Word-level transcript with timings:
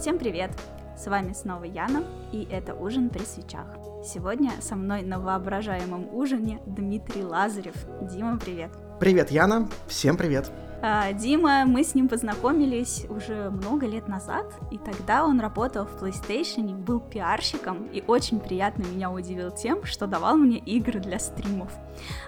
Всем 0.00 0.18
привет! 0.18 0.50
С 0.96 1.08
вами 1.08 1.34
снова 1.34 1.64
Яна, 1.64 2.04
и 2.32 2.48
это 2.50 2.74
«Ужин 2.74 3.10
при 3.10 3.22
свечах». 3.22 3.66
Сегодня 4.02 4.50
со 4.62 4.74
мной 4.74 5.02
на 5.02 5.20
воображаемом 5.20 6.08
ужине 6.14 6.58
Дмитрий 6.64 7.22
Лазарев. 7.22 7.74
Дима, 8.10 8.38
привет! 8.38 8.70
Привет, 8.98 9.30
Яна! 9.30 9.68
Всем 9.88 10.16
привет! 10.16 10.50
А, 10.82 11.12
Дима, 11.12 11.66
мы 11.66 11.84
с 11.84 11.94
ним 11.94 12.08
познакомились 12.08 13.04
уже 13.10 13.50
много 13.50 13.86
лет 13.86 14.08
назад, 14.08 14.46
и 14.70 14.78
тогда 14.78 15.26
он 15.26 15.38
работал 15.38 15.84
в 15.84 16.02
PlayStation, 16.02 16.72
был 16.74 17.00
пиарщиком, 17.00 17.84
и 17.92 18.02
очень 18.06 18.40
приятно 18.40 18.84
меня 18.84 19.10
удивил 19.10 19.50
тем, 19.50 19.84
что 19.84 20.06
давал 20.06 20.38
мне 20.38 20.56
игры 20.56 20.98
для 20.98 21.18
стримов. 21.18 21.70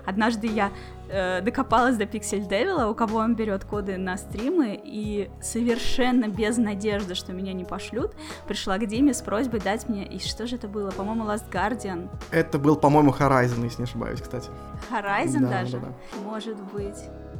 Однажды 0.04 0.48
я 0.48 0.70
э, 1.08 1.40
докопалась 1.40 1.96
до 1.96 2.04
Pixel 2.04 2.46
Devil, 2.46 2.90
у 2.90 2.94
кого 2.94 3.20
он 3.20 3.34
берет 3.36 3.64
коды 3.64 3.96
на 3.96 4.18
стримы, 4.18 4.78
и 4.84 5.30
совершенно 5.40 6.28
без 6.28 6.58
надежды, 6.58 7.14
что 7.14 7.32
меня 7.32 7.54
не 7.54 7.64
пошлют, 7.64 8.14
пришла 8.46 8.76
к 8.76 8.86
Диме 8.86 9.14
с 9.14 9.22
просьбой 9.22 9.60
дать 9.60 9.88
мне, 9.88 10.04
и 10.04 10.18
что 10.18 10.46
же 10.46 10.56
это 10.56 10.68
было, 10.68 10.90
по-моему, 10.90 11.24
Last 11.24 11.50
Guardian. 11.50 12.10
Это 12.30 12.58
был, 12.58 12.76
по-моему, 12.76 13.12
Horizon, 13.18 13.64
если 13.64 13.78
не 13.78 13.84
ошибаюсь, 13.84 14.20
кстати. 14.20 14.50
Horizon 14.90 15.40
да, 15.40 15.48
даже? 15.48 15.78
Да, 15.78 15.86
да. 15.86 16.18
Может 16.22 16.62
быть. 16.74 16.98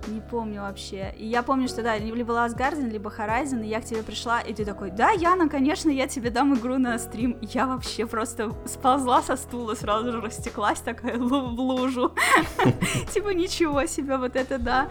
Не 0.09 0.21
помню 0.21 0.63
вообще. 0.63 1.15
И 1.17 1.27
я 1.27 1.43
помню, 1.43 1.69
что 1.69 1.83
да, 1.83 1.97
либо 1.97 2.33
Last 2.33 2.91
либо 2.91 3.11
Horizon, 3.11 3.65
и 3.65 3.69
я 3.69 3.81
к 3.81 3.85
тебе 3.85 4.03
пришла, 4.03 4.41
и 4.41 4.53
ты 4.53 4.65
такой, 4.65 4.91
да, 4.91 5.11
Яна, 5.11 5.49
конечно, 5.49 5.91
я 5.91 6.09
тебе 6.09 6.31
дам 6.31 6.55
игру 6.55 6.79
на 6.79 6.99
стрим. 6.99 7.39
Я 7.41 7.67
вообще 7.67 8.07
просто 8.07 8.53
сползла 8.67 9.23
со 9.23 9.37
стула, 9.37 9.75
сразу 9.75 10.11
же 10.11 10.21
растеклась 10.21 10.81
такая 10.81 11.19
в 11.19 11.61
лужу. 11.61 12.15
Типа 13.13 13.29
ничего 13.29 13.87
себе, 13.87 14.17
вот 14.17 14.35
это 14.35 14.59
да. 14.59 14.89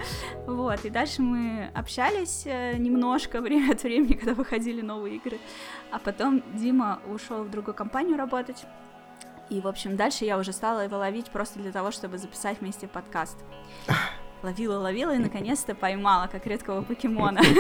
Вот, 0.47 0.85
и 0.85 0.89
дальше 0.89 1.21
мы 1.21 1.69
общались 1.73 2.43
э, 2.45 2.77
немножко 2.77 3.41
время 3.41 3.73
от 3.73 3.83
времени, 3.83 4.13
когда 4.13 4.33
выходили 4.33 4.81
новые 4.81 5.17
игры. 5.17 5.39
А 5.91 5.99
потом 5.99 6.41
Дима 6.55 7.01
ушел 7.13 7.43
в 7.43 7.51
другую 7.51 7.75
компанию 7.75 8.17
работать. 8.17 8.65
И, 9.49 9.59
в 9.59 9.67
общем, 9.67 9.97
дальше 9.97 10.23
я 10.23 10.37
уже 10.37 10.53
стала 10.53 10.79
его 10.79 10.95
ловить 10.95 11.29
просто 11.29 11.59
для 11.59 11.73
того, 11.73 11.91
чтобы 11.91 12.17
записать 12.17 12.61
вместе 12.61 12.87
подкаст 12.87 13.37
ловила, 14.43 14.77
ловила 14.77 15.13
и 15.15 15.17
наконец-то 15.17 15.75
поймала, 15.75 16.27
как 16.27 16.45
редкого 16.45 16.81
покемона. 16.81 17.41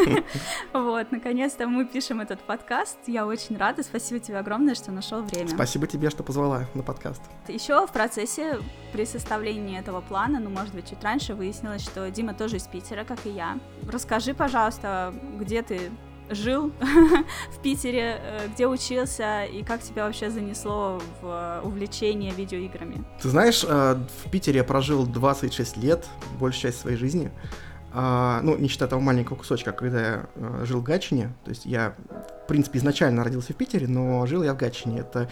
Вот, 0.73 1.11
наконец-то 1.11 1.67
мы 1.67 1.85
пишем 1.85 2.21
этот 2.21 2.39
подкаст. 2.41 2.97
Я 3.07 3.25
очень 3.25 3.57
рада. 3.57 3.83
Спасибо 3.83 4.19
тебе 4.19 4.37
огромное, 4.37 4.75
что 4.75 4.91
нашел 4.91 5.21
время. 5.21 5.49
Спасибо 5.49 5.87
тебе, 5.87 6.09
что 6.09 6.23
позвала 6.23 6.65
на 6.73 6.83
подкаст. 6.83 7.21
Еще 7.47 7.85
в 7.85 7.91
процессе 7.91 8.59
при 8.93 9.05
составлении 9.05 9.77
этого 9.77 10.01
плана, 10.01 10.39
ну, 10.39 10.49
может 10.49 10.73
быть, 10.73 10.89
чуть 10.89 11.03
раньше, 11.03 11.35
выяснилось, 11.35 11.81
что 11.81 12.09
Дима 12.09 12.33
тоже 12.33 12.57
из 12.57 12.67
Питера, 12.67 13.03
как 13.03 13.25
и 13.25 13.29
я. 13.29 13.59
Расскажи, 13.87 14.33
пожалуйста, 14.33 15.13
где 15.39 15.61
ты 15.61 15.91
жил 16.31 16.71
в 17.51 17.61
Питере, 17.61 18.19
э, 18.21 18.47
где 18.53 18.67
учился 18.67 19.43
и 19.43 19.63
как 19.63 19.81
тебя 19.81 20.05
вообще 20.05 20.29
занесло 20.29 21.01
в 21.21 21.61
увлечение 21.63 22.31
видеоиграми? 22.31 23.03
Ты 23.21 23.29
знаешь, 23.29 23.63
э, 23.67 23.95
в 24.25 24.29
Питере 24.31 24.57
я 24.57 24.63
прожил 24.63 25.05
26 25.05 25.77
лет, 25.77 26.07
большую 26.39 26.61
часть 26.61 26.81
своей 26.81 26.97
жизни. 26.97 27.31
А, 27.93 28.39
ну, 28.41 28.57
не 28.57 28.69
считая 28.69 28.87
того 28.87 29.01
маленького 29.01 29.37
кусочка, 29.37 29.73
когда 29.73 29.99
я 29.99 30.25
э, 30.35 30.63
жил 30.65 30.79
в 30.79 30.83
Гатчине. 30.83 31.33
То 31.43 31.49
есть 31.49 31.65
я, 31.65 31.95
в 32.43 32.47
принципе, 32.47 32.79
изначально 32.79 33.23
родился 33.23 33.53
в 33.53 33.57
Питере, 33.57 33.87
но 33.87 34.25
жил 34.25 34.43
я 34.43 34.53
в 34.53 34.57
Гатчине. 34.57 34.99
Это, 34.99 35.29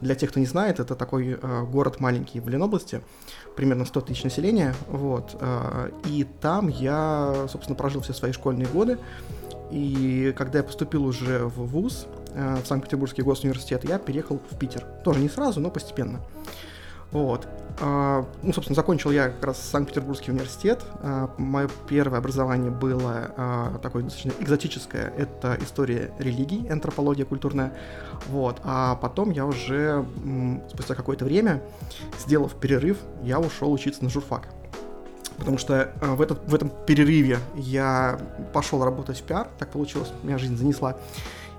для 0.00 0.14
тех, 0.14 0.30
кто 0.30 0.40
не 0.40 0.46
знает, 0.46 0.80
это 0.80 0.94
такой 0.94 1.36
город 1.66 1.98
маленький 1.98 2.38
в 2.38 2.48
Ленобласти, 2.48 3.02
примерно 3.56 3.84
100 3.84 4.00
тысяч 4.02 4.22
населения. 4.22 4.72
Вот. 4.86 5.36
и 6.06 6.24
там 6.40 6.68
я, 6.68 7.48
собственно, 7.50 7.74
прожил 7.76 8.00
все 8.00 8.12
свои 8.12 8.30
школьные 8.30 8.68
годы. 8.68 8.98
И 9.70 10.34
когда 10.36 10.58
я 10.58 10.64
поступил 10.64 11.04
уже 11.04 11.44
в 11.44 11.66
ВУЗ, 11.66 12.06
э, 12.34 12.56
в 12.62 12.66
Санкт-Петербургский 12.66 13.22
госуниверситет, 13.22 13.84
я 13.84 13.98
переехал 13.98 14.40
в 14.50 14.58
Питер. 14.58 14.84
Тоже 15.04 15.20
не 15.20 15.28
сразу, 15.28 15.60
но 15.60 15.70
постепенно. 15.70 16.20
Вот. 17.10 17.46
А, 17.80 18.26
ну, 18.42 18.52
собственно, 18.52 18.74
закончил 18.74 19.10
я 19.10 19.28
как 19.28 19.44
раз 19.44 19.60
Санкт-Петербургский 19.60 20.32
университет. 20.32 20.84
А, 21.00 21.30
мое 21.38 21.68
первое 21.88 22.18
образование 22.18 22.70
было 22.70 23.32
а, 23.36 23.78
такое 23.78 24.02
достаточно 24.02 24.32
экзотическое. 24.42 25.12
Это 25.16 25.56
история 25.62 26.12
религий, 26.18 26.68
антропология 26.68 27.24
культурная. 27.24 27.72
Вот. 28.28 28.60
А 28.64 28.96
потом 28.96 29.30
я 29.30 29.46
уже, 29.46 30.04
спустя 30.70 30.94
какое-то 30.94 31.24
время, 31.24 31.62
сделав 32.18 32.54
перерыв, 32.56 32.98
я 33.22 33.38
ушел 33.38 33.72
учиться 33.72 34.02
на 34.04 34.10
журфак 34.10 34.48
потому 35.38 35.58
что 35.58 35.92
э, 36.00 36.14
в, 36.14 36.20
этот, 36.20 36.46
в 36.46 36.54
этом 36.54 36.70
перерыве 36.86 37.38
я 37.54 38.18
пошел 38.52 38.84
работать 38.84 39.18
в 39.18 39.22
пиар, 39.22 39.48
так 39.58 39.70
получилось, 39.70 40.12
меня 40.22 40.38
жизнь 40.38 40.56
занесла. 40.56 40.96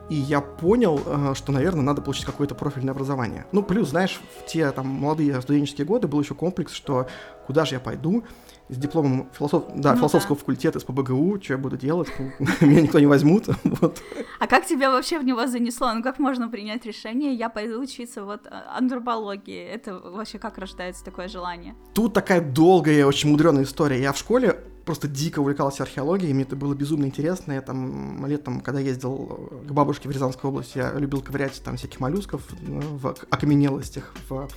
И 0.09 0.15
я 0.15 0.41
понял, 0.41 1.01
э, 1.05 1.33
что, 1.35 1.51
наверное, 1.51 1.83
надо 1.83 2.01
получить 2.01 2.25
какое-то 2.25 2.55
профильное 2.55 2.93
образование. 2.93 3.45
Ну, 3.51 3.63
плюс, 3.63 3.89
знаешь, 3.89 4.19
в 4.39 4.45
те 4.47 4.71
там 4.71 4.87
молодые 4.87 5.41
студенческие 5.41 5.85
годы 5.85 6.07
был 6.07 6.19
еще 6.19 6.33
комплекс, 6.33 6.73
что 6.73 7.07
куда 7.45 7.65
же 7.65 7.75
я 7.75 7.79
пойду, 7.79 8.23
с 8.69 8.77
дипломом 8.77 9.29
философ... 9.33 9.63
да, 9.75 9.93
ну, 9.93 9.97
философского 9.97 10.35
да. 10.35 10.39
факультета 10.39 10.79
с 10.79 10.83
ПБГУ, 10.83 11.41
что 11.41 11.53
я 11.53 11.57
буду 11.57 11.75
делать, 11.75 12.07
меня 12.61 12.81
никто 12.81 12.99
не 12.99 13.07
возьмут. 13.07 13.47
вот. 13.63 14.01
А 14.39 14.47
как 14.47 14.65
тебя 14.65 14.91
вообще 14.91 15.19
в 15.19 15.23
него 15.23 15.47
занесло? 15.47 15.91
Ну 15.93 16.03
как 16.03 16.19
можно 16.19 16.47
принять 16.49 16.85
решение, 16.85 17.33
я 17.33 17.49
пойду 17.49 17.81
учиться 17.81 18.23
вот 18.23 18.45
а, 18.45 18.77
антропологии? 18.77 19.59
Это 19.59 19.97
вообще 19.97 20.37
как 20.37 20.57
рождается 20.59 21.03
такое 21.03 21.27
желание? 21.27 21.75
Тут 21.93 22.13
такая 22.13 22.41
долгая, 22.41 23.05
очень 23.05 23.31
мудреная 23.31 23.63
история. 23.63 24.01
Я 24.01 24.13
в 24.13 24.17
школе 24.17 24.59
просто 24.85 25.07
дико 25.07 25.39
увлекался 25.39 25.83
археологией, 25.83 26.33
мне 26.33 26.43
это 26.43 26.55
было 26.55 26.75
безумно 26.75 27.05
интересно. 27.05 27.53
Я 27.53 27.61
там 27.61 28.25
летом, 28.27 28.61
когда 28.61 28.79
ездил 28.79 29.61
к 29.67 29.71
бабушке 29.71 30.07
в 30.07 30.11
Рязанскую 30.11 30.51
область, 30.51 30.75
я 30.75 30.93
любил 30.93 31.21
ковырять 31.21 31.59
там 31.63 31.77
всяких 31.77 31.99
моллюсков 31.99 32.43
ну, 32.61 32.81
в 32.81 33.15
окаменелостях, 33.29 34.13
в, 34.29 34.47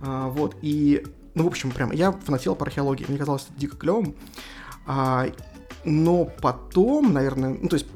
вот, 0.00 0.56
и 0.62 1.04
ну, 1.38 1.44
в 1.44 1.46
общем, 1.46 1.70
прям, 1.70 1.92
я 1.92 2.10
фанател 2.10 2.56
по 2.56 2.66
археологии, 2.66 3.06
мне 3.08 3.16
казалось 3.16 3.46
это 3.48 3.60
дико 3.60 3.76
клевым. 3.76 4.14
А, 4.86 5.26
но 5.84 6.24
потом, 6.24 7.12
наверное, 7.12 7.50
ну, 7.50 7.68
то 7.68 7.76
есть 7.76 7.86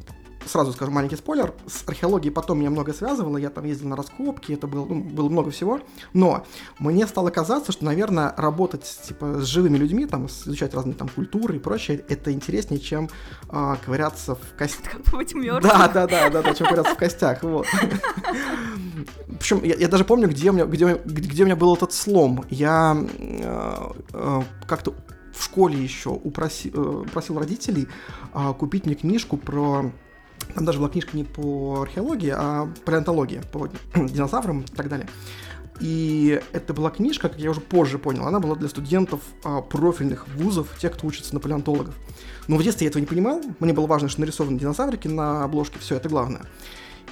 сразу 0.46 0.72
скажу 0.72 0.90
маленький 0.90 1.16
спойлер, 1.16 1.54
с 1.66 1.86
археологией 1.86 2.32
потом 2.32 2.58
меня 2.60 2.70
много 2.70 2.92
связывало, 2.92 3.36
я 3.36 3.50
там 3.50 3.64
ездил 3.64 3.88
на 3.88 3.96
раскопки, 3.96 4.52
это 4.52 4.66
было, 4.66 4.84
ну, 4.84 5.02
было 5.02 5.28
много 5.28 5.50
всего, 5.50 5.80
но 6.12 6.44
мне 6.78 7.06
стало 7.06 7.30
казаться, 7.30 7.72
что, 7.72 7.84
наверное, 7.84 8.34
работать, 8.36 9.00
типа, 9.06 9.40
с 9.40 9.46
живыми 9.46 9.76
людьми, 9.76 10.06
там, 10.06 10.26
изучать 10.26 10.74
разные 10.74 10.94
там 10.94 11.08
культуры 11.08 11.56
и 11.56 11.58
прочее, 11.58 12.04
это 12.08 12.32
интереснее, 12.32 12.80
чем 12.80 13.08
а, 13.48 13.76
ковыряться 13.84 14.34
в 14.34 14.56
костях. 14.56 14.92
Как 15.02 15.14
быть 15.14 15.34
мертвым. 15.34 15.62
Да, 15.62 15.88
да, 15.88 16.06
да, 16.06 16.30
да, 16.30 16.42
да, 16.42 16.54
чем 16.54 16.66
ковыряться 16.66 16.94
в 16.94 16.98
костях, 16.98 17.42
вот. 17.42 17.66
Причем 19.38 19.62
я, 19.64 19.74
я 19.74 19.88
даже 19.88 20.04
помню, 20.04 20.28
где 20.28 20.50
у, 20.50 20.52
меня, 20.52 20.66
где, 20.66 20.94
где 21.04 21.42
у 21.42 21.46
меня 21.46 21.56
был 21.56 21.74
этот 21.74 21.92
слом. 21.92 22.44
Я 22.50 22.96
э, 23.18 23.92
э, 24.12 24.42
как-то 24.66 24.94
в 25.32 25.44
школе 25.44 25.82
еще 25.82 26.10
упроси, 26.10 26.70
э, 26.72 27.04
просил 27.12 27.38
родителей 27.38 27.88
э, 28.34 28.54
купить 28.58 28.86
мне 28.86 28.94
книжку 28.94 29.36
про 29.36 29.90
там 30.54 30.64
даже 30.64 30.78
была 30.78 30.88
книжка 30.88 31.16
не 31.16 31.24
по 31.24 31.82
археологии, 31.82 32.32
а 32.36 32.68
палеонтологии, 32.84 33.42
по 33.52 33.68
динозаврам 33.94 34.60
и 34.60 34.64
так 34.66 34.88
далее. 34.88 35.08
И 35.80 36.40
это 36.52 36.74
была 36.74 36.90
книжка, 36.90 37.28
как 37.28 37.38
я 37.38 37.50
уже 37.50 37.60
позже 37.60 37.98
понял, 37.98 38.26
она 38.26 38.38
была 38.38 38.54
для 38.54 38.68
студентов 38.68 39.20
а, 39.42 39.62
профильных 39.62 40.28
вузов, 40.28 40.68
тех, 40.78 40.92
кто 40.92 41.06
учится 41.06 41.34
на 41.34 41.40
палеонтологов. 41.40 41.94
Но 42.46 42.56
в 42.56 42.62
детстве 42.62 42.84
я 42.84 42.90
этого 42.90 43.00
не 43.00 43.06
понимал, 43.06 43.40
мне 43.58 43.72
было 43.72 43.86
важно, 43.86 44.08
что 44.08 44.20
нарисованы 44.20 44.58
динозаврики 44.58 45.08
на 45.08 45.44
обложке, 45.44 45.78
все, 45.80 45.96
это 45.96 46.08
главное. 46.08 46.42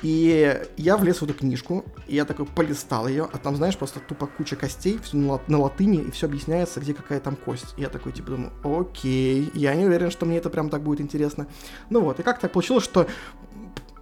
И 0.03 0.61
я 0.77 0.97
влез 0.97 1.21
в 1.21 1.25
эту 1.25 1.35
книжку, 1.35 1.85
и 2.07 2.17
я 2.17 2.25
такой 2.25 2.47
полистал 2.47 3.07
ее, 3.07 3.29
а 3.31 3.39
там, 3.39 3.57
знаешь, 3.57 3.77
просто 3.77 4.01
тупо 4.01 4.27
куча 4.27 4.57
костей, 4.57 4.99
все 5.03 5.17
на, 5.17 5.33
лат- 5.33 5.49
на 5.49 5.59
латыни, 5.59 6.03
и 6.03 6.11
все 6.11 6.27
объясняется, 6.27 6.81
где 6.81 6.95
какая 6.95 7.21
там 7.21 7.37
кость. 7.37 7.75
И 7.77 7.83
я 7.83 7.89
такой, 7.89 8.13
типа, 8.13 8.31
думаю, 8.31 8.53
окей, 8.63 9.51
я 9.55 9.75
не 9.75 9.85
уверен, 9.85 10.11
что 10.11 10.27
мне 10.27 10.39
это 10.39 10.49
прям 10.51 10.71
так 10.71 10.83
будет 10.83 11.01
интересно. 11.01 11.47
Ну 11.91 12.01
вот, 12.01 12.19
и 12.19 12.23
как 12.23 12.39
так 12.39 12.53
получилось, 12.53 12.85
что 12.85 13.07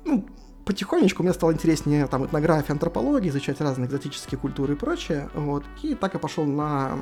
ну, 0.04 0.26
потихонечку 0.68 1.22
мне 1.22 1.32
стало 1.32 1.52
интереснее 1.52 2.06
там 2.06 2.26
этнография, 2.26 2.72
антропология, 2.72 3.30
изучать 3.30 3.58
разные 3.62 3.88
экзотические 3.88 4.38
культуры 4.38 4.74
и 4.74 4.76
прочее, 4.76 5.30
вот, 5.34 5.64
и 5.82 5.94
так 5.94 6.12
я 6.12 6.20
пошел 6.20 6.44
на 6.44 6.98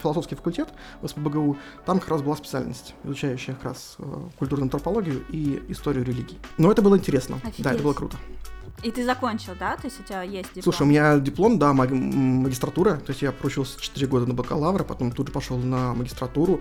философский 0.00 0.36
факультет 0.36 0.68
в 1.02 1.08
СПБГУ, 1.08 1.58
там 1.84 1.98
как 1.98 2.10
раз 2.10 2.22
была 2.22 2.36
специальность, 2.36 2.94
изучающая 3.02 3.54
как 3.54 3.64
раз 3.64 3.96
э, 3.98 4.04
культурную 4.38 4.66
антропологию 4.66 5.24
и 5.30 5.60
историю 5.68 6.04
религий. 6.04 6.38
Но 6.58 6.70
это 6.70 6.80
было 6.80 6.96
интересно, 6.96 7.40
Офигеть. 7.42 7.64
да, 7.64 7.72
это 7.72 7.82
было 7.82 7.92
круто. 7.92 8.16
И 8.84 8.92
ты 8.92 9.04
закончил, 9.04 9.54
да? 9.58 9.74
То 9.76 9.86
есть 9.86 9.98
у 9.98 10.04
тебя 10.04 10.22
есть 10.22 10.50
диплом? 10.54 10.62
Слушай, 10.62 10.82
у 10.82 10.86
меня 10.86 11.18
диплом, 11.18 11.58
да, 11.58 11.72
маг- 11.72 11.90
магистратура. 11.90 12.94
То 12.98 13.10
есть 13.10 13.22
я 13.22 13.32
проучился 13.32 13.80
4 13.80 14.06
года 14.06 14.26
на 14.26 14.34
бакалавра, 14.34 14.84
потом 14.84 15.10
тут 15.10 15.26
же 15.26 15.32
пошел 15.32 15.58
на 15.58 15.94
магистратуру. 15.94 16.60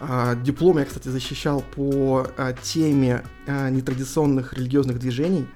А, 0.00 0.34
диплом 0.36 0.78
я, 0.78 0.84
кстати, 0.84 1.08
защищал 1.08 1.62
по 1.74 2.26
а, 2.36 2.52
теме 2.52 3.24
а, 3.46 3.68
нетрадиционных 3.70 4.52
религиозных 4.54 4.98
движений. 4.98 5.46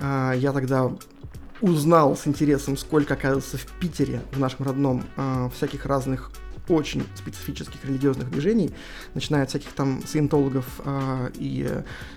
Я 0.00 0.52
тогда 0.52 0.90
узнал 1.60 2.16
с 2.16 2.26
интересом, 2.26 2.76
сколько, 2.76 3.14
оказывается, 3.14 3.56
в 3.56 3.66
Питере, 3.78 4.20
в 4.32 4.40
нашем 4.40 4.66
родном, 4.66 5.04
всяких 5.54 5.86
разных 5.86 6.32
очень 6.68 7.04
специфических 7.14 7.84
религиозных 7.84 8.30
движений, 8.30 8.70
начиная 9.14 9.42
от 9.42 9.50
всяких 9.50 9.72
там 9.72 10.02
саентологов 10.06 10.80
э, 10.84 11.30
и 11.34 11.68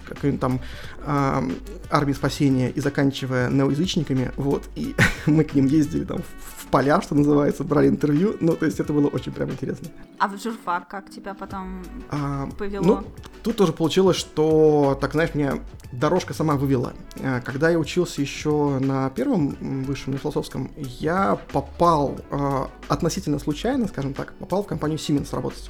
как 0.07 0.19
там 0.39 0.59
э, 1.05 1.49
армии 1.89 2.13
спасения 2.13 2.69
и 2.69 2.79
заканчивая 2.79 3.49
неоязычниками, 3.49 4.31
вот, 4.38 4.63
и 4.75 4.95
мы 5.25 5.44
к 5.44 5.53
ним 5.55 5.65
ездили 5.65 6.05
там 6.05 6.19
в 6.21 6.67
поля, 6.67 7.01
что 7.01 7.15
называется, 7.15 7.63
брали 7.63 7.88
интервью, 7.88 8.35
ну, 8.39 8.55
то 8.55 8.65
есть 8.65 8.79
это 8.79 8.94
было 8.94 9.07
очень 9.07 9.31
прям 9.31 9.51
интересно. 9.51 9.89
А 10.19 10.27
в 10.27 10.41
журфак 10.41 10.88
как 10.88 11.09
тебя 11.09 11.33
потом 11.33 11.83
а, 12.09 12.49
повело? 12.57 12.83
Ну, 12.83 13.03
тут 13.44 13.55
тоже 13.55 13.73
получилось, 13.73 14.17
что, 14.17 14.97
так 14.99 15.13
знаешь, 15.13 15.33
меня 15.33 15.59
дорожка 15.91 16.33
сама 16.33 16.55
вывела. 16.55 16.94
Э, 17.15 17.41
когда 17.41 17.69
я 17.69 17.79
учился 17.79 18.21
еще 18.21 18.79
на 18.79 19.09
первом 19.09 19.83
высшем, 19.83 20.13
на 20.13 20.19
философском, 20.19 20.71
я 20.77 21.38
попал 21.51 22.17
э, 22.29 22.65
относительно 22.88 23.39
случайно, 23.39 23.88
скажем 23.88 24.13
так, 24.13 24.33
попал 24.39 24.63
в 24.63 24.67
компанию 24.67 24.97
Siemens 24.97 25.33
работать. 25.33 25.69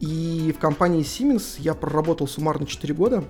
И 0.00 0.52
в 0.56 0.60
компании 0.60 1.02
Siemens 1.02 1.56
я 1.58 1.74
проработал 1.74 2.26
суммарно 2.26 2.66
4 2.66 2.92
года. 2.94 3.24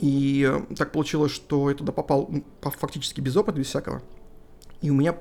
И 0.00 0.50
так 0.76 0.92
получилось, 0.92 1.32
что 1.32 1.70
я 1.70 1.76
туда 1.76 1.92
попал 1.92 2.30
фактически 2.62 3.20
без 3.20 3.36
опыта, 3.36 3.58
без 3.58 3.66
всякого. 3.66 4.02
И 4.80 4.90
у 4.90 4.94
меня 4.94 5.16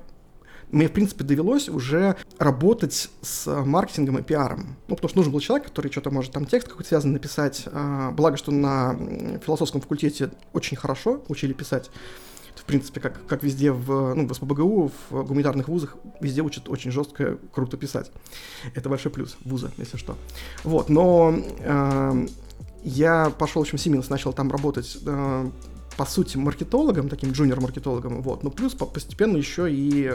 мне, 0.73 0.87
в 0.87 0.91
принципе, 0.91 1.23
довелось 1.23 1.69
уже 1.69 2.15
работать 2.39 3.09
с 3.21 3.63
маркетингом 3.63 4.17
и 4.17 4.23
пиаром. 4.23 4.75
Ну, 4.87 4.95
потому 4.95 5.09
что 5.09 5.17
нужен 5.19 5.31
был 5.31 5.39
человек, 5.39 5.67
который 5.67 5.91
что-то 5.91 6.09
может 6.09 6.31
там 6.31 6.45
текст 6.45 6.67
какой-то 6.67 6.87
связанный 6.87 7.13
написать. 7.13 7.65
А, 7.67 8.09
благо, 8.11 8.37
что 8.37 8.51
на 8.51 8.97
философском 9.45 9.81
факультете 9.81 10.31
очень 10.51 10.75
хорошо 10.75 11.23
учили 11.27 11.53
писать. 11.53 11.91
В 12.55 12.65
принципе, 12.65 12.99
как, 12.99 13.25
как 13.25 13.43
везде 13.43 13.71
в, 13.71 14.13
ну, 14.13 14.27
в 14.27 14.33
СПБГУ, 14.33 14.91
в 15.09 15.23
гуманитарных 15.23 15.67
вузах, 15.67 15.97
везде 16.21 16.41
учат 16.41 16.69
очень 16.69 16.91
жестко, 16.91 17.37
круто 17.53 17.77
писать. 17.77 18.11
Это 18.73 18.89
большой 18.89 19.11
плюс 19.11 19.37
вуза, 19.43 19.71
если 19.77 19.97
что. 19.97 20.15
Вот, 20.63 20.89
но 20.89 21.35
э, 21.59 22.27
я 22.83 23.29
пошел, 23.31 23.63
в 23.63 23.65
общем, 23.65 23.77
Siemens, 23.77 24.07
начал 24.09 24.33
там 24.33 24.51
работать 24.51 24.97
э, 25.05 25.49
по 25.97 26.05
сути, 26.05 26.37
маркетологом, 26.37 27.09
таким 27.09 27.31
джуниор-маркетологом, 27.31 28.21
вот, 28.21 28.43
но 28.43 28.49
плюс 28.49 28.73
постепенно 28.73 29.37
еще 29.37 29.71
и 29.71 30.11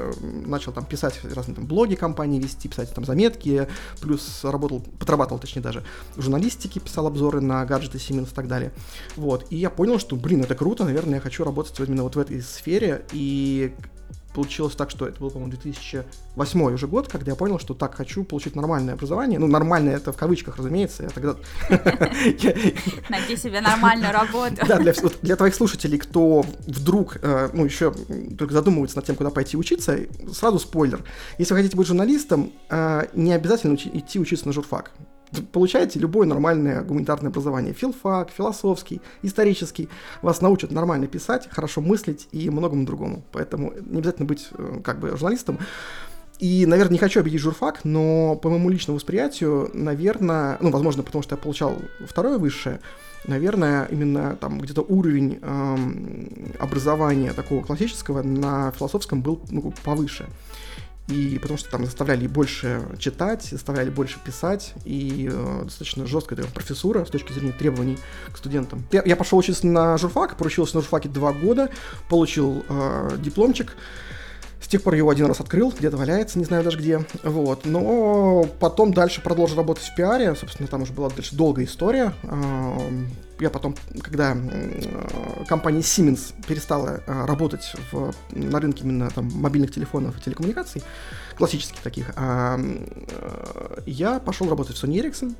начал 0.47 0.73
там 0.73 0.85
писать 0.85 1.21
разные 1.35 1.55
там 1.55 1.67
блоги 1.67 1.95
компании 1.95 2.41
вести, 2.41 2.69
писать 2.69 2.93
там 2.95 3.05
заметки, 3.05 3.69
плюс 4.01 4.41
работал, 4.45 4.81
подрабатывал, 4.81 5.41
точнее 5.41 5.63
даже, 5.63 5.85
в 6.17 6.23
журналистике, 6.23 6.81
писал 6.81 7.07
обзоры 7.07 7.41
на 7.41 7.65
гаджеты 7.65 7.99
Siemens 7.99 8.31
и 8.33 8.35
так 8.35 8.49
далее, 8.49 8.73
вот, 9.17 9.47
и 9.51 9.57
я 9.57 9.71
понял, 9.71 9.99
что, 9.99 10.17
блин, 10.17 10.43
это 10.43 10.55
круто, 10.55 10.85
наверное, 10.85 11.17
я 11.17 11.21
хочу 11.21 11.45
работать 11.45 11.79
именно 11.81 12.03
вот 12.03 12.17
в 12.17 12.19
этой 12.19 12.43
сфере, 12.43 13.05
и 13.13 13.75
получилось 14.38 14.76
так, 14.76 14.88
что 14.88 15.08
это 15.08 15.19
был, 15.19 15.32
по-моему, 15.32 15.50
2008 15.50 16.62
уже 16.73 16.87
год, 16.87 17.08
когда 17.08 17.32
я 17.32 17.37
понял, 17.37 17.58
что 17.58 17.75
так 17.75 17.96
хочу 17.96 18.23
получить 18.23 18.55
нормальное 18.55 18.94
образование. 18.94 19.40
Ну, 19.40 19.49
нормальное 19.49 19.96
это 19.96 20.12
в 20.12 20.17
кавычках, 20.17 20.58
разумеется. 20.58 21.02
Я 21.02 21.08
тогда... 21.08 21.35
Найти 23.08 23.37
себе 23.37 23.61
нормальную 23.61 24.12
работу. 24.12 24.55
Да, 24.69 24.79
для, 24.79 24.93
для 25.23 25.35
твоих 25.35 25.56
слушателей, 25.56 25.99
кто 25.99 26.44
вдруг, 26.69 27.17
э, 27.20 27.50
ну, 27.52 27.64
еще 27.64 27.93
только 28.38 28.55
задумывается 28.55 28.99
над 28.99 29.06
тем, 29.06 29.17
куда 29.17 29.31
пойти 29.31 29.56
учиться, 29.56 29.99
сразу 30.32 30.61
спойлер. 30.61 31.02
Если 31.38 31.52
вы 31.52 31.58
хотите 31.58 31.76
быть 31.76 31.88
журналистом, 31.88 32.52
э, 32.70 33.06
не 33.14 33.32
обязательно 33.32 33.75
идти 33.75 34.20
учиться 34.20 34.46
на 34.46 34.52
журфак 34.52 34.93
получаете 35.53 35.99
любое 35.99 36.27
нормальное 36.27 36.83
гуманитарное 36.83 37.31
образование. 37.31 37.73
Филфак, 37.73 38.31
философский, 38.31 39.01
исторический. 39.23 39.89
Вас 40.23 40.41
научат 40.41 40.71
нормально 40.71 41.07
писать, 41.07 41.49
хорошо 41.51 41.81
мыслить 41.81 42.29
и 42.33 42.51
многому 42.51 42.85
другому. 42.85 43.23
Поэтому 43.33 43.73
не 43.87 43.99
обязательно 43.99 44.27
быть 44.27 44.49
э, 44.53 44.81
как 44.83 45.01
бы 45.01 45.11
журналистом. 45.11 45.59
И, 46.39 46.67
наверное, 46.67 46.93
не 46.93 46.99
хочу 46.99 47.21
обидеть 47.21 47.41
журфак, 47.41 47.81
но 47.85 48.37
по 48.37 48.49
моему 48.49 48.71
личному 48.71 48.97
восприятию, 48.97 49.71
наверное, 49.75 50.57
ну, 50.61 50.71
возможно, 50.71 51.03
потому 51.03 51.23
что 51.23 51.35
я 51.35 51.41
получал 51.41 51.75
второе 52.07 52.39
высшее, 52.39 52.81
наверное, 53.27 53.87
именно 53.87 54.37
там 54.37 54.61
где-то 54.61 54.83
уровень 54.83 55.41
эм, 55.43 56.55
образования 56.61 57.33
такого 57.33 57.65
классического 57.65 58.23
на 58.23 58.71
философском 58.71 59.21
был 59.21 59.41
ну, 59.51 59.73
повыше 59.85 60.27
и 61.09 61.39
потому 61.41 61.59
что 61.59 61.71
там 61.71 61.85
заставляли 61.85 62.27
больше 62.27 62.83
читать, 62.99 63.45
заставляли 63.45 63.91
больше 63.91 64.19
писать, 64.25 64.75
и 64.85 65.29
э, 65.33 65.61
достаточно 65.65 66.07
жесткая 66.07 66.37
такая 66.37 66.53
профессура 66.53 67.05
с 67.05 67.09
точки 67.09 67.33
зрения 67.33 67.53
требований 67.53 67.99
к 68.33 68.37
студентам. 68.37 68.85
Я, 68.93 69.03
я 69.05 69.17
пошел 69.17 69.39
учиться 69.39 69.67
на 69.67 69.97
журфак, 69.97 70.37
поручился 70.37 70.77
на 70.77 70.83
журфаке 70.83 71.09
два 71.09 71.33
года, 71.33 71.71
получил 72.09 72.65
э, 72.69 73.17
дипломчик, 73.19 73.75
с 74.61 74.69
тех 74.69 74.83
пор 74.83 74.95
его 74.95 75.09
один 75.09 75.27
раз 75.27 75.41
открыл, 75.41 75.73
где-то 75.77 75.97
валяется, 75.97 76.39
не 76.39 76.45
знаю 76.45 76.63
даже 76.63 76.79
где. 76.79 77.03
Вот. 77.23 77.65
Но 77.65 78.47
потом 78.61 78.93
дальше 78.93 79.23
продолжил 79.23 79.57
работать 79.57 79.85
в 79.85 79.95
пиаре. 79.95 80.35
Собственно, 80.35 80.69
там 80.69 80.83
уже 80.83 80.93
была 80.93 81.09
дальше 81.09 81.35
долгая 81.35 81.65
история. 81.65 82.13
Я 83.40 83.50
потом, 83.50 83.75
когда 84.02 84.37
компания 85.49 85.81
Siemens 85.81 86.35
перестала 86.46 87.00
а, 87.06 87.26
работать 87.26 87.73
в, 87.93 88.12
на 88.32 88.61
рынке 88.61 88.85
именно 88.85 89.11
там, 89.11 89.31
мобильных 89.35 89.73
телефонов 89.73 90.19
и 90.19 90.20
телекоммуникаций, 90.20 90.82
классических 91.37 91.81
таких, 91.81 92.12
а, 92.17 92.58
я 93.87 94.19
пошел 94.19 94.49
работать 94.49 94.76
в 94.76 94.85
Sony 94.85 95.00
Ericsson, 95.02 95.35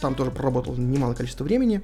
там 0.00 0.14
тоже 0.14 0.30
проработал 0.30 0.76
немалое 0.76 1.16
количество 1.16 1.44
времени, 1.44 1.80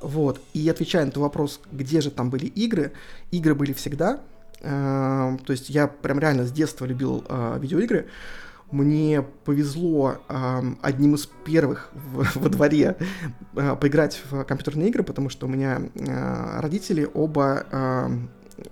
вот, 0.00 0.40
и 0.52 0.68
отвечая 0.68 1.04
на 1.04 1.08
этот 1.08 1.22
вопрос, 1.22 1.60
где 1.70 2.00
же 2.00 2.10
там 2.10 2.28
были 2.28 2.46
игры, 2.46 2.92
игры 3.30 3.54
были 3.54 3.72
всегда, 3.72 4.20
Эм, 4.64 5.38
то 5.38 5.52
есть 5.52 5.70
я 5.70 5.88
прям 5.88 6.20
реально 6.20 6.46
с 6.46 6.52
детства 6.52 6.84
любил 6.84 7.24
э, 7.28 7.58
видеоигры. 7.60 8.06
Мне 8.72 9.22
повезло 9.44 10.16
одним 10.80 11.14
из 11.14 11.26
первых 11.44 11.90
в, 11.92 12.26
во 12.40 12.48
дворе 12.48 12.96
э, 13.54 13.76
поиграть 13.76 14.20
в 14.30 14.44
компьютерные 14.44 14.88
игры, 14.88 15.02
потому 15.02 15.28
что 15.28 15.46
у 15.46 15.48
меня 15.48 15.80
э, 15.94 16.60
родители 16.60 17.08
оба 17.12 17.66
э, 17.70 18.08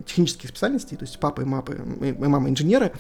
технических 0.06 0.49
специальностей, 0.50 0.97
то 0.97 1.05
есть 1.05 1.19
папа 1.20 1.43
и, 1.43 1.44
мапы, 1.44 1.81
и 2.00 2.12
мама 2.12 2.49
инженеры, 2.49 2.93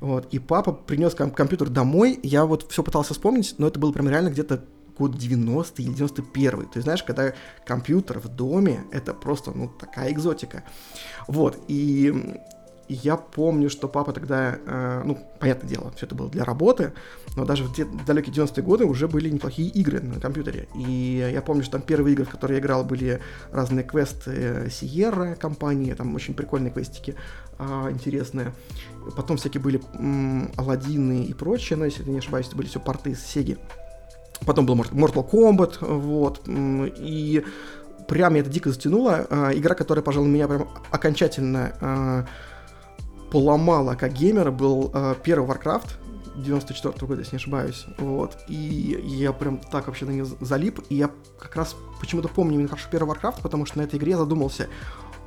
вот, 0.00 0.28
и 0.32 0.38
папа 0.38 0.72
принес 0.72 1.14
ком- 1.14 1.30
компьютер 1.30 1.68
домой, 1.68 2.18
я 2.22 2.44
вот 2.44 2.70
все 2.70 2.82
пытался 2.82 3.14
вспомнить, 3.14 3.54
но 3.58 3.68
это 3.68 3.78
было 3.78 3.92
прям 3.92 4.08
реально 4.08 4.30
где-то 4.30 4.64
год 4.98 5.16
90 5.16 5.82
или 5.82 5.92
91 5.92 6.50
То 6.50 6.66
есть, 6.74 6.82
знаешь, 6.82 7.02
когда 7.04 7.32
компьютер 7.64 8.18
в 8.18 8.28
доме, 8.28 8.80
это 8.90 9.14
просто, 9.14 9.52
ну, 9.52 9.68
такая 9.68 10.10
экзотика. 10.10 10.64
Вот, 11.28 11.62
и 11.68 12.34
я 12.88 13.16
помню, 13.16 13.68
что 13.70 13.88
папа 13.88 14.12
тогда, 14.12 14.58
э, 14.64 15.02
ну, 15.04 15.18
понятное 15.38 15.68
дело, 15.68 15.92
все 15.96 16.06
это 16.06 16.14
было 16.14 16.28
для 16.30 16.44
работы, 16.44 16.92
но 17.36 17.44
даже 17.44 17.64
в, 17.64 17.76
в 17.76 18.04
далекие 18.04 18.34
90-е 18.34 18.62
годы 18.62 18.84
уже 18.84 19.08
были 19.08 19.28
неплохие 19.28 19.68
игры 19.68 20.00
на 20.00 20.20
компьютере. 20.20 20.68
И 20.74 21.28
я 21.32 21.42
помню, 21.42 21.62
что 21.62 21.72
там 21.72 21.82
первые 21.82 22.14
игры, 22.14 22.24
в 22.24 22.30
которые 22.30 22.56
я 22.56 22.62
играл, 22.62 22.84
были 22.84 23.20
разные 23.52 23.84
квесты 23.84 24.66
Sierra 24.68 25.36
компании, 25.36 25.92
там 25.92 26.14
очень 26.14 26.34
прикольные 26.34 26.72
квестики 26.72 27.14
э, 27.58 27.88
интересные. 27.90 28.52
Потом 29.16 29.36
всякие 29.36 29.60
были 29.60 29.80
Алладины 30.56 31.24
и 31.24 31.34
прочее, 31.34 31.76
но 31.76 31.84
если 31.84 32.04
я 32.04 32.12
не 32.12 32.18
ошибаюсь, 32.18 32.46
это 32.46 32.56
были 32.56 32.68
все 32.68 32.80
порты 32.80 33.14
с 33.14 33.36
Sega. 33.36 33.58
Потом 34.46 34.66
был 34.66 34.76
Mortal 34.76 35.28
Kombat, 35.28 35.84
вот, 35.84 36.42
и 36.46 37.44
прям 38.08 38.32
меня 38.32 38.42
это 38.42 38.50
дико 38.50 38.70
затянуло. 38.70 39.26
Э, 39.28 39.50
игра, 39.54 39.74
которая, 39.74 40.02
пожалуй, 40.02 40.28
меня 40.28 40.48
прям 40.48 40.68
окончательно 40.90 42.26
поломала 43.30 43.94
как 43.94 44.12
геймера, 44.12 44.50
был 44.50 44.90
э, 44.94 45.14
первый 45.22 45.48
Warcraft 45.48 45.88
94 46.36 46.94
-го 46.94 47.06
года, 47.06 47.20
если 47.20 47.36
не 47.36 47.38
ошибаюсь. 47.38 47.86
Вот. 47.98 48.38
И 48.48 49.00
я 49.04 49.32
прям 49.32 49.58
так 49.58 49.86
вообще 49.86 50.04
на 50.06 50.10
нее 50.10 50.26
залип. 50.40 50.80
И 50.88 50.94
я 50.94 51.10
как 51.38 51.56
раз 51.56 51.76
почему-то 52.00 52.28
помню 52.28 52.54
именно 52.54 52.68
хорошо 52.68 52.88
первый 52.90 53.14
Warcraft, 53.14 53.42
потому 53.42 53.66
что 53.66 53.78
на 53.78 53.82
этой 53.82 53.98
игре 53.98 54.12
я 54.12 54.18
задумался. 54.18 54.68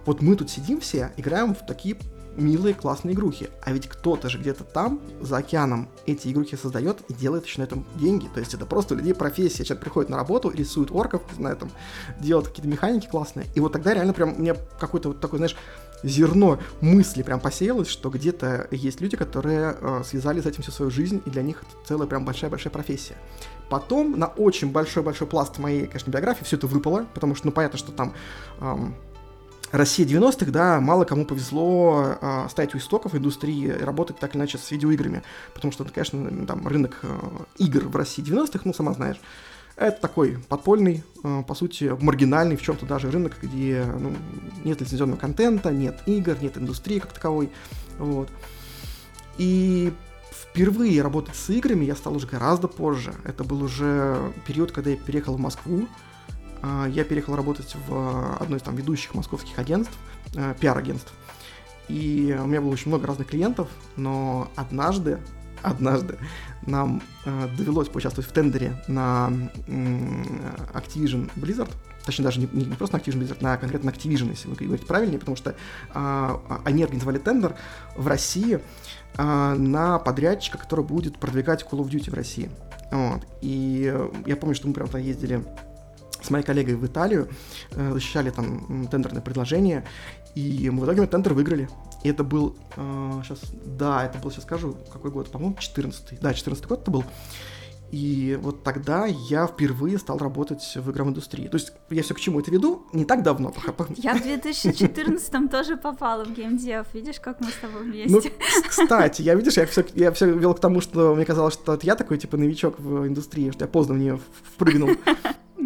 Вот 0.05 0.21
мы 0.21 0.35
тут 0.35 0.49
сидим 0.49 0.79
все, 0.79 1.11
играем 1.17 1.53
в 1.53 1.65
такие 1.65 1.97
милые, 2.35 2.73
классные 2.73 3.13
игрухи. 3.13 3.49
А 3.61 3.71
ведь 3.71 3.87
кто-то 3.87 4.29
же 4.29 4.37
где-то 4.37 4.63
там, 4.63 5.01
за 5.19 5.37
океаном, 5.37 5.89
эти 6.05 6.29
игрухи 6.29 6.55
создает 6.55 7.01
и 7.09 7.13
делает 7.13 7.45
еще 7.45 7.59
на 7.59 7.65
этом 7.65 7.85
деньги. 7.95 8.29
То 8.33 8.39
есть 8.39 8.53
это 8.53 8.65
просто 8.65 8.93
у 8.93 8.97
людей 8.97 9.13
профессия. 9.13 9.63
Человек 9.63 9.83
приходит 9.83 10.09
на 10.09 10.17
работу, 10.17 10.49
рисует 10.49 10.91
орков, 10.91 11.21
знаю, 11.35 11.57
там, 11.57 11.71
делает 12.19 12.47
какие-то 12.47 12.69
механики 12.69 13.07
классные. 13.07 13.47
И 13.55 13.59
вот 13.59 13.73
тогда 13.73 13.93
реально 13.93 14.13
прям 14.13 14.35
мне 14.37 14.55
какой-то 14.79 15.09
вот 15.09 15.19
такой, 15.19 15.37
знаешь, 15.37 15.55
зерно 16.03 16.59
мысли 16.81 17.23
прям 17.23 17.39
посеялось, 17.39 17.87
что 17.87 18.09
где-то 18.09 18.67
есть 18.71 19.01
люди, 19.01 19.17
которые 19.17 19.77
э, 19.79 20.01
связали 20.05 20.41
с 20.41 20.45
этим 20.45 20.63
всю 20.63 20.71
свою 20.71 20.91
жизнь, 20.91 21.21
и 21.25 21.29
для 21.29 21.43
них 21.43 21.63
это 21.63 21.87
целая 21.87 22.07
прям 22.07 22.25
большая-большая 22.25 22.71
профессия. 22.71 23.15
Потом 23.69 24.19
на 24.19 24.27
очень 24.27 24.71
большой-большой 24.71 25.27
пласт 25.27 25.57
моей, 25.57 25.85
конечно, 25.85 26.11
биографии 26.11 26.43
все 26.43 26.57
это 26.57 26.67
выпало, 26.67 27.05
потому 27.13 27.35
что, 27.35 27.47
ну, 27.47 27.53
понятно, 27.53 27.77
что 27.77 27.91
там 27.91 28.13
эм, 28.59 28.95
Россия 29.71 30.05
90-х, 30.05 30.51
да, 30.51 30.81
мало 30.81 31.05
кому 31.05 31.25
повезло 31.25 32.17
э, 32.19 32.47
стоять 32.49 32.75
у 32.75 32.77
истоков 32.77 33.15
индустрии 33.15 33.67
и 33.67 33.83
работать 33.83 34.17
так 34.17 34.31
или 34.31 34.39
иначе 34.39 34.57
с 34.57 34.69
видеоиграми, 34.71 35.23
потому 35.53 35.71
что, 35.71 35.85
конечно, 35.85 36.45
там 36.45 36.67
рынок 36.67 36.99
э, 37.03 37.19
игр 37.57 37.87
в 37.87 37.95
России 37.95 38.23
90-х, 38.23 38.61
ну, 38.65 38.73
сама 38.73 38.93
знаешь, 38.93 39.17
это 39.75 40.01
такой 40.01 40.37
подпольный, 40.49 41.03
э, 41.23 41.43
по 41.47 41.55
сути, 41.55 41.95
маргинальный 41.99 42.55
в 42.55 42.61
чем-то 42.61 42.85
даже 42.85 43.09
рынок, 43.09 43.33
где 43.41 43.85
ну, 43.99 44.13
нет 44.63 44.81
лицензионного 44.81 45.19
контента, 45.19 45.71
нет 45.71 46.01
игр, 46.05 46.37
нет 46.41 46.57
индустрии 46.57 46.99
как 46.99 47.13
таковой, 47.13 47.49
вот. 47.97 48.29
И 49.37 49.93
впервые 50.31 51.01
работать 51.01 51.35
с 51.35 51.49
играми 51.49 51.85
я 51.85 51.95
стал 51.95 52.15
уже 52.15 52.27
гораздо 52.27 52.67
позже. 52.67 53.13
Это 53.23 53.43
был 53.43 53.63
уже 53.63 54.33
период, 54.45 54.71
когда 54.71 54.89
я 54.89 54.97
переехал 54.97 55.35
в 55.35 55.39
Москву. 55.39 55.87
А, 56.61 56.87
я 56.87 57.03
переехал 57.03 57.35
работать 57.35 57.75
в 57.87 58.37
одно 58.39 58.57
из 58.57 58.61
там 58.61 58.75
ведущих 58.75 59.15
московских 59.15 59.57
агентств, 59.57 59.97
э, 60.35 60.53
пиар-агентств. 60.59 61.13
И 61.87 62.37
у 62.39 62.45
меня 62.45 62.61
было 62.61 62.71
очень 62.71 62.89
много 62.89 63.07
разных 63.07 63.27
клиентов, 63.27 63.67
но 63.95 64.49
однажды, 64.55 65.19
однажды 65.63 66.17
нам 66.65 67.01
э, 67.25 67.47
довелось 67.57 67.89
поучаствовать 67.89 68.29
в 68.29 68.33
тендере 68.33 68.81
на 68.87 69.31
э, 69.67 69.71
Activision 70.73 71.29
Blizzard, 71.35 71.71
точнее 72.05 72.25
даже 72.25 72.39
не, 72.39 72.47
не 72.51 72.75
просто 72.75 72.97
на 72.97 73.01
Activision 73.01 73.19
Blizzard, 73.19 73.41
на 73.41 73.57
конкретно 73.57 73.89
Activision, 73.89 74.29
если 74.29 74.47
вы 74.47 74.55
говорите 74.55 74.85
правильнее, 74.85 75.19
потому 75.19 75.37
что 75.37 75.55
э, 75.93 76.37
они 76.65 76.83
организовали 76.83 77.17
тендер 77.17 77.55
в 77.95 78.07
России 78.07 78.59
э, 79.17 79.53
на 79.53 79.99
подрядчика, 79.99 80.57
который 80.57 80.85
будет 80.85 81.17
продвигать 81.19 81.63
Call 81.63 81.79
of 81.79 81.89
Duty 81.89 82.11
в 82.11 82.13
России. 82.13 82.49
Вот. 82.91 83.21
И 83.41 83.93
я 84.25 84.35
помню, 84.35 84.55
что 84.55 84.67
мы 84.67 84.73
прям 84.73 84.87
там 84.87 85.01
ездили 85.01 85.43
с 86.21 86.29
моей 86.29 86.43
коллегой 86.43 86.75
в 86.75 86.85
Италию, 86.85 87.29
э, 87.71 87.91
защищали 87.93 88.29
там 88.29 88.87
тендерное 88.87 89.21
предложение, 89.21 89.83
и 90.35 90.69
мы 90.69 90.81
в 90.81 90.85
итоге 90.85 91.05
тендер 91.07 91.33
выиграли. 91.33 91.69
И 92.03 92.09
это 92.09 92.23
был, 92.23 92.55
э, 92.75 93.21
сейчас, 93.23 93.39
да, 93.65 94.05
это 94.05 94.17
был, 94.17 94.31
сейчас 94.31 94.43
скажу, 94.43 94.75
какой 94.91 95.11
год, 95.11 95.29
по-моему, 95.29 95.55
14 95.59 96.19
Да, 96.19 96.33
14 96.33 96.65
год 96.65 96.81
это 96.81 96.91
был. 96.91 97.03
И 97.91 98.39
вот 98.41 98.63
тогда 98.63 99.05
я 99.05 99.45
впервые 99.47 99.97
стал 99.97 100.17
работать 100.17 100.63
в 100.75 100.91
игровой 100.91 101.11
индустрии. 101.11 101.47
То 101.47 101.57
есть 101.57 101.73
я 101.89 102.01
все 102.03 102.13
к 102.13 102.19
чему 102.21 102.39
это 102.39 102.49
веду, 102.49 102.87
не 102.93 103.03
так 103.03 103.21
давно. 103.21 103.53
Я 103.97 104.15
в 104.15 104.25
2014-м 104.25 105.49
тоже 105.49 105.75
попала 105.75 106.23
в 106.23 106.31
геймдев. 106.33 106.87
Видишь, 106.93 107.19
как 107.19 107.41
мы 107.41 107.49
с 107.49 107.55
тобой 107.55 107.83
ну, 107.83 107.91
вместе? 107.91 108.31
Ну, 108.39 108.63
кстати, 108.69 109.21
я, 109.21 109.35
видишь, 109.35 109.57
я 109.57 109.65
все, 109.65 109.85
я 109.93 110.11
все 110.13 110.31
вел 110.31 110.53
к 110.53 110.61
тому, 110.61 110.79
что 110.79 111.13
мне 111.15 111.25
казалось, 111.25 111.53
что 111.53 111.77
я 111.81 111.95
такой, 111.95 112.17
типа, 112.17 112.37
новичок 112.37 112.79
в 112.79 113.07
индустрии, 113.07 113.51
что 113.51 113.65
я 113.65 113.67
поздно 113.67 113.95
в 113.95 113.97
нее 113.97 114.19
впрыгнул. 114.53 114.91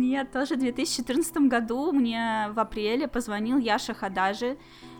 Нет, 0.06 0.32
тоже 0.32 0.56
в 0.56 0.60
2014 0.60 1.38
году 1.50 1.92
мне 1.92 2.50
в 2.52 2.60
апреле 2.60 3.08
позвонил 3.08 3.58
Яша 3.58 3.96
Хадажи 3.96 4.56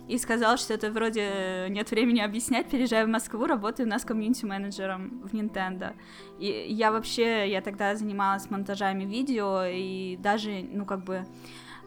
и 0.08 0.18
сказал, 0.18 0.58
что 0.58 0.74
это 0.74 0.92
вроде 0.92 1.68
нет 1.70 1.92
времени 1.92 2.22
объяснять, 2.22 2.70
переезжаю 2.70 3.06
в 3.06 3.12
Москву, 3.12 3.46
работаю 3.46 3.88
у 3.88 3.92
нас 3.92 4.04
комьюнити-менеджером 4.04 5.22
в 5.24 5.32
Nintendo. 5.36 5.94
И 6.40 6.66
я 6.70 6.92
вообще, 6.92 7.52
я 7.52 7.62
тогда 7.62 7.96
занималась 7.96 8.50
монтажами 8.50 9.04
видео, 9.04 9.64
и 9.66 10.18
даже, 10.18 10.66
ну, 10.72 10.86
как 10.86 11.04
бы, 11.04 11.28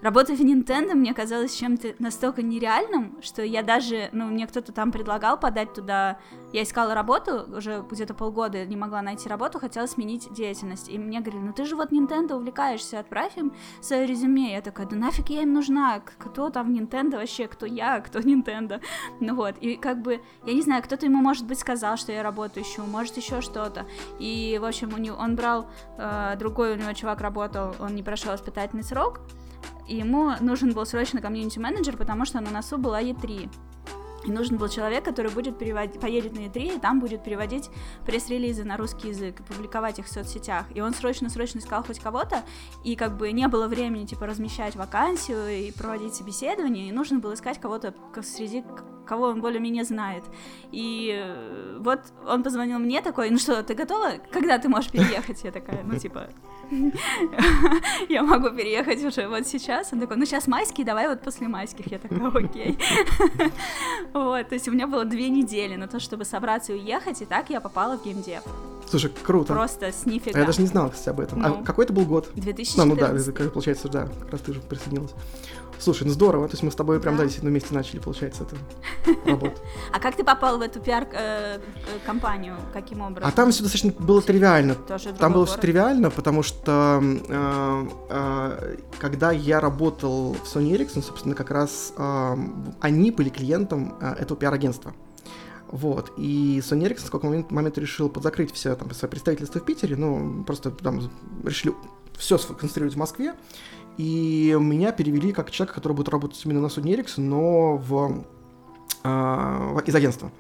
Работа 0.01 0.35
в 0.37 0.41
Nintendo 0.41 0.95
мне 0.95 1.13
казалось 1.13 1.57
чем-то 1.57 1.97
настолько 1.99 2.41
нереальным, 2.43 3.21
что 3.21 3.43
я 3.43 3.65
даже, 3.65 4.11
ну, 4.13 4.27
мне 4.27 4.47
кто-то 4.47 4.73
там 4.73 4.93
предлагал 4.93 5.39
подать 5.39 5.75
туда... 5.75 6.19
Я 6.53 6.63
искала 6.63 6.95
работу, 6.95 7.47
уже 7.57 7.85
где-то 7.91 8.15
полгода 8.15 8.65
не 8.65 8.77
могла 8.77 9.03
найти 9.03 9.29
работу, 9.29 9.59
хотела 9.59 9.87
сменить 9.87 10.33
деятельность. 10.33 10.89
И 10.89 10.99
мне 10.99 11.21
говорили, 11.21 11.43
ну 11.43 11.53
ты 11.53 11.65
же 11.65 11.75
вот 11.75 11.93
Nintendo 11.93 12.37
увлекаешься, 12.37 13.01
отправь 13.01 13.37
им 13.37 13.53
свое 13.83 14.07
резюме. 14.07 14.53
Я 14.53 14.63
такая, 14.63 14.87
да 14.87 14.97
нафиг 14.97 15.31
я 15.31 15.43
им 15.43 15.53
нужна? 15.53 16.01
Кто 16.01 16.49
там 16.51 16.73
в 16.73 16.79
Nintendo 16.79 17.17
вообще? 17.17 17.49
Кто 17.49 17.67
я? 17.67 18.01
Кто 18.01 18.21
Nintendo? 18.21 18.81
Ну 19.21 19.35
вот, 19.35 19.57
и 19.61 19.75
как 19.77 20.01
бы, 20.01 20.23
я 20.47 20.55
не 20.55 20.63
знаю, 20.63 20.83
кто-то 20.83 21.07
ему, 21.07 21.21
может 21.21 21.45
быть, 21.45 21.59
сказал, 21.59 21.97
что 21.97 22.13
я 22.13 22.23
работаю 22.23 22.65
ищу, 22.65 22.83
может, 22.85 23.17
еще 23.17 23.41
что-то. 23.41 23.85
И, 24.21 24.59
в 24.61 24.65
общем, 24.65 24.95
у 24.95 24.99
него, 24.99 25.17
он 25.17 25.35
брал, 25.35 25.67
э, 25.99 26.37
другой 26.39 26.75
у 26.75 26.77
него 26.77 26.93
чувак 26.93 27.21
работал, 27.21 27.75
он 27.81 27.95
не 27.95 28.03
прошел 28.03 28.35
испытательный 28.35 28.85
срок, 28.85 29.21
и 29.89 29.97
ему 29.97 30.33
нужен 30.41 30.73
был 30.73 30.87
срочно 30.87 31.21
комьюнити-менеджер, 31.21 31.97
потому 31.97 32.25
что 32.25 32.41
на 32.41 32.51
носу 32.51 32.79
была 32.79 33.03
Е3. 33.03 33.51
И 34.25 34.31
нужен 34.31 34.59
был 34.59 34.69
человек, 34.69 35.05
который 35.05 35.31
будет 35.31 35.59
переводить, 35.59 36.01
поедет 36.01 36.35
на 36.35 36.41
E3, 36.41 36.77
и 36.77 36.79
там 36.79 37.01
будет 37.01 37.25
переводить 37.25 37.71
пресс-релизы 38.05 38.65
на 38.65 38.77
русский 38.77 39.09
язык 39.09 39.41
и 39.41 39.43
публиковать 39.43 39.99
их 40.01 40.07
в 40.07 40.13
соцсетях. 40.13 40.67
И 40.75 40.81
он 40.81 40.93
срочно-срочно 40.93 41.61
искал 41.61 41.83
хоть 41.85 42.01
кого-то, 42.01 42.43
и 42.85 42.97
как 42.97 43.17
бы 43.17 43.33
не 43.33 43.49
было 43.49 43.69
времени, 43.69 44.07
типа, 44.07 44.27
размещать 44.27 44.77
вакансию 44.77 45.49
и 45.49 45.73
проводить 45.73 46.15
собеседование, 46.15 46.89
и 46.89 46.93
нужно 46.93 47.21
было 47.21 47.35
искать 47.35 47.61
кого-то 47.61 47.95
среди 48.23 48.65
кого 49.09 49.27
он 49.27 49.41
более-менее 49.41 49.85
знает. 49.85 50.25
И 50.71 51.13
э, 51.19 51.79
вот 51.81 52.01
он 52.27 52.43
позвонил 52.43 52.79
мне 52.79 53.01
такой, 53.01 53.31
ну 53.31 53.39
что, 53.39 53.63
ты 53.63 53.75
готова? 53.75 54.13
Когда 54.31 54.59
ты 54.59 54.69
можешь 54.69 54.91
переехать? 54.91 55.43
Я 55.45 55.51
такая, 55.51 55.83
ну 55.83 55.99
типа, 55.99 56.29
я 58.09 58.23
могу 58.23 58.51
переехать 58.51 59.03
уже 59.05 59.29
вот 59.29 59.47
сейчас. 59.47 59.93
Он 59.93 60.01
такой, 60.01 60.17
ну 60.17 60.27
сейчас 60.27 60.47
майские, 60.47 60.87
давай 60.87 61.09
вот 61.09 61.23
после 61.23 61.49
майских. 61.49 61.91
Я 61.91 61.99
такая, 61.99 62.29
окей. 62.29 62.79
Вот, 64.13 64.49
то 64.49 64.55
есть 64.55 64.69
у 64.69 64.73
меня 64.73 64.87
было 64.87 65.05
две 65.05 65.29
недели 65.29 65.77
на 65.77 65.89
то, 65.89 66.01
чтобы 66.01 66.25
собраться 66.25 66.73
и 66.73 66.77
уехать, 66.77 67.23
и 67.23 67.25
так 67.25 67.51
я 67.51 67.61
попала 67.61 67.97
в 67.97 68.05
геймдев. 68.05 68.43
Слушай, 68.91 69.11
круто. 69.23 69.53
Просто 69.53 69.93
с 69.93 70.07
нифига. 70.07 70.39
А 70.39 70.41
я 70.41 70.47
даже 70.47 70.63
не 70.63 70.67
знала, 70.67 70.89
кстати, 70.89 71.11
об 71.11 71.21
этом. 71.21 71.45
А 71.45 71.49
ну, 71.49 71.61
а 71.61 71.65
какой 71.65 71.85
это 71.85 71.93
был 71.93 72.07
год? 72.07 72.31
2014. 72.35 72.77
Ну, 72.77 72.85
ну 72.85 72.97
да, 72.97 73.51
получается, 73.51 73.89
да, 73.89 74.09
как 74.21 74.33
раз 74.33 74.41
ты 74.41 74.55
же 74.55 74.61
присоединилась. 74.61 75.13
Слушай, 75.79 76.05
ну 76.05 76.11
здорово, 76.11 76.49
то 76.49 76.55
есть 76.55 76.63
мы 76.63 76.71
с 76.71 76.75
тобой 76.75 77.01
прям, 77.01 77.17
да, 77.17 77.23
действительно 77.23 77.51
вместе 77.51 77.75
начали, 77.75 78.01
получается, 78.01 78.45
эту 78.45 78.57
работу. 79.29 79.61
А 79.93 80.01
как 80.01 80.17
ты 80.17 80.25
попал 80.25 80.59
в 80.59 80.61
эту 80.61 80.81
пиар-компанию? 80.81 82.55
Э, 82.55 82.73
Каким 82.73 83.01
образом? 83.01 83.29
А 83.29 83.33
там 83.33 83.51
все 83.51 83.63
достаточно 83.63 83.93
было 83.99 84.21
тривиально. 84.21 84.75
Там 85.19 85.33
было 85.33 85.47
все 85.47 85.59
тривиально, 85.59 86.11
потому 86.11 86.43
что 86.43 87.01
э, 87.03 87.89
э, 88.11 88.77
когда 88.99 89.31
я 89.33 89.61
работал 89.61 90.35
в 90.35 90.45
Sony 90.45 90.73
Ericsson, 90.73 91.03
собственно, 91.03 91.35
как 91.35 91.51
раз 91.51 91.93
они 92.81 93.11
были 93.11 93.29
клиентом 93.29 93.97
этого 94.01 94.39
пиар-агентства. 94.39 94.95
Вот. 95.71 96.13
И 96.17 96.61
Sony 96.65 96.89
Ericsson 96.89 97.07
в 97.07 97.11
какой 97.11 97.31
момент, 97.31 97.51
момент 97.51 97.79
решил 97.79 98.09
подзакрыть 98.09 98.53
все 98.53 98.75
там, 98.75 98.91
свое 98.93 99.11
представительство 99.11 99.61
в 99.61 99.65
Питере, 99.65 99.97
ну, 99.97 100.43
просто 100.45 100.71
там 100.71 101.11
решили 101.45 101.75
все 102.17 102.39
сконцентрировать 102.39 102.95
в 102.95 102.99
Москве. 102.99 103.35
И 103.99 104.57
меня 104.59 104.93
перевели 104.93 105.33
как 105.33 105.51
человека, 105.51 105.75
который 105.75 105.93
будет 105.93 106.09
работать 106.09 106.41
именно 106.45 106.61
на 106.61 106.67
Sony 106.67 106.97
Ericsson, 106.97 107.21
но 107.21 107.77
в, 107.77 108.25
э, 109.05 109.81
из 109.87 109.95
агентства. 109.95 110.31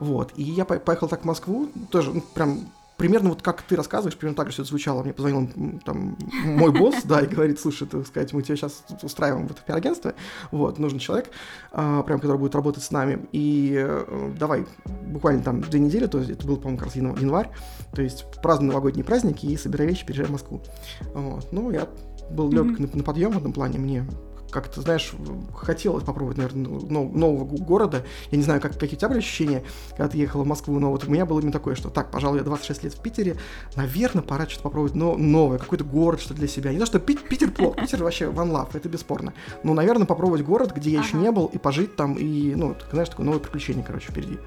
Вот. 0.00 0.32
И 0.36 0.42
я 0.42 0.64
поехал 0.64 1.08
так 1.08 1.22
в 1.22 1.24
Москву, 1.24 1.68
тоже 1.90 2.12
ну, 2.12 2.22
прям 2.34 2.60
примерно 2.98 3.30
вот 3.30 3.40
как 3.42 3.62
ты 3.62 3.76
рассказываешь, 3.76 4.16
примерно 4.18 4.36
так 4.36 4.48
же 4.48 4.52
все 4.52 4.62
это 4.62 4.70
звучало. 4.70 5.02
Мне 5.02 5.12
позвонил 5.12 5.48
там 5.84 6.18
мой 6.44 6.72
босс, 6.72 6.96
да, 7.04 7.20
и 7.20 7.26
говорит, 7.26 7.58
слушай, 7.60 7.86
так 7.86 8.06
сказать, 8.06 8.32
мы 8.32 8.42
тебя 8.42 8.56
сейчас 8.56 8.84
устраиваем 9.02 9.46
в 9.46 9.52
это 9.52 9.62
пиар-агентство, 9.62 10.14
вот, 10.50 10.78
нужен 10.78 10.98
человек, 10.98 11.30
а, 11.70 12.02
прям, 12.02 12.18
который 12.18 12.36
будет 12.36 12.54
работать 12.56 12.82
с 12.82 12.90
нами, 12.90 13.26
и 13.30 13.74
э, 13.78 14.32
давай, 14.36 14.66
буквально 15.06 15.42
там 15.42 15.60
две 15.60 15.78
недели, 15.78 16.06
то 16.06 16.18
есть 16.18 16.30
это 16.30 16.46
был, 16.46 16.56
по-моему, 16.56 16.78
как 16.78 16.88
раз 16.88 16.96
январь, 16.96 17.50
то 17.94 18.02
есть 18.02 18.26
празднуем 18.42 18.70
новогодние 18.70 19.04
праздники 19.04 19.46
и 19.46 19.56
собирай 19.56 19.86
вещи, 19.86 20.04
переезжай 20.04 20.26
в 20.26 20.32
Москву. 20.32 20.60
Вот. 21.14 21.52
Ну, 21.52 21.70
я 21.70 21.88
был 22.30 22.50
легок 22.50 22.78
mm-hmm. 22.78 22.90
на, 22.92 22.98
на 22.98 23.02
подъем 23.02 23.32
в 23.32 23.38
этом 23.38 23.52
плане, 23.52 23.78
мне 23.78 24.06
как-то, 24.50 24.80
знаешь, 24.80 25.12
хотелось 25.54 26.04
попробовать, 26.04 26.38
наверное, 26.38 26.64
нового 26.64 27.44
города. 27.44 28.04
Я 28.30 28.38
не 28.38 28.44
знаю, 28.44 28.60
как, 28.60 28.78
какие 28.78 28.94
у 28.94 28.98
тебя 28.98 29.08
были 29.08 29.18
ощущения, 29.18 29.64
когда 29.90 30.08
ты 30.08 30.18
ехала 30.18 30.44
в 30.44 30.46
Москву, 30.46 30.78
но 30.78 30.90
вот 30.90 31.04
у 31.04 31.10
меня 31.10 31.26
было 31.26 31.40
именно 31.40 31.52
такое, 31.52 31.74
что 31.74 31.90
так, 31.90 32.10
пожалуй, 32.10 32.38
я 32.38 32.44
26 32.44 32.84
лет 32.84 32.94
в 32.94 33.00
Питере, 33.00 33.36
наверное, 33.76 34.22
пора 34.22 34.46
что-то 34.46 34.62
попробовать 34.64 34.94
но, 34.94 35.16
новое, 35.16 35.58
какой-то 35.58 35.84
город, 35.84 36.20
что 36.20 36.34
для 36.34 36.48
себя. 36.48 36.72
Не 36.72 36.78
то, 36.78 36.86
что 36.86 36.98
Питер 36.98 37.50
плохо, 37.50 37.80
Питер 37.80 38.02
вообще 38.02 38.26
one 38.26 38.50
love, 38.50 38.70
это 38.72 38.88
бесспорно. 38.88 39.34
Но, 39.62 39.74
наверное, 39.74 40.06
попробовать 40.06 40.42
город, 40.42 40.72
где 40.74 40.90
я 40.90 41.00
ага. 41.00 41.08
еще 41.08 41.16
не 41.18 41.30
был, 41.30 41.46
и 41.46 41.58
пожить 41.58 41.96
там, 41.96 42.14
и, 42.14 42.54
ну, 42.54 42.74
знаешь, 42.90 43.08
такое 43.08 43.26
новое 43.26 43.40
приключение, 43.40 43.84
короче, 43.84 44.10
впереди. 44.10 44.38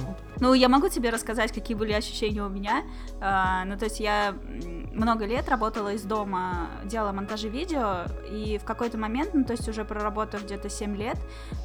Вот. 0.00 0.16
Ну, 0.40 0.54
я 0.54 0.68
могу 0.68 0.88
тебе 0.88 1.10
рассказать, 1.10 1.52
какие 1.52 1.76
были 1.76 1.92
ощущения 1.92 2.42
у 2.42 2.48
меня. 2.48 2.82
Uh, 3.20 3.64
ну, 3.64 3.76
то 3.76 3.84
есть 3.84 4.00
я 4.00 4.34
много 4.92 5.24
лет 5.24 5.48
работала 5.48 5.92
из 5.92 6.02
дома, 6.02 6.68
делала 6.84 7.12
монтажи 7.12 7.48
видео, 7.48 8.04
и 8.30 8.58
в 8.58 8.64
какой-то 8.64 8.98
момент, 8.98 9.34
ну, 9.34 9.44
то 9.44 9.52
есть 9.52 9.68
уже 9.68 9.84
проработав 9.84 10.44
где-то 10.44 10.68
7 10.68 10.96
лет, 10.96 11.18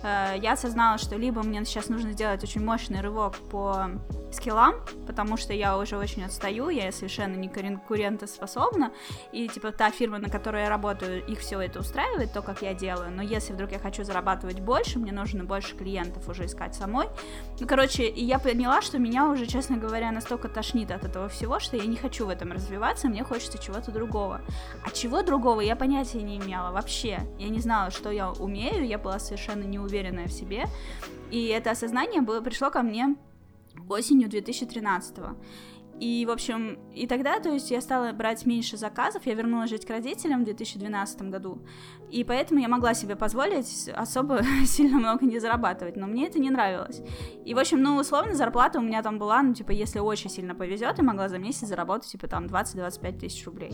uh, 0.04 0.40
я 0.40 0.54
осознала, 0.54 0.98
что 0.98 1.16
либо 1.16 1.42
мне 1.44 1.64
сейчас 1.66 1.90
нужно 1.90 2.12
сделать 2.12 2.44
очень 2.44 2.64
мощный 2.64 3.02
рывок 3.02 3.36
по 3.50 3.90
скиллам, 4.32 4.76
потому 5.06 5.38
что 5.38 5.54
я 5.54 5.78
уже 5.78 5.98
очень 5.98 6.24
отстаю, 6.24 6.70
я 6.70 6.92
совершенно 6.92 7.36
не 7.36 7.50
конкурентоспособна, 7.50 8.92
и, 9.32 9.48
типа, 9.48 9.72
та 9.72 9.92
фирма, 9.92 10.20
на 10.20 10.30
которой 10.30 10.64
я 10.64 10.70
работаю, 10.70 11.26
их 11.26 11.40
все 11.40 11.62
это 11.62 11.80
устраивает, 11.80 12.34
то, 12.34 12.42
как 12.42 12.62
я 12.62 12.74
делаю, 12.74 13.12
но 13.12 13.22
если 13.22 13.54
вдруг 13.54 13.72
я 13.72 13.80
хочу 13.80 14.04
зарабатывать 14.04 14.60
больше, 14.60 15.00
мне 15.00 15.12
нужно 15.12 15.44
больше 15.44 15.76
клиентов 15.76 16.28
уже 16.28 16.46
искать 16.46 16.76
самой. 16.76 17.08
Ну, 17.60 17.68
короче, 17.68 18.08
и 18.18 18.24
я 18.24 18.40
поняла, 18.40 18.82
что 18.82 18.98
меня 18.98 19.30
уже, 19.30 19.46
честно 19.46 19.78
говоря, 19.78 20.12
настолько 20.12 20.50
тошнит 20.50 20.90
от 20.90 21.06
этого 21.06 21.30
всего, 21.30 21.60
что 21.60 21.78
я 21.78 21.86
не 21.86 21.96
хочу 21.96 22.26
в 22.26 22.30
этом 22.30 22.52
развиваться, 22.52 23.08
мне 23.08 23.24
хочется 23.24 23.60
чего-то 23.60 23.92
другого. 23.92 24.42
А 24.84 24.90
чего 24.90 25.22
другого 25.22 25.62
я 25.62 25.76
понятия 25.76 26.24
не 26.24 26.38
имела 26.38 26.72
вообще. 26.72 27.20
Я 27.38 27.50
не 27.50 27.60
знала, 27.60 27.92
что 27.92 28.10
я 28.10 28.32
умею, 28.32 28.88
я 28.88 28.98
была 28.98 29.20
совершенно 29.20 29.66
неуверенная 29.66 30.26
в 30.26 30.32
себе. 30.32 30.66
И 31.30 31.46
это 31.46 31.70
осознание 31.70 32.22
было, 32.22 32.42
пришло 32.42 32.72
ко 32.72 32.82
мне 32.82 33.16
осенью 33.88 34.30
2013 34.30 35.20
-го. 35.20 35.36
И, 36.00 36.26
в 36.26 36.32
общем, 36.32 36.80
и 36.96 37.06
тогда, 37.08 37.40
то 37.40 37.50
есть, 37.50 37.72
я 37.72 37.82
стала 37.82 38.12
брать 38.14 38.46
меньше 38.46 38.78
заказов, 38.78 39.26
я 39.26 39.34
вернулась 39.36 39.70
жить 39.70 39.86
к 39.86 39.90
родителям 39.90 40.42
в 40.42 40.46
2012 40.46 41.30
году, 41.32 41.60
и 42.10 42.24
поэтому 42.24 42.62
я 42.62 42.68
могла 42.68 42.94
себе 42.94 43.16
позволить 43.16 43.90
особо 43.94 44.42
сильно 44.66 44.98
много 44.98 45.26
не 45.26 45.40
зарабатывать, 45.40 45.98
но 45.98 46.08
мне 46.08 46.28
это 46.28 46.40
не 46.40 46.50
нравилось. 46.50 47.02
И, 47.46 47.54
в 47.54 47.60
общем, 47.60 47.82
ну, 47.82 47.98
условно, 47.98 48.34
зарплата 48.34 48.80
у 48.80 48.82
меня 48.82 49.02
там 49.04 49.20
была, 49.20 49.42
ну, 49.42 49.54
типа, 49.54 49.72
если 49.72 50.00
очень 50.00 50.30
сильно 50.30 50.56
повезет, 50.56 50.98
я 50.98 51.04
могла 51.04 51.28
за 51.28 51.38
месяц 51.38 51.68
заработать, 51.68 52.10
типа, 52.10 52.28
там, 52.28 52.46
20-25 52.46 53.20
тысяч 53.20 53.46
рублей. 53.46 53.74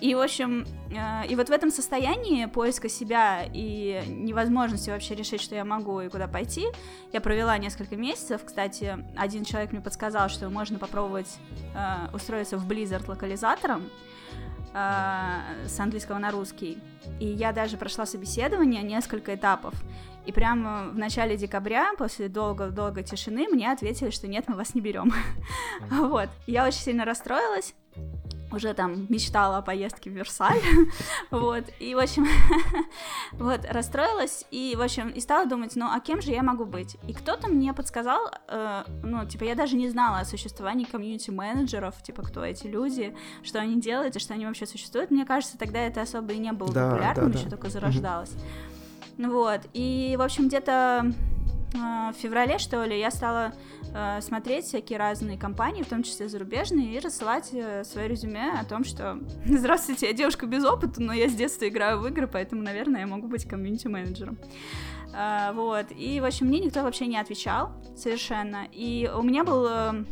И, 0.00 0.14
в 0.14 0.20
общем, 0.20 0.66
э, 0.90 1.26
и 1.26 1.36
вот 1.36 1.48
в 1.48 1.52
этом 1.52 1.70
состоянии 1.70 2.46
поиска 2.46 2.88
себя 2.88 3.44
и 3.52 4.02
невозможности 4.08 4.90
вообще 4.90 5.14
решить, 5.14 5.40
что 5.40 5.54
я 5.54 5.64
могу 5.64 6.00
и 6.00 6.08
куда 6.08 6.28
пойти, 6.28 6.66
я 7.12 7.20
провела 7.20 7.56
несколько 7.56 7.96
месяцев. 7.96 8.42
Кстати, 8.44 8.98
один 9.16 9.44
человек 9.44 9.72
мне 9.72 9.80
подсказал, 9.80 10.28
что 10.28 10.50
можно 10.50 10.78
попробовать 10.78 11.38
э, 11.74 12.14
устроиться 12.14 12.58
в 12.58 12.68
Blizzard 12.68 13.08
локализатором 13.08 13.84
с 14.74 15.78
английского 15.78 16.18
на 16.18 16.30
русский. 16.30 16.78
И 17.20 17.26
я 17.26 17.52
даже 17.52 17.76
прошла 17.76 18.06
собеседование, 18.06 18.82
несколько 18.82 19.34
этапов. 19.34 19.74
И 20.26 20.32
прямо 20.32 20.88
в 20.88 20.98
начале 20.98 21.36
декабря, 21.36 21.92
после 21.96 22.28
долго-долго 22.28 23.02
тишины, 23.02 23.46
мне 23.48 23.70
ответили, 23.70 24.10
что 24.10 24.26
нет, 24.26 24.46
мы 24.48 24.56
вас 24.56 24.74
не 24.74 24.80
берем. 24.80 25.12
вот. 25.90 26.28
Я 26.46 26.66
очень 26.66 26.80
сильно 26.80 27.04
расстроилась 27.04 27.74
уже 28.54 28.74
там 28.74 29.06
мечтала 29.08 29.58
о 29.58 29.62
поездке 29.62 30.10
в 30.10 30.12
Версаль, 30.14 30.60
вот, 31.30 31.64
и, 31.80 31.94
в 31.94 31.98
общем, 31.98 32.26
вот, 33.32 33.60
расстроилась, 33.68 34.44
и, 34.50 34.74
в 34.76 34.82
общем, 34.82 35.08
и 35.08 35.20
стала 35.20 35.46
думать, 35.46 35.72
ну, 35.76 35.86
а 35.86 36.00
кем 36.00 36.22
же 36.22 36.30
я 36.30 36.42
могу 36.42 36.64
быть? 36.64 36.96
И 37.08 37.12
кто-то 37.12 37.48
мне 37.48 37.72
подсказал, 37.74 38.30
э, 38.48 38.84
ну, 39.02 39.26
типа, 39.26 39.44
я 39.44 39.54
даже 39.54 39.76
не 39.76 39.88
знала 39.88 40.20
о 40.20 40.24
существовании 40.24 40.84
комьюнити-менеджеров, 40.84 42.02
типа, 42.02 42.22
кто 42.22 42.44
эти 42.44 42.66
люди, 42.66 43.16
что 43.42 43.58
они 43.58 43.80
делают 43.80 44.16
и 44.16 44.20
что 44.20 44.34
они 44.34 44.46
вообще 44.46 44.66
существуют. 44.66 45.10
Мне 45.10 45.24
кажется, 45.24 45.58
тогда 45.58 45.80
это 45.80 46.02
особо 46.02 46.32
и 46.32 46.38
не 46.38 46.52
было 46.52 46.72
да, 46.72 46.90
популярным, 46.90 47.32
да, 47.32 47.38
еще 47.38 47.48
да. 47.48 47.56
только 47.56 47.70
зарождалось. 47.70 48.32
Вот, 49.18 49.60
и, 49.72 50.16
в 50.18 50.22
общем, 50.22 50.48
где-то 50.48 51.12
в 51.74 52.14
феврале, 52.16 52.58
что 52.58 52.84
ли, 52.84 52.98
я 52.98 53.10
стала 53.10 53.52
э, 53.94 54.20
смотреть 54.20 54.66
всякие 54.66 54.98
разные 54.98 55.36
компании, 55.36 55.82
в 55.82 55.88
том 55.88 56.02
числе 56.02 56.28
зарубежные, 56.28 56.94
и 56.94 56.98
рассылать 57.00 57.50
э, 57.52 57.84
свое 57.84 58.08
резюме 58.08 58.52
о 58.58 58.64
том, 58.64 58.84
что 58.84 59.18
«Здравствуйте, 59.44 60.06
я 60.06 60.12
девушка 60.12 60.46
без 60.46 60.64
опыта, 60.64 61.02
но 61.02 61.12
я 61.12 61.28
с 61.28 61.34
детства 61.34 61.68
играю 61.68 62.00
в 62.00 62.06
игры, 62.06 62.28
поэтому, 62.28 62.62
наверное, 62.62 63.00
я 63.00 63.06
могу 63.06 63.26
быть 63.26 63.46
комьюнити-менеджером». 63.46 64.38
Вот, 65.54 65.86
и, 65.96 66.18
в 66.18 66.24
общем, 66.24 66.48
мне 66.48 66.58
никто 66.58 66.82
вообще 66.82 67.06
не 67.06 67.16
отвечал 67.18 67.70
совершенно, 67.96 68.66
и 68.72 69.08
у 69.16 69.22
меня 69.22 69.44
был 69.44 69.64
э, 69.68 70.04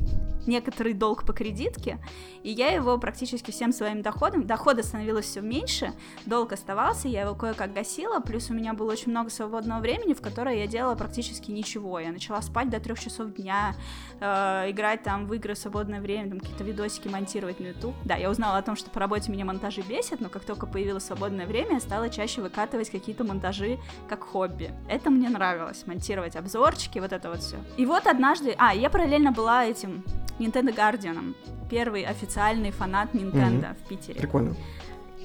некоторый 0.47 0.93
долг 0.93 1.25
по 1.25 1.33
кредитке, 1.33 1.99
и 2.43 2.51
я 2.51 2.71
его 2.71 2.99
практически 2.99 3.51
всем 3.51 3.73
своим 3.73 4.03
доходом, 4.03 4.47
дохода 4.47 4.83
становилось 4.83 5.27
все 5.27 5.41
меньше, 5.41 5.93
долг 6.27 6.53
оставался, 6.53 7.09
я 7.09 7.23
его 7.23 7.35
кое-как 7.35 7.73
гасила, 7.73 8.21
плюс 8.21 8.51
у 8.51 8.55
меня 8.55 8.75
было 8.75 8.93
очень 8.93 9.11
много 9.11 9.31
свободного 9.31 9.81
времени, 9.81 10.15
в 10.15 10.21
которое 10.21 10.59
я 10.59 10.67
делала 10.67 10.95
практически 10.95 11.51
ничего, 11.51 11.99
я 12.01 12.13
начала 12.13 12.43
спать 12.43 12.71
до 12.71 12.81
трех 12.81 12.99
часов 12.99 13.33
дня, 13.35 13.75
э, 14.21 14.71
играть 14.71 15.03
там 15.03 15.27
в 15.27 15.35
игры 15.35 15.55
в 15.55 15.59
свободное 15.59 16.01
время, 16.01 16.31
там 16.31 16.41
какие-то 16.41 16.65
видосики 16.65 17.09
монтировать 17.09 17.61
на 17.61 17.67
YouTube, 17.67 17.95
да, 18.05 18.17
я 18.17 18.31
узнала 18.31 18.59
о 18.59 18.63
том, 18.63 18.77
что 18.77 18.91
по 18.91 19.01
работе 19.01 19.31
меня 19.31 19.45
монтажи 19.45 19.83
бесят, 19.83 20.21
но 20.21 20.29
как 20.29 20.45
только 20.45 20.67
появилось 20.67 21.05
свободное 21.05 21.47
время, 21.47 21.75
я 21.75 21.81
стала 21.81 22.11
чаще 22.11 22.43
выкатывать 22.43 22.91
какие-то 22.91 23.25
монтажи 23.25 23.79
как 24.09 24.25
хобби, 24.25 24.73
это 24.89 25.11
мне 25.11 25.29
нравилось, 25.29 25.87
монтировать 25.87 26.37
обзорчики, 26.37 26.99
вот 26.99 27.13
это 27.13 27.31
вот 27.31 27.41
все. 27.41 27.57
И 27.77 27.87
вот 27.87 28.07
однажды, 28.07 28.55
а, 28.59 28.75
я 28.75 28.91
параллельно 28.91 29.33
была 29.33 29.65
этим 29.65 30.03
Nintendo 30.43 30.75
Guardian, 30.75 31.35
первый 31.71 32.05
официальный 32.05 32.71
фанат 32.71 33.15
Nintendo 33.15 33.71
mm-hmm. 33.71 33.77
в 33.85 33.89
Питере. 33.89 34.21
Прикольно. 34.21 34.57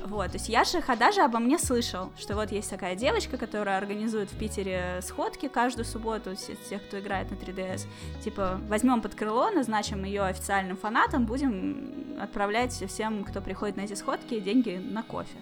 Вот, 0.06 0.28
то 0.28 0.38
есть 0.38 0.48
Яша 0.48 0.80
Хадажа 0.80 1.26
обо 1.26 1.40
мне 1.40 1.58
слышал, 1.60 2.12
что 2.18 2.36
вот 2.36 2.52
есть 2.52 2.70
такая 2.70 2.96
девочка, 2.96 3.38
которая 3.38 3.78
организует 3.78 4.32
в 4.32 4.38
Питере 4.38 5.00
сходки 5.02 5.48
каждую 5.48 5.86
субботу 5.86 6.34
тех, 6.70 6.82
кто 6.88 7.00
играет 7.00 7.30
на 7.32 7.36
3DS. 7.36 7.88
Типа, 8.24 8.62
возьмем 8.70 9.02
под 9.02 9.16
крыло, 9.16 9.50
назначим 9.50 10.06
ее 10.06 10.24
официальным 10.24 10.78
фанатом, 10.78 11.26
будем 11.26 12.18
отправлять 12.22 12.72
всем, 12.72 13.24
кто 13.26 13.42
приходит 13.42 13.76
на 13.76 13.82
эти 13.82 13.96
сходки, 13.96 14.40
деньги 14.40 14.78
на 14.78 15.04
кофе. 15.04 15.38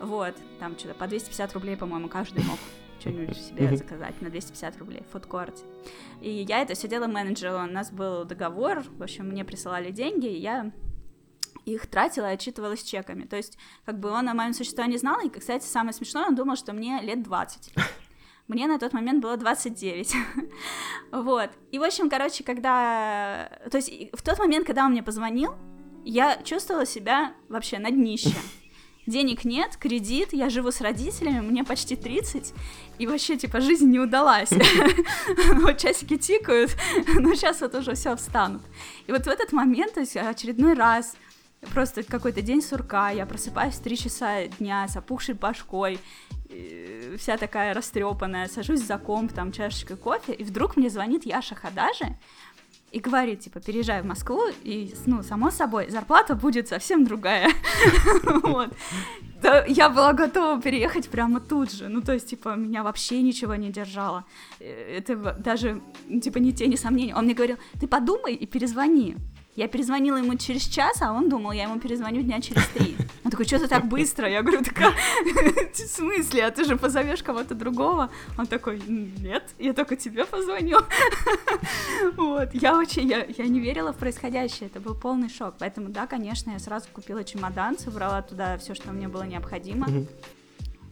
Вот, 0.00 0.34
там 0.58 0.78
что-то 0.78 0.94
по 0.94 1.06
250 1.06 1.52
рублей, 1.54 1.76
по-моему, 1.76 2.08
каждый 2.08 2.44
мог 2.44 2.58
что-нибудь 3.00 3.36
себе 3.36 3.76
заказать 3.76 4.20
на 4.20 4.30
250 4.30 4.78
рублей 4.78 5.02
в 5.08 5.12
фудкорте. 5.12 5.64
И 6.20 6.30
я 6.30 6.62
это 6.62 6.74
все 6.74 6.88
дело 6.88 7.06
менеджерила. 7.06 7.64
У 7.64 7.72
нас 7.72 7.90
был 7.90 8.24
договор, 8.24 8.82
в 8.98 9.02
общем, 9.02 9.28
мне 9.28 9.44
присылали 9.44 9.90
деньги, 9.90 10.26
и 10.26 10.38
я 10.38 10.72
их 11.64 11.86
тратила 11.86 12.30
и 12.30 12.34
отчитывалась 12.34 12.82
чеками. 12.82 13.24
То 13.24 13.36
есть, 13.36 13.58
как 13.84 13.98
бы 13.98 14.10
он 14.10 14.28
о 14.28 14.34
моем 14.34 14.54
существовании 14.54 14.96
знал, 14.96 15.20
и, 15.20 15.28
кстати, 15.28 15.64
самое 15.64 15.92
смешное, 15.92 16.26
он 16.26 16.34
думал, 16.34 16.56
что 16.56 16.72
мне 16.72 17.00
лет 17.02 17.22
20. 17.22 17.74
Мне 18.48 18.68
на 18.68 18.78
тот 18.78 18.92
момент 18.92 19.20
было 19.20 19.36
29. 19.36 20.14
вот. 21.12 21.50
И, 21.72 21.80
в 21.80 21.82
общем, 21.82 22.08
короче, 22.08 22.44
когда... 22.44 23.50
То 23.72 23.78
есть, 23.78 23.90
в 24.12 24.22
тот 24.22 24.38
момент, 24.38 24.64
когда 24.64 24.84
он 24.84 24.92
мне 24.92 25.02
позвонил, 25.02 25.56
я 26.04 26.40
чувствовала 26.44 26.86
себя 26.86 27.34
вообще 27.48 27.80
на 27.80 27.90
днище 27.90 28.36
денег 29.06 29.44
нет, 29.44 29.76
кредит, 29.76 30.32
я 30.32 30.50
живу 30.50 30.70
с 30.70 30.80
родителями, 30.80 31.40
мне 31.40 31.64
почти 31.64 31.96
30, 31.96 32.52
и 32.98 33.06
вообще, 33.06 33.36
типа, 33.36 33.60
жизнь 33.60 33.88
не 33.88 33.98
удалась. 34.00 34.50
Вот 35.54 35.78
часики 35.78 36.16
тикают, 36.16 36.76
но 37.14 37.34
сейчас 37.34 37.60
вот 37.60 37.74
уже 37.74 37.94
все 37.94 38.16
встанут. 38.16 38.62
И 39.06 39.12
вот 39.12 39.24
в 39.24 39.28
этот 39.28 39.52
момент, 39.52 39.94
то 39.94 40.00
есть 40.00 40.16
очередной 40.16 40.74
раз, 40.74 41.16
просто 41.72 42.02
какой-то 42.02 42.42
день 42.42 42.62
сурка, 42.62 43.10
я 43.10 43.26
просыпаюсь 43.26 43.74
в 43.74 43.82
3 43.82 43.96
часа 43.96 44.46
дня 44.58 44.86
с 44.88 44.96
опухшей 44.96 45.34
башкой, 45.34 45.98
вся 47.18 47.36
такая 47.36 47.74
растрепанная, 47.74 48.48
сажусь 48.48 48.80
за 48.80 48.98
комп, 48.98 49.32
там, 49.32 49.52
чашечкой 49.52 49.96
кофе, 49.96 50.32
и 50.32 50.44
вдруг 50.44 50.76
мне 50.76 50.90
звонит 50.90 51.26
Яша 51.26 51.54
Хадажи, 51.54 52.16
и 52.92 53.00
говорит, 53.00 53.40
типа, 53.40 53.60
переезжай 53.60 54.02
в 54.02 54.06
Москву, 54.06 54.42
и, 54.62 54.94
ну, 55.06 55.22
само 55.22 55.50
собой, 55.50 55.90
зарплата 55.90 56.34
будет 56.34 56.68
совсем 56.68 57.04
другая. 57.04 57.50
Я 59.68 59.90
была 59.90 60.12
готова 60.12 60.60
переехать 60.60 61.08
прямо 61.08 61.40
тут 61.40 61.72
же. 61.72 61.88
Ну, 61.88 62.00
то 62.00 62.12
есть, 62.12 62.30
типа, 62.30 62.56
меня 62.56 62.82
вообще 62.82 63.22
ничего 63.22 63.54
не 63.56 63.70
держало. 63.70 64.24
Э, 64.60 64.98
это 64.98 65.16
даже, 65.38 65.82
типа, 66.22 66.38
ни 66.38 66.52
тени 66.52 66.76
сомнений. 66.76 67.14
Он 67.14 67.24
мне 67.24 67.34
говорил, 67.34 67.56
ты 67.80 67.86
подумай 67.86 68.34
и 68.34 68.46
перезвони. 68.46 69.16
Я 69.56 69.68
перезвонила 69.68 70.18
ему 70.18 70.36
через 70.36 70.62
час, 70.64 71.00
а 71.00 71.12
он 71.12 71.30
думал, 71.30 71.52
я 71.52 71.62
ему 71.62 71.80
перезвоню 71.80 72.20
дня 72.20 72.42
через 72.42 72.66
три. 72.68 72.94
Он 73.24 73.30
такой, 73.30 73.46
что 73.46 73.58
ты 73.58 73.68
так 73.68 73.86
быстро? 73.86 74.28
Я 74.28 74.42
говорю, 74.42 74.62
такая, 74.62 74.92
в 75.72 75.76
смысле, 75.76 76.44
а 76.44 76.50
ты 76.50 76.64
же 76.64 76.76
позовешь 76.76 77.22
кого-то 77.22 77.54
другого? 77.54 78.10
Он 78.36 78.46
такой, 78.46 78.82
нет, 78.86 79.44
я 79.58 79.72
только 79.72 79.96
тебе 79.96 80.24
позвоню. 80.24 80.80
Вот, 82.16 82.54
я 82.54 82.76
очень, 82.76 83.08
я, 83.08 83.24
я 83.24 83.46
не 83.46 83.58
верила 83.60 83.92
в 83.92 83.96
происходящее, 83.96 84.68
это 84.68 84.80
был 84.80 84.94
полный 84.94 85.28
шок. 85.28 85.54
Поэтому, 85.58 85.88
да, 85.88 86.06
конечно, 86.06 86.50
я 86.50 86.58
сразу 86.58 86.86
купила 86.92 87.24
чемодан, 87.24 87.78
собрала 87.78 88.22
туда 88.22 88.58
все, 88.58 88.74
что 88.74 88.92
мне 88.92 89.08
было 89.08 89.22
необходимо. 89.22 89.86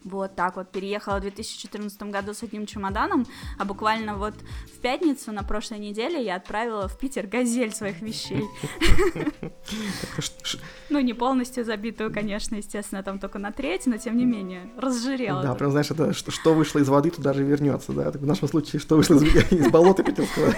Вот 0.04 0.36
так 0.36 0.56
вот 0.56 0.70
переехала 0.70 1.16
в 1.16 1.22
2014 1.22 2.02
году 2.02 2.34
с 2.34 2.42
одним 2.42 2.66
чемоданом, 2.66 3.26
а 3.58 3.64
буквально 3.64 4.16
вот 4.16 4.34
в 4.66 4.80
пятницу 4.80 5.32
на 5.32 5.42
прошлой 5.42 5.78
неделе 5.78 6.22
я 6.22 6.36
отправила 6.36 6.88
в 6.88 6.98
Питер 6.98 7.26
газель 7.26 7.72
своих 7.72 8.02
вещей. 8.02 8.44
Ну, 10.90 11.00
не 11.00 11.14
полностью 11.14 11.64
забитую, 11.64 12.12
конечно, 12.12 12.56
естественно, 12.56 13.02
там 13.02 13.18
только 13.18 13.38
на 13.38 13.50
треть, 13.50 13.86
но 13.86 13.96
тем 13.96 14.16
не 14.16 14.26
менее, 14.26 14.70
разжирела. 14.76 15.42
Да, 15.42 15.54
прям 15.54 15.70
знаешь, 15.70 15.90
это 15.90 16.12
что 16.12 16.54
вышло 16.54 16.80
из 16.80 16.88
воды, 16.88 17.10
туда 17.10 17.32
же 17.32 17.42
вернется, 17.42 17.92
да? 17.92 18.10
В 18.10 18.26
нашем 18.26 18.48
случае, 18.48 18.80
что 18.80 18.96
вышло 18.96 19.14
из 19.14 19.70
болота 19.70 20.02
питерского. 20.02 20.54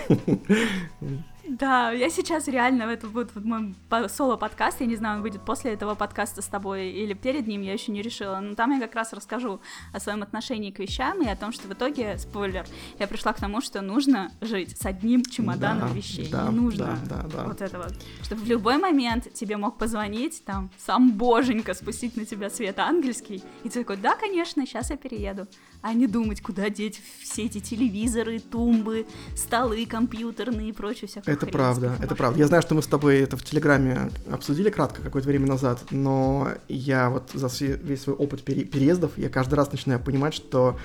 Да, 1.49 1.93
я 1.93 2.11
сейчас 2.11 2.49
реально, 2.49 2.85
это 2.85 3.07
будет 3.07 3.35
вот 3.35 3.45
мой 3.45 3.75
соло-подкаст, 4.09 4.81
я 4.81 4.87
не 4.87 4.97
знаю, 4.97 5.17
он 5.17 5.23
выйдет 5.23 5.43
после 5.43 5.73
этого 5.73 5.95
подкаста 5.95 6.43
с 6.43 6.47
тобой 6.47 6.89
или 6.89 7.15
перед 7.15 7.47
ним, 7.47 7.63
я 7.63 7.73
еще 7.73 7.93
не 7.93 8.03
решила, 8.03 8.41
но 8.41 8.55
там 8.55 8.73
я 8.73 8.81
как 8.81 8.95
раз 8.95 9.13
расскажу 9.13 9.61
о 9.93 10.01
своем 10.01 10.23
отношении 10.23 10.71
к 10.71 10.79
вещам 10.79 11.23
и 11.23 11.29
о 11.29 11.37
том, 11.37 11.53
что 11.53 11.69
в 11.69 11.73
итоге, 11.73 12.19
спойлер, 12.19 12.67
я 12.99 13.07
пришла 13.07 13.33
к 13.33 13.41
тому, 13.41 13.61
что 13.61 13.81
нужно 13.81 14.33
жить 14.41 14.77
с 14.77 14.85
одним 14.87 15.23
чемоданом 15.25 15.89
да, 15.89 15.95
вещей, 15.95 16.29
да, 16.31 16.49
не 16.49 16.57
нужно 16.57 16.99
да, 17.09 17.23
да, 17.23 17.29
да. 17.29 17.45
вот 17.45 17.61
это 17.61 17.79
вот, 17.79 17.95
чтобы 18.23 18.43
в 18.43 18.49
любой 18.49 18.79
момент 18.79 19.33
тебе 19.33 19.57
мог 19.57 19.79
позвонить, 19.79 20.45
там, 20.45 20.71
сам 20.79 21.13
боженька 21.13 21.75
спустить 21.75 22.17
на 22.17 22.25
тебя 22.25 22.51
свет 22.51 22.79
ангельский, 22.79 23.43
и 23.63 23.69
ты 23.69 23.81
такой, 23.81 23.99
да, 23.99 24.17
конечно, 24.17 24.67
сейчас 24.67 24.91
я 24.91 24.97
перееду, 24.97 25.47
а 25.83 25.93
не 25.93 26.07
думать, 26.07 26.41
куда 26.41 26.71
деть 26.71 27.01
все 27.21 27.45
эти 27.45 27.61
телевизоры, 27.61 28.41
тумбы, 28.41 29.07
столы 29.37 29.87
компьютерные 29.87 30.71
и 30.71 30.73
прочее 30.73 31.09
всякое. 31.09 31.36
Это 31.37 31.46
правда, 31.46 31.96
это 32.01 32.14
правда. 32.14 32.38
Я 32.38 32.46
знаю, 32.46 32.62
что 32.62 32.75
мы 32.75 32.83
с 32.83 32.87
тобой 32.87 33.18
это 33.20 33.37
в 33.37 33.44
Телеграме 33.44 34.11
обсудили 34.31 34.70
кратко 34.70 35.03
какое-то 35.03 35.29
время 35.29 35.46
назад, 35.46 35.81
но 35.90 36.49
я 36.68 37.11
вот 37.11 37.31
за 37.35 37.49
весь 37.64 38.03
свой 38.03 38.16
опыт 38.16 38.42
переездов, 38.42 39.12
я 39.16 39.29
каждый 39.29 39.55
раз 39.55 39.72
начинаю 39.72 40.01
понимать, 40.01 40.35
что 40.35 40.79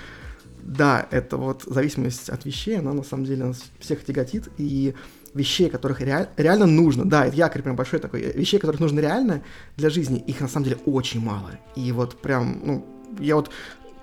да, 0.62 1.06
это 1.10 1.36
вот 1.36 1.64
зависимость 1.66 2.28
от 2.28 2.44
вещей, 2.44 2.78
она 2.78 2.92
на 2.92 3.02
самом 3.02 3.24
деле 3.24 3.44
нас 3.44 3.62
всех 3.80 4.04
тяготит, 4.04 4.48
и 4.58 4.94
вещей, 5.34 5.70
которых 5.70 6.00
ре- 6.00 6.28
реально 6.36 6.66
нужно, 6.66 7.04
да, 7.04 7.26
это 7.26 7.36
якорь 7.36 7.62
прям 7.62 7.76
большой 7.76 7.98
такой, 7.98 8.32
вещей, 8.32 8.58
которых 8.58 8.80
нужно 8.80 9.00
реально 9.00 9.42
для 9.76 9.90
жизни, 9.90 10.18
их 10.18 10.40
на 10.40 10.48
самом 10.48 10.64
деле 10.64 10.78
очень 10.86 11.20
мало. 11.20 11.50
И 11.74 11.90
вот 11.92 12.20
прям, 12.20 12.60
ну, 12.64 12.86
я 13.18 13.36
вот 13.36 13.50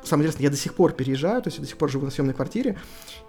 самое 0.03 0.25
интересное, 0.27 0.43
я 0.45 0.49
до 0.49 0.57
сих 0.57 0.73
пор 0.73 0.93
переезжаю, 0.93 1.41
то 1.41 1.47
есть 1.47 1.57
я 1.57 1.63
до 1.63 1.67
сих 1.67 1.77
пор 1.77 1.89
живу 1.89 2.05
на 2.05 2.12
съемной 2.12 2.33
квартире, 2.33 2.77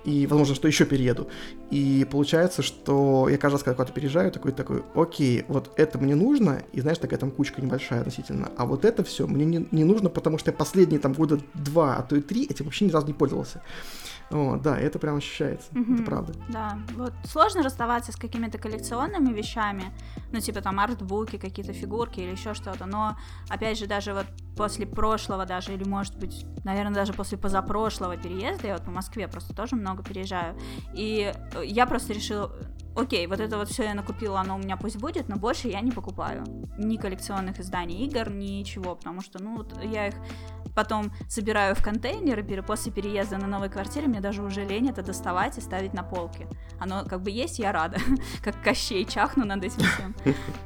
и, 0.05 0.27
возможно, 0.27 0.55
что 0.55 0.69
еще 0.69 0.85
перееду. 0.85 1.29
И 1.71 2.07
получается, 2.11 2.63
что 2.63 3.29
я 3.29 3.39
каждый 3.39 3.57
раз, 3.57 3.63
когда 3.63 3.77
куда-то 3.77 3.93
переезжаю, 3.93 4.33
такой, 4.33 4.53
такой, 4.53 4.83
окей, 4.95 5.45
вот 5.49 5.73
это 5.77 5.99
мне 5.99 6.15
нужно, 6.15 6.63
и 6.73 6.81
знаешь, 6.81 6.99
такая 6.99 7.19
там 7.19 7.31
кучка 7.31 7.61
небольшая 7.61 8.01
относительно, 8.01 8.51
а 8.57 8.67
вот 8.67 8.85
это 8.85 9.05
все 9.05 9.27
мне 9.27 9.45
не, 9.45 9.67
не 9.71 9.85
нужно, 9.85 10.09
потому 10.09 10.39
что 10.39 10.51
я 10.51 10.57
последние 10.57 11.01
там 11.01 11.13
года 11.13 11.41
два, 11.55 11.97
а 11.97 12.03
то 12.03 12.17
и 12.17 12.21
три 12.21 12.45
этим 12.45 12.65
вообще 12.67 12.87
ни 12.87 12.91
разу 12.91 13.07
не 13.07 13.13
пользовался. 13.13 13.63
О, 14.31 14.57
да, 14.57 14.79
это 14.79 14.99
прям 14.99 15.17
ощущается, 15.17 15.73
mm-hmm. 15.73 15.95
это 15.95 16.03
правда. 16.05 16.35
Да, 16.49 16.79
вот 16.95 17.13
сложно 17.25 17.63
расставаться 17.63 18.13
с 18.13 18.17
какими-то 18.17 18.59
коллекционными 18.59 19.33
вещами, 19.33 19.93
ну, 20.33 20.41
типа 20.41 20.61
там 20.61 20.79
артбуки, 20.79 21.37
какие-то 21.37 21.73
фигурки 21.73 22.21
или 22.21 22.31
еще 22.31 22.55
что-то, 22.55 22.87
но, 22.87 23.17
опять 23.49 23.79
же, 23.79 23.87
даже 23.87 24.15
вот 24.15 24.27
после 24.57 24.87
прошлого 24.87 25.47
даже, 25.47 25.75
или, 25.75 25.85
может 25.85 26.17
быть, 26.17 26.47
наверное, 26.65 26.95
даже 26.95 27.13
после 27.13 27.39
позапрошлого 27.39 28.17
переезда, 28.17 28.69
я 28.69 28.75
вот 28.75 28.85
по 28.85 28.91
Москве 28.91 29.27
просто 29.27 29.55
тоже 29.55 29.75
много 29.75 30.03
переезжаю, 30.05 30.57
и 30.95 31.33
я 31.65 31.87
просто 31.87 32.13
решила, 32.13 32.53
окей, 32.95 33.27
вот 33.27 33.41
это 33.41 33.57
вот 33.57 33.69
все 33.69 33.85
я 33.85 33.95
накупила, 33.95 34.41
оно 34.41 34.57
у 34.57 34.59
меня 34.59 34.77
пусть 34.77 34.97
будет, 34.97 35.29
но 35.29 35.37
больше 35.37 35.69
я 35.69 35.81
не 35.81 35.91
покупаю 35.91 36.45
ни 36.79 36.97
коллекционных 36.97 37.61
изданий 37.61 38.07
игр, 38.07 38.31
ничего, 38.31 38.95
потому 38.95 39.21
что, 39.21 39.43
ну, 39.43 39.57
вот 39.57 39.83
я 39.83 40.09
их 40.09 40.15
потом 40.75 41.13
собираю 41.29 41.75
в 41.75 41.83
контейнеры, 41.83 42.43
после 42.63 42.93
переезда 42.93 43.39
на 43.39 43.47
новой 43.47 43.69
квартире 43.69 44.07
мне 44.07 44.21
даже 44.21 44.43
уже 44.43 44.65
лень 44.65 44.89
это 44.89 45.03
доставать 45.03 45.59
и 45.59 45.61
ставить 45.61 45.95
на 45.95 46.03
полке. 46.03 46.47
Оно 46.79 47.05
как 47.05 47.23
бы 47.23 47.31
есть, 47.31 47.59
я 47.59 47.73
рада. 47.73 47.99
Как 48.43 48.63
Кощей 48.63 49.05
чахну 49.05 49.45
над 49.45 49.65
этим 49.65 49.83
всем 49.83 50.15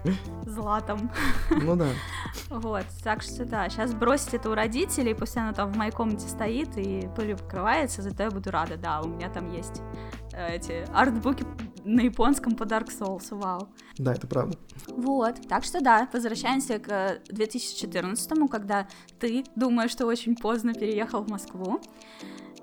златом. 0.46 1.10
Ну 1.50 1.76
да. 1.76 1.88
Вот, 2.50 2.84
так 3.02 3.22
что 3.22 3.44
да, 3.44 3.68
сейчас 3.68 3.94
бросить 3.94 4.34
это 4.34 4.50
у 4.50 4.54
родителей, 4.54 5.14
пусть 5.14 5.37
оно 5.37 5.52
там 5.52 5.72
в 5.72 5.76
моей 5.76 5.90
комнате 5.90 6.28
стоит 6.28 6.76
и 6.76 7.08
пылью 7.16 7.37
покрывается, 7.38 8.02
зато 8.02 8.24
я 8.24 8.30
буду 8.30 8.50
рада, 8.50 8.76
да, 8.76 9.00
у 9.00 9.08
меня 9.08 9.28
там 9.28 9.50
есть 9.52 9.82
эти 10.36 10.86
артбуки 10.92 11.46
на 11.84 12.00
японском 12.00 12.54
по 12.54 12.64
Dark 12.64 12.88
Souls, 12.88 13.26
вау. 13.30 13.68
Да, 13.98 14.14
это 14.14 14.26
правда. 14.26 14.58
Вот, 14.88 15.36
так 15.48 15.64
что 15.64 15.80
да, 15.80 16.08
возвращаемся 16.12 16.78
к 16.78 17.18
2014, 17.28 18.50
когда 18.50 18.88
ты, 19.18 19.44
думая, 19.54 19.88
что 19.88 20.06
очень 20.06 20.36
поздно 20.36 20.74
переехал 20.74 21.22
в 21.22 21.28
Москву, 21.28 21.80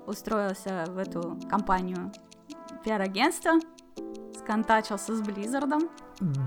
устроился 0.06 0.84
в 0.88 0.98
эту 0.98 1.38
компанию 1.48 2.12
пиар-агентства, 2.84 3.52
сконтачился 4.36 5.16
с 5.16 5.20
Близзардом. 5.20 5.88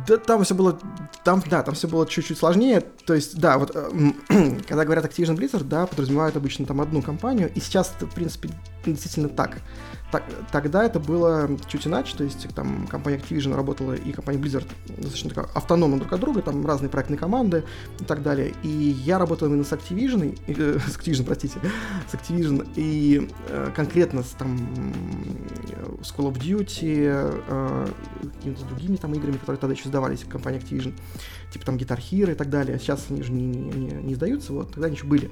Да, 0.08 0.18
там 0.18 0.44
все 0.44 0.54
было, 0.54 0.80
там, 1.24 1.42
да, 1.50 1.64
там 1.64 1.76
все 1.76 1.88
было 1.88 2.08
чуть-чуть 2.08 2.38
сложнее. 2.38 2.82
То 2.82 3.14
есть, 3.14 3.38
да, 3.40 3.58
вот, 3.58 3.72
э, 3.76 3.90
когда 4.68 4.86
говорят 4.86 5.06
Activision 5.06 5.38
Blizzard, 5.38 5.64
да, 5.64 5.86
подразумевают 5.86 6.36
обычно 6.36 6.66
там 6.66 6.82
одну 6.82 7.02
компанию, 7.02 7.52
и 7.54 7.60
сейчас 7.60 7.94
в 8.00 8.14
принципе, 8.14 8.50
действительно 8.86 9.30
так 9.30 9.60
так, 10.16 10.24
тогда 10.50 10.86
это 10.86 11.00
было 11.00 11.50
чуть 11.68 11.88
иначе, 11.88 12.16
то 12.16 12.24
есть 12.24 12.48
там 12.56 12.88
компания 12.88 13.18
Activision 13.18 13.54
работала 13.54 13.94
и 13.94 14.14
компания 14.14 14.40
Blizzard 14.40 14.68
достаточно 14.88 15.30
так, 15.32 15.50
автономно 15.54 15.98
друг 16.00 16.14
от 16.14 16.20
друга, 16.22 16.42
там 16.42 16.66
разные 16.66 16.90
проектные 16.90 17.18
команды 17.18 17.66
и 18.00 18.04
так 18.06 18.24
далее. 18.24 18.54
И 18.64 18.70
я 18.70 19.20
работал 19.20 19.50
именно 19.50 19.66
с 19.66 19.74
Activision, 19.74 20.40
э, 20.48 20.80
с 20.88 20.98
Activision, 20.98 21.26
простите, 21.26 21.60
с 22.10 22.14
Activision, 22.14 22.66
и 22.76 23.30
э, 23.50 23.72
конкретно 23.76 24.24
с 24.24 24.30
там 24.30 24.58
с 26.02 26.14
Call 26.14 26.32
of 26.32 26.40
Duty, 26.40 27.36
э, 27.48 27.88
какими-то 28.36 28.66
другими 28.66 28.96
там 28.96 29.14
играми, 29.16 29.36
которые 29.38 29.60
тогда 29.60 29.74
еще 29.74 29.90
сдавались 29.90 30.24
компании 30.24 30.62
Activision, 30.62 30.94
типа 31.52 31.66
там 31.66 31.76
Guitar 31.76 32.00
Hero 32.00 32.32
и 32.32 32.36
так 32.36 32.50
далее. 32.50 32.80
Сейчас 32.80 33.06
они 33.10 33.24
же 33.24 33.32
не, 33.32 33.46
не, 33.46 33.92
не, 33.92 34.14
издаются, 34.14 34.54
вот, 34.54 34.72
тогда 34.72 34.88
они 34.88 34.96
еще 34.96 35.06
были. 35.06 35.30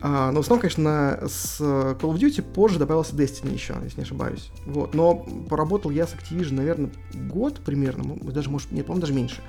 А, 0.00 0.30
но 0.32 0.40
в 0.40 0.44
основном, 0.44 0.60
конечно, 0.60 1.20
с 1.26 1.60
Call 1.60 2.00
of 2.00 2.16
Duty 2.16 2.42
позже 2.42 2.78
добавился 2.78 3.14
Destiny 3.14 3.54
еще, 3.54 3.74
если 3.82 3.98
не 3.98 4.02
ошибаюсь. 4.02 4.50
Вот. 4.66 4.94
Но 4.94 5.26
поработал 5.48 5.90
я 5.90 6.06
с 6.06 6.14
Activision, 6.14 6.54
наверное, 6.54 6.90
год 7.14 7.60
примерно, 7.64 8.16
даже, 8.32 8.50
может, 8.50 8.70
не 8.70 8.82
помню, 8.82 9.00
даже 9.00 9.14
меньше. 9.14 9.40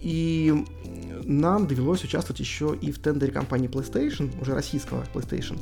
И 0.00 0.64
нам 1.24 1.66
довелось 1.66 2.04
участвовать 2.04 2.38
еще 2.40 2.76
и 2.80 2.92
в 2.92 2.98
тендере 2.98 3.32
компании 3.32 3.68
PlayStation, 3.68 4.30
уже 4.40 4.54
российского 4.54 5.04
PlayStation, 5.14 5.58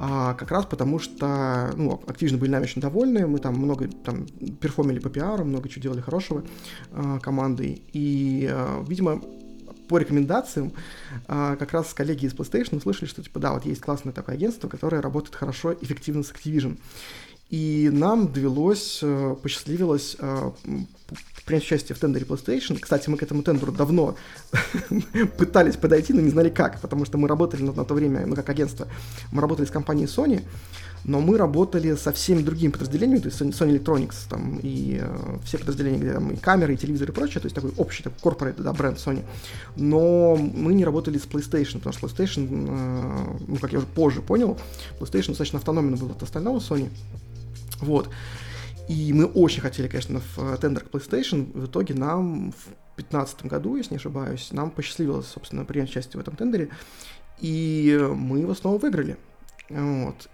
а, 0.00 0.34
как 0.34 0.52
раз 0.52 0.64
потому 0.64 1.00
что, 1.00 1.72
ну, 1.76 2.00
Activision 2.06 2.36
были 2.36 2.50
нами 2.50 2.64
очень 2.64 2.80
довольны, 2.80 3.26
мы 3.26 3.40
там 3.40 3.56
много 3.56 3.88
там 3.88 4.26
перформили 4.60 5.00
по 5.00 5.10
пиару, 5.10 5.44
много 5.44 5.68
чего 5.68 5.82
делали 5.82 6.00
хорошего 6.00 6.44
а, 6.92 7.18
командой, 7.18 7.82
и, 7.92 8.48
а, 8.48 8.84
видимо, 8.86 9.20
по 9.88 9.98
рекомендациям, 9.98 10.72
а, 11.26 11.56
как 11.56 11.72
раз 11.72 11.92
коллеги 11.94 12.26
из 12.26 12.34
PlayStation 12.34 12.76
услышали, 12.76 13.08
что, 13.08 13.22
типа, 13.22 13.40
да, 13.40 13.52
вот 13.52 13.64
есть 13.64 13.80
классное 13.80 14.12
такое 14.12 14.36
агентство, 14.36 14.68
которое 14.68 15.02
работает 15.02 15.34
хорошо, 15.34 15.74
эффективно 15.80 16.22
с 16.22 16.30
Activision. 16.30 16.78
И 17.50 17.88
нам 17.92 18.30
довелось, 18.30 19.00
э, 19.02 19.36
посчастливилось 19.42 20.16
э, 20.18 20.50
принять 21.46 21.64
участие 21.64 21.96
в 21.96 21.98
тендере 21.98 22.26
PlayStation. 22.26 22.78
Кстати, 22.78 23.08
мы 23.08 23.16
к 23.16 23.22
этому 23.22 23.42
тендеру 23.42 23.72
давно 23.72 24.16
пытались 25.38 25.76
подойти, 25.76 26.12
но 26.12 26.20
не 26.20 26.30
знали 26.30 26.50
как, 26.50 26.80
потому 26.80 27.06
что 27.06 27.16
мы 27.16 27.26
работали 27.26 27.62
на, 27.62 27.72
на 27.72 27.84
то 27.84 27.94
время, 27.94 28.26
мы 28.26 28.36
как 28.36 28.50
агентство, 28.50 28.86
мы 29.32 29.40
работали 29.40 29.66
с 29.66 29.70
компанией 29.70 30.06
Sony, 30.06 30.42
но 31.04 31.20
мы 31.20 31.38
работали 31.38 31.94
со 31.94 32.12
всеми 32.12 32.42
другими 32.42 32.70
подразделениями, 32.70 33.20
то 33.20 33.28
есть 33.28 33.40
Sony 33.40 33.78
Electronics 33.78 34.28
там, 34.28 34.60
и 34.62 34.98
э, 35.00 35.38
все 35.44 35.56
подразделения, 35.56 35.98
где 35.98 36.12
там 36.12 36.30
и 36.30 36.36
камеры, 36.36 36.74
и 36.74 36.76
телевизоры 36.76 37.12
и 37.12 37.14
прочее, 37.14 37.40
то 37.40 37.46
есть 37.46 37.54
такой 37.54 37.72
общий 37.78 38.02
такой 38.02 38.18
корпорат, 38.20 38.56
да, 38.58 38.74
бренд 38.74 38.98
Sony. 38.98 39.22
Но 39.76 40.36
мы 40.36 40.74
не 40.74 40.84
работали 40.84 41.16
с 41.16 41.26
PlayStation, 41.26 41.78
потому 41.78 41.94
что 41.94 42.06
PlayStation, 42.06 42.46
э, 42.50 43.38
ну, 43.46 43.56
как 43.56 43.72
я 43.72 43.78
уже 43.78 43.86
позже 43.86 44.20
понял, 44.20 44.58
PlayStation 45.00 45.28
достаточно 45.28 45.58
автономно 45.58 45.96
был 45.96 46.10
от 46.10 46.22
остального 46.22 46.58
Sony. 46.58 46.90
Вот. 47.80 48.10
И 48.88 49.12
мы 49.12 49.26
очень 49.26 49.60
хотели, 49.60 49.86
конечно, 49.86 50.20
в 50.20 50.38
э, 50.38 50.56
тендер 50.56 50.84
к 50.84 50.90
PlayStation. 50.90 51.52
В 51.52 51.66
итоге 51.66 51.94
нам 51.94 52.52
в 52.52 52.64
2015 52.96 53.46
году, 53.46 53.76
если 53.76 53.92
не 53.92 53.98
ошибаюсь, 53.98 54.48
нам 54.52 54.70
посчастливилось, 54.70 55.26
собственно, 55.26 55.64
принять 55.64 55.90
участие 55.90 56.18
в 56.18 56.20
этом 56.22 56.36
тендере. 56.36 56.70
И 57.38 57.98
мы 58.14 58.40
его 58.40 58.54
снова 58.54 58.78
выиграли. 58.78 59.18
Вот. 59.68 60.28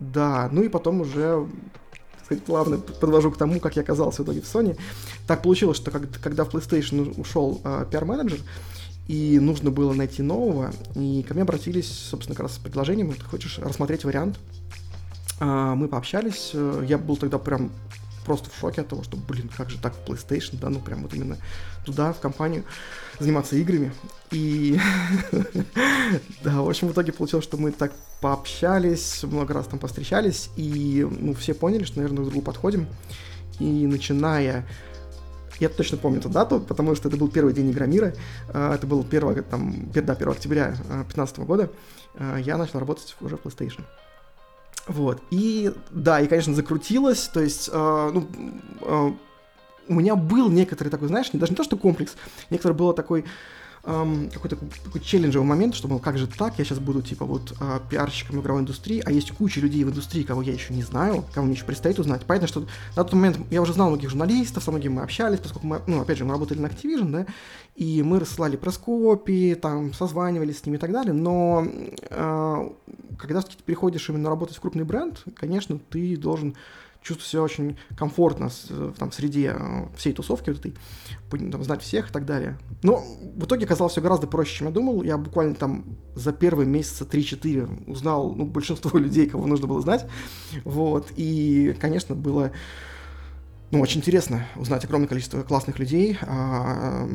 Да, 0.00 0.48
ну 0.52 0.62
и 0.62 0.68
потом 0.68 1.00
уже 1.00 1.48
сказать, 2.24 2.44
плавно 2.44 2.78
подвожу 2.78 3.30
к 3.30 3.38
тому, 3.38 3.60
как 3.60 3.76
я 3.76 3.82
оказался 3.82 4.22
в 4.22 4.24
итоге 4.24 4.40
в 4.40 4.44
Sony. 4.44 4.78
Так 5.26 5.42
получилось, 5.42 5.76
что 5.76 5.90
когда 5.90 6.44
в 6.44 6.54
PlayStation 6.54 7.18
ушел 7.18 7.60
э, 7.64 7.86
PR-менеджер, 7.90 8.40
и 9.06 9.38
нужно 9.38 9.70
было 9.70 9.92
найти 9.92 10.22
нового, 10.22 10.72
и 10.94 11.24
ко 11.28 11.34
мне 11.34 11.42
обратились, 11.42 11.88
собственно, 11.88 12.34
как 12.34 12.44
раз 12.44 12.54
с 12.54 12.58
предложением, 12.58 13.12
ты 13.12 13.24
хочешь 13.24 13.58
рассмотреть 13.58 14.04
вариант. 14.04 14.38
Э, 15.40 15.74
мы 15.74 15.88
пообщались, 15.88 16.50
э, 16.54 16.84
я 16.88 16.98
был 16.98 17.16
тогда 17.16 17.38
прям 17.38 17.70
просто 18.24 18.50
в 18.50 18.58
шоке 18.58 18.80
от 18.80 18.88
того, 18.88 19.02
что, 19.02 19.16
блин, 19.16 19.50
как 19.54 19.70
же 19.70 19.78
так 19.78 19.94
PlayStation, 20.06 20.58
да, 20.58 20.70
ну 20.70 20.80
прям 20.80 21.02
вот 21.02 21.12
именно 21.14 21.36
туда, 21.84 22.12
в 22.12 22.20
компанию, 22.20 22.64
заниматься 23.18 23.56
играми. 23.56 23.92
И 24.30 24.78
да, 26.42 26.62
в 26.62 26.68
общем, 26.68 26.88
в 26.88 26.92
итоге 26.92 27.12
получилось, 27.12 27.44
что 27.44 27.56
мы 27.56 27.70
так 27.70 27.92
пообщались, 28.20 29.22
много 29.24 29.54
раз 29.54 29.66
там 29.66 29.78
повстречались, 29.78 30.50
и 30.56 31.06
ну, 31.20 31.34
все 31.34 31.54
поняли, 31.54 31.84
что, 31.84 31.96
наверное, 31.96 32.16
друг 32.16 32.30
другу 32.30 32.44
подходим. 32.44 32.86
И 33.60 33.86
начиная 33.86 34.66
я 35.60 35.68
точно 35.68 35.98
помню 35.98 36.18
эту 36.18 36.28
дату, 36.28 36.60
потому 36.60 36.94
что 36.94 37.08
это 37.08 37.16
был 37.16 37.28
первый 37.28 37.54
день 37.54 37.70
Игромира, 37.70 38.14
а, 38.48 38.74
это 38.74 38.86
был 38.86 39.04
1, 39.08 39.44
там, 39.44 39.90
да, 39.92 40.12
1 40.12 40.28
октября 40.28 40.68
2015 40.70 41.38
а, 41.38 41.42
года, 41.42 41.70
а, 42.16 42.38
я 42.38 42.56
начал 42.56 42.80
работать 42.80 43.14
уже 43.20 43.36
в 43.36 43.42
PlayStation. 43.44 43.82
Вот. 44.86 45.22
И 45.30 45.72
да, 45.90 46.20
и, 46.20 46.26
конечно, 46.26 46.54
закрутилось. 46.54 47.28
То 47.28 47.40
есть, 47.40 47.70
э, 47.72 48.10
ну, 48.12 48.28
э, 48.82 49.12
у 49.88 49.94
меня 49.94 50.14
был 50.16 50.50
некоторый 50.50 50.88
такой, 50.88 51.08
знаешь, 51.08 51.32
не, 51.32 51.40
даже 51.40 51.52
не 51.52 51.56
то, 51.56 51.64
что 51.64 51.76
комплекс, 51.76 52.14
некоторый 52.50 52.72
был 52.72 52.92
такой 52.92 53.24
эм, 53.86 54.30
какой-то 54.30 54.56
такой 54.84 55.00
челленджевый 55.00 55.46
момент, 55.46 55.74
что, 55.74 55.88
мол, 55.88 55.98
как 55.98 56.18
же 56.18 56.26
так, 56.26 56.58
я 56.58 56.64
сейчас 56.64 56.78
буду, 56.78 57.02
типа, 57.02 57.24
вот 57.24 57.54
э, 57.60 57.80
пиарщиком 57.90 58.40
игровой 58.40 58.62
индустрии, 58.62 59.02
а 59.04 59.10
есть 59.10 59.32
куча 59.32 59.60
людей 59.60 59.84
в 59.84 59.90
индустрии, 59.90 60.22
кого 60.22 60.42
я 60.42 60.52
еще 60.52 60.74
не 60.74 60.82
знаю, 60.82 61.24
кого 61.32 61.46
мне 61.46 61.54
еще 61.54 61.64
предстоит 61.64 61.98
узнать. 61.98 62.24
Понятно, 62.24 62.48
что 62.48 62.60
на 62.96 63.04
тот 63.04 63.12
момент 63.12 63.38
я 63.50 63.62
уже 63.62 63.72
знал 63.72 63.88
многих 63.88 64.10
журналистов, 64.10 64.62
со 64.62 64.70
многими 64.70 64.94
мы 64.94 65.02
общались, 65.02 65.40
поскольку 65.40 65.66
мы, 65.66 65.80
ну, 65.86 66.00
опять 66.00 66.18
же, 66.18 66.24
мы 66.24 66.32
работали 66.32 66.58
на 66.58 66.66
Activision, 66.66 67.10
да, 67.10 67.26
и 67.76 68.02
мы 68.02 68.20
рассылали 68.20 68.56
проскопии, 68.56 69.54
там, 69.54 69.92
созванивались 69.92 70.60
с 70.60 70.66
ними 70.66 70.76
и 70.76 70.80
так 70.80 70.92
далее, 70.92 71.12
но 71.12 71.66
э, 72.10 72.68
когда 73.18 73.42
ты 73.42 73.52
переходишь 73.64 74.08
именно 74.08 74.28
работать 74.28 74.56
в 74.56 74.60
крупный 74.60 74.84
бренд, 74.84 75.22
конечно, 75.34 75.78
ты 75.90 76.16
должен 76.16 76.54
чувствовать 77.04 77.30
себя 77.30 77.42
очень 77.42 77.76
комфортно 77.96 78.48
с, 78.48 78.66
там, 78.98 79.12
среди 79.12 79.50
э, 79.52 79.88
всей 79.94 80.14
тусовки 80.14 80.48
вот 80.48 80.58
этой, 80.58 80.74
там, 81.50 81.62
знать 81.62 81.82
всех 81.82 82.08
и 82.08 82.12
так 82.12 82.24
далее. 82.24 82.58
Но 82.82 83.04
в 83.36 83.44
итоге 83.44 83.66
оказалось 83.66 83.92
все 83.92 84.00
гораздо 84.00 84.26
проще, 84.26 84.56
чем 84.56 84.68
я 84.68 84.72
думал. 84.72 85.02
Я 85.02 85.18
буквально 85.18 85.54
там 85.54 85.84
за 86.14 86.32
первые 86.32 86.66
месяца 86.66 87.04
3-4 87.04 87.90
узнал 87.90 88.34
ну, 88.34 88.46
большинство 88.46 88.98
людей, 88.98 89.28
кого 89.28 89.46
нужно 89.46 89.66
было 89.66 89.82
знать. 89.82 90.06
Вот. 90.64 91.08
И, 91.16 91.76
конечно, 91.78 92.14
было 92.14 92.52
ну, 93.70 93.80
очень 93.80 94.00
интересно 94.00 94.46
узнать 94.56 94.84
огромное 94.84 95.08
количество 95.08 95.42
классных 95.42 95.78
людей 95.78 96.16
а, 96.22 97.08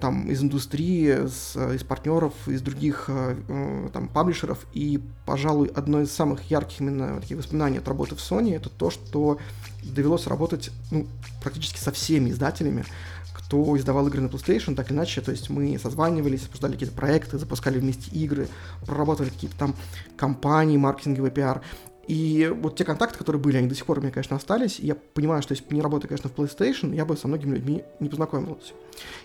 там 0.00 0.28
из 0.28 0.42
индустрии, 0.42 1.28
с, 1.28 1.56
из 1.74 1.84
партнеров, 1.84 2.32
из 2.46 2.60
других 2.60 3.04
а, 3.08 3.36
э, 3.46 3.88
там 3.92 4.08
паблишеров. 4.08 4.66
И, 4.72 5.00
пожалуй, 5.24 5.68
одно 5.68 6.00
из 6.00 6.10
самых 6.10 6.50
ярких 6.50 6.80
именно 6.80 7.20
таких 7.20 7.36
воспоминаний 7.36 7.78
от 7.78 7.86
работы 7.86 8.16
в 8.16 8.18
Sony 8.18 8.56
это 8.56 8.68
то, 8.68 8.90
что 8.90 9.38
довелось 9.84 10.26
работать 10.26 10.70
ну, 10.90 11.06
практически 11.42 11.78
со 11.78 11.92
всеми 11.92 12.30
издателями, 12.30 12.84
кто 13.32 13.76
издавал 13.76 14.08
игры 14.08 14.22
на 14.22 14.26
PlayStation, 14.26 14.74
так 14.74 14.90
или 14.90 14.96
иначе, 14.96 15.20
то 15.20 15.30
есть 15.30 15.50
мы 15.50 15.78
созванивались, 15.78 16.46
обсуждали 16.46 16.72
какие-то 16.72 16.96
проекты, 16.96 17.38
запускали 17.38 17.78
вместе 17.78 18.10
игры, 18.10 18.48
проработали 18.84 19.28
какие-то 19.28 19.56
там 19.56 19.76
компании, 20.16 20.76
маркетинговый 20.76 21.30
пиар. 21.30 21.62
И 22.08 22.52
вот 22.62 22.76
те 22.76 22.84
контакты, 22.84 23.18
которые 23.18 23.42
были, 23.42 23.56
они 23.56 23.66
до 23.66 23.74
сих 23.74 23.84
пор 23.84 23.98
у 23.98 24.00
меня, 24.00 24.12
конечно, 24.12 24.36
остались. 24.36 24.78
И 24.78 24.86
я 24.86 24.94
понимаю, 24.94 25.42
что 25.42 25.52
если 25.52 25.64
бы 25.64 25.74
не 25.74 25.82
работа, 25.82 26.06
конечно, 26.06 26.30
в 26.30 26.34
PlayStation, 26.34 26.94
я 26.94 27.04
бы 27.04 27.16
со 27.16 27.26
многими 27.26 27.56
людьми 27.56 27.82
не 27.98 28.08
познакомился. 28.08 28.74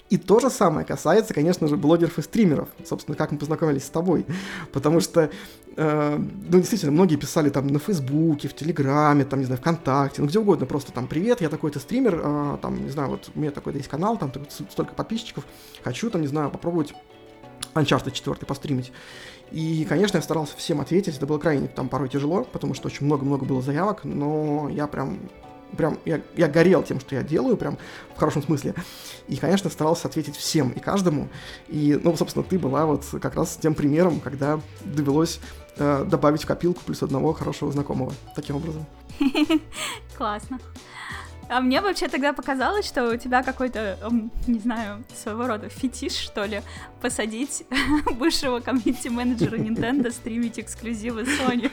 И 0.10 0.18
то 0.18 0.40
же 0.40 0.50
самое 0.50 0.86
касается, 0.86 1.34
конечно 1.34 1.68
же, 1.68 1.78
блогеров 1.78 2.18
и 2.18 2.22
стримеров. 2.22 2.70
Собственно, 2.84 3.16
как 3.16 3.32
мы 3.32 3.38
познакомились 3.38 3.86
с 3.86 3.90
тобой. 3.90 4.26
Потому 4.72 5.00
что, 5.00 5.30
э, 5.76 6.18
ну, 6.18 6.58
действительно, 6.58 6.92
многие 6.92 7.18
писали 7.18 7.50
там 7.50 7.68
на 7.68 7.78
Фейсбуке, 7.78 8.48
в 8.48 8.56
Телеграме, 8.56 9.26
там, 9.26 9.40
не 9.40 9.46
знаю, 9.46 9.62
ВКонтакте, 9.62 10.22
ну, 10.22 10.28
где 10.28 10.40
угодно, 10.40 10.66
просто 10.66 10.92
там, 10.92 11.08
привет, 11.08 11.42
я 11.42 11.50
такой-то 11.50 11.80
стример, 11.80 12.20
э, 12.24 12.58
там, 12.62 12.84
не 12.84 12.90
знаю, 12.90 13.12
вот 13.12 13.30
у 13.36 13.40
меня 13.40 13.52
такой-то 13.52 13.78
есть 13.78 13.90
канал, 13.90 14.18
там, 14.18 14.32
столько 14.50 14.96
подписчиков, 14.96 15.46
хочу, 15.84 16.10
там, 16.10 16.22
не 16.22 16.28
знаю, 16.28 16.50
попробовать 16.50 16.94
Uncharted 17.74 18.12
4 18.12 18.38
постримить. 18.46 18.92
И, 19.52 19.86
конечно, 19.86 20.18
я 20.18 20.22
старался 20.22 20.56
всем 20.58 20.80
ответить, 20.80 21.18
это 21.18 21.26
было 21.26 21.38
крайне 21.38 21.68
там 21.68 21.90
порой 21.90 22.10
тяжело, 22.10 22.44
потому 22.44 22.74
что 22.74 22.88
очень 22.88 23.06
много-много 23.06 23.46
было 23.46 23.62
заявок, 23.62 24.02
но 24.04 24.70
я 24.70 24.88
прям 24.88 25.20
прям 25.78 25.98
я, 26.06 26.22
я 26.36 26.48
горел 26.48 26.84
тем, 26.84 27.00
что 27.00 27.16
я 27.16 27.24
делаю, 27.24 27.58
прям 27.58 27.78
в 28.16 28.20
хорошем 28.20 28.44
смысле. 28.44 28.76
И, 29.28 29.38
конечно, 29.38 29.70
старался 29.70 30.08
ответить 30.08 30.36
всем 30.36 30.72
и 30.72 30.80
каждому. 30.80 31.30
И, 31.68 32.00
ну, 32.02 32.16
собственно, 32.16 32.44
ты 32.44 32.60
была 32.60 32.86
вот 32.86 33.06
как 33.22 33.36
раз 33.36 33.58
тем 33.62 33.74
примером, 33.74 34.20
когда 34.20 34.60
довелось 34.84 35.40
э, 35.78 36.06
добавить 36.06 36.44
в 36.44 36.46
копилку 36.46 36.82
плюс 36.86 37.04
одного 37.04 37.34
хорошего 37.34 37.72
знакомого. 37.72 38.14
Таким 38.36 38.58
образом. 38.58 38.86
Классно. 40.18 40.60
А 41.52 41.60
мне 41.60 41.82
вообще 41.82 42.08
тогда 42.08 42.32
показалось, 42.32 42.86
что 42.86 43.12
у 43.12 43.18
тебя 43.18 43.44
какой-то, 43.44 43.98
не 44.48 44.60
знаю, 44.60 45.04
своего 45.14 45.48
рода 45.48 45.68
фетиш, 45.68 46.14
что 46.14 46.46
ли, 46.46 46.62
посадить 47.02 47.66
бывшего 48.18 48.62
комьюнити-менеджера 48.62 49.58
Nintendo 49.58 50.12
стримить 50.12 50.58
эксклюзивы 50.60 51.24
Sony. 51.24 51.70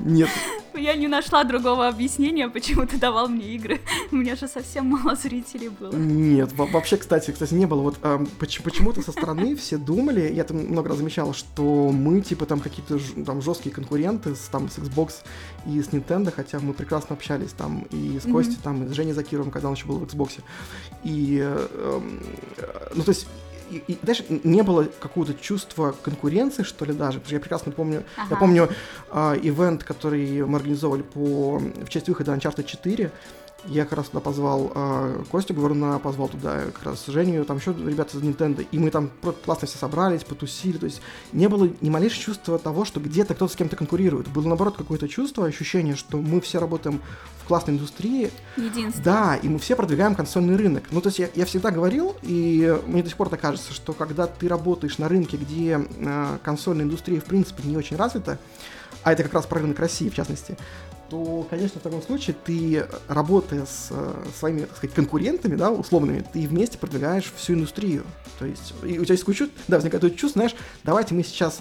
Нет. 0.00 0.28
Я 0.74 0.94
не 0.96 1.08
нашла 1.08 1.44
другого 1.44 1.88
объяснения, 1.88 2.48
почему 2.48 2.86
ты 2.86 2.98
давал 2.98 3.28
мне 3.28 3.54
игры. 3.54 3.80
У 4.12 4.16
меня 4.16 4.36
же 4.36 4.46
совсем 4.46 4.86
мало 4.86 5.16
зрителей 5.16 5.70
было. 5.70 5.92
Нет, 5.92 6.52
вообще, 6.52 6.98
кстати, 6.98 7.30
кстати, 7.30 7.54
не 7.54 7.66
было. 7.66 7.80
Вот 7.80 7.98
э, 8.02 8.26
почему-то 8.38 9.00
со 9.00 9.12
стороны 9.12 9.56
все 9.56 9.78
думали, 9.78 10.30
я 10.32 10.44
там 10.44 10.58
много 10.58 10.90
раз 10.90 10.98
замечал, 10.98 11.32
что 11.32 11.90
мы, 11.90 12.20
типа, 12.20 12.44
там 12.44 12.60
какие-то 12.60 12.98
там 13.24 13.40
жесткие 13.40 13.74
конкуренты 13.74 14.34
с, 14.34 14.48
там, 14.48 14.68
с 14.68 14.76
Xbox 14.78 15.14
и 15.66 15.80
с 15.80 15.88
Nintendo, 15.88 16.30
хотя 16.30 16.60
мы 16.60 16.74
прекрасно 16.74 17.14
общались 17.16 17.52
там 17.52 17.86
и 17.90 18.18
с 18.18 18.30
Костей, 18.30 18.58
там, 18.62 18.84
и 18.84 18.89
с 18.92 18.96
Женей 18.96 19.12
Закировым, 19.12 19.50
когда 19.50 19.68
он 19.68 19.74
еще 19.74 19.86
был 19.86 19.98
в 19.98 20.04
Xbox. 20.04 20.40
И, 21.04 21.40
э, 21.42 22.00
ну, 22.94 23.02
то 23.02 23.10
есть 23.10 23.26
и, 23.70 23.82
и 23.86 23.98
даже 24.02 24.24
не 24.28 24.62
было 24.62 24.84
какого-то 24.84 25.34
чувства 25.34 25.94
конкуренции, 26.02 26.62
что 26.62 26.84
ли, 26.84 26.92
даже. 26.92 27.18
Потому 27.18 27.26
что 27.26 27.34
я 27.34 27.40
прекрасно 27.40 27.72
помню, 27.72 28.04
ага. 28.16 28.26
я 28.30 28.36
помню 28.36 28.68
э, 29.12 29.38
ивент, 29.42 29.84
который 29.84 30.44
мы 30.44 30.56
организовывали 30.58 31.02
по, 31.02 31.58
в 31.58 31.88
честь 31.88 32.08
выхода 32.08 32.32
Uncharted 32.32 32.64
4, 32.64 33.10
я 33.66 33.84
как 33.84 33.98
раз 33.98 34.08
туда 34.08 34.20
позвал 34.20 34.72
э, 34.74 35.22
Костю 35.30 35.54
Говоруна, 35.54 35.98
позвал 35.98 36.28
туда 36.28 36.66
как 36.66 36.82
раз 36.84 37.06
Женю, 37.06 37.44
там 37.44 37.58
еще 37.58 37.72
ребята 37.72 38.16
из 38.16 38.22
Nintendo, 38.22 38.66
и 38.70 38.78
мы 38.78 38.90
там 38.90 39.10
классно 39.44 39.66
все 39.66 39.78
собрались, 39.78 40.24
потусили, 40.24 40.78
то 40.78 40.86
есть 40.86 41.00
не 41.32 41.48
было 41.48 41.68
ни 41.80 41.90
малейшего 41.90 42.22
чувства 42.22 42.58
того, 42.58 42.84
что 42.84 43.00
где-то 43.00 43.34
кто-то 43.34 43.52
с 43.52 43.56
кем-то 43.56 43.76
конкурирует. 43.76 44.28
Было, 44.28 44.48
наоборот, 44.48 44.76
какое-то 44.76 45.08
чувство, 45.08 45.46
ощущение, 45.46 45.96
что 45.96 46.18
мы 46.18 46.40
все 46.40 46.58
работаем 46.58 47.00
в 47.42 47.48
классной 47.48 47.74
индустрии. 47.74 48.30
Единство. 48.56 49.02
Да, 49.02 49.36
и 49.36 49.48
мы 49.48 49.58
все 49.58 49.76
продвигаем 49.76 50.14
консольный 50.14 50.56
рынок. 50.56 50.84
Ну, 50.90 51.00
то 51.00 51.08
есть 51.08 51.18
я, 51.18 51.28
я 51.34 51.44
всегда 51.44 51.70
говорил, 51.70 52.16
и 52.22 52.78
мне 52.86 53.02
до 53.02 53.08
сих 53.08 53.16
пор 53.16 53.28
так 53.28 53.40
кажется, 53.40 53.72
что 53.72 53.92
когда 53.92 54.26
ты 54.26 54.48
работаешь 54.48 54.98
на 54.98 55.08
рынке, 55.08 55.36
где 55.36 55.80
э, 55.98 56.38
консольная 56.42 56.84
индустрия, 56.84 57.20
в 57.20 57.24
принципе, 57.24 57.62
не 57.64 57.76
очень 57.76 57.96
развита, 57.96 58.38
а 59.02 59.12
это 59.12 59.22
как 59.22 59.34
раз 59.34 59.46
про 59.46 59.60
рынок 59.60 59.78
России, 59.78 60.08
в 60.08 60.14
частности, 60.14 60.56
то, 61.10 61.46
конечно, 61.50 61.80
в 61.80 61.82
таком 61.82 62.02
случае 62.02 62.36
ты, 62.44 62.86
работая 63.08 63.66
с 63.66 63.88
э, 63.90 64.12
своими, 64.38 64.60
так 64.60 64.76
сказать, 64.76 64.94
конкурентами, 64.94 65.56
да, 65.56 65.70
условными, 65.70 66.24
ты 66.32 66.46
вместе 66.46 66.78
продвигаешь 66.78 67.32
всю 67.36 67.54
индустрию. 67.54 68.04
То 68.38 68.46
есть, 68.46 68.74
и 68.84 68.98
у 68.98 69.04
тебя 69.04 69.14
есть 69.14 69.26
чувство, 69.26 69.48
да, 69.66 69.76
возникает 69.76 70.16
чувство, 70.16 70.40
знаешь, 70.40 70.54
давайте 70.84 71.14
мы 71.14 71.24
сейчас 71.24 71.60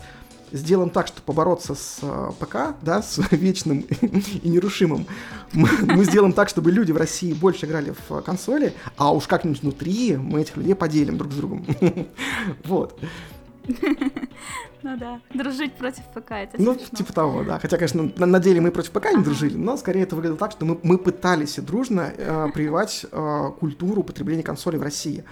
сделаем 0.51 0.89
так, 0.89 1.07
чтобы 1.07 1.23
побороться 1.25 1.73
с 1.73 1.99
э, 2.01 2.31
ПК, 2.39 2.75
да, 2.83 3.01
с 3.01 3.19
вечным 3.31 3.79
и 3.79 4.47
нерушимым, 4.47 5.07
мы, 5.51 5.67
мы 5.81 6.05
сделаем 6.05 6.33
так, 6.33 6.49
чтобы 6.49 6.71
люди 6.71 6.91
в 6.91 6.97
России 6.97 7.33
больше 7.33 7.65
играли 7.65 7.95
в 8.07 8.21
консоли, 8.21 8.73
а 8.97 9.12
уж 9.13 9.25
как-нибудь 9.27 9.62
внутри 9.62 10.15
мы 10.15 10.41
этих 10.41 10.57
людей 10.57 10.75
поделим 10.75 11.17
друг 11.17 11.33
с 11.33 11.35
другом. 11.35 11.65
Вот. 12.65 12.99
Ну 14.82 14.98
да, 14.98 15.20
дружить 15.34 15.74
против 15.74 16.04
ПК, 16.13 16.32
это 16.32 16.62
Ну, 16.62 16.74
смешно. 16.74 16.98
типа 16.98 17.13
того, 17.13 17.44
да. 17.44 17.60
Хотя, 17.60 17.78
конечно, 17.78 18.12
на, 18.15 18.26
на 18.26 18.39
деле 18.39 18.62
мы 18.62 18.72
против 18.72 18.92
ПК 18.92 19.12
не 19.13 19.24
дружили, 19.24 19.56
но 19.58 19.76
скорее 19.78 20.04
это 20.04 20.15
выглядело 20.15 20.38
так, 20.38 20.52
что 20.52 20.65
мы, 20.65 20.80
мы 20.84 20.98
пытались 20.98 21.56
дружно 21.58 22.12
э, 22.15 22.48
прививать 22.54 23.06
э, 23.12 23.52
культуру 23.60 24.04
потребления 24.04 24.44
консолей 24.44 24.80
в 24.80 24.84
России. 24.84 25.24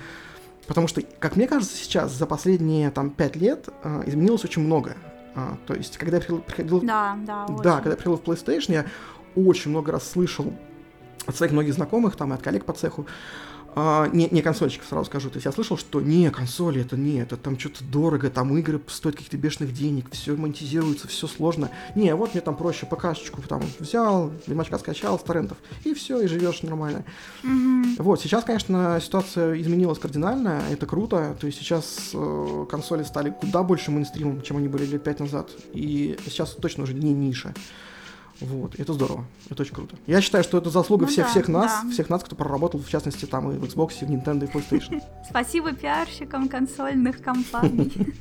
Потому 0.67 0.87
что, 0.87 1.01
как 1.01 1.37
мне 1.37 1.47
кажется, 1.47 1.75
сейчас 1.77 2.11
за 2.11 2.25
последние 2.25 2.91
там 2.91 3.09
пять 3.09 3.35
лет 3.37 3.69
э, 3.83 4.03
изменилось 4.05 4.43
очень 4.43 4.63
много. 4.63 4.95
Э, 5.35 5.55
то 5.65 5.73
есть, 5.73 5.97
когда 5.97 6.17
я 6.17 6.21
приходил... 6.21 6.81
Да, 6.81 7.17
да, 7.25 7.45
очень. 7.45 7.63
Да, 7.63 7.75
когда 7.77 7.91
я 7.91 7.95
приходил 7.95 8.17
в 8.17 8.23
PlayStation, 8.23 8.73
я 8.73 8.85
очень 9.35 9.71
много 9.71 9.93
раз 9.93 10.09
слышал 10.09 10.53
от 11.25 11.35
своих 11.35 11.51
многих 11.53 11.73
знакомых, 11.73 12.15
там, 12.15 12.31
и 12.33 12.35
от 12.35 12.41
коллег 12.41 12.65
по 12.65 12.73
цеху, 12.73 13.05
а, 13.79 14.09
не, 14.11 14.27
не 14.31 14.41
консольщиков, 14.41 14.87
сразу 14.87 15.05
скажу. 15.05 15.29
То 15.29 15.35
есть 15.35 15.45
я 15.45 15.51
слышал, 15.51 15.77
что 15.77 16.01
не, 16.01 16.31
консоли 16.31 16.81
это 16.81 16.97
не, 16.97 17.19
это 17.19 17.37
там 17.37 17.59
что-то 17.59 17.83
дорого, 17.83 18.31
там 18.31 18.57
игры 18.57 18.81
стоят 18.87 19.17
каких-то 19.17 19.37
бешеных 19.37 19.71
денег, 19.71 20.07
все 20.09 20.35
монетизируется, 20.35 21.07
все 21.07 21.27
сложно. 21.27 21.69
Не, 21.93 22.15
вот 22.15 22.33
мне 22.33 22.41
там 22.41 22.55
проще 22.55 22.87
ПКшечку 22.87 23.39
там 23.43 23.61
взял, 23.77 24.31
лимачка 24.47 24.79
скачал 24.79 25.19
с 25.19 25.21
торрентов, 25.21 25.59
и 25.83 25.93
все, 25.93 26.19
и 26.21 26.27
живешь 26.27 26.63
нормально. 26.63 27.05
Mm-hmm. 27.43 28.01
Вот, 28.01 28.19
сейчас, 28.19 28.45
конечно, 28.45 28.99
ситуация 28.99 29.61
изменилась 29.61 29.99
кардинально, 29.99 30.63
это 30.71 30.87
круто. 30.87 31.37
То 31.39 31.45
есть 31.45 31.59
сейчас 31.59 32.09
э, 32.15 32.65
консоли 32.67 33.03
стали 33.03 33.29
куда 33.29 33.61
больше 33.61 33.91
мейнстримом, 33.91 34.41
чем 34.41 34.57
они 34.57 34.69
были 34.69 34.87
лет 34.87 35.03
пять 35.03 35.19
назад. 35.19 35.51
И 35.73 36.17
сейчас 36.25 36.53
точно 36.53 36.85
уже 36.85 36.95
не 36.95 37.13
ниша. 37.13 37.53
Вот, 38.41 38.79
это 38.79 38.93
здорово, 38.93 39.25
это 39.49 39.63
очень 39.63 39.73
круто. 39.73 39.95
Я 40.05 40.21
считаю, 40.21 40.43
что 40.43 40.59
это 40.59 40.69
заслуга 40.69 41.05
ну, 41.05 41.11
всех, 41.11 41.25
да, 41.25 41.31
всех 41.31 41.47
нас, 41.47 41.79
да. 41.83 41.89
всех 41.89 42.09
нас, 42.09 42.23
кто 42.23 42.35
проработал, 42.35 42.79
в 42.79 42.87
частности, 42.87 43.25
там 43.25 43.51
и 43.51 43.57
в 43.57 43.63
Xbox, 43.63 43.93
и 44.01 44.05
в 44.05 44.09
Nintendo, 44.09 44.43
и 44.43 44.47
в 44.47 44.55
PlayStation. 44.55 45.01
Спасибо 45.29 45.73
пиарщикам 45.73 46.47
консольных 46.47 47.21
компаний. 47.21 47.91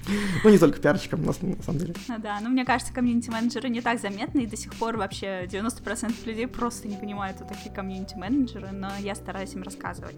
Ну, 0.44 0.50
не 0.50 0.58
только 0.58 0.78
пиарщикам, 0.78 1.24
на 1.24 1.32
самом 1.32 1.78
деле. 1.78 1.94
Ну 2.08 2.18
да, 2.18 2.38
но 2.40 2.48
мне 2.48 2.64
кажется, 2.64 2.92
комьюнити-менеджеры 2.92 3.68
не 3.68 3.80
так 3.80 4.00
заметны, 4.00 4.40
и 4.40 4.46
до 4.46 4.56
сих 4.56 4.74
пор 4.74 4.96
вообще 4.96 5.46
90% 5.46 6.14
людей 6.24 6.46
просто 6.46 6.86
не 6.86 6.96
понимают, 6.96 7.36
кто 7.36 7.46
такие 7.46 7.74
комьюнити-менеджеры, 7.74 8.70
но 8.72 8.90
я 9.00 9.14
стараюсь 9.14 9.54
им 9.54 9.62
рассказывать. 9.62 10.16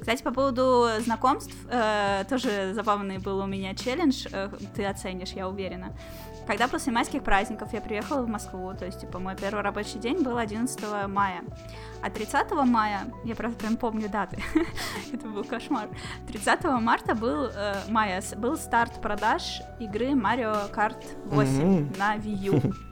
Кстати, 0.00 0.22
по 0.22 0.32
поводу 0.32 0.88
знакомств, 1.04 1.54
э, 1.70 2.24
тоже 2.28 2.72
забавный 2.74 3.18
был 3.18 3.38
у 3.38 3.46
меня 3.46 3.74
челлендж, 3.74 4.26
э, 4.30 4.50
ты 4.74 4.84
оценишь, 4.84 5.30
я 5.30 5.48
уверена. 5.48 5.94
Когда 6.48 6.66
после 6.66 6.92
майских 6.92 7.22
праздников 7.22 7.74
я 7.74 7.80
приехала 7.82 8.22
в 8.22 8.28
Москву, 8.28 8.72
то 8.72 8.86
есть, 8.86 9.02
типа, 9.02 9.18
мой 9.18 9.36
первый 9.40 9.62
рабочий 9.62 9.98
день 9.98 10.22
был 10.22 10.38
11 10.38 11.08
мая. 11.08 11.42
А 12.02 12.10
30 12.10 12.52
мая, 12.64 13.12
я 13.24 13.34
правда 13.34 13.58
прям 13.58 13.76
помню 13.76 14.08
даты, 14.08 14.42
это 15.12 15.26
был 15.26 15.44
кошмар. 15.44 15.88
30 16.28 16.64
марта 16.80 17.14
был, 17.14 17.46
э, 17.46 17.74
мая, 17.88 18.22
был 18.36 18.56
старт 18.56 19.00
продаж 19.00 19.62
игры 19.80 20.10
Mario 20.12 20.72
Kart 20.72 21.02
8 21.26 21.50
mm-hmm. 21.50 21.98
на 21.98 22.16
Wii 22.16 22.52
U. 22.52 22.72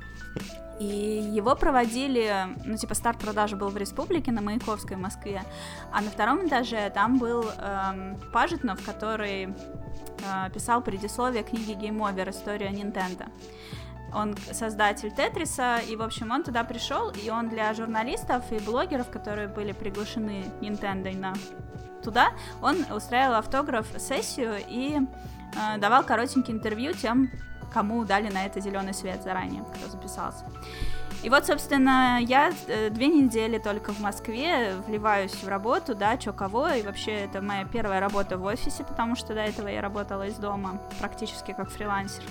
И 0.78 1.30
его 1.34 1.56
проводили, 1.56 2.30
ну, 2.64 2.76
типа, 2.76 2.94
старт 2.94 3.18
продажи 3.18 3.56
был 3.56 3.68
в 3.68 3.76
Республике 3.76 4.30
на 4.30 4.42
Маяковской 4.42 4.96
в 4.96 5.00
Москве, 5.00 5.42
а 5.90 6.02
на 6.02 6.10
втором 6.10 6.46
этаже 6.46 6.90
там 6.90 7.18
был 7.18 7.44
эм, 7.44 8.18
Пажитнов, 8.30 8.84
который 8.84 9.44
э, 9.46 10.50
писал 10.52 10.82
предисловие 10.82 11.44
книги 11.44 11.72
Game 11.72 11.98
Over 11.98 12.28
«История 12.28 12.70
Nintendo». 12.70 13.26
Он 14.16 14.34
создатель 14.50 15.10
Тетриса, 15.10 15.78
и, 15.86 15.94
в 15.94 16.02
общем, 16.02 16.30
он 16.30 16.42
туда 16.42 16.64
пришел, 16.64 17.10
и 17.10 17.28
он 17.28 17.50
для 17.50 17.74
журналистов 17.74 18.50
и 18.50 18.58
блогеров, 18.58 19.10
которые 19.10 19.46
были 19.46 19.72
приглашены 19.72 20.46
Nintendo 20.62 21.14
на 21.14 21.34
туда, 22.02 22.30
он 22.62 22.76
устраивал 22.90 23.34
автограф-сессию 23.34 24.54
и 24.68 25.00
э, 25.00 25.78
давал 25.78 26.02
коротенькие 26.02 26.56
интервью 26.56 26.94
тем, 26.94 27.30
кому 27.72 28.04
дали 28.04 28.32
на 28.32 28.46
это 28.46 28.60
зеленый 28.60 28.94
свет 28.94 29.22
заранее, 29.22 29.62
кто 29.64 29.90
записался. 29.90 30.44
И 31.22 31.28
вот, 31.28 31.46
собственно, 31.46 32.18
я 32.20 32.52
э, 32.68 32.90
две 32.90 33.08
недели 33.08 33.58
только 33.58 33.92
в 33.92 34.00
Москве 34.00 34.74
вливаюсь 34.86 35.34
в 35.34 35.48
работу, 35.48 35.94
да, 35.94 36.16
чё 36.16 36.32
кого, 36.32 36.68
и 36.68 36.82
вообще 36.82 37.12
это 37.24 37.42
моя 37.42 37.64
первая 37.64 38.00
работа 38.00 38.38
в 38.38 38.44
офисе, 38.44 38.84
потому 38.84 39.16
что 39.16 39.34
до 39.34 39.40
этого 39.40 39.68
я 39.68 39.80
работала 39.80 40.26
из 40.26 40.36
дома 40.36 40.80
практически 41.00 41.52
как 41.52 41.70
фрилансер. 41.70 42.22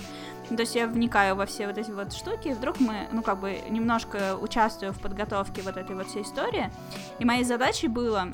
То 0.48 0.60
есть 0.60 0.76
я 0.76 0.86
вникаю 0.86 1.34
во 1.34 1.44
все 1.44 1.66
вот 1.66 1.76
эти 1.76 1.90
вот 1.90 2.12
штуки, 2.12 2.48
и 2.48 2.52
вдруг 2.52 2.78
мы, 2.78 3.08
ну, 3.12 3.22
как 3.22 3.40
бы, 3.40 3.58
немножко 3.68 4.36
участвую 4.36 4.92
в 4.92 5.00
подготовке 5.00 5.62
вот 5.62 5.76
этой 5.76 5.96
вот 5.96 6.06
всей 6.06 6.22
истории. 6.22 6.70
И 7.18 7.24
моей 7.24 7.42
задачей 7.42 7.88
было 7.88 8.28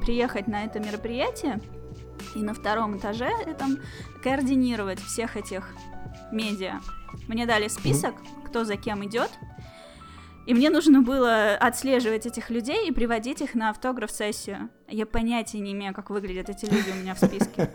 приехать 0.00 0.46
на 0.46 0.64
это 0.64 0.80
мероприятие, 0.80 1.60
и 2.34 2.38
на 2.42 2.54
втором 2.54 2.96
этаже 2.96 3.30
там 3.58 3.78
координировать 4.22 5.00
всех 5.00 5.36
этих 5.36 5.68
медиа. 6.30 6.80
Мне 7.28 7.44
дали 7.44 7.68
список, 7.68 8.14
кто 8.46 8.64
за 8.64 8.76
кем 8.76 9.04
идет, 9.04 9.30
и 10.46 10.54
мне 10.54 10.70
нужно 10.70 11.02
было 11.02 11.54
отслеживать 11.54 12.26
этих 12.26 12.50
людей 12.50 12.88
и 12.88 12.92
приводить 12.92 13.42
их 13.42 13.54
на 13.54 13.70
автограф-сессию. 13.70 14.70
Я 14.88 15.06
понятия 15.06 15.60
не 15.60 15.72
имею, 15.72 15.94
как 15.94 16.10
выглядят 16.10 16.48
эти 16.48 16.64
люди 16.64 16.90
у 16.90 17.00
меня 17.00 17.14
в 17.14 17.18
списке. 17.18 17.70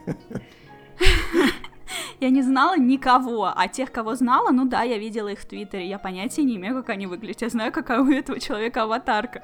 Я 2.20 2.30
не 2.30 2.42
знала 2.42 2.78
никого, 2.78 3.52
а 3.56 3.68
тех, 3.68 3.92
кого 3.92 4.16
знала, 4.16 4.52
ну 4.52 4.66
да, 4.66 4.84
я 4.84 4.98
видела 4.98 5.30
их 5.30 5.40
в 5.40 5.46
Твиттере, 5.46 5.88
я 5.88 6.00
понятия 6.00 6.44
не 6.44 6.56
имею, 6.56 6.76
как 6.76 6.90
они 6.90 7.08
выглядят, 7.08 7.42
я 7.42 7.50
знаю, 7.50 7.72
какая 7.72 8.02
у 8.02 8.10
этого 8.10 8.40
человека 8.40 8.84
аватарка, 8.84 9.44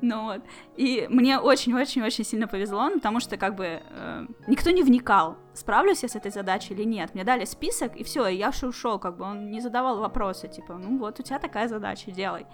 ну 0.00 0.24
вот, 0.24 0.42
и 0.76 1.06
мне 1.10 1.38
очень-очень-очень 1.38 2.24
сильно 2.24 2.46
повезло, 2.46 2.88
ну, 2.88 2.94
потому 2.96 3.20
что, 3.20 3.36
как 3.36 3.54
бы, 3.54 3.82
э, 3.88 4.26
никто 4.46 4.70
не 4.70 4.82
вникал, 4.82 5.36
справлюсь 5.54 6.02
я 6.02 6.08
с 6.08 6.16
этой 6.16 6.30
задачей 6.30 6.74
или 6.74 6.84
нет, 6.84 7.14
мне 7.14 7.24
дали 7.24 7.44
список, 7.44 7.96
и 7.96 8.04
все, 8.04 8.26
и 8.26 8.36
я 8.36 8.50
ушел, 8.62 8.98
как 8.98 9.16
бы, 9.16 9.24
он 9.24 9.50
не 9.50 9.60
задавал 9.60 9.98
вопросы, 9.98 10.48
типа, 10.48 10.74
ну 10.74 10.98
вот, 10.98 11.20
у 11.20 11.22
тебя 11.22 11.38
такая 11.38 11.68
задача, 11.68 12.10
делай. 12.10 12.46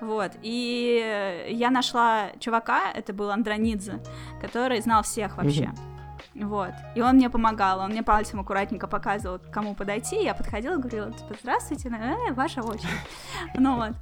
Вот, 0.00 0.32
и 0.42 1.46
я 1.50 1.70
нашла 1.70 2.30
чувака, 2.40 2.90
это 2.92 3.12
был 3.12 3.30
Андронидзе, 3.30 4.00
который 4.40 4.80
знал 4.80 5.04
всех 5.04 5.36
вообще. 5.36 5.64
Mm-hmm. 5.64 5.91
Вот. 6.34 6.72
И 6.94 7.02
он 7.02 7.16
мне 7.16 7.30
помогал, 7.30 7.80
он 7.80 7.90
мне 7.90 8.02
пальцем 8.02 8.40
аккуратненько 8.40 8.86
показывал, 8.86 9.38
к 9.38 9.50
кому 9.50 9.74
подойти. 9.74 10.22
Я 10.22 10.34
подходила 10.34 10.76
говорила, 10.76 11.12
типа, 11.12 11.34
здравствуйте, 11.40 11.88
э, 11.88 12.32
ваша 12.32 12.62
очередь. 12.62 12.88
Ну 13.54 13.76
вот. 13.76 13.92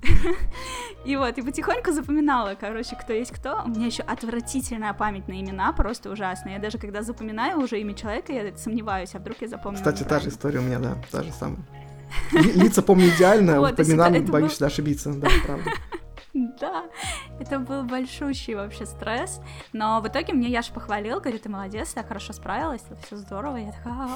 И 1.05 1.17
вот, 1.17 1.39
и 1.39 1.43
потихоньку 1.43 1.93
запоминала, 1.93 2.55
короче, 2.61 2.95
кто 2.95 3.13
есть 3.13 3.31
кто. 3.33 3.63
У 3.65 3.69
меня 3.69 3.87
еще 3.87 4.03
отвратительная 4.03 4.93
память 4.93 5.29
на 5.29 5.41
имена, 5.41 5.73
просто 5.73 6.11
ужасная. 6.11 6.55
Я 6.55 6.59
даже 6.59 6.77
когда 6.77 7.03
запоминаю 7.03 7.59
уже 7.59 7.81
имя 7.81 7.95
человека, 7.95 8.33
я 8.33 8.55
сомневаюсь, 8.57 9.15
а 9.15 9.19
вдруг 9.19 9.41
я 9.41 9.49
запомню. 9.49 9.79
Кстати, 9.79 10.03
та 10.03 10.21
же 10.21 10.29
история 10.29 10.59
у 10.59 10.63
меня, 10.63 10.79
да, 10.79 10.97
та 11.11 11.23
же 11.23 11.33
самая. 11.33 11.65
Лица 12.33 12.83
помню 12.83 13.09
идеально, 13.09 13.61
вот, 13.61 13.77
по 13.77 13.83
именам 13.83 14.25
боюсь 14.27 14.61
ошибиться, 14.61 15.13
да, 15.15 15.29
правда. 15.47 15.71
Да, 16.61 16.85
это 17.39 17.59
был 17.59 17.83
большущий 17.85 18.55
вообще 18.55 18.87
стресс, 18.87 19.41
но 19.73 20.01
в 20.01 20.09
итоге 20.09 20.33
мне 20.33 20.49
Яша 20.49 20.73
похвалил, 20.73 21.21
говорит, 21.21 21.43
ты 21.43 21.49
молодец, 21.49 21.93
я 21.97 22.03
хорошо 22.03 22.33
справилась, 22.33 22.83
все 23.05 23.17
здорово, 23.17 23.57
я 23.57 23.73
такая, 23.73 24.09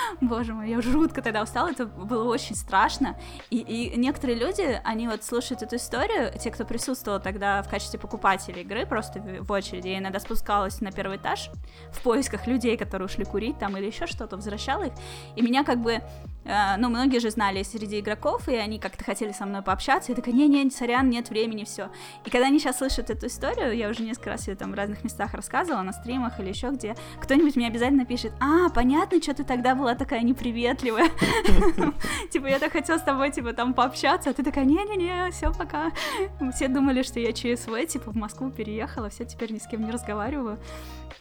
боже 0.20 0.54
мой, 0.54 0.70
я 0.70 0.80
жутко 0.80 1.22
тогда 1.22 1.42
устала, 1.42 1.70
это 1.70 1.86
было 1.86 2.24
очень 2.24 2.54
страшно, 2.54 3.18
и, 3.50 3.58
и 3.58 3.96
некоторые 3.98 4.38
люди, 4.38 4.80
они 4.84 5.08
вот 5.08 5.24
слушают 5.24 5.62
эту 5.62 5.76
историю, 5.76 6.32
те, 6.38 6.50
кто 6.50 6.64
присутствовал 6.64 7.20
тогда 7.20 7.62
в 7.62 7.68
качестве 7.68 7.98
покупателей 7.98 8.62
игры, 8.62 8.86
просто 8.86 9.20
в, 9.20 9.50
очереди, 9.52 9.88
я 9.88 9.98
иногда 9.98 10.20
спускалась 10.20 10.80
на 10.80 10.92
первый 10.92 11.16
этаж 11.18 11.50
в 11.92 12.02
поисках 12.02 12.46
людей, 12.46 12.76
которые 12.76 13.06
ушли 13.06 13.24
курить 13.24 13.58
там 13.58 13.76
или 13.76 13.86
еще 13.86 14.06
что-то, 14.06 14.36
возвращала 14.36 14.84
их, 14.84 14.92
и 15.36 15.42
меня 15.42 15.64
как 15.64 15.78
бы 15.78 16.00
ну, 16.44 16.88
многие 16.88 17.18
же 17.18 17.30
знали 17.30 17.62
среди 17.62 18.00
игроков, 18.00 18.48
и 18.48 18.54
они 18.56 18.78
как-то 18.78 19.04
хотели 19.04 19.32
со 19.32 19.46
мной 19.46 19.62
пообщаться, 19.62 20.12
и 20.12 20.14
такая, 20.14 20.34
не-не, 20.34 20.70
сорян, 20.70 21.08
нет 21.08 21.30
времени, 21.30 21.64
все. 21.64 21.90
И 22.24 22.30
когда 22.30 22.46
они 22.46 22.58
сейчас 22.58 22.78
слышат 22.78 23.10
эту 23.10 23.26
историю, 23.26 23.76
я 23.76 23.88
уже 23.88 24.02
несколько 24.02 24.30
раз 24.30 24.48
ее 24.48 24.56
там 24.56 24.72
в 24.72 24.74
разных 24.74 25.04
местах 25.04 25.34
рассказывала, 25.34 25.82
на 25.82 25.92
стримах 25.92 26.40
или 26.40 26.48
еще 26.48 26.70
где, 26.70 26.96
кто-нибудь 27.20 27.56
мне 27.56 27.68
обязательно 27.68 28.04
пишет, 28.04 28.32
а, 28.40 28.68
понятно, 28.70 29.22
что 29.22 29.34
ты 29.34 29.44
тогда 29.44 29.74
была 29.74 29.94
такая 29.94 30.22
неприветливая. 30.22 31.08
Типа, 32.30 32.46
я 32.46 32.58
так 32.58 32.72
хотела 32.72 32.98
с 32.98 33.02
тобой, 33.02 33.30
типа, 33.30 33.52
там 33.52 33.74
пообщаться, 33.74 34.30
а 34.30 34.32
ты 34.32 34.42
такая, 34.42 34.64
не-не-не, 34.64 35.30
все, 35.30 35.52
пока. 35.52 35.92
Все 36.54 36.68
думали, 36.68 37.02
что 37.02 37.20
я 37.20 37.32
ЧСВ, 37.32 37.86
типа, 37.86 38.10
в 38.10 38.16
Москву 38.16 38.50
переехала, 38.50 39.10
все, 39.10 39.24
теперь 39.24 39.52
ни 39.52 39.58
с 39.58 39.66
кем 39.66 39.84
не 39.84 39.90
разговариваю. 39.90 40.58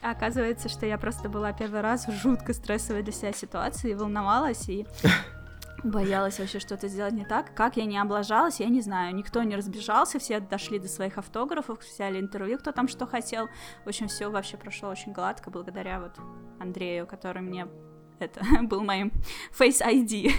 А 0.01 0.11
оказывается, 0.11 0.69
что 0.69 0.85
я 0.85 0.97
просто 0.97 1.29
была 1.29 1.53
первый 1.53 1.81
раз 1.81 2.07
в 2.07 2.11
жутко 2.11 2.53
стрессовой 2.53 3.03
для 3.03 3.13
себя 3.13 3.33
ситуации, 3.33 3.93
волновалась 3.93 4.67
и 4.69 4.85
боялась 5.83 6.39
вообще 6.39 6.59
что-то 6.59 6.87
сделать 6.87 7.13
не 7.13 7.25
так. 7.25 7.53
Как 7.55 7.77
я 7.77 7.85
не 7.85 7.97
облажалась, 7.97 8.59
я 8.59 8.67
не 8.67 8.81
знаю. 8.81 9.15
Никто 9.15 9.43
не 9.43 9.55
разбежался, 9.55 10.19
все 10.19 10.39
дошли 10.39 10.79
до 10.79 10.87
своих 10.87 11.17
автографов, 11.17 11.79
взяли 11.81 12.19
интервью, 12.19 12.57
кто 12.57 12.71
там 12.71 12.87
что 12.87 13.05
хотел. 13.05 13.49
В 13.85 13.89
общем, 13.89 14.07
все 14.07 14.29
вообще 14.29 14.57
прошло 14.57 14.89
очень 14.89 15.11
гладко 15.11 15.49
благодаря 15.49 15.99
вот 15.99 16.13
Андрею, 16.59 17.07
который 17.07 17.41
мне 17.41 17.67
это 18.19 18.41
был 18.63 18.83
моим 18.83 19.11
Face 19.57 19.81
ID. 19.81 20.31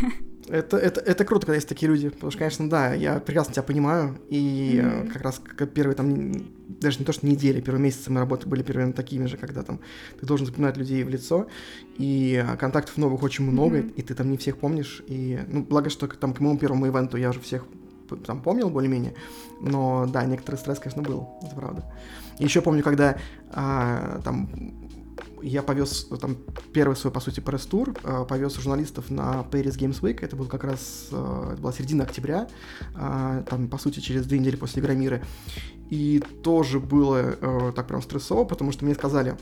Это, 0.48 0.76
это, 0.76 1.00
это 1.00 1.24
круто, 1.24 1.46
когда 1.46 1.56
есть 1.56 1.68
такие 1.68 1.88
люди, 1.88 2.08
потому 2.08 2.30
что, 2.30 2.38
конечно, 2.38 2.68
да, 2.68 2.92
я 2.94 3.20
прекрасно 3.20 3.54
тебя 3.54 3.62
понимаю, 3.62 4.18
и 4.28 4.80
mm-hmm. 4.82 5.12
как 5.12 5.22
раз 5.22 5.38
как 5.38 5.72
первые 5.72 5.94
там, 5.94 6.32
даже 6.82 6.98
не 6.98 7.04
то, 7.04 7.12
что 7.12 7.26
недели, 7.26 7.60
первые 7.60 7.82
месяцы 7.82 8.10
мы 8.10 8.20
работы 8.20 8.48
были 8.48 8.62
примерно 8.62 8.92
такими 8.92 9.26
же, 9.26 9.36
когда 9.36 9.62
там 9.62 9.80
ты 10.20 10.26
должен 10.26 10.46
запоминать 10.46 10.76
людей 10.76 11.02
в 11.04 11.08
лицо, 11.08 11.46
и 11.98 12.44
а, 12.44 12.56
контактов 12.56 12.96
новых 12.96 13.22
очень 13.22 13.44
много, 13.44 13.78
mm-hmm. 13.78 13.94
и 13.96 14.02
ты 14.02 14.14
там 14.14 14.30
не 14.30 14.36
всех 14.36 14.58
помнишь, 14.58 15.02
и, 15.06 15.40
ну, 15.48 15.62
благо, 15.62 15.90
что 15.90 16.06
там 16.06 16.34
к 16.34 16.40
моему 16.40 16.58
первому 16.58 16.86
ивенту 16.86 17.16
я 17.16 17.30
уже 17.30 17.40
всех 17.40 17.64
там 18.26 18.42
помнил 18.42 18.68
более-менее, 18.68 19.14
но 19.60 20.06
да, 20.06 20.24
некоторый 20.24 20.56
стресс, 20.56 20.78
конечно, 20.78 21.02
был, 21.02 21.28
это 21.42 21.54
правда. 21.54 21.84
Еще 22.38 22.60
помню, 22.60 22.82
когда 22.82 23.18
а, 23.50 24.20
там 24.24 24.50
я 25.42 25.62
повез 25.62 26.04
там 26.20 26.36
первый 26.72 26.94
свой, 26.94 27.12
по 27.12 27.20
сути, 27.20 27.40
пресс-тур, 27.40 27.94
э, 28.02 28.24
повез 28.28 28.54
журналистов 28.56 29.10
на 29.10 29.44
Paris 29.50 29.76
Games 29.76 30.00
Week, 30.00 30.18
это 30.22 30.36
был 30.36 30.46
как 30.46 30.64
раз, 30.64 31.08
э, 31.10 31.50
это 31.52 31.60
была 31.60 31.72
середина 31.72 32.04
октября, 32.04 32.48
э, 32.94 33.42
там, 33.48 33.68
по 33.68 33.78
сути, 33.78 34.00
через 34.00 34.26
две 34.26 34.38
недели 34.38 34.56
после 34.56 34.80
Игромира, 34.80 35.22
и 35.92 36.22
тоже 36.42 36.80
было 36.80 37.72
так 37.76 37.86
прям 37.86 38.00
стрессово, 38.00 38.44
потому 38.44 38.72
что 38.72 38.86
мне 38.86 38.94
сказали, 38.94 39.36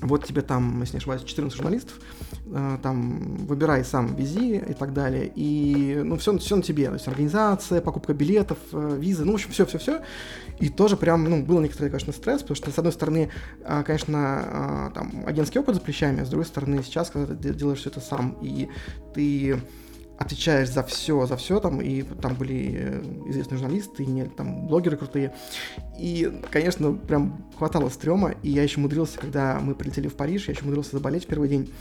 вот 0.00 0.24
тебе 0.24 0.42
там, 0.42 0.80
если 0.80 0.94
не 0.94 0.98
ошибаюсь, 0.98 1.22
14 1.22 1.56
журналистов, 1.56 2.00
э, 2.46 2.78
там 2.82 3.46
выбирай 3.46 3.84
сам, 3.84 4.14
вези 4.16 4.56
и 4.56 4.74
так 4.74 4.92
далее. 4.92 5.30
И, 5.34 6.00
ну, 6.04 6.16
все, 6.16 6.36
все 6.38 6.56
на 6.56 6.62
тебе, 6.62 6.86
то 6.86 6.94
есть 6.94 7.06
организация, 7.06 7.80
покупка 7.80 8.12
билетов, 8.12 8.58
э, 8.72 8.96
визы, 8.98 9.24
ну, 9.24 9.32
в 9.32 9.34
общем, 9.36 9.50
все-все-все. 9.50 10.02
И 10.60 10.68
тоже 10.68 10.96
прям, 10.96 11.24
ну, 11.24 11.44
был 11.44 11.60
некоторый, 11.60 11.90
конечно, 11.90 12.12
стресс, 12.12 12.42
потому 12.42 12.56
что, 12.56 12.70
с 12.70 12.78
одной 12.78 12.92
стороны, 12.92 13.30
э, 13.60 13.82
конечно, 13.84 14.90
там, 14.94 15.24
агентский 15.26 15.60
опыт 15.60 15.76
за 15.76 15.80
плечами, 15.80 16.22
а 16.22 16.24
с 16.24 16.28
другой 16.28 16.46
стороны, 16.46 16.82
сейчас, 16.82 17.10
когда 17.10 17.34
ты 17.34 17.54
делаешь 17.54 17.78
все 17.78 17.90
это 17.90 18.00
сам, 18.00 18.36
и 18.40 18.68
ты 19.14 19.60
отвечаешь 20.18 20.70
за 20.70 20.82
все, 20.82 21.26
за 21.26 21.36
все 21.36 21.60
там, 21.60 21.80
и 21.80 22.02
там 22.02 22.34
были 22.34 22.76
э, 22.76 23.02
известные 23.30 23.58
журналисты, 23.58 24.02
и 24.02 24.06
не, 24.06 24.24
там 24.24 24.66
блогеры 24.66 24.96
крутые. 24.96 25.34
И, 25.98 26.40
конечно, 26.50 26.92
прям 26.92 27.44
хватало 27.56 27.88
стрёма, 27.88 28.34
и 28.42 28.50
я 28.50 28.62
еще 28.62 28.78
умудрился, 28.78 29.18
когда 29.18 29.58
мы 29.60 29.74
прилетели 29.74 30.08
в 30.08 30.14
Париж, 30.14 30.48
я 30.48 30.54
еще 30.54 30.62
умудрился 30.62 30.92
заболеть 30.92 31.24
в 31.24 31.28
первый 31.28 31.48
день. 31.48 31.72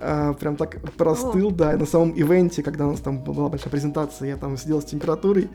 А, 0.00 0.34
прям 0.34 0.56
так 0.56 0.80
простыл, 0.96 1.48
О. 1.48 1.50
да, 1.52 1.76
на 1.76 1.86
самом 1.86 2.10
ивенте, 2.10 2.62
когда 2.62 2.86
у 2.86 2.90
нас 2.90 3.00
там 3.00 3.22
была 3.22 3.48
большая 3.48 3.70
презентация, 3.70 4.28
я 4.28 4.36
там 4.36 4.56
сидел 4.56 4.82
с 4.82 4.84
температурой, 4.84 5.48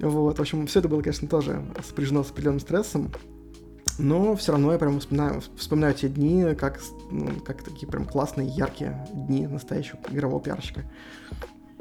вот, 0.00 0.38
в 0.38 0.40
общем, 0.40 0.66
все 0.66 0.80
это 0.80 0.88
было, 0.88 1.00
конечно, 1.00 1.28
тоже 1.28 1.64
сопряжено 1.86 2.24
с 2.24 2.30
определенным 2.30 2.60
стрессом, 2.60 3.12
но 3.98 4.34
все 4.36 4.52
равно 4.52 4.72
я 4.72 4.78
прям 4.78 5.00
вспоминаю, 5.00 5.42
вспоминаю 5.56 5.94
те 5.94 6.08
дни, 6.08 6.54
как, 6.54 6.80
ну, 7.10 7.28
как 7.44 7.62
такие 7.62 7.86
прям 7.86 8.04
классные, 8.04 8.48
яркие 8.48 9.06
дни 9.12 9.46
настоящего 9.46 9.98
игрового 10.10 10.42
пиарщика. 10.42 10.82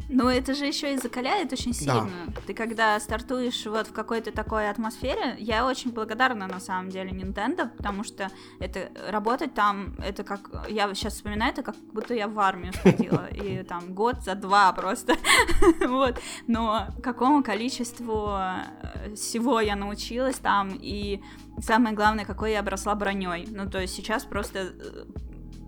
Ну, 0.10 0.28
это 0.28 0.54
же 0.54 0.66
еще 0.66 0.94
и 0.94 0.98
закаляет 0.98 1.54
очень 1.54 1.74
сильно. 1.74 2.10
Да. 2.28 2.42
Ты 2.48 2.54
когда 2.54 3.00
стартуешь 3.00 3.66
вот 3.66 3.88
в 3.88 3.94
какой-то 3.94 4.32
такой 4.32 4.70
атмосфере, 4.70 5.36
я 5.40 5.66
очень 5.66 5.92
благодарна 5.92 6.48
на 6.48 6.60
самом 6.60 6.90
деле 6.90 7.12
Nintendo, 7.12 7.70
потому 7.78 8.04
что 8.04 8.30
это 8.60 8.92
работать 9.10 9.54
там, 9.54 9.96
это 10.00 10.24
как, 10.24 10.50
я 10.70 10.94
сейчас 10.94 11.14
вспоминаю, 11.14 11.54
это 11.54 11.64
как 11.64 11.76
будто 11.94 12.14
я 12.14 12.28
в 12.28 12.40
армию 12.40 12.74
сходила, 12.74 13.28
и 13.28 13.64
там 13.70 13.94
год 13.94 14.22
за 14.24 14.36
два 14.36 14.72
просто, 14.74 15.16
вот, 15.88 16.20
но 16.48 16.88
какому 17.02 17.44
количеству 17.44 18.30
э, 18.38 19.16
всего 19.16 19.60
я 19.60 19.76
научилась 19.76 20.38
там, 20.38 20.78
и 20.80 21.22
самое 21.60 21.96
главное, 21.96 22.26
какой 22.26 22.52
я 22.52 22.60
обросла 22.60 22.96
броней, 22.96 23.48
ну, 23.50 23.70
то 23.70 23.80
есть 23.80 23.96
сейчас 23.96 24.26
просто 24.26 24.60
э, 24.60 25.06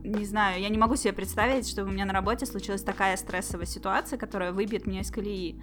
не 0.04 0.26
знаю, 0.26 0.62
я 0.62 0.70
не 0.70 0.78
могу 0.78 0.96
себе 0.96 1.14
представить, 1.14 1.70
чтобы 1.70 1.90
у 1.90 1.94
меня 1.94 2.06
на 2.06 2.14
работе 2.14 2.46
случилась 2.46 2.84
такая 2.84 3.18
стрессовая 3.18 3.66
ситуация, 3.66 4.18
которая 4.20 4.52
выбьет 4.52 4.86
меня 4.86 5.02
из 5.02 5.12
колеи. 5.12 5.62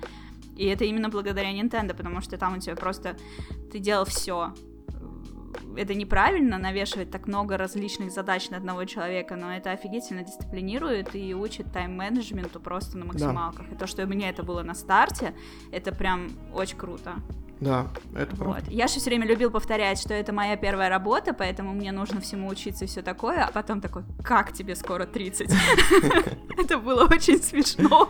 И 0.56 0.66
это 0.66 0.84
именно 0.84 1.08
благодаря 1.08 1.52
Nintendo, 1.52 1.94
потому 1.94 2.20
что 2.20 2.36
там 2.38 2.56
у 2.56 2.58
тебя 2.58 2.76
просто 2.76 3.16
ты 3.70 3.78
делал 3.78 4.04
все 4.04 4.54
это 5.76 5.94
неправильно 5.94 6.58
навешивать 6.58 7.10
так 7.10 7.26
много 7.26 7.56
различных 7.56 8.10
задач 8.12 8.50
на 8.50 8.56
одного 8.56 8.84
человека, 8.84 9.36
но 9.36 9.54
это 9.54 9.72
офигительно 9.72 10.22
дисциплинирует 10.22 11.14
и 11.14 11.34
учит 11.34 11.72
тайм-менеджменту 11.72 12.60
просто 12.60 12.98
на 12.98 13.06
максималках. 13.06 13.68
Да. 13.68 13.74
И 13.74 13.78
то, 13.78 13.86
что 13.86 14.04
у 14.04 14.06
меня 14.06 14.28
это 14.28 14.42
было 14.42 14.62
на 14.62 14.74
старте, 14.74 15.34
это 15.72 15.92
прям 15.92 16.30
очень 16.54 16.76
круто. 16.76 17.16
Да, 17.60 17.88
это 18.14 18.34
правда. 18.36 18.60
Вот. 18.60 18.72
Я 18.72 18.88
же 18.88 18.94
все 19.00 19.10
время 19.10 19.26
любил 19.26 19.50
повторять, 19.50 20.00
что 20.00 20.14
это 20.14 20.32
моя 20.32 20.56
первая 20.56 20.88
работа, 20.88 21.34
поэтому 21.34 21.72
мне 21.72 21.92
нужно 21.92 22.20
всему 22.20 22.48
учиться 22.48 22.84
и 22.84 22.88
все 22.88 23.02
такое, 23.02 23.44
а 23.44 23.52
потом 23.52 23.80
такой, 23.80 24.02
как 24.24 24.52
тебе 24.52 24.74
скоро 24.74 25.04
30? 25.04 25.50
Это 26.58 26.78
было 26.78 27.04
очень 27.04 27.42
смешно. 27.42 28.08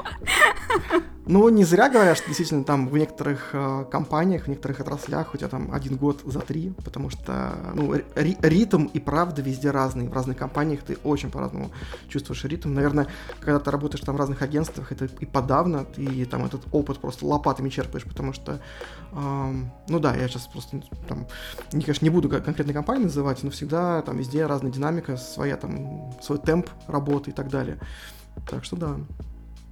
Ну, 1.26 1.48
не 1.48 1.64
зря 1.64 1.88
говорят, 1.88 2.16
что 2.16 2.26
действительно 2.26 2.64
там 2.64 2.88
в 2.88 2.96
некоторых 2.96 3.50
э, 3.52 3.84
компаниях, 3.90 4.44
в 4.44 4.48
некоторых 4.48 4.80
отраслях 4.80 5.32
у 5.32 5.36
тебя 5.36 5.48
там 5.48 5.72
один 5.72 5.96
год 5.96 6.22
за 6.24 6.40
три, 6.40 6.72
потому 6.84 7.08
что, 7.10 7.54
ну, 7.74 7.94
ри- 7.94 8.36
ритм 8.42 8.86
и 8.86 8.98
правда 8.98 9.40
везде 9.40 9.70
разный. 9.70 10.08
В 10.08 10.12
разных 10.12 10.36
компаниях 10.36 10.82
ты 10.82 10.96
очень 11.04 11.30
по-разному 11.30 11.70
чувствуешь 12.08 12.42
ритм. 12.44 12.74
Наверное, 12.74 13.06
когда 13.38 13.60
ты 13.60 13.70
работаешь 13.70 14.04
там 14.04 14.16
в 14.16 14.18
разных 14.18 14.42
агентствах, 14.42 14.90
это 14.90 15.04
и 15.04 15.26
подавно, 15.26 15.84
ты 15.84 16.24
там 16.24 16.44
этот 16.46 16.62
опыт 16.72 16.98
просто 16.98 17.24
лопатами 17.26 17.68
черпаешь, 17.68 18.04
потому 18.04 18.32
что, 18.32 18.60
э, 19.12 19.16
ну 19.88 20.00
да, 20.00 20.14
я 20.14 20.28
сейчас 20.28 20.46
просто 20.46 20.82
там, 21.08 21.26
не, 21.72 21.82
конечно, 21.82 22.04
не 22.04 22.10
буду 22.10 22.28
конкретной 22.28 22.74
компании 22.74 23.04
называть, 23.04 23.42
но 23.42 23.50
всегда 23.50 24.02
там 24.02 24.16
везде 24.16 24.46
разная 24.46 24.70
динамика, 24.70 25.16
своя 25.16 25.56
там, 25.56 26.12
свой 26.22 26.38
темп 26.38 26.68
работы 26.86 27.30
и 27.30 27.34
так 27.34 27.48
далее. 27.48 27.78
Так 28.48 28.64
что 28.64 28.76
да. 28.76 28.96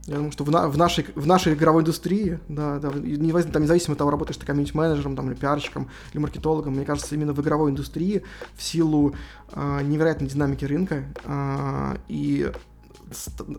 Я 0.06 0.14
думаю, 0.14 0.32
что 0.32 0.42
в, 0.44 0.50
на, 0.50 0.68
в, 0.68 0.78
нашей, 0.78 1.04
в 1.14 1.26
нашей 1.26 1.52
игровой 1.52 1.82
индустрии, 1.82 2.38
да, 2.48 2.78
да, 2.78 2.90
не, 2.94 3.30
там, 3.42 3.62
независимо 3.62 3.92
от 3.92 3.98
того, 3.98 4.10
работаешь 4.10 4.38
ты 4.38 4.46
комьюнити-менеджером, 4.46 5.14
там, 5.14 5.28
или 5.30 5.34
пиарщиком, 5.34 5.90
или 6.12 6.18
маркетологом, 6.18 6.74
мне 6.76 6.86
кажется, 6.86 7.14
именно 7.14 7.34
в 7.34 7.40
игровой 7.42 7.72
индустрии 7.72 8.22
в 8.56 8.62
силу 8.62 9.14
э, 9.52 9.80
невероятной 9.82 10.26
динамики 10.26 10.64
рынка 10.64 11.04
э, 11.24 11.96
и 12.08 12.50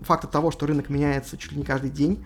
факта 0.01 0.27
того, 0.27 0.49
что 0.49 0.65
рынок 0.65 0.89
меняется 0.89 1.37
чуть 1.37 1.51
ли 1.51 1.59
не 1.59 1.63
каждый 1.63 1.91
день, 1.91 2.25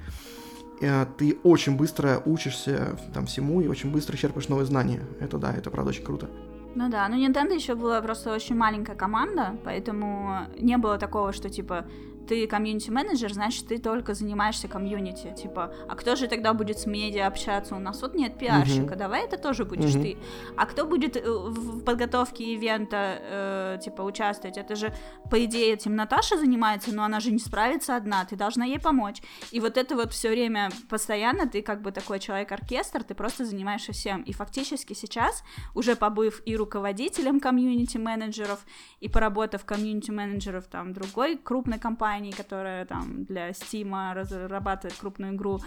ты 1.17 1.37
очень 1.43 1.75
быстро 1.75 2.21
учишься 2.25 2.97
там 3.13 3.25
всему 3.25 3.61
и 3.61 3.67
очень 3.67 3.91
быстро 3.91 4.17
черпаешь 4.17 4.49
новые 4.49 4.65
знания. 4.65 5.01
Это 5.19 5.37
да, 5.37 5.53
это 5.53 5.69
правда 5.69 5.89
очень 5.89 6.03
круто. 6.03 6.29
Ну 6.75 6.89
да, 6.89 7.07
ну 7.07 7.15
Nintendo 7.15 7.53
еще 7.53 7.75
была 7.75 8.01
просто 8.01 8.33
очень 8.33 8.55
маленькая 8.55 8.95
команда, 8.95 9.55
поэтому 9.63 10.47
не 10.59 10.77
было 10.77 10.97
такого, 10.97 11.31
что 11.31 11.49
типа 11.49 11.85
ты 12.27 12.47
комьюнити-менеджер, 12.47 13.33
значит, 13.33 13.67
ты 13.67 13.77
только 13.77 14.13
занимаешься 14.13 14.67
комьюнити. 14.67 15.33
Типа, 15.35 15.73
а 15.87 15.95
кто 15.95 16.15
же 16.15 16.27
тогда 16.27 16.53
будет 16.53 16.79
с 16.79 16.85
медиа 16.85 17.27
общаться? 17.27 17.75
У 17.75 17.79
нас 17.79 18.01
вот 18.01 18.15
нет 18.15 18.37
пиарщика, 18.37 18.93
uh-huh. 18.93 18.97
давай 18.97 19.25
это 19.25 19.37
тоже 19.37 19.65
будешь 19.65 19.95
uh-huh. 19.95 20.01
ты. 20.01 20.17
А 20.55 20.65
кто 20.65 20.85
будет 20.85 21.17
э, 21.17 21.21
в 21.25 21.83
подготовке 21.83 22.53
ивента, 22.53 23.17
э, 23.19 23.79
типа, 23.83 24.01
участвовать? 24.01 24.57
Это 24.57 24.75
же, 24.75 24.93
по 25.29 25.43
идее, 25.43 25.73
этим 25.73 25.95
Наташа 25.95 26.37
занимается, 26.37 26.93
но 26.93 27.03
она 27.03 27.19
же 27.19 27.31
не 27.31 27.39
справится 27.39 27.95
одна, 27.95 28.25
ты 28.25 28.35
должна 28.35 28.65
ей 28.65 28.79
помочь. 28.79 29.21
И 29.51 29.59
вот 29.59 29.77
это 29.77 29.95
вот 29.95 30.11
все 30.13 30.29
время 30.29 30.69
постоянно 30.89 31.47
ты 31.47 31.61
как 31.61 31.81
бы 31.81 31.91
такой 31.91 32.19
человек-оркестр, 32.19 33.03
ты 33.03 33.15
просто 33.15 33.45
занимаешься 33.45 33.91
всем. 33.91 34.21
И 34.21 34.33
фактически 34.33 34.93
сейчас, 34.93 35.43
уже 35.75 35.95
побыв 35.95 36.41
и 36.45 36.55
руководителем 36.55 37.39
комьюнити-менеджеров, 37.39 38.65
и 38.99 39.09
поработав 39.09 39.65
комьюнити-менеджеров 39.65 40.67
там 40.67 40.93
другой 40.93 41.37
крупной 41.37 41.79
компании, 41.79 42.12
компании, 42.13 42.31
которая 42.31 42.85
там 42.85 43.25
для 43.25 43.49
Steam 43.51 44.13
разрабатывает 44.13 44.97
крупную 44.99 45.33
игру. 45.33 45.59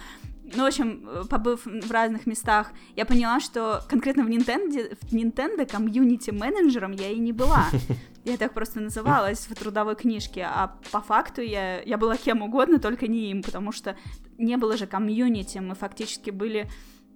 Ну, 0.55 0.63
в 0.63 0.67
общем, 0.67 1.27
побыв 1.29 1.65
в 1.65 1.91
разных 1.91 2.25
местах, 2.25 2.71
я 2.95 3.05
поняла, 3.05 3.39
что 3.41 3.81
конкретно 3.89 4.23
в 4.23 4.29
Nintendo, 4.29 4.95
в 4.95 5.13
Nintendo 5.13 5.65
комьюнити-менеджером 5.65 6.93
я 6.93 7.09
и 7.09 7.19
не 7.19 7.33
была. 7.33 7.65
Я 8.25 8.35
так 8.35 8.53
просто 8.53 8.81
называлась 8.81 9.47
в 9.47 9.55
трудовой 9.55 9.95
книжке, 9.95 10.41
а 10.41 10.75
по 10.91 10.99
факту 10.99 11.41
я, 11.41 11.81
я 11.83 11.97
была 11.97 12.17
кем 12.17 12.41
угодно, 12.41 12.77
только 12.77 13.07
не 13.07 13.31
им, 13.31 13.41
потому 13.41 13.71
что 13.71 13.95
не 14.37 14.57
было 14.57 14.75
же 14.75 14.85
комьюнити, 14.85 15.59
мы 15.59 15.75
фактически 15.75 16.31
были 16.31 16.69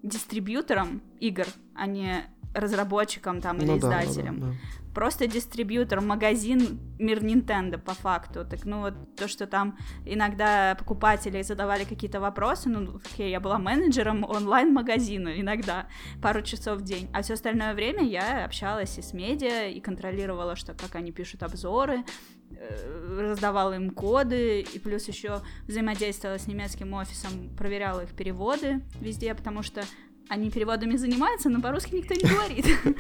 дистрибьютором 0.03 1.01
игр, 1.19 1.45
а 1.75 1.85
не 1.85 2.23
разработчиком 2.55 3.41
там 3.41 3.57
ну, 3.57 3.63
или 3.63 3.81
да, 3.81 4.05
издателем. 4.05 4.39
Да, 4.39 4.45
да, 4.45 4.51
да 4.53 4.80
просто 4.93 5.27
дистрибьютор, 5.27 6.01
магазин 6.01 6.79
мир 6.99 7.19
Nintendo 7.23 7.77
по 7.77 7.93
факту. 7.93 8.45
Так, 8.45 8.65
ну 8.65 8.81
вот 8.81 8.93
то, 9.15 9.27
что 9.27 9.47
там 9.47 9.77
иногда 10.05 10.75
покупатели 10.75 11.41
задавали 11.41 11.83
какие-то 11.83 12.19
вопросы, 12.19 12.69
ну, 12.69 12.99
окей, 13.03 13.31
я 13.31 13.39
была 13.39 13.57
менеджером 13.57 14.23
онлайн-магазина 14.23 15.39
иногда, 15.39 15.87
пару 16.21 16.41
часов 16.41 16.79
в 16.79 16.83
день, 16.83 17.09
а 17.13 17.21
все 17.21 17.33
остальное 17.33 17.73
время 17.73 18.03
я 18.03 18.45
общалась 18.45 18.97
и 18.97 19.01
с 19.01 19.13
медиа, 19.13 19.67
и 19.69 19.79
контролировала, 19.79 20.55
что 20.55 20.73
как 20.73 20.95
они 20.95 21.11
пишут 21.11 21.43
обзоры, 21.43 22.03
э, 22.51 23.17
раздавала 23.19 23.73
им 23.73 23.91
коды, 23.91 24.61
и 24.61 24.79
плюс 24.79 25.07
еще 25.07 25.41
взаимодействовала 25.67 26.37
с 26.37 26.47
немецким 26.47 26.93
офисом, 26.93 27.49
проверяла 27.57 28.01
их 28.01 28.13
переводы 28.13 28.81
везде, 28.99 29.33
потому 29.33 29.63
что 29.63 29.83
они 30.31 30.49
переводами 30.49 30.95
занимаются, 30.95 31.49
но 31.49 31.59
по-русски 31.61 31.95
никто 31.95 32.13
не 32.13 32.23
говорит. 32.23 32.65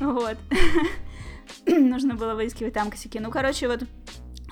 Вот. 0.00 0.36
нужно 1.66 2.14
было 2.14 2.34
выискивать 2.34 2.74
там 2.74 2.90
косяки. 2.90 3.20
Ну, 3.20 3.30
короче, 3.30 3.68
вот 3.68 3.84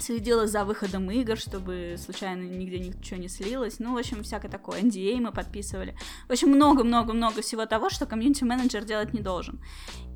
следила 0.01 0.47
за 0.47 0.65
выходом 0.65 1.11
игр, 1.11 1.37
чтобы 1.37 1.97
случайно 1.99 2.43
нигде 2.43 2.79
ничего 2.79 3.19
не 3.21 3.29
слилось. 3.29 3.79
Ну, 3.79 3.95
в 3.95 3.99
общем, 3.99 4.23
всякое 4.23 4.49
такое. 4.49 4.81
NDA 4.81 5.21
мы 5.21 5.33
подписывали. 5.33 5.97
В 6.29 6.33
общем, 6.33 6.51
много-много-много 6.51 7.43
всего 7.43 7.67
того, 7.67 7.91
что 7.91 8.07
комьюнити-менеджер 8.07 8.85
делать 8.85 9.13
не 9.13 9.21
должен. 9.21 9.61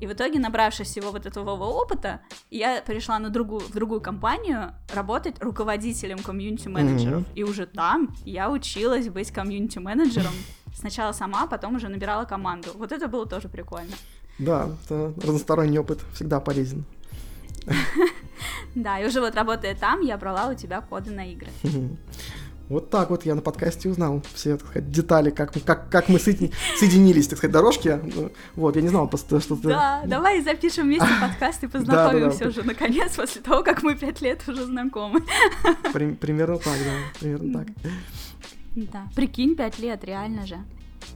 И 0.01 0.07
в 0.07 0.13
итоге, 0.13 0.39
набравшись 0.39 0.87
всего 0.87 1.11
вот 1.11 1.25
этого 1.25 1.51
опыта, 1.51 2.21
я 2.49 2.81
перешла 2.81 3.19
на 3.19 3.29
другую, 3.29 3.61
в 3.61 3.71
другую 3.71 4.01
компанию 4.01 4.73
работать 4.93 5.41
руководителем 5.41 6.19
комьюнити-менеджеров. 6.19 7.21
Mm-hmm. 7.21 7.35
И 7.35 7.43
уже 7.43 7.65
там 7.65 8.15
я 8.25 8.49
училась 8.49 9.09
быть 9.09 9.31
комьюнити-менеджером. 9.31 10.33
Сначала 10.73 11.13
сама, 11.13 11.47
потом 11.47 11.75
уже 11.75 11.87
набирала 11.87 12.25
команду. 12.25 12.69
Вот 12.75 12.91
это 12.91 13.07
было 13.07 13.25
тоже 13.25 13.47
прикольно. 13.47 13.95
Да, 14.39 14.69
это 14.83 15.13
разносторонний 15.17 15.79
опыт 15.79 15.99
всегда 16.13 16.39
полезен. 16.39 16.85
Да, 18.75 18.99
и 18.99 19.07
уже 19.07 19.21
вот 19.21 19.35
работая 19.35 19.75
там, 19.75 20.01
я 20.01 20.17
брала 20.17 20.49
у 20.49 20.53
тебя 20.53 20.81
коды 20.81 21.11
на 21.11 21.31
игры. 21.31 21.49
Вот 22.67 22.89
так 22.89 23.11
вот 23.11 23.27
я 23.27 23.35
на 23.35 23.41
подкасте 23.41 23.87
узнал 23.89 24.23
все, 24.33 24.57
так 24.57 24.67
сказать, 24.67 24.89
детали, 24.89 25.29
как, 25.29 25.53
как, 25.63 25.87
как 25.87 26.09
мы 26.09 26.17
соединились, 26.17 27.27
так 27.27 27.37
сказать, 27.37 27.53
дорожки. 27.53 27.99
Вот, 28.55 28.75
я 28.75 28.81
не 28.81 28.87
знал 28.87 29.07
просто, 29.07 29.39
что 29.39 29.55
ты... 29.55 29.67
Да, 29.67 30.01
давай 30.07 30.41
запишем 30.41 30.85
вместе 30.85 31.07
подкаст 31.21 31.63
и 31.63 31.67
познакомимся 31.67 32.47
уже 32.47 32.63
наконец, 32.63 33.15
после 33.15 33.43
того, 33.43 33.61
как 33.61 33.83
мы 33.83 33.93
пять 33.93 34.19
лет 34.21 34.41
уже 34.47 34.65
знакомы. 34.65 35.21
Примерно 35.93 36.57
так, 36.57 36.73
да, 36.73 37.19
примерно 37.19 37.59
так. 37.59 37.67
Да, 38.75 39.07
прикинь, 39.15 39.55
пять 39.55 39.77
лет, 39.77 40.03
реально 40.03 40.47
же 40.47 40.57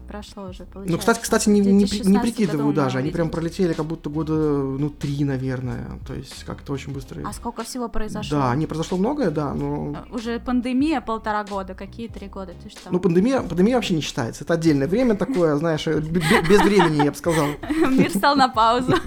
прошло 0.08 0.50
уже, 0.50 0.66
получается. 0.66 0.92
Ну, 0.92 0.98
кстати, 0.98 1.20
кстати, 1.22 1.50
не, 1.50 1.60
не, 1.60 1.84
не 1.84 2.20
прикидываю 2.20 2.74
даже, 2.74 2.98
они 2.98 3.12
прям 3.12 3.30
пролетели 3.30 3.74
как 3.74 3.86
будто 3.86 4.10
года, 4.10 4.34
ну, 4.34 4.90
три, 4.90 5.24
наверное, 5.24 6.00
то 6.08 6.14
есть 6.14 6.44
как-то 6.44 6.74
очень 6.74 6.94
быстро. 6.94 7.22
А 7.26 7.34
сколько 7.34 7.64
всего 7.64 7.90
произошло? 7.90 8.38
Да, 8.38 8.56
не 8.56 8.66
произошло 8.66 8.98
многое, 8.98 9.32
да, 9.32 9.54
но... 9.54 10.06
Э, 10.10 10.16
уже 10.16 10.40
пандемия 10.40 11.02
полтора 11.02 11.44
года, 11.44 11.74
какие 11.74 12.08
три 12.08 12.28
года, 12.28 12.54
ты 12.62 12.70
что? 12.70 12.92
Ну, 12.92 13.00
пандемия, 13.00 13.42
пандемия 13.42 13.76
вообще 13.76 13.96
не 13.96 14.02
считается, 14.02 14.44
это 14.44 14.54
отдельное 14.54 14.88
время 14.88 15.16
такое, 15.16 15.56
знаешь, 15.58 15.88
э, 15.88 16.00
без 16.00 16.62
времени, 16.62 17.04
я 17.04 17.12
бы 17.12 17.18
сказал. 17.18 17.48
Мир 17.70 18.10
стал 18.10 18.36
на 18.36 18.50
паузу. 18.50 18.96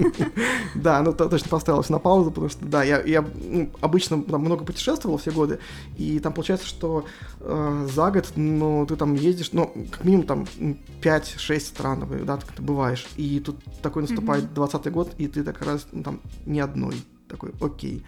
Да, 0.74 1.02
ну, 1.02 1.12
точно 1.12 1.48
поставилось 1.48 1.90
на 1.90 1.98
паузу, 1.98 2.30
потому 2.30 2.48
что, 2.48 2.64
да, 2.64 2.82
я, 2.82 3.00
я 3.02 3.22
ну, 3.22 3.70
обычно 3.80 4.16
много 4.16 4.64
путешествовал 4.64 5.18
все 5.18 5.30
годы, 5.30 5.58
и 5.96 6.18
там 6.18 6.32
получается, 6.32 6.66
что 6.66 7.04
э, 7.40 7.88
за 7.92 8.10
год, 8.10 8.32
ну, 8.36 8.86
ты 8.86 8.96
там 8.96 9.14
ездишь, 9.14 9.52
ну, 9.52 9.72
как 9.90 10.04
минимум 10.04 10.26
там 10.26 10.46
5-6 11.02 11.60
стран, 11.60 12.06
да, 12.24 12.36
ты 12.36 12.62
бываешь. 12.62 13.06
И 13.16 13.40
тут 13.40 13.62
такой 13.82 14.02
наступает 14.02 14.44
mm-hmm. 14.44 14.54
20 14.54 14.92
год, 14.92 15.14
и 15.18 15.28
ты 15.28 15.42
так 15.42 15.60
раз, 15.62 15.86
ну, 15.92 16.02
там, 16.02 16.20
ни 16.46 16.60
одной. 16.60 16.96
Такой, 17.28 17.52
окей. 17.60 18.04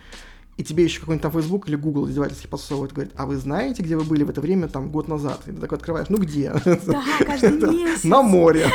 И 0.57 0.63
тебе 0.63 0.85
еще 0.85 1.01
какой-нибудь 1.01 1.23
там 1.23 1.33
Facebook 1.33 1.69
или 1.69 1.75
Google 1.75 2.09
издевательски 2.09 2.47
подсовывает, 2.47 2.93
говорит, 2.93 3.13
а 3.17 3.27
вы 3.27 3.37
знаете, 3.37 3.83
где 3.83 3.97
вы 3.97 4.05
были 4.05 4.23
в 4.23 4.31
это 4.31 4.41
время, 4.41 4.69
там, 4.69 4.89
год 4.89 5.09
назад? 5.09 5.41
И 5.47 5.51
ты 5.51 5.61
такой 5.61 5.79
открываешь, 5.79 6.09
ну 6.11 6.19
где? 6.19 6.53
Да, 6.65 7.03
каждый 7.27 7.71
месяц. 7.85 8.05
На 8.05 8.23
море. 8.23 8.67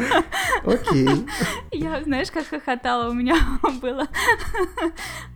Окей. 0.64 1.08
Я, 1.72 2.02
знаешь, 2.04 2.30
как 2.30 2.46
хохотала 2.46 3.10
у 3.10 3.12
меня 3.12 3.36
было. 3.82 4.08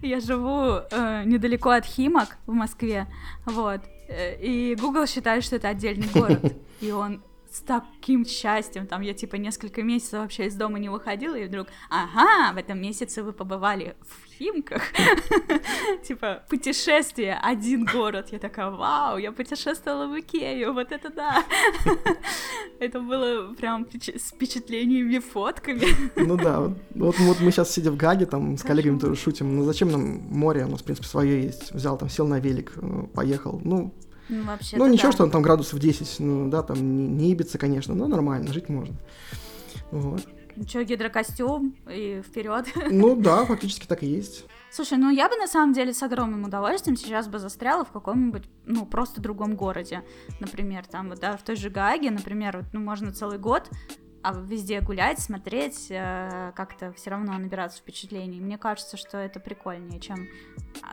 Я 0.00 0.20
живу 0.20 0.80
э, 0.90 1.24
недалеко 1.26 1.70
от 1.70 1.84
Химок 1.84 2.38
в 2.46 2.52
Москве, 2.52 3.06
вот. 3.44 3.82
Э, 4.08 4.36
и 4.40 4.76
Google 4.76 5.06
считает, 5.06 5.44
что 5.44 5.56
это 5.56 5.68
отдельный 5.68 6.08
город. 6.14 6.56
И 6.80 6.90
он 6.92 7.22
с 7.54 7.60
таким 7.60 8.26
счастьем, 8.26 8.88
там 8.88 9.00
я 9.00 9.14
типа 9.14 9.36
несколько 9.36 9.84
месяцев 9.84 10.18
вообще 10.18 10.46
из 10.46 10.56
дома 10.56 10.80
не 10.80 10.88
выходила, 10.88 11.36
и 11.36 11.46
вдруг, 11.46 11.68
ага, 11.88 12.52
в 12.52 12.56
этом 12.56 12.82
месяце 12.82 13.22
вы 13.22 13.32
побывали 13.32 13.94
в 14.00 14.36
Химках, 14.36 14.82
типа 16.02 16.42
путешествие, 16.50 17.38
один 17.40 17.84
город, 17.84 18.30
я 18.32 18.40
такая, 18.40 18.70
вау, 18.70 19.18
я 19.18 19.30
путешествовала 19.30 20.08
в 20.08 20.18
Икею, 20.18 20.72
вот 20.72 20.90
это 20.90 21.10
да, 21.10 21.44
это 22.80 22.98
было 22.98 23.54
прям 23.54 23.86
с 23.92 24.32
впечатлениями, 24.32 25.20
фотками. 25.20 25.86
Ну 26.16 26.36
да, 26.36 26.74
вот, 26.96 27.20
мы 27.20 27.52
сейчас 27.52 27.72
сидя 27.72 27.92
в 27.92 27.96
Гаге, 27.96 28.26
там 28.26 28.58
с 28.58 28.64
коллегами 28.64 28.98
тоже 28.98 29.14
шутим, 29.14 29.54
ну 29.54 29.62
зачем 29.62 29.92
нам 29.92 30.02
море, 30.28 30.64
у 30.64 30.70
нас 30.70 30.80
в 30.80 30.84
принципе 30.84 31.06
свое 31.06 31.44
есть, 31.44 31.72
взял 31.72 31.96
там, 31.96 32.08
сел 32.08 32.26
на 32.26 32.40
велик, 32.40 32.72
э, 32.76 33.06
поехал, 33.14 33.60
ну 33.62 33.94
ну, 34.28 34.44
вообще 34.44 34.76
ну 34.76 34.86
ничего, 34.86 35.08
да. 35.08 35.12
что 35.12 35.24
он 35.24 35.30
там 35.30 35.42
градусов 35.42 35.78
10, 35.78 36.20
ну 36.20 36.48
да, 36.48 36.62
там 36.62 36.96
не, 36.96 37.06
не 37.08 37.32
ибится, 37.32 37.58
конечно, 37.58 37.94
но 37.94 38.06
нормально, 38.06 38.52
жить 38.52 38.68
можно. 38.68 38.96
Вот. 39.90 40.22
Ну 40.56 40.68
что, 40.68 40.84
гидрокостюм 40.84 41.74
и 41.90 42.22
вперед. 42.22 42.66
Ну 42.90 43.16
да, 43.16 43.44
фактически 43.44 43.86
так 43.86 44.02
и 44.02 44.06
есть. 44.06 44.44
Слушай, 44.70 44.98
ну 44.98 45.10
я 45.10 45.28
бы 45.28 45.36
на 45.36 45.46
самом 45.46 45.72
деле 45.72 45.92
с 45.92 46.02
огромным 46.02 46.44
удовольствием 46.44 46.96
сейчас 46.96 47.28
бы 47.28 47.38
застряла 47.38 47.84
в 47.84 47.90
каком-нибудь, 47.90 48.44
ну, 48.66 48.86
просто 48.86 49.20
другом 49.20 49.54
городе. 49.56 50.02
Например, 50.40 50.84
там 50.84 51.10
вот, 51.10 51.20
да, 51.20 51.36
в 51.36 51.42
той 51.42 51.56
же 51.56 51.70
Гааге, 51.70 52.10
например, 52.10 52.58
вот, 52.58 52.66
ну, 52.72 52.80
можно 52.80 53.12
целый 53.12 53.38
год 53.38 53.68
а 54.24 54.32
везде 54.32 54.80
гулять, 54.80 55.20
смотреть, 55.20 55.88
э, 55.90 56.52
как-то 56.56 56.92
все 56.96 57.10
равно 57.10 57.34
набираться 57.34 57.78
впечатлений. 57.78 58.40
Мне 58.40 58.56
кажется, 58.56 58.96
что 58.96 59.18
это 59.18 59.38
прикольнее, 59.38 60.00
чем 60.00 60.26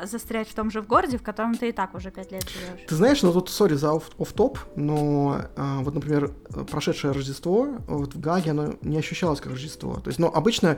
застрять 0.03 0.49
в 0.49 0.53
том 0.53 0.69
же 0.69 0.81
в 0.81 0.87
городе, 0.87 1.17
в 1.17 1.23
котором 1.23 1.55
ты 1.55 1.69
и 1.69 1.71
так 1.71 1.95
уже 1.95 2.11
пять 2.11 2.31
лет 2.31 2.47
живешь. 2.49 2.85
Ты 2.87 2.95
знаешь, 2.95 3.21
ну 3.21 3.31
тут, 3.31 3.49
сори 3.49 3.75
за 3.75 3.93
оф-топ, 3.93 4.59
но 4.75 5.45
э, 5.55 5.77
вот, 5.79 5.93
например, 5.93 6.31
прошедшее 6.69 7.13
Рождество 7.13 7.69
вот 7.87 8.13
в 8.13 8.19
Гаге, 8.19 8.51
оно 8.51 8.75
не 8.81 8.97
ощущалось 8.97 9.39
как 9.39 9.53
Рождество. 9.53 9.95
То 10.01 10.09
есть, 10.09 10.19
ну, 10.19 10.27
обычно 10.27 10.77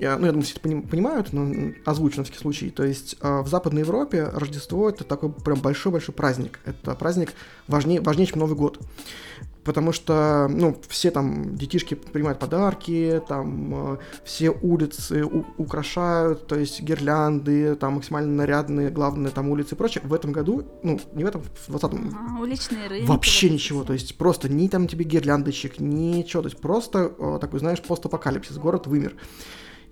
я, 0.00 0.16
ну, 0.16 0.26
я 0.26 0.32
думаю, 0.32 0.46
все 0.46 0.56
это 0.56 0.62
понимают, 0.62 1.32
но 1.32 1.72
озвучу 1.84 2.18
на 2.18 2.24
всякий 2.24 2.38
случай. 2.38 2.70
То 2.70 2.84
есть 2.84 3.16
э, 3.20 3.40
в 3.42 3.48
Западной 3.48 3.80
Европе 3.80 4.30
Рождество 4.32 4.88
это 4.88 5.04
такой 5.04 5.30
прям 5.30 5.60
большой-большой 5.60 6.14
праздник. 6.14 6.60
Это 6.64 6.94
праздник 6.94 7.34
важнее, 7.66 8.00
важнее, 8.00 8.26
чем 8.26 8.38
Новый 8.38 8.56
год 8.56 8.78
потому 9.64 9.92
что, 9.92 10.48
ну, 10.48 10.76
все 10.88 11.10
там 11.10 11.56
детишки 11.56 11.94
принимают 11.94 12.38
подарки, 12.38 13.22
там 13.28 13.94
э, 13.94 13.98
все 14.24 14.50
улицы 14.50 15.24
украшают, 15.24 16.46
то 16.46 16.56
есть 16.56 16.80
гирлянды, 16.80 17.74
там 17.76 17.94
максимально 17.94 18.34
нарядные, 18.34 18.90
главные 18.90 19.30
там 19.30 19.48
улицы 19.48 19.74
и 19.74 19.78
прочее. 19.78 20.02
В 20.04 20.14
этом 20.14 20.32
году, 20.32 20.64
ну, 20.82 20.98
не 21.14 21.24
в 21.24 21.26
этом, 21.26 21.42
в 21.42 21.74
20-м. 21.74 22.14
Ага, 22.14 22.40
уличные 22.40 22.88
рынки. 22.88 23.06
Вообще 23.06 23.48
вот 23.48 23.54
ничего, 23.54 23.84
то 23.84 23.92
есть 23.92 24.16
просто 24.16 24.48
ни 24.48 24.68
там 24.68 24.88
тебе 24.88 25.04
гирляндочек, 25.04 25.78
ничего, 25.78 26.42
то 26.42 26.48
есть 26.48 26.60
просто 26.60 27.12
э, 27.18 27.38
такой, 27.40 27.60
знаешь, 27.60 27.82
постапокалипсис, 27.82 28.56
город 28.56 28.86
вымер. 28.86 29.14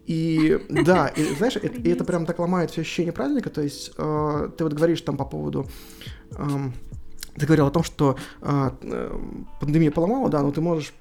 И 0.07 0.59
да, 0.71 1.09
и 1.09 1.35
знаешь, 1.35 1.57
и, 1.57 1.67
и 1.67 1.91
это 1.91 2.05
прям 2.05 2.25
так 2.25 2.39
ломает 2.39 2.71
все 2.71 2.81
ощущение 2.81 3.13
праздника, 3.13 3.51
то 3.51 3.61
есть 3.61 3.93
э, 3.99 4.51
ты 4.57 4.65
вот 4.65 4.73
говоришь 4.73 5.03
там 5.03 5.17
по 5.17 5.25
поводу... 5.25 5.69
Э, 6.33 6.71
ты 7.39 7.47
говорил 7.47 7.67
о 7.67 7.71
том, 7.71 7.83
что 7.83 8.17
э, 8.41 8.71
пандемия 9.61 9.91
поломала, 9.91 10.29
да, 10.29 10.43
но 10.43 10.51
ты 10.51 10.61
можешь 10.61 10.93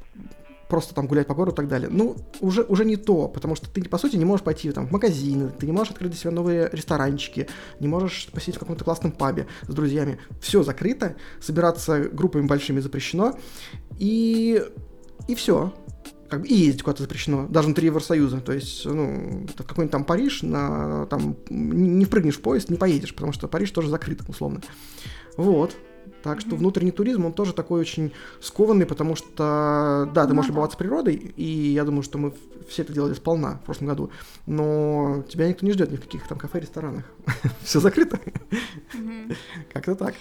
просто 0.67 0.93
там 0.93 1.07
гулять 1.07 1.27
по 1.27 1.33
городу 1.33 1.53
и 1.53 1.55
так 1.55 1.67
далее. 1.67 1.89
Ну, 1.91 2.15
уже, 2.39 2.63
уже 2.63 2.85
не 2.85 2.97
то, 2.97 3.27
потому 3.27 3.55
что 3.55 3.69
ты, 3.69 3.83
по 3.87 3.97
сути, 3.97 4.15
не 4.15 4.25
можешь 4.25 4.43
пойти 4.43 4.71
там, 4.71 4.87
в 4.87 4.91
магазины, 4.91 5.49
ты 5.57 5.65
не 5.65 5.71
можешь 5.71 5.91
открыть 5.91 6.11
для 6.11 6.19
себя 6.19 6.31
новые 6.31 6.69
ресторанчики, 6.71 7.47
не 7.79 7.87
можешь 7.87 8.29
посидеть 8.31 8.55
в 8.55 8.59
каком-то 8.59 8.83
классном 8.83 9.11
пабе 9.11 9.47
с 9.63 9.73
друзьями. 9.73 10.19
Все 10.41 10.63
закрыто, 10.63 11.15
собираться 11.41 12.09
группами 12.09 12.45
большими 12.45 12.79
запрещено, 12.79 13.37
и, 13.97 14.63
и 15.27 15.35
все. 15.35 15.73
Как 16.29 16.41
бы 16.41 16.47
и 16.47 16.53
ездить 16.53 16.83
куда-то 16.83 17.03
запрещено, 17.03 17.47
даже 17.47 17.67
внутри 17.67 17.85
Евросоюза. 17.85 18.41
То 18.41 18.51
есть, 18.51 18.83
ну, 18.85 19.47
какой-нибудь 19.55 19.91
там 19.91 20.03
Париж, 20.03 20.41
на, 20.41 21.05
там, 21.05 21.37
не 21.49 22.03
впрыгнешь 22.03 22.35
в 22.35 22.41
поезд, 22.41 22.69
не 22.69 22.75
поедешь, 22.75 23.15
потому 23.15 23.31
что 23.31 23.47
Париж 23.47 23.71
тоже 23.71 23.89
закрыт, 23.89 24.19
условно. 24.27 24.61
Вот. 25.37 25.77
Так 26.23 26.41
что 26.41 26.55
внутренний 26.55 26.91
туризм, 26.91 27.25
он 27.25 27.33
тоже 27.33 27.53
такой 27.53 27.81
очень 27.81 28.13
скованный, 28.41 28.85
потому 28.85 29.15
что, 29.15 30.09
да, 30.13 30.25
ты 30.25 30.33
можешь 30.33 30.49
ну 30.49 30.55
любоваться 30.55 30.77
природой, 30.77 31.15
и 31.15 31.43
я 31.43 31.83
думаю, 31.83 32.03
что 32.03 32.17
мы 32.17 32.33
все 32.69 32.81
это 32.83 32.93
делали 32.93 33.13
сполна 33.13 33.55
в 33.55 33.63
прошлом 33.63 33.87
году, 33.87 34.11
но 34.45 35.23
тебя 35.29 35.47
никто 35.47 35.65
не 35.65 35.71
ждет 35.71 35.91
ни 35.91 35.95
в 35.95 36.01
каких 36.01 36.27
там 36.27 36.37
кафе, 36.37 36.59
ресторанах. 36.59 37.05
Все 37.63 37.79
закрыто. 37.79 38.19
Как-то 39.71 39.95
так. 39.95 40.15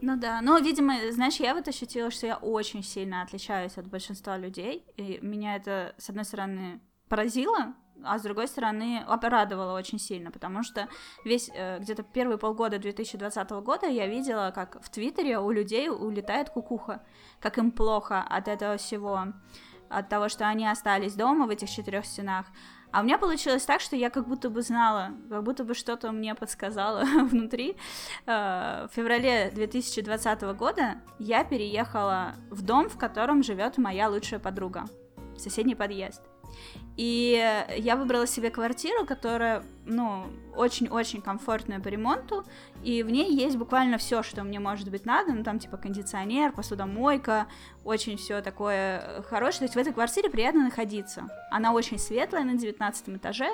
Ну 0.00 0.16
да, 0.16 0.40
но, 0.40 0.58
видимо, 0.58 0.94
знаешь, 1.12 1.36
я 1.36 1.54
вот 1.54 1.68
ощутила, 1.68 2.10
что 2.10 2.26
я 2.26 2.36
очень 2.36 2.82
сильно 2.82 3.22
отличаюсь 3.22 3.76
от 3.76 3.86
большинства 3.86 4.36
людей, 4.36 4.84
и 4.96 5.20
меня 5.22 5.54
это, 5.54 5.94
с 5.96 6.10
одной 6.10 6.24
стороны, 6.24 6.80
поразило, 7.08 7.74
а 8.04 8.18
с 8.18 8.22
другой 8.22 8.48
стороны 8.48 9.04
обрадовало 9.06 9.76
очень 9.76 9.98
сильно, 9.98 10.30
потому 10.30 10.62
что 10.62 10.88
весь 11.24 11.50
э, 11.54 11.78
где-то 11.78 12.02
первые 12.02 12.38
полгода 12.38 12.78
2020 12.78 13.50
года 13.50 13.86
я 13.86 14.06
видела, 14.06 14.52
как 14.54 14.82
в 14.82 14.90
Твиттере 14.90 15.38
у 15.38 15.50
людей 15.50 15.88
улетает 15.88 16.50
кукуха, 16.50 17.02
как 17.40 17.58
им 17.58 17.70
плохо 17.70 18.20
от 18.22 18.48
этого 18.48 18.76
всего, 18.76 19.26
от 19.88 20.08
того, 20.08 20.28
что 20.28 20.46
они 20.46 20.66
остались 20.66 21.14
дома 21.14 21.46
в 21.46 21.50
этих 21.50 21.70
четырех 21.70 22.06
стенах. 22.06 22.46
А 22.92 23.00
у 23.00 23.04
меня 23.04 23.16
получилось 23.16 23.64
так, 23.64 23.80
что 23.80 23.96
я 23.96 24.10
как 24.10 24.28
будто 24.28 24.50
бы 24.50 24.60
знала, 24.60 25.12
как 25.30 25.42
будто 25.42 25.64
бы 25.64 25.74
что-то 25.74 26.12
мне 26.12 26.34
подсказало 26.34 27.04
внутри. 27.24 27.76
Э, 28.26 28.86
в 28.90 28.94
феврале 28.94 29.50
2020 29.54 30.42
года 30.56 30.96
я 31.18 31.42
переехала 31.42 32.34
в 32.50 32.62
дом, 32.62 32.88
в 32.90 32.98
котором 32.98 33.42
живет 33.42 33.78
моя 33.78 34.08
лучшая 34.08 34.40
подруга, 34.40 34.84
соседний 35.38 35.74
подъезд. 35.74 36.31
И 36.96 37.64
я 37.78 37.96
выбрала 37.96 38.26
себе 38.26 38.50
квартиру, 38.50 39.06
которая, 39.06 39.64
ну, 39.86 40.26
очень-очень 40.54 41.22
комфортная 41.22 41.80
по 41.80 41.88
ремонту, 41.88 42.44
и 42.82 43.02
в 43.02 43.10
ней 43.10 43.34
есть 43.34 43.56
буквально 43.56 43.96
все, 43.96 44.22
что 44.22 44.42
мне 44.44 44.60
может 44.60 44.90
быть 44.90 45.06
надо, 45.06 45.32
ну, 45.32 45.42
там, 45.42 45.58
типа, 45.58 45.78
кондиционер, 45.78 46.52
посудомойка, 46.52 47.46
очень 47.84 48.18
все 48.18 48.42
такое 48.42 49.22
хорошее, 49.22 49.60
то 49.60 49.64
есть 49.64 49.74
в 49.74 49.78
этой 49.78 49.94
квартире 49.94 50.28
приятно 50.28 50.64
находиться. 50.64 51.28
Она 51.50 51.72
очень 51.72 51.98
светлая, 51.98 52.44
на 52.44 52.54
19 52.54 53.08
этаже, 53.16 53.48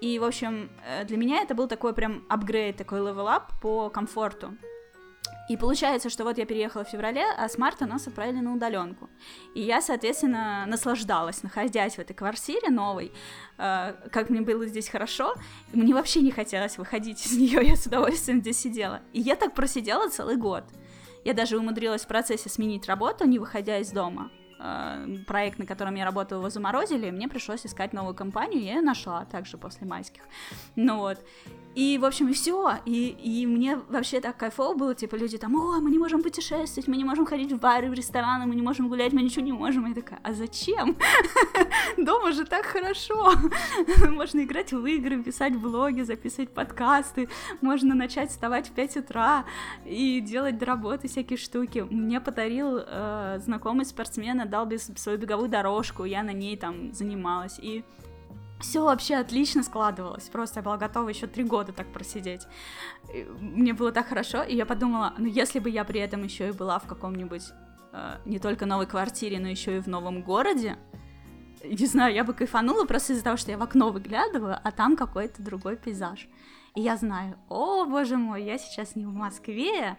и, 0.00 0.18
в 0.18 0.24
общем, 0.24 0.70
э, 0.86 1.04
для 1.04 1.16
меня 1.16 1.42
это 1.42 1.54
был 1.54 1.66
такой 1.66 1.92
прям 1.94 2.24
апгрейд, 2.28 2.76
такой 2.76 3.00
level 3.00 3.43
up 3.43 3.60
по 3.60 3.88
комфорту. 3.88 4.54
И 5.48 5.56
получается, 5.56 6.10
что 6.10 6.24
вот 6.24 6.38
я 6.38 6.44
переехала 6.44 6.84
в 6.84 6.88
феврале, 6.88 7.24
а 7.36 7.48
с 7.48 7.56
марта 7.56 7.86
нас 7.86 8.06
отправили 8.06 8.40
на 8.40 8.54
удаленку. 8.54 9.08
И 9.54 9.62
я, 9.62 9.80
соответственно, 9.80 10.66
наслаждалась, 10.66 11.42
находясь 11.42 11.94
в 11.94 11.98
этой 11.98 12.14
квартире 12.14 12.68
новой, 12.68 13.12
э, 13.56 13.94
как 14.12 14.28
мне 14.28 14.42
было 14.42 14.66
здесь 14.66 14.88
хорошо. 14.88 15.34
Мне 15.72 15.94
вообще 15.94 16.20
не 16.20 16.30
хотелось 16.30 16.76
выходить 16.76 17.24
из 17.24 17.36
нее, 17.36 17.60
я 17.66 17.76
с 17.76 17.86
удовольствием 17.86 18.40
здесь 18.40 18.58
сидела. 18.58 19.00
И 19.12 19.20
я 19.20 19.36
так 19.36 19.54
просидела 19.54 20.08
целый 20.10 20.36
год. 20.36 20.64
Я 21.24 21.32
даже 21.34 21.58
умудрилась 21.58 22.02
в 22.02 22.08
процессе 22.08 22.48
сменить 22.48 22.86
работу, 22.86 23.26
не 23.26 23.38
выходя 23.38 23.78
из 23.78 23.90
дома. 23.90 24.30
Э, 24.60 25.06
проект, 25.26 25.58
на 25.58 25.66
котором 25.66 25.94
я 25.94 26.04
работала, 26.04 26.40
его 26.40 26.50
заморозили, 26.50 27.06
и 27.06 27.10
мне 27.10 27.28
пришлось 27.28 27.64
искать 27.64 27.92
новую 27.92 28.14
компанию, 28.14 28.62
я 28.62 28.74
ее 28.74 28.80
нашла 28.80 29.24
также 29.24 29.56
после 29.56 29.86
майских. 29.86 30.22
Ну 30.74 30.98
вот. 30.98 31.18
И, 31.74 31.96
в 31.96 32.04
общем, 32.04 32.28
и 32.28 32.32
все. 32.32 32.72
И, 32.86 33.10
и 33.10 33.46
мне 33.46 33.76
вообще 33.76 34.20
так 34.20 34.36
кайфово 34.36 34.74
было, 34.74 34.94
типа, 34.96 35.14
люди 35.14 35.38
там, 35.38 35.54
о, 35.54 35.80
мы 35.80 35.90
не 35.90 35.98
можем 35.98 36.24
путешествовать, 36.24 36.88
мы 36.88 36.96
не 36.96 37.04
можем 37.04 37.24
ходить 37.24 37.52
в 37.52 37.60
бары, 37.60 37.88
в 37.88 37.92
рестораны, 37.94 38.46
мы 38.46 38.56
не 38.56 38.62
можем 38.62 38.88
гулять, 38.88 39.12
мы 39.12 39.22
ничего 39.22 39.44
не 39.44 39.52
можем. 39.52 39.86
И 39.86 39.90
я 39.90 39.94
такая, 39.94 40.18
а 40.24 40.32
зачем? 40.32 40.96
Дома 41.96 42.32
же 42.32 42.44
так 42.44 42.66
хорошо. 42.66 43.32
Можно 44.10 44.40
играть 44.40 44.72
в 44.72 44.84
игры, 44.86 45.22
писать 45.22 45.56
блоги, 45.56 46.00
записывать 46.00 46.50
подкасты, 46.50 47.28
можно 47.60 47.94
начать 47.94 48.30
вставать 48.30 48.68
в 48.68 48.72
5 48.72 48.96
утра 48.96 49.44
и 49.84 50.20
делать 50.20 50.58
до 50.58 50.66
работы 50.66 51.06
всякие 51.06 51.36
штуки. 51.36 51.86
Мне 51.90 52.20
подарил 52.20 52.80
э, 52.84 53.38
знакомый 53.44 53.86
спортсмен, 54.48 54.96
отдал 54.96 54.96
свою 54.96 55.18
беговую 55.18 55.48
дорожку, 55.48 56.04
я 56.04 56.22
на 56.22 56.32
ней 56.32 56.56
там 56.56 56.92
занималась. 56.92 57.58
И 57.58 57.84
все 58.60 58.82
вообще 58.82 59.16
отлично 59.16 59.62
складывалось. 59.62 60.28
Просто 60.28 60.60
я 60.60 60.64
была 60.64 60.76
готова 60.76 61.08
еще 61.08 61.26
три 61.26 61.44
года 61.44 61.72
так 61.72 61.92
просидеть. 61.92 62.46
И 63.14 63.24
мне 63.40 63.72
было 63.72 63.92
так 63.92 64.08
хорошо, 64.08 64.42
и 64.42 64.56
я 64.56 64.66
подумала, 64.66 65.14
ну 65.18 65.26
если 65.26 65.60
бы 65.60 65.70
я 65.70 65.84
при 65.84 66.00
этом 66.00 66.24
еще 66.24 66.48
и 66.48 66.52
была 66.52 66.78
в 66.78 66.86
каком-нибудь 66.86 67.52
э, 67.92 68.16
не 68.24 68.38
только 68.38 68.66
новой 68.66 68.86
квартире, 68.86 69.38
но 69.38 69.48
еще 69.48 69.76
и 69.76 69.80
в 69.80 69.86
новом 69.86 70.22
городе, 70.22 70.76
не 71.64 71.86
знаю, 71.86 72.14
я 72.14 72.24
бы 72.24 72.34
кайфанула 72.34 72.84
просто 72.84 73.12
из-за 73.12 73.24
того, 73.24 73.36
что 73.36 73.50
я 73.50 73.58
в 73.58 73.62
окно 73.62 73.90
выглядываю, 73.90 74.58
а 74.62 74.70
там 74.70 74.96
какой-то 74.96 75.42
другой 75.42 75.76
пейзаж. 75.76 76.28
И 76.74 76.80
я 76.80 76.96
знаю, 76.96 77.36
о 77.48 77.84
боже 77.84 78.16
мой, 78.16 78.44
я 78.44 78.58
сейчас 78.58 78.94
не 78.94 79.04
в 79.04 79.12
Москве, 79.12 79.96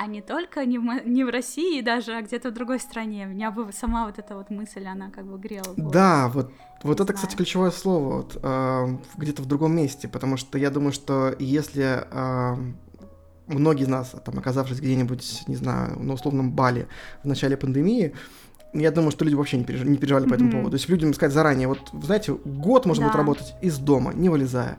а 0.00 0.06
не 0.06 0.22
только 0.22 0.64
не 0.64 0.78
в, 0.78 0.84
не 1.06 1.24
в 1.24 1.28
России 1.28 1.80
даже, 1.80 2.12
а 2.12 2.22
где-то 2.22 2.50
в 2.50 2.54
другой 2.54 2.78
стране. 2.78 3.26
Меня 3.26 3.50
бы 3.50 3.72
сама 3.72 4.06
вот 4.06 4.20
эта 4.20 4.36
вот 4.36 4.48
мысль, 4.48 4.86
она 4.86 5.10
как 5.10 5.26
бы 5.26 5.38
грела. 5.38 5.74
Да, 5.76 6.28
вот, 6.32 6.52
вот 6.84 6.94
это, 7.00 7.04
знаю. 7.04 7.16
кстати, 7.16 7.34
ключевое 7.34 7.72
слово, 7.72 8.18
вот, 8.18 8.38
э, 8.40 8.96
где-то 9.16 9.42
в 9.42 9.46
другом 9.46 9.74
месте, 9.74 10.06
потому 10.06 10.36
что 10.36 10.56
я 10.56 10.70
думаю, 10.70 10.92
что 10.92 11.34
если 11.40 12.06
э, 12.08 12.56
многие 13.48 13.82
из 13.82 13.88
нас, 13.88 14.14
там, 14.24 14.38
оказавшись 14.38 14.78
где-нибудь, 14.78 15.42
не 15.48 15.56
знаю, 15.56 15.98
на 15.98 16.14
условном 16.14 16.52
бале 16.52 16.86
в 17.24 17.26
начале 17.26 17.56
пандемии, 17.56 18.14
Я 18.72 18.90
думаю, 18.90 19.10
что 19.10 19.24
люди 19.24 19.34
вообще 19.34 19.56
не, 19.56 19.64
переж... 19.64 19.82
не 19.82 19.96
переживали 19.96 20.28
по 20.28 20.34
этому 20.34 20.50
mm-hmm. 20.50 20.52
поводу. 20.52 20.70
То 20.70 20.76
есть 20.76 20.88
людям 20.88 21.14
сказать 21.14 21.32
заранее, 21.32 21.68
вот, 21.68 21.90
знаете, 22.02 22.34
год 22.44 22.86
можно 22.86 23.04
да. 23.04 23.08
будет 23.08 23.16
работать 23.16 23.54
из 23.62 23.78
дома, 23.78 24.12
не 24.14 24.28
вылезая. 24.28 24.76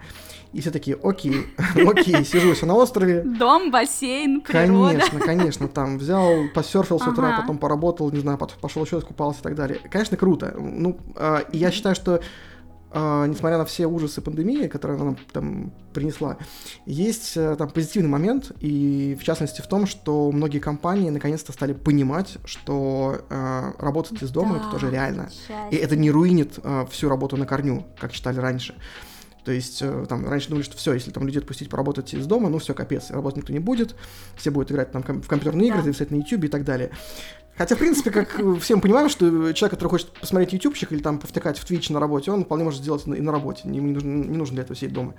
И 0.51 0.61
все 0.61 0.71
такие, 0.71 0.97
окей, 1.01 1.45
окей, 1.75 2.25
сижу 2.25 2.53
все 2.53 2.65
на 2.65 2.75
острове. 2.75 3.21
Дом, 3.21 3.69
бассейн, 3.69 4.41
природа. 4.41 4.93
Конечно, 4.93 5.19
конечно, 5.19 5.67
там 5.67 5.97
взял, 5.99 6.47
посерфил 6.53 6.99
с 6.99 7.07
утра, 7.07 7.29
ага. 7.29 7.41
потом 7.41 7.59
поработал, 7.59 8.11
не 8.11 8.19
знаю, 8.19 8.37
пошел 8.37 8.83
еще 8.83 8.97
искупался 8.97 9.41
и 9.41 9.43
так 9.43 9.55
далее. 9.55 9.79
Конечно, 9.91 10.17
круто. 10.17 10.55
Ну, 10.57 10.97
э, 11.15 11.43
я 11.51 11.71
считаю, 11.71 11.95
что 11.95 12.21
Uh, 12.91 13.27
несмотря 13.27 13.59
на 13.59 13.65
все 13.65 13.85
ужасы 13.85 14.19
пандемии, 14.19 14.65
которые 14.65 14.95
она 14.95 15.05
нам 15.05 15.17
там 15.31 15.71
принесла, 15.93 16.37
есть 16.87 17.37
uh, 17.37 17.55
там 17.55 17.69
позитивный 17.69 18.09
момент, 18.09 18.51
и 18.61 19.15
в 19.19 19.23
частности 19.23 19.61
в 19.61 19.67
том, 19.67 19.85
что 19.85 20.31
многие 20.31 20.57
компании 20.57 21.11
наконец-то 21.11 21.51
стали 21.51 21.73
понимать, 21.73 22.39
что 22.45 23.21
uh, 23.29 23.75
работать 23.77 24.23
из 24.23 24.31
дома 24.31 24.55
да, 24.55 24.61
это 24.61 24.71
тоже 24.71 24.89
реально. 24.89 25.29
Счастье. 25.29 25.67
И 25.69 25.75
это 25.75 25.95
не 25.95 26.09
руинит 26.09 26.57
всю 26.89 27.09
работу 27.09 27.37
на 27.37 27.45
корню, 27.45 27.85
как 27.99 28.11
считали 28.11 28.39
раньше. 28.39 28.73
То 29.49 29.53
есть, 29.53 29.79
э, 29.81 30.05
там, 30.07 30.29
раньше 30.29 30.49
думали, 30.49 30.63
что 30.63 30.77
все, 30.77 30.93
если 30.93 31.09
там 31.09 31.25
людей 31.25 31.39
отпустить 31.39 31.71
поработать 31.71 32.13
из 32.13 32.27
дома, 32.27 32.49
ну 32.49 32.59
все, 32.59 32.75
капец, 32.75 33.09
работать 33.09 33.37
никто 33.37 33.51
не 33.51 33.57
будет, 33.57 33.95
все 34.35 34.51
будут 34.51 34.71
играть 34.71 34.91
там 34.91 35.01
в 35.01 35.27
компьютерные 35.27 35.69
игры, 35.69 35.79
да. 35.79 35.85
записать 35.85 36.11
на 36.11 36.17
YouTube 36.17 36.43
и 36.43 36.47
так 36.49 36.63
далее. 36.63 36.91
Хотя, 37.59 37.75
в 37.75 37.79
принципе, 37.79 38.09
как 38.09 38.39
все 38.61 38.77
мы 38.77 38.81
понимаем, 38.81 39.09
что 39.09 39.51
человек, 39.51 39.71
который 39.71 39.89
хочет 39.89 40.13
посмотреть 40.13 40.53
ютубчик 40.53 40.93
или 40.93 41.01
там 41.01 41.19
повтыкать 41.19 41.59
в 41.59 41.69
Twitch 41.69 41.91
на 41.91 41.99
работе, 41.99 42.31
он 42.31 42.45
вполне 42.45 42.63
может 42.63 42.79
сделать 42.79 43.05
и 43.05 43.09
на 43.09 43.33
работе, 43.33 43.67
не, 43.67 43.79
не, 43.79 43.91
нужно, 43.91 44.07
не 44.07 44.37
нужно 44.37 44.53
для 44.55 44.63
этого 44.63 44.77
сидеть 44.77 44.93
дома. 44.93 45.13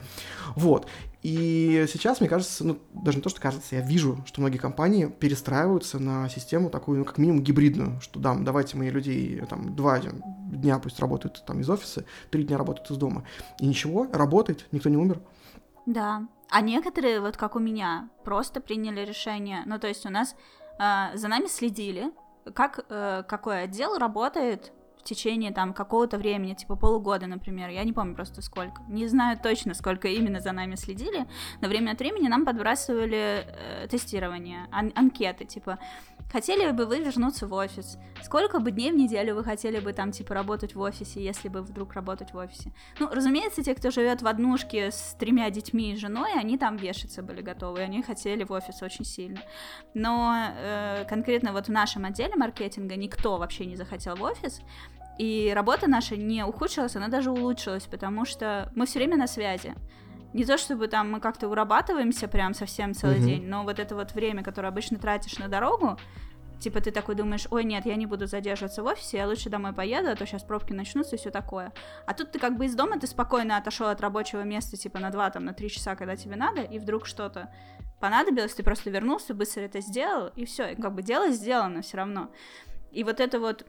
Вот. 0.57 0.87
И 1.23 1.85
сейчас, 1.93 2.19
мне 2.19 2.31
кажется, 2.31 2.65
ну, 2.65 2.79
даже 2.95 3.19
не 3.19 3.23
то, 3.23 3.29
что 3.29 3.43
кажется, 3.43 3.77
я 3.77 3.83
вижу, 3.83 4.25
что 4.25 4.41
многие 4.41 4.57
компании 4.57 5.05
перестраиваются 5.05 5.99
на 5.99 6.31
систему 6.31 6.71
такую, 6.71 7.01
ну, 7.01 7.05
как 7.05 7.19
минимум 7.19 7.43
гибридную, 7.43 8.01
что 8.01 8.19
да, 8.19 8.35
давайте 8.35 8.79
мы 8.79 8.89
людей 8.89 9.43
там 9.51 9.77
два 9.77 10.01
дня 10.01 10.79
пусть 10.79 10.99
работают 10.99 11.45
там 11.47 11.61
из 11.61 11.69
офиса, 11.69 12.07
три 12.31 12.45
дня 12.45 12.57
работают 12.57 12.91
из 12.91 12.97
дома. 12.97 13.25
И 13.61 13.67
ничего, 13.67 14.09
работает, 14.11 14.67
никто 14.73 14.89
не 14.89 14.97
умер. 14.97 15.21
Да. 15.85 16.27
А 16.49 16.63
некоторые, 16.63 17.21
вот 17.21 17.37
как 17.37 17.55
у 17.55 17.59
меня, 17.59 18.09
просто 18.25 18.63
приняли 18.63 19.05
решение. 19.05 19.63
Ну, 19.67 19.79
то 19.79 19.89
есть 19.89 20.07
у 20.07 20.11
нас 20.11 20.35
э, 20.79 21.19
за 21.19 21.29
нами 21.29 21.47
следили, 21.47 22.11
как 22.55 22.85
э, 22.89 23.23
какой 23.29 23.63
отдел 23.65 23.99
работает 23.99 24.73
в 24.99 25.03
течение 25.03 25.51
там 25.51 25.73
какого-то 25.73 26.19
времени, 26.19 26.55
типа 26.55 26.77
полугода, 26.77 27.27
например, 27.27 27.71
я 27.71 27.85
не 27.85 27.93
помню 27.93 28.15
просто 28.15 28.43
сколько, 28.43 28.83
не 28.89 29.07
знаю 29.07 29.39
точно, 29.43 29.73
сколько 29.75 30.09
именно 30.09 30.41
за 30.41 30.53
нами 30.53 30.75
следили, 30.75 31.27
но 31.63 31.69
время 31.69 31.93
от 31.93 31.99
времени 31.99 32.29
нам 32.29 32.45
подбрасывали 32.45 33.47
э, 33.47 33.89
тестирование, 33.89 34.67
ан- 34.71 34.93
анкеты, 34.95 35.47
типа, 35.47 35.79
хотели 36.31 36.71
бы 36.71 36.87
вы 36.87 37.01
вернуться 37.01 37.47
в 37.47 37.53
офис, 37.53 37.99
сколько 38.23 38.61
бы 38.61 38.71
дней 38.71 38.93
в 38.93 38.97
неделю 38.97 39.35
вы 39.35 39.45
хотели 39.45 39.81
бы 39.81 39.93
там, 39.93 40.13
типа, 40.13 40.35
работать 40.35 40.75
в 40.75 40.81
офисе, 40.81 41.23
если 41.23 41.49
бы 41.49 41.63
вдруг 41.63 41.95
работать 41.95 42.33
в 42.33 42.37
офисе. 42.37 42.73
Ну, 42.99 43.09
разумеется, 43.11 43.63
те, 43.63 43.75
кто 43.75 43.91
живет 43.91 44.23
в 44.23 44.27
однушке 44.27 44.91
с 44.91 45.17
тремя 45.19 45.51
детьми 45.51 45.93
и 45.93 45.97
женой, 45.97 46.33
они 46.35 46.59
там 46.59 46.77
вешаться 46.77 47.23
были 47.23 47.43
готовы, 47.43 47.81
они 47.81 48.03
хотели 48.03 48.45
в 48.45 48.53
офис 48.53 48.83
очень 48.83 49.05
сильно. 49.05 49.41
Но 49.95 50.35
э, 50.57 51.05
конкретно 51.09 51.53
вот 51.53 51.67
в 51.67 51.71
нашем 51.71 52.05
отделе 52.05 52.35
маркетинга 52.37 52.97
никто 52.97 53.39
вообще 53.39 53.67
не 53.67 53.77
захотел 53.77 54.17
в 54.17 54.23
офис, 54.23 54.61
и 55.19 55.53
работа 55.55 55.87
наша 55.87 56.17
не 56.17 56.45
ухудшилась, 56.45 56.97
она 56.97 57.09
даже 57.09 57.31
улучшилась, 57.31 57.85
потому 57.85 58.25
что 58.25 58.73
мы 58.75 58.87
все 58.87 59.01
время 59.01 59.19
на 59.19 59.27
связи. 59.27 59.75
Не 60.33 60.45
то 60.45 60.59
чтобы 60.59 60.87
там 60.89 61.11
мы 61.11 61.21
как-то 61.21 61.49
урабатываемся 61.49 62.29
прям 62.29 62.55
совсем 62.55 62.95
целый 62.95 63.19
mm-hmm. 63.19 63.25
день, 63.25 63.47
но 63.47 63.65
вот 63.65 63.79
это 63.79 63.95
вот 63.95 64.13
время, 64.13 64.43
которое 64.45 64.69
обычно 64.69 64.99
тратишь 64.99 65.39
на 65.39 65.49
дорогу, 65.49 65.99
типа 66.61 66.81
ты 66.81 66.93
такой 66.93 67.17
думаешь, 67.17 67.47
ой, 67.51 67.65
нет, 67.65 67.87
я 67.87 67.97
не 67.97 68.07
буду 68.07 68.27
задерживаться 68.27 68.83
в 68.83 68.87
офисе, 68.87 69.17
я 69.17 69.27
лучше 69.27 69.51
домой 69.51 69.73
поеду, 69.73 70.11
а 70.11 70.15
то 70.15 70.27
сейчас 70.27 70.45
пробки 70.45 70.73
начнутся 70.73 71.17
и 71.17 71.19
все 71.19 71.31
такое. 71.31 71.73
А 72.07 72.15
тут 72.15 72.31
ты 72.31 72.39
как 72.39 72.57
бы 72.57 72.67
из 72.67 72.75
дома, 72.75 73.01
ты 73.01 73.07
спокойно 73.07 73.57
отошел 73.57 73.89
от 73.89 74.01
рабочего 74.01 74.43
места, 74.43 74.77
типа 74.77 75.01
на 75.01 75.11
два, 75.11 75.31
там, 75.31 75.45
на 75.45 75.53
три 75.53 75.69
часа, 75.69 75.97
когда 75.97 76.15
тебе 76.15 76.37
надо, 76.37 76.63
и 76.63 76.79
вдруг 76.79 77.07
что-то 77.07 77.53
понадобилось, 77.99 78.55
ты 78.55 78.63
просто 78.63 78.91
вернулся, 78.91 79.35
быстро 79.35 79.63
это 79.63 79.81
сделал, 79.81 80.29
и 80.37 80.45
все, 80.45 80.73
и 80.73 80.75
как 80.81 80.95
бы 80.95 81.03
дело 81.03 81.31
сделано 81.31 81.83
все 81.83 81.97
равно. 81.97 82.31
И 82.93 83.05
вот 83.05 83.21
это 83.21 83.41
вот 83.41 83.67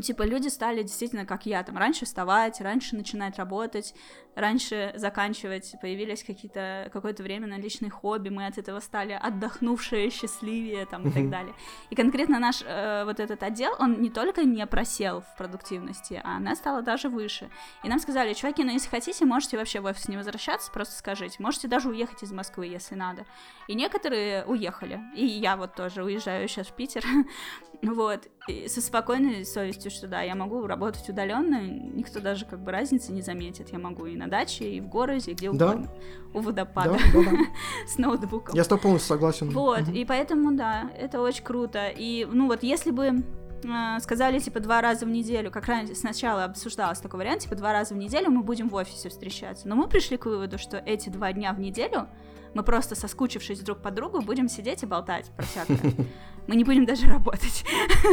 типа, 0.00 0.22
люди 0.22 0.48
стали 0.48 0.82
действительно, 0.82 1.26
как 1.26 1.46
я, 1.46 1.62
там, 1.62 1.76
раньше 1.76 2.04
вставать, 2.04 2.60
раньше 2.60 2.96
начинать 2.96 3.38
работать, 3.38 3.94
раньше 4.34 4.92
заканчивать, 4.96 5.74
появились 5.80 6.24
какие-то, 6.24 6.88
какое-то 6.92 7.22
время 7.22 7.46
на 7.46 7.58
личные 7.58 7.90
хобби, 7.90 8.28
мы 8.30 8.46
от 8.46 8.58
этого 8.58 8.80
стали 8.80 9.12
отдохнувшие, 9.12 10.10
счастливее, 10.10 10.86
там, 10.86 11.08
и 11.08 11.10
так 11.10 11.28
далее. 11.28 11.54
И 11.90 11.94
конкретно 11.94 12.38
наш 12.38 12.62
э, 12.62 13.04
вот 13.04 13.20
этот 13.20 13.42
отдел, 13.42 13.74
он 13.78 14.00
не 14.00 14.10
только 14.10 14.44
не 14.44 14.66
просел 14.66 15.20
в 15.20 15.36
продуктивности, 15.36 16.20
а 16.24 16.36
она 16.36 16.54
стала 16.54 16.82
даже 16.82 17.08
выше. 17.08 17.50
И 17.84 17.88
нам 17.88 17.98
сказали, 17.98 18.32
чуваки, 18.32 18.64
ну, 18.64 18.72
если 18.72 18.88
хотите, 18.88 19.24
можете 19.24 19.56
вообще 19.58 19.80
в 19.80 19.84
офис 19.84 20.08
не 20.08 20.16
возвращаться, 20.16 20.70
просто 20.72 20.94
скажите, 20.96 21.36
можете 21.40 21.68
даже 21.68 21.88
уехать 21.88 22.22
из 22.22 22.32
Москвы, 22.32 22.66
если 22.66 22.94
надо. 22.94 23.26
И 23.68 23.74
некоторые 23.74 24.44
уехали, 24.44 25.00
и 25.14 25.26
я 25.26 25.56
вот 25.56 25.74
тоже 25.74 26.02
уезжаю 26.02 26.48
сейчас 26.48 26.68
в 26.68 26.74
Питер, 26.74 27.04
вот, 27.82 28.28
и 28.48 28.68
со 28.68 28.80
спокойной 28.80 29.44
совестью, 29.44 29.90
что 29.90 30.08
да, 30.08 30.22
я 30.22 30.34
могу 30.34 30.66
работать 30.66 31.08
удаленно, 31.08 31.60
никто 31.62 32.20
даже 32.20 32.44
как 32.44 32.60
бы 32.60 32.72
разницы 32.72 33.12
не 33.12 33.22
заметит, 33.22 33.70
я 33.72 33.78
могу 33.78 34.06
и 34.06 34.16
на 34.16 34.28
даче, 34.28 34.68
и 34.68 34.80
в 34.80 34.88
городе, 34.88 35.30
и 35.30 35.34
где 35.34 35.50
да. 35.52 35.70
угодно, 35.70 35.90
у 36.34 36.40
водопада, 36.40 36.92
да, 36.92 36.98
да, 37.12 37.30
да. 37.30 37.36
с 37.86 37.98
ноутбуком. 37.98 38.54
Я 38.54 38.64
с 38.64 38.68
тобой 38.68 38.82
полностью 38.82 39.08
согласен. 39.08 39.50
Вот, 39.50 39.82
угу. 39.82 39.92
и 39.92 40.04
поэтому, 40.04 40.52
да, 40.56 40.90
это 40.98 41.20
очень 41.20 41.44
круто, 41.44 41.88
и, 41.88 42.26
ну 42.30 42.48
вот, 42.48 42.62
если 42.62 42.90
бы 42.90 43.22
э, 43.64 44.00
сказали, 44.00 44.40
типа, 44.40 44.60
два 44.60 44.80
раза 44.80 45.06
в 45.06 45.08
неделю, 45.08 45.50
как 45.50 45.66
раньше 45.66 45.94
сначала 45.94 46.44
обсуждалось 46.44 46.98
такой 46.98 47.18
вариант, 47.18 47.42
типа, 47.42 47.54
два 47.54 47.72
раза 47.72 47.94
в 47.94 47.96
неделю 47.96 48.30
мы 48.30 48.42
будем 48.42 48.68
в 48.68 48.74
офисе 48.74 49.08
встречаться, 49.08 49.68
но 49.68 49.76
мы 49.76 49.88
пришли 49.88 50.16
к 50.16 50.26
выводу, 50.26 50.58
что 50.58 50.78
эти 50.78 51.10
два 51.10 51.32
дня 51.32 51.52
в 51.52 51.60
неделю 51.60 52.08
мы 52.54 52.62
просто 52.62 52.94
соскучившись 52.94 53.60
друг 53.60 53.78
по 53.78 53.90
другу 53.90 54.20
будем 54.20 54.48
сидеть 54.48 54.82
и 54.82 54.86
болтать 54.86 55.30
про 55.36 55.44
всякое. 55.44 55.78
Мы 56.48 56.56
не 56.56 56.64
будем 56.64 56.84
даже 56.84 57.06
работать. 57.06 57.64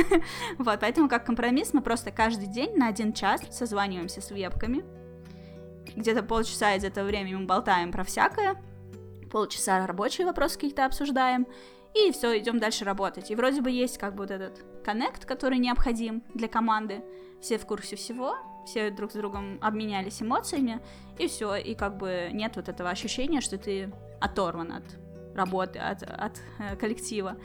Вот, 0.60 0.80
поэтому 0.80 1.10
как 1.10 1.26
компромисс 1.26 1.74
мы 1.74 1.82
просто 1.82 2.12
каждый 2.12 2.48
день 2.48 2.76
на 2.76 2.88
один 2.88 3.12
час 3.12 3.42
созваниваемся 3.50 4.22
с 4.22 4.30
вебками. 4.30 4.84
Где-то 5.96 6.22
полчаса 6.22 6.76
из 6.76 6.84
этого 6.84 7.08
времени 7.08 7.36
мы 7.36 7.46
болтаем 7.46 7.92
про 7.92 8.04
всякое. 8.04 8.62
Полчаса 9.32 9.86
рабочие 9.88 10.28
вопросы 10.28 10.56
какие-то 10.56 10.86
обсуждаем. 10.86 11.48
И 11.96 12.12
все, 12.12 12.38
идем 12.38 12.60
дальше 12.60 12.86
работать. 12.86 13.32
И 13.32 13.36
вроде 13.36 13.62
бы 13.62 13.72
есть 13.72 13.98
как 13.98 14.14
бы 14.14 14.24
вот 14.24 14.32
этот 14.32 14.64
коннект, 14.84 15.26
который 15.26 15.58
необходим 15.58 16.24
для 16.34 16.48
команды. 16.48 17.04
Все 17.42 17.58
в 17.58 17.66
курсе 17.66 17.96
всего, 17.96 18.36
все 18.66 18.92
друг 18.92 19.12
с 19.12 19.16
другом 19.16 19.58
обменялись 19.62 20.22
эмоциями, 20.22 20.80
и 21.18 21.28
все, 21.28 21.56
и 21.56 21.76
как 21.76 21.98
бы 21.98 22.30
нет 22.32 22.56
вот 22.56 22.70
этого 22.70 22.90
ощущения, 22.90 23.42
что 23.42 23.58
ты 23.58 23.92
оторван 24.20 24.72
от 24.72 24.84
работы, 25.36 25.80
от, 25.80 26.04
от 26.04 26.42
э, 26.60 26.76
коллектива. 26.76 27.38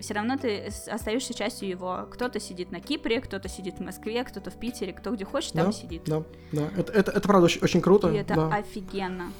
Все 0.00 0.14
равно 0.14 0.36
ты 0.36 0.72
остаешься 0.90 1.34
частью 1.34 1.68
его. 1.68 2.06
Кто-то 2.10 2.40
сидит 2.40 2.70
на 2.70 2.80
Кипре, 2.80 3.20
кто-то 3.20 3.48
сидит 3.48 3.78
в 3.78 3.82
Москве, 3.82 4.24
кто-то 4.24 4.50
в 4.50 4.58
Питере, 4.58 4.92
кто 4.92 5.10
где 5.10 5.24
хочет, 5.24 5.52
там 5.52 5.66
да, 5.66 5.72
сидит. 5.72 6.02
Да, 6.06 6.22
да. 6.52 6.68
Это, 6.76 6.92
это, 6.92 7.10
это 7.10 7.28
правда 7.28 7.46
очень, 7.46 7.60
очень 7.62 7.80
круто. 7.80 8.10
И 8.10 8.16
это 8.16 8.34
да. 8.34 8.48
офигенно. 8.54 9.32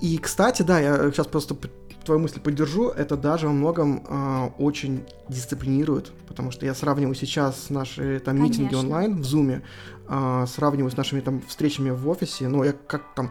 И, 0.00 0.18
кстати, 0.18 0.62
да, 0.62 0.80
я 0.80 1.10
сейчас 1.10 1.26
просто 1.26 1.56
твою 2.04 2.20
мысль 2.20 2.40
поддержу, 2.40 2.88
это 2.90 3.16
даже 3.16 3.46
во 3.46 3.52
многом 3.52 4.04
э, 4.06 4.50
очень 4.58 5.04
дисциплинирует, 5.28 6.12
потому 6.28 6.50
что 6.50 6.66
я 6.66 6.74
сравниваю 6.74 7.14
сейчас 7.14 7.70
наши 7.70 8.20
там 8.20 8.36
Конечно. 8.36 8.62
митинги 8.62 8.74
онлайн 8.74 9.20
в 9.20 9.24
зуме, 9.24 9.62
э, 10.08 10.44
сравниваю 10.46 10.90
с 10.90 10.96
нашими 10.96 11.20
там 11.20 11.40
встречами 11.42 11.90
в 11.90 12.08
офисе, 12.08 12.48
ну, 12.48 12.62
я 12.62 12.72
как 12.72 13.14
там 13.14 13.30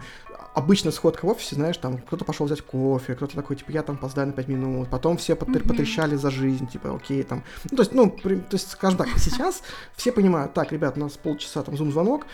обычно 0.53 0.91
сходка 0.91 1.25
в 1.25 1.29
офисе, 1.29 1.55
знаешь, 1.55 1.77
там 1.77 1.97
кто-то 1.97 2.25
пошел 2.25 2.45
взять 2.45 2.61
кофе, 2.61 3.15
кто-то 3.15 3.35
такой, 3.35 3.55
типа, 3.55 3.71
я 3.71 3.83
там 3.83 3.95
опоздаю 3.95 4.27
на 4.27 4.33
5 4.33 4.47
минут, 4.47 4.89
потом 4.89 5.17
все 5.17 5.33
потр- 5.33 5.61
mm-hmm. 5.61 5.67
потрещали 5.67 6.15
за 6.15 6.29
жизнь, 6.29 6.67
типа, 6.67 6.95
окей, 6.95 7.23
там, 7.23 7.43
ну, 7.69 7.77
то 7.77 7.83
есть, 7.83 7.93
ну, 7.93 8.09
при, 8.09 8.35
то 8.35 8.55
есть, 8.55 8.71
скажем 8.71 8.97
так, 8.97 9.07
сейчас 9.17 9.63
все 9.95 10.11
понимают, 10.11 10.53
так, 10.53 10.71
ребят, 10.71 10.97
у 10.97 11.01
нас 11.01 11.13
полчаса 11.13 11.63
там 11.63 11.75
зум-звонок, 11.75 12.27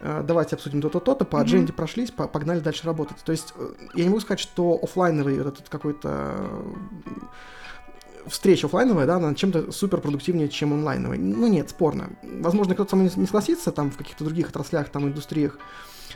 э, 0.00 0.22
давайте 0.24 0.56
обсудим 0.56 0.80
то-то, 0.80 1.00
то-то, 1.00 1.24
по 1.24 1.40
адженде 1.40 1.72
mm-hmm. 1.72 1.76
прошлись, 1.76 2.10
по- 2.10 2.28
погнали 2.28 2.60
дальше 2.60 2.86
работать. 2.86 3.18
То 3.24 3.32
есть, 3.32 3.52
э, 3.56 3.72
я 3.94 4.04
не 4.04 4.10
могу 4.10 4.20
сказать, 4.20 4.40
что 4.40 4.78
офлайновый 4.80 5.38
вот 5.38 5.54
этот 5.54 5.68
какой-то 5.68 6.08
э, 6.08 6.74
встреча 8.26 8.66
офлайновая, 8.66 9.06
да, 9.06 9.16
она 9.16 9.34
чем-то 9.34 9.72
супер 9.72 10.00
продуктивнее, 10.00 10.48
чем 10.48 10.72
онлайновая. 10.72 11.18
Ну 11.18 11.46
нет, 11.46 11.70
спорно. 11.70 12.10
Возможно, 12.22 12.74
кто-то 12.74 12.90
со 12.90 12.96
мной 12.96 13.10
не 13.16 13.26
согласится 13.26 13.72
там 13.72 13.90
в 13.90 13.96
каких-то 13.96 14.24
других 14.24 14.48
отраслях, 14.48 14.88
там, 14.88 15.06
индустриях, 15.06 15.58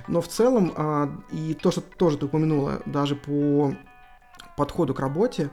но 0.06 0.20
в 0.20 0.28
целом, 0.28 0.72
а, 0.76 1.10
и 1.32 1.54
то, 1.54 1.70
что 1.70 1.80
тоже 1.80 2.18
ты 2.18 2.26
упомянула, 2.26 2.82
даже 2.86 3.16
по 3.16 3.74
подходу 4.56 4.94
к 4.94 5.00
работе, 5.00 5.50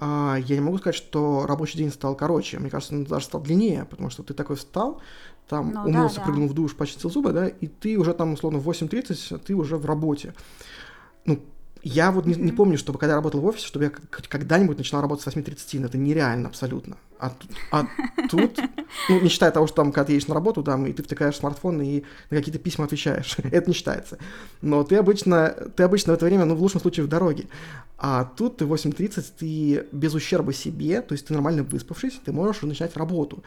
а, 0.00 0.36
я 0.36 0.56
не 0.56 0.60
могу 0.60 0.78
сказать, 0.78 0.94
что 0.94 1.46
рабочий 1.46 1.78
день 1.78 1.90
стал 1.90 2.14
короче. 2.14 2.58
Мне 2.58 2.70
кажется, 2.70 2.94
он 2.94 3.04
даже 3.04 3.24
стал 3.24 3.40
длиннее, 3.40 3.84
потому 3.84 4.10
что 4.10 4.22
ты 4.22 4.34
такой 4.34 4.56
встал, 4.56 5.00
там 5.48 5.72
ну, 5.72 5.84
умылся, 5.84 6.16
да, 6.16 6.22
прыгнул 6.22 6.46
да. 6.46 6.52
в 6.52 6.54
душ, 6.54 6.76
почистил 6.76 7.10
зубы, 7.10 7.32
да, 7.32 7.48
и 7.48 7.66
ты 7.66 7.98
уже 7.98 8.14
там, 8.14 8.34
условно, 8.34 8.58
в 8.58 8.68
8.30, 8.68 9.38
ты 9.38 9.54
уже 9.54 9.76
в 9.76 9.86
работе. 9.86 10.34
Ну, 11.24 11.40
я 11.82 12.10
вот 12.10 12.26
не, 12.26 12.34
не 12.34 12.52
помню, 12.52 12.78
чтобы 12.78 12.98
когда 12.98 13.12
я 13.12 13.16
работал 13.16 13.40
в 13.40 13.46
офисе, 13.46 13.66
чтобы 13.66 13.86
я 13.86 13.90
когда-нибудь 14.28 14.78
начинал 14.78 15.02
работать 15.02 15.24
с 15.24 15.36
8.30, 15.36 15.84
это 15.84 15.98
нереально 15.98 16.48
абсолютно. 16.48 16.96
А, 17.18 17.32
а 17.70 17.86
тут 18.28 18.60
Ну, 19.08 19.20
не 19.20 19.28
считая 19.28 19.50
того, 19.50 19.66
что 19.66 19.76
там, 19.76 19.92
когда 19.92 20.06
ты 20.06 20.12
едешь 20.12 20.28
на 20.28 20.34
работу, 20.34 20.62
там, 20.62 20.86
и 20.86 20.92
ты 20.92 21.02
втыкаешь 21.02 21.36
смартфон 21.36 21.80
и 21.82 22.04
на 22.30 22.36
какие-то 22.36 22.58
письма 22.58 22.84
отвечаешь. 22.84 23.36
Это 23.42 23.68
не 23.68 23.74
считается. 23.74 24.18
Но 24.62 24.84
ты 24.84 24.96
обычно, 24.96 25.50
ты 25.76 25.82
обычно 25.82 26.12
в 26.12 26.16
это 26.16 26.26
время, 26.26 26.44
ну, 26.44 26.54
в 26.54 26.62
лучшем 26.62 26.80
случае, 26.80 27.06
в 27.06 27.08
дороге. 27.08 27.46
А 27.98 28.24
тут 28.24 28.58
ты 28.58 28.64
8.30, 28.64 29.24
ты 29.38 29.86
без 29.92 30.14
ущерба 30.14 30.52
себе, 30.52 31.02
то 31.02 31.12
есть 31.12 31.26
ты 31.26 31.32
нормально 31.32 31.62
выспавшись, 31.62 32.20
ты 32.24 32.32
можешь 32.32 32.58
уже 32.58 32.68
начинать 32.68 32.96
работу. 32.96 33.42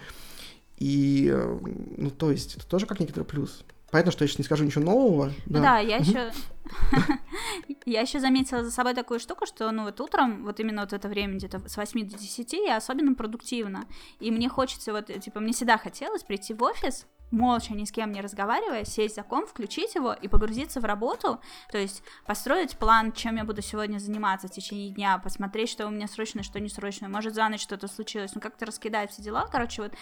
И, 0.77 1.29
э, 1.31 1.59
ну, 1.97 2.09
то 2.09 2.31
есть, 2.31 2.55
это 2.57 2.65
тоже 2.67 2.85
как 2.85 2.99
некоторый 2.99 3.23
плюс. 3.23 3.63
Понятно, 3.91 4.11
что 4.11 4.23
я 4.23 4.27
сейчас 4.27 4.39
не 4.39 4.45
скажу 4.45 4.63
ничего 4.63 4.85
нового. 4.85 5.31
Да, 5.45 5.59
да 5.59 5.79
я 5.79 5.97
еще 5.97 6.31
я 7.85 8.01
еще 8.01 8.19
заметила 8.19 8.63
за 8.63 8.71
собой 8.71 8.93
такую 8.93 9.19
штуку, 9.19 9.45
что 9.45 9.69
ну 9.71 9.83
вот 9.83 9.99
утром, 9.99 10.43
вот 10.43 10.59
именно 10.59 10.81
вот 10.81 10.93
это 10.93 11.07
время 11.07 11.35
где-то 11.35 11.67
с 11.67 11.77
8 11.77 12.09
до 12.09 12.17
10 12.17 12.53
я 12.53 12.77
особенно 12.77 13.13
продуктивна. 13.15 13.85
И 14.19 14.31
мне 14.31 14.49
хочется 14.49 14.93
вот, 14.93 15.07
типа, 15.07 15.39
мне 15.39 15.53
всегда 15.53 15.77
хотелось 15.77 16.23
прийти 16.23 16.53
в 16.53 16.63
офис, 16.63 17.05
молча, 17.31 17.73
ни 17.73 17.85
с 17.85 17.91
кем 17.91 18.11
не 18.11 18.21
разговаривая, 18.21 18.85
сесть 18.85 19.15
за 19.15 19.23
ком, 19.23 19.47
включить 19.47 19.95
его 19.95 20.13
и 20.13 20.27
погрузиться 20.27 20.79
в 20.79 20.85
работу, 20.85 21.39
то 21.71 21.77
есть 21.77 22.03
построить 22.25 22.77
план, 22.77 23.13
чем 23.13 23.37
я 23.37 23.43
буду 23.43 23.61
сегодня 23.61 23.97
заниматься 23.99 24.47
в 24.47 24.51
течение 24.51 24.89
дня, 24.89 25.17
посмотреть, 25.17 25.69
что 25.69 25.87
у 25.87 25.89
меня 25.89 26.07
срочно, 26.07 26.43
что 26.43 26.59
не 26.59 26.69
срочно, 26.69 27.09
может 27.09 27.33
за 27.33 27.47
ночь 27.47 27.61
что-то 27.61 27.87
случилось, 27.87 28.31
ну 28.35 28.41
как-то 28.41 28.65
раскидать 28.65 29.11
все 29.11 29.21
дела, 29.21 29.47
короче, 29.49 29.81
вот, 29.81 29.93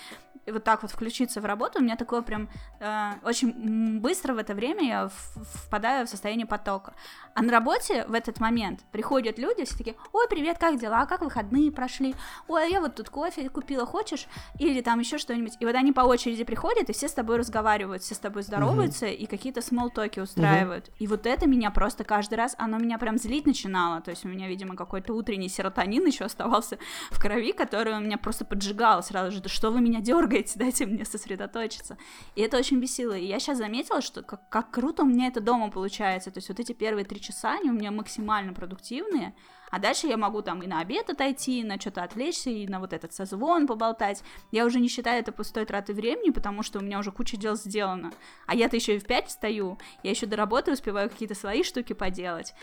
вот 0.51 0.63
так 0.63 0.81
вот 0.81 0.91
включиться 0.91 1.41
в 1.41 1.45
работу, 1.45 1.79
у 1.79 1.81
меня 1.81 1.95
такое 1.95 2.21
прям 2.21 2.49
э, 2.79 3.11
очень 3.23 3.99
быстро 3.99 4.33
в 4.33 4.37
это 4.37 4.53
время 4.53 4.87
я 4.87 5.09
впадаю 5.53 6.05
в 6.05 6.09
состояние 6.09 6.45
потока. 6.45 6.93
А 7.33 7.41
на 7.41 7.51
работе 7.51 8.05
в 8.07 8.13
этот 8.13 8.39
момент 8.39 8.81
приходят 8.91 9.37
люди, 9.37 9.65
все 9.65 9.77
такие, 9.77 9.95
ой, 10.13 10.27
привет, 10.29 10.57
как 10.57 10.79
дела, 10.79 11.05
как 11.05 11.21
выходные 11.21 11.71
прошли, 11.71 12.15
ой, 12.47 12.63
а 12.63 12.65
я 12.65 12.81
вот 12.81 12.95
тут 12.95 13.09
кофе 13.09 13.49
купила, 13.49 13.85
хочешь, 13.85 14.27
или 14.57 14.81
там 14.81 14.99
еще 14.99 15.17
что-нибудь, 15.17 15.53
и 15.59 15.65
вот 15.65 15.75
они 15.75 15.91
по 15.91 16.01
очереди 16.01 16.43
приходят, 16.43 16.89
и 16.89 16.93
все 16.93 17.07
с 17.07 17.13
тобой 17.13 17.37
разговаривают, 17.37 18.03
все 18.03 18.15
с 18.15 18.19
тобой 18.19 18.43
здороваются 18.43 19.05
угу. 19.05 19.13
и 19.13 19.25
какие-то 19.25 19.61
смолтоки 19.61 20.19
устраивают. 20.19 20.87
Угу. 20.87 20.95
И 20.99 21.07
вот 21.07 21.25
это 21.25 21.47
меня 21.47 21.71
просто 21.71 22.03
каждый 22.03 22.35
раз, 22.35 22.55
оно 22.57 22.77
меня 22.77 22.97
прям 22.97 23.17
злить 23.17 23.45
начинало. 23.45 24.01
То 24.01 24.11
есть 24.11 24.25
у 24.25 24.27
меня, 24.27 24.47
видимо, 24.47 24.75
какой-то 24.75 25.13
утренний 25.13 25.49
серотонин 25.49 26.05
еще 26.05 26.25
оставался 26.25 26.77
в 27.11 27.19
крови, 27.19 27.51
который 27.51 27.93
у 27.95 27.99
меня 27.99 28.17
просто 28.17 28.45
поджигал 28.45 29.03
сразу 29.03 29.31
же. 29.31 29.41
Да 29.41 29.49
что 29.49 29.71
вы 29.71 29.81
меня 29.81 30.01
дергаете, 30.01 30.38
дайте 30.55 30.85
мне 30.85 31.05
сосредоточиться. 31.05 31.97
И 32.35 32.41
это 32.41 32.57
очень 32.57 32.79
бесило. 32.79 33.13
И 33.13 33.25
я 33.25 33.39
сейчас 33.39 33.57
заметила, 33.57 34.01
что 34.01 34.21
как, 34.21 34.49
как 34.49 34.71
круто 34.71 35.03
у 35.03 35.05
меня 35.05 35.27
это 35.27 35.41
дома 35.41 35.69
получается. 35.69 36.31
То 36.31 36.37
есть 36.37 36.49
вот 36.49 36.59
эти 36.59 36.73
первые 36.73 37.05
три 37.05 37.21
часа, 37.21 37.53
они 37.53 37.69
у 37.69 37.73
меня 37.73 37.91
максимально 37.91 38.53
продуктивные. 38.53 39.33
А 39.71 39.77
дальше 39.77 40.07
я 40.07 40.17
могу 40.17 40.41
там 40.41 40.63
и 40.63 40.67
на 40.67 40.79
обед 40.79 41.09
отойти, 41.09 41.59
и 41.59 41.63
на 41.63 41.79
что-то 41.79 42.03
отвлечься, 42.03 42.49
и 42.49 42.67
на 42.67 42.79
вот 42.79 42.91
этот 42.91 43.13
созвон 43.13 43.67
поболтать. 43.67 44.23
Я 44.51 44.65
уже 44.65 44.79
не 44.79 44.87
считаю 44.87 45.19
это 45.19 45.31
пустой 45.31 45.65
тратой 45.65 45.93
времени, 45.93 46.31
потому 46.31 46.63
что 46.63 46.79
у 46.79 46.81
меня 46.81 46.99
уже 46.99 47.11
куча 47.11 47.37
дел 47.37 47.55
сделано. 47.55 48.11
А 48.47 48.55
я-то 48.55 48.75
еще 48.75 48.95
и 48.95 48.99
в 48.99 49.05
5 49.05 49.27
встаю, 49.27 49.77
я 50.01 50.09
еще 50.09 50.25
до 50.25 50.37
работы 50.37 50.71
успеваю 50.71 51.09
какие-то 51.09 51.35
свои 51.35 51.63
штуки 51.63 51.93
поделать 51.93 52.53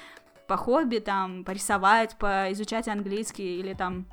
по 0.47 0.57
хобби, 0.57 0.99
там, 0.99 1.45
порисовать, 1.45 2.17
поизучать 2.19 2.89
английский 2.89 3.59
или 3.59 3.75
там 3.75 4.07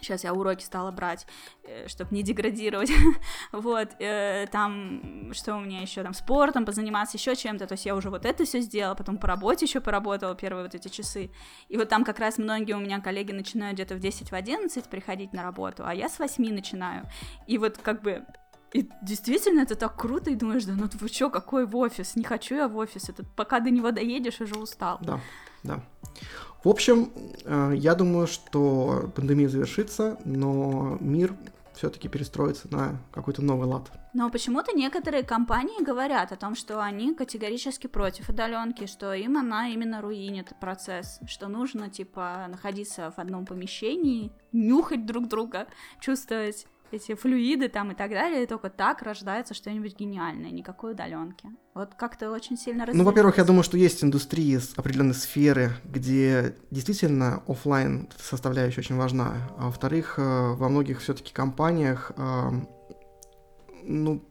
Сейчас 0.00 0.24
я 0.24 0.32
уроки 0.32 0.62
стала 0.62 0.90
брать, 0.90 1.26
э, 1.64 1.88
чтобы 1.88 2.14
не 2.14 2.22
деградировать. 2.22 2.90
вот, 3.52 3.88
э, 3.98 4.46
там, 4.52 5.32
что 5.32 5.56
у 5.56 5.60
меня 5.60 5.80
еще, 5.80 6.02
там, 6.02 6.14
спортом 6.14 6.64
позаниматься, 6.64 7.16
еще 7.16 7.34
чем-то. 7.34 7.66
То 7.66 7.72
есть 7.72 7.86
я 7.86 7.96
уже 7.96 8.10
вот 8.10 8.24
это 8.24 8.44
все 8.44 8.60
сделала, 8.60 8.94
потом 8.94 9.18
по 9.18 9.26
работе 9.26 9.64
еще 9.64 9.80
поработала 9.80 10.34
первые 10.34 10.64
вот 10.64 10.74
эти 10.74 10.88
часы. 10.88 11.30
И 11.68 11.76
вот 11.76 11.88
там 11.88 12.04
как 12.04 12.18
раз 12.18 12.38
многие 12.38 12.74
у 12.74 12.78
меня 12.78 13.00
коллеги 13.00 13.32
начинают 13.32 13.74
где-то 13.74 13.94
в 13.94 13.98
10 13.98 14.30
в 14.30 14.34
11 14.34 14.84
приходить 14.84 15.32
на 15.32 15.42
работу, 15.42 15.82
а 15.84 15.94
я 15.94 16.08
с 16.08 16.18
8 16.18 16.54
начинаю. 16.54 17.08
И 17.46 17.58
вот 17.58 17.78
как 17.78 18.02
бы 18.02 18.24
и 18.72 18.88
действительно, 19.00 19.60
это 19.60 19.74
так 19.74 19.96
круто, 19.96 20.30
и 20.30 20.34
думаешь, 20.34 20.64
да 20.64 20.74
ну 20.74 20.88
вы 21.00 21.08
чё, 21.08 21.30
какой 21.30 21.66
в 21.66 21.76
офис? 21.76 22.16
Не 22.16 22.24
хочу 22.24 22.56
я 22.56 22.68
в 22.68 22.76
офис, 22.76 23.08
это 23.08 23.24
пока 23.24 23.60
до 23.60 23.70
него 23.70 23.90
доедешь, 23.90 24.40
уже 24.40 24.54
устал. 24.56 24.98
Да, 25.00 25.20
да. 25.62 25.80
В 26.64 26.68
общем, 26.68 27.12
э, 27.44 27.72
я 27.76 27.94
думаю, 27.94 28.26
что 28.26 29.10
пандемия 29.14 29.48
завершится, 29.48 30.18
но 30.24 30.98
мир 31.00 31.34
все-таки 31.76 32.08
перестроится 32.08 32.68
на 32.72 32.98
какой-то 33.12 33.42
новый 33.42 33.68
лад. 33.68 33.90
Но 34.14 34.30
почему-то 34.30 34.72
некоторые 34.72 35.22
компании 35.22 35.84
говорят 35.84 36.32
о 36.32 36.36
том, 36.36 36.54
что 36.54 36.82
они 36.82 37.14
категорически 37.14 37.86
против 37.86 38.30
удаленки, 38.30 38.86
что 38.86 39.12
им 39.12 39.36
она 39.36 39.68
именно 39.68 40.00
руинит 40.00 40.52
процесс, 40.58 41.20
что 41.26 41.48
нужно, 41.48 41.90
типа, 41.90 42.46
находиться 42.48 43.12
в 43.14 43.18
одном 43.18 43.44
помещении, 43.44 44.32
нюхать 44.52 45.04
друг 45.04 45.28
друга, 45.28 45.66
чувствовать 46.00 46.66
эти 46.92 47.14
флюиды 47.14 47.68
там 47.68 47.92
и 47.92 47.94
так 47.94 48.10
далее, 48.10 48.44
и 48.44 48.46
только 48.46 48.70
так 48.70 49.02
рождается 49.02 49.54
что-нибудь 49.54 49.96
гениальное, 49.98 50.50
никакой 50.50 50.92
удаленки. 50.92 51.48
Вот 51.74 51.94
как-то 51.94 52.30
очень 52.30 52.56
сильно 52.56 52.86
Ну, 52.92 53.04
во-первых, 53.04 53.38
я 53.38 53.44
думаю, 53.44 53.62
что 53.62 53.76
есть 53.76 54.02
индустрии, 54.02 54.58
определенные 54.76 55.14
сферы, 55.14 55.72
где 55.84 56.56
действительно 56.70 57.42
офлайн 57.46 58.08
составляющая 58.16 58.80
очень 58.80 58.96
важна. 58.96 59.34
А 59.58 59.66
во-вторых, 59.66 60.14
э, 60.18 60.54
во 60.54 60.68
многих 60.68 61.00
все-таки 61.00 61.32
компаниях, 61.32 62.12
э, 62.16 62.50
ну, 63.84 64.24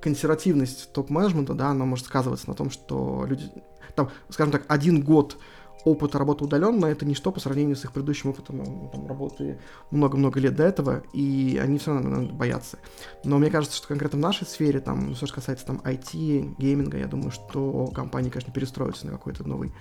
консервативность 0.00 0.92
топ-менеджмента, 0.92 1.54
да, 1.54 1.70
она 1.70 1.84
может 1.84 2.06
сказываться 2.06 2.48
на 2.48 2.54
том, 2.54 2.70
что 2.70 3.24
люди, 3.26 3.50
там, 3.96 4.10
скажем 4.28 4.52
так, 4.52 4.64
один 4.68 5.02
год 5.02 5.38
опыт 5.84 6.14
работы 6.14 6.44
удаленно 6.44 6.86
это 6.86 7.04
ничто 7.04 7.32
по 7.32 7.40
сравнению 7.40 7.76
с 7.76 7.84
их 7.84 7.92
предыдущим 7.92 8.30
опытом 8.30 8.58
ну, 8.58 8.90
там, 8.92 9.06
работы 9.06 9.60
много-много 9.90 10.40
лет 10.40 10.56
до 10.56 10.64
этого, 10.64 11.02
и 11.12 11.60
они 11.62 11.78
все 11.78 11.92
равно 11.92 12.10
наверное, 12.10 12.32
боятся. 12.32 12.78
Но 13.24 13.38
мне 13.38 13.50
кажется, 13.50 13.76
что 13.76 13.88
конкретно 13.88 14.18
в 14.18 14.22
нашей 14.22 14.46
сфере, 14.46 14.80
там, 14.80 15.14
все, 15.14 15.26
что 15.26 15.36
касается 15.36 15.66
там 15.66 15.80
IT, 15.84 16.56
гейминга, 16.58 16.98
я 16.98 17.06
думаю, 17.06 17.30
что 17.30 17.86
компании, 17.94 18.30
конечно, 18.30 18.52
перестроятся 18.52 19.06
на 19.06 19.12
какой-то 19.12 19.46
новый 19.46 19.72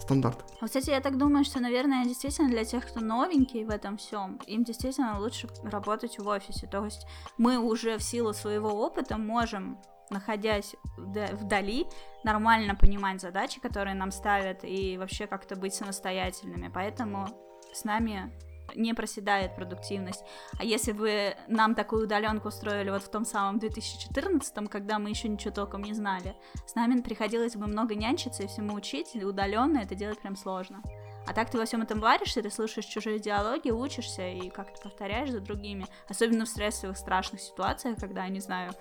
стандарт. 0.00 0.44
А, 0.60 0.66
кстати, 0.66 0.90
я 0.90 1.00
так 1.00 1.18
думаю, 1.18 1.44
что, 1.44 1.60
наверное, 1.60 2.04
действительно 2.04 2.48
для 2.48 2.64
тех, 2.64 2.86
кто 2.86 3.00
новенький 3.00 3.64
в 3.64 3.70
этом 3.70 3.96
всем, 3.96 4.38
им 4.46 4.64
действительно 4.64 5.18
лучше 5.18 5.48
работать 5.62 6.18
в 6.18 6.26
офисе. 6.26 6.66
То 6.66 6.84
есть 6.84 7.06
мы 7.38 7.58
уже 7.58 7.98
в 7.98 8.02
силу 8.02 8.32
своего 8.32 8.68
опыта 8.68 9.16
можем 9.16 9.78
находясь 10.10 10.74
вдали, 10.96 11.86
нормально 12.24 12.74
понимать 12.74 13.20
задачи, 13.20 13.60
которые 13.60 13.94
нам 13.94 14.10
ставят, 14.10 14.64
и 14.64 14.96
вообще 14.98 15.26
как-то 15.26 15.56
быть 15.56 15.74
самостоятельными. 15.74 16.70
Поэтому 16.72 17.28
с 17.72 17.84
нами 17.84 18.32
не 18.74 18.94
проседает 18.94 19.54
продуктивность. 19.54 20.24
А 20.58 20.64
если 20.64 20.92
бы 20.92 21.34
нам 21.48 21.74
такую 21.74 22.04
удаленку 22.04 22.48
устроили 22.48 22.90
вот 22.90 23.02
в 23.02 23.10
том 23.10 23.24
самом 23.24 23.58
2014, 23.58 24.68
когда 24.68 24.98
мы 24.98 25.10
еще 25.10 25.28
ничего 25.28 25.52
толком 25.52 25.82
не 25.82 25.92
знали, 25.92 26.34
с 26.66 26.74
нами 26.74 27.00
приходилось 27.00 27.56
бы 27.56 27.66
много 27.66 27.94
нянчиться 27.94 28.42
и 28.42 28.46
всему 28.46 28.74
учить, 28.74 29.14
и 29.14 29.24
удаленно 29.24 29.78
это 29.78 29.94
делать 29.94 30.20
прям 30.20 30.36
сложно. 30.36 30.82
А 31.26 31.32
так 31.32 31.50
ты 31.50 31.58
во 31.58 31.64
всем 31.64 31.82
этом 31.82 32.00
варишься, 32.00 32.42
ты 32.42 32.50
слушаешь 32.50 32.86
чужие 32.86 33.18
диалоги, 33.18 33.70
учишься 33.70 34.28
и 34.28 34.50
как-то 34.50 34.80
повторяешь 34.82 35.30
за 35.30 35.40
другими. 35.40 35.86
Особенно 36.08 36.44
в 36.44 36.48
стрессовых, 36.48 36.96
страшных 36.96 37.40
ситуациях, 37.40 37.96
когда, 37.98 38.28
не 38.28 38.40
знаю, 38.40 38.72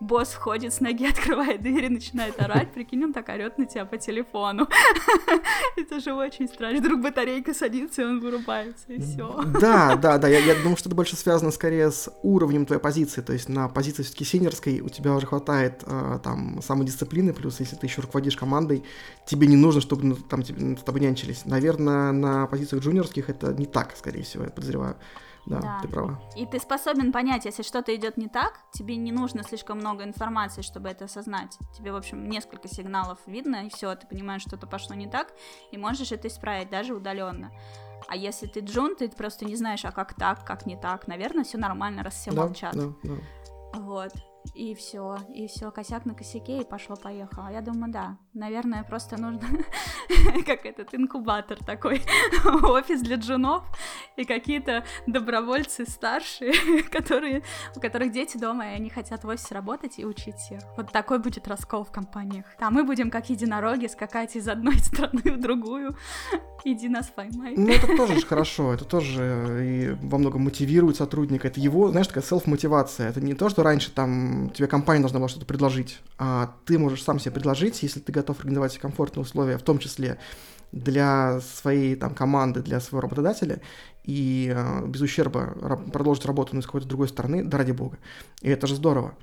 босс 0.00 0.30
входит 0.30 0.72
с 0.72 0.80
ноги, 0.80 1.06
открывает 1.10 1.62
дверь 1.62 1.84
и 1.84 1.88
начинает 1.88 2.40
орать, 2.40 2.72
прикинь, 2.72 3.04
он 3.04 3.12
так 3.12 3.28
орет 3.28 3.58
на 3.58 3.66
тебя 3.66 3.84
по 3.84 3.98
телефону. 3.98 4.66
Это 5.76 6.00
же 6.00 6.14
очень 6.14 6.48
страшно. 6.48 6.78
Вдруг 6.80 7.02
батарейка 7.02 7.52
садится, 7.54 8.02
и 8.02 8.04
он 8.04 8.20
вырубается, 8.20 8.84
и 8.88 9.00
все. 9.00 9.44
Да, 9.60 9.96
да, 9.96 10.18
да. 10.18 10.28
Я, 10.28 10.54
думаю, 10.54 10.76
что 10.76 10.88
это 10.88 10.96
больше 10.96 11.16
связано 11.16 11.50
скорее 11.50 11.90
с 11.90 12.10
уровнем 12.22 12.64
твоей 12.64 12.80
позиции. 12.80 13.20
То 13.20 13.32
есть 13.32 13.48
на 13.48 13.68
позиции 13.68 14.02
все-таки 14.02 14.24
синерской 14.24 14.80
у 14.80 14.88
тебя 14.88 15.14
уже 15.14 15.26
хватает 15.26 15.82
э, 15.86 16.18
там 16.22 16.62
самодисциплины, 16.62 17.34
плюс 17.34 17.60
если 17.60 17.76
ты 17.76 17.86
еще 17.86 18.00
руководишь 18.00 18.36
командой, 18.36 18.84
тебе 19.26 19.46
не 19.46 19.56
нужно, 19.56 19.80
чтобы 19.80 20.04
ну, 20.04 20.14
там 20.16 20.42
тебе, 20.42 20.76
с 20.76 20.82
тобой 20.82 21.00
нянчились. 21.02 21.44
Наверное, 21.44 21.89
на, 21.90 22.12
на 22.12 22.46
позициях 22.46 22.82
джуниорских 22.82 23.28
это 23.28 23.52
не 23.52 23.66
так, 23.66 23.96
скорее 23.96 24.22
всего, 24.22 24.44
я 24.44 24.50
подозреваю. 24.50 24.96
Да, 25.46 25.58
да, 25.58 25.78
ты 25.82 25.88
права. 25.88 26.20
И 26.36 26.46
ты 26.46 26.60
способен 26.60 27.12
понять, 27.12 27.46
если 27.46 27.62
что-то 27.62 27.94
идет 27.96 28.16
не 28.18 28.28
так, 28.28 28.60
тебе 28.72 28.96
не 28.96 29.10
нужно 29.10 29.42
слишком 29.42 29.78
много 29.78 30.04
информации, 30.04 30.62
чтобы 30.62 30.88
это 30.90 31.06
осознать. 31.06 31.58
Тебе, 31.76 31.92
в 31.92 31.96
общем, 31.96 32.28
несколько 32.28 32.68
сигналов 32.68 33.18
видно, 33.26 33.66
и 33.66 33.70
все, 33.70 33.94
ты 33.94 34.06
понимаешь, 34.06 34.42
что-то 34.42 34.66
пошло 34.66 34.94
не 34.94 35.08
так, 35.08 35.32
и 35.72 35.78
можешь 35.78 36.12
это 36.12 36.28
исправить, 36.28 36.70
даже 36.70 36.94
удаленно. 36.94 37.50
А 38.06 38.16
если 38.16 38.46
ты 38.46 38.60
джун, 38.60 38.96
ты 38.96 39.08
просто 39.08 39.44
не 39.44 39.56
знаешь, 39.56 39.84
а 39.84 39.92
как 39.92 40.14
так, 40.14 40.44
как 40.44 40.66
не 40.66 40.76
так. 40.76 41.06
Наверное, 41.06 41.44
все 41.44 41.58
нормально, 41.58 42.02
раз 42.02 42.14
все 42.14 42.32
да, 42.32 42.42
молчат. 42.42 42.74
Да, 42.74 42.92
да. 43.02 43.14
Вот. 43.74 44.12
И 44.54 44.74
все, 44.74 45.18
и 45.34 45.46
все, 45.46 45.70
косяк 45.70 46.06
на 46.06 46.14
косяке, 46.14 46.60
и 46.60 46.64
пошло-поехало. 46.64 47.48
Я 47.48 47.60
думаю, 47.60 47.92
да, 47.92 48.18
наверное, 48.34 48.82
просто 48.82 49.20
нужно 49.20 49.40
как 50.46 50.66
этот 50.66 50.94
инкубатор 50.94 51.58
такой, 51.64 52.02
офис 52.44 53.00
для 53.02 53.16
джунов, 53.16 53.64
и 54.16 54.24
какие-то 54.24 54.84
добровольцы 55.06 55.86
старшие, 55.86 56.82
которые, 56.90 57.42
у 57.76 57.80
которых 57.80 58.12
дети 58.12 58.36
дома, 58.38 58.72
и 58.72 58.74
они 58.74 58.90
хотят 58.90 59.24
в 59.24 59.28
офисе 59.28 59.54
работать 59.54 59.98
и 59.98 60.04
учить 60.04 60.36
всех. 60.36 60.62
Вот 60.76 60.90
такой 60.90 61.18
будет 61.18 61.46
раскол 61.46 61.84
в 61.84 61.92
компаниях. 61.92 62.46
А 62.58 62.70
мы 62.70 62.84
будем 62.84 63.10
как 63.10 63.30
единороги 63.30 63.86
скакать 63.86 64.36
из 64.36 64.48
одной 64.48 64.78
страны 64.78 65.22
в 65.24 65.40
другую. 65.40 65.96
Иди 66.64 66.88
нас 66.88 67.06
поймай. 67.06 67.54
Ну, 67.56 67.68
это 67.68 67.86
тоже 67.96 68.20
хорошо, 68.26 68.74
это 68.74 68.84
тоже 68.84 69.64
и 69.64 69.96
во 70.02 70.18
многом 70.18 70.42
мотивирует 70.42 70.96
сотрудника. 70.96 71.48
Это 71.48 71.60
его, 71.60 71.90
знаешь, 71.90 72.08
такая 72.08 72.22
селф-мотивация. 72.22 73.08
Это 73.08 73.20
не 73.20 73.34
то, 73.34 73.48
что 73.48 73.62
раньше 73.62 73.90
там 73.90 74.29
тебе 74.54 74.66
компания 74.66 75.00
должна 75.00 75.18
была 75.18 75.28
что-то 75.28 75.46
предложить, 75.46 76.00
а 76.18 76.54
ты 76.66 76.78
можешь 76.78 77.02
сам 77.02 77.18
себе 77.18 77.32
предложить, 77.32 77.82
если 77.82 78.00
ты 78.00 78.12
готов 78.12 78.38
организовать 78.38 78.78
комфортные 78.78 79.22
условия, 79.22 79.58
в 79.58 79.62
том 79.62 79.78
числе 79.78 80.18
для 80.72 81.40
своей 81.40 81.96
там 81.96 82.14
команды, 82.14 82.62
для 82.62 82.80
своего 82.80 83.02
работодателя, 83.02 83.60
и 84.04 84.52
э, 84.54 84.86
без 84.86 85.00
ущерба 85.00 85.80
продолжить 85.92 86.24
работу 86.26 86.54
ну, 86.54 86.62
с 86.62 86.66
какой-то 86.66 86.86
другой 86.86 87.08
стороны, 87.08 87.44
да 87.44 87.58
ради 87.58 87.72
бога. 87.72 87.98
И 88.40 88.48
это 88.48 88.66
же 88.66 88.76
здорово. 88.76 89.14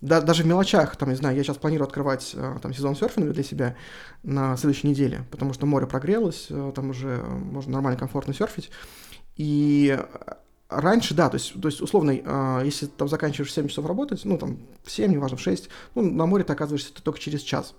Да, 0.00 0.20
даже 0.20 0.42
в 0.42 0.46
мелочах, 0.46 0.96
там, 0.96 1.10
не 1.10 1.14
знаю, 1.14 1.36
я 1.36 1.44
сейчас 1.44 1.58
планирую 1.58 1.86
открывать 1.86 2.32
э, 2.34 2.58
там 2.60 2.74
сезон 2.74 2.96
серфинга 2.96 3.32
для 3.32 3.44
себя 3.44 3.76
на 4.22 4.56
следующей 4.56 4.88
неделе, 4.88 5.24
потому 5.30 5.52
что 5.52 5.66
море 5.66 5.86
прогрелось, 5.86 6.46
э, 6.50 6.72
там 6.74 6.90
уже 6.90 7.18
можно 7.18 7.72
нормально, 7.72 7.98
комфортно 7.98 8.34
серфить. 8.34 8.70
И 9.36 9.98
раньше, 10.80 11.14
да, 11.14 11.28
то 11.28 11.36
есть, 11.36 11.60
то 11.60 11.68
есть 11.68 11.80
условно, 11.80 12.10
э, 12.12 12.62
если 12.64 12.86
там 12.86 13.08
заканчиваешь 13.08 13.52
7 13.52 13.68
часов 13.68 13.86
работать, 13.86 14.24
ну, 14.24 14.38
там, 14.38 14.58
в 14.84 14.90
7, 14.90 15.12
неважно, 15.12 15.36
в 15.36 15.40
6, 15.40 15.68
ну, 15.94 16.02
на 16.10 16.26
море 16.26 16.44
ты 16.44 16.52
оказываешься 16.52 16.92
только 17.02 17.18
через 17.18 17.40
час. 17.40 17.74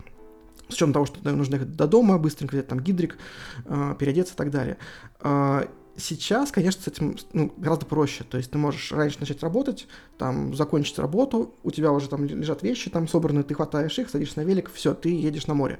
С 0.70 0.76
учетом 0.76 0.94
того, 0.94 1.06
что 1.06 1.20
нужно 1.32 1.56
ехать 1.56 1.76
до 1.76 1.88
дома, 1.88 2.18
быстренько 2.18 2.54
взять 2.54 2.68
там 2.68 2.80
гидрик, 2.80 3.18
э, 3.66 3.96
переодеться 4.00 4.34
и 4.34 4.38
так 4.38 4.50
далее. 4.50 4.78
Э, 5.20 5.66
сейчас, 5.98 6.52
конечно, 6.52 6.82
с 6.82 6.88
этим 6.88 7.18
ну, 7.34 7.54
гораздо 7.58 7.86
проще. 7.86 8.24
То 8.24 8.38
есть 8.38 8.52
ты 8.52 8.58
можешь 8.58 8.92
раньше 8.92 9.20
начать 9.20 9.44
работать, 9.44 9.88
там, 10.18 10.56
закончить 10.56 10.98
работу, 11.00 11.54
у 11.64 11.72
тебя 11.72 11.92
уже 11.92 12.10
там 12.10 12.26
лежат 12.26 12.64
вещи 12.64 12.90
там 12.90 13.08
собраны, 13.08 13.44
ты 13.44 13.54
хватаешь 13.54 13.98
их, 14.00 14.10
садишься 14.10 14.40
на 14.40 14.46
велик, 14.46 14.72
все, 14.74 14.94
ты 14.94 15.10
едешь 15.10 15.48
на 15.48 15.54
море. 15.54 15.80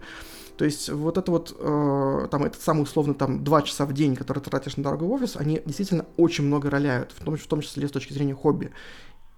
То 0.58 0.66
есть 0.66 0.90
вот 0.90 1.18
это 1.18 1.32
вот, 1.32 1.56
э, 1.58 2.28
там, 2.30 2.44
этот 2.44 2.62
самый 2.62 2.84
условно 2.84 3.14
там 3.14 3.44
два 3.44 3.62
часа 3.64 3.86
в 3.86 3.94
день, 3.94 4.16
который 4.16 4.40
ты 4.40 4.50
тратишь 4.50 4.78
на 4.78 4.84
дорогу 4.84 5.08
в 5.08 5.12
офис, 5.12 5.36
они 5.36 5.62
действительно 5.66 6.06
очень 6.18 6.44
много 6.44 6.70
роляют, 6.70 7.12
в 7.12 7.24
том, 7.24 7.38
в 7.38 7.48
том 7.48 7.62
числе 7.62 7.88
с 7.88 7.92
точки 7.92 8.14
зрения 8.14 8.36
хобби. 8.36 8.72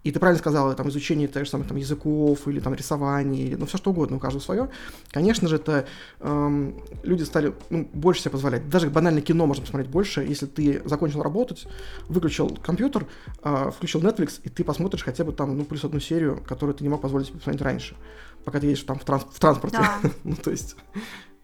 И 0.06 0.12
ты 0.12 0.20
правильно 0.20 0.39
сказала, 0.39 0.76
там, 0.76 0.88
изучение 0.89 1.28
тех 1.28 1.45
же 1.45 1.49
самых 1.49 1.68
там, 1.68 1.78
языков 1.78 2.47
или 2.47 2.60
там 2.60 2.76
рисование, 2.76 3.47
или, 3.47 3.56
ну, 3.56 3.66
все 3.66 3.78
что 3.78 3.89
угодно, 3.89 4.18
у 4.18 4.20
каждого 4.20 4.39
свое. 4.39 4.70
Конечно 5.10 5.47
же, 5.47 5.56
это 5.56 5.88
эм, 6.20 6.80
люди 7.01 7.24
стали 7.24 7.56
ну, 7.72 7.89
больше 7.91 8.22
себе 8.22 8.32
позволять. 8.32 8.70
Даже 8.70 8.91
банально 8.91 9.22
кино 9.22 9.47
можно 9.47 9.64
посмотреть 9.64 9.89
больше, 9.89 10.22
если 10.22 10.45
ты 10.45 10.84
закончил 10.86 11.24
работать, 11.24 11.66
выключил 12.08 12.56
компьютер, 12.64 13.08
э, 13.41 13.72
включил 13.76 13.99
Netflix, 13.99 14.39
и 14.43 14.49
ты 14.49 14.64
посмотришь 14.64 15.03
хотя 15.03 15.24
бы 15.24 15.32
там, 15.32 15.58
ну, 15.58 15.66
плюс 15.66 15.84
одну 15.84 15.99
серию, 15.99 16.39
которую 16.47 16.76
ты 16.76 16.84
не 16.84 16.89
мог 16.89 17.01
позволить 17.01 17.26
себе 17.26 17.38
посмотреть 17.38 17.64
раньше, 17.64 17.95
пока 18.43 18.60
ты 18.60 18.68
едешь 18.68 18.84
там 18.84 18.99
в, 18.99 19.06
транс 19.06 19.26
в 19.28 19.39
транспорте. 19.39 19.80
Да. 19.80 20.01
ну, 20.24 20.36
то 20.36 20.51
есть... 20.51 20.76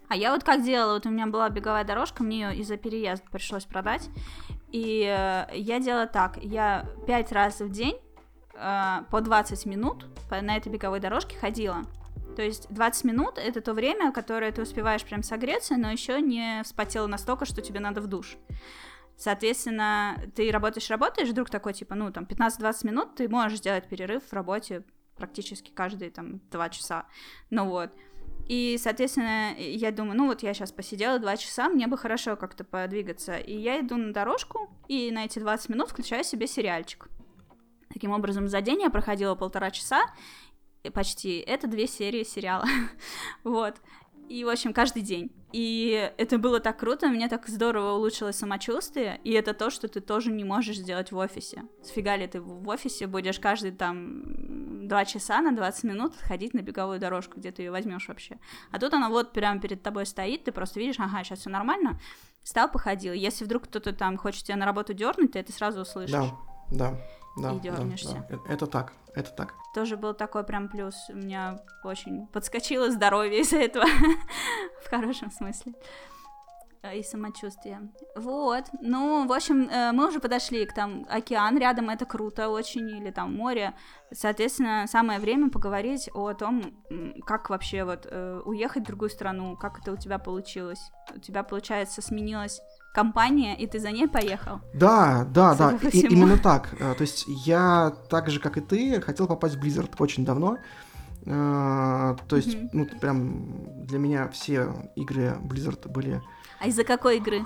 А 0.07 0.15
я 0.15 0.31
вот 0.31 0.43
как 0.43 0.63
делала, 0.63 0.93
вот 0.93 1.07
у 1.07 1.09
меня 1.09 1.25
была 1.25 1.49
беговая 1.49 1.83
дорожка, 1.83 2.21
мне 2.21 2.41
ее 2.41 2.55
из-за 2.57 2.77
переезда 2.77 3.25
пришлось 3.31 3.65
продать, 3.65 4.07
и 4.71 5.03
э, 5.03 5.47
я 5.57 5.79
делала 5.79 6.05
так, 6.05 6.37
я 6.43 6.85
пять 7.07 7.31
раз 7.31 7.59
в 7.59 7.71
день 7.71 7.95
э, 8.61 9.03
по 9.09 9.21
20 9.21 9.65
минут 9.65 10.05
по, 10.29 10.41
на 10.41 10.55
этой 10.55 10.71
беговой 10.71 10.99
дорожке 10.99 11.37
ходила. 11.37 11.83
То 12.35 12.41
есть 12.41 12.67
20 12.69 13.03
минут 13.05 13.37
это 13.37 13.61
то 13.61 13.73
время, 13.73 14.11
которое 14.11 14.51
ты 14.51 14.61
успеваешь 14.61 15.03
прям 15.03 15.23
согреться, 15.23 15.75
но 15.77 15.91
еще 15.91 16.21
не 16.21 16.61
вспотела 16.63 17.07
настолько, 17.07 17.45
что 17.45 17.61
тебе 17.61 17.79
надо 17.79 18.01
в 18.01 18.07
душ. 18.07 18.37
Соответственно, 19.17 20.17
ты 20.35 20.49
работаешь, 20.51 20.89
работаешь, 20.89 21.29
вдруг 21.29 21.49
такой, 21.49 21.73
типа, 21.73 21.93
ну, 21.93 22.11
там, 22.11 22.23
15-20 22.23 22.87
минут 22.87 23.15
ты 23.15 23.29
можешь 23.29 23.59
сделать 23.59 23.87
перерыв 23.87 24.23
в 24.23 24.33
работе 24.33 24.83
практически 25.15 25.69
каждые, 25.71 26.09
там, 26.09 26.39
2 26.49 26.69
часа. 26.69 27.05
Ну 27.49 27.67
вот. 27.67 27.91
И, 28.47 28.77
соответственно, 28.81 29.53
я 29.57 29.91
думаю, 29.91 30.17
ну 30.17 30.27
вот 30.27 30.41
я 30.41 30.53
сейчас 30.53 30.71
посидела 30.71 31.19
2 31.19 31.37
часа, 31.37 31.69
мне 31.69 31.87
бы 31.87 31.97
хорошо 31.97 32.35
как-то 32.35 32.63
подвигаться. 32.63 33.37
И 33.37 33.55
я 33.55 33.79
иду 33.79 33.97
на 33.97 34.11
дорожку, 34.11 34.69
и 34.87 35.11
на 35.11 35.25
эти 35.25 35.39
20 35.39 35.69
минут 35.69 35.91
включаю 35.91 36.23
себе 36.23 36.47
сериальчик. 36.47 37.07
Таким 37.93 38.11
образом, 38.11 38.47
за 38.47 38.61
день 38.61 38.81
я 38.81 38.89
проходила 38.89 39.35
полтора 39.35 39.71
часа, 39.71 40.01
почти, 40.93 41.39
это 41.39 41.67
две 41.67 41.87
серии 41.87 42.23
сериала, 42.23 42.65
вот, 43.43 43.75
и, 44.31 44.45
в 44.45 44.49
общем, 44.49 44.71
каждый 44.71 45.01
день. 45.01 45.29
И 45.51 46.09
это 46.17 46.37
было 46.37 46.61
так 46.61 46.79
круто, 46.79 47.09
мне 47.09 47.27
так 47.27 47.49
здорово 47.49 47.95
улучшилось 47.95 48.37
самочувствие, 48.37 49.19
и 49.25 49.31
это 49.31 49.53
то, 49.53 49.69
что 49.69 49.89
ты 49.89 49.99
тоже 49.99 50.31
не 50.31 50.45
можешь 50.45 50.77
сделать 50.77 51.11
в 51.11 51.17
офисе. 51.17 51.63
Сфига 51.83 52.15
ли 52.15 52.27
ты 52.27 52.39
в 52.39 52.67
офисе 52.69 53.07
будешь 53.07 53.41
каждый 53.41 53.71
там 53.71 54.87
два 54.87 55.03
часа 55.03 55.41
на 55.41 55.51
20 55.53 55.83
минут 55.83 56.15
ходить 56.15 56.53
на 56.53 56.61
беговую 56.61 56.99
дорожку, 56.99 57.39
где 57.39 57.51
ты 57.51 57.63
ее 57.63 57.71
возьмешь 57.71 58.07
вообще. 58.07 58.39
А 58.71 58.79
тут 58.79 58.93
она 58.93 59.09
вот 59.09 59.33
прямо 59.33 59.59
перед 59.59 59.83
тобой 59.83 60.05
стоит, 60.05 60.45
ты 60.45 60.53
просто 60.53 60.79
видишь, 60.79 60.99
ага, 60.99 61.25
сейчас 61.25 61.39
все 61.39 61.49
нормально, 61.49 61.99
встал, 62.41 62.71
походил. 62.71 63.11
Если 63.11 63.43
вдруг 63.43 63.63
кто-то 63.63 63.91
там 63.91 64.15
хочет 64.17 64.45
тебя 64.45 64.55
на 64.55 64.65
работу 64.65 64.93
дернуть, 64.93 65.33
ты 65.33 65.39
это 65.39 65.51
сразу 65.51 65.81
услышишь. 65.81 66.11
Да, 66.11 66.37
да 66.71 67.01
да, 67.37 67.53
и 67.53 67.59
дернешься. 67.59 68.25
Да, 68.29 68.37
да. 68.37 68.53
Это 68.53 68.67
так, 68.67 68.93
это 69.15 69.31
так. 69.31 69.53
Тоже 69.73 69.97
был 69.97 70.13
такой 70.13 70.43
прям 70.43 70.69
плюс. 70.69 70.95
У 71.09 71.15
меня 71.15 71.59
очень 71.83 72.27
подскочило 72.27 72.91
здоровье 72.91 73.41
из-за 73.41 73.57
этого. 73.57 73.85
В 74.85 74.89
хорошем 74.89 75.31
смысле. 75.31 75.73
Э, 76.83 76.97
и 76.97 77.03
самочувствие. 77.03 77.91
Вот. 78.15 78.65
Ну, 78.81 79.27
в 79.27 79.31
общем, 79.31 79.69
э, 79.69 79.91
мы 79.91 80.07
уже 80.07 80.19
подошли 80.19 80.65
к 80.65 80.73
там 80.73 81.05
океан 81.09 81.57
рядом, 81.57 81.89
это 81.89 82.05
круто 82.05 82.49
очень, 82.49 82.89
или 82.89 83.11
там 83.11 83.35
море. 83.35 83.73
Соответственно, 84.11 84.85
самое 84.87 85.19
время 85.19 85.49
поговорить 85.49 86.09
о 86.13 86.33
том, 86.33 86.63
как 87.25 87.49
вообще 87.49 87.83
вот 87.83 88.07
э, 88.09 88.41
уехать 88.45 88.83
в 88.83 88.87
другую 88.87 89.09
страну, 89.09 89.55
как 89.57 89.79
это 89.79 89.91
у 89.91 89.95
тебя 89.95 90.17
получилось. 90.17 90.91
У 91.15 91.19
тебя, 91.19 91.43
получается, 91.43 92.01
сменилось 92.01 92.59
компания, 92.91 93.55
и 93.57 93.67
ты 93.67 93.79
за 93.79 93.91
ней 93.91 94.07
поехал. 94.07 94.61
Да, 94.73 95.25
да, 95.29 95.55
Судя 95.55 95.79
да, 95.81 95.89
и, 95.89 95.99
именно 96.01 96.37
так. 96.37 96.73
Э, 96.79 96.93
то 96.93 97.01
есть 97.01 97.25
я 97.45 97.93
так 98.09 98.29
же, 98.29 98.39
как 98.39 98.57
и 98.57 98.61
ты, 98.61 99.01
хотел 99.01 99.27
попасть 99.27 99.55
в 99.55 99.63
Blizzard 99.63 99.91
очень 99.99 100.25
давно. 100.25 100.57
Uh, 101.23 102.19
то 102.27 102.35
есть, 102.35 102.55
mm-hmm. 102.55 102.69
ну, 102.73 102.85
прям 102.99 103.85
для 103.85 103.99
меня 103.99 104.27
все 104.29 104.73
игры 104.95 105.37
Blizzard 105.43 105.87
были... 105.87 106.19
А 106.59 106.67
из-за 106.67 106.83
какой 106.83 107.17
игры? 107.17 107.45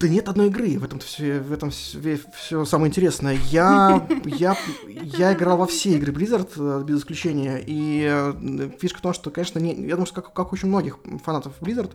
Да 0.00 0.08
нет 0.08 0.30
одной 0.30 0.46
игры, 0.46 0.78
в 0.78 0.84
этом 0.84 0.98
все, 0.98 1.40
в 1.40 1.52
этом 1.52 1.68
все, 1.68 2.18
все 2.34 2.64
самое 2.64 2.88
интересное. 2.88 3.38
Я, 3.50 4.06
я, 4.24 4.56
я 4.88 5.34
играл 5.34 5.58
во 5.58 5.66
все 5.66 5.90
игры 5.90 6.10
Blizzard, 6.10 6.48
э, 6.56 6.82
без 6.84 7.00
исключения, 7.00 7.62
и 7.66 8.08
э, 8.10 8.70
фишка 8.80 9.00
в 9.00 9.02
том, 9.02 9.12
что, 9.12 9.30
конечно, 9.30 9.58
не, 9.58 9.74
я 9.74 9.96
думаю, 9.96 10.06
что 10.06 10.22
как, 10.22 10.32
как 10.32 10.54
очень 10.54 10.68
многих 10.68 11.00
фанатов 11.22 11.52
Blizzard, 11.60 11.90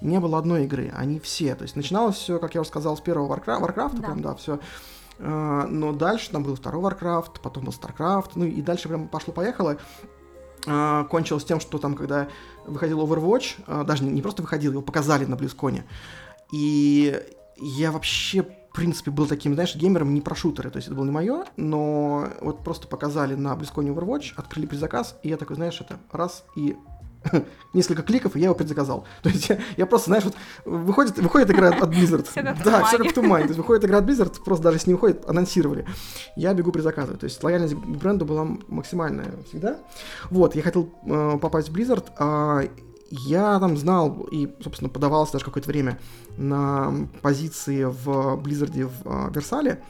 не 0.00 0.20
было 0.20 0.38
одной 0.38 0.66
игры, 0.66 0.92
они 0.96 1.18
все. 1.18 1.56
То 1.56 1.62
есть 1.64 1.74
начиналось 1.74 2.14
все, 2.14 2.38
как 2.38 2.54
я 2.54 2.60
уже 2.60 2.70
сказал, 2.70 2.96
с 2.96 3.00
первого 3.00 3.34
Warcraft, 3.34 3.60
Warcraft 3.60 3.96
да. 3.96 4.02
прям, 4.02 4.22
да, 4.22 4.34
все. 4.36 4.60
Э, 5.18 5.66
но 5.68 5.92
дальше 5.92 6.30
там 6.30 6.44
был 6.44 6.54
второй 6.54 6.80
Warcraft, 6.80 7.40
потом 7.42 7.64
был 7.64 7.72
StarCraft, 7.72 8.30
ну 8.36 8.44
и 8.44 8.62
дальше 8.62 8.86
прям 8.88 9.08
пошло-поехало 9.08 9.78
кончилось 10.64 11.44
тем, 11.44 11.60
что 11.60 11.78
там, 11.78 11.94
когда 11.94 12.28
выходил 12.66 13.00
Overwatch, 13.00 13.84
даже 13.84 14.04
не 14.04 14.20
просто 14.20 14.42
выходил, 14.42 14.72
его 14.72 14.82
показали 14.82 15.24
на 15.24 15.34
BlizzCon, 15.34 15.84
и 16.52 17.22
я 17.60 17.92
вообще, 17.92 18.42
в 18.42 18.74
принципе, 18.74 19.10
был 19.10 19.26
таким, 19.26 19.54
знаешь, 19.54 19.74
геймером 19.74 20.14
не 20.14 20.20
про 20.20 20.34
шутеры, 20.34 20.70
то 20.70 20.76
есть 20.76 20.88
это 20.88 20.96
было 20.96 21.04
не 21.04 21.10
мое, 21.10 21.44
но 21.56 22.28
вот 22.40 22.64
просто 22.64 22.86
показали 22.86 23.34
на 23.34 23.54
BlizzCon 23.54 23.94
Overwatch, 23.94 24.32
открыли 24.36 24.66
предзаказ, 24.66 25.18
и 25.22 25.28
я 25.28 25.36
такой, 25.36 25.56
знаешь, 25.56 25.80
это 25.80 25.98
раз 26.12 26.44
и 26.56 26.76
несколько 27.74 28.02
кликов, 28.02 28.36
и 28.36 28.40
я 28.40 28.46
его 28.46 28.54
предзаказал. 28.54 29.04
То 29.22 29.28
есть 29.28 29.48
я, 29.48 29.58
я 29.76 29.86
просто, 29.86 30.10
знаешь, 30.10 30.24
вот 30.24 30.34
выходит, 30.64 31.18
выходит 31.18 31.50
игра 31.50 31.68
от 31.68 31.90
Blizzard. 31.90 32.26
да, 32.64 32.84
все 32.84 32.98
как 32.98 33.08
в 33.08 33.14
тумане. 33.14 33.44
То 33.44 33.50
есть 33.50 33.58
выходит 33.58 33.84
игра 33.84 33.98
от 33.98 34.04
Blizzard, 34.04 34.42
просто 34.44 34.64
даже 34.64 34.76
если 34.76 34.90
не 34.90 34.94
выходит, 34.94 35.28
анонсировали. 35.28 35.86
Я 36.36 36.54
бегу 36.54 36.72
предзаказывать. 36.72 37.20
То 37.20 37.24
есть 37.24 37.42
лояльность 37.42 37.74
к 37.74 37.78
бренду 37.78 38.24
была 38.24 38.46
максимальная 38.68 39.32
всегда. 39.48 39.78
Вот, 40.30 40.54
я 40.54 40.62
хотел 40.62 40.92
э, 41.04 41.38
попасть 41.40 41.68
в 41.68 41.76
Blizzard, 41.76 42.06
э, 42.18 42.68
я 43.10 43.58
там 43.58 43.76
знал 43.76 44.26
и, 44.30 44.54
собственно, 44.62 44.90
подавался 44.90 45.34
даже 45.34 45.44
какое-то 45.44 45.68
время 45.68 45.98
на 46.36 47.08
позиции 47.22 47.84
в 47.84 48.36
Blizzard 48.36 48.84
в 48.84 49.28
э, 49.28 49.32
Версале. 49.32 49.82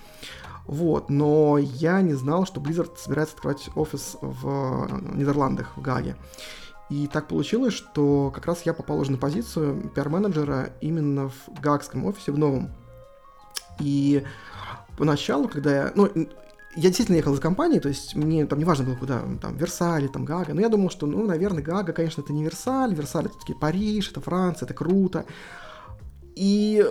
Вот, 0.67 1.09
но 1.09 1.57
я 1.59 2.03
не 2.03 2.15
знал, 2.15 2.45
что 2.45 2.61
Blizzard 2.61 2.97
собирается 2.99 3.35
открывать 3.35 3.71
офис 3.75 4.17
в 4.21 4.89
Нидерландах, 5.15 5.77
в 5.77 5.81
Гаге. 5.81 6.17
И 6.91 7.07
так 7.07 7.29
получилось, 7.29 7.75
что 7.75 8.31
как 8.35 8.47
раз 8.47 8.63
я 8.63 8.73
попал 8.73 8.99
уже 8.99 9.13
на 9.13 9.19
позицию 9.19 9.91
пиар-менеджера 9.95 10.71
именно 10.81 11.29
в 11.29 11.61
гаагском 11.61 12.05
офисе, 12.05 12.33
в 12.33 12.39
новом. 12.39 12.71
И 13.79 14.25
поначалу, 14.97 15.49
когда 15.49 15.75
я... 15.75 15.93
Ну, 15.95 16.11
я 16.77 16.83
действительно 16.83 17.17
ехал 17.17 17.35
за 17.35 17.41
компанией, 17.41 17.81
то 17.81 17.89
есть 17.89 18.15
мне 18.15 18.47
там 18.47 18.59
не 18.59 18.65
важно 18.65 18.85
было, 18.85 18.95
куда, 18.95 19.23
там, 19.41 19.57
Версаль, 19.57 20.09
там, 20.09 20.25
Гага, 20.25 20.55
но 20.55 20.61
я 20.61 20.69
думал, 20.69 20.91
что, 20.91 21.07
ну, 21.07 21.25
наверное, 21.27 21.63
Гага, 21.63 21.93
конечно, 21.93 22.21
это 22.21 22.33
не 22.33 22.45
Версаль, 22.45 22.95
Версаль 22.95 23.27
это 23.27 23.39
таки 23.39 23.55
Париж, 23.55 24.11
это 24.11 24.21
Франция, 24.21 24.67
это 24.67 24.75
круто. 24.75 25.25
И 26.37 26.87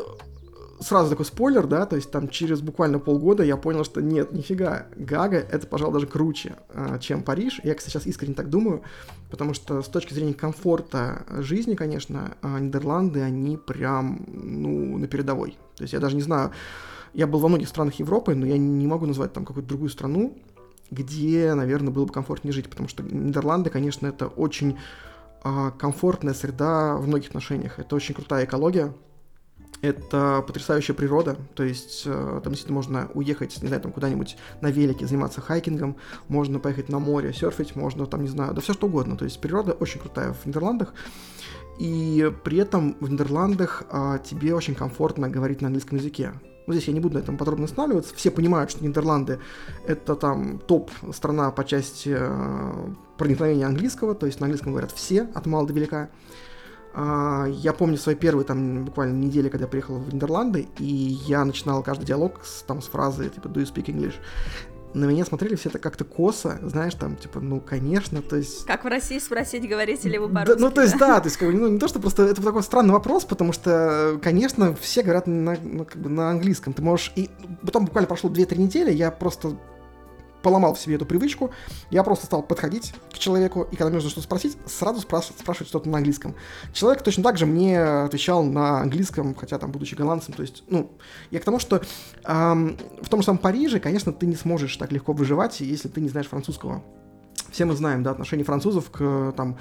сразу 0.80 1.10
такой 1.10 1.26
спойлер, 1.26 1.68
да, 1.68 1.86
то 1.86 1.96
есть 1.96 2.12
там 2.12 2.28
через 2.28 2.62
буквально 2.62 3.00
полгода 3.00 3.44
я 3.44 3.58
понял, 3.58 3.84
что 3.84 4.02
нет, 4.02 4.32
нифига, 4.32 4.88
Гага 4.96 5.38
это, 5.38 5.66
пожалуй, 5.68 5.94
даже 5.94 6.08
круче, 6.08 6.58
а, 6.70 7.00
чем 7.00 7.24
Париж. 7.24 7.62
Я, 7.64 7.74
кстати, 7.76 7.94
сейчас 7.94 8.06
искренне 8.06 8.36
так 8.36 8.50
думаю, 8.50 8.84
потому 9.30 9.54
что 9.54 9.82
с 9.82 9.88
точки 9.88 10.14
зрения 10.14 10.34
комфорта 10.34 11.26
жизни, 11.40 11.76
конечно, 11.76 12.38
а, 12.42 12.60
Нидерланды, 12.60 13.22
они 13.22 13.58
прям, 13.58 14.26
ну, 14.28 14.98
на 14.98 15.08
передовой. 15.08 15.58
То 15.78 15.84
есть 15.84 15.94
я 15.94 16.00
даже 16.00 16.16
не 16.16 16.22
знаю, 16.22 16.52
я 17.18 17.26
был 17.26 17.40
во 17.40 17.50
многих 17.50 17.68
странах 17.68 17.96
Европы, 17.96 18.36
но 18.36 18.46
я 18.46 18.60
не 18.60 18.86
могу 18.86 19.08
назвать 19.08 19.34
там 19.34 19.44
какую-то 19.44 19.68
другую 19.68 19.90
страну, 19.90 20.38
где, 20.92 21.52
наверное, 21.56 21.92
было 21.92 22.06
бы 22.06 22.14
комфортнее 22.14 22.54
жить, 22.54 22.70
потому 22.70 22.88
что 22.88 23.02
Нидерланды, 23.02 23.72
конечно, 23.72 24.06
это 24.06 24.28
очень 24.28 24.78
э, 25.44 25.72
комфортная 25.80 26.36
среда 26.36 26.96
в 26.96 27.08
многих 27.08 27.30
отношениях. 27.30 27.80
Это 27.80 27.96
очень 27.96 28.14
крутая 28.14 28.46
экология, 28.46 28.94
это 29.82 30.44
потрясающая 30.46 30.94
природа, 30.94 31.38
то 31.56 31.64
есть 31.64 32.04
э, 32.06 32.42
там 32.44 32.54
действительно 32.54 32.76
можно 32.76 33.10
уехать, 33.16 33.60
не 33.64 33.68
знаю, 33.68 33.82
там 33.82 33.94
куда-нибудь 33.94 34.38
на 34.62 34.70
велике, 34.70 35.08
заниматься 35.08 35.42
хайкингом, 35.42 35.98
можно 36.28 36.60
поехать 36.60 36.88
на 36.88 37.00
море, 37.00 37.34
серфить, 37.34 37.76
можно 37.76 38.06
там, 38.06 38.22
не 38.22 38.30
знаю, 38.30 38.54
да 38.54 38.62
все 38.62 38.74
что 38.74 38.86
угодно. 38.86 39.18
То 39.18 39.26
есть 39.26 39.42
природа 39.42 39.72
очень 39.72 40.00
крутая 40.00 40.34
в 40.34 40.46
Нидерландах. 40.46 40.94
И 41.80 42.32
при 42.44 42.60
этом 42.60 42.96
в 43.00 43.10
Нидерландах 43.10 43.86
а, 43.90 44.20
тебе 44.20 44.54
очень 44.54 44.76
комфортно 44.76 45.30
говорить 45.30 45.62
на 45.62 45.68
английском 45.68 45.98
языке. 45.98 46.34
Ну, 46.68 46.74
здесь 46.74 46.88
я 46.88 46.94
не 46.94 47.00
буду 47.00 47.16
на 47.16 47.20
этом 47.20 47.38
подробно 47.38 47.66
останавливаться. 47.66 48.14
Все 48.14 48.30
понимают, 48.30 48.70
что 48.70 48.84
Нидерланды— 48.84 49.40
это 49.88 50.16
там 50.16 50.60
топ-страна 50.60 51.50
по 51.52 51.64
части 51.64 52.14
э, 52.14 52.90
проникновения 53.18 53.66
английского, 53.66 54.14
то 54.16 54.26
есть 54.26 54.42
на 54.42 54.46
английском 54.46 54.74
говорят 54.74 54.92
все, 54.92 55.30
от 55.34 55.46
мала 55.46 55.66
до 55.66 55.74
велика. 55.74 56.10
А, 56.94 57.46
я 57.46 57.72
помню 57.72 57.96
свои 57.98 58.16
первые 58.16 58.44
там 58.44 58.84
буквально 58.84 59.18
недели, 59.18 59.48
когда 59.48 59.66
я 59.66 59.70
приехал 59.70 59.98
в 59.98 60.14
Нидерланды, 60.14 60.68
и 60.78 60.86
я 61.28 61.46
начинал 61.46 61.84
каждый 61.84 62.06
диалог 62.06 62.42
с, 62.44 62.64
там, 62.64 62.82
с 62.82 62.88
фразы 62.88 63.30
типа 63.30 63.48
«Do 63.48 63.62
you 63.62 63.72
speak 63.72 63.86
English?». 63.86 64.16
На 64.94 65.06
меня 65.06 65.26
смотрели 65.26 65.56
все 65.56 65.70
это 65.70 65.80
как-то 65.80 66.06
косо, 66.06 66.60
знаешь, 66.64 66.96
там, 66.96 67.18
типа, 67.18 67.40
ну, 67.40 67.60
конечно, 67.60 68.22
то 68.22 68.38
есть... 68.38 68.66
Как 68.66 68.84
в 68.84 68.88
России 68.88 69.20
спросить, 69.20 69.68
говорите 69.68 70.10
ли 70.10 70.18
вы 70.18 70.30
по-русски, 70.30 70.60
да, 70.60 70.66
Ну, 70.66 70.72
то 70.72 70.82
есть, 70.82 70.98
да, 70.98 71.20
то 71.20 71.28
есть, 71.28 71.38
как 71.38 71.52
бы, 71.52 71.56
ну, 71.56 71.68
не 71.68 71.78
то, 71.78 71.88
что 71.88 72.00
просто 72.00 72.24
это 72.24 72.42
такой 72.42 72.64
странный 72.64 72.94
вопрос, 72.94 73.26
потому 73.26 73.54
что, 73.54 74.20
конечно, 74.24 74.76
все 74.76 75.04
говорят 75.04 75.28
на, 75.28 75.58
ну, 75.62 75.86
как 75.86 76.02
бы 76.02 76.10
на 76.10 76.30
английском. 76.30 76.74
Ты 76.74 76.82
можешь... 76.82 77.12
И 77.16 77.30
потом 77.64 77.86
буквально 77.86 78.08
прошло 78.08 78.30
2-3 78.30 78.58
недели, 78.58 78.92
я 78.92 79.12
просто 79.12 79.58
поломал 80.48 80.76
в 80.76 80.80
себе 80.80 80.96
эту 80.96 81.06
привычку, 81.06 81.52
я 81.92 82.04
просто 82.04 82.26
стал 82.26 82.42
подходить 82.42 82.94
к 83.14 83.18
человеку, 83.18 83.68
и 83.70 83.76
когда 83.76 83.88
мне 83.88 83.96
нужно 83.96 84.10
что-то 84.10 84.24
спросить, 84.24 84.56
сразу 84.66 85.06
спраш- 85.06 85.38
спрашивать 85.38 85.68
что-то 85.68 85.90
на 85.90 85.98
английском. 85.98 86.36
Человек 86.72 87.04
точно 87.04 87.22
так 87.22 87.38
же 87.38 87.46
мне 87.46 87.78
отвечал 87.82 88.46
на 88.46 88.80
английском, 88.80 89.36
хотя 89.36 89.58
там, 89.58 89.74
будучи 89.74 89.94
голландцем, 89.94 90.34
то 90.34 90.44
есть, 90.44 90.64
ну, 90.70 90.90
я 91.32 91.42
к 91.42 91.44
тому, 91.44 91.60
что 91.60 91.82
эм, 92.24 92.78
в 93.02 93.10
том 93.10 93.20
же 93.20 93.26
самом 93.26 93.40
Париже, 93.40 93.82
конечно, 93.82 94.14
ты 94.14 94.26
не 94.26 94.38
сможешь 94.38 94.78
так 94.78 94.94
легко 94.94 95.12
выживать, 95.12 95.60
если 95.60 95.90
ты 95.90 96.00
не 96.00 96.08
знаешь 96.08 96.28
французского. 96.28 96.82
Все 97.52 97.66
мы 97.66 97.76
знаем, 97.76 98.04
да, 98.04 98.12
отношение 98.12 98.46
французов 98.46 98.90
к, 98.90 99.34
там, 99.36 99.58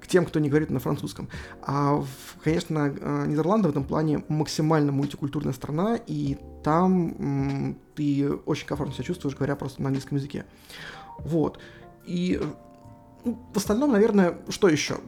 к 0.00 0.06
тем, 0.06 0.24
кто 0.24 0.40
не 0.40 0.48
говорит 0.48 0.70
на 0.70 0.80
французском. 0.80 1.28
А, 1.60 2.02
конечно, 2.42 2.94
э, 2.98 3.24
Нидерланды 3.26 3.68
в 3.68 3.72
этом 3.72 3.84
плане 3.84 4.24
максимально 4.28 4.90
мультикультурная 4.90 5.52
страна, 5.52 5.98
и 6.06 6.38
там 6.62 7.76
ты 7.94 8.30
очень 8.46 8.66
комфортно 8.66 8.94
себя 8.94 9.04
чувствуешь, 9.04 9.36
говоря 9.36 9.56
просто 9.56 9.82
на 9.82 9.88
английском 9.88 10.18
языке. 10.18 10.44
Вот. 11.18 11.58
И 12.06 12.40
ну, 13.24 13.38
в 13.52 13.56
остальном, 13.56 13.92
наверное, 13.92 14.38
что 14.48 14.68
еще? 14.68 14.98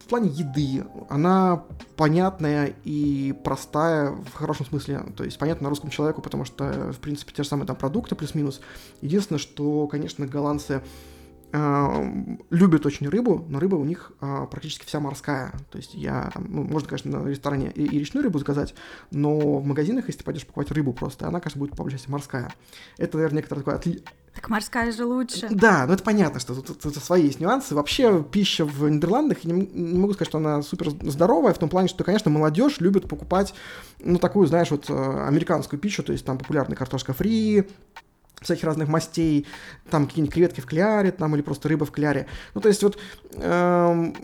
В 0.00 0.08
плане 0.08 0.28
еды, 0.30 0.84
она 1.08 1.64
понятная 1.96 2.74
и 2.84 3.34
простая 3.44 4.12
в 4.12 4.34
хорошем 4.34 4.66
смысле, 4.66 5.02
то 5.16 5.24
есть 5.24 5.36
понятна 5.36 5.68
русскому 5.68 5.90
человеку, 5.90 6.22
потому 6.22 6.44
что, 6.44 6.92
в 6.92 6.98
принципе, 6.98 7.32
те 7.32 7.42
же 7.42 7.48
самые 7.48 7.66
там 7.66 7.74
продукты 7.74 8.14
плюс-минус. 8.14 8.60
Единственное, 9.00 9.40
что, 9.40 9.88
конечно, 9.88 10.26
голландцы 10.26 10.82
любят 12.50 12.86
очень 12.86 13.08
рыбу, 13.08 13.44
но 13.48 13.58
рыба 13.58 13.76
у 13.76 13.84
них 13.84 14.12
а, 14.20 14.46
практически 14.46 14.86
вся 14.86 15.00
морская. 15.00 15.52
То 15.70 15.78
есть 15.78 15.94
я, 15.94 16.30
там, 16.32 16.46
ну, 16.48 16.62
можно, 16.64 16.88
конечно, 16.88 17.20
на 17.20 17.28
ресторане 17.28 17.70
и, 17.74 17.84
и 17.84 17.98
речную 17.98 18.24
рыбу 18.24 18.38
заказать, 18.38 18.74
но 19.10 19.58
в 19.58 19.66
магазинах, 19.66 20.06
если 20.06 20.18
ты 20.18 20.24
пойдешь 20.24 20.46
покупать 20.46 20.70
рыбу 20.70 20.92
просто, 20.92 21.26
она, 21.28 21.40
конечно, 21.40 21.58
будет 21.58 21.72
по 21.72 21.82
большей 21.82 21.98
части 21.98 22.10
морская. 22.10 22.52
Это, 22.98 23.16
наверное, 23.16 23.38
некоторое 23.38 23.60
такое 23.60 23.74
отли... 23.76 24.02
Так 24.34 24.50
морская 24.50 24.92
же 24.92 25.06
лучше. 25.06 25.48
Да, 25.50 25.86
ну 25.86 25.94
это 25.94 26.02
понятно, 26.02 26.40
что 26.40 26.54
тут, 26.54 26.66
тут, 26.66 26.94
тут 26.94 27.02
свои 27.02 27.22
есть 27.22 27.40
нюансы. 27.40 27.74
Вообще 27.74 28.22
пища 28.22 28.66
в 28.66 28.88
Нидерландах, 28.88 29.44
не, 29.44 29.52
не 29.52 29.98
могу 29.98 30.12
сказать, 30.12 30.28
что 30.28 30.38
она 30.38 30.60
супер 30.60 30.90
здоровая, 30.90 31.54
в 31.54 31.58
том 31.58 31.70
плане, 31.70 31.88
что, 31.88 32.04
конечно, 32.04 32.30
молодежь 32.30 32.80
любит 32.80 33.08
покупать, 33.08 33.54
ну, 33.98 34.18
такую, 34.18 34.46
знаешь, 34.46 34.70
вот 34.70 34.90
э, 34.90 35.26
американскую 35.26 35.80
пищу, 35.80 36.02
то 36.02 36.12
есть 36.12 36.26
там 36.26 36.36
популярная 36.36 36.76
картошка 36.76 37.14
фри, 37.14 37.66
всяких 38.40 38.64
разных 38.64 38.88
мастей, 38.88 39.46
там 39.90 40.06
какие-нибудь 40.06 40.34
креветки 40.34 40.60
в 40.60 40.66
кляре, 40.66 41.10
там, 41.10 41.34
или 41.34 41.42
просто 41.42 41.68
рыба 41.68 41.86
в 41.86 41.90
кляре. 41.90 42.26
Ну, 42.54 42.60
то 42.60 42.68
есть 42.68 42.82
вот 42.82 42.98
эм, 43.34 44.14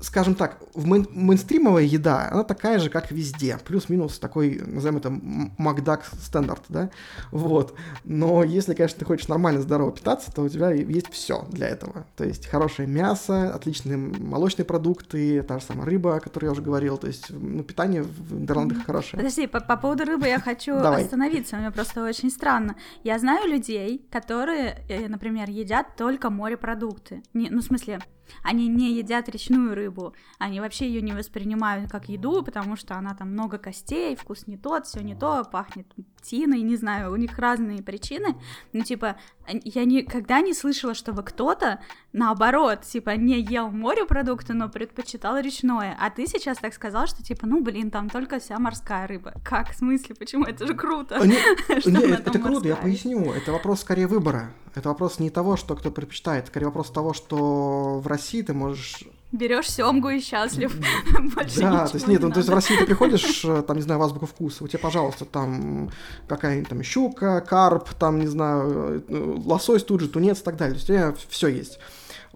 скажем 0.00 0.34
так, 0.34 0.58
в 0.74 0.86
мейн 0.86 1.06
мейнстримовая 1.10 1.84
еда, 1.84 2.28
она 2.30 2.44
такая 2.44 2.78
же, 2.78 2.90
как 2.90 3.10
везде. 3.10 3.58
Плюс-минус 3.64 4.18
такой, 4.18 4.60
назовем 4.64 4.98
это, 4.98 5.10
Макдак 5.58 6.04
стандарт, 6.22 6.62
да? 6.68 6.90
Вот. 7.30 7.74
Но 8.04 8.44
если, 8.44 8.74
конечно, 8.74 8.98
ты 8.98 9.04
хочешь 9.04 9.28
нормально, 9.28 9.60
здорово 9.62 9.92
питаться, 9.92 10.32
то 10.32 10.42
у 10.42 10.48
тебя 10.48 10.70
есть 10.70 11.10
все 11.10 11.44
для 11.50 11.68
этого. 11.68 12.06
То 12.16 12.24
есть 12.24 12.46
хорошее 12.46 12.88
мясо, 12.88 13.54
отличные 13.54 13.96
молочные 13.96 14.64
продукты, 14.64 15.42
та 15.42 15.58
же 15.58 15.64
самая 15.64 15.86
рыба, 15.86 16.16
о 16.16 16.20
которой 16.20 16.46
я 16.46 16.52
уже 16.52 16.62
говорил. 16.62 16.98
То 16.98 17.06
есть, 17.06 17.30
ну, 17.30 17.62
питание 17.62 18.02
в 18.02 18.34
Нидерландах 18.34 18.84
хорошее. 18.84 19.18
Подожди, 19.18 19.46
по, 19.46 19.60
по 19.60 19.76
поводу 19.76 20.04
рыбы 20.04 20.26
я 20.26 20.40
хочу 20.40 20.74
остановиться. 20.76 21.56
Мне 21.56 21.70
просто 21.70 22.04
очень 22.04 22.30
странно. 22.30 22.76
Я 23.04 23.18
знаю 23.18 23.48
людей, 23.48 24.06
которые, 24.10 24.84
э, 24.88 25.08
например, 25.08 25.50
едят 25.50 25.96
только 25.96 26.30
морепродукты. 26.30 27.22
Не, 27.34 27.50
ну, 27.50 27.60
в 27.60 27.64
смысле, 27.64 28.00
они 28.42 28.68
не 28.68 28.92
едят 28.92 29.28
речную 29.28 29.74
рыбу, 29.74 30.14
они 30.38 30.60
вообще 30.60 30.86
ее 30.86 31.02
не 31.02 31.12
воспринимают 31.12 31.90
как 31.90 32.08
еду, 32.08 32.42
потому 32.42 32.76
что 32.76 32.94
она 32.94 33.14
там 33.14 33.30
много 33.30 33.58
костей, 33.58 34.16
вкус 34.16 34.46
не 34.46 34.56
тот, 34.56 34.86
все 34.86 35.00
не 35.00 35.14
то, 35.14 35.44
пахнет 35.44 35.86
тиной, 36.22 36.60
не 36.62 36.76
знаю, 36.76 37.12
у 37.12 37.16
них 37.16 37.38
разные 37.38 37.82
причины. 37.82 38.36
Ну, 38.72 38.82
типа, 38.82 39.16
я 39.64 39.84
никогда 39.84 40.40
не 40.40 40.54
слышала, 40.54 40.94
чтобы 40.94 41.22
кто-то, 41.22 41.80
наоборот, 42.12 42.82
типа, 42.82 43.10
не 43.10 43.40
ел 43.40 43.70
морепродукты, 43.70 44.54
но 44.54 44.68
предпочитал 44.68 45.38
речное. 45.38 45.96
А 46.00 46.10
ты 46.10 46.26
сейчас 46.26 46.58
так 46.58 46.74
сказал, 46.74 47.06
что, 47.06 47.22
типа, 47.22 47.46
ну, 47.46 47.62
блин, 47.62 47.90
там 47.90 48.08
только 48.08 48.38
вся 48.38 48.58
морская 48.58 49.06
рыба. 49.06 49.34
Как? 49.44 49.72
В 49.72 49.76
смысле? 49.76 50.14
Почему? 50.14 50.44
Это 50.44 50.66
же 50.66 50.74
круто. 50.74 51.18
Нет, 51.26 52.26
это 52.26 52.38
круто, 52.38 52.68
я 52.68 52.76
поясню. 52.76 53.32
Это 53.32 53.52
вопрос 53.52 53.80
скорее 53.80 54.06
выбора. 54.06 54.52
Это 54.74 54.88
вопрос 54.90 55.18
не 55.18 55.30
того, 55.30 55.56
что 55.56 55.74
кто 55.74 55.90
предпочитает, 55.90 56.46
скорее 56.46 56.66
вопрос 56.66 56.90
того, 56.90 57.12
что 57.12 58.00
в 58.00 58.06
России 58.06 58.42
ты 58.42 58.52
можешь 58.52 59.04
берешь 59.32 59.70
семгу 59.70 60.08
и 60.08 60.20
счастлив. 60.20 60.74
Больше 61.34 61.60
да, 61.60 61.86
то 61.86 61.96
есть 61.96 62.08
нет, 62.08 62.22
ну, 62.22 62.30
то 62.30 62.38
есть 62.38 62.48
в 62.48 62.54
России 62.54 62.76
ты 62.76 62.84
приходишь, 62.86 63.44
э, 63.44 63.62
там, 63.62 63.76
не 63.76 63.82
знаю, 63.82 64.00
в 64.00 64.02
азбуку 64.02 64.26
вкуса, 64.26 64.64
у 64.64 64.68
тебя, 64.68 64.78
пожалуйста, 64.78 65.24
там 65.24 65.90
какая-нибудь 66.28 66.68
там 66.68 66.82
щука, 66.82 67.40
карп, 67.40 67.90
там, 67.98 68.20
не 68.20 68.26
знаю, 68.26 69.04
э, 69.06 69.34
лосось 69.44 69.84
тут 69.84 70.00
же, 70.00 70.08
тунец 70.08 70.40
и 70.40 70.44
так 70.44 70.56
далее. 70.56 70.74
То 70.74 70.78
есть 70.78 70.90
у 70.90 70.92
тебя 70.92 71.14
все 71.28 71.48
есть. 71.48 71.78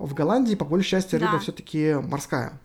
В 0.03 0.15
Голландии, 0.15 0.55
по 0.57 0.65
большей 0.65 0.91
части, 0.91 1.15
рыба 1.15 1.33
да. 1.33 1.39
все-таки 1.39 1.95
морская. 1.95 2.59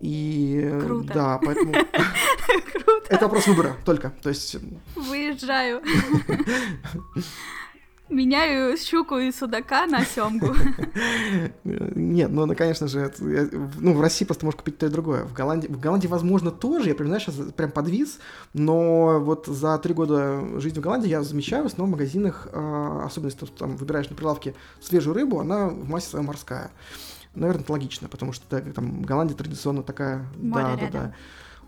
И 0.00 0.78
Круто. 0.84 1.12
да, 1.12 1.40
поэтому 1.42 1.72
Круто. 2.72 3.06
это 3.08 3.24
вопрос 3.24 3.46
выбора 3.46 3.76
только. 3.84 4.10
То 4.22 4.30
есть 4.30 4.56
выезжаю. 4.94 5.82
Меняю 8.08 8.76
щуку 8.76 9.18
и 9.18 9.32
судака 9.32 9.86
на 9.86 10.04
семгу. 10.04 10.54
Нет, 11.64 12.30
ну, 12.30 12.46
ну 12.46 12.54
конечно 12.54 12.86
же, 12.86 13.12
ну, 13.18 13.94
в 13.94 14.00
России 14.00 14.24
просто 14.24 14.44
можешь 14.44 14.58
купить 14.58 14.78
то 14.78 14.86
и 14.86 14.88
другое. 14.88 15.24
В 15.24 15.32
Голландии, 15.32 15.66
в 15.66 15.80
Голландии, 15.80 16.06
возможно, 16.06 16.52
тоже, 16.52 16.90
я 16.90 16.96
знаешь, 16.96 17.24
сейчас 17.24 17.34
прям 17.56 17.72
подвис, 17.72 18.20
но 18.54 19.18
вот 19.20 19.46
за 19.46 19.76
три 19.78 19.92
года 19.92 20.60
жизни 20.60 20.78
в 20.78 20.82
Голландии 20.82 21.08
я 21.08 21.22
замечаю 21.22 21.64
в 21.64 21.66
основном 21.66 21.88
в 21.88 21.98
магазинах, 21.98 22.48
а, 22.52 23.02
особенно 23.06 23.30
если 23.30 23.46
ты 23.46 23.52
там 23.52 23.76
выбираешь 23.76 24.08
на 24.08 24.14
прилавке 24.14 24.54
свежую 24.80 25.14
рыбу, 25.14 25.40
она 25.40 25.68
в 25.68 25.88
массе 25.88 26.10
своей 26.10 26.24
морская. 26.24 26.70
Наверное, 27.34 27.64
это 27.64 27.72
логично, 27.72 28.08
потому 28.08 28.32
что 28.32 28.44
да, 28.48 28.60
там 28.72 29.02
Голландия 29.02 29.34
традиционно 29.34 29.82
такая, 29.82 30.24
Море 30.36 30.64
да, 30.64 30.70
рядом. 30.76 30.90
да, 30.92 31.00
да, 31.00 31.14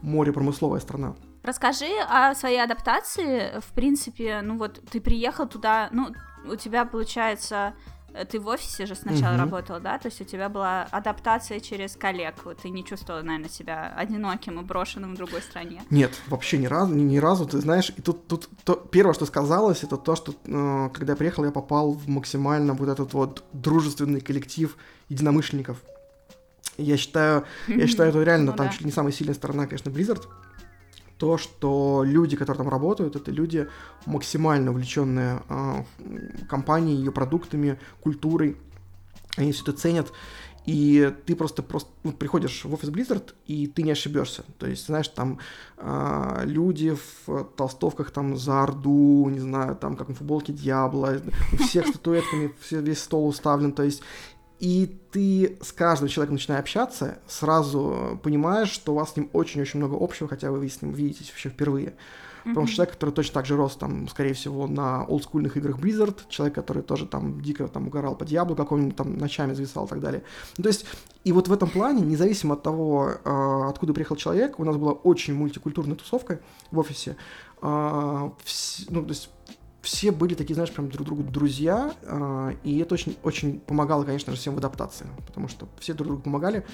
море 0.03 0.33
промысловая 0.33 0.81
страна. 0.81 1.15
Расскажи 1.43 1.89
о 2.09 2.35
своей 2.35 2.63
адаптации. 2.63 3.61
В 3.61 3.73
принципе, 3.73 4.41
ну 4.43 4.59
вот 4.59 4.81
ты 4.91 5.01
приехал 5.01 5.47
туда, 5.47 5.89
ну 5.93 6.09
у 6.51 6.57
тебя 6.57 6.85
получается 6.85 7.75
э, 8.13 8.25
ты 8.25 8.41
в 8.41 8.47
офисе 8.47 8.87
же 8.87 8.95
сначала 8.95 9.35
угу. 9.35 9.41
работал, 9.41 9.81
да? 9.81 9.99
То 9.99 10.09
есть 10.09 10.21
у 10.21 10.25
тебя 10.25 10.49
была 10.49 10.85
адаптация 10.91 11.61
через 11.61 11.97
коллег. 11.97 12.35
Ты 12.63 12.71
не 12.71 12.85
чувствовал, 12.85 13.23
наверное, 13.23 13.49
себя 13.49 13.95
одиноким 13.97 14.61
и 14.61 14.65
брошенным 14.65 15.15
в 15.15 15.17
другой 15.17 15.43
стране. 15.43 15.83
Нет, 15.91 16.13
вообще 16.29 16.59
ни 16.59 16.67
разу, 16.67 16.95
ни, 16.95 17.03
ни 17.03 17.19
разу. 17.19 17.47
Ты 17.47 17.59
знаешь, 17.61 17.93
и 17.97 18.03
тут, 18.03 18.27
тут 18.27 18.49
то, 18.65 18.75
первое, 18.75 19.15
что 19.15 19.27
сказалось, 19.27 19.85
это 19.85 19.97
то, 19.97 20.17
что 20.17 20.33
э, 20.33 20.91
когда 20.93 21.13
я 21.13 21.17
приехал, 21.17 21.45
я 21.45 21.51
попал 21.51 21.93
в 21.93 22.09
максимально 22.09 22.75
вот 22.75 22.89
этот 22.89 23.13
вот 23.15 23.45
дружественный 23.53 24.21
коллектив 24.21 24.77
единомышленников. 25.09 25.79
Я 26.77 26.97
считаю, 26.97 27.45
я 27.67 27.87
считаю, 27.89 28.11
это 28.11 28.23
реально 28.23 28.53
ну, 28.53 28.57
там 28.57 28.67
да. 28.67 28.73
чуть 28.73 28.81
ли 28.83 28.87
не 28.87 28.93
самая 28.93 29.13
сильная 29.13 29.35
сторона, 29.35 29.67
конечно, 29.67 29.91
Blizzard 29.91 30.27
то, 31.19 31.37
что 31.37 32.05
люди, 32.07 32.37
которые 32.37 32.65
там 32.65 32.69
работают, 32.69 33.17
это 33.17 33.31
люди 33.31 33.69
максимально 34.07 34.71
увлеченные 34.71 35.43
э, 35.49 35.85
компанией, 36.49 36.97
ее 36.97 37.13
продуктами, 37.13 37.79
культурой. 38.01 38.57
Они 39.37 39.53
все 39.53 39.63
это 39.63 39.73
ценят. 39.73 40.13
И 40.69 41.15
ты 41.25 41.35
просто, 41.35 41.63
просто 41.63 41.91
ну, 42.05 42.13
приходишь 42.13 42.65
в 42.65 42.75
офис 42.75 42.91
Blizzard, 42.91 43.35
и 43.47 43.67
ты 43.67 43.83
не 43.83 43.93
ошибешься. 43.93 44.45
То 44.59 44.67
есть, 44.67 44.87
знаешь, 44.87 45.09
там 45.09 45.39
э, 45.79 46.43
люди 46.45 46.95
в 47.27 47.45
толстовках 47.57 48.11
там 48.11 48.37
за 48.37 48.63
Орду, 48.63 49.29
не 49.31 49.41
знаю, 49.41 49.77
там 49.77 49.97
как 49.97 50.09
на 50.09 50.15
футболке 50.15 50.53
Дьябла, 50.53 51.23
у 51.53 51.57
всех 51.57 51.87
статуэтками 51.95 52.53
весь 52.71 53.03
стол 53.03 53.29
уставлен. 53.29 53.73
То 53.73 53.83
есть 53.83 54.03
и 54.59 54.99
ты 55.13 55.57
с 55.63 55.73
каждым 55.73 56.09
человеком, 56.09 56.35
начиная 56.35 56.61
общаться, 56.61 57.19
сразу 57.29 58.19
понимаешь, 58.23 58.71
что 58.71 58.93
у 58.93 58.97
вас 58.97 59.13
с 59.13 59.17
ним 59.17 59.31
очень-очень 59.33 59.79
много 59.79 59.97
общего, 60.03 60.29
хотя 60.29 60.51
вы 60.51 60.69
с 60.69 60.83
ним 60.83 60.93
видитесь 60.93 61.29
вообще 61.29 61.49
впервые. 61.49 61.87
Mm-hmm. 61.89 62.49
Потому 62.51 62.67
что 62.67 62.77
человек, 62.77 62.95
который 62.95 63.11
точно 63.11 63.35
так 63.35 63.47
же 63.47 63.57
рос, 63.57 63.77
там, 63.77 64.09
скорее 64.09 64.33
всего, 64.33 64.67
на 64.67 65.05
олдскульных 65.05 65.57
играх 65.57 65.79
Blizzard, 65.79 66.17
человек, 66.29 66.55
который 66.55 66.83
тоже 66.83 67.07
там 67.07 67.41
дико 67.41 67.69
там 67.69 67.87
угорал 67.87 68.17
по 68.17 68.25
Диаблу 68.25 68.57
какому-нибудь, 68.57 68.97
там 68.97 69.17
ночами 69.17 69.55
зависал 69.55 69.87
и 69.87 69.89
так 69.89 70.01
далее. 70.01 70.23
Ну, 70.57 70.63
то 70.63 70.69
есть, 70.69 70.87
и 71.25 71.33
вот 71.33 71.49
в 71.49 71.53
этом 71.53 71.69
плане, 71.69 72.03
независимо 72.03 72.55
от 72.55 72.63
того, 72.63 73.13
э, 73.25 73.69
откуда 73.69 73.93
приехал 73.93 74.17
человек, 74.17 74.59
у 74.59 74.65
нас 74.65 74.77
была 74.77 74.93
очень 74.93 75.35
мультикультурная 75.35 75.97
тусовка 75.97 76.41
в 76.71 76.79
офисе. 76.79 77.17
Э, 77.61 78.31
вс- 78.45 78.87
ну, 78.89 79.03
то 79.03 79.11
есть 79.11 79.31
все 79.89 80.13
были 80.13 80.35
такие, 80.35 80.53
знаешь, 80.53 80.71
прям 80.71 80.91
друг 80.91 81.07
другу 81.07 81.23
друзья, 81.23 81.95
э, 82.03 82.57
и 82.63 82.79
это 82.79 82.93
очень, 82.93 83.17
очень 83.23 83.59
помогало, 83.59 84.05
конечно 84.05 84.35
же, 84.35 84.39
всем 84.39 84.55
в 84.55 84.59
адаптации, 84.59 85.07
потому 85.27 85.49
что 85.49 85.67
все 85.81 85.95
друг 85.95 86.09
другу 86.09 86.23
помогали, 86.25 86.67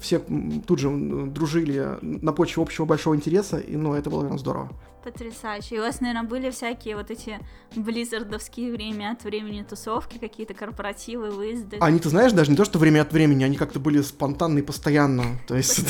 все 0.00 0.20
тут 0.66 0.80
же 0.80 0.90
дружили 0.90 1.98
на 2.02 2.32
почве 2.32 2.60
общего 2.60 2.86
большого 2.86 3.14
интереса, 3.14 3.58
и, 3.58 3.76
ну, 3.76 3.94
это 3.94 4.10
было 4.10 4.24
прям 4.24 4.36
здорово. 4.36 4.68
Потрясающе. 5.02 5.76
И 5.76 5.78
у 5.78 5.82
вас, 5.82 6.00
наверное, 6.00 6.28
были 6.28 6.50
всякие 6.50 6.94
вот 6.94 7.10
эти 7.10 7.38
близзардовские 7.74 8.70
время 8.72 9.12
от 9.12 9.24
времени 9.24 9.62
тусовки, 9.62 10.18
какие-то 10.18 10.52
корпоративы, 10.52 11.30
выезды. 11.30 11.78
Они, 11.80 11.98
ты 11.98 12.10
знаешь, 12.10 12.32
даже 12.32 12.50
не 12.50 12.56
то, 12.56 12.66
что 12.66 12.78
время 12.78 13.00
от 13.02 13.12
времени, 13.12 13.44
они 13.44 13.56
как-то 13.56 13.80
были 13.80 14.02
спонтанные 14.02 14.62
постоянно. 14.62 15.24
То 15.46 15.56
есть, 15.56 15.86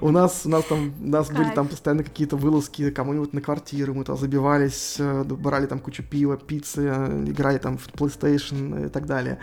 у 0.00 0.10
нас, 0.10 0.42
у 0.46 0.48
нас 0.48 0.64
там, 0.64 0.94
у 0.98 1.08
нас 1.08 1.30
были 1.30 1.50
там 1.50 1.68
постоянно 1.68 2.04
какие-то 2.04 2.36
вылазки 2.36 2.90
кому-нибудь 2.90 3.34
на 3.34 3.42
квартиру, 3.42 3.92
мы 3.92 4.04
там 4.04 4.16
забивались, 4.16 4.96
э, 4.98 5.24
брали 5.24 5.66
там 5.66 5.78
кучу 5.78 6.02
пива, 6.02 6.38
пиццы, 6.38 6.86
играли 7.26 7.58
там 7.58 7.76
в 7.76 7.88
PlayStation 7.88 8.86
и 8.86 8.88
так 8.88 9.06
далее. 9.06 9.38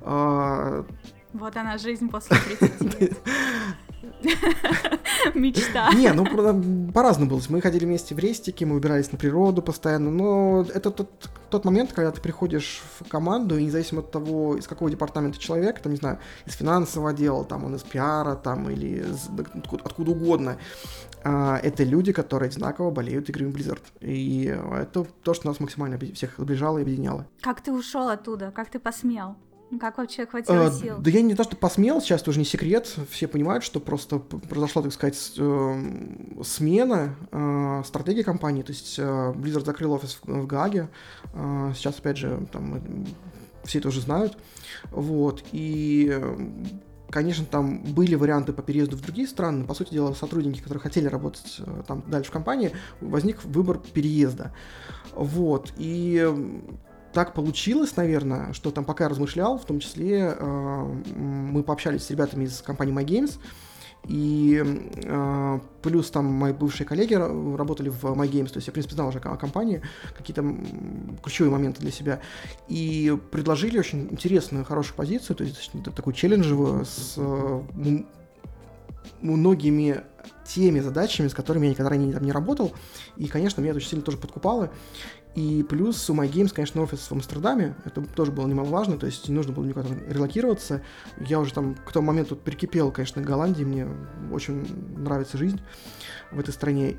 А, 0.00 0.84
вот 1.32 1.56
она 1.56 1.78
жизнь 1.78 2.08
после 2.08 2.36
30 2.58 3.16
Мечта. 5.34 5.92
Не, 5.94 6.12
ну 6.12 6.24
по-разному 6.92 7.30
было. 7.30 7.40
Мы 7.48 7.60
ходили 7.60 7.84
вместе 7.84 8.14
в 8.14 8.18
рестике, 8.18 8.66
мы 8.66 8.76
убирались 8.76 9.12
на 9.12 9.18
природу 9.18 9.62
постоянно, 9.62 10.10
но 10.10 10.66
это 10.74 10.90
тот, 10.90 11.10
тот 11.50 11.64
момент, 11.64 11.92
когда 11.92 12.10
ты 12.10 12.20
приходишь 12.20 12.82
в 13.00 13.08
команду, 13.08 13.58
и 13.58 13.64
независимо 13.64 14.00
от 14.00 14.10
того, 14.10 14.56
из 14.56 14.66
какого 14.66 14.90
департамента 14.90 15.38
человек, 15.38 15.80
там, 15.80 15.92
не 15.92 15.98
знаю, 15.98 16.18
из 16.46 16.54
финансового 16.54 17.10
отдела, 17.10 17.44
там, 17.44 17.64
он 17.64 17.76
из 17.76 17.82
пиара, 17.82 18.34
там, 18.34 18.70
или 18.70 19.00
из, 19.00 19.28
откуда, 19.54 19.82
откуда 19.84 20.10
угодно, 20.10 20.58
а, 21.22 21.58
это 21.62 21.84
люди, 21.84 22.12
которые 22.12 22.48
одинаково 22.48 22.90
болеют 22.90 23.30
играми 23.30 23.50
Blizzard. 23.50 23.82
И 24.00 24.44
это 24.44 25.06
то, 25.22 25.34
что 25.34 25.48
нас 25.48 25.60
максимально 25.60 25.98
всех 25.98 26.34
сближало 26.38 26.78
и 26.78 26.82
объединяло. 26.82 27.26
Как 27.40 27.62
ты 27.62 27.72
ушел 27.72 28.08
оттуда? 28.08 28.50
Как 28.50 28.70
ты 28.70 28.78
посмел? 28.78 29.36
Как 29.78 29.98
вообще 29.98 30.26
хватило 30.26 30.66
а, 30.66 30.70
сил? 30.70 30.96
Да 30.98 31.10
я 31.10 31.22
не 31.22 31.34
то, 31.34 31.44
что 31.44 31.56
посмел, 31.56 32.00
сейчас 32.00 32.22
тоже 32.22 32.38
не 32.38 32.44
секрет. 32.44 32.92
Все 33.10 33.26
понимают, 33.28 33.64
что 33.64 33.80
просто 33.80 34.18
произошла, 34.18 34.82
так 34.82 34.92
сказать, 34.92 35.32
э, 35.36 36.42
смена 36.42 37.14
э, 37.30 37.82
стратегии 37.86 38.22
компании. 38.22 38.62
То 38.62 38.72
есть 38.72 38.98
э, 38.98 39.02
Blizzard 39.02 39.64
закрыл 39.64 39.92
офис 39.92 40.18
в, 40.22 40.42
в 40.42 40.46
Гааге. 40.46 40.88
Э, 41.32 41.72
сейчас, 41.74 41.98
опять 41.98 42.18
же, 42.18 42.46
там 42.52 43.06
все 43.64 43.78
это 43.78 43.88
уже 43.88 44.00
знают. 44.00 44.36
Вот. 44.90 45.42
И 45.52 46.20
Конечно, 47.10 47.44
там 47.44 47.78
были 47.78 48.16
варианты 48.16 48.52
по 48.52 48.60
переезду 48.60 48.96
в 48.96 49.00
другие 49.00 49.28
страны, 49.28 49.58
но, 49.58 49.66
по 49.66 49.74
сути 49.74 49.94
дела, 49.94 50.14
сотрудники, 50.14 50.58
которые 50.58 50.80
хотели 50.80 51.06
работать 51.06 51.60
там 51.86 52.02
дальше 52.08 52.30
в 52.30 52.32
компании, 52.32 52.72
возник 53.00 53.44
выбор 53.44 53.78
переезда. 53.78 54.52
Вот. 55.14 55.72
И 55.76 56.28
так 57.14 57.32
получилось, 57.32 57.96
наверное, 57.96 58.52
что 58.52 58.70
там 58.72 58.84
пока 58.84 59.04
я 59.04 59.08
размышлял, 59.08 59.56
в 59.56 59.64
том 59.64 59.78
числе 59.78 60.34
э, 60.36 60.92
мы 61.16 61.62
пообщались 61.62 62.04
с 62.04 62.10
ребятами 62.10 62.44
из 62.44 62.60
компании 62.60 62.92
MyGames, 62.92 63.38
и 64.06 64.62
э, 65.04 65.60
плюс 65.80 66.10
там 66.10 66.26
мои 66.26 66.52
бывшие 66.52 66.86
коллеги 66.86 67.14
работали 67.14 67.88
в 67.88 68.04
MyGames, 68.04 68.48
то 68.48 68.56
есть 68.56 68.66
я, 68.66 68.72
в 68.72 68.74
принципе, 68.74 68.96
знал 68.96 69.08
уже 69.08 69.20
о 69.20 69.36
компании, 69.36 69.80
какие-то 70.16 70.44
ключевые 71.22 71.52
моменты 71.52 71.80
для 71.80 71.92
себя, 71.92 72.20
и 72.68 73.16
предложили 73.30 73.78
очень 73.78 74.08
интересную, 74.10 74.64
хорошую 74.64 74.96
позицию, 74.96 75.36
то 75.36 75.44
есть 75.44 75.70
такую 75.94 76.14
челленджевую, 76.14 76.84
с 76.84 77.14
э, 77.16 77.62
многими 79.22 80.02
теми 80.44 80.80
задачами, 80.80 81.28
с 81.28 81.34
которыми 81.34 81.66
я 81.66 81.70
никогда 81.70 81.90
ранее 81.90 82.12
там 82.12 82.24
не 82.24 82.32
работал, 82.32 82.72
и, 83.16 83.28
конечно, 83.28 83.60
меня 83.60 83.70
это 83.70 83.78
очень 83.78 83.90
сильно 83.90 84.04
тоже 84.04 84.18
подкупало, 84.18 84.70
и 85.34 85.64
плюс 85.64 86.08
у 86.08 86.14
MyGames, 86.14 86.54
конечно, 86.54 86.82
офис 86.82 87.10
в 87.10 87.12
Амстердаме, 87.12 87.74
это 87.84 88.00
тоже 88.02 88.30
было 88.30 88.46
немаловажно, 88.46 88.98
то 88.98 89.06
есть 89.06 89.28
не 89.28 89.34
нужно 89.34 89.52
было 89.52 89.64
никуда 89.64 89.88
релокироваться. 90.08 90.82
Я 91.18 91.40
уже 91.40 91.52
там 91.52 91.74
к 91.74 91.92
тому 91.92 92.06
моменту 92.06 92.36
прикипел, 92.36 92.92
конечно, 92.92 93.20
к 93.20 93.26
Голландии, 93.26 93.64
мне 93.64 93.88
очень 94.32 94.64
нравится 94.96 95.36
жизнь 95.36 95.60
в 96.30 96.38
этой 96.38 96.52
стране. 96.52 96.96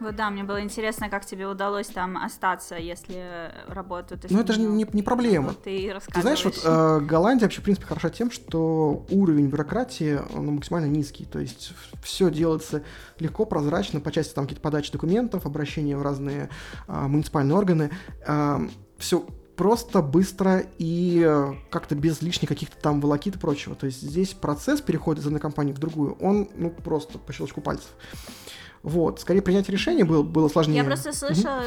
Вот 0.00 0.16
да, 0.16 0.30
мне 0.30 0.44
было 0.44 0.62
интересно, 0.62 1.08
как 1.08 1.24
тебе 1.24 1.46
удалось 1.46 1.88
там 1.88 2.16
остаться, 2.16 2.76
если 2.76 3.52
работу 3.66 4.16
ты 4.16 4.28
Ну 4.30 4.40
это 4.40 4.52
же 4.52 4.60
не, 4.60 4.86
не 4.92 5.02
проблема. 5.02 5.48
Вот 5.48 5.62
ты, 5.62 5.94
ты 6.12 6.20
знаешь, 6.20 6.44
вот 6.44 6.60
э, 6.64 7.00
Голландия 7.00 7.46
вообще, 7.46 7.60
в 7.60 7.64
принципе, 7.64 7.86
хороша 7.86 8.10
тем, 8.10 8.30
что 8.30 9.04
уровень 9.10 9.48
бюрократии, 9.48 10.20
он 10.34 10.46
максимально 10.54 10.86
низкий, 10.86 11.24
то 11.24 11.38
есть 11.38 11.72
все 12.02 12.30
делается 12.30 12.82
легко, 13.18 13.44
прозрачно, 13.44 14.00
по 14.00 14.12
части 14.12 14.34
там 14.34 14.44
какие-то 14.44 14.62
подачи 14.62 14.92
документов, 14.92 15.46
обращения 15.46 15.96
в 15.96 16.02
разные 16.02 16.48
э, 16.86 16.92
муниципальные 16.92 17.56
органы, 17.56 17.90
э, 18.26 18.68
все 18.98 19.26
просто, 19.56 20.02
быстро 20.02 20.62
и 20.78 21.52
как-то 21.70 21.96
без 21.96 22.22
лишних 22.22 22.48
каких-то 22.48 22.80
там 22.80 23.00
волокит 23.00 23.34
и 23.34 23.38
прочего. 23.38 23.74
То 23.74 23.86
есть 23.86 24.00
здесь 24.00 24.28
процесс 24.28 24.80
перехода 24.80 25.20
из 25.20 25.26
одной 25.26 25.40
компании 25.40 25.72
в 25.72 25.78
другую, 25.78 26.16
он, 26.20 26.48
ну, 26.54 26.70
просто 26.70 27.18
по 27.18 27.32
щелчку 27.32 27.60
пальцев. 27.60 27.90
Вот, 28.82 29.20
скорее 29.20 29.42
принять 29.42 29.68
решение 29.68 30.04
было, 30.04 30.22
было 30.22 30.48
сложнее. 30.48 30.76
Я 30.76 30.84
просто 30.84 31.12
слышала, 31.12 31.62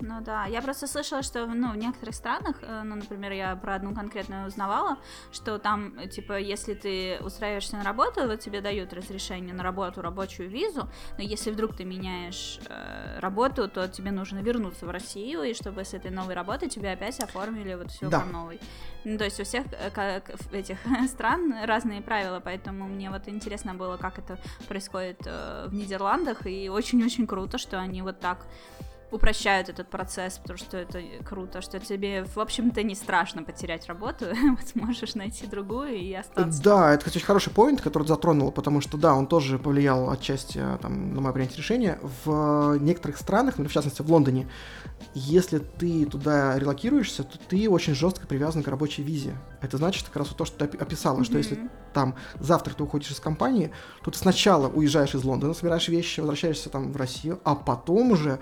ну 0.00 0.20
да, 0.20 0.46
я 0.46 0.62
просто 0.62 0.86
слышала, 0.86 1.22
что 1.22 1.46
ну, 1.46 1.72
в 1.72 1.76
некоторых 1.76 2.14
странах, 2.14 2.56
э, 2.62 2.82
ну, 2.84 2.96
например, 2.96 3.32
я 3.32 3.56
про 3.56 3.74
одну 3.74 3.94
конкретную 3.94 4.46
узнавала, 4.46 4.98
что 5.32 5.58
там, 5.58 6.08
типа, 6.08 6.38
если 6.38 6.74
ты 6.74 7.18
устраиваешься 7.20 7.76
на 7.76 7.84
работу, 7.84 8.26
вот 8.26 8.40
тебе 8.40 8.60
дают 8.60 8.92
разрешение 8.92 9.54
на 9.54 9.62
работу, 9.62 10.02
рабочую 10.02 10.48
визу, 10.48 10.88
но 11.18 11.24
если 11.24 11.50
вдруг 11.50 11.76
ты 11.76 11.84
меняешь 11.84 12.60
э, 12.68 13.18
работу, 13.20 13.68
то 13.68 13.88
тебе 13.88 14.10
нужно 14.10 14.38
вернуться 14.38 14.86
в 14.86 14.90
Россию, 14.90 15.42
и 15.42 15.54
чтобы 15.54 15.84
с 15.84 15.94
этой 15.94 16.10
новой 16.10 16.34
работы 16.34 16.68
тебе 16.68 16.92
опять 16.92 17.20
оформили 17.20 17.74
вот 17.74 17.90
все 17.90 18.08
да. 18.08 18.20
по 18.20 18.26
новой. 18.26 18.60
Ну, 19.04 19.16
то 19.16 19.24
есть 19.24 19.40
у 19.40 19.44
всех 19.44 19.66
э, 19.72 19.90
как, 19.90 20.30
этих 20.52 20.78
стран 21.08 21.54
разные 21.64 22.02
правила, 22.02 22.40
поэтому 22.40 22.86
мне 22.86 23.10
вот 23.10 23.28
интересно 23.28 23.74
было, 23.74 23.96
как 23.96 24.18
это 24.18 24.38
происходит 24.68 25.22
э, 25.26 25.66
в 25.68 25.74
Нидерландах, 25.74 26.46
и 26.46 26.68
очень-очень 26.68 27.26
круто, 27.26 27.58
что 27.58 27.78
они 27.78 28.02
вот 28.02 28.20
так 28.20 28.46
упрощают 29.10 29.68
этот 29.68 29.88
процесс, 29.88 30.38
потому 30.38 30.58
что 30.58 30.76
это 30.76 31.02
круто, 31.24 31.60
что 31.62 31.78
тебе, 31.78 32.24
в 32.24 32.38
общем-то, 32.38 32.82
не 32.82 32.94
страшно 32.94 33.42
потерять 33.42 33.86
работу, 33.86 34.26
сможешь 34.72 35.14
найти 35.14 35.46
другую 35.46 35.96
и 35.96 36.12
остаться. 36.12 36.62
Да, 36.62 36.92
это, 36.94 37.04
кстати, 37.04 37.22
хороший 37.22 37.52
поинт, 37.52 37.80
который 37.80 38.06
затронул, 38.06 38.52
потому 38.52 38.80
что, 38.80 38.96
да, 38.96 39.14
он 39.14 39.26
тоже 39.26 39.58
повлиял 39.58 40.10
отчасти 40.10 40.58
э, 40.58 40.78
там, 40.80 41.14
на 41.14 41.20
мое 41.20 41.32
принятие 41.32 41.58
решения. 41.58 41.98
В 42.24 42.76
некоторых 42.80 43.18
странах, 43.18 43.54
например, 43.54 43.70
в 43.70 43.74
частности, 43.74 44.02
в 44.02 44.10
Лондоне, 44.10 44.48
если 45.14 45.58
ты 45.58 46.06
туда 46.06 46.58
релокируешься, 46.58 47.24
то 47.24 47.38
ты 47.48 47.68
очень 47.68 47.94
жестко 47.94 48.26
привязан 48.26 48.62
к 48.62 48.68
рабочей 48.68 49.02
визе. 49.02 49.36
Это 49.60 49.76
значит 49.76 50.06
как 50.06 50.16
раз 50.16 50.28
то, 50.28 50.44
что 50.44 50.66
ты 50.66 50.76
описала, 50.76 51.18
mm-hmm. 51.20 51.24
что 51.24 51.38
если 51.38 51.70
там 51.92 52.14
завтра 52.38 52.74
ты 52.74 52.82
уходишь 52.82 53.10
из 53.10 53.20
компании, 53.20 53.72
то 54.02 54.10
ты 54.10 54.18
сначала 54.18 54.68
уезжаешь 54.68 55.14
из 55.14 55.24
Лондона, 55.24 55.54
собираешь 55.54 55.88
вещи, 55.88 56.20
возвращаешься 56.20 56.70
там 56.70 56.92
в 56.92 56.96
Россию, 56.96 57.40
а 57.44 57.54
потом 57.54 58.12
уже 58.12 58.38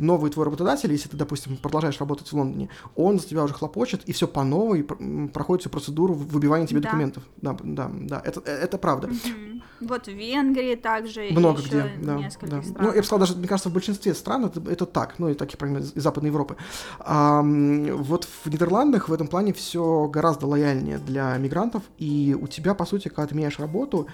новый 0.00 0.30
твой 0.30 0.46
работодатель, 0.46 0.90
если 0.92 1.08
ты, 1.08 1.16
допустим, 1.16 1.56
продолжаешь 1.56 2.00
работать 2.00 2.28
в 2.28 2.32
Лондоне, 2.32 2.68
он 2.96 3.18
за 3.18 3.26
тебя 3.26 3.44
уже 3.44 3.54
хлопочет, 3.54 4.02
и 4.04 4.12
все 4.12 4.26
по 4.26 4.42
новой 4.42 4.82
проходит 4.82 5.62
всю 5.62 5.70
процедуру 5.70 6.14
выбивания 6.14 6.66
тебе 6.66 6.80
да. 6.80 6.88
документов. 6.88 7.22
Да, 7.36 7.56
да, 7.62 7.90
да, 7.92 8.22
это, 8.24 8.42
э, 8.44 8.52
это 8.52 8.78
правда. 8.78 9.08
Угу. 9.08 9.86
Вот 9.88 10.06
в 10.06 10.12
Венгрии 10.12 10.74
также. 10.74 11.28
Много 11.30 11.62
где, 11.62 11.90
да. 12.02 12.18
да. 12.42 12.62
Ну, 12.78 12.92
я 12.92 12.98
бы 12.98 13.02
сказал, 13.02 13.18
даже, 13.18 13.36
мне 13.36 13.48
кажется, 13.48 13.70
в 13.70 13.72
большинстве 13.72 14.14
стран 14.14 14.46
это, 14.46 14.60
это 14.70 14.86
так, 14.86 15.18
ну, 15.18 15.28
и 15.28 15.34
таких, 15.34 15.58
по 15.58 15.66
из 15.66 15.92
Западной 15.94 16.30
Европы. 16.30 16.56
А, 16.98 17.42
вот 17.42 18.26
в 18.44 18.50
Нидерландах 18.50 19.08
в 19.08 19.12
этом 19.12 19.26
плане 19.26 19.52
все 19.52 20.08
гораздо 20.08 20.46
лояльнее 20.46 20.98
для 20.98 21.36
мигрантов, 21.38 21.82
и 21.98 22.36
у 22.40 22.46
тебя, 22.46 22.74
по 22.74 22.84
сути, 22.84 23.08
когда 23.08 23.26
ты 23.26 23.34
меняешь 23.34 23.58
работу, 23.58 24.06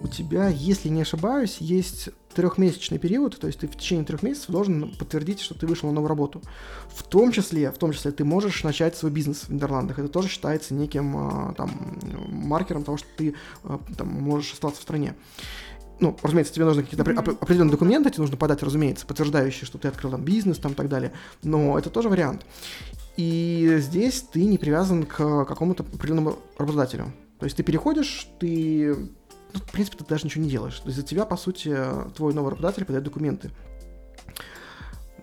у 0.00 0.08
тебя, 0.08 0.48
если 0.48 0.88
не 0.88 1.02
ошибаюсь, 1.02 1.58
есть 1.58 2.10
трехмесячный 2.34 2.98
период, 2.98 3.38
то 3.38 3.46
есть 3.46 3.60
ты 3.60 3.68
в 3.68 3.76
течение 3.76 4.04
трех 4.04 4.22
месяцев 4.22 4.50
должен 4.50 4.94
подтвердить, 4.98 5.40
что 5.40 5.54
ты 5.54 5.66
вышел 5.66 5.88
на 5.88 5.94
новую 5.94 6.08
работу. 6.08 6.42
В 6.88 7.02
том 7.04 7.32
числе, 7.32 7.70
в 7.70 7.78
том 7.78 7.92
числе 7.92 8.10
ты 8.10 8.24
можешь 8.24 8.64
начать 8.64 8.96
свой 8.96 9.12
бизнес 9.12 9.44
в 9.44 9.50
Нидерландах. 9.50 9.98
Это 9.98 10.08
тоже 10.08 10.28
считается 10.28 10.74
неким 10.74 11.16
а, 11.16 11.54
там 11.54 11.70
маркером 12.28 12.82
того, 12.82 12.96
что 12.96 13.06
ты 13.16 13.34
а, 13.62 13.80
там, 13.96 14.08
можешь 14.08 14.52
остаться 14.52 14.80
в 14.80 14.82
стране. 14.82 15.14
Ну, 16.00 16.16
разумеется, 16.22 16.52
тебе 16.52 16.64
нужны 16.64 16.82
какие-то 16.82 17.08
mm-hmm. 17.08 17.38
определенные 17.40 17.70
документы, 17.70 18.10
тебе 18.10 18.22
нужно 18.22 18.36
подать, 18.36 18.62
разумеется, 18.64 19.06
подтверждающие, 19.06 19.64
что 19.64 19.78
ты 19.78 19.86
открыл 19.86 20.10
там 20.10 20.24
бизнес, 20.24 20.58
там 20.58 20.72
и 20.72 20.74
так 20.74 20.88
далее. 20.88 21.12
Но 21.44 21.78
это 21.78 21.88
тоже 21.88 22.08
вариант. 22.08 22.44
И 23.16 23.76
здесь 23.78 24.22
ты 24.22 24.44
не 24.44 24.58
привязан 24.58 25.04
к 25.04 25.44
какому-то 25.44 25.84
определенному 25.84 26.36
работодателю. 26.58 27.12
То 27.38 27.46
есть 27.46 27.56
ты 27.56 27.62
переходишь, 27.62 28.28
ты 28.40 28.96
ну, 29.54 29.60
в 29.60 29.72
принципе, 29.72 29.98
ты 29.98 30.04
даже 30.04 30.26
ничего 30.26 30.44
не 30.44 30.50
делаешь. 30.50 30.78
То 30.80 30.86
есть 30.86 30.96
за 30.96 31.04
тебя, 31.04 31.24
по 31.24 31.36
сути, 31.36 31.76
твой 32.16 32.34
новый 32.34 32.50
работодатель 32.50 32.84
подает 32.84 33.04
документы. 33.04 33.50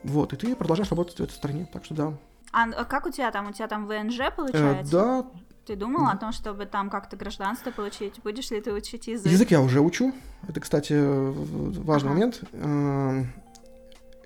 Вот, 0.04 0.34
и 0.34 0.38
ты 0.38 0.56
продолжаешь 0.56 0.90
работать 0.90 1.18
в 1.18 1.22
этой 1.22 1.34
стране, 1.34 1.68
так 1.72 1.86
что 1.86 1.94
да. 1.94 2.14
А, 2.54 2.64
а 2.64 2.86
как 2.86 3.06
у 3.06 3.12
тебя 3.12 3.30
там? 3.32 3.50
У 3.50 3.52
тебя 3.52 3.68
там 3.68 3.86
ВНЖ 3.88 4.34
получается? 4.36 4.88
Э, 4.88 4.92
да. 4.92 5.26
Ты 5.66 5.76
думал 5.76 6.08
о 6.08 6.18
том, 6.18 6.32
чтобы 6.32 6.66
там 6.66 6.90
как-то 6.90 7.16
гражданство 7.18 7.72
получить? 7.72 8.16
Будешь 8.24 8.50
ли 8.50 8.60
ты 8.62 8.74
учить 8.74 9.08
язык? 9.08 9.32
Язык 9.32 9.52
я 9.52 9.62
уже 9.62 9.80
учу. 9.80 10.14
Это, 10.48 10.60
кстати, 10.60 10.94
важный 10.94 12.10
ага. 12.10 12.20
момент. 12.20 12.42
Эм, 12.54 13.32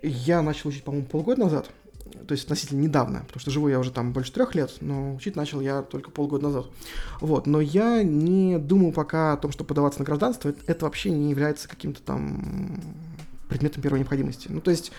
я 0.01 0.41
начал 0.41 0.69
учить, 0.69 0.83
по-моему, 0.83 1.07
полгода 1.07 1.41
назад 1.41 1.69
то 2.27 2.31
есть 2.31 2.45
относительно 2.45 2.81
недавно, 2.81 3.19
потому 3.27 3.39
что 3.39 3.51
живу 3.51 3.67
я 3.67 3.79
уже 3.79 3.91
там 3.91 4.13
больше 4.13 4.31
трех 4.31 4.55
лет, 4.55 4.71
но 4.81 5.15
учить 5.15 5.35
начал 5.35 5.61
я 5.61 5.81
только 5.81 6.11
полгода 6.11 6.45
назад. 6.45 6.67
Вот, 7.19 7.47
но 7.47 7.61
я 7.61 8.03
не 8.03 8.57
думаю 8.59 8.91
пока 8.91 9.33
о 9.33 9.37
том, 9.37 9.51
что 9.51 9.63
подаваться 9.63 9.99
на 9.99 10.05
гражданство, 10.05 10.49
это, 10.49 10.59
это 10.67 10.85
вообще 10.85 11.11
не 11.11 11.29
является 11.29 11.67
каким-то 11.67 12.01
там 12.01 12.81
предметом 13.49 13.81
первой 13.81 13.99
необходимости. 13.99 14.47
Ну, 14.49 14.61
то 14.61 14.71
есть 14.71 14.91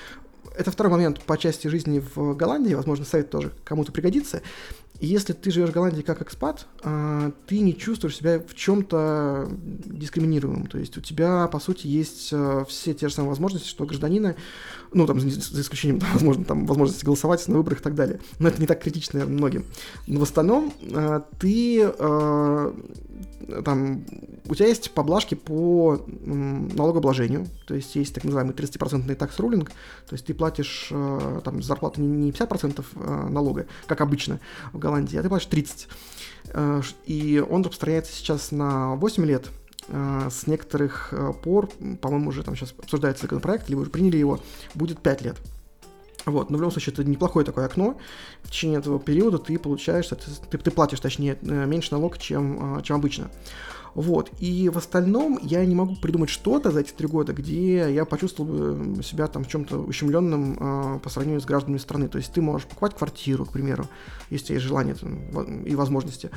это 0.56 0.70
второй 0.70 0.90
момент 0.90 1.20
по 1.22 1.36
части 1.36 1.68
жизни 1.68 2.02
в 2.14 2.34
Голландии, 2.34 2.74
возможно, 2.74 3.04
совет 3.04 3.30
тоже 3.30 3.52
кому-то 3.64 3.92
пригодится. 3.92 4.42
Если 4.98 5.34
ты 5.34 5.50
живешь 5.50 5.68
в 5.68 5.72
Голландии 5.72 6.00
как 6.00 6.22
экспат, 6.22 6.66
а, 6.82 7.32
ты 7.46 7.58
не 7.60 7.76
чувствуешь 7.76 8.16
себя 8.16 8.38
в 8.40 8.54
чем-то 8.54 9.48
дискриминируемым. 9.50 10.66
То 10.66 10.78
есть 10.78 10.96
у 10.96 11.02
тебя, 11.02 11.46
по 11.48 11.60
сути, 11.60 11.86
есть 11.86 12.30
а, 12.32 12.64
все 12.64 12.94
те 12.94 13.08
же 13.08 13.14
самые 13.14 13.30
возможности, 13.30 13.68
что 13.68 13.84
гражданина, 13.84 14.36
ну, 14.97 15.06
там, 15.06 15.20
за 15.20 15.60
исключением, 15.60 16.01
там, 16.01 16.10
возможно, 16.12 16.44
там, 16.44 16.66
возможности 16.66 17.05
голосовать 17.05 17.47
на 17.48 17.56
выборах 17.56 17.81
и 17.81 17.82
так 17.82 17.94
далее. 17.94 18.20
Но 18.39 18.48
это 18.48 18.60
не 18.60 18.66
так 18.66 18.82
критично, 18.82 19.18
наверное, 19.18 19.39
многим. 19.39 19.64
Но 20.06 20.20
в 20.20 20.23
остальном 20.23 20.73
а, 20.93 21.24
ты 21.39 21.93
там, 23.64 24.05
у 24.48 24.55
тебя 24.55 24.66
есть 24.66 24.90
поблажки 24.90 25.35
по 25.35 26.02
налогообложению, 26.06 27.47
то 27.66 27.74
есть 27.74 27.94
есть 27.94 28.14
так 28.14 28.24
называемый 28.24 28.55
30% 28.55 29.14
такс-рулинг, 29.14 29.68
то 29.68 30.12
есть 30.12 30.27
ты 30.27 30.35
платишь 30.35 30.89
там 31.44 31.62
зарплату 31.62 32.01
не 32.01 32.32
50% 32.32 33.31
налога, 33.31 33.66
как 33.86 34.01
обычно 34.01 34.40
в 34.73 34.78
Голландии, 34.78 35.16
а 35.16 35.23
ты 35.23 35.28
платишь 35.28 35.47
30. 35.47 35.89
Э, 36.48 36.82
и 37.06 37.44
он 37.48 37.62
распространяется 37.62 38.12
сейчас 38.12 38.51
на 38.51 38.94
8 38.97 39.24
лет. 39.24 39.48
Э, 39.88 40.28
с 40.30 40.46
некоторых 40.46 41.08
э, 41.12 41.32
пор, 41.42 41.68
по-моему, 42.00 42.30
уже 42.30 42.42
там 42.42 42.56
сейчас 42.56 42.74
обсуждается 42.78 43.22
законопроект, 43.22 43.68
либо 43.68 43.80
уже 43.80 43.90
приняли 43.90 44.16
его, 44.16 44.40
будет 44.74 45.00
5 45.00 45.22
лет. 45.22 45.36
Вот, 46.24 46.50
но 46.50 46.56
в 46.56 46.60
любом 46.60 46.72
случае 46.72 46.92
это 46.92 47.04
неплохое 47.04 47.46
такое 47.46 47.66
окно. 47.66 47.96
В 48.42 48.50
течение 48.50 48.80
этого 48.80 48.98
периода 48.98 49.38
ты 49.38 49.58
получаешь, 49.60 50.08
ты, 50.08 50.58
ты 50.58 50.70
платишь, 50.72 50.98
точнее, 50.98 51.38
меньше 51.40 51.92
налог, 51.92 52.18
чем, 52.18 52.82
чем 52.82 52.96
обычно. 52.96 53.30
Вот. 53.97 54.31
И 54.40 54.68
в 54.68 54.77
остальном 54.77 55.40
я 55.43 55.64
не 55.64 55.74
могу 55.74 55.97
придумать 55.97 56.28
что-то 56.28 56.70
за 56.70 56.81
эти 56.81 56.93
три 56.93 57.06
года, 57.06 57.32
где 57.32 57.90
я 57.90 58.05
почувствовал 58.05 59.02
себя 59.02 59.27
там 59.27 59.43
в 59.44 59.48
чем-то 59.48 59.78
ущемленным 59.78 60.59
э, 60.60 60.98
по 61.02 61.09
сравнению 61.09 61.40
с 61.40 61.47
гражданами 61.47 61.78
страны. 61.78 62.09
То 62.09 62.18
есть 62.18 62.31
ты 62.31 62.43
можешь 62.43 62.68
покупать 62.68 62.94
квартиру, 62.94 63.47
к 63.47 63.52
примеру, 63.52 63.89
если 64.28 64.52
есть 64.52 64.66
желание 64.66 64.94
там, 64.94 65.64
и 65.64 65.74
возможности. 65.74 66.31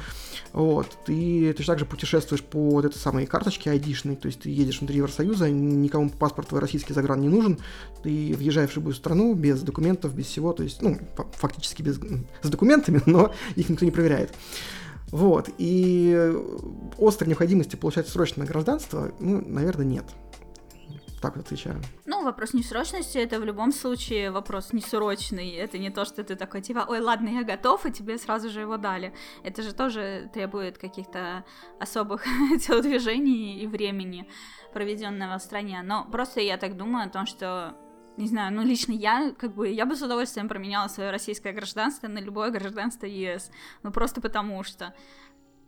Вот. 0.54 0.88
Ты 1.06 1.52
точно 1.52 1.74
так 1.74 1.80
же 1.80 1.86
путешествуешь 1.86 2.42
по 2.42 2.70
вот 2.70 2.86
этой 2.86 2.98
самой 2.98 3.26
карточке 3.26 3.72
айдишной, 3.72 4.16
то 4.16 4.28
есть 4.28 4.40
ты 4.40 4.50
едешь 4.50 4.80
внутри 4.80 4.96
Евросоюза, 4.96 5.50
никому 5.50 6.10
паспорт 6.10 6.48
твой 6.48 6.62
российский 6.62 6.94
загран 6.94 7.20
не 7.20 7.28
нужен, 7.28 7.60
ты 8.04 8.34
въезжаешь 8.38 8.72
в 8.72 8.76
любую 8.78 8.94
страну 8.94 9.34
без 9.34 9.62
документов, 9.64 10.16
без 10.16 10.28
всего, 10.28 10.54
то 10.54 10.64
есть, 10.64 10.82
ну, 10.82 10.98
фактически 11.34 11.82
без, 11.82 12.00
с 12.42 12.50
документами, 12.50 13.02
но 13.06 13.34
их 13.58 13.68
никто 13.68 13.84
не 13.84 13.92
проверяет. 13.92 14.34
Вот, 15.12 15.50
и 15.58 16.34
острой 17.00 17.30
необходимости 17.30 17.76
получать 17.76 18.08
срочное 18.08 18.46
гражданство, 18.46 19.12
ну, 19.20 19.42
наверное, 19.46 19.86
нет. 19.86 20.06
Так 21.22 21.36
вот 21.36 21.46
отвечаю. 21.46 21.82
Ну, 22.06 22.24
вопрос 22.24 22.54
несрочности 22.54 23.18
это 23.18 23.40
в 23.40 23.44
любом 23.44 23.74
случае 23.74 24.32
вопрос 24.32 24.72
несрочный. 24.72 25.52
Это 25.52 25.78
не 25.78 25.90
то, 25.90 26.06
что 26.06 26.24
ты 26.24 26.36
такой, 26.36 26.62
типа, 26.62 26.86
ой, 26.88 27.02
ладно, 27.02 27.28
я 27.30 27.44
готов, 27.44 27.86
и 27.86 27.92
тебе 27.92 28.18
сразу 28.18 28.50
же 28.50 28.62
его 28.62 28.78
дали. 28.78 29.14
Это 29.44 29.62
же 29.62 29.74
тоже 29.74 30.30
требует 30.34 30.78
каких-то 30.78 31.44
особых 31.80 32.24
телодвижений 32.66 33.60
и 33.60 33.68
времени, 33.68 34.30
проведенного 34.74 35.40
в 35.40 35.44
стране. 35.44 35.82
Но 35.84 36.08
просто 36.10 36.40
я 36.40 36.58
так 36.58 36.78
думаю 36.78 37.08
о 37.08 37.10
том, 37.10 37.26
что 37.26 37.76
не 38.20 38.28
знаю, 38.28 38.54
ну 38.54 38.64
лично 38.64 38.92
я, 38.92 39.32
как 39.32 39.56
бы, 39.56 39.70
я 39.70 39.86
бы 39.86 39.96
с 39.96 40.02
удовольствием 40.02 40.50
променяла 40.50 40.90
свое 40.90 41.10
российское 41.10 41.54
гражданство 41.54 42.08
на 42.08 42.20
любое 42.20 42.52
гражданство 42.52 43.06
ЕС, 43.06 43.50
ну 43.82 43.92
просто 43.92 44.22
потому 44.22 44.62
что. 44.64 44.94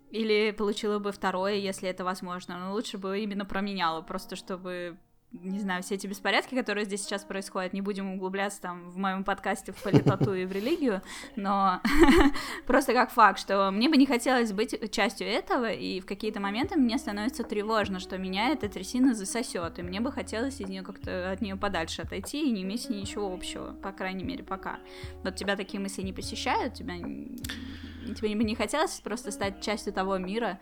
Или 0.09 0.51
получила 0.51 0.99
бы 0.99 1.13
второе, 1.13 1.53
если 1.53 1.87
это 1.87 2.03
возможно, 2.03 2.57
но 2.59 2.73
лучше 2.73 2.97
бы 2.97 3.19
именно 3.19 3.45
променяла, 3.45 4.01
просто 4.01 4.35
чтобы 4.35 4.97
не 5.33 5.59
знаю, 5.59 5.81
все 5.81 5.95
эти 5.95 6.07
беспорядки, 6.07 6.55
которые 6.55 6.85
здесь 6.85 7.03
сейчас 7.03 7.23
происходят, 7.23 7.71
не 7.71 7.81
будем 7.81 8.13
углубляться 8.13 8.61
там 8.61 8.89
в 8.89 8.97
моем 8.97 9.23
подкасте 9.23 9.71
в 9.71 9.81
политоту 9.81 10.33
и 10.33 10.45
в 10.45 10.51
религию, 10.51 11.01
но 11.37 11.81
просто 12.67 12.93
как 12.93 13.11
факт, 13.11 13.39
что 13.39 13.71
мне 13.71 13.87
бы 13.87 13.95
не 13.95 14.05
хотелось 14.05 14.51
быть 14.51 14.91
частью 14.91 15.27
этого, 15.27 15.71
и 15.71 16.01
в 16.01 16.05
какие-то 16.05 16.41
моменты 16.41 16.77
мне 16.77 16.97
становится 16.97 17.43
тревожно, 17.43 17.99
что 17.99 18.17
меня 18.17 18.49
эта 18.49 18.67
трясина 18.67 19.13
засосет, 19.13 19.79
и 19.79 19.81
мне 19.81 20.01
бы 20.01 20.11
хотелось 20.11 20.59
из 20.59 20.67
нее 20.67 20.83
как-то 20.83 21.31
от 21.31 21.41
нее 21.41 21.55
подальше 21.55 22.01
отойти 22.01 22.47
и 22.47 22.51
не 22.51 22.63
иметь 22.63 22.83
с 22.83 22.89
ней 22.89 23.01
ничего 23.01 23.33
общего, 23.33 23.73
по 23.81 23.93
крайней 23.93 24.25
мере, 24.25 24.43
пока. 24.43 24.79
Вот 25.23 25.35
тебя 25.35 25.55
такие 25.55 25.79
мысли 25.79 26.01
не 26.01 26.11
посещают, 26.11 26.73
тебя 26.73 26.95
тебе 26.95 28.35
бы 28.35 28.43
не 28.43 28.55
хотелось 28.55 28.99
просто 28.99 29.31
стать 29.31 29.61
частью 29.61 29.93
того 29.93 30.17
мира, 30.17 30.59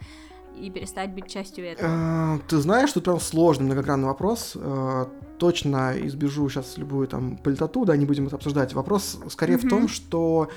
и 0.57 0.69
перестать 0.69 1.13
быть 1.13 1.27
частью 1.27 1.65
этого? 1.65 1.89
А, 1.91 2.39
ты 2.47 2.57
знаешь, 2.57 2.91
тут 2.91 3.03
прям 3.05 3.19
сложный 3.19 3.65
многогранный 3.65 4.07
вопрос. 4.07 4.53
А, 4.55 5.09
точно 5.37 5.93
избежу 6.07 6.49
сейчас 6.49 6.77
любую 6.77 7.07
там 7.07 7.37
политоту, 7.37 7.85
да, 7.85 7.95
не 7.95 8.05
будем 8.05 8.27
это 8.27 8.35
обсуждать. 8.35 8.73
Вопрос 8.73 9.19
скорее 9.29 9.55
mm-hmm. 9.55 9.65
в 9.65 9.69
том, 9.69 9.87
что 9.87 10.49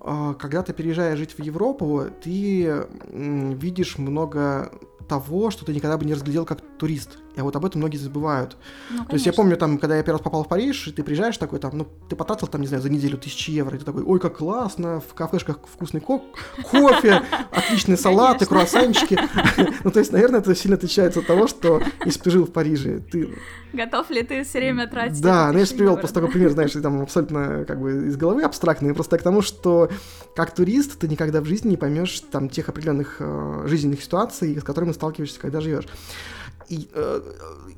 а, 0.00 0.34
когда 0.34 0.62
ты 0.62 0.72
переезжаешь 0.72 1.18
жить 1.18 1.32
в 1.36 1.42
Европу, 1.42 2.04
ты 2.22 2.86
видишь 3.12 3.98
много 3.98 4.72
того, 5.08 5.50
что 5.50 5.64
ты 5.64 5.72
никогда 5.72 5.96
бы 5.96 6.04
не 6.04 6.14
разглядел 6.14 6.44
как 6.44 6.60
турист. 6.78 7.18
И 7.36 7.40
вот 7.40 7.54
об 7.54 7.64
этом 7.64 7.80
многие 7.80 7.98
забывают. 7.98 8.56
Ну, 8.90 9.04
То 9.04 9.14
есть 9.14 9.24
я 9.26 9.32
помню, 9.32 9.56
там, 9.56 9.78
когда 9.78 9.96
я 9.96 10.02
первый 10.02 10.16
раз 10.16 10.24
попал 10.24 10.42
в 10.42 10.48
Париж, 10.48 10.88
и 10.88 10.92
ты 10.92 11.04
приезжаешь 11.04 11.38
такой, 11.38 11.60
там, 11.60 11.70
ну, 11.78 11.86
ты 12.08 12.16
потратил, 12.16 12.48
там, 12.48 12.60
не 12.60 12.66
знаю, 12.66 12.82
за 12.82 12.90
неделю 12.90 13.16
тысячи 13.16 13.50
евро, 13.52 13.76
и 13.76 13.78
ты 13.78 13.84
такой, 13.84 14.02
ой, 14.02 14.18
как 14.18 14.38
классно, 14.38 15.00
в 15.00 15.14
кафешках 15.14 15.60
вкусный 15.72 16.00
ко- 16.00 16.22
кофе, 16.68 17.22
отличные 17.52 17.96
салаты, 17.96 18.46
круассанчики. 18.46 19.18
Ну, 19.84 19.90
то 19.92 20.00
есть, 20.00 20.12
наверное, 20.12 20.40
это 20.40 20.54
сильно 20.54 20.76
отличается 20.76 21.20
от 21.20 21.26
того, 21.26 21.46
что 21.46 21.80
если 22.04 22.20
ты 22.20 22.30
жил 22.30 22.44
в 22.46 22.52
Париже, 22.52 22.98
ты... 23.00 23.38
Готов 23.72 24.10
ли 24.10 24.22
ты 24.22 24.42
все 24.42 24.58
время 24.58 24.88
тратить? 24.88 25.22
Да, 25.22 25.52
ну 25.52 25.58
я 25.60 25.64
же 25.64 25.74
привел 25.74 25.96
просто 25.96 26.14
такой 26.20 26.30
пример, 26.30 26.50
знаешь, 26.50 26.72
там 26.72 27.02
абсолютно 27.02 27.64
как 27.66 27.80
бы 27.80 28.08
из 28.08 28.16
головы 28.16 28.42
абстрактный, 28.42 28.92
просто 28.94 29.18
к 29.18 29.22
тому, 29.22 29.42
что 29.42 29.90
как 30.34 30.54
турист 30.54 30.98
ты 30.98 31.06
никогда 31.08 31.40
в 31.40 31.44
жизни 31.44 31.70
не 31.70 31.76
поймешь 31.76 32.20
там 32.32 32.48
тех 32.48 32.68
определенных 32.68 33.16
э, 33.20 33.64
жизненных 33.66 34.02
ситуаций, 34.02 34.58
с 34.58 34.64
которыми 34.64 34.92
сталкиваешься, 34.92 35.40
когда 35.40 35.60
живешь. 35.60 35.86
Э, 36.70 37.20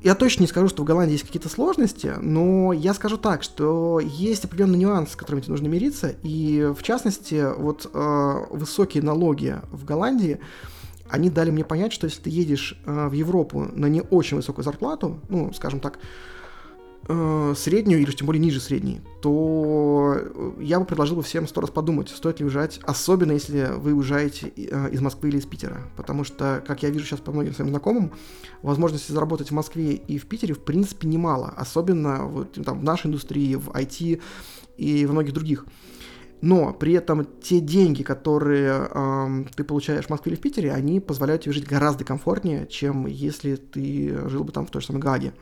я 0.03 0.15
точно 0.15 0.41
не 0.41 0.47
скажу, 0.47 0.67
что 0.67 0.83
в 0.83 0.85
Голландии 0.85 1.13
есть 1.13 1.25
какие-то 1.25 1.49
сложности, 1.49 2.13
но 2.19 2.73
я 2.73 2.93
скажу 2.93 3.17
так, 3.17 3.43
что 3.43 3.99
есть 3.99 4.45
определенный 4.45 4.79
нюанс, 4.79 5.11
с 5.11 5.15
которыми 5.15 5.41
тебе 5.41 5.51
нужно 5.51 5.67
мириться, 5.67 6.15
и 6.23 6.71
в 6.77 6.83
частности, 6.83 7.45
вот 7.57 7.89
э, 7.93 8.45
высокие 8.49 9.03
налоги 9.03 9.57
в 9.71 9.85
Голландии, 9.85 10.39
они 11.09 11.29
дали 11.29 11.51
мне 11.51 11.65
понять, 11.65 11.93
что 11.93 12.05
если 12.05 12.21
ты 12.21 12.29
едешь 12.29 12.79
э, 12.85 13.07
в 13.07 13.13
Европу 13.13 13.67
на 13.73 13.87
не 13.87 14.01
очень 14.01 14.37
высокую 14.37 14.63
зарплату, 14.63 15.19
ну, 15.29 15.51
скажем 15.53 15.79
так, 15.79 15.99
э, 17.07 17.53
среднюю 17.55 18.01
или 18.01 18.11
тем 18.11 18.27
более 18.27 18.41
ниже 18.41 18.59
средней, 18.59 19.01
то 19.21 20.15
э, 20.17 20.51
я 20.61 20.79
бы 20.79 20.85
предложил 20.85 21.17
бы 21.17 21.23
всем 21.23 21.47
сто 21.47 21.61
раз 21.61 21.69
подумать, 21.69 22.09
стоит 22.09 22.39
ли 22.39 22.45
уезжать, 22.45 22.79
особенно 22.83 23.31
если 23.31 23.71
вы 23.75 23.93
уезжаете 23.93 24.51
э, 24.55 24.89
из 24.91 25.01
Москвы 25.01 25.29
или 25.29 25.37
из 25.37 25.45
Питера. 25.45 25.81
Потому 25.95 26.23
что, 26.23 26.63
как 26.65 26.83
я 26.83 26.89
вижу 26.89 27.05
сейчас 27.05 27.19
по 27.19 27.31
многим 27.31 27.53
своим 27.53 27.69
знакомым, 27.69 28.11
возможности 28.61 29.11
заработать 29.11 29.49
в 29.49 29.53
Москве 29.53 29.93
и 29.93 30.17
в 30.17 30.27
Питере 30.27 30.53
в 30.53 30.63
принципе 30.63 31.07
немало, 31.07 31.53
особенно 31.55 32.25
вот, 32.25 32.53
там, 32.63 32.79
в 32.79 32.83
нашей 32.83 33.07
индустрии, 33.07 33.55
в 33.55 33.69
IT 33.69 34.21
и 34.77 35.05
во 35.05 35.13
многих 35.13 35.33
других. 35.33 35.65
Но 36.41 36.73
при 36.73 36.93
этом 36.93 37.27
те 37.39 37.59
деньги, 37.59 38.01
которые 38.01 38.87
э, 38.89 39.43
ты 39.55 39.63
получаешь 39.63 40.05
в 40.05 40.09
Москве 40.09 40.31
или 40.31 40.39
в 40.39 40.41
Питере, 40.41 40.73
они 40.73 40.99
позволяют 40.99 41.43
тебе 41.43 41.53
жить 41.53 41.67
гораздо 41.67 42.03
комфортнее, 42.03 42.65
чем 42.65 43.05
если 43.05 43.55
ты 43.55 44.17
жил 44.27 44.43
бы 44.43 44.51
там 44.51 44.65
в 44.65 44.71
той 44.71 44.81
же 44.81 44.87
самой 44.87 45.01
Гаге. 45.01 45.33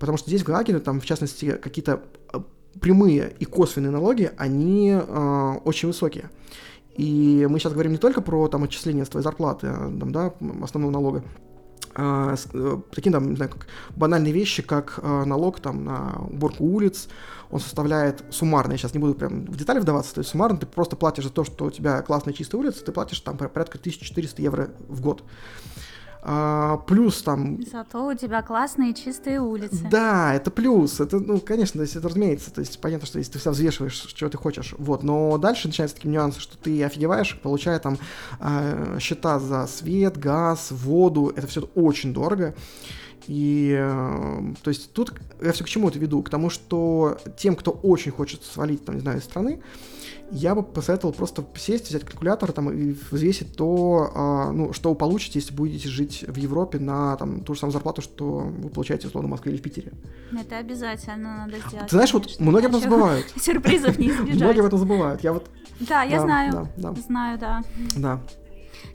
Потому 0.00 0.18
что 0.18 0.28
здесь 0.28 0.42
в 0.42 0.46
Гааге, 0.46 0.72
ну, 0.72 0.80
там, 0.80 1.00
в 1.00 1.04
частности, 1.04 1.52
какие-то 1.52 2.02
а, 2.32 2.42
прямые 2.80 3.32
и 3.38 3.44
косвенные 3.44 3.90
налоги, 3.90 4.32
они 4.38 4.90
э, 4.92 5.54
очень 5.64 5.88
высокие. 5.88 6.30
И 6.96 7.46
мы 7.48 7.58
сейчас 7.58 7.74
говорим 7.74 7.92
не 7.92 7.98
только 7.98 8.22
про 8.22 8.48
там, 8.48 8.64
отчисление 8.64 9.04
с 9.04 9.10
твоей 9.10 9.22
зарплаты, 9.22 9.68
там, 9.68 10.10
да, 10.10 10.32
основного 10.62 10.90
налога, 10.90 11.22
а, 11.94 12.34
э, 12.52 12.78
такие 12.92 13.12
там, 13.12 13.30
не 13.30 13.36
знаю, 13.36 13.50
как 13.50 13.66
банальные 13.94 14.32
вещи, 14.32 14.62
как 14.62 15.00
э, 15.02 15.24
налог 15.24 15.60
там, 15.60 15.84
на 15.84 16.22
уборку 16.30 16.64
улиц, 16.64 17.08
он 17.50 17.60
составляет 17.60 18.24
суммарно, 18.30 18.72
я 18.72 18.78
сейчас 18.78 18.94
не 18.94 19.00
буду 19.00 19.14
прям 19.14 19.44
в 19.44 19.56
детали 19.56 19.80
вдаваться, 19.80 20.14
то 20.14 20.20
есть 20.20 20.30
суммарно 20.30 20.56
ты 20.56 20.66
просто 20.66 20.96
платишь 20.96 21.24
за 21.24 21.30
то, 21.30 21.44
что 21.44 21.66
у 21.66 21.70
тебя 21.70 22.00
классная 22.00 22.32
чистая 22.32 22.58
улица, 22.58 22.84
ты 22.84 22.92
платишь 22.92 23.20
там 23.20 23.36
порядка 23.36 23.76
1400 23.76 24.40
евро 24.40 24.70
в 24.88 25.02
год. 25.02 25.24
А, 26.22 26.76
плюс 26.86 27.22
там... 27.22 27.58
Зато 27.64 28.06
у 28.06 28.14
тебя 28.14 28.42
классные 28.42 28.92
чистые 28.92 29.40
улицы. 29.40 29.86
Да, 29.90 30.34
это 30.34 30.50
плюс. 30.50 31.00
Это, 31.00 31.18
ну, 31.18 31.40
конечно, 31.40 31.78
то 31.78 31.82
есть, 31.82 31.96
это 31.96 32.08
разумеется. 32.08 32.52
То 32.52 32.60
есть 32.60 32.78
понятно, 32.80 33.06
что 33.06 33.18
если 33.18 33.32
ты 33.32 33.38
вся 33.38 33.50
взвешиваешь, 33.50 33.94
чего 34.14 34.28
ты 34.28 34.36
хочешь. 34.36 34.74
Вот. 34.78 35.02
Но 35.02 35.38
дальше 35.38 35.68
начинаются 35.68 35.96
такие 35.96 36.10
нюансы, 36.10 36.40
что 36.40 36.58
ты 36.58 36.82
офигеваешь, 36.84 37.38
получая 37.42 37.78
там 37.78 37.98
э, 38.38 38.98
счета 39.00 39.38
за 39.38 39.66
свет, 39.66 40.18
газ, 40.18 40.68
воду. 40.70 41.32
Это 41.34 41.46
все 41.46 41.62
очень 41.74 42.12
дорого. 42.12 42.54
И, 43.26 43.74
э, 43.78 44.54
то 44.62 44.68
есть, 44.68 44.92
тут 44.92 45.14
я 45.40 45.52
все 45.52 45.64
к 45.64 45.68
чему 45.68 45.88
это 45.88 45.98
веду? 45.98 46.22
К 46.22 46.28
тому, 46.28 46.50
что 46.50 47.18
тем, 47.38 47.56
кто 47.56 47.70
очень 47.70 48.12
хочет 48.12 48.42
свалить, 48.44 48.84
там, 48.84 48.96
не 48.96 49.00
знаю, 49.00 49.18
из 49.18 49.24
страны, 49.24 49.60
я 50.30 50.54
бы 50.54 50.62
посоветовал 50.62 51.12
просто 51.12 51.44
сесть, 51.56 51.88
взять 51.88 52.04
калькулятор 52.04 52.52
там, 52.52 52.70
и 52.70 52.92
взвесить 53.10 53.56
то, 53.56 54.10
а, 54.14 54.52
ну, 54.52 54.72
что 54.72 54.90
вы 54.90 54.94
получите, 54.96 55.38
если 55.38 55.54
будете 55.54 55.88
жить 55.88 56.24
в 56.26 56.36
Европе 56.36 56.78
на 56.78 57.16
там, 57.16 57.40
ту 57.40 57.54
же 57.54 57.60
самую 57.60 57.72
зарплату, 57.72 58.02
что 58.02 58.40
вы 58.40 58.68
получаете, 58.70 59.08
условно, 59.08 59.28
в 59.28 59.30
Москве 59.30 59.52
или 59.52 59.58
в 59.58 59.62
Питере. 59.62 59.92
Это 60.38 60.58
обязательно 60.58 61.46
надо 61.46 61.58
сделать. 61.68 61.86
Ты 61.86 61.96
знаешь, 61.96 62.12
конечно. 62.12 62.32
вот 62.32 62.40
многие 62.40 62.66
об 62.66 62.76
этом 62.76 62.90
забывают. 62.90 63.26
Сюрпризов 63.40 63.98
не 63.98 64.10
избежать. 64.10 64.40
Многие 64.40 64.60
об 64.60 64.66
этом 64.66 64.78
забывают. 64.78 65.22
Я 65.22 65.32
вот... 65.32 65.48
Да, 65.80 66.02
я 66.02 66.20
знаю. 66.20 66.68
Знаю, 67.06 67.38
да. 67.38 67.62
Да 67.96 68.20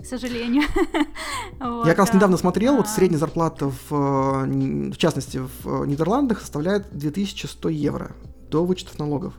к 0.01 0.05
сожалению. 0.05 0.63
вот, 1.59 1.85
Я 1.85 1.91
как 1.91 1.99
раз 1.99 2.09
да. 2.09 2.15
недавно 2.15 2.37
смотрел, 2.37 2.77
вот 2.77 2.87
средняя 2.87 3.19
зарплата 3.19 3.71
в, 3.89 3.89
в 3.89 4.97
частности 4.97 5.41
в 5.63 5.85
Нидерландах 5.85 6.41
составляет 6.41 6.87
2100 6.91 7.69
евро 7.69 8.11
до 8.49 8.65
вычетов 8.65 8.99
налогов. 8.99 9.33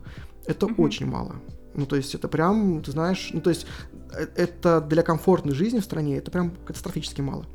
Это 0.47 0.66
очень 0.66 1.06
мало. 1.06 1.36
Ну, 1.77 1.86
то 1.86 1.97
есть 1.97 2.15
это 2.15 2.28
прям, 2.28 2.82
ты 2.82 2.90
знаешь, 2.90 3.31
ну, 3.32 3.40
то 3.40 3.51
есть 3.51 3.66
э, 4.12 4.27
это 4.35 4.81
для 4.81 5.03
комфортной 5.03 5.55
жизни 5.55 5.81
в 5.81 5.85
стране, 5.85 6.19
это 6.19 6.31
прям 6.31 6.53
катастрофически 6.66 7.20
мало 7.20 7.47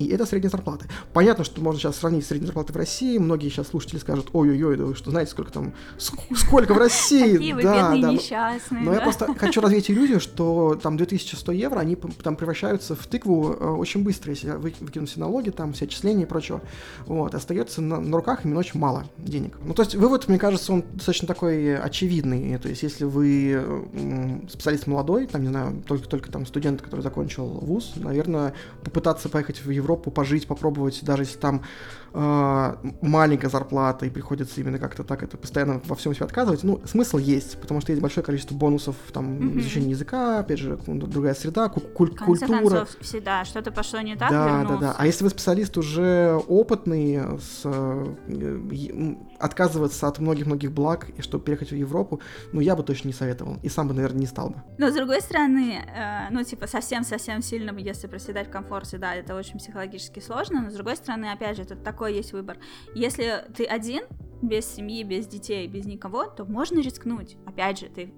и 0.00 0.08
это 0.08 0.24
средняя 0.24 0.50
зарплата. 0.50 0.86
Понятно, 1.12 1.44
что 1.44 1.60
можно 1.60 1.78
сейчас 1.78 1.98
сравнить 1.98 2.24
с 2.24 2.28
средней 2.28 2.46
зарплатой 2.46 2.72
в 2.72 2.76
России, 2.78 3.18
многие 3.18 3.50
сейчас 3.50 3.68
слушатели 3.68 3.98
скажут, 3.98 4.30
ой-ой-ой, 4.32 4.76
да 4.78 4.84
вы 4.84 4.94
что, 4.94 5.10
знаете, 5.10 5.30
сколько 5.30 5.52
там, 5.52 5.74
сколько 5.98 6.72
в 6.72 6.78
России? 6.78 7.32
Какие 7.36 7.52
вы 7.52 7.62
да, 7.62 7.74
бедные 7.74 8.02
да. 8.02 8.12
несчастные. 8.12 8.82
Но 8.82 8.94
я 8.94 9.00
просто 9.02 9.34
хочу 9.34 9.60
развеять 9.60 9.90
иллюзию, 9.90 10.18
что 10.18 10.80
там 10.82 10.96
2100 10.96 11.52
евро, 11.52 11.80
они 11.80 11.96
там 11.96 12.34
превращаются 12.34 12.96
в 12.96 13.06
тыкву 13.06 13.52
э, 13.52 13.68
очень 13.68 14.02
быстро, 14.02 14.30
если 14.30 14.52
выкинуть 14.52 15.10
все 15.10 15.20
налоги, 15.20 15.50
там 15.50 15.74
все 15.74 15.84
отчисления 15.84 16.24
и 16.24 16.26
прочего. 16.26 16.62
Вот, 17.04 17.34
остается 17.34 17.82
на, 17.82 18.00
на 18.00 18.16
руках 18.16 18.46
именно 18.46 18.60
очень 18.60 18.80
мало 18.80 19.04
денег. 19.18 19.58
Ну, 19.62 19.74
то 19.74 19.82
есть 19.82 19.94
вывод, 19.94 20.28
мне 20.28 20.38
кажется, 20.38 20.72
он 20.72 20.84
достаточно 20.94 21.28
такой 21.28 21.76
очевидный. 21.78 22.56
То 22.56 22.70
есть 22.70 22.82
если 22.82 23.04
вы 23.04 24.46
специалист 24.48 24.86
молодой, 24.86 25.26
там, 25.26 25.42
не 25.42 25.48
знаю, 25.48 25.82
только-только 25.86 26.32
там 26.32 26.46
студент, 26.46 26.80
который 26.80 27.02
закончил 27.02 27.44
вуз, 27.44 27.92
наверное, 27.96 28.54
попытаться 28.82 29.28
поехать 29.28 29.62
в 29.62 29.68
Европу 29.68 29.89
Европу 29.90 30.10
пожить, 30.10 30.46
попробовать, 30.46 31.04
даже 31.04 31.22
если 31.22 31.38
там 31.38 31.62
э, 32.12 32.74
маленькая 33.02 33.48
зарплата 33.48 34.06
и 34.06 34.10
приходится 34.10 34.60
именно 34.60 34.78
как-то 34.78 35.04
так 35.04 35.22
это 35.22 35.36
постоянно 35.36 35.80
во 35.84 35.94
всем 35.94 36.14
себе 36.14 36.26
отказывать, 36.26 36.62
ну, 36.62 36.80
смысл 36.84 37.18
есть, 37.18 37.60
потому 37.60 37.80
что 37.80 37.92
есть 37.92 38.02
большое 38.02 38.24
количество 38.24 38.54
бонусов, 38.54 38.96
там, 39.12 39.38
mm-hmm. 39.38 39.58
изучение 39.60 39.90
языка, 39.90 40.40
опять 40.40 40.58
же, 40.58 40.78
другая 40.86 41.34
среда, 41.34 41.68
куль- 41.68 42.16
культура. 42.16 42.46
Концов, 42.46 42.96
всегда 43.00 43.44
что-то 43.44 43.72
пошло 43.72 44.00
не 44.00 44.16
так, 44.16 44.30
Да, 44.30 44.46
вернулся. 44.46 44.80
да, 44.80 44.92
да. 44.92 44.96
А 44.98 45.06
если 45.06 45.24
вы 45.24 45.30
специалист 45.30 45.76
уже 45.78 46.40
опытный, 46.48 47.20
с, 47.38 47.62
э, 47.64 49.14
отказываться 49.38 50.08
от 50.08 50.18
многих-многих 50.18 50.72
благ, 50.72 51.08
и 51.16 51.22
чтобы 51.22 51.44
переехать 51.44 51.70
в 51.70 51.76
Европу, 51.76 52.20
ну, 52.52 52.60
я 52.60 52.76
бы 52.76 52.82
точно 52.82 53.08
не 53.08 53.14
советовал. 53.14 53.58
И 53.62 53.68
сам 53.68 53.88
бы, 53.88 53.94
наверное, 53.94 54.20
не 54.20 54.26
стал 54.26 54.50
бы. 54.50 54.62
Но, 54.78 54.90
с 54.90 54.94
другой 54.94 55.20
стороны, 55.20 55.82
э, 55.86 56.30
ну, 56.30 56.42
типа, 56.44 56.66
совсем-совсем 56.66 57.42
сильно, 57.42 57.76
если 57.78 58.06
проседать 58.06 58.48
в 58.48 58.50
комфорте, 58.50 58.98
да, 58.98 59.14
это 59.14 59.34
очень 59.34 59.58
психологически 59.58 60.20
сложно, 60.20 60.62
но, 60.62 60.70
с 60.70 60.74
другой 60.74 60.96
стороны, 60.96 61.32
опять 61.32 61.56
же, 61.56 61.62
это 61.62 61.76
такой 62.00 62.14
есть 62.14 62.32
выбор. 62.32 62.56
Если 62.94 63.44
ты 63.54 63.66
один, 63.66 64.04
без 64.40 64.64
семьи, 64.64 65.02
без 65.02 65.26
детей, 65.26 65.66
без 65.66 65.84
никого, 65.84 66.24
то 66.24 66.46
можно 66.46 66.80
рискнуть. 66.80 67.36
Опять 67.46 67.80
же, 67.80 67.88
ты 67.90 68.14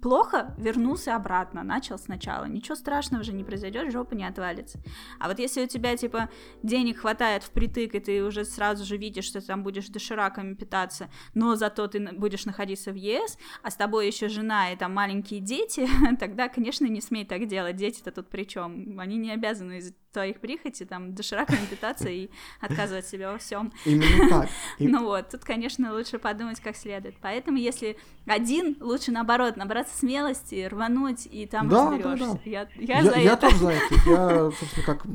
плохо, 0.00 0.54
вернулся 0.58 1.16
обратно, 1.16 1.64
начал 1.64 1.98
сначала. 1.98 2.44
Ничего 2.44 2.76
страшного 2.76 3.24
же 3.24 3.32
не 3.32 3.42
произойдет, 3.42 3.90
жопа 3.92 4.14
не 4.14 4.24
отвалится. 4.24 4.80
А 5.18 5.28
вот 5.28 5.40
если 5.40 5.64
у 5.64 5.66
тебя, 5.66 5.96
типа, 5.96 6.30
денег 6.62 7.00
хватает 7.00 7.42
впритык, 7.42 7.96
и 7.96 8.00
ты 8.00 8.22
уже 8.22 8.44
сразу 8.44 8.84
же 8.84 8.96
видишь, 8.96 9.24
что 9.24 9.40
ты 9.40 9.46
там 9.48 9.64
будешь 9.64 9.88
дошираками 9.88 10.54
питаться, 10.54 11.10
но 11.34 11.56
зато 11.56 11.86
ты 11.88 12.00
будешь 12.12 12.46
находиться 12.46 12.92
в 12.92 12.94
ЕС, 12.94 13.38
а 13.62 13.70
с 13.70 13.76
тобой 13.76 14.06
еще 14.06 14.28
жена 14.28 14.72
и 14.72 14.76
там 14.76 14.94
маленькие 14.94 15.40
дети, 15.40 15.88
тогда, 16.20 16.48
конечно, 16.48 16.86
не 16.86 17.00
смей 17.00 17.24
так 17.26 17.46
делать. 17.46 17.76
Дети-то 17.76 18.12
тут 18.12 18.30
при 18.30 18.44
чем? 18.44 18.98
Они 19.00 19.16
не 19.16 19.32
обязаны 19.32 19.80
твоих 20.12 20.40
прихоти 20.40 20.84
там 20.84 21.14
дошираками 21.14 21.64
питаться 21.66 22.08
и 22.08 22.30
отказывать 22.60 23.06
себе 23.06 23.28
во 23.28 23.38
всем. 23.38 23.72
Именно 23.84 24.28
так. 24.28 24.48
Ну 24.78 25.04
вот, 25.04 25.28
тут, 25.30 25.44
конечно, 25.44 25.92
лучше 25.94 26.18
подумать 26.18 26.60
как 26.60 26.76
следует. 26.76 27.16
Поэтому, 27.20 27.58
если 27.58 27.96
один, 28.26 28.76
лучше 28.80 29.12
наоборот, 29.12 29.56
набраться 29.56 29.96
смелости, 29.96 30.66
рвануть 30.66 31.26
и 31.30 31.46
там 31.46 31.68
да, 31.68 31.90
разберешься. 31.90 32.26
Да, 32.26 32.34
да. 32.34 32.40
Я, 32.44 32.68
я, 32.76 33.00
я, 33.00 33.04
за 33.04 33.18
я 33.18 33.32
это. 33.34 33.40
тоже 33.42 33.56
за 33.56 33.70
это. 33.70 33.94
Я, 34.06 34.50
собственно, 34.50 34.86
как 34.86 35.06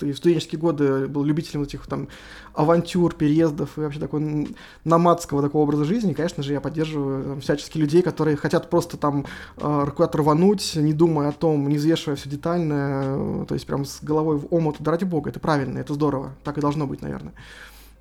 в 0.00 0.16
студенческие 0.16 0.60
годы 0.60 1.08
был 1.08 1.24
любителем 1.24 1.62
этих 1.62 1.86
там 1.86 2.08
авантюр, 2.54 3.14
переездов 3.14 3.76
и 3.76 3.80
вообще 3.80 4.00
такого 4.00 4.46
намадского 4.84 5.42
такого 5.42 5.62
образа 5.62 5.84
жизни. 5.84 6.12
конечно 6.12 6.42
же, 6.42 6.52
я 6.52 6.60
поддерживаю 6.60 7.24
там, 7.24 7.40
всячески 7.40 7.78
людей, 7.78 8.02
которые 8.02 8.36
хотят 8.36 8.70
просто 8.70 8.96
там 8.96 9.26
э, 9.56 9.86
куда-то 9.94 10.18
рвануть, 10.18 10.74
не 10.76 10.92
думая 10.92 11.28
о 11.28 11.32
том, 11.32 11.68
не 11.68 11.76
взвешивая 11.76 12.16
все 12.16 12.28
детально, 12.28 13.02
э, 13.04 13.44
то 13.48 13.54
есть 13.54 13.66
прям 13.66 13.84
с 13.84 14.02
головой 14.02 14.38
в 14.38 14.52
омут. 14.52 14.76
Да 14.80 14.90
ради 14.90 15.04
бога, 15.04 15.30
это 15.30 15.40
правильно, 15.40 15.78
это 15.78 15.94
здорово. 15.94 16.34
Так 16.44 16.58
и 16.58 16.60
должно 16.60 16.86
быть, 16.86 17.02
наверное. 17.02 17.32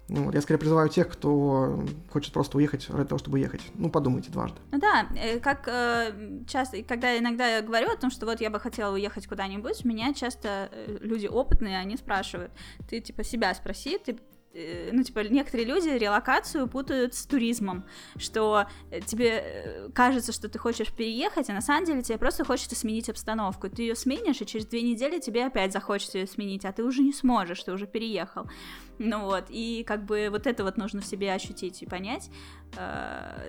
Ну, 0.10 0.24
вот, 0.24 0.36
я 0.36 0.42
скорее 0.42 0.60
призываю 0.60 0.90
тех, 0.90 1.10
кто 1.10 1.84
хочет 2.12 2.34
просто 2.34 2.58
уехать 2.58 2.90
ради 2.90 3.10
того, 3.10 3.20
чтобы 3.20 3.40
ехать. 3.40 3.62
Ну, 3.76 3.90
подумайте 3.90 4.32
дважды. 4.32 4.58
Ну 4.72 4.80
да, 4.80 5.08
э, 5.16 5.40
как 5.40 5.68
э, 5.68 6.44
часто, 6.48 6.82
когда 6.84 7.18
иногда 7.18 7.48
я 7.48 7.62
говорю 7.62 7.92
о 7.92 7.98
том, 7.98 8.10
что 8.10 8.26
вот 8.26 8.40
я 8.40 8.50
бы 8.50 8.60
хотела 8.60 8.94
уехать 8.94 9.28
куда-нибудь, 9.28 9.84
меня 9.84 10.14
часто 10.14 10.70
э, 10.72 10.98
люди 11.02 11.28
опытные, 11.28 11.78
они 11.78 11.98
спрашивают, 11.98 12.52
ты 12.90 13.02
типа 13.02 13.24
себя 13.24 13.54
спроси, 13.54 13.98
ты 13.98 14.18
Э, 14.58 14.90
ну, 14.92 15.04
типа, 15.04 15.20
некоторые 15.20 15.68
люди 15.68 15.90
релокацию 15.90 16.68
путают 16.68 17.14
с 17.14 17.26
туризмом, 17.28 17.86
что 18.18 18.66
тебе 19.06 19.92
кажется, 19.94 20.32
что 20.32 20.50
ты 20.50 20.58
хочешь 20.58 20.92
переехать, 20.92 21.50
а 21.50 21.54
на 21.54 21.62
самом 21.62 21.86
деле 21.86 22.02
тебе 22.02 22.18
просто 22.18 22.44
хочется 22.44 22.76
сменить 22.76 23.10
обстановку. 23.10 23.70
Ты 23.70 23.84
ее 23.84 23.96
сменишь, 23.96 24.42
и 24.42 24.46
через 24.46 24.66
две 24.66 24.82
недели 24.82 25.20
тебе 25.20 25.46
опять 25.46 25.74
захочется 25.74 26.18
ее 26.18 26.28
сменить, 26.28 26.66
а 26.66 26.72
ты 26.72 26.84
уже 26.84 27.04
не 27.04 27.14
сможешь, 27.14 27.64
ты 27.64 27.72
уже 27.72 27.86
переехал. 27.86 28.48
Ну 29.00 29.26
вот, 29.26 29.46
и 29.50 29.84
как 29.86 30.06
бы 30.06 30.30
вот 30.32 30.48
это 30.48 30.64
вот 30.64 30.78
нужно 30.78 31.02
в 31.02 31.06
себе 31.06 31.34
ощутить 31.34 31.84
и 31.84 31.86
понять. 31.86 32.30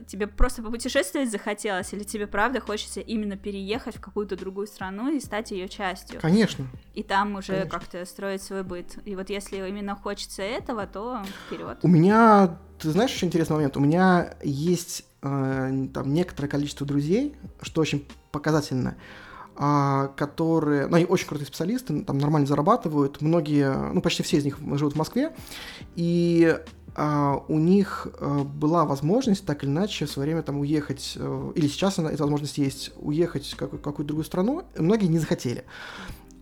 Тебе 0.07 0.27
просто 0.27 0.63
попутешествовать 0.63 1.31
захотелось, 1.31 1.93
или 1.93 2.05
тебе 2.05 2.27
правда 2.27 2.61
хочется 2.61 3.01
именно 3.01 3.37
переехать 3.37 3.97
в 3.97 4.01
какую-то 4.01 4.37
другую 4.37 4.67
страну 4.67 5.11
и 5.11 5.21
стать 5.21 5.51
ее 5.51 5.69
частью. 5.69 6.21
Конечно. 6.21 6.67
И 6.95 7.03
там 7.03 7.35
уже 7.35 7.67
как-то 7.67 8.05
строить 8.05 8.43
свой 8.43 8.63
быт. 8.63 8.99
И 9.05 9.17
вот 9.17 9.31
если 9.31 9.57
именно 9.69 9.97
хочется 9.97 10.43
этого, 10.43 10.87
то 10.87 11.23
вперед. 11.47 11.79
У 11.83 11.89
меня, 11.89 12.59
ты 12.79 12.91
знаешь, 12.91 13.11
очень 13.13 13.29
интересный 13.29 13.55
момент. 13.55 13.77
У 13.77 13.81
меня 13.81 14.35
есть 14.43 15.05
э, 15.23 15.87
там 15.93 16.13
некоторое 16.13 16.49
количество 16.49 16.87
друзей, 16.87 17.35
что 17.63 17.81
очень 17.81 18.07
показательно. 18.31 18.97
Которые, 19.59 20.87
ну, 20.87 20.97
они 20.97 21.05
очень 21.05 21.27
крутые 21.27 21.47
специалисты, 21.47 22.05
там 22.05 22.19
нормально 22.19 22.47
зарабатывают, 22.47 23.21
многие, 23.21 23.93
ну, 23.93 24.01
почти 24.01 24.23
все 24.23 24.37
из 24.37 24.45
них 24.45 24.59
живут 24.75 24.95
в 24.95 24.97
Москве, 24.97 25.35
и 25.97 26.57
а, 26.95 27.45
у 27.47 27.59
них 27.59 28.09
а, 28.21 28.43
была 28.43 28.85
возможность 28.85 29.47
так 29.47 29.63
или 29.63 29.71
иначе 29.71 30.07
в 30.07 30.11
свое 30.11 30.27
время 30.27 30.43
там 30.43 30.59
уехать, 30.59 31.15
а, 31.17 31.53
или 31.55 31.69
сейчас 31.69 31.99
она, 31.99 32.11
эта 32.11 32.23
возможность 32.23 32.59
есть, 32.59 32.93
уехать 32.97 33.47
в 33.47 33.57
какую- 33.57 33.81
какую-то 33.81 34.09
другую 34.09 34.25
страну, 34.25 34.65
многие 34.77 35.07
не 35.07 35.21
захотели. 35.21 35.65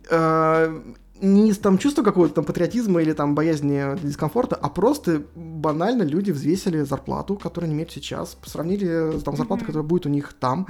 А, 0.09 0.83
не 1.21 1.49
из 1.49 1.59
там 1.59 1.77
чувства 1.77 2.03
какого-то 2.03 2.35
там 2.35 2.45
патриотизма 2.45 3.01
или 3.01 3.13
там 3.13 3.35
боязни 3.35 3.99
дискомфорта, 4.01 4.55
а 4.55 4.69
просто 4.69 5.23
банально 5.35 6.03
люди 6.03 6.31
взвесили 6.31 6.81
зарплату, 6.81 7.35
которую 7.35 7.67
они 7.67 7.75
имеют 7.75 7.91
сейчас, 7.91 8.37
сравнили 8.45 9.19
там 9.19 9.35
зарплату, 9.35 9.63
mm-hmm. 9.63 9.67
которая 9.67 9.87
будет 9.87 10.05
у 10.05 10.09
них 10.09 10.33
там, 10.33 10.67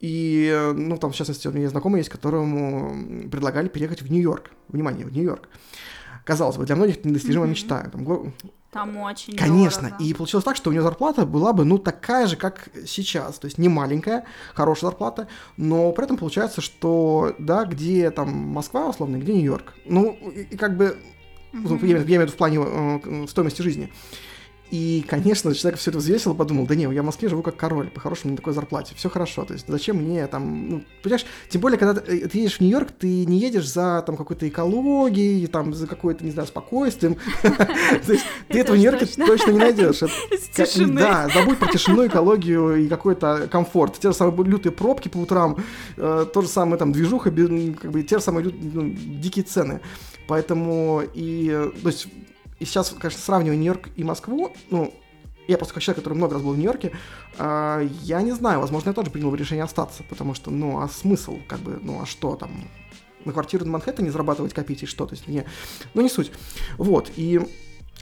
и, 0.00 0.72
ну, 0.74 0.96
там, 0.96 1.12
в 1.12 1.14
частности, 1.14 1.46
у 1.46 1.52
меня 1.52 1.68
знакомый 1.68 1.98
есть, 1.98 2.08
которому 2.08 3.28
предлагали 3.30 3.68
переехать 3.68 4.00
в 4.00 4.10
Нью-Йорк. 4.10 4.50
Внимание, 4.68 5.04
в 5.04 5.12
Нью-Йорк. 5.12 5.48
Казалось 6.24 6.56
бы, 6.56 6.64
для 6.64 6.76
многих 6.76 7.04
недостижимая 7.04 7.48
mm-hmm. 7.48 7.50
мечта. 7.50 7.90
Там, 7.92 8.32
там 8.70 8.96
очень 8.98 9.36
Конечно. 9.36 9.88
Дорого. 9.88 10.04
И 10.04 10.14
получилось 10.14 10.44
так, 10.44 10.56
что 10.56 10.70
у 10.70 10.72
нее 10.72 10.82
зарплата 10.82 11.26
была 11.26 11.52
бы, 11.52 11.64
ну, 11.64 11.76
такая 11.76 12.26
же, 12.26 12.36
как 12.36 12.70
сейчас. 12.86 13.38
То 13.38 13.46
есть 13.46 13.58
не 13.58 13.68
маленькая, 13.68 14.24
хорошая 14.54 14.90
зарплата, 14.90 15.28
но 15.58 15.92
при 15.92 16.04
этом 16.04 16.16
получается, 16.16 16.62
что, 16.62 17.34
да, 17.38 17.64
где 17.64 18.10
там 18.10 18.30
Москва, 18.30 18.88
условно, 18.88 19.16
где 19.16 19.34
Нью-Йорк. 19.34 19.74
Ну, 19.84 20.12
и, 20.34 20.42
и 20.42 20.56
как 20.56 20.78
бы, 20.78 20.96
mm-hmm. 21.52 21.86
я, 21.86 21.98
я 21.98 22.02
имею 22.04 22.20
в 22.20 22.22
виду 22.22 22.32
в 22.32 22.36
плане 22.36 22.58
э, 22.62 23.26
стоимости 23.28 23.60
жизни. 23.60 23.92
И, 24.70 25.04
конечно, 25.08 25.52
человек 25.54 25.80
все 25.80 25.90
это 25.90 25.98
взвесил 25.98 26.32
и 26.32 26.36
подумал, 26.36 26.66
да 26.66 26.76
не, 26.76 26.84
я 26.84 27.02
в 27.02 27.04
Москве 27.04 27.28
живу 27.28 27.42
как 27.42 27.56
король, 27.56 27.88
по-хорошему 27.88 28.32
на 28.32 28.36
такой 28.36 28.52
зарплате, 28.52 28.94
все 28.94 29.10
хорошо, 29.10 29.44
то 29.44 29.52
есть 29.52 29.66
зачем 29.66 29.96
мне 29.96 30.26
там, 30.28 30.68
ну, 30.68 30.84
понимаешь, 31.02 31.26
тем 31.48 31.60
более, 31.60 31.76
когда 31.78 32.00
ты, 32.00 32.28
ты 32.28 32.38
едешь 32.38 32.58
в 32.58 32.60
Нью-Йорк, 32.60 32.92
ты 32.92 33.26
не 33.26 33.38
едешь 33.38 33.68
за 33.68 34.02
там 34.06 34.16
какой-то 34.16 34.48
экологией, 34.48 35.46
там, 35.48 35.74
за 35.74 35.88
какой-то, 35.88 36.24
не 36.24 36.30
знаю, 36.30 36.46
спокойствием, 36.46 37.16
то 37.42 38.12
есть 38.12 38.24
ты 38.48 38.60
этого 38.60 38.76
в 38.76 38.78
Нью-Йорке 38.78 39.06
точно 39.06 39.50
не 39.50 39.58
найдешь. 39.58 40.00
Да, 41.00 41.28
забудь 41.34 41.58
про 41.58 41.72
тишину, 41.72 42.06
экологию 42.06 42.76
и 42.84 42.88
какой-то 42.88 43.48
комфорт. 43.50 43.98
Те 43.98 44.10
же 44.10 44.14
самые 44.14 44.44
лютые 44.44 44.72
пробки 44.72 45.08
по 45.08 45.18
утрам, 45.18 45.56
э, 45.96 46.26
то 46.32 46.42
же 46.42 46.48
самое 46.48 46.78
там 46.78 46.92
движуха, 46.92 47.30
как 47.30 47.90
бы 47.90 48.02
те 48.02 48.18
же 48.18 48.24
самые 48.24 48.52
ну, 48.72 48.88
дикие 48.88 49.44
цены. 49.44 49.80
Поэтому 50.28 51.02
и, 51.12 51.70
то 51.82 51.88
есть 51.88 52.06
и 52.60 52.64
сейчас, 52.64 52.90
конечно, 52.90 53.20
сравниваю 53.20 53.58
Нью-Йорк 53.58 53.88
и 53.96 54.04
Москву, 54.04 54.52
ну, 54.70 54.94
я 55.48 55.56
просто 55.56 55.74
как 55.74 55.82
человек, 55.82 56.02
который 56.02 56.14
много 56.14 56.34
раз 56.34 56.42
был 56.42 56.52
в 56.52 56.56
Нью-Йорке, 56.56 56.92
э, 57.38 57.88
я 58.02 58.22
не 58.22 58.32
знаю, 58.32 58.60
возможно, 58.60 58.90
я 58.90 58.94
тоже 58.94 59.10
принял 59.10 59.34
решение 59.34 59.64
остаться, 59.64 60.04
потому 60.08 60.34
что, 60.34 60.50
ну, 60.50 60.80
а 60.80 60.88
смысл, 60.88 61.38
как 61.48 61.58
бы, 61.60 61.80
ну, 61.82 62.00
а 62.00 62.06
что 62.06 62.36
там, 62.36 62.50
на 63.24 63.32
квартиру 63.32 63.64
на 63.64 63.72
Манхэттене 63.72 64.12
зарабатывать, 64.12 64.54
копить 64.54 64.82
и 64.82 64.86
что, 64.86 65.06
то 65.06 65.14
есть, 65.14 65.26
не, 65.26 65.44
ну, 65.94 66.02
не 66.02 66.08
суть. 66.08 66.30
Вот, 66.78 67.10
и 67.16 67.40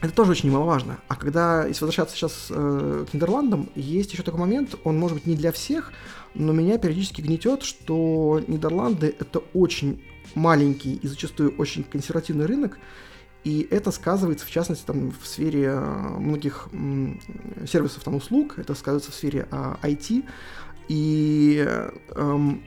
это 0.01 0.13
тоже 0.13 0.33
очень 0.33 0.51
немаловажно. 0.51 0.99
А 1.09 1.17
когда, 1.17 1.67
если 1.67 1.85
возвращаться 1.85 2.17
сейчас 2.17 2.49
э, 2.51 3.07
к 3.11 3.15
Нидерландам, 3.15 3.69
есть 3.75 4.13
еще 4.13 4.23
такой 4.23 4.41
момент, 4.41 4.75
он 4.85 4.99
может 4.99 5.17
быть 5.17 5.27
не 5.27 5.35
для 5.35 5.51
всех, 5.51 5.93
но 6.35 6.53
меня 6.53 6.79
периодически 6.79 7.21
гнетет, 7.21 7.63
что 7.63 8.43
Нидерланды 8.47 9.15
это 9.19 9.41
очень 9.55 10.03
маленький 10.35 10.97
и 10.97 11.09
зачастую 11.09 11.55
очень 11.59 11.83
консервативный 11.83 12.47
рынок, 12.47 12.79
и 13.44 13.66
это 13.70 13.90
сказывается, 13.90 14.44
в 14.44 14.51
частности, 14.51 14.85
там, 14.85 15.12
в 15.12 15.27
сфере 15.27 15.66
э, 15.66 15.81
многих 16.19 16.69
сервисов 17.66 18.02
там, 18.05 18.16
услуг, 18.16 18.59
это 18.59 18.74
сказывается 18.74 19.12
в 19.12 19.15
сфере 19.15 19.47
а, 19.51 19.78
IT. 19.82 20.24
И 20.89 21.66
эм, 22.15 22.62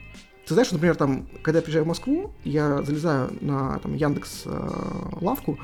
ты 0.46 0.54
знаешь, 0.54 0.72
например, 0.72 0.96
там, 0.96 1.28
когда 1.42 1.58
я 1.58 1.62
приезжаю 1.62 1.84
в 1.84 1.88
Москву, 1.88 2.32
я 2.44 2.82
залезаю 2.82 3.30
на 3.40 3.78
там, 3.78 3.94
Яндекс 3.94 4.42
э, 4.46 4.68
лавку, 5.20 5.58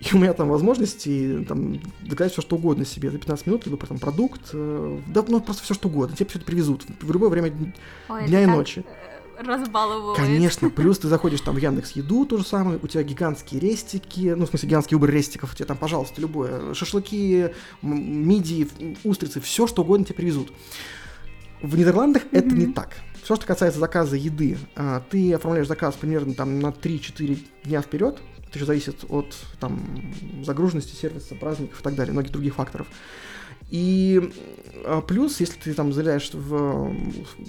и 0.00 0.14
у 0.14 0.18
меня 0.18 0.32
там 0.32 0.48
возможности 0.48 1.44
там, 1.48 1.80
заказать 2.08 2.32
все, 2.32 2.42
что 2.42 2.56
угодно 2.56 2.84
себе 2.84 3.10
за 3.10 3.18
15 3.18 3.46
минут, 3.46 3.66
либо 3.66 3.78
там 3.86 3.98
продукт, 3.98 4.50
э, 4.52 4.98
да, 5.06 5.24
ну 5.28 5.40
просто 5.40 5.62
все, 5.62 5.74
что 5.74 5.88
угодно, 5.88 6.16
тебе 6.16 6.28
все 6.28 6.38
это 6.38 6.46
привезут 6.46 6.84
в 7.00 7.12
любое 7.12 7.30
время 7.30 7.52
Ой, 8.08 8.26
дня 8.26 8.42
и 8.42 8.46
ночи. 8.46 8.84
Разбаловывает. 9.38 10.18
Конечно, 10.18 10.70
плюс 10.70 10.98
ты 10.98 11.08
заходишь 11.08 11.40
там 11.40 11.54
в 11.54 11.58
Яндекс 11.58 11.92
Еду, 11.92 12.24
то 12.26 12.38
же 12.38 12.44
самое, 12.44 12.78
у 12.82 12.86
тебя 12.86 13.02
гигантские 13.02 13.60
рестики, 13.60 14.34
ну, 14.36 14.46
в 14.46 14.48
смысле, 14.48 14.68
гигантский 14.68 14.96
выбор 14.96 15.10
рестиков, 15.10 15.54
тебе 15.54 15.66
там, 15.66 15.76
пожалуйста, 15.76 16.20
любое, 16.20 16.74
шашлыки, 16.74 17.50
мидии, 17.82 18.68
устрицы, 19.04 19.40
все, 19.40 19.66
что 19.66 19.82
угодно 19.82 20.04
тебе 20.04 20.16
привезут. 20.16 20.52
В 21.60 21.76
Нидерландах 21.76 22.24
mm-hmm. 22.24 22.38
это 22.38 22.54
не 22.54 22.66
так. 22.66 22.96
Все, 23.22 23.36
что 23.36 23.46
касается 23.46 23.78
заказа 23.78 24.16
еды, 24.16 24.58
а, 24.74 25.00
ты 25.08 25.32
оформляешь 25.32 25.68
заказ 25.68 25.94
примерно 25.94 26.34
там 26.34 26.58
на 26.58 26.68
3-4 26.68 27.38
дня 27.64 27.80
вперед, 27.80 28.18
это 28.48 28.58
еще 28.58 28.66
зависит 28.66 29.04
от 29.08 29.34
там, 29.60 29.80
загруженности 30.44 30.94
сервиса, 30.94 31.34
праздников 31.36 31.80
и 31.80 31.82
так 31.82 31.94
далее, 31.94 32.12
многих 32.12 32.32
других 32.32 32.54
факторов. 32.54 32.88
И 33.72 34.30
а, 34.84 35.00
плюс, 35.00 35.40
если 35.40 35.58
ты 35.58 35.72
там 35.72 35.94
заявляешь 35.94 36.30
в 36.34 36.94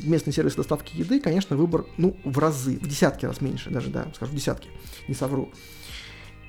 местный 0.06 0.32
сервис 0.32 0.56
доставки 0.56 0.96
еды, 0.96 1.20
конечно, 1.20 1.58
выбор, 1.58 1.86
ну, 1.98 2.16
в 2.24 2.40
разы, 2.40 2.80
в 2.82 2.88
десятки 2.88 3.26
раз 3.26 3.42
меньше 3.42 3.70
даже, 3.70 3.90
да, 3.90 4.08
скажу, 4.16 4.32
в 4.32 4.36
десятки, 4.36 4.70
не 5.10 5.16
совру. 5.16 5.52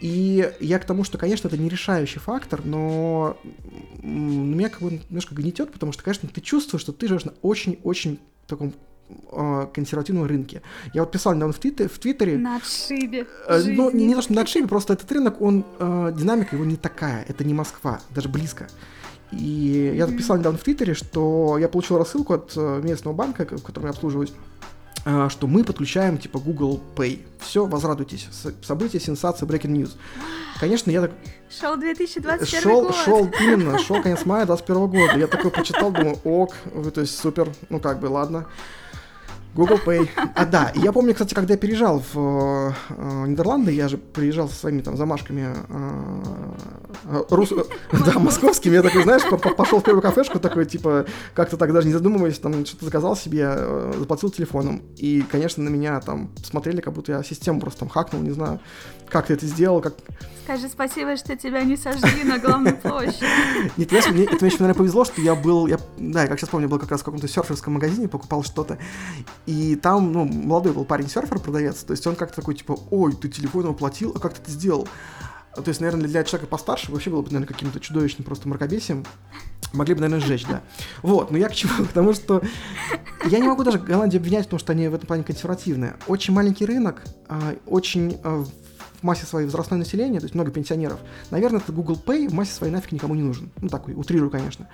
И 0.01 0.49
я 0.61 0.79
к 0.79 0.85
тому, 0.85 1.03
что, 1.03 1.19
конечно, 1.19 1.49
это 1.49 1.59
не 1.59 1.69
решающий 1.69 2.21
фактор, 2.21 2.65
но 2.65 3.37
меня 4.01 4.69
как 4.69 4.81
бы 4.81 5.01
немножко 5.09 5.35
гнетет, 5.35 5.73
потому 5.73 5.91
что, 5.91 6.05
конечно, 6.05 6.29
ты 6.29 6.41
чувствуешь, 6.41 6.83
что 6.83 6.93
ты 6.93 7.09
живешь 7.09 7.25
на 7.25 7.35
очень-очень 7.43 8.21
таком 8.47 8.75
э, 9.33 9.67
консервативном 9.75 10.27
рынке. 10.27 10.63
Я 10.93 11.03
вот 11.03 11.11
писал 11.11 11.35
недавно 11.35 11.53
в, 11.53 11.59
твиттер, 11.59 11.89
в 11.89 11.99
Твиттере... 11.99 12.39
На 12.39 12.59
отшибе 12.59 13.27
э, 13.49 13.63
Ну, 13.65 13.91
не 13.91 14.15
то, 14.15 14.23
что 14.23 14.35
на 14.35 14.43
отшибе, 14.43 14.69
просто 14.69 14.93
этот 14.93 15.11
рынок, 15.11 15.41
он, 15.41 15.65
э, 15.81 16.15
динамика 16.17 16.55
его 16.55 16.65
не 16.65 16.77
такая, 16.77 17.25
это 17.27 17.43
не 17.43 17.55
Москва, 17.55 18.01
даже 18.11 18.29
близко. 18.29 18.69
И 19.39 19.95
я 19.97 20.07
написал 20.07 20.37
недавно 20.37 20.59
в 20.59 20.63
Твиттере, 20.63 20.95
что 20.95 21.59
я 21.59 21.69
получил 21.69 21.99
рассылку 21.99 22.35
от 22.35 22.53
э, 22.57 22.81
местного 22.83 23.15
банка, 23.15 23.45
в 23.45 23.63
котором 23.63 23.87
я 23.87 23.91
обслуживаюсь, 23.91 24.33
э, 25.05 25.29
что 25.31 25.47
мы 25.47 25.65
подключаем 25.65 26.19
типа 26.19 26.39
Google 26.39 26.81
Pay. 26.97 27.21
Все, 27.41 27.67
возрадуйтесь. 27.67 28.29
События, 28.63 29.01
сенсация, 29.01 29.47
breaking 29.47 29.73
news. 29.73 29.93
Конечно, 30.61 30.91
я 30.91 31.03
так... 31.03 31.13
Шел 31.51 31.77
2021 31.77 32.63
шел, 32.63 32.83
год. 32.83 32.95
Шел, 32.95 33.31
именно, 33.41 33.79
шел 33.79 34.03
конец 34.03 34.25
мая 34.25 34.47
2021 34.47 34.87
года. 34.89 35.19
Я 35.19 35.27
такой 35.27 35.51
почитал, 35.51 35.91
думаю, 35.91 36.19
ок, 36.25 36.55
то 36.95 37.01
есть 37.01 37.19
супер, 37.19 37.49
ну 37.69 37.81
как 37.81 38.01
бы, 38.01 38.07
ладно. 38.07 38.47
Google 39.55 39.79
Pay. 39.85 40.09
А, 40.35 40.45
да, 40.45 40.73
и 40.75 40.81
я 40.81 40.93
помню, 40.93 41.13
кстати, 41.13 41.35
когда 41.35 41.55
я 41.55 41.59
переезжал 41.59 42.03
в 42.13 42.75
э, 42.91 43.27
Нидерланды, 43.27 43.73
я 43.73 43.89
же 43.89 43.99
приезжал 43.99 44.49
со 44.49 44.55
своими 44.57 44.81
там 44.81 44.97
замашками 44.97 45.49
э, 45.69 47.23
рус... 47.31 47.53
да, 47.93 48.19
московскими, 48.19 48.75
я 48.75 48.83
такой, 48.83 49.05
знаешь, 49.05 49.23
пошел 49.57 49.81
в 49.81 49.85
первую 49.85 50.03
кафешку, 50.03 50.41
такой, 50.41 50.67
типа, 50.67 51.07
как-то 51.35 51.57
так 51.57 51.73
даже 51.73 51.87
не 51.87 51.93
задумываясь, 51.93 52.39
там 52.39 52.67
что-то 52.67 52.87
заказал 52.87 53.17
себе, 53.17 53.47
э, 53.47 53.95
заплатил 53.99 54.31
телефоном, 54.31 54.83
и, 54.97 55.25
конечно, 55.31 55.63
на 55.63 55.69
меня 55.69 56.01
там 56.01 56.31
смотрели, 56.43 56.81
как 56.81 56.93
будто 56.93 57.13
я 57.13 57.23
систему 57.23 57.61
просто 57.61 57.81
там 57.81 57.89
хакнул, 57.89 58.23
не 58.23 58.31
знаю, 58.31 58.61
как 59.09 59.27
ты 59.27 59.35
это 59.35 59.47
сделал, 59.47 59.81
как... 59.81 59.95
Скажи 60.45 60.69
спасибо, 60.69 61.17
что 61.17 61.37
тебя 61.37 61.63
не 61.63 61.77
сожгли 61.77 62.23
на 62.25 62.39
главной 62.39 62.75
площади. 62.75 63.25
Нет, 63.79 63.93
это 63.93 64.11
мне, 64.11 64.25
это 64.25 64.37
мне 64.37 64.49
еще, 64.49 64.59
наверное, 64.59 64.75
повезло, 64.75 65.05
что 65.07 65.23
я 65.23 65.35
был, 65.35 65.67
я, 65.67 65.79
да, 65.97 66.23
я 66.23 66.29
как 66.29 66.39
сейчас 66.39 66.51
помню, 66.51 66.69
был 66.69 66.79
как 66.79 66.91
раз 66.91 67.01
в 67.01 67.05
каком-то 67.05 67.27
серферском 67.27 67.75
магазине, 67.75 68.09
покупал 68.09 68.45
что-то, 68.45 68.79
и 69.47 69.75
там, 69.77 70.13
ну, 70.13 70.25
молодой 70.25 70.75
был 70.75 70.85
парень-серфер, 70.85 71.39
продавец, 71.39 71.85
то 71.85 71.93
есть 71.93 72.07
он 72.07 72.15
как-то 72.15 72.37
такой, 72.37 72.55
типа, 72.55 72.79
ой, 72.91 73.15
ты 73.15 73.29
телефоном 73.29 73.73
оплатил, 73.73 74.13
а 74.15 74.19
как 74.21 74.35
ты 74.35 74.43
это 74.43 74.51
сделал? 74.51 74.87
То 75.55 75.69
есть, 75.69 75.81
наверное, 75.81 76.07
для 76.07 76.25
человека 76.25 76.49
постарше 76.51 76.91
вообще 76.91 77.11
было 77.11 77.23
бы, 77.23 77.29
наверное, 77.29 77.47
каким-то 77.47 77.79
чудовищным 77.79 78.25
просто 78.25 78.49
мракобесием. 78.49 79.05
Могли 79.73 79.95
бы, 79.95 80.01
наверное, 80.01 80.25
сжечь, 80.25 80.45
да. 80.47 80.63
Вот, 81.03 81.31
но 81.31 81.39
я 81.39 81.49
к 81.49 81.55
чему? 81.55 81.73
Потому 81.87 82.13
что 82.13 82.43
я 83.27 83.39
не 83.39 83.49
могу 83.49 83.63
даже 83.63 83.79
Голландию 83.79 84.21
обвинять, 84.21 84.45
потому 84.45 84.59
что 84.59 84.73
они 84.73 84.89
в 84.89 84.95
этом 84.95 85.07
плане 85.07 85.25
консервативные. 85.25 85.95
Очень 86.07 86.35
маленький 86.35 86.67
рынок, 86.67 87.03
а, 87.29 87.55
очень 87.67 88.19
а, 88.23 88.45
массе 89.05 89.27
своей 89.27 89.47
возрастное 89.47 89.79
население, 89.79 90.21
то 90.21 90.25
есть 90.25 90.35
много 90.35 90.51
пенсионеров. 90.51 90.99
Наверное, 91.31 91.61
это 91.61 91.73
Google 91.73 92.01
Pay 92.05 92.29
в 92.29 92.33
массе 92.35 92.53
своей 92.53 92.73
нафиг 92.73 92.93
никому 92.93 93.15
не 93.15 93.23
нужен. 93.23 93.51
Ну, 93.61 93.69
так, 93.69 93.87
утрирую, 93.89 94.31
конечно. 94.31 94.69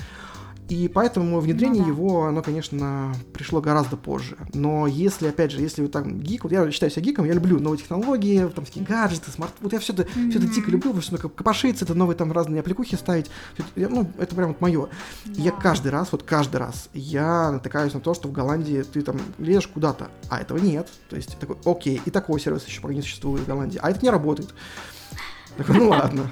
И 0.70 0.86
поэтому 0.86 1.40
внедрение 1.40 1.82
ну, 1.82 1.88
да. 1.88 1.92
его, 1.92 2.24
оно, 2.26 2.42
конечно, 2.42 3.12
пришло 3.32 3.60
гораздо 3.60 3.96
позже. 3.96 4.36
Но 4.54 4.86
если, 4.86 5.26
опять 5.26 5.50
же, 5.50 5.60
если 5.60 5.82
вы 5.82 5.88
там 5.88 6.20
гик, 6.20 6.44
вот 6.44 6.52
я 6.52 6.70
считаю 6.70 6.92
себя 6.92 7.02
гиком, 7.02 7.24
я 7.24 7.32
люблю 7.32 7.58
новые 7.58 7.80
технологии, 7.80 8.46
там 8.54 8.64
такие 8.64 8.86
гаджеты, 8.86 9.32
smart, 9.32 9.52
вот 9.60 9.72
я 9.72 9.80
все 9.80 9.92
это, 9.92 10.04
mm-hmm. 10.04 10.30
все 10.30 10.38
это 10.38 10.46
дико 10.46 10.70
люблю, 10.70 10.92
все 11.00 11.16
это 11.16 11.28
копошиться, 11.28 11.84
это 11.84 11.94
новые 11.94 12.16
там 12.16 12.30
разные 12.30 12.60
аппликухи 12.60 12.94
ставить, 12.94 13.26
я, 13.74 13.88
ну, 13.88 14.08
это 14.16 14.36
прям 14.36 14.50
вот 14.50 14.60
мое. 14.60 14.88
Да. 15.24 15.42
я 15.42 15.50
каждый 15.50 15.90
раз, 15.90 16.12
вот 16.12 16.22
каждый 16.22 16.58
раз, 16.58 16.88
я 16.94 17.50
натыкаюсь 17.50 17.92
на 17.92 18.00
то, 18.00 18.14
что 18.14 18.28
в 18.28 18.32
Голландии 18.32 18.82
ты 18.82 19.02
там 19.02 19.18
лезешь 19.38 19.66
куда-то, 19.66 20.08
а 20.28 20.40
этого 20.40 20.58
нет. 20.58 20.88
То 21.08 21.16
есть 21.16 21.36
такой, 21.40 21.56
окей, 21.64 22.00
и 22.04 22.10
такой 22.12 22.38
сервис 22.38 22.64
еще 22.66 22.80
пока 22.80 22.94
не 22.94 23.02
существует 23.02 23.42
в 23.42 23.46
Голландии, 23.48 23.80
а 23.82 23.90
это 23.90 23.98
не 24.02 24.10
работает. 24.10 24.54
Такой, 25.60 25.76
ну 25.76 25.90
ладно. 25.90 26.30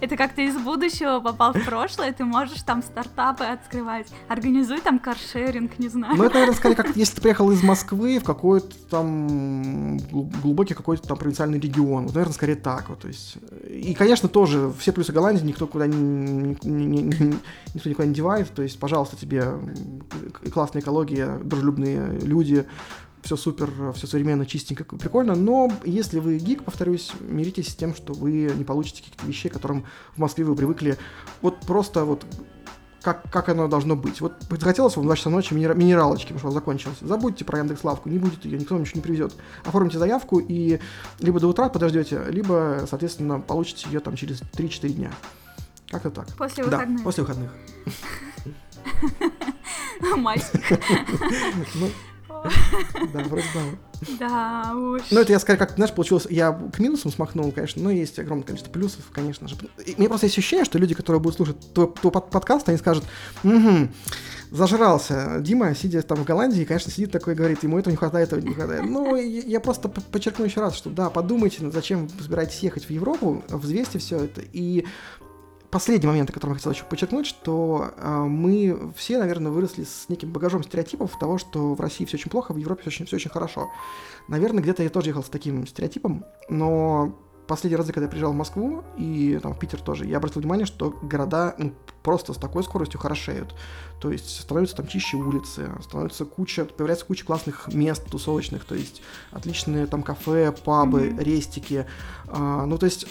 Это 0.00 0.16
как 0.16 0.34
ты 0.34 0.46
из 0.46 0.56
будущего 0.56 1.20
попал 1.20 1.52
в 1.52 1.64
прошлое, 1.64 2.12
ты 2.12 2.24
можешь 2.24 2.62
там 2.62 2.82
стартапы 2.82 3.44
открывать. 3.44 4.08
Организуй 4.28 4.80
там 4.80 4.98
каршеринг, 4.98 5.78
не 5.78 5.88
знаю. 5.88 6.16
Ну, 6.16 6.24
это, 6.24 6.34
наверное, 6.34 6.56
скорее, 6.56 6.74
как 6.74 6.96
если 6.96 7.16
ты 7.16 7.22
приехал 7.22 7.50
из 7.52 7.62
Москвы 7.62 8.18
в 8.18 8.24
какой-то 8.24 8.74
там 8.90 9.98
глубокий 9.98 10.74
какой-то 10.74 11.06
там 11.06 11.16
провинциальный 11.16 11.60
регион. 11.60 12.04
Вот, 12.04 12.14
наверное, 12.14 12.34
скорее 12.34 12.56
так 12.56 12.88
вот. 12.88 13.00
То 13.00 13.08
есть... 13.08 13.36
И, 13.68 13.94
конечно, 13.94 14.28
тоже 14.28 14.72
все 14.78 14.92
плюсы 14.92 15.12
Голландии 15.12 15.44
никто 15.44 15.66
куда 15.66 15.86
не, 15.86 15.96
не, 15.96 16.56
не, 16.62 17.02
не, 17.02 17.36
никто 17.74 17.88
никуда 17.88 18.06
не 18.06 18.14
девает. 18.14 18.52
То 18.52 18.62
есть, 18.62 18.78
пожалуйста, 18.80 19.16
тебе 19.16 19.44
классная 20.52 20.82
экология, 20.82 21.38
дружелюбные 21.44 22.18
люди, 22.20 22.64
все 23.22 23.36
супер, 23.36 23.70
все 23.94 24.06
современно, 24.06 24.46
чистенько, 24.46 24.84
прикольно, 24.84 25.34
но 25.34 25.70
если 25.84 26.18
вы 26.18 26.38
гик, 26.38 26.64
повторюсь, 26.64 27.12
миритесь 27.20 27.68
с 27.68 27.74
тем, 27.74 27.94
что 27.94 28.12
вы 28.12 28.52
не 28.56 28.64
получите 28.64 29.02
каких-то 29.02 29.26
вещей, 29.26 29.48
к 29.48 29.54
которым 29.54 29.84
в 30.14 30.18
Москве 30.18 30.44
вы 30.44 30.54
привыкли, 30.56 30.98
вот 31.40 31.60
просто 31.60 32.04
вот 32.04 32.26
как, 33.02 33.30
как 33.30 33.48
оно 33.48 33.68
должно 33.68 33.96
быть. 33.96 34.20
Вот 34.20 34.34
захотелось 34.48 34.96
вам 34.96 35.04
в 35.04 35.06
2 35.06 35.16
часа 35.16 35.30
ночи 35.30 35.52
минер, 35.52 35.74
минералочки, 35.74 36.28
потому 36.28 36.38
что 36.38 36.46
у 36.46 36.50
вас 36.50 36.54
закончилось. 36.54 36.98
Забудьте 37.00 37.44
про 37.44 37.58
Яндекс 37.58 37.84
Лавку, 37.84 38.08
не 38.08 38.18
будет 38.18 38.44
ее, 38.44 38.58
никто 38.58 38.74
вам 38.74 38.82
ничего 38.82 38.98
не 38.98 39.02
привезет. 39.02 39.34
Оформите 39.64 39.98
заявку 39.98 40.38
и 40.38 40.78
либо 41.18 41.40
до 41.40 41.48
утра 41.48 41.68
подождете, 41.68 42.22
либо, 42.28 42.84
соответственно, 42.88 43.40
получите 43.40 43.88
ее 43.90 44.00
там 44.00 44.16
через 44.16 44.40
3-4 44.40 44.88
дня. 44.90 45.12
Как-то 45.90 46.10
так. 46.10 46.28
После 46.36 46.64
выходных. 46.64 46.98
Да, 46.98 47.04
после 47.04 47.22
выходных. 47.24 47.50
Майских. 50.16 50.78
Да, 53.12 53.20
вроде 53.24 53.44
да. 53.54 53.60
Да 54.18 54.74
уж. 54.74 55.02
Ну, 55.10 55.20
это 55.20 55.32
я 55.32 55.38
скорее 55.38 55.58
как, 55.58 55.76
знаешь, 55.76 55.92
получилось, 55.92 56.26
я 56.28 56.52
к 56.52 56.78
минусам 56.78 57.12
смахнул, 57.12 57.52
конечно, 57.52 57.82
но 57.82 57.90
есть 57.90 58.18
огромное 58.18 58.44
количество 58.44 58.72
плюсов, 58.72 59.04
конечно 59.12 59.48
же. 59.48 59.56
И 59.86 59.94
мне 59.96 60.08
просто 60.08 60.26
есть 60.26 60.36
ощущение, 60.36 60.64
что 60.64 60.78
люди, 60.78 60.94
которые 60.94 61.20
будут 61.20 61.36
слушать 61.36 61.72
твой, 61.72 61.92
твой 61.92 62.12
подкаст, 62.12 62.68
они 62.68 62.78
скажут, 62.78 63.04
угу, 63.44 63.88
зажрался. 64.50 65.38
Дима, 65.40 65.74
сидя 65.74 66.02
там 66.02 66.18
в 66.18 66.24
Голландии, 66.24 66.64
конечно, 66.64 66.90
сидит 66.90 67.12
такой 67.12 67.34
и 67.34 67.36
говорит, 67.36 67.62
ему 67.62 67.78
этого 67.78 67.92
не 67.92 67.96
хватает, 67.96 68.28
этого 68.28 68.40
не 68.40 68.54
хватает. 68.54 68.84
Ну, 68.84 69.16
я 69.16 69.60
просто 69.60 69.88
подчеркну 69.88 70.44
еще 70.44 70.60
раз, 70.60 70.74
что 70.74 70.90
да, 70.90 71.08
подумайте, 71.08 71.70
зачем 71.70 72.08
вы 72.08 72.22
собираетесь 72.22 72.58
ехать 72.60 72.84
в 72.84 72.90
Европу, 72.90 73.44
взвесьте 73.48 73.98
все 73.98 74.24
это 74.24 74.42
и 74.52 74.84
последний 75.72 76.06
момент, 76.06 76.28
о 76.28 76.32
котором 76.34 76.52
я 76.52 76.58
хотел 76.58 76.72
еще 76.72 76.84
подчеркнуть, 76.84 77.26
что 77.26 77.92
э, 77.96 78.24
мы 78.28 78.92
все, 78.94 79.18
наверное, 79.18 79.50
выросли 79.50 79.84
с 79.84 80.08
неким 80.10 80.30
багажом 80.30 80.62
стереотипов 80.62 81.18
того, 81.18 81.38
что 81.38 81.74
в 81.74 81.80
России 81.80 82.04
все 82.04 82.18
очень 82.18 82.30
плохо, 82.30 82.52
в 82.52 82.58
Европе 82.58 82.82
все 82.82 82.90
очень, 82.90 83.06
все 83.06 83.16
очень 83.16 83.30
хорошо. 83.30 83.70
Наверное, 84.28 84.62
где-то 84.62 84.82
я 84.82 84.90
тоже 84.90 85.08
ехал 85.08 85.24
с 85.24 85.30
таким 85.30 85.66
стереотипом, 85.66 86.26
но 86.50 87.18
последние 87.46 87.78
разы, 87.78 87.92
когда 87.92 88.04
я 88.04 88.10
приезжал 88.10 88.32
в 88.32 88.36
Москву 88.36 88.84
и 88.98 89.40
там 89.42 89.54
в 89.54 89.58
Питер 89.58 89.80
тоже, 89.80 90.04
я 90.04 90.18
обратил 90.18 90.42
внимание, 90.42 90.66
что 90.66 90.90
города 91.02 91.54
ну, 91.56 91.72
просто 92.02 92.34
с 92.34 92.36
такой 92.36 92.64
скоростью 92.64 93.00
хорошеют. 93.00 93.54
То 93.98 94.12
есть 94.12 94.40
становятся 94.40 94.76
там 94.76 94.86
чище 94.86 95.16
улицы, 95.16 95.70
становится 95.82 96.26
куча, 96.26 96.66
появляется 96.66 97.06
куча 97.06 97.24
классных 97.24 97.68
мест 97.68 98.04
тусовочных, 98.10 98.64
то 98.64 98.74
есть 98.74 99.00
отличные 99.30 99.86
там 99.86 100.02
кафе, 100.02 100.52
пабы, 100.52 101.08
mm-hmm. 101.08 101.24
рестики. 101.24 101.86
А, 102.26 102.66
ну, 102.66 102.76
то 102.76 102.86
есть 102.86 103.06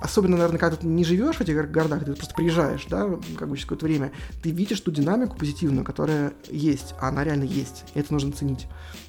особенно, 0.00 0.36
наверное, 0.36 0.58
когда 0.58 0.76
ты 0.76 0.86
не 0.86 1.04
живешь 1.04 1.36
в 1.36 1.40
этих 1.40 1.70
городах, 1.70 2.04
ты 2.04 2.14
просто 2.14 2.34
приезжаешь, 2.34 2.86
да, 2.86 3.08
как 3.36 3.48
бы 3.48 3.56
через 3.56 3.66
какое-то 3.66 3.86
время, 3.86 4.12
ты 4.42 4.50
видишь 4.50 4.80
ту 4.80 4.90
динамику 4.90 5.36
позитивную, 5.36 5.84
которая 5.84 6.32
есть, 6.48 6.94
а 7.00 7.08
она 7.08 7.24
реально 7.24 7.44
есть, 7.44 7.84
и 7.94 8.00
это 8.00 8.12
нужно 8.12 8.32
ценить. 8.32 8.66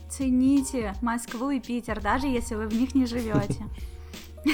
Цените 0.09 0.93
Москву 1.01 1.49
и 1.51 1.59
Питер, 1.59 2.01
даже 2.01 2.27
если 2.27 2.55
вы 2.55 2.68
в 2.68 2.73
них 2.73 2.93
не 2.95 3.05
живете. 3.05 3.65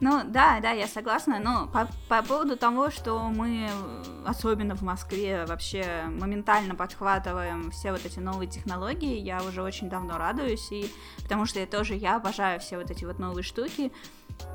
Ну, 0.00 0.22
да, 0.22 0.60
да, 0.60 0.72
я 0.72 0.86
согласна, 0.86 1.38
но 1.38 1.66
по, 1.66 1.88
по 2.10 2.22
поводу 2.22 2.58
того, 2.58 2.90
что 2.90 3.20
мы, 3.30 3.70
особенно 4.26 4.76
в 4.76 4.82
Москве, 4.82 5.46
вообще 5.46 6.04
моментально 6.10 6.74
подхватываем 6.74 7.70
все 7.70 7.90
вот 7.90 8.04
эти 8.04 8.18
новые 8.18 8.46
технологии, 8.46 9.18
я 9.18 9.42
уже 9.42 9.62
очень 9.62 9.88
давно 9.88 10.18
радуюсь, 10.18 10.70
и 10.72 10.92
потому 11.22 11.46
что 11.46 11.60
я 11.60 11.66
тоже, 11.66 11.94
я 11.94 12.16
обожаю 12.16 12.60
все 12.60 12.76
вот 12.76 12.90
эти 12.90 13.06
вот 13.06 13.18
новые 13.18 13.44
штуки, 13.44 13.92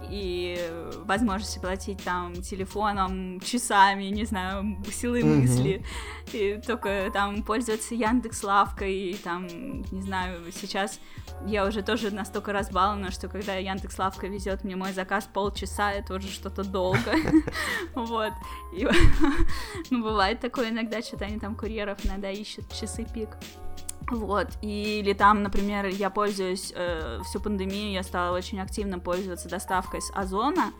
и 0.10 0.57
возможности 1.06 1.60
платить 1.60 2.03
там 2.03 2.34
телефоном, 2.41 3.39
часами, 3.41 4.06
не 4.06 4.26
знаю, 4.26 4.77
силы 4.91 5.22
mm-hmm. 5.22 5.41
мысли, 5.41 5.85
и 6.34 6.61
только 6.65 7.10
там 7.14 7.43
пользоваться 7.43 7.95
Яндекс 7.95 8.43
Лавкой, 8.43 8.93
и 8.93 9.14
там, 9.15 9.47
не 9.91 10.01
знаю, 10.01 10.51
сейчас 10.51 10.99
я 11.45 11.65
уже 11.65 11.84
тоже 11.84 12.11
настолько 12.11 12.53
разбалована, 12.53 13.11
что 13.11 13.27
когда 13.27 13.56
Яндекс 13.56 13.99
Лавка 13.99 14.27
везет 14.27 14.64
мне 14.64 14.76
мой 14.76 14.93
заказ 14.93 15.30
полчаса, 15.31 15.91
это 15.91 16.15
уже 16.15 16.30
что-то 16.30 16.64
долго, 16.64 17.15
вот, 17.95 18.34
ну, 19.91 20.03
бывает 20.03 20.39
такое 20.39 20.69
иногда, 20.69 21.01
что-то 21.01 21.26
они 21.26 21.39
там 21.39 21.56
курьеров 21.56 22.03
иногда 22.06 22.31
ищут 22.31 22.72
часы 22.73 23.06
пик, 23.14 23.30
вот, 24.10 24.48
или 24.62 25.14
там, 25.14 25.44
например, 25.44 25.86
я 25.88 26.10
пользуюсь 26.10 26.74
э, 26.76 27.20
всю 27.26 27.40
пандемию, 27.40 27.92
я 27.92 28.04
стала 28.04 28.36
очень 28.36 28.60
активно 28.60 29.00
пользоваться 29.00 29.50
доставкой 29.50 30.02
с 30.02 30.12
Озона 30.16 30.72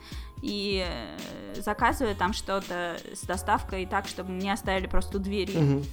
и 0.42 0.86
э, 0.88 1.62
заказываю 1.62 2.16
там 2.16 2.34
что-то 2.34 2.98
с 3.14 3.22
доставкой 3.22 3.86
так, 3.86 4.08
чтобы 4.08 4.32
мне 4.32 4.54
оставили 4.54 4.88
просто 4.88 5.18
у 5.18 5.20
двери. 5.20 5.58
Угу. 5.58 5.84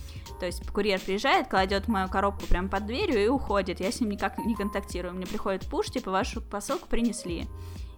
То 0.40 0.47
есть 0.47 0.66
курьер 0.70 1.01
приезжает, 1.01 1.48
кладет 1.48 1.89
мою 1.89 2.09
коробку 2.09 2.47
прямо 2.47 2.69
под 2.69 2.86
дверью 2.86 3.24
и 3.24 3.28
уходит. 3.28 3.81
Я 3.81 3.90
с 3.90 4.01
ним 4.01 4.11
никак 4.11 4.39
не 4.39 4.55
контактирую. 4.55 5.15
Мне 5.15 5.27
приходит 5.27 5.66
пуш, 5.66 5.90
типа, 5.90 6.11
вашу 6.11 6.40
посылку 6.40 6.86
принесли. 6.89 7.47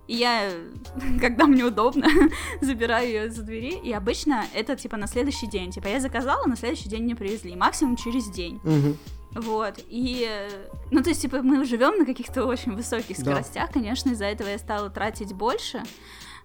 И 0.07 0.17
я, 0.17 0.51
когда 1.21 1.47
мне 1.47 1.65
удобно, 1.65 2.09
забираю 2.61 3.07
ее 3.07 3.31
за 3.31 3.43
двери. 3.43 3.79
И 3.79 3.93
обычно 3.93 4.45
это 4.55 4.75
типа 4.77 4.97
на 4.97 5.07
следующий 5.07 5.47
день. 5.47 5.71
Типа 5.71 5.89
я 5.89 6.01
заказала, 6.01 6.45
на 6.47 6.57
следующий 6.57 6.89
день 6.89 7.05
мне 7.05 7.15
привезли. 7.15 7.55
Максимум 7.55 7.97
через 7.97 8.29
день. 8.31 8.61
Угу. 8.65 8.97
Вот, 9.33 9.75
и, 9.89 10.49
ну, 10.91 11.03
то 11.03 11.11
есть, 11.11 11.23
типа, 11.23 11.43
мы 11.43 11.65
живем 11.65 11.99
на 11.99 12.07
каких-то 12.07 12.47
очень 12.47 12.75
высоких 12.75 13.17
скоростях, 13.17 13.67
да. 13.67 13.73
конечно, 13.73 14.11
из-за 14.11 14.25
этого 14.25 14.49
я 14.49 14.59
стала 14.59 14.89
тратить 14.91 15.35
больше, 15.35 15.83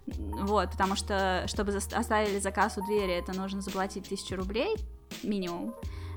вот, 0.05 0.71
потому 0.71 0.95
что, 0.95 1.45
чтобы 1.47 1.73
оставили 1.73 2.39
заказ 2.39 2.77
у 2.77 2.85
двери, 2.85 3.13
это 3.13 3.33
нужно 3.33 3.61
заплатить 3.61 4.09
тысячу 4.09 4.35
рублей 4.35 4.75
минимум, 5.23 5.73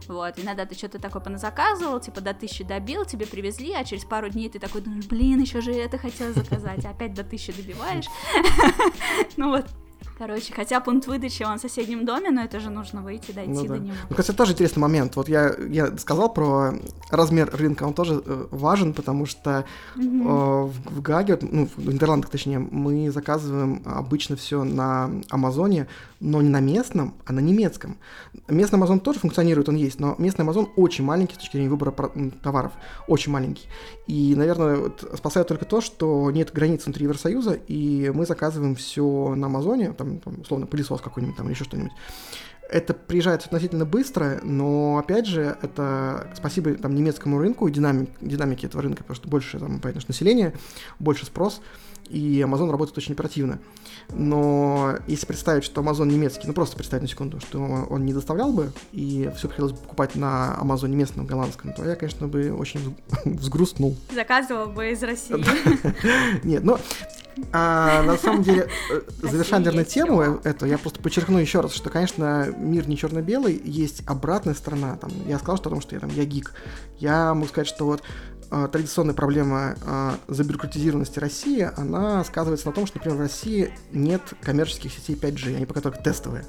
вот, 0.09 0.39
иногда 0.39 0.67
ты 0.67 0.75
что-то 0.75 0.99
такое 0.99 1.23
поназаказывал, 1.23 2.01
типа 2.01 2.21
до 2.21 2.35
тысячи 2.35 2.63
добил, 2.63 3.05
тебе 3.05 3.27
привезли, 3.27 3.73
а 3.73 3.85
через 3.85 4.05
пару 4.05 4.29
дней 4.29 4.49
ты 4.49 4.59
такой 4.59 4.81
думаешь, 4.81 5.07
блин, 5.07 5.41
еще 5.41 5.61
же 5.61 5.73
это 5.73 5.99
хотел 5.99 6.33
заказать, 6.33 6.85
опять 6.85 7.15
до 7.15 7.25
тысячи 7.25 7.53
добиваешь. 7.53 8.07
Ну 9.37 9.51
вот, 9.51 9.67
Короче, 10.19 10.55
хотя 10.55 10.81
пункт 10.81 11.07
выдачи 11.07 11.43
он 11.43 11.59
в 11.59 11.61
соседнем 11.61 12.07
доме, 12.07 12.31
но 12.31 12.43
это 12.43 12.59
же 12.59 12.71
нужно 12.71 13.03
выйти, 13.03 13.33
дойти 13.33 13.53
ну, 13.53 13.63
да. 13.63 13.75
до 13.75 13.79
него. 13.79 13.97
Ну, 14.09 14.17
кстати, 14.17 14.35
тоже 14.35 14.53
интересный 14.53 14.81
момент. 14.81 15.15
Вот 15.15 15.29
я, 15.29 15.55
я 15.69 15.97
сказал 15.99 16.33
про 16.33 16.73
размер 17.11 17.51
рынка, 17.53 17.83
он 17.85 17.93
тоже 17.93 18.23
э, 18.25 18.47
важен, 18.51 18.95
потому 18.95 19.27
что 19.27 19.67
э, 19.95 20.01
в, 20.01 20.73
в 20.87 21.03
Гаге, 21.03 21.39
ну, 21.43 21.69
в 21.77 21.93
Нидерландах 21.93 22.31
точнее, 22.31 22.59
мы 22.59 23.11
заказываем 23.11 23.83
обычно 23.85 24.37
все 24.37 24.65
на 24.65 25.11
Амазоне, 25.29 25.87
но 26.21 26.41
не 26.41 26.49
на 26.49 26.61
местном, 26.61 27.15
а 27.27 27.33
на 27.33 27.41
немецком. 27.41 27.99
Местный 28.49 28.79
Амазон 28.79 29.01
тоже 29.01 29.19
функционирует, 29.19 29.69
он 29.69 29.77
есть, 29.77 30.01
но 30.01 30.15
местный 30.19 30.45
Амазон 30.45 30.71
очень 30.77 31.05
маленький 31.05 31.35
с 31.35 31.39
точки 31.39 31.53
зрения 31.53 31.69
выбора 31.69 31.95
товаров, 32.43 32.73
очень 33.07 33.33
маленький. 33.33 33.69
И, 34.07 34.35
наверное, 34.35 34.77
вот 34.77 35.13
спасает 35.17 35.49
только 35.49 35.65
то, 35.65 35.81
что 35.81 36.31
нет 36.31 36.53
границ 36.53 36.85
внутри 36.85 37.05
Евросоюза, 37.05 37.59
и 37.69 38.11
мы 38.15 38.25
заказываем 38.25 38.77
все 38.77 39.35
на 39.35 39.47
Амазоне, 39.47 39.93
там, 39.93 40.06
там 40.24 40.41
условно, 40.41 40.66
пылесос 40.66 41.01
какой-нибудь 41.01 41.37
там 41.37 41.47
или 41.47 41.55
еще 41.55 41.65
что-нибудь. 41.65 41.93
Это 42.69 42.95
приезжает 42.95 43.45
относительно 43.45 43.85
быстро, 43.85 44.41
но, 44.43 44.99
опять 44.99 45.27
же, 45.27 45.57
это 45.62 46.33
спасибо 46.35 46.74
там, 46.74 46.95
немецкому 46.97 47.39
рынку 47.39 47.69
динамик, 47.70 48.11
динамике 48.20 48.66
этого 48.66 48.83
рынка, 48.83 49.05
потому 49.05 49.15
что 49.15 49.28
больше, 49.28 49.61
там, 49.61 49.78
понятно, 49.81 50.03
населения, 50.09 50.53
больше 50.99 51.27
спрос, 51.27 51.61
и 52.09 52.41
Amazon 52.41 52.70
работает 52.70 52.97
очень 52.99 53.12
оперативно. 53.12 53.59
Но 54.11 54.97
если 55.07 55.27
представить, 55.27 55.65
что 55.65 55.81
Amazon 55.81 56.07
немецкий, 56.07 56.47
ну 56.47 56.53
просто 56.53 56.77
представить 56.77 57.03
на 57.03 57.09
секунду, 57.09 57.41
что 57.41 57.59
он 57.61 58.05
не 58.05 58.12
доставлял 58.12 58.53
бы, 58.53 58.73
и 58.93 59.31
все 59.37 59.49
приходилось 59.49 59.73
бы 59.73 59.78
покупать 59.78 60.15
на 60.15 60.57
Amazon 60.61 60.89
местном, 60.89 61.27
голландском, 61.27 61.73
то 61.73 61.85
я, 61.85 61.97
конечно, 61.97 62.28
бы 62.28 62.53
очень 62.53 62.97
взгрустнул. 63.24 63.97
Заказывал 64.15 64.66
бы 64.69 64.91
из 64.91 65.03
России. 65.03 65.37
Нет, 66.47 66.62
но 66.62 66.78
а, 67.53 68.03
на 68.03 68.16
самом 68.16 68.43
деле, 68.43 68.69
э, 68.91 69.01
завершая, 69.23 69.61
наверное, 69.61 69.85
тему 69.85 70.23
эту, 70.23 70.66
я 70.66 70.78
просто 70.78 71.01
подчеркну 71.01 71.39
еще 71.39 71.61
раз, 71.61 71.73
что, 71.73 71.91
конечно, 71.91 72.49
мир 72.57 72.89
не 72.89 72.97
черно-белый, 72.97 73.61
есть 73.62 74.03
обратная 74.07 74.55
сторона. 74.55 74.97
Там, 74.97 75.11
я 75.27 75.39
сказал, 75.39 75.57
что, 75.59 75.69
о 75.69 75.73
том, 75.73 75.81
что 75.81 75.95
я, 75.95 76.01
там, 76.01 76.11
я 76.11 76.24
гик. 76.24 76.55
Я 76.99 77.35
могу 77.35 77.49
сказать, 77.49 77.69
что 77.69 77.85
вот 77.85 78.03
традиционная 78.48 79.14
проблема 79.14 79.77
э, 79.81 80.12
забюрократизированности 80.28 81.18
России, 81.18 81.68
она 81.77 82.24
сказывается 82.24 82.66
на 82.66 82.73
том, 82.73 82.86
что, 82.86 82.98
например, 82.98 83.18
в 83.18 83.20
России 83.20 83.73
нет 83.93 84.23
коммерческих 84.43 84.93
сетей 84.93 85.16
5G, 85.16 85.56
они 85.56 85.66
пока 85.66 85.81
только 85.81 86.02
тестовые. 86.02 86.44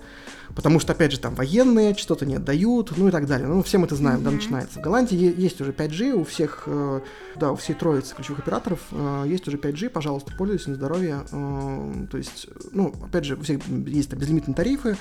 Потому 0.56 0.80
что, 0.80 0.94
опять 0.94 1.12
же, 1.12 1.20
там 1.20 1.36
военные 1.36 1.94
что-то 1.96 2.26
не 2.26 2.36
отдают, 2.36 2.94
ну 2.96 3.08
и 3.08 3.12
так 3.12 3.28
далее. 3.28 3.48
Ну, 3.48 3.62
все 3.64 3.78
мы 3.78 3.86
это 3.86 3.96
знаем, 3.96 4.20
mm-hmm. 4.20 4.24
да, 4.24 4.32
начинается. 4.32 4.80
В 4.80 4.82
Голландии 4.82 5.34
есть 5.38 5.60
уже 5.62 5.72
5G, 5.72 6.14
у 6.14 6.24
всех, 6.24 6.64
э, 6.66 7.02
да, 7.36 7.52
у 7.52 7.56
всей 7.56 7.74
троицы 7.74 8.16
ключевых 8.16 8.40
операторов 8.40 8.80
э, 8.92 9.26
есть 9.28 9.48
уже 9.48 9.58
5G, 9.58 9.90
пожалуйста, 9.90 10.34
пользуйтесь 10.38 10.68
на 10.68 10.76
здоровье. 10.76 11.22
Э, 11.32 12.08
то 12.10 12.18
есть, 12.18 12.48
ну, 12.72 12.94
опять 13.04 13.26
же, 13.26 13.36
у 13.36 13.42
всех 13.42 13.62
есть 13.68 14.10
там 14.10 14.20
безлимитные 14.20 14.56
тарифы, 14.56 14.98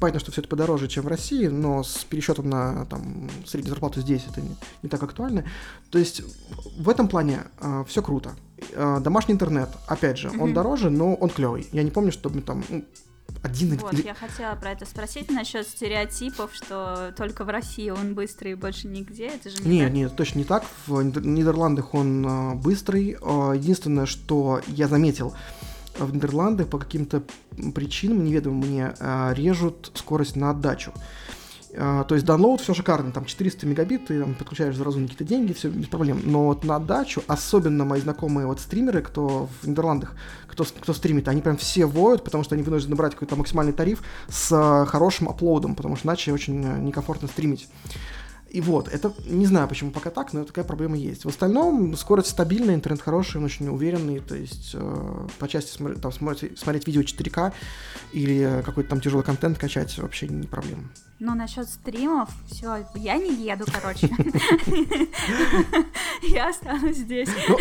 Понятно, 0.00 0.20
что 0.20 0.32
все 0.32 0.40
это 0.40 0.48
подороже, 0.48 0.88
чем 0.88 1.04
в 1.04 1.08
России, 1.08 1.46
но 1.46 1.82
с 1.82 2.04
пересчетом 2.04 2.48
на 2.48 2.86
там, 2.86 3.30
среднюю 3.46 3.70
зарплату 3.70 4.00
здесь 4.00 4.24
это 4.28 4.40
не, 4.40 4.56
не 4.82 4.88
так 4.88 5.02
актуально. 5.02 5.44
То 5.90 5.98
есть 5.98 6.22
в 6.76 6.88
этом 6.88 7.08
плане 7.08 7.44
э, 7.60 7.84
все 7.86 8.02
круто. 8.02 8.34
Э, 8.72 8.98
домашний 9.00 9.34
интернет, 9.34 9.68
опять 9.86 10.18
же, 10.18 10.28
mm-hmm. 10.28 10.40
он 10.40 10.54
дороже, 10.54 10.90
но 10.90 11.14
он 11.14 11.30
клевый. 11.30 11.68
Я 11.72 11.82
не 11.82 11.90
помню, 11.90 12.12
чтобы 12.12 12.40
там 12.42 12.64
ну, 12.68 12.84
один 13.42 13.76
Вот, 13.78 13.92
или... 13.94 14.02
я 14.02 14.14
хотела 14.14 14.54
про 14.54 14.70
это 14.70 14.86
спросить 14.86 15.30
насчет 15.30 15.66
стереотипов, 15.66 16.54
что 16.54 17.12
только 17.16 17.44
в 17.44 17.48
России 17.48 17.90
он 17.90 18.14
быстрый 18.14 18.52
и 18.52 18.54
больше 18.54 18.88
нигде. 18.88 19.28
Это 19.28 19.50
же 19.50 19.62
не 19.62 19.80
Нет, 19.80 19.92
нет, 19.92 20.16
точно 20.16 20.38
не 20.38 20.44
так. 20.44 20.64
В 20.86 21.02
Нидерландах 21.02 21.94
он 21.94 22.26
э, 22.26 22.54
быстрый. 22.54 23.10
Единственное, 23.10 24.06
что 24.06 24.60
я 24.68 24.88
заметил, 24.88 25.34
в 25.98 26.14
Нидерландах 26.14 26.68
по 26.68 26.78
каким-то 26.78 27.22
причинам, 27.74 28.24
неведомым 28.24 28.60
мне, 28.60 28.94
э, 28.98 29.34
режут 29.34 29.92
скорость 29.94 30.36
на 30.36 30.50
отдачу. 30.50 30.92
Uh, 31.72 32.04
то 32.04 32.14
есть 32.14 32.26
download 32.26 32.60
все 32.60 32.74
шикарно, 32.74 33.12
там 33.12 33.24
400 33.24 33.66
мегабит, 33.66 34.08
ты 34.08 34.20
там, 34.20 34.34
подключаешь 34.34 34.76
за 34.76 34.84
разумные 34.84 35.08
какие-то 35.08 35.24
деньги, 35.24 35.54
все 35.54 35.70
без 35.70 35.86
проблем. 35.86 36.20
Но 36.22 36.48
вот 36.48 36.64
на 36.64 36.76
отдачу, 36.76 37.22
особенно 37.26 37.86
мои 37.86 37.98
знакомые 37.98 38.46
вот 38.46 38.60
стримеры, 38.60 39.00
кто 39.00 39.48
в 39.62 39.66
Нидерландах, 39.66 40.14
кто, 40.46 40.64
кто 40.64 40.92
стримит, 40.92 41.28
они 41.28 41.40
прям 41.40 41.56
все 41.56 41.86
воют, 41.86 42.24
потому 42.24 42.44
что 42.44 42.54
они 42.54 42.62
вынуждены 42.62 42.94
брать 42.94 43.14
какой-то 43.14 43.36
максимальный 43.36 43.72
тариф 43.72 44.02
с 44.28 44.52
uh, 44.52 44.84
хорошим 44.84 45.30
аплодом, 45.30 45.74
потому 45.74 45.96
что 45.96 46.08
иначе 46.08 46.34
очень 46.34 46.62
э, 46.62 46.78
некомфортно 46.78 47.26
стримить. 47.26 47.66
И 48.52 48.60
вот, 48.60 48.88
это 48.88 49.14
не 49.24 49.46
знаю, 49.46 49.66
почему 49.66 49.90
пока 49.92 50.10
так, 50.10 50.34
но 50.34 50.44
такая 50.44 50.66
проблема 50.66 50.94
есть. 50.98 51.24
В 51.24 51.28
остальном 51.28 51.96
скорость 51.96 52.28
стабильная, 52.28 52.74
интернет 52.74 53.00
хороший, 53.00 53.38
он 53.38 53.44
очень 53.44 53.66
уверенный, 53.68 54.20
то 54.20 54.34
есть 54.34 54.72
э, 54.74 55.26
по 55.38 55.48
части 55.48 55.74
смотри, 55.74 55.98
там, 55.98 56.12
смотреть, 56.12 56.58
смотреть 56.58 56.86
видео 56.86 57.00
4К 57.00 57.54
или 58.12 58.62
какой-то 58.62 58.90
там 58.90 59.00
тяжелый 59.00 59.22
контент 59.22 59.56
качать 59.56 59.96
вообще 59.96 60.28
не 60.28 60.46
проблема. 60.46 60.84
Ну, 61.24 61.36
насчет 61.36 61.68
стримов, 61.68 62.30
все, 62.50 62.84
я 62.96 63.16
не 63.16 63.32
еду, 63.32 63.64
короче. 63.72 64.10
Я 66.22 66.48
останусь 66.48 66.96
здесь. 66.96 67.28
Ну, 67.48 67.58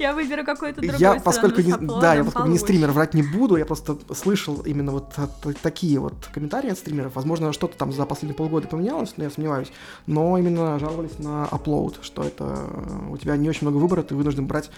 я 0.00 0.12
выберу 0.12 0.44
какой-то 0.44 0.80
другой 0.80 0.98
Я, 0.98 1.14
поскольку 1.20 1.60
не, 1.60 1.74
да, 1.76 2.14
я 2.14 2.24
поскольку 2.24 2.48
не 2.48 2.58
стример, 2.58 2.90
врать 2.90 3.14
не 3.14 3.22
буду, 3.22 3.56
я 3.56 3.66
просто 3.66 3.98
слышал 4.14 4.62
именно 4.62 4.90
вот 4.90 5.14
такие 5.62 6.00
вот 6.00 6.14
комментарии 6.32 6.70
от 6.70 6.78
стримеров. 6.78 7.14
Возможно, 7.14 7.52
что-то 7.52 7.76
там 7.76 7.92
за 7.92 8.04
последние 8.04 8.36
полгода 8.36 8.66
поменялось, 8.66 9.14
но 9.16 9.24
я 9.24 9.30
сомневаюсь. 9.30 9.72
Но 10.06 10.36
именно 10.36 10.78
жаловались 10.80 11.18
на 11.18 11.44
upload, 11.52 12.02
что 12.02 12.24
это 12.24 12.66
у 13.10 13.16
тебя 13.16 13.36
не 13.36 13.48
очень 13.48 13.66
много 13.68 13.76
выбора, 13.80 14.02
ты 14.02 14.16
вынужден 14.16 14.46
брать 14.46 14.70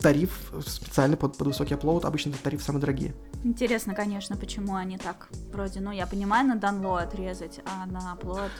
тариф 0.00 0.52
специально 0.66 1.16
под, 1.16 1.36
под 1.36 1.46
высокий 1.48 1.74
upload. 1.74 2.04
Обычно 2.04 2.30
это 2.30 2.42
тариф 2.42 2.62
самые 2.62 2.80
дорогие. 2.80 3.14
Интересно, 3.44 3.94
конечно, 3.94 4.36
почему 4.36 4.74
они 4.74 4.98
так 4.98 5.28
вроде, 5.52 5.80
ну, 5.80 5.90
я 5.90 6.06
понимаю, 6.06 6.46
на 6.46 6.56
download 6.56 7.16
резать, 7.16 7.60
а 7.64 7.86
на 7.86 8.16
upload 8.16 8.50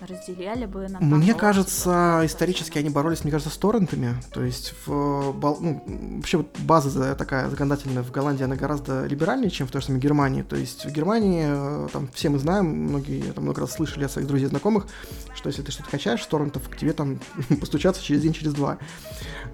разделяли 0.00 0.66
бы 0.66 0.88
на 0.88 1.00
Мне 1.00 1.34
кажется, 1.34 2.22
исторически 2.24 2.78
они 2.78 2.90
боролись, 2.90 3.24
мне 3.24 3.30
кажется, 3.30 3.52
с 3.52 3.58
торрентами. 3.58 4.14
То 4.32 4.42
есть 4.42 4.74
в, 4.86 5.32
ну, 5.60 5.82
вообще 6.16 6.38
вот 6.38 6.48
база 6.60 7.14
такая 7.14 7.48
законодательная 7.48 8.02
в 8.02 8.10
Голландии, 8.10 8.44
она 8.44 8.56
гораздо 8.56 9.06
либеральнее, 9.06 9.50
чем 9.50 9.66
в 9.66 9.70
той 9.70 9.80
же 9.80 9.88
самой 9.88 10.00
Германии. 10.00 10.42
То 10.42 10.56
есть 10.56 10.84
в 10.84 10.90
Германии, 10.90 11.46
э, 11.48 11.88
там 11.92 12.08
все 12.14 12.28
мы 12.28 12.38
знаем, 12.38 12.66
многие 12.66 13.22
там 13.32 13.44
много 13.44 13.60
раз 13.60 13.72
слышали 13.72 14.04
от 14.04 14.12
своих 14.12 14.26
друзей 14.26 14.48
знакомых, 14.48 14.86
что 15.34 15.48
если 15.48 15.62
ты 15.62 15.72
что-то 15.72 15.90
качаешь 15.90 16.22
с 16.22 16.26
торрентов, 16.26 16.68
к 16.68 16.76
тебе 16.76 16.92
там 16.92 17.18
постучаться 17.60 18.02
через 18.02 18.22
день, 18.22 18.32
через 18.32 18.54
два. 18.54 18.78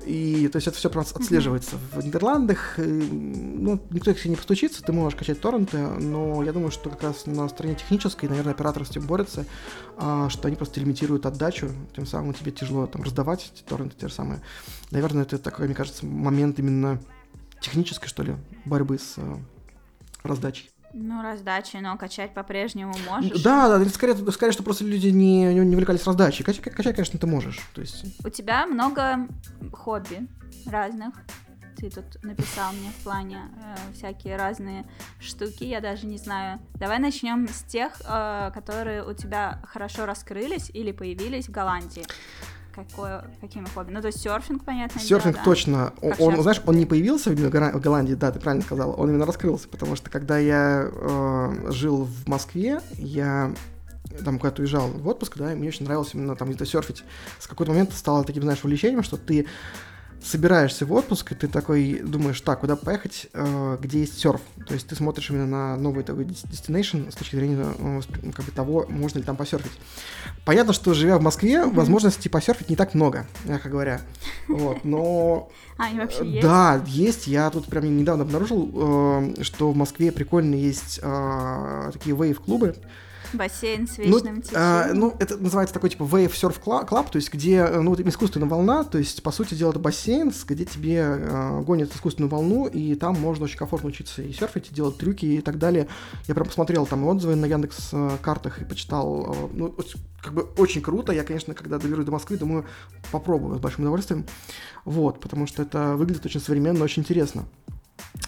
И 0.05 0.49
то 0.49 0.57
есть 0.57 0.69
это 0.69 0.77
все 0.77 0.91
просто 0.91 1.19
отслеживается. 1.19 1.77
Mm-hmm. 1.77 2.01
В 2.01 2.05
Нидерландах, 2.05 2.75
ну, 2.77 3.81
никто 3.91 4.13
к 4.13 4.19
тебе 4.19 4.31
не 4.31 4.37
постучится, 4.37 4.83
ты 4.83 4.93
можешь 4.93 5.19
качать 5.19 5.41
торренты, 5.41 5.79
но 5.79 6.43
я 6.43 6.53
думаю, 6.53 6.71
что 6.71 6.91
как 6.91 7.03
раз 7.03 7.27
на 7.27 7.49
стороне 7.49 7.75
технической, 7.75 8.29
наверное, 8.29 8.53
операторы 8.53 8.85
с 8.85 8.91
этим 8.91 9.07
борются, 9.07 9.47
что 9.97 10.49
они 10.49 10.57
просто 10.57 10.81
лимитируют 10.81 11.27
отдачу, 11.27 11.71
тем 11.95 12.07
самым 12.07 12.35
тебе 12.35 12.53
тяжело 12.53 12.87
там 12.87 13.03
раздавать 13.03 13.51
эти 13.53 13.63
торренты 13.63 13.97
те 13.97 14.09
же 14.09 14.15
самые. 14.15 14.41
Наверное, 14.91 15.23
это 15.23 15.39
такой, 15.39 15.67
мне 15.67 15.75
кажется, 15.75 16.07
момент 16.07 16.59
именно 16.59 17.01
технической, 17.61 18.09
что 18.09 18.23
ли, 18.23 18.37
борьбы 18.65 18.99
с 18.99 19.15
э, 19.17 19.37
раздачей. 20.23 20.71
Ну, 20.97 21.23
раздачи, 21.23 21.77
но 21.79 21.97
качать 21.97 22.35
по-прежнему 22.35 22.95
можешь. 23.09 23.43
Да, 23.43 23.79
да, 23.79 23.85
скорее, 23.89 24.15
скорее, 24.31 24.53
что 24.53 24.63
просто 24.63 24.85
люди 24.85 25.09
не, 25.09 25.53
не, 25.53 25.61
не 25.61 25.75
увлекались 25.75 26.07
раздачей. 26.07 26.45
Качать, 26.45 26.63
качать, 26.63 26.95
конечно, 26.95 27.19
ты 27.19 27.27
можешь. 27.27 27.59
То 27.75 27.81
есть... 27.81 28.05
У 28.25 28.29
тебя 28.29 28.65
много 28.67 29.27
хобби 29.73 30.29
разных 30.67 31.15
ты 31.85 31.91
тут 31.91 32.23
написал 32.23 32.73
мне 32.73 32.91
в 32.91 33.03
плане 33.03 33.43
э, 33.59 33.93
всякие 33.93 34.37
разные 34.37 34.87
штуки, 35.21 35.65
я 35.65 35.81
даже 35.81 36.07
не 36.07 36.17
знаю. 36.17 36.59
Давай 36.75 36.99
начнем 36.99 37.47
с 37.47 37.63
тех, 37.63 38.01
э, 38.07 38.51
которые 38.55 39.05
у 39.05 39.13
тебя 39.13 39.61
хорошо 39.67 40.07
раскрылись 40.07 40.71
или 40.73 40.93
появились 40.93 41.49
в 41.49 41.51
Голландии. 41.51 42.05
Какое, 42.75 43.25
какими 43.41 43.67
хобби? 43.67 43.93
Ну, 43.93 44.01
то 44.01 44.07
есть 44.07 44.21
серфинг, 44.21 44.65
понятно. 44.65 45.01
Серфинг 45.01 45.35
дело, 45.35 45.45
точно. 45.45 45.93
Как 46.01 46.21
он, 46.21 46.41
знаешь, 46.43 46.61
он 46.65 46.77
не 46.77 46.87
появился 46.87 47.31
в 47.31 47.81
Голландии, 47.81 48.15
да, 48.15 48.33
ты 48.33 48.41
правильно 48.41 48.65
сказал, 48.65 48.99
он 48.99 49.11
именно 49.11 49.27
раскрылся, 49.27 49.69
потому 49.69 49.95
что 49.95 50.11
когда 50.11 50.39
я 50.39 50.89
э, 50.91 51.71
жил 51.71 52.05
в 52.05 52.27
Москве, 52.27 52.81
я 52.95 53.55
там 54.25 54.39
куда-то 54.39 54.63
уезжал 54.63 54.89
в 54.89 55.07
отпуск, 55.07 55.37
да, 55.37 55.53
и 55.53 55.57
мне 55.57 55.69
очень 55.69 55.85
нравилось 55.85 56.15
именно 56.15 56.35
там 56.35 56.49
где-то 56.49 56.65
серфить. 56.65 57.05
С 57.39 57.47
какой-то 57.47 57.73
момента 57.73 57.95
стало 57.95 58.25
таким, 58.25 58.43
знаешь, 58.43 58.65
увлечением, 58.65 59.03
что 59.03 59.19
ты 59.19 59.47
собираешься 60.25 60.87
в 60.87 60.93
отпуск, 60.93 61.33
и 61.33 61.35
ты 61.35 61.49
такой 61.49 62.01
думаешь, 62.01 62.41
так, 62.41 62.61
куда 62.61 62.77
поехать, 62.77 63.29
э, 63.33 63.79
где 63.81 64.01
есть 64.01 64.19
серф. 64.19 64.41
То 64.67 64.75
есть 64.75 64.87
ты 64.87 64.97
смотришь 64.97 65.31
именно 65.31 65.47
на 65.47 65.77
новый 65.77 66.03
такой 66.03 66.25
destination 66.25 67.11
с 67.11 67.15
точки 67.15 67.37
зрения 67.37 67.67
э, 67.79 68.01
как 68.35 68.45
бы 68.45 68.51
того, 68.51 68.87
можно 68.89 69.19
ли 69.19 69.25
там 69.25 69.37
посерфить. 69.37 69.73
Понятно, 70.45 70.73
что 70.73 70.95
живя 70.95 71.19
в 71.19 71.23
Москве, 71.23 71.57
mm-hmm. 71.57 71.75
возможностей 71.75 72.29
посерфить 72.29 72.71
не 72.71 72.77
так 72.77 72.95
много, 72.95 73.27
мягко 73.45 73.69
говоря. 73.69 74.01
Вот, 74.49 74.85
но... 74.85 75.51
А, 75.77 75.87
они 75.87 75.99
вообще 75.99 76.25
есть? 76.25 76.43
Да, 76.47 76.81
есть. 76.87 77.27
Я 77.27 77.51
тут 77.51 77.67
прям 77.67 77.97
недавно 77.97 78.23
обнаружил, 78.23 78.71
э, 78.73 79.43
что 79.43 79.73
в 79.73 79.77
Москве 79.77 80.13
прикольно 80.13 80.55
есть 80.55 81.01
э, 81.03 81.91
такие 81.93 82.15
вейв-клубы, 82.15 82.77
Бассейн 83.37 83.87
с 83.87 83.99
ну, 83.99 84.05
вечным 84.05 84.37
ну, 84.37 84.43
А, 84.55 84.93
ну, 84.93 85.17
это 85.19 85.37
называется 85.37 85.75
такой 85.75 85.91
типа 85.91 86.03
Wave 86.03 86.33
Surf 86.33 86.61
Club, 86.63 87.11
то 87.11 87.17
есть 87.17 87.33
где, 87.33 87.57
э, 87.57 87.81
ну, 87.81 87.95
искусственная 87.95 88.49
волна, 88.49 88.85
то 88.85 88.99
есть, 88.99 89.23
по 89.23 89.31
сути 89.31 89.55
дела, 89.55 89.71
это 89.71 89.79
бассейн, 89.79 90.33
где 90.47 90.65
тебе 90.65 90.99
э, 91.01 91.63
гонят 91.63 91.95
искусственную 91.95 92.31
волну, 92.31 92.67
и 92.67 92.95
там 92.95 93.21
можно 93.21 93.45
очень 93.45 93.59
комфортно 93.59 93.89
учиться 93.89 94.23
и 94.23 94.33
серфить, 94.33 94.71
и 94.71 94.75
делать 94.75 94.97
трюки 94.97 95.27
и 95.27 95.41
так 95.41 95.59
далее. 95.59 95.89
Я 96.27 96.35
прям 96.35 96.47
посмотрел 96.47 96.87
там 96.87 97.05
отзывы 97.07 97.37
на 97.37 97.47
Яндекс 97.47 97.91
э, 97.93 98.11
картах 98.23 98.61
и 98.61 98.65
почитал, 98.65 99.37
ну, 99.53 99.75
как 100.25 100.33
бы 100.33 100.43
очень 100.57 100.81
круто. 100.81 101.13
Я, 101.13 101.23
конечно, 101.23 101.55
когда 101.55 101.79
доберусь 101.79 102.07
до 102.07 102.13
Москвы, 102.13 102.39
думаю, 102.39 102.65
попробую 103.13 103.59
с 103.59 103.61
большим 103.61 103.85
удовольствием. 103.85 104.25
Вот, 104.85 105.21
потому 105.21 105.47
что 105.47 105.63
это 105.63 105.97
выглядит 105.97 106.25
очень 106.25 106.41
современно, 106.41 106.83
очень 106.85 107.03
интересно. 107.03 107.45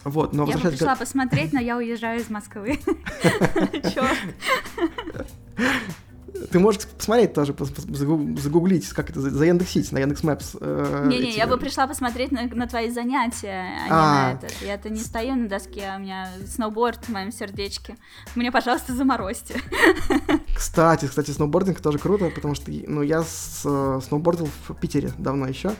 Вот, 0.04 0.32
но 0.32 0.46
я 0.46 0.56
бы 0.56 0.70
пришла 0.70 0.94
к... 0.94 1.00
посмотреть, 1.00 1.52
но 1.52 1.60
я 1.60 1.76
уезжаю 1.76 2.20
из 2.20 2.30
Москвы. 2.30 2.78
Ты 6.50 6.58
можешь 6.58 6.82
посмотреть 6.86 7.32
тоже, 7.32 7.54
загуглить, 7.56 8.88
как 8.90 9.10
это, 9.10 9.20
за 9.20 9.44
Яндекс.Сити, 9.44 9.92
на 9.92 9.98
Яндекс.Мэпс. 9.98 10.56
Э, 10.60 11.06
Не-не, 11.08 11.34
я 11.34 11.46
бы 11.46 11.56
пришла 11.56 11.86
посмотреть 11.86 12.30
на, 12.30 12.66
твои 12.66 12.90
занятия, 12.90 13.78
а, 13.88 14.32
не 14.32 14.38
на 14.38 14.38
этот. 14.38 14.62
Я-то 14.62 14.90
не 14.90 15.00
стою 15.00 15.34
на 15.34 15.48
доске, 15.48 15.88
а 15.92 15.96
у 15.96 16.00
меня 16.00 16.28
сноуборд 16.46 17.04
в 17.06 17.08
моем 17.08 17.32
сердечке. 17.32 17.96
Мне, 18.34 18.52
пожалуйста, 18.52 18.94
заморозьте. 18.94 19.60
Кстати, 20.54 21.06
кстати, 21.06 21.30
сноубординг 21.30 21.80
тоже 21.80 21.98
круто, 21.98 22.30
потому 22.34 22.54
что 22.54 22.70
ну, 22.70 23.02
я 23.02 23.22
э, 23.22 24.00
сноубордил 24.06 24.48
в 24.68 24.74
Питере 24.74 25.12
давно 25.18 25.46
еще. 25.46 25.72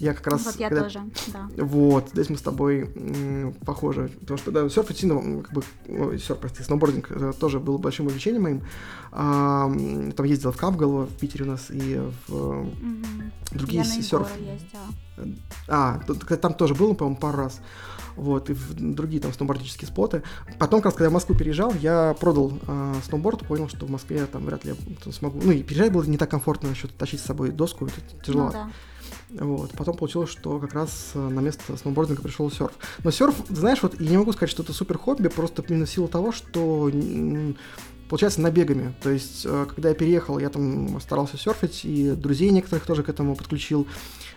Я 0.00 0.14
как 0.14 0.26
раз... 0.26 0.46
Вот 0.46 0.56
я 0.56 0.68
когда... 0.68 0.84
тоже, 0.84 1.00
да. 1.32 1.48
Вот, 1.56 2.08
здесь 2.12 2.30
мы 2.30 2.36
с 2.36 2.42
тобой 2.42 2.90
м, 2.94 3.52
похожи. 3.66 4.10
Потому 4.20 4.38
что, 4.38 4.50
да, 4.50 4.68
серф 4.68 4.90
сильно, 4.96 5.42
как 5.42 5.52
бы, 5.52 5.62
ой, 5.88 6.18
серф, 6.18 6.38
прости, 6.38 6.62
сноубординг 6.62 7.10
э, 7.10 7.32
тоже 7.38 7.60
был 7.60 7.78
большим 7.78 8.06
увлечением 8.06 8.42
моим. 8.42 8.62
А, 9.12 9.70
там 10.16 10.26
ездил 10.26 10.52
в 10.52 10.56
Кавгало, 10.56 11.06
в 11.06 11.14
Питере 11.16 11.44
у 11.44 11.48
нас, 11.48 11.66
и 11.70 12.00
в 12.26 12.34
угу. 12.34 12.66
другие 13.52 13.82
я 13.82 13.84
серф... 13.84 14.28
А, 15.68 16.00
там 16.40 16.54
тоже 16.54 16.74
был, 16.74 16.94
по-моему, 16.94 17.20
пару 17.20 17.38
раз 17.38 17.60
вот, 18.16 18.50
и 18.50 18.52
в 18.52 18.74
другие 18.74 19.20
там 19.20 19.32
сноубордические 19.32 19.88
споты. 19.88 20.22
Потом, 20.58 20.80
как 20.80 20.86
раз, 20.86 20.94
когда 20.94 21.10
в 21.10 21.12
Москву 21.12 21.34
переезжал, 21.34 21.72
я 21.74 22.14
продал 22.18 22.52
э, 22.66 22.94
сноуборд, 23.06 23.46
понял, 23.46 23.68
что 23.68 23.86
в 23.86 23.90
Москве 23.90 24.18
я 24.18 24.26
там 24.26 24.44
вряд 24.44 24.64
ли 24.64 24.74
я 24.74 25.12
смогу, 25.12 25.40
ну, 25.42 25.52
и 25.52 25.62
переезжать 25.62 25.92
было 25.92 26.02
не 26.04 26.18
так 26.18 26.30
комфортно, 26.30 26.74
что 26.74 26.88
тащить 26.88 27.20
с 27.20 27.24
собой 27.24 27.50
доску, 27.50 27.86
это 27.86 28.00
тяжело. 28.24 28.46
Ну, 28.46 28.52
да. 28.52 28.70
Вот. 29.32 29.72
Потом 29.72 29.96
получилось, 29.96 30.30
что 30.30 30.58
как 30.58 30.74
раз 30.74 31.12
на 31.14 31.40
место 31.40 31.76
сноубординга 31.76 32.22
пришел 32.22 32.50
серф. 32.50 32.72
Но 33.04 33.10
серф, 33.10 33.34
знаешь, 33.48 33.82
вот 33.82 34.00
я 34.00 34.10
не 34.10 34.16
могу 34.16 34.32
сказать, 34.32 34.50
что 34.50 34.62
это 34.62 34.72
супер 34.72 34.98
хобби, 34.98 35.28
просто 35.28 35.62
именно 35.68 35.86
в 35.86 35.90
силу 35.90 36.08
того, 36.08 36.32
что 36.32 36.90
получается, 38.10 38.40
набегами. 38.40 38.92
То 39.00 39.10
есть, 39.10 39.46
э, 39.46 39.66
когда 39.72 39.90
я 39.90 39.94
переехал, 39.94 40.40
я 40.40 40.50
там 40.50 41.00
старался 41.00 41.38
серфить, 41.38 41.84
и 41.84 42.10
друзей 42.10 42.50
некоторых 42.50 42.84
тоже 42.84 43.04
к 43.04 43.08
этому 43.08 43.36
подключил. 43.36 43.86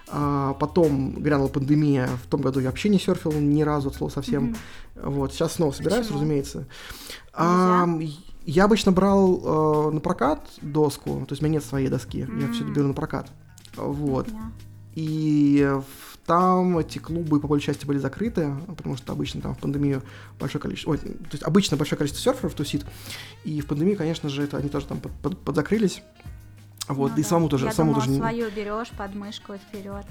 А 0.10 0.54
потом 0.54 1.16
грянула 1.16 1.48
пандемия, 1.48 2.08
в 2.24 2.28
том 2.30 2.42
году 2.42 2.60
я 2.60 2.70
вообще 2.70 2.90
не 2.90 3.00
серфил 3.00 3.32
ни 3.32 3.64
разу, 3.64 3.90
от 3.90 3.96
слова 3.96 4.12
совсем. 4.12 4.56
Mm-hmm. 4.96 5.10
Вот, 5.10 5.34
сейчас 5.34 5.54
снова 5.54 5.72
собираюсь, 5.72 6.06
Почему? 6.06 6.20
разумеется. 6.20 6.68
А, 7.34 7.88
я 8.46 8.66
обычно 8.66 8.92
брал 8.92 9.90
э, 9.90 9.92
на 9.92 10.00
прокат 10.02 10.48
доску, 10.62 11.26
то 11.26 11.32
есть 11.32 11.42
у 11.42 11.46
меня 11.46 11.56
нет 11.56 11.66
своей 11.66 11.88
доски, 11.88 12.20
mm-hmm. 12.20 12.42
я 12.42 12.54
все 12.54 12.64
беру 12.64 12.90
на 12.90 12.94
прокат. 12.94 13.32
Вот. 13.76 14.28
Yeah. 14.28 14.52
И 14.96 15.70
там 16.26 16.78
эти 16.78 17.00
клубы 17.00 17.40
по 17.40 17.48
большей 17.48 17.68
части 17.68 17.86
были 17.86 17.98
закрыты, 17.98 18.56
потому 18.78 18.96
что 18.96 19.12
обычно 19.12 19.42
там 19.42 19.56
в 19.56 19.60
пандемию 19.60 20.04
большое 20.40 20.62
количество, 20.62 20.92
ой, 20.92 20.98
то 20.98 21.30
есть 21.32 21.44
обычно 21.44 21.76
большое 21.76 21.98
количество 21.98 22.24
серферов 22.24 22.54
тусит, 22.54 22.86
и 23.44 23.60
в 23.60 23.68
пандемию, 23.68 23.98
конечно 23.98 24.30
же, 24.30 24.44
это 24.44 24.58
они 24.58 24.70
тоже 24.70 24.86
там 24.86 25.00
под, 25.00 25.12
под, 25.14 25.38
подзакрылись. 25.40 26.02
Вот, 26.90 27.12
ну, 27.12 27.18
и 27.18 27.22
да. 27.22 27.28
самому 27.28 27.48
тоже, 27.48 27.66
Я 27.66 27.72
самому 27.72 27.94
думала, 27.94 28.08
тоже. 28.08 28.20
свою 28.20 28.52
берешь 28.52 28.90
под 28.90 29.16
мышку 29.16 29.54
вперед. 29.56 30.06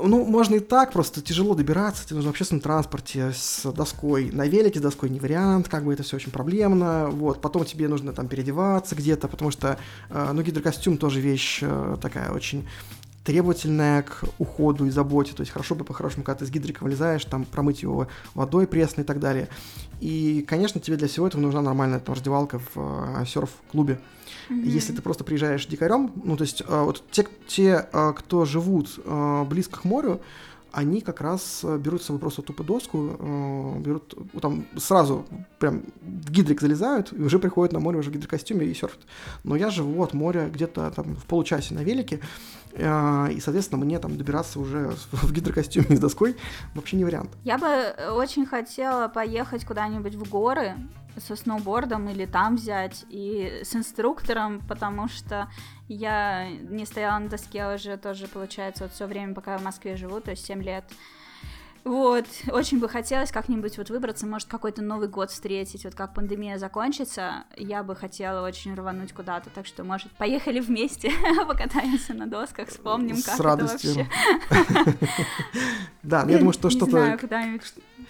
Ну, 0.00 0.24
можно 0.24 0.56
и 0.56 0.60
так, 0.60 0.92
просто 0.92 1.20
тяжело 1.22 1.54
добираться, 1.54 2.04
тебе 2.04 2.16
нужно 2.16 2.30
в 2.30 2.34
общественном 2.34 2.60
транспорте 2.60 3.32
с 3.32 3.70
доской. 3.72 4.30
На 4.30 4.46
велике 4.46 4.78
с 4.78 4.82
доской 4.82 5.08
не 5.10 5.18
вариант, 5.18 5.68
как 5.68 5.84
бы 5.84 5.92
это 5.92 6.02
все 6.02 6.16
очень 6.16 6.30
проблемно. 6.30 7.08
Вот, 7.10 7.40
потом 7.40 7.64
тебе 7.64 7.88
нужно 7.88 8.12
там 8.12 8.28
переодеваться 8.28 8.94
где-то, 8.94 9.26
потому 9.26 9.50
что, 9.50 9.78
э, 10.10 10.30
ну, 10.32 10.42
гидрокостюм 10.42 10.98
тоже 10.98 11.20
вещь 11.20 11.60
э, 11.62 11.96
такая 12.00 12.30
очень 12.30 12.68
требовательная 13.24 14.02
к 14.02 14.22
уходу 14.38 14.84
и 14.84 14.90
заботе. 14.90 15.32
То 15.32 15.40
есть 15.40 15.50
хорошо 15.50 15.74
бы 15.74 15.84
по-хорошему, 15.84 16.24
когда 16.24 16.40
ты 16.40 16.46
с 16.46 16.50
гидрика 16.50 16.84
вылезаешь, 16.84 17.24
там 17.24 17.44
промыть 17.44 17.82
его 17.82 18.06
водой 18.34 18.66
пресной 18.66 19.04
и 19.04 19.06
так 19.06 19.18
далее. 19.18 19.48
И, 20.00 20.44
конечно, 20.46 20.80
тебе 20.80 20.96
для 20.96 21.08
всего 21.08 21.26
этого 21.26 21.40
нужна 21.40 21.62
нормальная 21.62 22.00
там, 22.00 22.14
раздевалка 22.14 22.58
в 22.58 22.76
э, 22.76 23.24
серф-клубе. 23.26 23.98
Mm-hmm. 24.50 24.66
Если 24.66 24.92
ты 24.92 25.00
просто 25.00 25.24
приезжаешь 25.24 25.66
дикарем, 25.66 26.12
ну, 26.22 26.36
то 26.36 26.42
есть 26.42 26.62
э, 26.66 26.82
вот 26.82 27.02
те, 27.10 27.26
те 27.46 27.88
э, 27.90 28.12
кто 28.14 28.44
живут 28.44 29.00
э, 29.02 29.44
близко 29.48 29.80
к 29.80 29.84
морю, 29.84 30.20
они 30.74 31.00
как 31.00 31.20
раз 31.20 31.60
э, 31.62 31.78
берут 31.78 32.02
с 32.02 32.18
просто 32.18 32.42
тупо 32.42 32.64
доску, 32.64 33.16
э, 33.18 33.78
берут 33.78 34.14
там 34.40 34.66
сразу 34.76 35.24
прям 35.58 35.82
в 36.02 36.30
гидрик 36.30 36.60
залезают 36.60 37.12
и 37.12 37.22
уже 37.22 37.38
приходят 37.38 37.72
на 37.72 37.80
море 37.80 37.98
уже 37.98 38.10
в 38.10 38.12
гидрокостюме 38.12 38.66
и 38.66 38.74
серфят. 38.74 39.00
Но 39.44 39.56
я 39.56 39.70
живу 39.70 40.02
от 40.02 40.14
моря 40.14 40.48
где-то 40.52 40.90
там 40.90 41.14
в 41.14 41.24
получасе 41.26 41.74
на 41.74 41.80
велике, 41.80 42.20
э, 42.72 43.32
и, 43.32 43.40
соответственно, 43.40 43.84
мне 43.84 43.98
там 43.98 44.16
добираться 44.16 44.58
уже 44.60 44.92
в 45.12 45.32
гидрокостюме 45.32 45.96
с 45.96 46.00
доской 46.00 46.36
вообще 46.74 46.96
не 46.96 47.04
вариант. 47.04 47.30
Я 47.44 47.58
бы 47.58 48.12
очень 48.12 48.46
хотела 48.46 49.08
поехать 49.08 49.64
куда-нибудь 49.64 50.14
в 50.14 50.28
горы, 50.28 50.74
со 51.18 51.36
сноубордом 51.36 52.08
или 52.08 52.26
там 52.26 52.56
взять, 52.56 53.04
и 53.08 53.60
с 53.64 53.74
инструктором, 53.74 54.60
потому 54.66 55.08
что 55.08 55.48
я 55.88 56.48
не 56.50 56.86
стояла 56.86 57.18
на 57.18 57.28
доске 57.28 57.74
уже 57.74 57.96
тоже, 57.96 58.26
получается, 58.26 58.84
вот 58.84 58.92
все 58.92 59.06
время, 59.06 59.34
пока 59.34 59.52
я 59.52 59.58
в 59.58 59.64
Москве 59.64 59.96
живу, 59.96 60.20
то 60.20 60.30
есть 60.30 60.44
7 60.46 60.62
лет. 60.62 60.84
Вот, 61.84 62.24
очень 62.50 62.80
бы 62.80 62.88
хотелось 62.88 63.30
как-нибудь 63.30 63.76
вот 63.76 63.90
выбраться, 63.90 64.26
может, 64.26 64.48
какой-то 64.48 64.80
Новый 64.80 65.06
год 65.06 65.30
встретить, 65.30 65.84
вот 65.84 65.94
как 65.94 66.14
пандемия 66.14 66.56
закончится, 66.56 67.44
я 67.58 67.82
бы 67.82 67.94
хотела 67.94 68.46
очень 68.46 68.74
рвануть 68.74 69.12
куда-то, 69.12 69.50
так 69.50 69.66
что, 69.66 69.84
может, 69.84 70.10
поехали 70.12 70.60
вместе, 70.60 71.12
покатаемся 71.46 72.14
на 72.14 72.26
досках, 72.26 72.68
вспомним, 72.68 73.16
как 73.22 73.38
это 73.38 73.66
вообще. 73.66 74.08
Да, 76.02 76.24
я 76.28 76.38
думаю, 76.38 76.52
что 76.52 76.68
что-то... 76.68 77.18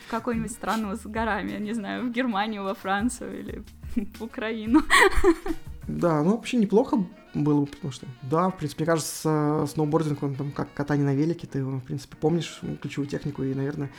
В 0.06 0.10
какую-нибудь 0.10 0.52
страну 0.52 0.97
с 0.97 1.06
горами, 1.06 1.59
не 1.59 1.72
знаю, 1.72 2.06
в 2.06 2.10
Германию, 2.12 2.62
во 2.62 2.74
Францию 2.74 3.40
или 3.40 3.64
в 4.18 4.22
Украину. 4.22 4.82
Да, 5.86 6.22
ну 6.22 6.36
вообще 6.36 6.56
неплохо 6.56 7.05
было 7.35 7.60
бы, 7.60 7.66
потому 7.66 7.93
что, 7.93 8.06
да, 8.22 8.48
в 8.48 8.56
принципе, 8.56 8.85
мне 8.85 8.86
кажется, 8.86 9.66
сноубординг, 9.68 10.22
он 10.22 10.35
там 10.35 10.51
как 10.52 10.72
катание 10.72 11.05
на 11.05 11.14
велике, 11.14 11.47
ты 11.47 11.62
в 11.64 11.81
принципе, 11.81 12.16
помнишь 12.16 12.60
ключевую 12.81 13.09
технику, 13.09 13.43
и, 13.43 13.55
наверное, 13.55 13.90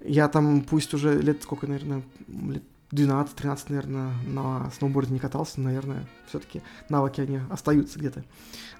я 0.00 0.28
там, 0.28 0.62
пусть 0.62 0.92
уже 0.92 1.20
лет 1.20 1.42
сколько, 1.42 1.66
наверное, 1.66 2.02
лет 2.28 2.62
12-13, 2.92 3.66
наверное, 3.68 4.12
на 4.26 4.70
сноуборде 4.72 5.12
не 5.12 5.20
катался, 5.20 5.60
наверное, 5.60 6.04
все-таки 6.26 6.60
навыки, 6.88 7.20
они 7.20 7.40
остаются 7.48 7.98
где-то 7.98 8.24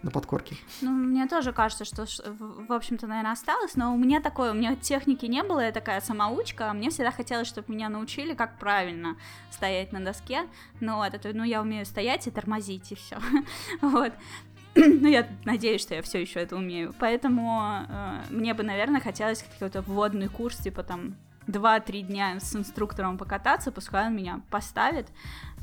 на 0.03 0.11
подкорке. 0.11 0.57
Ну, 0.81 0.91
мне 0.91 1.29
тоже 1.29 1.53
кажется, 1.53 1.85
что, 1.85 2.07
в 2.37 2.73
общем-то, 2.73 3.07
наверное, 3.07 3.33
осталось, 3.33 3.77
но 3.77 3.95
у 3.95 3.97
меня 3.97 4.21
такое, 4.21 4.51
у 4.51 4.55
меня 4.55 4.75
техники 4.75 5.27
не 5.27 5.45
было, 5.45 5.61
я 5.61 5.71
такая 5.73 6.01
самоучка, 6.01 6.71
а 6.71 6.75
мне 6.75 6.91
всегда 6.91 7.13
хотелось, 7.13 7.47
чтобы 7.47 7.73
меня 7.73 7.89
научили, 7.89 8.35
как 8.35 8.59
правильно 8.59 9.17
стоять 9.51 9.93
на 9.93 10.05
доске, 10.05 10.49
ну, 10.81 10.97
вот, 10.97 11.15
это, 11.15 11.31
ну, 11.33 11.45
я 11.45 11.63
умею 11.63 11.87
стоять 11.87 12.27
и 12.27 12.31
тормозить, 12.33 12.91
и 12.91 12.97
все, 12.97 13.17
вот, 13.81 14.13
ну, 14.75 15.09
я 15.09 15.29
надеюсь, 15.45 15.83
что 15.83 15.95
я 15.95 16.03
все 16.03 16.21
еще 16.21 16.41
это 16.41 16.57
умею. 16.57 16.95
Поэтому 16.99 17.85
э, 17.89 18.23
мне 18.31 18.55
бы, 18.55 18.63
наверное, 18.63 19.01
хотелось 19.01 19.43
какой-то 19.43 19.83
вводный 19.83 20.29
курс, 20.29 20.59
типа 20.59 20.85
там 20.85 21.17
2-3 21.51 22.03
дня 22.03 22.41
с 22.41 22.55
инструктором 22.55 23.19
покататься, 23.19 23.73
пускай 23.73 24.07
он 24.07 24.17
меня 24.17 24.41
поставит, 24.51 25.09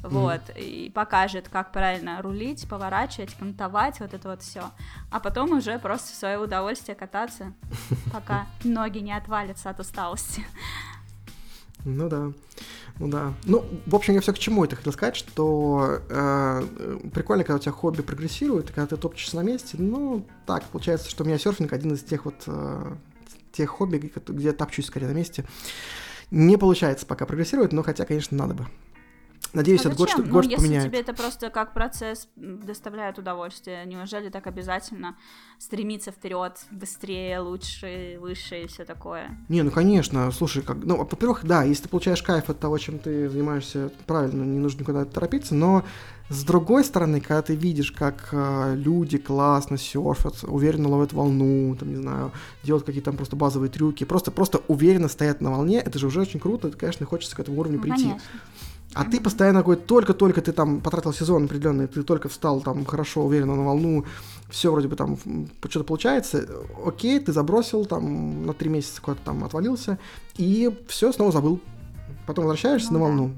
вот, 0.04 0.42
mm. 0.50 0.62
и 0.62 0.90
покажет, 0.90 1.50
как 1.50 1.72
правильно 1.72 2.22
рулить, 2.22 2.68
поворачивать, 2.70 3.34
кантовать, 3.34 4.00
вот 4.00 4.14
это 4.14 4.30
вот 4.30 4.42
все. 4.42 4.72
А 5.12 5.20
потом 5.20 5.52
уже 5.52 5.80
просто 5.80 6.14
в 6.14 6.16
свое 6.16 6.38
удовольствие 6.38 6.96
кататься, 6.96 7.54
пока 8.14 8.46
ноги 8.64 9.00
не 9.00 9.14
отвалятся 9.14 9.70
от 9.70 9.80
усталости. 9.80 10.46
Ну 11.84 12.10
да, 12.10 12.32
ну 13.00 13.08
да. 13.08 13.34
Ну, 13.46 13.66
в 13.86 13.96
общем, 13.96 14.14
я 14.14 14.22
все 14.22 14.34
к 14.34 14.40
чему 14.40 14.66
это 14.66 14.76
хотел 14.76 14.92
сказать, 14.92 15.16
что 15.16 16.02
э, 16.10 16.62
прикольно, 17.14 17.44
когда 17.44 17.56
у 17.56 17.60
тебя 17.60 17.72
хобби 17.72 18.02
прогрессирует, 18.02 18.68
когда 18.68 18.88
ты 18.88 18.98
топчешься 18.98 19.38
на 19.38 19.42
месте. 19.42 19.78
Ну, 19.80 20.26
так, 20.46 20.64
получается, 20.66 21.10
что 21.10 21.24
у 21.24 21.28
меня 21.28 21.38
серфинг 21.38 21.72
один 21.72 21.94
из 21.94 22.04
тех 22.04 22.26
вот 22.26 22.44
э, 22.48 22.96
тех 23.58 23.70
хобби, 23.70 24.12
где 24.28 24.54
топчусь 24.54 24.86
скорее 24.86 25.08
на 25.08 25.14
месте. 25.14 25.46
Не 26.32 26.58
получается 26.58 27.06
пока 27.06 27.26
прогрессировать, 27.26 27.74
но 27.74 27.84
хотя, 27.84 28.06
конечно, 28.06 28.38
надо 28.38 28.54
бы. 28.54 28.68
Надеюсь, 29.54 29.86
а 29.86 29.90
этот 29.90 29.98
год, 29.98 30.10
что, 30.10 30.22
ну, 30.22 30.32
год 30.32 30.44
если 30.46 30.58
поменяет. 30.58 30.86
тебе 30.86 31.00
это 31.00 31.14
просто 31.14 31.50
как 31.50 31.74
процесс 31.74 32.28
доставляет 32.36 33.18
удовольствие, 33.18 33.86
неужели 33.86 34.30
так 34.30 34.46
обязательно 34.46 35.16
стремиться 35.58 36.12
вперед, 36.12 36.60
быстрее, 36.70 37.40
лучше, 37.40 38.18
выше 38.20 38.64
и 38.64 38.68
все 38.68 38.84
такое? 38.86 39.38
Не, 39.50 39.64
ну 39.64 39.72
конечно, 39.72 40.32
слушай, 40.32 40.62
как, 40.62 40.78
ну, 40.78 40.98
во-первых, 40.98 41.46
да, 41.46 41.64
если 41.64 41.84
ты 41.84 41.90
получаешь 41.90 42.22
кайф 42.22 42.50
от 42.50 42.60
того, 42.60 42.78
чем 42.78 43.00
ты 43.00 43.30
занимаешься, 43.30 43.92
правильно, 44.06 44.44
не 44.44 44.60
нужно 44.60 44.82
никуда 44.82 45.06
торопиться, 45.06 45.56
но 45.56 45.84
с 46.30 46.44
другой 46.44 46.84
стороны, 46.84 47.22
когда 47.22 47.42
ты 47.42 47.56
видишь, 47.56 47.94
как 47.94 48.30
э, 48.34 48.76
люди 48.76 49.18
классно 49.18 49.78
серфят, 49.78 50.44
уверенно 50.44 50.90
ловят 50.90 51.14
волну, 51.14 51.76
там, 51.80 51.90
не 51.90 51.96
знаю, 51.96 52.34
делают 52.64 52.86
какие-то 52.86 53.12
там 53.12 53.18
просто 53.18 53.38
базовые 53.38 53.70
трюки, 53.70 54.04
просто, 54.04 54.30
просто 54.30 54.62
уверенно 54.68 55.08
стоят 55.08 55.40
на 55.40 55.52
волне, 55.52 55.80
это 55.80 55.98
же 55.98 56.08
уже 56.08 56.20
очень 56.20 56.42
круто, 56.42 56.68
это, 56.68 56.78
конечно, 56.78 57.06
хочется 57.06 57.36
к 57.36 57.40
этому 57.40 57.60
уровню 57.60 57.78
ну, 57.78 57.84
прийти. 57.84 58.04
Конечно. 58.04 58.22
А 58.98 59.06
ты 59.06 59.22
постоянно 59.22 59.60
такой, 59.60 59.76
только-только 59.76 60.42
ты 60.42 60.52
там 60.52 60.82
потратил 60.82 61.14
сезон 61.14 61.46
определенный, 61.46 61.88
ты 61.88 62.02
только 62.02 62.30
встал 62.30 62.62
там 62.62 62.84
хорошо, 62.84 63.26
уверенно 63.26 63.56
на 63.56 63.64
волну, 63.64 64.06
все 64.50 64.72
вроде 64.72 64.88
бы 64.88 64.96
там 64.96 65.18
что-то 65.70 65.84
получается, 65.84 66.48
окей, 66.84 67.20
ты 67.20 67.32
забросил 67.32 67.86
там 67.86 68.46
на 68.48 68.54
три 68.54 68.70
месяца 68.70 69.00
куда-то 69.00 69.22
там 69.26 69.44
отвалился, 69.44 70.00
и 70.36 70.76
все, 70.88 71.12
снова 71.12 71.32
забыл. 71.32 71.62
Потом 72.26 72.46
возвращаешься 72.46 72.92
ну, 72.92 73.00
на 73.00 73.06
волну. 73.06 73.34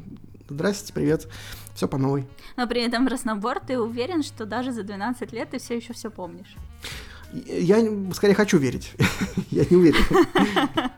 Да. 0.48 0.56
Здрасте, 0.56 0.94
привет, 0.94 1.28
все 1.76 1.90
по 1.90 1.98
новой. 1.98 2.26
Но 2.56 2.66
при 2.66 2.82
этом 2.82 3.06
разнобор 3.08 3.60
ты 3.60 3.78
уверен, 3.78 4.24
что 4.24 4.46
даже 4.46 4.72
за 4.72 4.84
12 4.84 5.34
лет 5.34 5.50
ты 5.50 5.60
все 5.60 5.76
еще 5.76 5.94
все 5.94 6.10
помнишь. 6.10 6.56
Я 7.34 7.86
скорее 8.14 8.34
хочу 8.34 8.58
верить. 8.58 8.94
Я 9.52 9.66
не 9.70 9.76
уверен. 9.76 10.02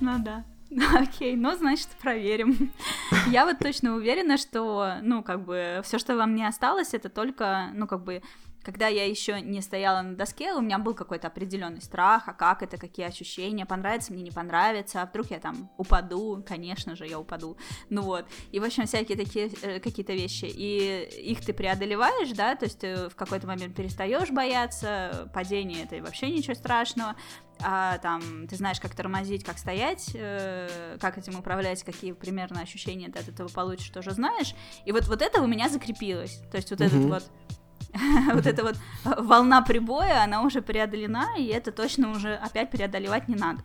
Ну 0.00 0.16
да. 0.20 0.44
Окей, 0.96 1.36
ну, 1.36 1.54
значит, 1.56 1.88
проверим. 2.00 2.72
Я 3.30 3.46
вот 3.46 3.58
точно 3.58 3.94
уверена, 3.94 4.36
что, 4.36 4.96
ну, 5.02 5.22
как 5.22 5.44
бы, 5.44 5.80
все, 5.82 5.98
что 5.98 6.16
вам 6.16 6.34
не 6.34 6.46
осталось, 6.46 6.92
это 6.92 7.08
только, 7.08 7.70
ну, 7.74 7.86
как 7.86 8.02
бы, 8.04 8.22
когда 8.68 8.88
я 8.88 9.08
еще 9.08 9.40
не 9.40 9.62
стояла 9.62 10.02
на 10.02 10.14
доске, 10.14 10.52
у 10.52 10.60
меня 10.60 10.78
был 10.78 10.92
какой-то 10.92 11.28
определенный 11.28 11.80
страх, 11.80 12.24
а 12.26 12.34
как 12.34 12.62
это, 12.62 12.76
какие 12.76 13.06
ощущения, 13.06 13.64
понравится 13.64 14.12
мне, 14.12 14.22
не 14.22 14.30
понравится, 14.30 15.00
а 15.00 15.06
вдруг 15.06 15.30
я 15.30 15.38
там 15.40 15.70
упаду, 15.78 16.44
конечно 16.46 16.94
же, 16.94 17.06
я 17.06 17.18
упаду, 17.18 17.56
ну 17.88 18.02
вот, 18.02 18.26
и, 18.52 18.60
в 18.60 18.64
общем, 18.64 18.84
всякие 18.84 19.16
такие 19.16 19.50
э, 19.62 19.80
какие-то 19.80 20.12
вещи, 20.12 20.44
и 20.44 21.30
их 21.30 21.40
ты 21.40 21.54
преодолеваешь, 21.54 22.28
да, 22.32 22.56
то 22.56 22.66
есть 22.66 22.80
ты 22.80 23.08
в 23.08 23.16
какой-то 23.16 23.46
момент 23.46 23.74
перестаешь 23.74 24.28
бояться, 24.28 25.30
падение 25.32 25.84
это 25.84 26.02
вообще 26.02 26.30
ничего 26.30 26.54
страшного, 26.54 27.16
а 27.62 27.96
там 27.98 28.46
ты 28.48 28.56
знаешь, 28.56 28.80
как 28.80 28.94
тормозить, 28.94 29.44
как 29.44 29.56
стоять, 29.56 30.10
э, 30.12 30.98
как 31.00 31.16
этим 31.16 31.38
управлять, 31.38 31.82
какие 31.84 32.12
примерно 32.12 32.60
ощущения 32.60 33.08
ты 33.08 33.18
от 33.18 33.28
этого 33.28 33.48
получишь, 33.48 33.88
тоже 33.88 34.10
знаешь. 34.10 34.54
И 34.84 34.92
вот, 34.92 35.08
вот 35.08 35.22
это 35.22 35.40
у 35.40 35.46
меня 35.46 35.68
закрепилось. 35.70 36.42
То 36.50 36.58
есть 36.58 36.70
вот 36.70 36.80
mm-hmm. 36.80 36.86
этот 36.86 37.04
вот 37.04 37.57
вот 38.32 38.46
эта 38.46 38.62
вот 38.62 38.76
волна 39.04 39.62
прибоя, 39.62 40.22
она 40.22 40.42
уже 40.42 40.62
преодолена, 40.62 41.36
и 41.36 41.46
это 41.46 41.72
точно 41.72 42.10
уже 42.10 42.34
опять 42.34 42.70
преодолевать 42.70 43.28
не 43.28 43.36
надо. 43.36 43.62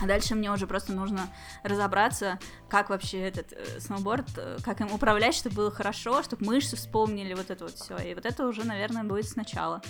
А 0.00 0.06
дальше 0.06 0.34
мне 0.34 0.50
уже 0.50 0.66
просто 0.66 0.92
нужно 0.92 1.28
разобраться, 1.62 2.38
как 2.68 2.90
вообще 2.90 3.20
этот 3.20 3.52
э, 3.52 3.78
сноуборд, 3.78 4.26
э, 4.36 4.56
как 4.64 4.80
им 4.80 4.90
управлять, 4.92 5.34
чтобы 5.34 5.56
было 5.56 5.70
хорошо, 5.70 6.22
чтобы 6.22 6.44
мышцы 6.46 6.76
вспомнили 6.76 7.34
вот 7.34 7.50
это 7.50 7.64
вот 7.64 7.74
все. 7.74 7.96
И 7.98 8.14
вот 8.14 8.26
это 8.26 8.46
уже, 8.46 8.64
наверное, 8.64 9.04
будет 9.04 9.28
сначала 9.28 9.80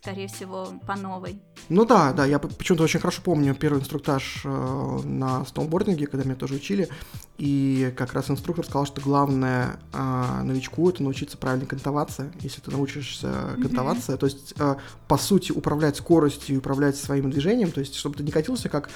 скорее 0.00 0.28
всего, 0.28 0.68
по 0.86 0.94
новой. 0.94 1.40
Ну 1.68 1.84
да, 1.84 2.12
да, 2.12 2.24
я 2.24 2.38
почему-то 2.38 2.84
очень 2.84 3.00
хорошо 3.00 3.20
помню 3.22 3.54
первый 3.54 3.80
инструктаж 3.80 4.42
э, 4.44 5.00
на 5.04 5.44
сноубординге, 5.44 6.06
когда 6.06 6.24
меня 6.24 6.36
тоже 6.36 6.54
учили, 6.54 6.88
и 7.36 7.92
как 7.96 8.12
раз 8.12 8.30
инструктор 8.30 8.64
сказал, 8.64 8.86
что 8.86 9.00
главное 9.00 9.80
э, 9.92 10.42
новичку 10.44 10.88
это 10.88 11.02
научиться 11.02 11.36
правильно 11.36 11.66
кантоваться. 11.66 12.30
Если 12.40 12.60
ты 12.60 12.70
научишься 12.70 13.56
кантоваться, 13.60 14.12
mm-hmm. 14.12 14.18
то 14.18 14.26
есть, 14.26 14.54
э, 14.56 14.76
по 15.08 15.18
сути, 15.18 15.50
управлять 15.50 15.96
скоростью 15.96 16.54
и 16.54 16.58
управлять 16.58 16.96
своим 16.96 17.30
движением, 17.30 17.72
то 17.72 17.80
есть, 17.80 17.96
чтобы 17.96 18.16
ты 18.16 18.22
не 18.22 18.30
катился 18.30 18.68
как 18.68 18.90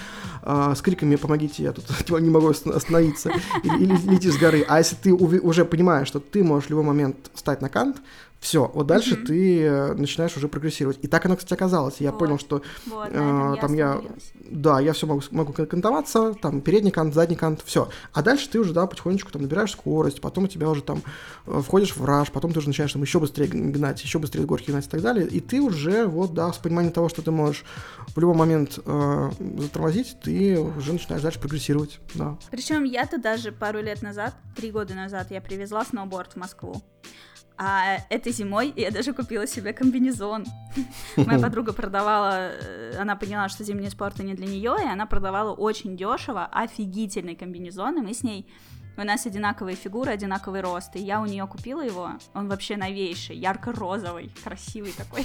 с 0.44 0.80
криками 0.82 1.16
«помогите, 1.16 1.64
я 1.64 1.72
тут 1.72 1.84
не 2.20 2.30
могу 2.30 2.48
остановиться», 2.48 3.32
или, 3.64 3.82
или 3.82 3.96
летишь 4.12 4.34
с 4.34 4.38
горы. 4.38 4.64
А 4.68 4.78
если 4.78 4.94
ты 4.94 5.12
уже 5.12 5.64
понимаешь, 5.64 6.06
что 6.06 6.20
ты 6.20 6.44
можешь 6.44 6.68
в 6.68 6.70
любой 6.70 6.84
момент 6.84 7.16
встать 7.34 7.60
на 7.60 7.68
кант, 7.68 8.00
все, 8.42 8.68
вот 8.74 8.88
дальше 8.88 9.14
mm-hmm. 9.14 9.24
ты 9.24 9.62
э, 9.62 9.94
начинаешь 9.94 10.36
уже 10.36 10.48
прогрессировать. 10.48 10.98
И 11.00 11.06
так 11.06 11.24
оно, 11.24 11.36
кстати, 11.36 11.54
оказалось. 11.54 12.00
Я 12.00 12.10
вот. 12.10 12.18
понял, 12.18 12.38
что 12.40 12.60
вот, 12.86 13.08
э, 13.08 13.54
там 13.60 13.72
я, 13.74 14.02
да, 14.50 14.80
я 14.80 14.94
все 14.94 15.06
могу, 15.06 15.22
могу 15.30 15.52
кантоваться, 15.52 16.34
там 16.34 16.60
передний 16.60 16.90
кант, 16.90 17.14
задний 17.14 17.36
кант, 17.36 17.62
все. 17.64 17.88
А 18.12 18.20
дальше 18.20 18.50
ты 18.50 18.58
уже, 18.58 18.72
да, 18.72 18.88
потихонечку 18.88 19.30
там 19.30 19.42
набираешь 19.42 19.70
скорость, 19.70 20.20
потом 20.20 20.44
у 20.44 20.48
тебя 20.48 20.68
уже 20.68 20.82
там 20.82 21.02
э, 21.46 21.62
входишь 21.64 21.94
в 21.94 22.04
раж, 22.04 22.32
потом 22.32 22.52
ты 22.52 22.58
уже 22.58 22.66
начинаешь 22.66 22.92
там 22.92 23.02
еще 23.02 23.20
быстрее 23.20 23.46
гнать, 23.46 24.02
еще 24.02 24.18
быстрее 24.18 24.44
горки 24.44 24.72
гнать 24.72 24.86
и 24.86 24.90
так 24.90 25.02
далее. 25.02 25.24
И 25.28 25.38
ты 25.38 25.60
уже, 25.60 26.06
вот, 26.06 26.34
да, 26.34 26.52
с 26.52 26.58
пониманием 26.58 26.92
того, 26.92 27.08
что 27.08 27.22
ты 27.22 27.30
можешь 27.30 27.64
в 28.08 28.18
любой 28.18 28.34
момент 28.34 28.80
э, 28.84 29.30
затормозить, 29.56 30.16
ты 30.20 30.58
уже 30.58 30.94
начинаешь 30.94 31.22
дальше 31.22 31.38
прогрессировать, 31.38 32.00
да. 32.14 32.36
Причем 32.50 32.82
я-то 32.82 33.18
даже 33.18 33.52
пару 33.52 33.80
лет 33.80 34.02
назад, 34.02 34.34
три 34.56 34.72
года 34.72 34.94
назад, 34.94 35.30
я 35.30 35.40
привезла 35.40 35.84
сноуборд 35.84 36.32
в 36.32 36.36
Москву. 36.38 36.82
А 37.64 37.98
этой 38.10 38.32
зимой 38.32 38.72
я 38.74 38.90
даже 38.90 39.12
купила 39.12 39.46
себе 39.46 39.72
комбинезон. 39.72 40.44
Моя 41.16 41.38
подруга 41.38 41.72
продавала, 41.72 42.50
э, 42.50 42.96
она 42.98 43.14
поняла, 43.14 43.48
что 43.48 43.62
зимние 43.62 43.90
спорты 43.90 44.24
не 44.24 44.34
для 44.34 44.46
нее, 44.46 44.74
и 44.82 44.88
она 44.88 45.06
продавала 45.06 45.52
очень 45.54 45.96
дешево 45.96 46.46
офигительный 46.46 47.36
комбинезон, 47.36 47.98
и 47.98 48.00
мы 48.00 48.14
с 48.14 48.24
ней 48.24 48.52
у 48.96 49.02
нас 49.02 49.26
одинаковые 49.26 49.76
фигуры, 49.76 50.12
одинаковый 50.12 50.60
рост. 50.60 50.96
И 50.96 51.00
я 51.00 51.20
у 51.20 51.26
нее 51.26 51.46
купила 51.46 51.80
его. 51.80 52.10
Он 52.34 52.48
вообще 52.48 52.76
новейший, 52.76 53.36
ярко-розовый, 53.36 54.32
красивый 54.44 54.92
такой. 54.92 55.24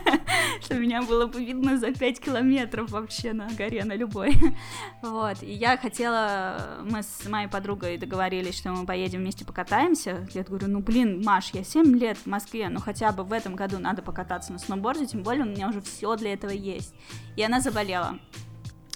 Что 0.60 0.74
меня 0.74 1.02
было 1.02 1.26
бы 1.26 1.44
видно 1.44 1.78
за 1.78 1.92
5 1.92 2.20
километров 2.20 2.90
вообще 2.90 3.32
на 3.32 3.48
горе, 3.50 3.84
на 3.84 3.94
любой. 3.94 4.36
Вот. 5.02 5.42
И 5.42 5.52
я 5.52 5.76
хотела... 5.76 6.78
Мы 6.84 7.02
с 7.02 7.26
моей 7.26 7.48
подругой 7.48 7.96
договорились, 7.98 8.58
что 8.58 8.70
мы 8.70 8.86
поедем 8.86 9.20
вместе 9.20 9.44
покатаемся. 9.44 10.26
Я 10.32 10.42
говорю, 10.42 10.68
ну 10.68 10.80
блин, 10.80 11.22
Маш, 11.24 11.50
я 11.52 11.64
7 11.64 11.96
лет 11.98 12.18
в 12.18 12.26
Москве, 12.26 12.68
ну 12.68 12.80
хотя 12.80 13.12
бы 13.12 13.24
в 13.24 13.32
этом 13.32 13.54
году 13.54 13.78
надо 13.78 14.02
покататься 14.02 14.52
на 14.52 14.58
сноуборде, 14.58 15.06
тем 15.06 15.22
более 15.22 15.44
у 15.44 15.48
меня 15.48 15.68
уже 15.68 15.80
все 15.80 16.16
для 16.16 16.32
этого 16.32 16.50
есть. 16.50 16.94
И 17.36 17.42
она 17.42 17.60
заболела. 17.60 18.18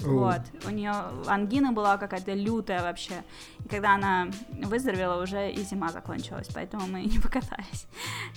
Вот. 0.01 0.41
У 0.67 0.71
нее 0.71 0.93
ангина 1.27 1.73
была 1.73 1.97
какая-то 1.97 2.33
лютая 2.33 2.83
вообще. 2.83 3.23
И 3.65 3.69
когда 3.69 3.95
она 3.95 4.29
выздоровела, 4.51 5.23
уже 5.23 5.51
и 5.51 5.63
зима 5.63 5.91
закончилась, 5.91 6.49
поэтому 6.53 6.87
мы 6.87 7.03
не 7.05 7.19
покатались. 7.19 7.87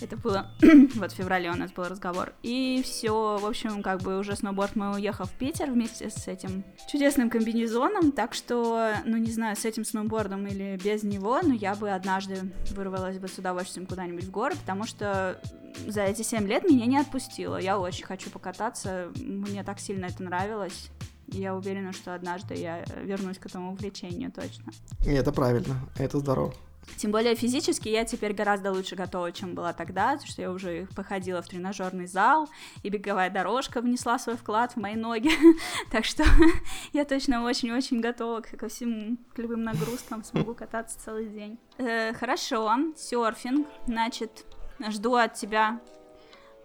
Это 0.01 0.17
было 0.17 0.51
вот 0.95 1.11
в 1.11 1.15
феврале 1.15 1.51
у 1.51 1.55
нас 1.55 1.71
был 1.71 1.85
разговор. 1.85 2.33
И 2.43 2.81
все, 2.83 3.37
в 3.37 3.45
общем, 3.45 3.81
как 3.81 4.01
бы 4.01 4.19
уже 4.19 4.35
сноуборд 4.35 4.75
мы 4.75 4.93
уехал 4.93 5.25
в 5.25 5.31
Питер 5.31 5.71
вместе 5.71 6.09
с 6.09 6.27
этим 6.27 6.63
чудесным 6.89 7.29
комбинезоном, 7.29 8.11
так 8.11 8.33
что, 8.33 8.93
ну 9.05 9.17
не 9.17 9.31
знаю, 9.31 9.55
с 9.55 9.65
этим 9.65 9.85
сноубордом 9.85 10.45
или 10.47 10.79
без 10.83 11.03
него, 11.03 11.39
но 11.41 11.53
я 11.53 11.75
бы 11.75 11.89
однажды 11.91 12.51
вырвалась 12.71 13.17
бы 13.17 13.27
с 13.27 13.37
удовольствием 13.37 13.87
куда-нибудь 13.87 14.25
в 14.25 14.31
горы, 14.31 14.55
потому 14.55 14.85
что 14.85 15.41
за 15.85 16.03
эти 16.03 16.21
7 16.21 16.47
лет 16.47 16.63
меня 16.63 16.85
не 16.85 16.97
отпустило. 16.97 17.57
Я 17.57 17.77
очень 17.77 18.05
хочу 18.05 18.29
покататься, 18.29 19.11
мне 19.15 19.63
так 19.63 19.79
сильно 19.79 20.05
это 20.05 20.23
нравилось. 20.23 20.89
Я 21.27 21.55
уверена, 21.55 21.93
что 21.93 22.13
однажды 22.13 22.55
я 22.55 22.83
вернусь 23.03 23.37
к 23.37 23.45
этому 23.45 23.73
увлечению 23.73 24.31
точно. 24.31 24.71
И 25.05 25.11
это 25.11 25.31
правильно, 25.31 25.79
это 25.97 26.19
здорово. 26.19 26.53
Тем 26.95 27.11
более 27.11 27.35
физически 27.35 27.89
я 27.89 28.05
теперь 28.05 28.33
гораздо 28.33 28.71
лучше 28.71 28.95
готова, 28.95 29.31
чем 29.31 29.53
была 29.53 29.73
тогда, 29.73 30.13
потому 30.13 30.27
что 30.27 30.41
я 30.41 30.51
уже 30.51 30.87
походила 30.95 31.41
в 31.41 31.47
тренажерный 31.47 32.07
зал, 32.07 32.49
и 32.81 32.89
беговая 32.89 33.29
дорожка 33.29 33.81
внесла 33.81 34.17
свой 34.17 34.37
вклад 34.37 34.73
в 34.73 34.77
мои 34.77 34.95
ноги. 34.95 35.29
так 35.91 36.05
что 36.05 36.23
я 36.93 37.03
точно 37.05 37.43
очень-очень 37.43 37.99
готова 37.99 38.41
ко 38.41 38.69
всему, 38.69 39.17
к 39.35 39.39
любым 39.39 39.63
нагрузкам, 39.63 40.23
смогу 40.23 40.55
кататься 40.55 40.97
целый 40.99 41.27
день. 41.27 41.59
Э, 41.77 42.13
хорошо, 42.13 42.71
серфинг, 42.95 43.67
значит, 43.85 44.45
жду 44.89 45.15
от 45.15 45.33
тебя 45.33 45.79
Э, 45.79 45.96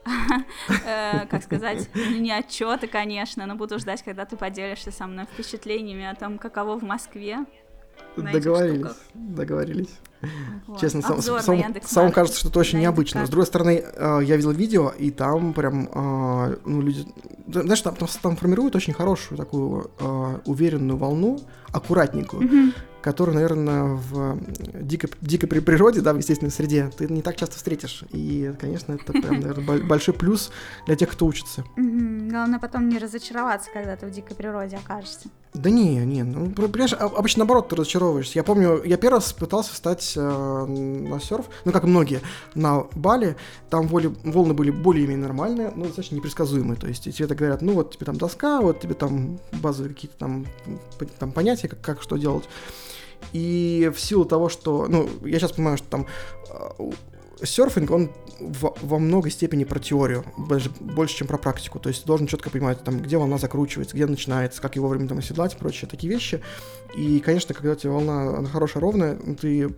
как 1.31 1.43
сказать, 1.43 1.89
не 1.95 2.33
отчеты, 2.33 2.87
конечно, 2.87 3.47
но 3.47 3.55
буду 3.55 3.79
ждать, 3.79 4.03
когда 4.03 4.25
ты 4.25 4.37
поделишься 4.37 4.91
со 4.91 5.07
мной 5.07 5.27
впечатлениями 5.27 6.05
о 6.05 6.15
том, 6.15 6.39
каково 6.39 6.79
в 6.79 6.83
Москве. 6.83 7.45
Договорились, 8.17 8.97
договорились. 9.15 9.99
Вот. 10.67 10.81
Честно, 10.81 11.03
сам, 11.03 11.21
сам, 11.21 11.75
сам 11.83 12.13
кажется, 12.13 12.39
что 12.39 12.49
это 12.51 12.61
очень 12.61 12.79
необычно. 12.79 13.27
С 13.27 13.31
другой 13.31 13.47
стороны, 13.47 13.83
э, 13.83 14.21
я 14.23 14.37
видел 14.37 14.53
видео, 14.53 14.91
и 14.91 15.11
там 15.11 15.53
прям, 15.53 15.89
э, 15.93 16.57
ну, 16.65 16.83
люди, 16.83 17.05
знаешь, 17.49 17.81
там, 17.81 17.97
там, 17.97 18.09
там 18.23 18.37
формируют 18.37 18.77
очень 18.77 18.93
хорошую 18.93 19.39
такую 19.39 19.91
э, 19.99 20.39
уверенную 20.45 20.97
волну, 20.97 21.41
аккуратненькую, 21.73 22.43
mm-hmm. 22.43 22.75
Которую, 23.03 23.35
наверное, 23.35 23.95
в 23.95 24.39
дикой, 24.75 25.11
дикой 25.21 25.49
природе, 25.49 26.01
да, 26.01 26.13
в 26.13 26.19
естественной 26.19 26.53
среде 26.53 26.91
ты 26.97 27.09
не 27.09 27.23
так 27.23 27.37
часто 27.37 27.57
встретишь. 27.57 28.05
И, 28.11 28.55
конечно, 28.61 28.93
это 28.93 29.13
прям, 29.13 29.41
наверное, 29.41 29.83
большой 29.83 30.15
плюс 30.15 30.51
для 30.87 30.97
тех, 30.97 31.11
кто 31.11 31.27
учится. 31.27 31.65
Главное 31.77 32.59
потом 32.59 32.89
не 32.89 32.99
разочароваться, 32.99 33.71
когда 33.73 33.97
ты 33.97 34.07
в 34.07 34.11
дикой 34.11 34.37
природе 34.37 34.77
окажешься. 34.77 35.29
Да 35.55 35.69
не, 35.69 35.97
не, 36.07 36.23
ну, 36.23 36.51
понимаешь, 36.51 36.95
обычно 36.95 37.41
наоборот 37.41 37.69
ты 37.69 37.77
разочаровываешься. 37.77 38.39
Я 38.39 38.43
помню, 38.43 38.83
я 38.85 38.97
первый 38.97 39.17
раз 39.17 39.35
пытался 39.35 39.75
встать 39.75 40.15
э, 40.17 40.21
на 40.21 41.21
серф, 41.21 41.45
ну, 41.67 41.73
как 41.73 41.85
многие, 41.85 42.21
на 42.55 42.85
Бали, 42.95 43.37
там 43.69 43.87
воли, 43.87 44.07
волны 44.25 44.55
были 44.55 44.71
более-менее 44.71 45.27
нормальные, 45.27 45.73
но 45.77 45.85
достаточно 45.85 46.15
непредсказуемые, 46.15 46.79
то 46.79 46.87
есть 46.87 47.05
тебе 47.05 47.27
так 47.27 47.37
говорят, 47.37 47.61
ну, 47.61 47.75
вот 47.75 47.95
тебе 47.95 48.07
там 48.07 48.17
доска, 48.17 48.63
вот 48.63 48.81
тебе 48.81 48.95
там 48.95 49.39
базовые 49.53 49.93
какие-то 49.93 50.17
там, 50.17 50.47
там 51.19 51.33
понятия, 51.33 51.69
как, 51.69 51.83
как 51.83 52.03
что 52.03 52.17
делать. 52.17 52.49
И 53.33 53.91
в 53.95 54.01
силу 54.01 54.25
того, 54.25 54.49
что, 54.49 54.87
ну, 54.89 55.09
я 55.25 55.39
сейчас 55.39 55.53
понимаю, 55.53 55.79
что 55.79 55.89
там 55.89 56.07
э, 56.51 56.91
серфинг, 57.45 57.91
он 57.91 58.11
в, 58.41 58.75
во 58.83 58.99
многой 58.99 59.31
степени 59.31 59.65
про 59.65 59.79
теорию, 59.79 60.25
больше, 60.37 60.71
больше, 60.81 61.17
чем 61.17 61.27
про 61.29 61.39
практику. 61.39 61.79
То 61.79 61.89
есть 61.89 62.05
должен 62.07 62.27
четко 62.27 62.51
понимать, 62.51 62.83
там, 62.85 63.01
где 63.01 63.17
волна 63.17 63.39
закручивается, 63.39 63.95
где 63.95 64.07
начинается, 64.07 64.61
как 64.61 64.77
его 64.77 64.89
вовремя 64.89 65.09
там 65.09 65.19
оседлать 65.19 65.55
и 65.55 65.57
прочие 65.57 65.89
такие 65.89 66.13
вещи. 66.13 66.43
И, 66.97 67.21
конечно, 67.21 67.55
когда 67.55 67.73
у 67.73 67.77
тебя 67.77 67.93
волна 67.93 68.39
она 68.39 68.49
хорошая, 68.49 68.83
ровная, 68.83 69.17
ты 69.41 69.75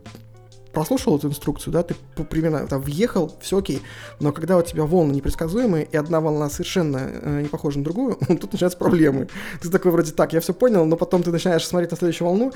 прослушал 0.75 1.17
эту 1.17 1.29
инструкцию, 1.29 1.73
да, 1.73 1.83
ты 1.83 1.95
примерно 2.25 2.67
там 2.67 2.83
въехал, 2.83 3.35
все 3.41 3.59
окей, 3.59 3.81
но 4.21 4.33
когда 4.33 4.59
у 4.59 4.63
тебя 4.63 4.85
волны 4.85 5.13
непредсказуемые, 5.13 5.87
и 5.91 5.97
одна 5.97 6.21
волна 6.21 6.51
совершенно 6.51 6.99
э, 6.99 7.41
не 7.43 7.49
похожа 7.49 7.79
на 7.79 7.85
другую, 7.85 8.17
тут 8.29 8.53
начинаются 8.53 8.79
проблемы. 8.79 9.29
Ты 9.63 9.71
такой 9.71 9.93
вроде 9.93 10.13
так, 10.13 10.33
я 10.33 10.41
все 10.41 10.53
понял, 10.53 10.85
но 10.85 10.97
потом 10.97 11.23
ты 11.23 11.31
начинаешь 11.31 11.67
смотреть 11.67 11.93
на 11.93 11.97
следующую 11.97 12.29
волну, 12.29 12.53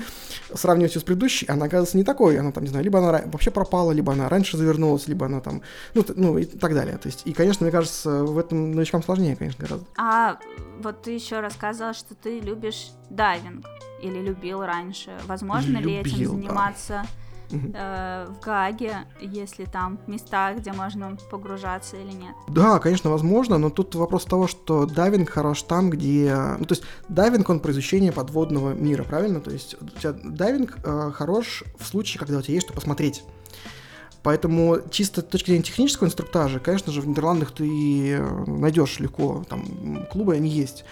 сравнивать 0.55 0.95
ее 0.95 1.01
с 1.01 1.05
предыдущей, 1.05 1.47
она 1.47 1.67
оказывается 1.67 1.97
не 1.97 2.05
такой, 2.05 2.39
она 2.39 2.53
там, 2.53 2.65
не 2.65 2.71
знаю, 2.71 2.85
либо 2.85 2.99
она 2.99 3.23
вообще 3.27 3.51
пропала, 3.51 3.93
либо 3.93 4.13
она 4.13 4.29
раньше 4.29 4.57
завернулась, 4.57 5.07
либо 5.09 5.27
она 5.27 5.41
там, 5.41 5.63
ну, 5.95 6.05
ну 6.15 6.39
и 6.39 6.45
так 6.45 6.75
далее. 6.75 6.99
То 6.99 7.07
есть, 7.07 7.23
и, 7.25 7.33
конечно, 7.33 7.65
мне 7.65 7.73
кажется, 7.73 8.25
в 8.25 8.37
этом 8.39 8.73
новичкам 8.73 9.03
сложнее, 9.03 9.37
конечно, 9.37 9.65
гораздо. 9.65 9.87
А 9.97 10.39
вот 10.83 11.03
ты 11.03 11.13
еще 11.13 11.41
рассказал, 11.41 11.95
что 11.95 12.15
ты 12.15 12.41
любишь 12.41 12.91
дайвинг 13.11 13.65
или 14.03 14.19
любил 14.21 14.63
раньше. 14.65 15.11
Возможно 15.27 15.79
любил, 15.79 15.91
ли 15.91 15.97
этим 15.99 16.31
заниматься? 16.31 17.03
Да 17.05 17.28
э, 17.51 18.27
в 18.29 18.45
Гаге, 18.45 19.07
если 19.21 19.65
там 19.65 19.99
места, 20.07 20.55
где 20.55 20.73
можно 20.73 21.17
погружаться 21.31 21.97
или 21.97 22.13
нет? 22.13 22.35
Да, 22.49 22.79
конечно, 22.79 23.11
возможно, 23.11 23.59
но 23.59 23.71
тут 23.71 23.95
вопрос 23.95 24.25
того, 24.25 24.47
что 24.47 24.87
дайвинг 24.87 25.31
хорош 25.31 25.63
там, 25.63 25.91
где... 25.91 26.35
Ну, 26.59 26.65
то 26.65 26.73
есть 26.75 26.85
дайвинг, 27.09 27.49
он 27.49 27.61
про 27.61 27.73
изучение 27.73 28.13
подводного 28.13 28.75
мира, 28.75 29.03
правильно? 29.05 29.41
То 29.41 29.51
есть 29.51 29.77
у 29.81 29.87
тебя 29.87 30.13
дайвинг 30.13 30.79
э, 30.85 31.11
хорош 31.15 31.65
в 31.79 31.87
случае, 31.87 32.19
когда 32.21 32.39
у 32.39 32.43
тебя 32.43 32.55
есть 32.55 32.67
что 32.67 32.75
посмотреть. 32.75 33.23
Поэтому 34.23 34.79
чисто 34.91 35.21
с 35.21 35.25
точки 35.25 35.47
зрения 35.47 35.63
технического 35.63 36.07
инструктажа, 36.07 36.59
конечно 36.59 36.93
же, 36.93 37.01
в 37.01 37.09
Нидерландах 37.09 37.53
ты 37.53 38.21
найдешь 38.47 38.99
легко, 38.99 39.45
там 39.49 40.07
клубы 40.11 40.35
они 40.35 40.51
есть. 40.51 40.85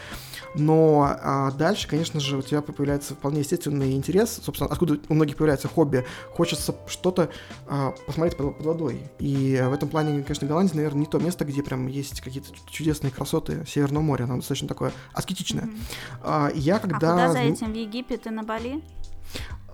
Но 0.57 1.17
а, 1.23 1.51
дальше, 1.53 1.87
конечно 1.87 2.19
же, 2.21 2.39
у 2.39 2.43
тебя 2.43 2.63
появляется 2.63 3.15
вполне 3.15 3.41
естественный 3.41 3.93
интерес, 3.93 4.41
собственно, 4.43 4.71
откуда 4.71 4.99
у 5.09 5.15
многих 5.15 5.37
появляется 5.37 5.69
хобби. 5.69 6.05
Хочется 6.31 6.75
что-то 6.87 7.29
а, 7.67 7.93
посмотреть 8.07 8.37
под, 8.37 8.57
под 8.57 8.67
водой. 8.67 9.03
И 9.19 9.63
в 9.69 9.73
этом 9.73 9.89
плане, 9.89 10.23
конечно, 10.23 10.49
Голландия, 10.49 10.77
наверное, 10.77 11.01
не 11.01 11.07
то 11.07 11.19
место, 11.19 11.45
где 11.45 11.63
прям 11.63 11.87
есть 11.87 12.21
какие-то 12.21 12.49
чудесные 12.71 13.11
красоты 13.11 13.65
Северного 13.67 14.03
моря. 14.03 14.25
Оно 14.25 14.37
достаточно 14.37 14.69
такое 14.69 14.93
аскетичное. 15.13 15.65
Mm-hmm. 15.65 16.21
А, 16.23 16.51
я 16.55 16.79
когда... 16.79 16.97
А 16.97 17.01
куда 17.01 17.33
за 17.33 17.39
этим? 17.41 17.73
В 17.73 17.77
Египет 17.77 18.27
и 18.27 18.31
на 18.31 18.43
Бали? 18.43 18.83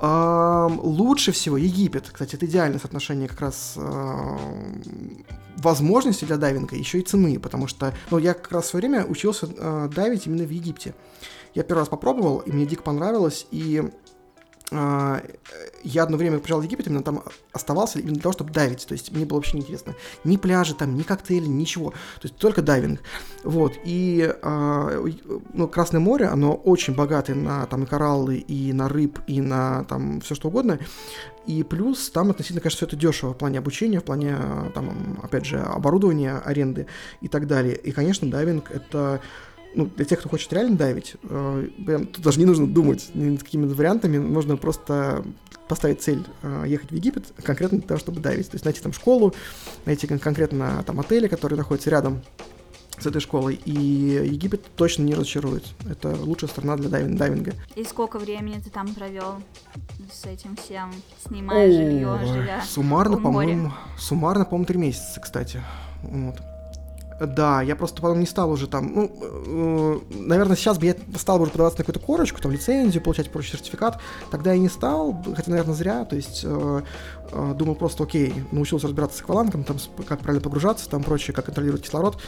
Лучше 0.03 1.31
всего 1.31 1.57
Египет, 1.57 2.11
кстати, 2.11 2.35
это 2.35 2.47
идеальное 2.47 2.81
соотношение 2.81 3.29
как 3.29 3.41
раз 3.41 3.79
возможностей 5.63 6.27
для 6.27 6.37
дайвинга, 6.37 6.77
еще 6.77 6.99
и 6.99 7.03
цены, 7.03 7.39
потому 7.39 7.67
что, 7.67 7.95
ну, 8.11 8.19
я 8.19 8.35
как 8.35 8.53
раз 8.53 8.65
в 8.65 8.69
свое 8.69 8.89
время 8.89 9.07
учился 9.07 9.47
uh, 9.47 9.89
дайвить 9.93 10.27
именно 10.27 10.45
в 10.45 10.51
Египте. 10.51 10.95
Я 11.55 11.63
первый 11.63 11.81
раз 11.81 11.89
попробовал, 11.89 12.39
и 12.39 12.53
мне 12.53 12.67
дико 12.67 12.83
понравилось, 12.83 13.47
и 13.51 13.91
я 14.71 16.03
одно 16.03 16.17
время 16.17 16.39
приезжал 16.39 16.61
в 16.61 16.65
Египет, 16.65 16.87
именно 16.87 17.03
там 17.03 17.23
оставался 17.53 17.99
именно 17.99 18.15
для 18.15 18.23
того, 18.23 18.33
чтобы 18.33 18.53
дайвить. 18.53 18.87
То 18.87 18.93
есть 18.93 19.13
мне 19.13 19.27
было 19.27 19.37
вообще 19.37 19.57
неинтересно. 19.57 19.95
Ни 20.25 20.37
пляжи 20.37 20.75
там, 20.75 20.95
ни 20.95 21.03
коктейли, 21.03 21.47
ничего. 21.47 21.91
То 21.91 22.25
есть 22.25 22.37
только 22.37 22.63
дайвинг. 22.63 23.01
Вот. 23.45 23.75
И 23.85 24.33
э, 24.43 25.09
ну, 25.53 25.69
Красное 25.69 26.01
море, 26.01 26.27
оно 26.27 26.55
очень 26.55 26.95
богатое 26.95 27.37
на 27.37 27.67
там 27.67 27.85
и 27.85 27.87
кораллы, 27.87 28.37
и 28.37 28.73
на 28.73 28.89
рыб, 28.89 29.19
и 29.27 29.41
на 29.41 29.85
там 29.85 30.21
все 30.21 30.35
что 30.35 30.49
угодно. 30.49 30.79
И 31.47 31.65
плюс 31.65 32.11
там 32.11 32.31
относительно, 32.31 32.61
конечно, 32.61 32.77
все 32.77 32.87
это 32.87 32.97
дешево 32.97 33.35
в 33.35 33.39
плане 33.39 33.59
обучения, 33.59 34.01
в 34.01 34.05
плане, 34.05 34.37
там, 34.75 35.19
опять 35.23 35.45
же, 35.45 35.59
оборудования, 35.59 36.37
аренды 36.37 36.87
и 37.21 37.29
так 37.29 37.47
далее. 37.47 37.75
И, 37.75 37.91
конечно, 37.91 38.31
дайвинг 38.31 38.71
это 38.71 39.21
ну, 39.75 39.87
для 39.97 40.05
тех, 40.05 40.21
кто 40.21 40.29
хочет 40.29 40.53
реально 40.53 40.77
дайвить, 40.77 41.17
э, 41.23 41.69
прям 41.85 42.07
тут 42.07 42.23
даже 42.25 42.39
не 42.39 42.45
нужно 42.45 42.67
думать 42.67 43.11
над 43.15 43.43
какими-то 43.43 43.75
вариантами, 43.75 44.19
можно 44.19 44.57
просто 44.57 45.25
поставить 45.69 46.03
цель 46.03 46.23
э, 46.43 46.65
ехать 46.67 46.91
в 46.91 46.95
Египет 46.95 47.33
конкретно 47.43 47.79
для 47.79 47.89
того, 47.89 47.99
чтобы 47.99 48.21
дайвить. 48.21 48.51
То 48.51 48.57
есть 48.57 48.65
найти 48.65 48.81
там 48.81 48.93
школу, 48.93 49.35
найти 49.87 50.07
конкретно 50.07 50.83
там 50.87 51.01
отели, 51.01 51.29
которые 51.29 51.57
находятся 51.57 51.91
рядом 51.91 52.23
с 52.99 53.07
этой 53.07 53.21
школой, 53.21 53.55
и 53.55 53.73
Египет 53.73 54.63
точно 54.77 55.03
не 55.03 55.15
разочарует. 55.15 55.65
Это 55.89 56.15
лучшая 56.15 56.51
страна 56.51 56.77
для 56.77 56.89
дайвинг 56.89 57.19
дайвинга. 57.19 57.53
И 57.75 57.85
сколько 57.85 58.19
времени 58.19 58.61
ты 58.61 58.71
там 58.71 58.95
провел 58.95 59.43
с 60.13 60.27
этим 60.27 60.57
всем, 60.57 60.93
снимая 61.27 61.71
жилье, 61.71 62.21
живя 62.25 62.63
Суммарно, 62.63 63.17
по-моему, 63.19 63.73
суммарно, 63.99 64.45
по-моему, 64.45 64.67
три 64.67 64.79
месяца, 64.79 65.21
кстати. 65.21 65.63
Вот. 66.03 66.37
Да, 67.27 67.63
я 67.63 67.77
просто 67.77 68.03
потом 68.03 68.21
не 68.21 68.27
стал 68.27 68.51
уже 68.51 68.67
там, 68.67 68.93
ну, 68.95 69.13
э, 69.23 70.01
наверное, 70.11 70.57
сейчас 70.57 70.79
бы 70.79 70.87
я 70.87 70.97
стал 71.17 71.39
бы 71.39 71.45
уже 71.45 71.53
подаваться 71.53 71.79
на 71.79 71.85
какую-то 71.85 72.05
корочку, 72.05 72.41
там, 72.41 72.51
лицензию, 72.51 73.03
получать 73.03 73.31
прочий 73.31 73.53
сертификат, 73.53 74.01
тогда 74.31 74.53
я 74.53 74.59
не 74.59 74.69
стал, 74.69 75.23
хотя, 75.37 75.51
наверное, 75.51 75.75
зря, 75.75 76.05
то 76.05 76.17
есть 76.17 76.43
э, 76.45 76.83
э, 77.31 77.55
думал 77.57 77.77
просто, 77.77 78.03
окей, 78.03 78.35
научился 78.51 78.89
разбираться 78.89 79.19
с 79.19 79.21
аквалангом, 79.21 79.63
там, 79.63 79.77
как 80.07 80.21
правильно 80.21 80.43
погружаться, 80.43 80.89
там, 80.89 81.05
прочее, 81.05 81.35
как 81.35 81.45
контролировать 81.45 81.83
кислород, 81.83 82.19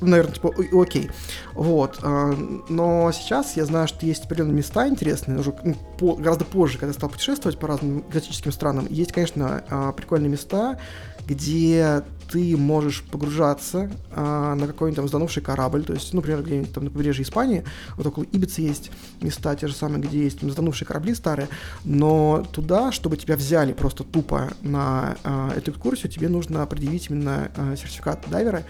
наверное, 0.00 0.32
типа, 0.32 0.52
окей, 0.72 1.10
вот, 1.52 1.98
э, 2.02 2.34
но 2.68 3.12
сейчас 3.12 3.56
я 3.56 3.64
знаю, 3.64 3.86
что 3.86 4.06
есть 4.06 4.24
определенные 4.24 4.56
места 4.56 4.88
интересные, 4.88 5.38
уже 5.38 5.54
ну, 5.62 5.76
по, 5.98 6.16
гораздо 6.16 6.44
позже, 6.44 6.78
когда 6.78 6.92
стал 6.92 7.10
путешествовать 7.10 7.58
по 7.58 7.68
разным 7.68 8.04
экзотическим 8.08 8.50
странам, 8.50 8.86
есть, 8.90 9.12
конечно, 9.12 9.62
э, 9.68 9.92
прикольные 9.96 10.30
места, 10.30 10.78
где 11.26 12.02
ты 12.32 12.56
можешь 12.56 13.02
погружаться 13.02 13.90
а, 14.10 14.54
на 14.54 14.66
какой-нибудь 14.66 14.96
там 14.96 15.08
сданувший 15.08 15.42
корабль, 15.42 15.84
то 15.84 15.92
есть, 15.92 16.14
ну, 16.14 16.20
например, 16.20 16.42
где-нибудь 16.42 16.72
там 16.72 16.84
на 16.84 16.90
побережье 16.90 17.24
Испании, 17.24 17.62
вот 17.96 18.06
около 18.06 18.24
Ибицы 18.24 18.62
есть 18.62 18.90
места 19.20 19.54
те 19.54 19.66
же 19.68 19.74
самые, 19.74 20.02
где 20.02 20.24
есть 20.24 20.40
там 20.40 20.50
сданувшие 20.50 20.88
корабли 20.88 21.14
старые, 21.14 21.48
но 21.84 22.42
туда, 22.50 22.90
чтобы 22.90 23.18
тебя 23.18 23.36
взяли 23.36 23.74
просто 23.74 24.02
тупо 24.02 24.50
на 24.62 25.18
а, 25.24 25.52
эту 25.54 25.72
экскурсию, 25.72 26.10
тебе 26.10 26.30
нужно 26.30 26.64
предъявить 26.66 27.10
именно 27.10 27.50
а, 27.54 27.76
сертификат 27.76 28.24
дайвера, 28.30 28.62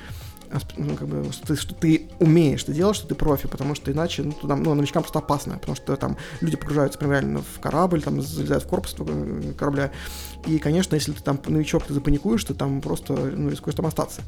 как 0.52 1.08
бы, 1.08 1.30
ты, 1.46 1.56
что 1.56 1.74
ты 1.74 2.10
умеешь 2.18 2.62
ты 2.64 2.72
делаешь, 2.72 2.96
что 2.96 3.08
ты 3.08 3.14
профи, 3.14 3.48
потому 3.48 3.74
что 3.74 3.92
иначе, 3.92 4.22
ну, 4.22 4.32
туда, 4.32 4.56
ну, 4.56 4.74
новичкам 4.74 5.02
просто 5.02 5.18
опасно, 5.18 5.58
потому 5.58 5.76
что 5.76 5.96
там 5.96 6.16
люди 6.40 6.56
погружаются 6.56 6.98
прям 6.98 7.12
реально 7.12 7.42
в 7.42 7.60
корабль, 7.60 8.02
там, 8.02 8.20
залезают 8.20 8.64
в 8.64 8.68
корпус 8.68 8.94
э, 8.98 9.52
корабля, 9.58 9.90
и, 10.46 10.58
конечно, 10.58 10.94
если 10.94 11.12
ты 11.12 11.22
там 11.22 11.38
новичок, 11.46 11.84
ты 11.84 11.94
запаникуешь, 11.94 12.44
ты 12.44 12.54
там 12.54 12.80
просто, 12.80 13.12
ну, 13.12 13.50
рискуешь 13.50 13.76
там 13.76 13.86
остаться. 13.86 14.22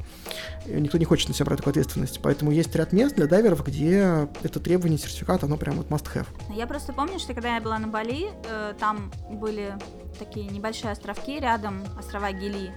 И 0.65 0.73
никто 0.73 0.97
не 0.97 1.05
хочет 1.05 1.27
на 1.27 1.35
себя 1.35 1.45
брать 1.45 1.57
такую 1.57 1.71
ответственность, 1.71 2.19
поэтому 2.21 2.51
есть 2.51 2.75
ряд 2.75 2.93
мест 2.93 3.15
для 3.15 3.27
дайверов, 3.27 3.65
где 3.65 4.27
это 4.43 4.59
требование 4.59 4.97
сертификата, 4.97 5.45
оно 5.45 5.57
прям 5.57 5.75
вот 5.75 5.87
must 5.89 6.05
have. 6.13 6.27
Я 6.55 6.67
просто 6.67 6.93
помню, 6.93 7.19
что 7.19 7.33
когда 7.33 7.55
я 7.55 7.61
была 7.61 7.77
на 7.79 7.87
Бали, 7.87 8.29
э, 8.49 8.73
там 8.79 9.11
были 9.29 9.75
такие 10.17 10.47
небольшие 10.47 10.91
островки 10.91 11.39
рядом, 11.39 11.83
острова 11.97 12.31
Гили, 12.31 12.71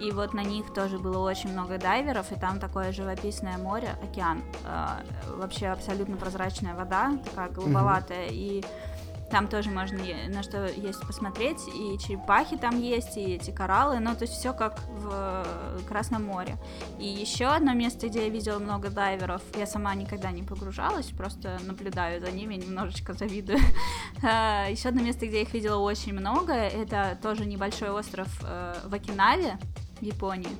и 0.00 0.12
вот 0.12 0.34
на 0.34 0.42
них 0.42 0.72
тоже 0.72 0.98
было 0.98 1.18
очень 1.18 1.52
много 1.52 1.78
дайверов, 1.78 2.32
и 2.32 2.38
там 2.38 2.58
такое 2.58 2.92
живописное 2.92 3.58
море, 3.58 3.96
океан, 4.02 4.42
э, 4.64 5.36
вообще 5.36 5.68
абсолютно 5.68 6.16
прозрачная 6.16 6.74
вода, 6.74 7.18
такая 7.24 7.50
голубоватая, 7.50 8.28
mm-hmm. 8.28 8.34
и 8.34 8.64
там 9.30 9.46
тоже 9.46 9.70
можно 9.70 9.98
на 10.28 10.42
что 10.42 10.66
есть 10.66 11.00
посмотреть, 11.06 11.60
и 11.68 11.96
черепахи 11.98 12.56
там 12.56 12.80
есть, 12.80 13.16
и 13.16 13.34
эти 13.34 13.50
кораллы, 13.50 14.00
ну, 14.00 14.14
то 14.14 14.22
есть 14.22 14.34
все 14.34 14.52
как 14.52 14.80
в 14.88 15.44
Красном 15.88 16.24
море. 16.24 16.56
И 16.98 17.06
еще 17.06 17.46
одно 17.46 17.72
место, 17.72 18.08
где 18.08 18.24
я 18.24 18.28
видела 18.28 18.58
много 18.58 18.90
дайверов, 18.90 19.42
я 19.56 19.66
сама 19.66 19.94
никогда 19.94 20.32
не 20.32 20.42
погружалась, 20.42 21.06
просто 21.06 21.58
наблюдаю 21.64 22.20
за 22.20 22.30
ними, 22.32 22.56
немножечко 22.56 23.12
завидую. 23.12 23.58
А, 24.22 24.66
еще 24.68 24.88
одно 24.90 25.02
место, 25.02 25.26
где 25.26 25.36
я 25.36 25.42
их 25.42 25.54
видела 25.54 25.78
очень 25.78 26.12
много, 26.12 26.52
это 26.52 27.16
тоже 27.22 27.46
небольшой 27.46 27.90
остров 27.90 28.28
э, 28.42 28.74
в 28.84 28.92
Окинаве, 28.92 29.58
в 30.00 30.02
Японии. 30.02 30.56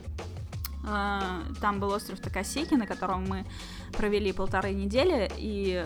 А, 0.86 1.42
там 1.60 1.78
был 1.78 1.90
остров 1.90 2.20
Такасики, 2.20 2.74
на 2.74 2.86
котором 2.86 3.26
мы 3.28 3.44
провели 3.92 4.32
полторы 4.32 4.72
недели 4.72 5.30
и 5.36 5.84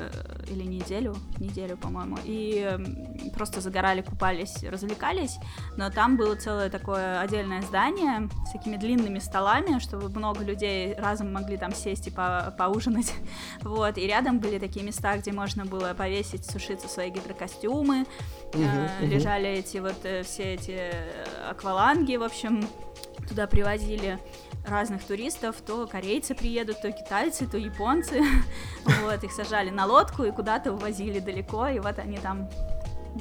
или 0.48 0.64
неделю, 0.64 1.16
неделю, 1.38 1.76
по-моему, 1.76 2.18
и 2.24 2.78
просто 3.34 3.60
загорали, 3.60 4.02
купались, 4.02 4.62
развлекались. 4.62 5.38
Но 5.76 5.90
там 5.90 6.16
было 6.16 6.36
целое 6.36 6.70
такое 6.70 7.20
отдельное 7.20 7.62
здание 7.62 8.28
с 8.46 8.52
такими 8.52 8.76
длинными 8.76 9.18
столами, 9.18 9.78
чтобы 9.78 10.08
много 10.10 10.44
людей 10.44 10.94
разом 10.94 11.32
могли 11.32 11.56
там 11.56 11.74
сесть 11.74 12.08
и 12.08 12.10
по 12.10 12.54
поужинать. 12.56 13.12
Вот, 13.62 13.98
и 13.98 14.06
рядом 14.06 14.40
были 14.40 14.58
такие 14.58 14.84
места, 14.84 15.16
где 15.16 15.32
можно 15.32 15.64
было 15.64 15.94
повесить, 15.94 16.44
сушиться 16.44 16.86
свои 16.86 17.10
гидрокостюмы. 17.10 18.04
Uh-huh, 18.52 18.90
uh-huh. 19.00 19.06
Лежали 19.06 19.48
эти 19.48 19.78
вот 19.78 19.96
э, 20.04 20.22
все 20.22 20.54
эти 20.54 20.70
э, 20.70 21.50
акваланги, 21.50 22.16
в 22.16 22.22
общем, 22.22 22.64
туда 23.28 23.46
привозили 23.46 24.18
разных 24.66 25.04
туристов, 25.04 25.56
то 25.66 25.86
корейцы 25.86 26.34
приедут, 26.34 26.80
то 26.80 26.90
китайцы, 26.90 27.46
то 27.46 27.58
японцы, 27.58 28.22
вот, 29.02 29.22
их 29.24 29.32
сажали 29.32 29.70
на 29.70 29.86
лодку 29.86 30.24
и 30.24 30.30
куда-то 30.30 30.72
увозили 30.72 31.18
далеко, 31.18 31.68
и 31.68 31.78
вот 31.78 31.98
они 31.98 32.18
там 32.18 32.48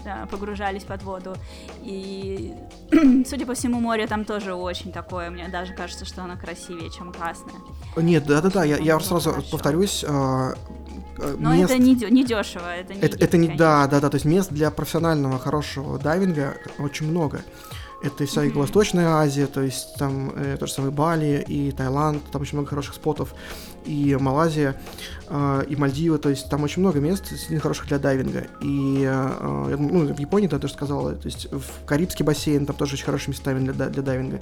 да, 0.03 0.27
погружались 0.29 0.83
под 0.83 1.03
воду. 1.03 1.35
И, 1.81 2.53
судя 3.27 3.45
по 3.45 3.53
всему, 3.53 3.79
море 3.79 4.07
там 4.07 4.25
тоже 4.25 4.53
очень 4.53 4.91
такое. 4.91 5.29
Мне 5.29 5.47
даже 5.49 5.73
кажется, 5.73 6.05
что 6.05 6.23
оно 6.23 6.37
красивее, 6.37 6.89
чем 6.89 7.11
красное. 7.11 7.55
Нет, 7.95 8.25
да-да-да, 8.25 8.63
я, 8.63 8.77
я 8.77 8.99
сразу 8.99 9.31
хорошо. 9.31 9.47
повторюсь. 9.51 10.03
А, 10.07 10.53
а, 11.19 11.35
Но 11.37 11.53
мест... 11.53 11.71
это 11.71 11.81
не, 11.81 11.93
не 11.93 12.23
дешево, 12.23 12.73
это 12.75 12.93
не 12.93 13.01
Это, 13.01 13.17
это 13.23 13.37
не, 13.37 13.49
да, 13.49 13.87
да, 13.87 13.99
да, 13.99 14.09
то 14.09 14.15
есть 14.15 14.25
мест 14.25 14.51
для 14.51 14.71
профессионального 14.71 15.37
хорошего 15.39 15.99
дайвинга 15.99 16.57
очень 16.79 17.07
много. 17.07 17.41
Это 18.03 18.25
вся 18.25 18.43
Юго-Восточная 18.43 19.07
Азия, 19.15 19.47
то 19.47 19.61
есть 19.61 19.95
там 19.95 20.33
э, 20.35 20.57
то 20.59 20.67
же 20.67 20.73
самое 20.73 20.93
Бали 20.93 21.43
и 21.47 21.71
Таиланд, 21.71 22.21
там 22.31 22.41
очень 22.41 22.57
много 22.57 22.69
хороших 22.69 22.95
спотов, 22.95 23.33
и 23.85 24.17
Малайзия, 24.19 24.75
э, 25.29 25.63
и 25.69 25.77
Мальдивы, 25.77 26.17
то 26.17 26.27
есть 26.27 26.49
там 26.49 26.63
очень 26.63 26.81
много 26.81 26.99
мест 26.99 27.33
хороших 27.61 27.87
для 27.87 27.99
дайвинга. 27.99 28.47
И 28.59 29.03
э, 29.07 29.75
ну, 29.79 30.13
в 30.13 30.19
Японии, 30.19 30.47
да, 30.47 30.59
тоже 30.59 30.73
сказала, 30.73 31.13
то 31.13 31.25
есть 31.25 31.47
в 31.49 31.85
Карибский 31.85 32.25
бассейн 32.25 32.65
там 32.65 32.75
тоже 32.75 32.95
очень 32.95 33.05
хорошие 33.05 33.29
места 33.29 33.53
для, 33.53 33.87
для 33.87 34.03
дайвинга. 34.03 34.41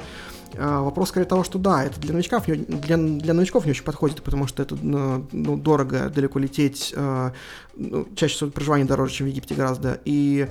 А, 0.57 0.81
вопрос 0.81 1.09
скорее 1.09 1.25
того, 1.25 1.43
что 1.43 1.59
да, 1.59 1.83
это 1.83 1.99
для 1.99 2.13
новичков, 2.13 2.45
для, 2.45 2.97
для 2.97 3.33
новичков 3.33 3.65
не 3.65 3.71
очень 3.71 3.83
подходит, 3.83 4.21
потому 4.21 4.47
что 4.47 4.63
это 4.63 4.75
ну, 4.75 5.27
ну 5.31 5.57
дорого, 5.57 6.09
далеко 6.09 6.39
лететь, 6.39 6.93
э, 6.95 7.31
ну, 7.75 8.07
чаще 8.15 8.35
всего 8.35 8.49
проживание 8.49 8.85
дороже, 8.85 9.13
чем 9.13 9.27
в 9.27 9.29
Египте 9.29 9.55
гораздо, 9.55 9.99
и 10.03 10.47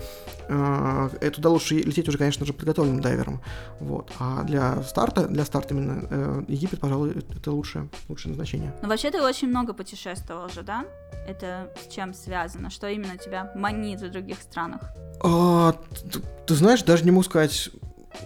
э, 0.49 1.31
туда 1.35 1.51
лучше 1.51 1.75
лететь 1.77 2.09
уже, 2.09 2.19
конечно 2.19 2.47
же, 2.47 2.53
подготовленным 2.53 3.01
дайвером. 3.01 3.41
Вот. 3.79 4.11
А 4.19 4.43
для 4.45 4.83
старта, 4.83 5.27
для 5.27 5.45
старта 5.45 5.75
именно 5.75 6.07
э, 6.11 6.43
Египет, 6.49 6.81
пожалуй, 6.81 7.11
это 7.11 7.53
лучшее, 7.53 7.89
лучшее 8.09 8.31
назначение. 8.31 8.75
Ну, 8.83 8.89
вообще 8.89 9.11
ты 9.11 9.23
очень 9.23 9.49
много 9.49 9.75
путешествовал 9.75 10.49
же, 10.49 10.63
да? 10.63 10.85
Это 11.27 11.71
с 11.81 11.93
чем 11.93 12.15
связано? 12.15 12.71
Что 12.71 12.89
именно 12.89 13.17
тебя 13.19 13.53
манит 13.55 14.01
в 14.01 14.11
других 14.11 14.41
странах? 14.41 14.81
А, 15.23 15.73
ты, 16.11 16.21
ты 16.47 16.55
знаешь, 16.55 16.83
даже 16.83 17.05
не 17.05 17.11
могу 17.11 17.25
сказать 17.25 17.71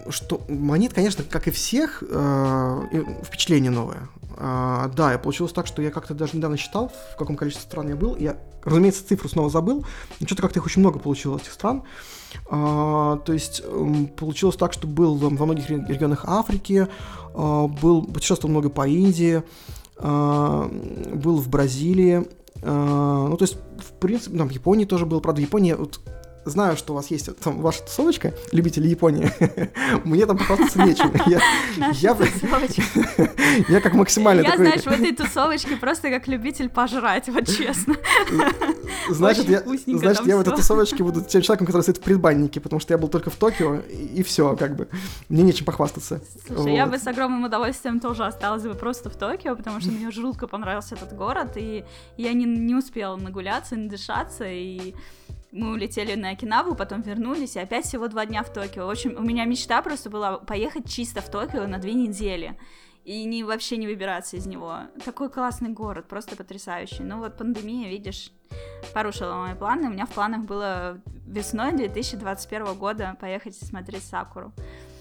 что 0.09 0.41
Монит, 0.47 0.93
конечно, 0.93 1.23
как 1.23 1.47
и 1.47 1.51
всех, 1.51 2.03
э, 2.07 3.03
впечатление 3.23 3.71
новое. 3.71 4.09
А, 4.37 4.89
да, 4.95 5.13
и 5.13 5.17
получилось 5.17 5.53
так, 5.53 5.65
что 5.65 5.81
я 5.81 5.91
как-то 5.91 6.13
даже 6.13 6.35
недавно 6.35 6.57
считал, 6.57 6.91
в 7.13 7.17
каком 7.17 7.35
количестве 7.35 7.65
стран 7.65 7.87
я 7.87 7.95
был. 7.95 8.15
Я, 8.17 8.37
разумеется, 8.63 9.07
цифру 9.07 9.29
снова 9.29 9.49
забыл, 9.49 9.85
но 10.19 10.25
что-то 10.27 10.41
как-то 10.41 10.59
их 10.59 10.65
очень 10.65 10.81
много 10.81 10.99
получилось, 10.99 11.43
этих 11.43 11.53
стран. 11.53 11.83
А, 12.49 13.17
то 13.17 13.31
есть 13.31 13.63
получилось 14.17 14.57
так, 14.57 14.73
что 14.73 14.87
был 14.87 15.15
во 15.15 15.45
многих 15.45 15.69
регионах 15.69 16.25
Африки, 16.25 16.87
а, 17.33 17.67
был, 17.67 18.03
путешествовал 18.03 18.51
много 18.51 18.69
по 18.69 18.87
Индии, 18.87 19.43
а, 19.97 20.69
был 21.13 21.37
в 21.37 21.47
Бразилии, 21.47 22.27
а, 22.61 23.27
ну, 23.29 23.37
то 23.37 23.43
есть, 23.43 23.57
в 23.77 23.99
принципе, 23.99 24.37
там, 24.37 24.49
в 24.49 24.51
Японии 24.51 24.85
тоже 24.85 25.05
был, 25.05 25.21
правда, 25.21 25.41
Япония, 25.41 25.75
вот, 25.75 25.99
знаю, 26.45 26.77
что 26.77 26.93
у 26.93 26.95
вас 26.95 27.07
есть 27.11 27.35
там 27.39 27.61
ваша 27.61 27.83
тусовочка, 27.83 28.33
любители 28.51 28.87
Японии, 28.87 29.31
мне 30.05 30.25
там 30.25 30.37
похвастаться 30.37 30.81
нечем. 30.81 31.11
Я, 31.25 31.41
я, 31.93 32.15
я 33.69 33.81
как 33.81 33.93
максимально 33.93 34.41
Я, 34.41 34.51
такой... 34.51 34.65
знаешь, 34.65 34.83
в 34.83 34.87
этой 34.87 35.15
тусовочке 35.15 35.75
просто 35.75 36.09
как 36.09 36.27
любитель 36.27 36.69
пожрать, 36.69 37.27
вот 37.29 37.47
честно. 37.47 37.95
Значит, 39.09 39.49
я, 39.49 39.61
значит, 39.61 40.25
я 40.25 40.37
в 40.37 40.41
этой 40.41 40.55
тусовочке 40.55 41.03
буду 41.03 41.21
тем 41.21 41.41
человеком, 41.41 41.67
который 41.67 41.81
стоит 41.81 41.97
в 41.97 42.01
предбаннике, 42.01 42.59
потому 42.59 42.79
что 42.79 42.93
я 42.93 42.97
был 42.97 43.07
только 43.07 43.29
в 43.29 43.35
Токио, 43.35 43.75
и, 43.75 44.19
и 44.19 44.23
все, 44.23 44.55
как 44.55 44.75
бы. 44.75 44.87
Мне 45.29 45.43
нечем 45.43 45.65
похвастаться. 45.65 46.21
Слушай, 46.47 46.61
вот. 46.61 46.69
я 46.69 46.85
бы 46.87 46.97
с 46.97 47.05
огромным 47.05 47.43
удовольствием 47.43 47.99
тоже 47.99 48.25
осталась 48.25 48.63
бы 48.63 48.73
просто 48.73 49.09
в 49.09 49.15
Токио, 49.15 49.55
потому 49.55 49.79
что 49.79 49.91
мне 49.91 50.09
жутко 50.11 50.47
понравился 50.47 50.95
этот 50.95 51.15
город, 51.15 51.53
и 51.55 51.83
я 52.17 52.33
не, 52.33 52.45
не 52.45 52.75
успела 52.75 53.15
нагуляться, 53.15 53.75
надышаться, 53.75 54.45
и 54.47 54.95
мы 55.55 55.71
улетели 55.71 56.15
на 56.15 56.31
Окинаву, 56.31 56.75
потом 56.75 57.01
вернулись, 57.01 57.55
и 57.55 57.59
опять 57.59 57.85
всего 57.85 58.07
два 58.07 58.25
дня 58.25 58.43
в 58.43 58.51
Токио. 58.51 58.85
В 58.85 58.89
общем, 58.89 59.15
у 59.17 59.21
меня 59.21 59.45
мечта 59.45 59.81
просто 59.81 60.09
была 60.09 60.37
поехать 60.37 60.89
чисто 60.89 61.21
в 61.21 61.31
Токио 61.31 61.65
на 61.65 61.77
две 61.77 61.93
недели 61.93 62.57
и 63.05 63.23
не, 63.23 63.43
вообще 63.43 63.77
не 63.77 63.87
выбираться 63.87 64.35
из 64.35 64.47
него. 64.47 64.79
Такой 65.05 65.29
классный 65.29 65.69
город, 65.69 66.07
просто 66.07 66.35
потрясающий. 66.35 67.03
Ну 67.03 67.19
вот 67.19 67.37
пандемия, 67.37 67.89
видишь, 67.89 68.31
порушила 68.93 69.35
мои 69.35 69.55
планы. 69.55 69.87
У 69.87 69.91
меня 69.91 70.05
в 70.05 70.11
планах 70.11 70.41
было 70.41 70.99
весной 71.25 71.71
2021 71.71 72.73
года 72.73 73.15
поехать 73.21 73.55
смотреть 73.55 74.03
Сакуру. 74.03 74.51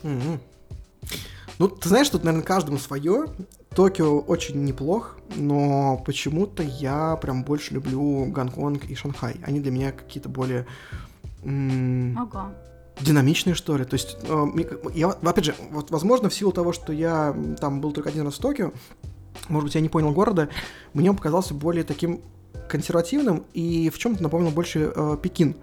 Mm-hmm. 0.02 0.39
Ну, 1.59 1.68
ты 1.68 1.89
знаешь, 1.89 2.09
тут, 2.09 2.24
наверное, 2.24 2.44
каждому 2.44 2.78
свое. 2.78 3.26
Токио 3.74 4.20
очень 4.20 4.64
неплох, 4.64 5.16
но 5.35 6.02
почему-то 6.06 6.62
я 6.62 7.16
прям 7.16 7.43
больше 7.43 7.74
люблю 7.74 8.26
Гонконг 8.26 8.85
и 8.85 8.94
Шанхай. 8.94 9.36
Они 9.44 9.60
для 9.60 9.72
меня 9.72 9.93
какие-то 9.93 10.28
более... 10.28 10.66
Ого. 11.43 12.52
Динамичные, 13.01 13.55
что 13.55 13.76
ли. 13.76 13.85
То 13.85 13.94
есть, 13.94 14.16
э, 14.22 14.47
я, 14.94 15.09
опять 15.09 15.44
же, 15.44 15.55
вот, 15.72 15.90
возможно, 15.90 16.28
в 16.28 16.35
силу 16.35 16.52
того, 16.52 16.72
что 16.72 16.93
я 16.93 17.35
там 17.60 17.81
был 17.81 17.90
только 17.90 18.09
один 18.09 18.24
раз 18.24 18.35
в 18.35 18.39
Токио, 18.39 18.72
может 19.48 19.64
быть, 19.64 19.74
я 19.74 19.81
не 19.81 19.89
понял 19.89 20.12
города, 20.12 20.48
мне 20.93 21.10
он 21.10 21.16
показался 21.16 21.55
более 21.55 21.82
таким 21.82 22.20
консервативным 22.68 23.44
и 23.52 23.90
в 23.90 23.98
чем-то 23.98 24.22
напомнил 24.22 24.51
больше 24.51 24.93
э, 24.94 25.16
Пекин. 25.20 25.56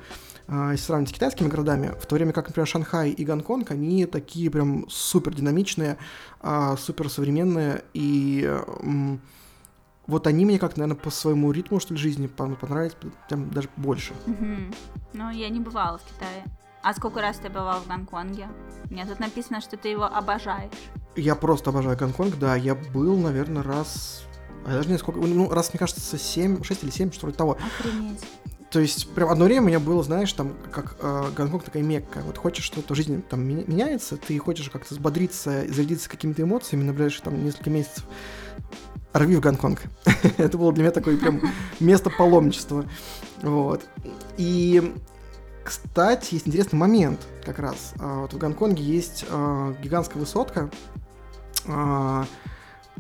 А, 0.48 0.72
если 0.72 0.86
сравнить 0.86 1.10
с 1.10 1.14
китайскими 1.14 1.48
городами, 1.48 1.94
в 2.00 2.06
то 2.06 2.16
время 2.16 2.34
как, 2.34 2.48
например, 2.48 2.68
Шанхай 2.68 3.12
и 3.12 3.26
Гонконг, 3.26 3.72
они 3.72 4.06
такие 4.06 4.50
прям 4.50 4.90
супер 4.90 5.34
динамичные, 5.34 5.98
а, 6.42 6.76
супер 6.78 7.10
современные, 7.10 7.84
и 7.94 8.60
вот 10.08 10.28
они 10.28 10.46
мне 10.46 10.60
как, 10.60 10.78
наверное, 10.78 11.00
по 11.00 11.10
своему 11.10 11.52
ритму, 11.52 11.80
что 11.80 11.94
ли, 11.94 12.00
жизни 12.00 12.28
понравились 12.28 12.96
прям 13.30 13.50
даже 13.50 13.70
больше. 13.78 14.14
mm 14.26 14.76
Ну, 15.14 15.30
я 15.30 15.50
не 15.50 15.60
бывала 15.60 15.98
в 16.00 16.04
Китае. 16.04 16.44
А 16.84 16.94
сколько 16.94 17.22
раз 17.22 17.38
ты 17.38 17.50
бывал 17.50 17.80
в 17.82 17.88
Гонконге? 17.88 18.50
Мне 18.90 19.06
тут 19.06 19.20
написано, 19.20 19.62
что 19.62 19.78
ты 19.78 19.90
его 19.90 20.06
обожаешь. 20.06 20.72
Я 21.16 21.36
просто 21.36 21.70
обожаю 21.70 21.96
Гонконг, 21.96 22.38
да. 22.40 22.56
Я 22.56 22.76
был, 22.76 23.18
наверное, 23.18 23.64
раз... 23.64 24.24
А 24.66 24.72
даже 24.72 24.90
не 24.90 24.98
сколько... 24.98 25.20
Ну, 25.20 25.50
раз, 25.50 25.72
мне 25.72 25.80
кажется, 25.80 26.18
7, 26.18 26.64
6 26.64 26.84
или 26.84 26.90
7, 26.90 27.12
что 27.12 27.28
ли, 27.28 27.34
того. 27.34 27.58
Охренеть. 27.80 28.26
То 28.72 28.80
есть, 28.80 29.14
прям 29.14 29.30
одно 29.30 29.46
время 29.46 29.64
у 29.64 29.66
меня 29.66 29.80
было, 29.82 30.02
знаешь, 30.02 30.32
там, 30.32 30.54
как 30.72 30.96
э, 31.02 31.32
Гонконг 31.36 31.66
такая 31.66 31.84
мекка. 31.84 32.22
Вот 32.26 32.38
хочешь 32.38 32.64
что-то 32.64 32.94
в 32.94 32.98
жизни 32.98 33.22
там 33.30 33.44
меняется, 33.44 34.16
ты 34.16 34.40
хочешь 34.40 34.70
как-то 34.70 34.94
взбодриться, 34.94 35.66
зарядиться 35.68 36.10
какими-то 36.10 36.44
эмоциями 36.44 36.84
на 36.84 36.94
ближайшие 36.94 37.24
там 37.24 37.44
несколько 37.44 37.70
месяцев. 37.70 38.06
Рви 39.12 39.36
в 39.36 39.42
Гонконг. 39.42 39.82
Это 40.38 40.58
было 40.58 40.72
для 40.72 40.84
меня 40.84 40.92
такое 40.92 41.18
прям 41.18 41.42
место 41.82 42.10
паломничества. 42.10 42.86
Вот. 43.42 43.82
И, 44.38 44.96
кстати, 45.66 46.36
есть 46.36 46.48
интересный 46.48 46.80
момент 46.80 47.20
как 47.44 47.60
раз. 47.60 47.94
А, 48.00 48.22
вот 48.22 48.32
в 48.32 48.38
Гонконге 48.38 48.84
есть 48.84 49.26
э, 49.30 49.74
гигантская 49.84 50.18
высотка, 50.22 50.72
э, 51.66 52.24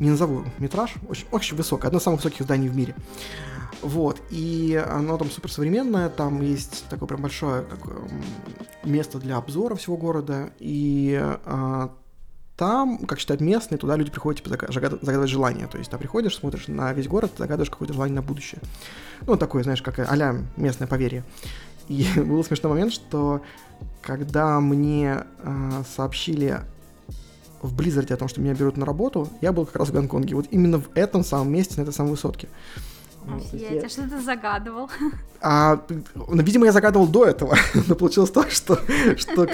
не 0.02 0.10
назову 0.10 0.44
метраж, 0.57 0.95
очень, 1.07 1.28
очень 1.32 1.56
высокая, 1.56 1.88
одно 1.88 1.99
из 1.99 2.03
самых 2.03 2.23
высоких 2.23 2.44
зданий 2.44 2.68
в 2.68 2.76
мире. 2.76 2.95
Вот, 3.82 4.19
и 4.30 4.84
оно 4.90 5.18
там 5.18 5.30
супер 5.30 5.52
современное, 5.52 6.10
там 6.10 6.41
есть 6.41 6.86
такое 6.90 7.07
прям 7.07 7.22
большое 7.22 7.64
как, 7.64 7.80
место 8.84 9.19
для 9.19 9.38
обзора 9.38 9.76
всего 9.76 9.98
города, 9.98 10.52
и 10.60 11.19
а, 11.45 11.91
там, 12.57 12.99
как 12.99 13.19
считают 13.19 13.41
местные, 13.41 13.80
туда 13.80 13.95
люди 13.95 14.11
приходят, 14.11 14.44
типа, 14.44 14.72
загадывать 14.72 15.30
желание. 15.30 15.68
То 15.68 15.78
есть, 15.80 15.90
ты 15.90 15.98
приходишь, 15.98 16.36
смотришь 16.36 16.68
на 16.68 16.94
весь 16.94 17.07
город, 17.07 17.32
загадываешь 17.38 17.72
какое-то 17.72 17.94
желание 17.94 18.15
на 18.15 18.22
будущее. 18.22 18.61
Ну, 19.26 19.36
такое, 19.36 19.64
знаешь, 19.64 19.82
как 19.82 19.98
а 19.98 20.36
местное 20.57 20.88
поверье. 20.88 21.23
И 21.88 22.06
был 22.18 22.44
смешной 22.44 22.73
момент, 22.73 22.94
что 22.94 23.41
когда 24.02 24.60
мне 24.60 25.23
э, 25.40 25.84
сообщили 25.95 26.61
в 27.61 27.75
Blizzard 27.76 28.09
е 28.09 28.14
о 28.13 28.17
том, 28.17 28.27
что 28.27 28.41
меня 28.41 28.53
берут 28.53 28.77
на 28.77 28.85
работу, 28.85 29.29
я 29.41 29.51
был 29.51 29.65
как 29.65 29.75
раз 29.77 29.89
в 29.89 29.93
Гонконге. 29.93 30.35
Вот 30.35 30.47
именно 30.51 30.79
в 30.79 30.89
этом 30.95 31.23
самом 31.23 31.51
месте, 31.51 31.75
на 31.77 31.83
этой 31.83 31.93
самой 31.93 32.11
высотке. 32.11 32.47
Офигеть, 33.27 33.83
а 33.83 33.89
что 33.89 34.09
ты 34.09 34.19
загадывал? 34.19 34.89
А, 35.41 35.79
ну, 36.15 36.41
видимо, 36.41 36.65
я 36.65 36.71
загадывал 36.71 37.07
до 37.07 37.25
этого, 37.25 37.55
но 37.88 37.95
получилось 37.95 38.31
так, 38.31 38.49
что, 38.49 38.79
что 39.15 39.47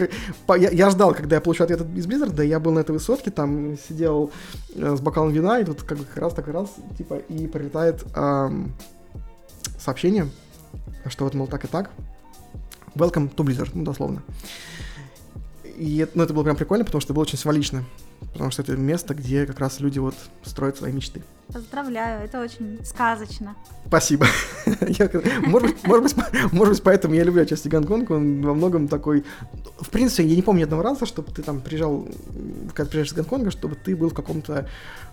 я, 0.55 0.69
я 0.69 0.89
ждал, 0.89 1.13
когда 1.13 1.35
я 1.35 1.41
получу 1.41 1.63
ответ 1.63 1.81
из 1.95 2.07
Blizzard, 2.07 2.45
я 2.45 2.59
был 2.59 2.71
на 2.71 2.79
этой 2.79 2.91
высотке, 2.91 3.29
там 3.29 3.77
сидел 3.77 4.31
э, 4.75 4.95
с 4.95 5.01
бокалом 5.01 5.31
вина, 5.31 5.59
и 5.59 5.65
тут 5.65 5.84
как 5.84 5.97
бы 5.97 6.05
раз 6.15 6.34
так 6.34 6.47
раз, 6.47 6.73
типа, 6.97 7.15
и 7.15 7.47
прилетает 7.47 8.05
эм, 8.15 8.73
сообщение, 9.77 10.29
что 11.07 11.25
вот, 11.25 11.34
мол, 11.34 11.47
так 11.47 11.65
и 11.65 11.67
так. 11.67 11.89
Welcome 12.95 13.34
to 13.35 13.45
Blizzard, 13.45 13.71
ну, 13.73 13.84
дословно. 13.84 14.23
И 15.78 16.08
ну, 16.16 16.24
это 16.24 16.34
было 16.34 16.44
прям 16.44 16.56
прикольно, 16.56 16.84
потому 16.84 17.02
что 17.02 17.08
это 17.08 17.14
было 17.14 17.24
очень 17.24 17.38
символично. 17.38 17.84
Потому 18.34 18.49
что 18.49 18.64
это 18.64 18.76
место, 18.76 19.14
где 19.14 19.45
как 19.45 19.60
раз 19.60 19.80
люди 19.80 19.99
вот 19.99 20.16
строят 20.44 20.78
свои 20.78 20.91
мечты. 20.91 21.22
Поздравляю, 21.54 22.26
это 22.26 22.41
очень 22.41 22.80
сказочно. 22.84 23.56
Спасибо. 23.86 24.26
может, 25.45 25.70
быть, 25.70 25.88
может, 25.88 26.04
быть, 26.04 26.52
может 26.52 26.74
быть, 26.74 26.84
поэтому 26.84 27.14
я 27.14 27.24
люблю 27.24 27.44
отчасти 27.44 27.68
Гонконг, 27.68 28.10
он 28.10 28.41
во 28.41 28.54
многом 28.54 28.88
такой... 28.88 29.24
В 29.80 29.90
принципе, 29.90 30.26
я 30.26 30.36
не 30.36 30.41
помню 30.41 30.62
ни 30.62 30.64
одного 30.64 30.82
раза, 30.82 31.06
чтобы 31.06 31.32
ты 31.32 31.44
там 31.44 31.62
приезжал, 31.62 32.08
когда 32.74 32.90
приезжаешь 32.90 33.10
из 33.10 33.14
Гонконга, 33.14 33.52
чтобы 33.52 33.76
ты 33.76 33.95
был 33.95 34.10
в 34.10 34.14
каком-то 34.14 34.68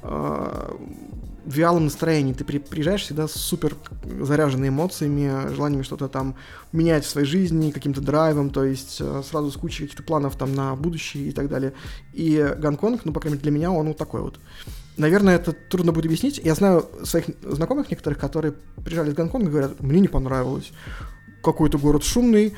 э, 0.04 0.76
вялом 1.46 1.84
настроении. 1.84 2.32
Ты 2.32 2.44
при, 2.44 2.58
приезжаешь 2.58 3.02
всегда 3.02 3.28
супер 3.28 3.76
заряженный 4.20 4.68
эмоциями, 4.68 5.52
желаниями 5.54 5.82
что-то 5.82 6.08
там 6.08 6.34
менять 6.72 7.04
в 7.04 7.08
своей 7.08 7.26
жизни, 7.26 7.70
каким-то 7.70 8.00
драйвом, 8.00 8.50
то 8.50 8.64
есть 8.64 8.98
э, 9.00 9.22
сразу 9.28 9.50
с 9.50 9.56
кучей 9.56 9.84
каких-то 9.84 10.02
планов 10.02 10.36
там 10.36 10.54
на 10.54 10.74
будущее 10.74 11.28
и 11.28 11.32
так 11.32 11.48
далее. 11.48 11.72
И 12.12 12.54
Гонконг, 12.58 13.04
ну, 13.04 13.12
по 13.12 13.20
крайней 13.20 13.36
мере, 13.36 13.42
для 13.42 13.52
меня 13.52 13.72
он 13.72 13.88
вот 13.88 13.96
такой 13.96 14.22
вот. 14.22 14.38
Наверное, 14.96 15.36
это 15.36 15.52
трудно 15.52 15.92
будет 15.92 16.06
объяснить. 16.06 16.40
Я 16.42 16.54
знаю 16.54 16.86
своих 17.02 17.26
знакомых 17.42 17.90
некоторых, 17.90 18.18
которые 18.18 18.54
приезжали 18.84 19.10
из 19.10 19.14
Гонконга 19.14 19.48
и 19.48 19.50
говорят, 19.50 19.80
мне 19.80 20.00
не 20.00 20.08
понравилось. 20.08 20.72
Какой-то 21.42 21.78
город 21.78 22.04
шумный, 22.04 22.54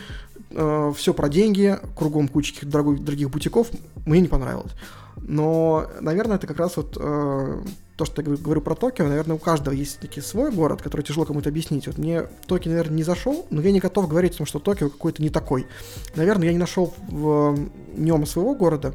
э, 0.51 0.93
все 0.97 1.15
про 1.15 1.29
деньги, 1.29 1.79
кругом 1.97 2.29
куча 2.29 2.65
дорогих, 2.65 3.05
дорогих 3.05 3.31
бутиков, 3.31 3.69
мне 4.05 4.21
не 4.21 4.29
понравилось. 4.29 4.73
Но, 5.17 5.87
наверное, 6.01 6.37
это 6.37 6.47
как 6.47 6.59
раз 6.59 6.77
вот 6.77 6.97
э, 7.01 7.63
то, 7.97 8.05
что 8.05 8.23
я 8.23 8.37
говорю 8.37 8.61
про 8.61 8.75
Токио, 8.75 9.07
наверное, 9.07 9.37
у 9.37 9.39
каждого 9.39 9.75
есть 9.75 10.03
некий 10.03 10.21
свой 10.21 10.53
город, 10.53 10.83
который 10.83 11.03
тяжело 11.03 11.25
кому-то 11.25 11.49
объяснить. 11.49 11.87
Вот 11.87 11.99
мне 11.99 12.25
Токио, 12.47 12.71
наверное, 12.71 12.97
не 12.97 13.03
зашел, 13.03 13.47
но 13.51 13.63
я 13.63 13.73
не 13.73 13.81
готов 13.81 14.09
говорить 14.09 14.35
о 14.35 14.39
том, 14.39 14.47
что 14.47 14.59
Токио 14.59 14.91
какой-то 14.91 15.23
не 15.23 15.31
такой. 15.31 15.67
Наверное, 16.15 16.47
я 16.47 16.53
не 16.53 16.59
нашел 16.59 16.95
в 17.09 17.59
нем 17.97 18.27
своего 18.27 18.55
города, 18.55 18.95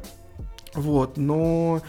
вот, 0.74 1.16
но 1.16 1.82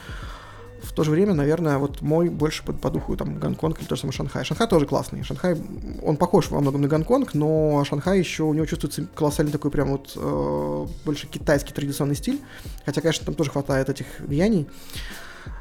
то 0.95 1.03
же 1.03 1.11
время, 1.11 1.33
наверное, 1.33 1.77
вот 1.77 2.01
мой 2.01 2.29
больше 2.29 2.63
по, 2.63 2.73
по 2.73 2.89
духу 2.89 3.15
там 3.17 3.39
Гонконг 3.39 3.79
или 3.79 3.87
то 3.87 3.95
же 3.95 4.01
самое 4.01 4.15
Шанхай. 4.15 4.43
Шанхай 4.43 4.67
тоже 4.67 4.85
классный. 4.85 5.23
Шанхай, 5.23 5.57
он 6.03 6.17
похож 6.17 6.49
во 6.49 6.59
многом 6.59 6.81
на 6.81 6.87
Гонконг, 6.87 7.33
но 7.33 7.83
Шанхай 7.85 8.19
еще, 8.19 8.43
у 8.43 8.53
него 8.53 8.65
чувствуется 8.65 9.05
колоссальный 9.15 9.51
такой 9.51 9.71
прям 9.71 9.91
вот 9.91 10.13
э, 10.15 10.87
больше 11.05 11.27
китайский 11.27 11.73
традиционный 11.73 12.15
стиль. 12.15 12.41
Хотя, 12.85 13.01
конечно, 13.01 13.25
там 13.25 13.35
тоже 13.35 13.51
хватает 13.51 13.89
этих 13.89 14.05
влияний. 14.19 14.67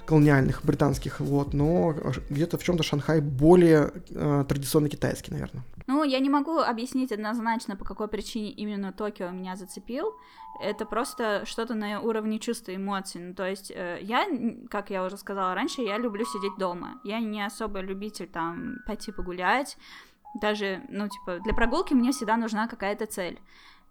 колониальных 0.07 0.65
британских, 0.65 1.21
вот, 1.21 1.55
но 1.55 1.95
где-то 2.29 2.59
в 2.59 2.65
чем-то 2.65 2.83
Шанхай 2.83 3.21
более 3.21 3.93
э, 4.11 4.45
традиционно 4.49 4.89
китайский, 4.89 5.33
наверное. 5.33 5.65
Ну, 5.87 6.05
я 6.05 6.19
не 6.21 6.31
могу 6.31 6.59
объяснить 6.59 7.13
однозначно, 7.13 7.77
по 7.77 7.85
какой 7.85 8.09
причине 8.09 8.51
именно 8.51 8.93
Токио 8.93 9.31
меня 9.31 9.57
зацепил. 9.57 10.15
Это 10.61 10.85
просто 10.85 11.45
что-то 11.47 11.74
на 11.74 12.01
уровне 12.01 12.39
чувств 12.39 12.69
и 12.69 12.77
эмоций. 12.77 13.20
Ну, 13.20 13.35
то 13.35 13.49
есть 13.49 13.70
э, 13.74 13.99
я, 14.03 14.27
как 14.70 14.91
я 14.91 15.05
уже 15.05 15.16
сказала 15.16 15.55
раньше, 15.55 15.83
я 15.83 15.99
люблю 15.99 16.24
сидеть 16.24 16.57
дома. 16.59 17.01
Я 17.05 17.20
не 17.20 17.45
особо 17.45 17.81
любитель 17.81 18.29
там 18.29 18.77
пойти 18.87 19.12
погулять. 19.12 19.77
Даже, 20.41 20.83
ну, 20.89 21.09
типа, 21.09 21.41
для 21.41 21.55
прогулки 21.55 21.95
мне 21.95 22.12
всегда 22.12 22.37
нужна 22.37 22.69
какая-то 22.69 23.07
цель. 23.07 23.41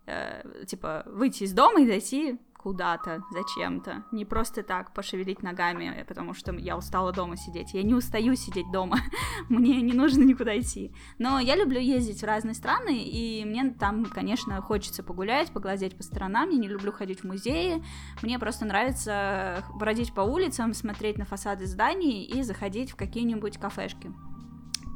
Э, 0.05 0.65
типа, 0.65 1.03
выйти 1.05 1.43
из 1.43 1.53
дома 1.53 1.81
и 1.81 1.87
дойти 1.87 2.39
куда-то, 2.61 3.23
зачем-то. 3.31 4.03
Не 4.11 4.25
просто 4.25 4.63
так 4.63 4.93
пошевелить 4.93 5.41
ногами, 5.41 6.05
потому 6.07 6.33
что 6.33 6.53
я 6.53 6.77
устала 6.77 7.11
дома 7.11 7.37
сидеть. 7.37 7.73
Я 7.73 7.83
не 7.83 7.93
устаю 7.93 8.35
сидеть 8.35 8.71
дома. 8.71 8.97
мне 9.49 9.81
не 9.81 9.93
нужно 9.93 10.23
никуда 10.23 10.57
идти. 10.59 10.93
Но 11.17 11.39
я 11.39 11.55
люблю 11.55 11.79
ездить 11.79 12.21
в 12.21 12.25
разные 12.25 12.53
страны, 12.53 13.03
и 13.03 13.43
мне 13.45 13.71
там, 13.71 14.05
конечно, 14.05 14.61
хочется 14.61 15.03
погулять, 15.03 15.51
поглазеть 15.51 15.97
по 15.97 16.03
сторонам. 16.03 16.49
Я 16.49 16.57
не 16.57 16.67
люблю 16.67 16.91
ходить 16.91 17.21
в 17.21 17.23
музеи. 17.25 17.83
Мне 18.21 18.39
просто 18.39 18.65
нравится 18.65 19.63
бродить 19.73 20.13
по 20.13 20.21
улицам, 20.21 20.73
смотреть 20.73 21.17
на 21.17 21.25
фасады 21.25 21.65
зданий 21.65 22.23
и 22.23 22.43
заходить 22.43 22.91
в 22.91 22.95
какие-нибудь 22.95 23.57
кафешки 23.57 24.11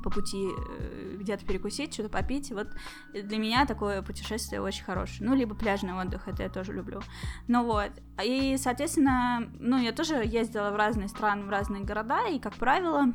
по 0.06 0.11
пути 0.11 0.49
э, 0.49 1.18
где-то 1.19 1.45
перекусить, 1.48 1.91
что-то 1.91 2.10
попить. 2.10 2.52
Вот 2.52 2.68
для 3.11 3.40
меня 3.40 3.65
такое 3.65 4.03
путешествие 4.03 4.61
очень 4.61 4.84
хорошее. 4.84 5.27
Ну, 5.27 5.36
либо 5.36 5.56
пляжный 5.56 5.94
отдых, 5.94 6.27
это 6.27 6.44
я 6.44 6.49
тоже 6.49 6.73
люблю. 6.73 7.02
Ну 7.48 7.64
вот. 7.65 7.90
И, 8.23 8.56
соответственно, 8.60 9.49
ну, 9.60 9.80
я 9.80 9.91
тоже 9.94 10.22
ездила 10.23 10.69
в 10.69 10.76
разные 10.76 11.07
страны, 11.07 11.45
в 11.45 11.49
разные 11.49 11.84
города, 11.84 12.27
и, 12.27 12.38
как 12.38 12.53
правило, 12.53 13.06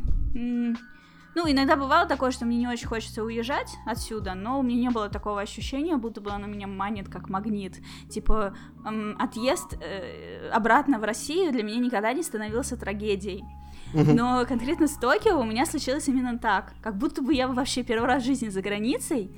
ну, 1.36 1.48
иногда 1.48 1.76
бывало 1.76 2.08
такое, 2.08 2.32
что 2.32 2.44
мне 2.44 2.58
не 2.58 2.66
очень 2.66 2.88
хочется 2.88 3.22
уезжать 3.22 3.70
отсюда, 3.86 4.34
но 4.34 4.58
у 4.58 4.62
меня 4.64 4.80
не 4.80 4.90
было 4.90 5.08
такого 5.08 5.40
ощущения, 5.40 5.96
будто 5.96 6.20
бы 6.20 6.32
оно 6.32 6.48
меня 6.48 6.66
манит 6.66 7.08
как 7.08 7.28
магнит. 7.28 7.76
Типа, 8.08 8.56
эм, 8.84 9.16
отъезд 9.16 9.74
э, 9.80 10.50
обратно 10.50 10.98
в 10.98 11.04
Россию 11.04 11.52
для 11.52 11.62
меня 11.62 11.78
никогда 11.78 12.12
не 12.12 12.24
становился 12.24 12.76
трагедией. 12.76 13.44
Но 13.92 14.44
конкретно 14.46 14.86
с 14.86 14.96
Токио 14.96 15.38
у 15.38 15.44
меня 15.44 15.66
случилось 15.66 16.08
именно 16.08 16.38
так. 16.38 16.72
Как 16.82 16.96
будто 16.96 17.22
бы 17.22 17.34
я 17.34 17.48
вообще 17.48 17.82
первый 17.82 18.06
раз 18.06 18.22
в 18.22 18.26
жизни 18.26 18.48
за 18.48 18.62
границей, 18.62 19.30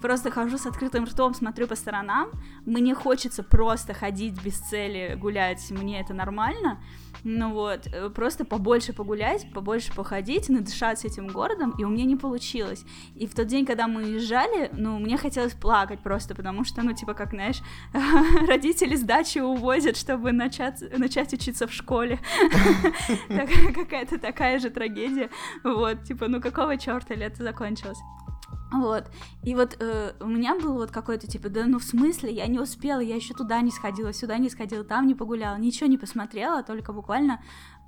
просто 0.00 0.30
хожу 0.30 0.58
с 0.58 0.66
открытым 0.66 1.04
ртом, 1.04 1.34
смотрю 1.34 1.66
по 1.66 1.74
сторонам, 1.74 2.30
мне 2.64 2.94
хочется 2.94 3.42
просто 3.42 3.94
ходить 3.94 4.42
без 4.42 4.58
цели, 4.58 5.16
гулять, 5.20 5.70
мне 5.70 6.00
это 6.00 6.14
нормально, 6.14 6.78
ну 7.24 7.52
вот, 7.52 7.86
э, 7.86 8.10
просто 8.10 8.44
побольше 8.44 8.92
погулять, 8.92 9.50
побольше 9.52 9.92
походить, 9.92 10.48
надышаться 10.48 11.06
этим 11.06 11.28
городом, 11.28 11.74
и 11.78 11.84
у 11.84 11.88
меня 11.88 12.04
не 12.04 12.16
получилось. 12.16 12.84
И 13.14 13.26
в 13.26 13.34
тот 13.34 13.46
день, 13.46 13.66
когда 13.66 13.88
мы 13.88 14.02
уезжали, 14.02 14.70
ну, 14.72 14.98
мне 14.98 15.16
хотелось 15.16 15.54
плакать 15.54 16.00
просто, 16.00 16.34
потому 16.34 16.64
что, 16.64 16.82
ну, 16.82 16.92
типа, 16.92 17.14
как, 17.14 17.30
знаешь, 17.30 17.60
родители 18.48 18.96
с 18.96 19.02
дачи 19.02 19.38
увозят, 19.38 19.96
чтобы 19.96 20.32
начать, 20.32 20.82
начать 20.96 21.32
учиться 21.32 21.66
в 21.66 21.72
школе. 21.72 22.18
Какая-то 23.74 24.18
такая 24.18 24.58
же 24.58 24.70
трагедия. 24.70 25.30
Вот, 25.64 26.04
типа, 26.04 26.28
ну, 26.28 26.40
какого 26.40 26.76
черта 26.76 27.14
лето 27.14 27.42
закончилось? 27.42 27.98
Вот. 28.72 29.04
И 29.42 29.54
вот 29.54 29.76
э, 29.80 30.12
у 30.20 30.26
меня 30.26 30.54
был 30.54 30.74
вот 30.74 30.90
какой-то 30.90 31.26
типа, 31.26 31.48
да 31.48 31.64
ну 31.66 31.78
в 31.78 31.84
смысле, 31.84 32.32
я 32.32 32.46
не 32.46 32.58
успела, 32.58 33.00
я 33.00 33.16
еще 33.16 33.34
туда 33.34 33.60
не 33.62 33.70
сходила, 33.70 34.12
сюда 34.12 34.36
не 34.38 34.50
сходила, 34.50 34.84
там 34.84 35.06
не 35.06 35.14
погуляла, 35.14 35.56
ничего 35.56 35.88
не 35.88 35.96
посмотрела, 35.96 36.62
только 36.62 36.92
буквально 36.92 37.40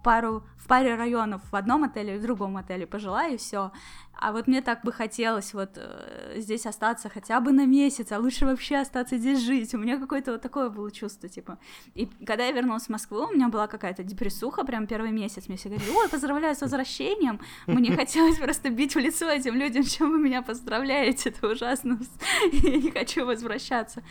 пару, 0.02 0.44
в 0.56 0.66
паре 0.66 0.94
районов 0.94 1.42
в 1.50 1.54
одном 1.54 1.84
отеле 1.84 2.16
и 2.16 2.18
в 2.18 2.22
другом 2.22 2.56
отеле 2.56 2.86
пожила, 2.86 3.26
и 3.26 3.36
все. 3.36 3.72
А 4.20 4.32
вот 4.32 4.46
мне 4.46 4.60
так 4.60 4.82
бы 4.84 4.92
хотелось 4.92 5.54
вот 5.54 5.70
э, 5.76 6.34
здесь 6.36 6.66
остаться 6.66 7.08
хотя 7.08 7.40
бы 7.40 7.52
на 7.52 7.64
месяц, 7.64 8.12
а 8.12 8.18
лучше 8.18 8.44
вообще 8.44 8.76
остаться 8.76 9.16
здесь 9.16 9.40
жить. 9.40 9.72
У 9.74 9.78
меня 9.78 9.96
какое-то 9.96 10.32
вот 10.32 10.42
такое 10.42 10.68
было 10.68 10.90
чувство, 10.90 11.26
типа. 11.26 11.58
И 11.94 12.06
когда 12.26 12.44
я 12.44 12.52
вернулась 12.52 12.84
в 12.84 12.88
Москву, 12.90 13.26
у 13.30 13.32
меня 13.32 13.48
была 13.48 13.66
какая-то 13.66 14.02
депрессуха, 14.02 14.64
прям 14.64 14.86
первый 14.86 15.10
месяц. 15.10 15.48
Мне 15.48 15.56
все 15.56 15.70
говорили, 15.70 15.90
ой, 15.90 16.08
поздравляю 16.10 16.54
с 16.54 16.60
возвращением. 16.60 17.40
Мне 17.66 17.96
хотелось 17.96 18.36
просто 18.36 18.68
бить 18.68 18.94
в 18.94 18.98
лицо 18.98 19.26
этим 19.26 19.54
людям, 19.54 19.84
чем 19.84 20.10
вы 20.10 20.18
меня 20.18 20.42
поздравляете, 20.42 21.30
это 21.30 21.48
ужасно. 21.48 21.98
Я 22.52 22.76
не 22.76 22.90
хочу 22.90 23.24
возвращаться. 23.24 24.02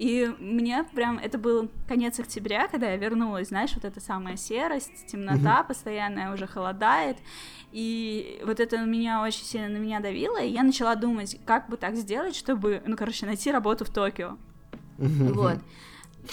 И 0.00 0.34
мне 0.38 0.84
прям, 0.94 1.18
это 1.18 1.36
был 1.36 1.68
конец 1.86 2.18
октября, 2.18 2.68
когда 2.68 2.90
я 2.90 2.96
вернулась, 2.96 3.48
знаешь, 3.48 3.72
вот 3.74 3.84
эта 3.84 4.00
самая 4.00 4.36
серость, 4.36 5.06
темнота 5.08 5.62
постоянная, 5.62 6.32
уже 6.32 6.46
холодает, 6.46 7.18
и 7.70 8.40
вот 8.46 8.60
это 8.60 8.78
меня 8.78 9.22
очень 9.22 9.44
сильно 9.50 9.68
на 9.68 9.76
меня 9.76 10.00
давило, 10.00 10.40
и 10.40 10.50
я 10.50 10.62
начала 10.62 10.94
думать, 10.94 11.38
как 11.44 11.68
бы 11.68 11.76
так 11.76 11.96
сделать, 11.96 12.36
чтобы, 12.36 12.82
ну, 12.86 12.96
короче, 12.96 13.26
найти 13.26 13.50
работу 13.50 13.84
в 13.84 13.90
Токио. 13.90 14.36
Вот. 14.98 15.58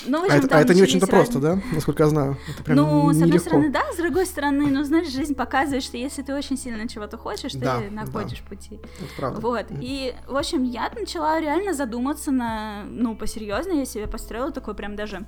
Ну, 0.06 0.20
общем, 0.24 0.34
а, 0.34 0.38
это, 0.38 0.58
а 0.58 0.62
это 0.62 0.74
не 0.74 0.82
очень-то 0.82 1.08
просто, 1.08 1.40
да? 1.40 1.62
Насколько 1.72 2.04
я 2.04 2.10
знаю. 2.10 2.38
Это 2.54 2.64
прям 2.64 2.78
ну, 2.78 3.14
с 3.14 3.22
одной 3.22 3.40
стороны, 3.40 3.70
да, 3.70 3.84
с 3.94 3.98
другой 3.98 4.26
стороны, 4.26 4.68
ну, 4.68 4.84
знаешь, 4.84 5.10
жизнь 5.10 5.34
показывает, 5.34 5.84
что 5.84 5.98
если 5.98 6.22
ты 6.22 6.34
очень 6.34 6.58
сильно 6.58 6.88
чего-то 6.88 7.18
хочешь, 7.18 7.54
да, 7.54 7.80
ты 7.80 7.90
находишь 7.90 8.42
да. 8.42 8.50
пути. 8.50 8.76
Это 8.76 9.14
правда. 9.18 9.40
Вот. 9.40 9.72
Mm. 9.72 9.80
И, 9.82 10.16
в 10.28 10.36
общем, 10.36 10.64
я 10.64 10.92
начала 10.94 11.40
реально 11.40 11.74
задуматься 11.74 12.32
на, 12.32 12.84
ну, 12.90 13.16
посерьезно, 13.16 13.72
я 13.72 13.86
себе 13.86 14.08
построила 14.08 14.52
такой 14.52 14.76
прям 14.76 14.96
даже 14.96 15.26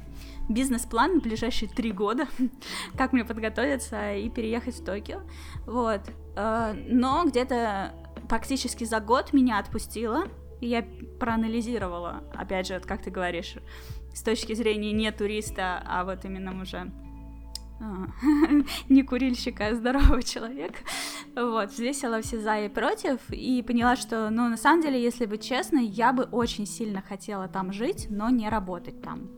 бизнес-план 0.50 1.16
на 1.16 1.20
ближайшие 1.22 1.70
три 1.70 1.92
года, 1.92 2.28
как 2.98 3.14
мне 3.14 3.24
подготовиться 3.24 4.16
и 4.16 4.30
переехать 4.30 4.76
в 4.76 4.84
Токио. 4.84 5.22
Вот. 5.66 6.02
Э, 6.36 6.74
но 6.74 7.24
где-то 7.26 7.94
практически 8.28 8.84
за 8.84 9.00
год 9.00 9.32
меня 9.34 9.60
отпустило, 9.60 10.26
и 10.60 10.68
я 10.68 10.86
проанализировала, 11.20 12.24
опять 12.34 12.68
же, 12.68 12.80
как 12.80 13.02
ты 13.02 13.12
говоришь, 13.12 13.56
с 14.14 14.22
точки 14.22 14.54
зрения 14.54 14.92
не 14.92 15.12
туриста, 15.12 15.82
а 15.86 16.04
вот 16.04 16.26
именно 16.26 16.60
уже 16.60 16.92
а, 17.80 18.08
не 18.90 19.04
курильщика, 19.04 19.68
а 19.68 19.76
здорового 19.76 20.22
человека. 20.22 20.80
Вот, 21.36 21.72
взвесила 21.72 22.22
все 22.22 22.40
за 22.40 22.60
и 22.60 22.70
против 22.70 23.20
и 23.30 23.62
поняла, 23.62 23.96
что, 23.96 24.30
ну, 24.30 24.50
на 24.50 24.58
самом 24.58 24.82
деле, 24.82 25.02
если 25.02 25.26
быть 25.26 25.44
честной, 25.44 25.86
я 25.86 26.12
бы 26.12 26.24
очень 26.24 26.66
сильно 26.66 27.02
хотела 27.02 27.48
там 27.48 27.72
жить, 27.72 28.08
но 28.10 28.30
не 28.30 28.50
работать 28.50 29.02
там. 29.02 29.30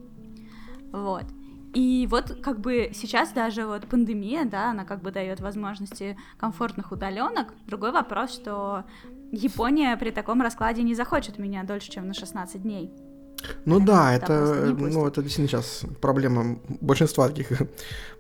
Вот. 0.92 1.26
И 1.74 2.08
вот 2.10 2.38
как 2.42 2.60
бы 2.60 2.92
сейчас 2.94 3.32
даже 3.32 3.66
вот 3.66 3.88
пандемия, 3.88 4.44
да, 4.44 4.72
она 4.72 4.84
как 4.84 5.02
бы 5.02 5.12
дает 5.12 5.40
возможности 5.40 6.18
комфортных 6.38 6.92
удаленок. 6.92 7.54
Другой 7.66 7.92
вопрос, 7.92 8.34
что 8.34 8.84
Япония 9.32 9.96
при 9.96 10.12
таком 10.12 10.42
раскладе 10.42 10.84
не 10.84 10.96
захочет 10.96 11.38
меня 11.38 11.64
дольше, 11.64 11.90
чем 11.90 12.08
на 12.08 12.14
16 12.14 12.62
дней. 12.62 12.92
Ну 13.66 13.80
да, 13.80 14.14
это, 14.14 14.76
ну, 14.78 15.08
это 15.08 15.22
действительно 15.22 15.48
сейчас 15.48 15.84
проблема 16.00 16.60
большинства 16.80 17.28
таких 17.28 17.52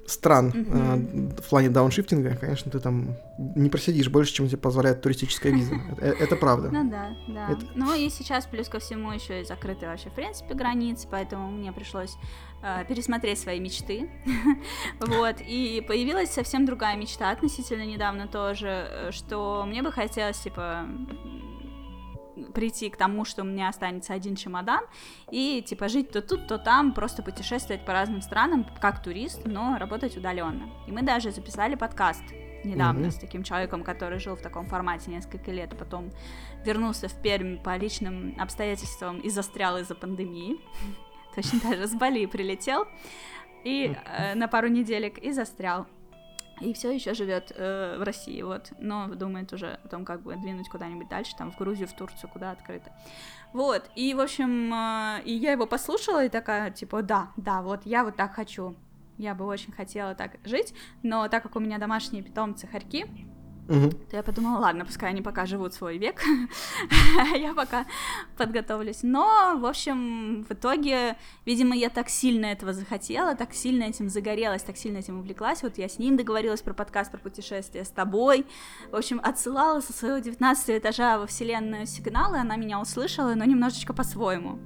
стран 0.05 0.49
mm-hmm. 0.49 1.37
э, 1.37 1.41
в 1.41 1.49
плане 1.49 1.69
дауншифтинга. 1.69 2.35
Конечно, 2.35 2.71
ты 2.71 2.79
там 2.79 3.15
не 3.37 3.69
просидишь 3.69 4.09
больше, 4.09 4.33
чем 4.33 4.47
тебе 4.47 4.57
позволяет 4.57 5.01
туристическая 5.01 5.51
виза. 5.51 5.75
Это, 5.91 6.05
э, 6.05 6.15
это 6.19 6.35
правда. 6.35 6.69
Ну 6.71 6.89
да, 6.89 7.15
да. 7.27 7.57
Ну 7.75 7.93
и 7.93 8.09
сейчас 8.09 8.45
плюс 8.45 8.67
ко 8.67 8.79
всему 8.79 9.11
еще 9.11 9.41
и 9.41 9.45
закрыты 9.45 9.85
вообще 9.85 10.09
в 10.09 10.13
принципе 10.13 10.53
границы, 10.53 11.07
поэтому 11.09 11.51
мне 11.51 11.71
пришлось 11.71 12.15
э, 12.15 12.50
пересмотреть 12.87 13.39
свои 13.39 13.59
мечты. 13.59 14.09
вот, 14.99 15.37
и 15.41 15.83
появилась 15.87 16.31
совсем 16.31 16.65
другая 16.65 16.95
мечта 16.95 17.31
относительно 17.31 17.85
недавно 17.85 18.27
тоже, 18.27 18.67
э, 18.67 19.11
что 19.11 19.65
мне 19.65 19.81
бы 19.81 19.91
хотелось, 19.91 20.39
типа, 20.39 20.85
прийти 22.53 22.89
к 22.89 22.97
тому, 22.97 23.25
что 23.25 23.41
у 23.41 23.45
меня 23.45 23.69
останется 23.69 24.13
один 24.13 24.35
чемодан, 24.35 24.83
и 25.31 25.63
типа 25.65 25.89
жить 25.89 26.11
то 26.11 26.21
тут, 26.21 26.47
то 26.47 26.57
там, 26.57 26.93
просто 26.93 27.23
путешествовать 27.23 27.85
по 27.85 27.93
разным 27.93 28.21
странам, 28.21 28.65
как 28.79 29.03
турист, 29.03 29.41
но 29.45 29.77
работать 29.77 30.17
удаленно. 30.17 30.69
И 30.87 30.91
мы 30.91 31.01
даже 31.01 31.31
записали 31.31 31.75
подкаст 31.75 32.23
недавно 32.63 33.07
mm-hmm. 33.07 33.11
с 33.11 33.15
таким 33.15 33.43
человеком, 33.43 33.83
который 33.83 34.19
жил 34.19 34.35
в 34.35 34.41
таком 34.41 34.67
формате 34.67 35.09
несколько 35.09 35.51
лет, 35.51 35.75
потом 35.77 36.11
вернулся 36.63 37.07
в 37.07 37.21
Пермь 37.21 37.57
по 37.57 37.75
личным 37.75 38.35
обстоятельствам 38.39 39.19
и 39.19 39.29
застрял 39.29 39.77
из-за 39.77 39.95
пандемии. 39.95 40.57
Точно 41.35 41.59
даже 41.61 41.87
с 41.87 41.93
Бали 41.93 42.25
прилетел 42.25 42.87
и 43.63 43.95
э, 44.05 44.35
на 44.35 44.47
пару 44.47 44.67
неделек 44.67 45.17
и 45.17 45.31
застрял. 45.31 45.87
И 46.59 46.73
все 46.73 46.91
еще 46.91 47.15
живет 47.15 47.51
э, 47.55 47.97
в 47.97 48.03
России, 48.03 48.39
вот, 48.43 48.71
но 48.79 49.07
думает 49.07 49.51
уже 49.51 49.79
о 49.83 49.87
том, 49.87 50.05
как 50.05 50.21
бы 50.21 50.35
двинуть 50.35 50.69
куда-нибудь 50.69 51.09
дальше, 51.09 51.35
там, 51.35 51.51
в 51.51 51.57
Грузию, 51.57 51.87
в 51.87 51.93
Турцию, 51.93 52.29
куда 52.29 52.51
открыто. 52.51 52.91
Вот, 53.51 53.89
и, 53.95 54.13
в 54.13 54.19
общем, 54.19 54.71
э, 54.71 55.21
и 55.25 55.33
я 55.33 55.53
его 55.53 55.65
послушала, 55.65 56.23
и 56.23 56.29
такая, 56.29 56.69
типа, 56.69 57.01
да, 57.01 57.31
да, 57.35 57.63
вот, 57.63 57.81
я 57.85 58.03
вот 58.03 58.15
так 58.15 58.35
хочу, 58.35 58.75
я 59.17 59.33
бы 59.33 59.45
очень 59.45 59.71
хотела 59.71 60.13
так 60.13 60.37
жить, 60.43 60.75
но 61.01 61.27
так 61.29 61.41
как 61.41 61.55
у 61.55 61.59
меня 61.59 61.79
домашние 61.79 62.21
питомцы 62.21 62.67
хорьки, 62.67 63.07
то 64.09 64.17
я 64.17 64.23
подумала, 64.23 64.59
ладно, 64.59 64.85
пускай 64.85 65.09
они 65.09 65.21
пока 65.21 65.45
живут 65.45 65.73
свой 65.73 65.97
век, 65.97 66.21
я 67.35 67.53
пока 67.53 67.85
подготовлюсь. 68.37 68.99
Но, 69.03 69.57
в 69.57 69.65
общем, 69.65 70.45
в 70.47 70.51
итоге, 70.51 71.15
видимо, 71.45 71.75
я 71.75 71.89
так 71.89 72.09
сильно 72.09 72.47
этого 72.47 72.73
захотела, 72.73 73.35
так 73.35 73.53
сильно 73.53 73.83
этим 73.83 74.09
загорелась, 74.09 74.63
так 74.63 74.77
сильно 74.77 74.97
этим 74.97 75.19
увлеклась. 75.19 75.63
Вот 75.63 75.77
я 75.77 75.87
с 75.87 75.99
ним 75.99 76.17
договорилась 76.17 76.61
про 76.61 76.73
подкаст, 76.73 77.11
про 77.11 77.19
путешествие 77.19 77.85
с 77.85 77.89
тобой. 77.89 78.45
В 78.91 78.95
общем, 78.95 79.21
отсылала 79.23 79.81
со 79.81 79.93
своего 79.93 80.19
19 80.19 80.69
этажа 80.77 81.17
во 81.17 81.25
вселенную 81.25 81.85
сигналы, 81.85 82.37
она 82.37 82.55
меня 82.55 82.81
услышала, 82.81 83.33
но 83.35 83.45
немножечко 83.45 83.93
по-своему. 83.93 84.59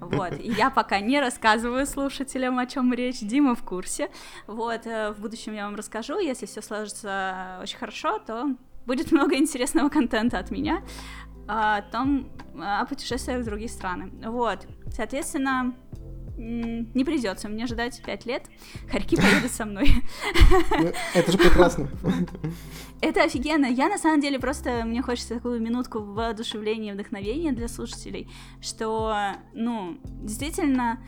Вот, 0.00 0.34
я 0.40 0.70
пока 0.70 1.00
не 1.00 1.20
рассказываю 1.20 1.86
слушателям, 1.86 2.58
о 2.58 2.66
чем 2.66 2.92
речь, 2.92 3.20
Дима 3.20 3.54
в 3.54 3.62
курсе. 3.62 4.10
Вот, 4.46 4.86
э, 4.86 5.12
в 5.12 5.20
будущем 5.20 5.54
я 5.54 5.64
вам 5.64 5.74
расскажу, 5.74 6.18
если 6.18 6.46
все 6.46 6.62
сложится 6.62 7.58
очень 7.62 7.78
хорошо, 7.78 8.18
то 8.18 8.54
будет 8.84 9.10
много 9.10 9.36
интересного 9.36 9.88
контента 9.88 10.38
от 10.38 10.50
меня 10.50 10.82
о 11.48 11.82
том, 11.82 12.28
о 12.60 12.84
путешествиях 12.86 13.40
в 13.40 13.44
другие 13.44 13.68
страны. 13.68 14.10
Вот, 14.24 14.66
соответственно, 14.90 15.74
не 16.36 17.04
придется 17.04 17.48
мне 17.48 17.66
ждать 17.66 18.02
пять 18.04 18.26
лет. 18.26 18.44
Харьки 18.90 19.16
поедут 19.16 19.50
со 19.50 19.64
мной. 19.64 19.90
Ну, 20.70 20.92
это 21.14 21.32
же 21.32 21.38
прекрасно. 21.38 21.88
Это 23.00 23.22
офигенно. 23.24 23.66
Я 23.66 23.88
на 23.88 23.98
самом 23.98 24.20
деле 24.20 24.38
просто, 24.38 24.84
мне 24.84 25.02
хочется 25.02 25.34
такую 25.34 25.60
минутку 25.60 26.00
воодушевления 26.00 26.92
и 26.92 26.94
вдохновения 26.94 27.52
для 27.52 27.68
слушателей, 27.68 28.28
что, 28.60 29.14
ну, 29.52 29.98
действительно, 30.04 31.00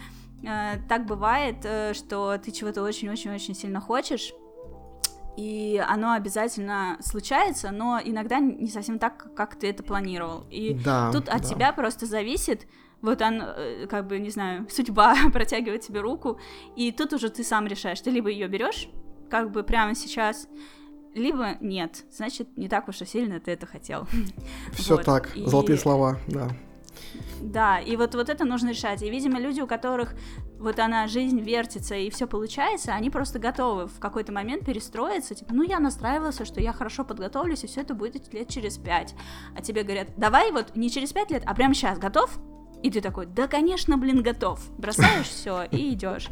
э, 0.42 0.78
так 0.88 1.06
бывает, 1.06 1.56
э, 1.64 1.94
что 1.94 2.36
ты 2.38 2.52
чего-то 2.52 2.82
очень-очень-очень 2.82 3.54
сильно 3.54 3.80
хочешь, 3.80 4.32
и 5.38 5.82
оно 5.88 6.12
обязательно 6.12 6.98
случается, 7.00 7.70
но 7.70 8.00
иногда 8.04 8.40
не 8.40 8.68
совсем 8.68 8.98
так, 8.98 9.34
как 9.36 9.54
ты 9.54 9.68
это 9.68 9.84
планировал. 9.84 10.44
И 10.50 10.74
да, 10.74 11.12
тут 11.12 11.28
от 11.28 11.42
да. 11.42 11.48
тебя 11.48 11.72
просто 11.72 12.06
зависит, 12.06 12.66
вот 13.02 13.22
он, 13.22 13.42
э, 13.42 13.86
как 13.86 14.06
бы, 14.06 14.18
не 14.18 14.30
знаю, 14.30 14.66
судьба 14.70 15.14
протягивает 15.32 15.82
тебе 15.82 16.00
руку, 16.00 16.38
и 16.76 16.92
тут 16.92 17.12
уже 17.12 17.30
ты 17.30 17.44
сам 17.44 17.66
решаешь, 17.66 18.00
ты 18.00 18.10
либо 18.10 18.28
ее 18.28 18.48
берешь, 18.48 18.88
как 19.30 19.50
бы 19.50 19.62
прямо 19.62 19.94
сейчас, 19.94 20.48
либо 21.14 21.56
нет, 21.60 22.04
значит, 22.10 22.56
не 22.56 22.68
так 22.68 22.88
уж 22.88 23.00
и 23.02 23.06
сильно 23.06 23.40
ты 23.40 23.52
это 23.52 23.66
хотел. 23.66 24.06
Все 24.72 24.96
вот. 24.96 25.04
так, 25.04 25.36
и... 25.36 25.44
золотые 25.46 25.78
слова, 25.78 26.18
да. 26.26 26.48
Да, 27.40 27.78
и 27.78 27.96
вот, 27.96 28.16
вот 28.16 28.28
это 28.28 28.44
нужно 28.44 28.70
решать. 28.70 29.02
И, 29.02 29.10
видимо, 29.10 29.38
люди, 29.38 29.60
у 29.60 29.68
которых 29.68 30.14
вот 30.58 30.80
она, 30.80 31.06
жизнь 31.06 31.40
вертится 31.40 31.94
и 31.94 32.10
все 32.10 32.26
получается, 32.26 32.92
они 32.92 33.10
просто 33.10 33.38
готовы 33.38 33.86
в 33.86 34.00
какой-то 34.00 34.32
момент 34.32 34.64
перестроиться, 34.66 35.36
типа, 35.36 35.54
ну, 35.54 35.62
я 35.62 35.78
настраивался, 35.78 36.44
что 36.44 36.60
я 36.60 36.72
хорошо 36.72 37.04
подготовлюсь, 37.04 37.62
и 37.62 37.68
все 37.68 37.82
это 37.82 37.94
будет 37.94 38.34
лет 38.34 38.48
через 38.48 38.76
пять. 38.76 39.14
А 39.56 39.62
тебе 39.62 39.84
говорят, 39.84 40.08
давай 40.16 40.50
вот 40.50 40.74
не 40.74 40.90
через 40.90 41.12
пять 41.12 41.30
лет, 41.30 41.44
а 41.46 41.54
прямо 41.54 41.74
сейчас, 41.74 41.98
готов? 41.98 42.38
И 42.82 42.90
ты 42.90 43.00
такой, 43.00 43.26
да, 43.26 43.48
конечно, 43.48 43.98
блин, 43.98 44.22
готов. 44.22 44.60
Бросаешь 44.78 45.26
все 45.26 45.64
и 45.70 45.92
идешь. 45.94 46.28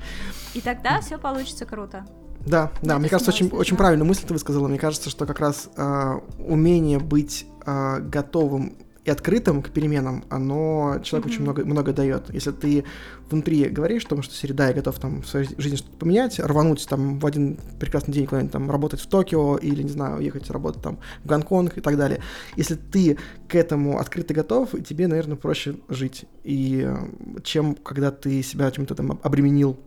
И 0.54 0.60
тогда 0.60 1.00
все 1.00 1.18
получится 1.18 1.66
круто. 1.66 2.06
Да, 2.46 2.70
да, 2.82 2.92
Это 2.92 2.98
мне 3.00 3.08
кажется, 3.08 3.32
очень, 3.32 3.50
да. 3.50 3.56
очень 3.56 3.76
правильную 3.76 4.06
мысль 4.06 4.24
ты 4.26 4.32
высказала. 4.32 4.68
Мне 4.68 4.78
кажется, 4.78 5.10
что 5.10 5.26
как 5.26 5.40
раз 5.40 5.68
э, 5.76 6.20
умение 6.38 7.00
быть 7.00 7.46
э, 7.66 7.98
готовым 8.00 8.76
и 9.06 9.10
открытым 9.10 9.62
к 9.62 9.70
переменам, 9.70 10.24
оно 10.30 10.98
человеку 11.04 11.28
mm-hmm. 11.28 11.32
очень 11.32 11.42
много, 11.42 11.64
много 11.64 11.92
дает. 11.92 12.34
Если 12.34 12.50
ты 12.50 12.84
внутри 13.30 13.64
говоришь 13.66 14.04
о 14.04 14.08
том, 14.08 14.22
что 14.22 14.34
середа, 14.34 14.66
я 14.66 14.74
готов 14.74 14.98
там 14.98 15.22
в 15.22 15.28
своей 15.28 15.48
жизни 15.58 15.76
что-то 15.76 15.96
поменять, 15.96 16.40
рвануть 16.40 16.86
там 16.88 17.20
в 17.20 17.24
один 17.24 17.56
прекрасный 17.78 18.12
день 18.12 18.26
куда-нибудь 18.26 18.52
там 18.52 18.68
работать 18.68 19.00
в 19.00 19.06
Токио 19.06 19.58
или, 19.58 19.82
не 19.84 19.90
знаю, 19.90 20.20
ехать 20.20 20.50
работать 20.50 20.82
там 20.82 20.98
в 21.22 21.28
Гонконг 21.28 21.78
и 21.78 21.80
так 21.80 21.96
далее. 21.96 22.20
Если 22.56 22.74
ты 22.74 23.16
к 23.48 23.54
этому 23.54 23.98
открыто 23.98 24.34
готов, 24.34 24.70
тебе, 24.84 25.06
наверное, 25.06 25.36
проще 25.36 25.76
жить. 25.88 26.24
И 26.42 26.84
э, 26.84 26.96
чем 27.44 27.76
когда 27.76 28.10
ты 28.10 28.42
себя 28.42 28.70
чем-то 28.72 28.96
там 28.96 29.20
обременил 29.22 29.78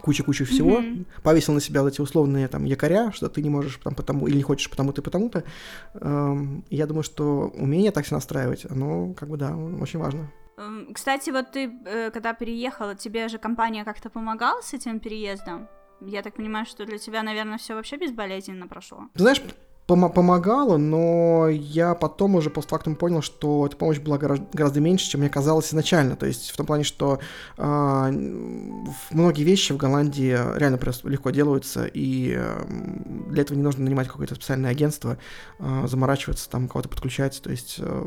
куча-куча 0.00 0.44
всего, 0.44 0.80
mm-hmm. 0.80 1.06
повесил 1.22 1.54
на 1.54 1.60
себя 1.60 1.82
вот 1.82 1.92
эти 1.92 2.00
условные 2.00 2.48
там 2.48 2.64
якоря, 2.64 3.12
что 3.12 3.28
ты 3.28 3.42
не 3.42 3.50
можешь 3.50 3.78
там 3.82 3.94
потому 3.94 4.26
или 4.26 4.36
не 4.36 4.42
хочешь 4.42 4.70
потому-то 4.70 5.00
и 5.00 5.04
потому-то. 5.04 5.44
Эм, 5.94 6.64
я 6.70 6.86
думаю, 6.86 7.02
что 7.02 7.52
умение 7.54 7.90
так 7.90 8.06
себя 8.06 8.16
настраивать, 8.16 8.66
оно 8.70 9.14
как 9.14 9.28
бы 9.28 9.36
да, 9.36 9.56
очень 9.56 9.98
важно. 9.98 10.30
Эм, 10.56 10.92
кстати, 10.92 11.30
вот 11.30 11.52
ты, 11.52 11.70
э, 11.86 12.10
когда 12.10 12.34
переехала, 12.34 12.94
тебе 12.94 13.28
же 13.28 13.38
компания 13.38 13.84
как-то 13.84 14.10
помогала 14.10 14.60
с 14.60 14.74
этим 14.74 14.98
переездом? 14.98 15.68
Я 16.00 16.22
так 16.22 16.34
понимаю, 16.34 16.66
что 16.66 16.84
для 16.84 16.98
тебя, 16.98 17.22
наверное, 17.22 17.58
все 17.58 17.74
вообще 17.74 17.96
безболезненно 17.96 18.68
прошло. 18.68 19.08
знаешь, 19.14 19.42
пом- 19.88 20.12
помогало, 20.12 20.76
но 20.76 21.48
я 21.48 21.94
потом 21.94 22.36
уже 22.36 22.50
постфактум 22.50 22.94
понял, 22.94 23.22
что 23.22 23.66
эта 23.66 23.76
помощь 23.76 23.98
была 23.98 24.18
гораздо 24.18 24.80
меньше, 24.80 25.10
чем 25.10 25.20
мне 25.20 25.30
казалось 25.30 25.70
изначально. 25.70 26.14
То 26.16 26.26
есть 26.26 26.50
в 26.50 26.56
том 26.56 26.66
плане, 26.66 26.84
что 26.84 27.18
э, 27.56 28.10
многие 29.10 29.42
вещи 29.42 29.72
в 29.72 29.76
Голландии 29.76 30.38
реально 30.58 30.78
просто 30.78 31.08
легко 31.08 31.30
делаются, 31.30 31.86
и 31.86 32.34
э, 32.36 32.64
для 33.30 33.42
этого 33.42 33.56
не 33.56 33.64
нужно 33.64 33.84
нанимать 33.84 34.08
какое-то 34.08 34.34
специальное 34.34 34.70
агентство, 34.70 35.18
э, 35.58 35.86
заморачиваться, 35.86 36.50
там 36.50 36.68
кого-то 36.68 36.88
подключать. 36.88 37.40
То 37.42 37.50
есть 37.50 37.76
э, 37.78 38.06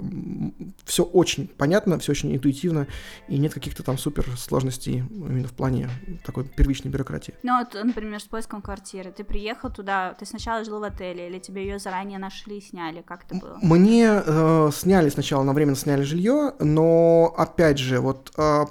все 0.86 1.04
очень 1.04 1.48
понятно, 1.48 1.98
все 2.00 2.12
очень 2.12 2.36
интуитивно, 2.36 2.88
и 3.28 3.38
нет 3.38 3.54
каких-то 3.54 3.84
там 3.84 3.98
супер 3.98 4.28
сложностей 4.38 5.00
именно 5.00 5.48
в 5.48 5.54
плане 5.54 5.90
такой 6.24 6.44
первичной 6.46 6.92
бюрократии. 6.92 7.34
Ну 7.44 7.58
вот, 7.58 7.74
например, 7.74 8.22
с 8.22 8.26
поиском 8.26 8.62
квартиры. 8.62 9.12
Ты 9.12 9.24
приехал 9.24 9.72
туда, 9.72 10.14
ты 10.14 10.26
сначала 10.26 10.64
жил 10.64 10.80
в 10.80 10.84
отеле, 10.84 11.28
или 11.28 11.40
тебе 11.40 11.64
ее 11.64 11.71
заранее 11.80 12.20
нашли 12.20 12.58
и 12.58 12.62
сняли? 12.62 13.02
Как 13.02 13.26
это 13.26 13.36
было? 13.36 13.58
Мне 13.62 14.22
э, 14.26 14.70
сняли 14.74 15.10
сначала, 15.10 15.44
на 15.44 15.54
время 15.54 15.76
сняли 15.76 16.02
жилье, 16.04 16.54
но 16.60 17.34
опять 17.38 17.78
же, 17.78 18.00
вот 18.00 18.32
э, 18.38 18.66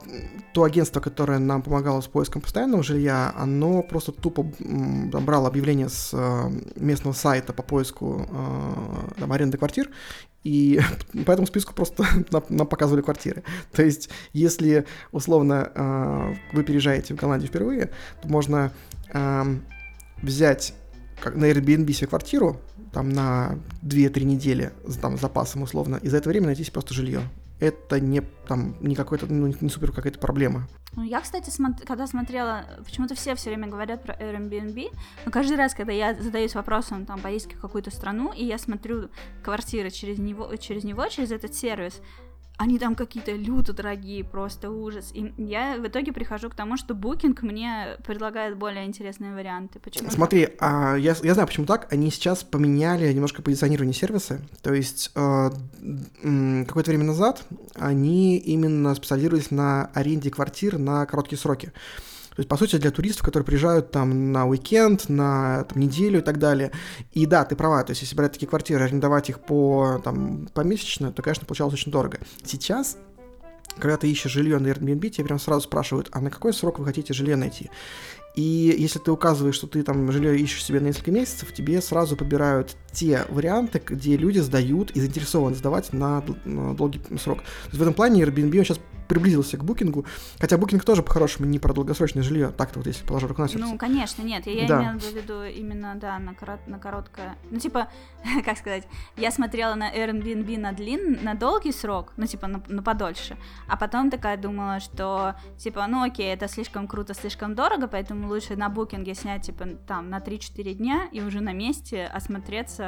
то 0.53 0.65
агентство, 0.65 1.01
которое 1.01 1.39
нам 1.39 1.63
помогало 1.63 2.01
с 2.01 2.07
поиском 2.07 2.43
постоянного 2.43 2.83
жилья, 2.83 3.33
оно 3.37 3.83
просто 3.83 4.13
тупо 4.13 4.47
м, 4.61 5.11
брало 5.11 5.49
объявление 5.49 5.89
с 5.89 6.11
э, 6.13 6.51
местного 6.77 7.13
сайта 7.13 7.53
по 7.53 7.63
поиску 7.63 8.27
э, 8.29 9.21
там, 9.21 9.33
аренды 9.33 9.59
квартир 9.59 9.91
и 10.45 10.81
по 11.27 11.33
этому 11.33 11.47
списку 11.47 11.75
просто 11.75 12.05
нам, 12.31 12.43
нам 12.49 12.67
показывали 12.67 13.03
квартиры. 13.03 13.43
То 13.73 13.83
есть, 13.83 14.11
если 14.33 14.87
условно 15.13 15.71
э, 15.75 16.35
вы 16.53 16.65
переезжаете 16.65 17.15
в 17.15 17.17
Голландию 17.17 17.49
впервые, 17.49 17.91
то 18.23 18.29
можно 18.29 18.73
э, 19.13 19.45
взять 20.23 20.75
как 21.21 21.37
на 21.37 21.51
Airbnb 21.51 21.93
себе 21.93 22.07
квартиру, 22.07 22.61
там 22.93 23.09
на 23.11 23.59
2-3 23.83 24.25
недели 24.25 24.73
там, 25.01 25.17
с 25.17 25.21
запасом 25.21 25.62
условно, 25.62 25.97
и 25.97 26.09
за 26.09 26.19
это 26.19 26.29
время 26.29 26.47
найти 26.47 26.69
просто 26.71 26.95
жилье. 26.95 27.23
Это 27.61 28.01
не 28.01 28.23
там 28.49 28.75
не 28.81 28.95
какой-то, 28.95 29.27
ну, 29.27 29.53
не 29.61 29.69
супер 29.69 29.93
какая-то 29.93 30.19
проблема. 30.19 30.67
Ну, 30.97 31.03
я, 31.05 31.21
кстати, 31.21 31.51
смо- 31.51 31.79
когда 31.87 32.07
смотрела, 32.07 32.65
почему-то 32.85 33.15
все 33.15 33.35
все 33.35 33.51
время 33.51 33.69
говорят 33.69 34.03
про 34.03 34.15
Airbnb, 34.15 34.89
но 35.27 35.31
каждый 35.31 35.57
раз, 35.57 35.75
когда 35.75 35.93
я 35.93 36.15
задаюсь 36.15 36.55
вопросом 36.55 37.05
там 37.05 37.21
поездки 37.21 37.55
в 37.55 37.61
какую-то 37.61 37.91
страну, 37.91 38.33
и 38.33 38.45
я 38.45 38.59
смотрю 38.59 39.11
квартиры 39.43 39.91
через 39.91 40.19
него, 40.19 40.57
через 40.57 40.85
него, 40.85 41.07
через 41.09 41.31
этот 41.33 41.55
сервис, 41.55 42.01
они 42.61 42.78
там 42.78 42.95
какие-то 42.95 43.32
люто 43.32 43.73
дорогие, 43.73 44.23
просто 44.23 44.70
ужас. 44.70 45.12
И 45.15 45.32
я 45.39 45.78
в 45.78 45.87
итоге 45.87 46.12
прихожу 46.12 46.51
к 46.51 46.55
тому, 46.55 46.77
что 46.77 46.93
Booking 46.93 47.39
мне 47.41 47.97
предлагает 48.07 48.59
более 48.59 48.85
интересные 48.85 49.35
варианты. 49.35 49.78
Почему? 49.78 50.11
Смотри, 50.11 50.51
а, 50.61 50.95
я, 50.95 51.16
я 51.23 51.32
знаю, 51.32 51.49
почему 51.49 51.65
так. 51.65 51.91
Они 51.91 52.11
сейчас 52.11 52.45
поменяли 52.45 53.11
немножко 53.15 53.41
позиционирование 53.41 53.95
сервиса. 53.95 54.43
То 54.61 54.74
есть 54.74 55.11
э, 55.15 55.51
какое-то 56.66 56.91
время 56.91 57.05
назад 57.05 57.45
они 57.77 58.37
именно 58.37 58.95
специализировались 58.95 59.51
на 59.51 59.87
аренде 59.95 60.31
квартир 60.31 60.77
на 60.77 61.07
короткие 61.07 61.39
сроки. 61.39 61.73
То 62.41 62.43
есть, 62.43 62.49
по 62.49 62.57
сути, 62.57 62.77
для 62.77 62.91
туристов, 62.91 63.27
которые 63.27 63.45
приезжают 63.45 63.91
там 63.91 64.33
на 64.33 64.47
уикенд, 64.47 65.11
на 65.11 65.65
там, 65.65 65.79
неделю 65.79 66.21
и 66.21 66.23
так 66.23 66.39
далее. 66.39 66.73
И 67.12 67.27
да, 67.27 67.45
ты 67.45 67.55
права, 67.55 67.85
то 67.85 67.91
есть, 67.91 68.01
если 68.01 68.17
брать 68.17 68.33
такие 68.33 68.49
квартиры, 68.49 68.83
арендовать 68.83 69.29
их 69.29 69.41
по, 69.41 70.01
там, 70.03 70.49
помесячно, 70.55 71.12
то, 71.12 71.21
конечно, 71.21 71.45
получалось 71.45 71.75
очень 71.75 71.93
дорого. 71.93 72.19
Сейчас 72.43 72.97
когда 73.79 73.97
ты 73.97 74.11
ищешь 74.11 74.33
жилье 74.33 74.59
на 74.59 74.69
Airbnb, 74.69 75.11
тебе 75.11 75.27
прям 75.27 75.39
сразу 75.39 75.62
спрашивают, 75.62 76.09
а 76.12 76.21
на 76.21 76.31
какой 76.31 76.53
срок 76.53 76.79
вы 76.79 76.87
хотите 76.87 77.15
жилье 77.15 77.37
найти? 77.37 77.71
И 78.35 78.75
если 78.79 78.99
ты 78.99 79.11
указываешь, 79.11 79.55
что 79.55 79.67
ты 79.67 79.83
там 79.83 80.11
жилье 80.11 80.37
ищешь 80.37 80.65
себе 80.65 80.81
на 80.81 80.87
несколько 80.87 81.11
месяцев, 81.11 81.53
тебе 81.53 81.81
сразу 81.83 82.17
подбирают 82.17 82.77
те 82.93 83.25
варианты, 83.29 83.83
где 83.85 84.17
люди 84.17 84.39
сдают 84.39 84.91
и 84.93 85.01
заинтересованы 85.01 85.55
сдавать 85.55 85.93
на, 85.93 86.23
на 86.45 86.75
долгий 86.75 87.01
срок. 87.19 87.39
То 87.39 87.69
есть 87.69 87.79
в 87.79 87.83
этом 87.83 87.95
плане 87.95 88.23
Airbnb 88.23 88.59
он 88.59 88.65
сейчас 88.65 88.81
приблизился 89.11 89.57
к 89.57 89.65
букингу, 89.65 90.07
хотя 90.39 90.57
букинг 90.57 90.85
тоже 90.85 91.03
по-хорошему 91.03 91.45
не 91.49 91.59
про 91.59 91.75
долгосрочное 91.75 92.23
жилье, 92.23 92.53
так-то 92.57 92.79
вот 92.79 92.87
если 92.87 93.05
положу 93.05 93.27
руку 93.27 93.43
на 93.43 93.49
сердце. 93.49 93.67
Ну, 93.67 93.77
конечно, 93.77 94.23
нет, 94.23 94.47
я 94.47 94.69
да. 94.69 94.81
имела 94.81 94.99
в 95.01 95.12
виду 95.12 95.43
именно, 95.43 95.97
да, 95.97 96.21
на, 96.21 96.33
корот, 96.33 96.61
на 96.69 96.79
короткое, 96.79 97.37
ну, 97.51 97.59
типа, 97.59 97.89
как 98.45 98.57
сказать, 98.57 98.87
я 99.17 99.33
смотрела 99.33 99.75
на 99.75 99.93
Airbnb 99.93 100.59
на 100.59 100.71
длин, 100.71 101.19
на 101.25 101.35
долгий 101.35 101.73
срок, 101.73 102.12
ну, 102.17 102.27
типа, 102.27 102.47
на, 102.47 102.62
на 102.69 102.85
подольше, 102.85 103.37
а 103.67 103.77
потом 103.77 104.11
такая 104.11 104.37
думала, 104.37 104.79
что, 104.79 105.35
типа, 105.59 105.85
ну, 105.89 106.05
окей, 106.05 106.33
это 106.33 106.47
слишком 106.47 106.87
круто, 106.87 107.12
слишком 107.12 107.57
дорого, 107.57 107.89
поэтому 107.89 108.29
лучше 108.29 108.55
на 108.55 108.69
букинге 108.69 109.17
снять, 109.17 109.43
типа, 109.43 109.67
там, 109.89 110.09
на 110.09 110.19
3-4 110.19 110.75
дня 110.75 111.09
и 111.11 111.21
уже 111.21 111.41
на 111.41 111.53
месте 111.53 112.05
осмотреться 112.05 112.80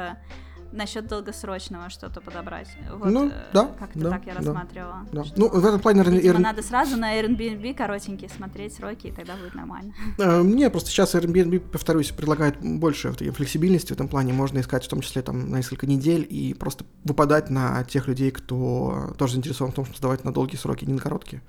насчет 0.73 1.07
долгосрочного 1.07 1.89
что-то 1.89 2.19
подобрать. 2.19 2.67
Вот, 2.91 3.09
ну, 3.09 3.29
э, 3.29 3.31
да. 3.53 3.71
Как-то 3.79 3.99
да, 3.99 4.09
так 4.09 4.25
я 4.25 4.33
да, 4.33 4.39
рассматривала. 4.39 5.05
Да. 5.11 5.23
Ну, 5.35 5.47
в 5.47 5.65
этом 5.65 5.79
плане... 5.79 6.03
Видимо, 6.03 6.39
надо 6.39 6.61
сразу 6.63 6.97
на 6.97 7.19
Airbnb 7.19 7.73
коротенькие 7.75 8.29
смотреть 8.29 8.73
сроки, 8.73 9.07
и 9.07 9.11
тогда 9.11 9.35
будет 9.35 9.53
нормально. 9.53 9.93
Мне 10.17 10.69
просто 10.69 10.89
сейчас 10.89 11.15
Airbnb, 11.15 11.59
повторюсь, 11.59 12.11
предлагает 12.11 12.59
больше 12.59 13.11
флексибильности 13.11 13.89
в 13.89 13.91
этом 13.91 14.07
плане. 14.07 14.33
Можно 14.33 14.59
искать 14.59 14.83
в 14.83 14.89
том 14.89 15.01
числе 15.01 15.21
там 15.21 15.51
на 15.51 15.57
несколько 15.57 15.85
недель 15.87 16.25
и 16.29 16.53
просто 16.53 16.85
выпадать 17.03 17.49
на 17.49 17.83
тех 17.83 18.07
людей, 18.07 18.31
кто 18.31 19.13
тоже 19.17 19.33
заинтересован 19.33 19.71
в 19.71 19.75
том, 19.75 19.85
чтобы 19.85 19.97
сдавать 19.97 20.23
на 20.25 20.33
долгие 20.33 20.57
сроки, 20.57 20.85
не 20.85 20.93
на 20.93 21.01
короткие. 21.01 21.41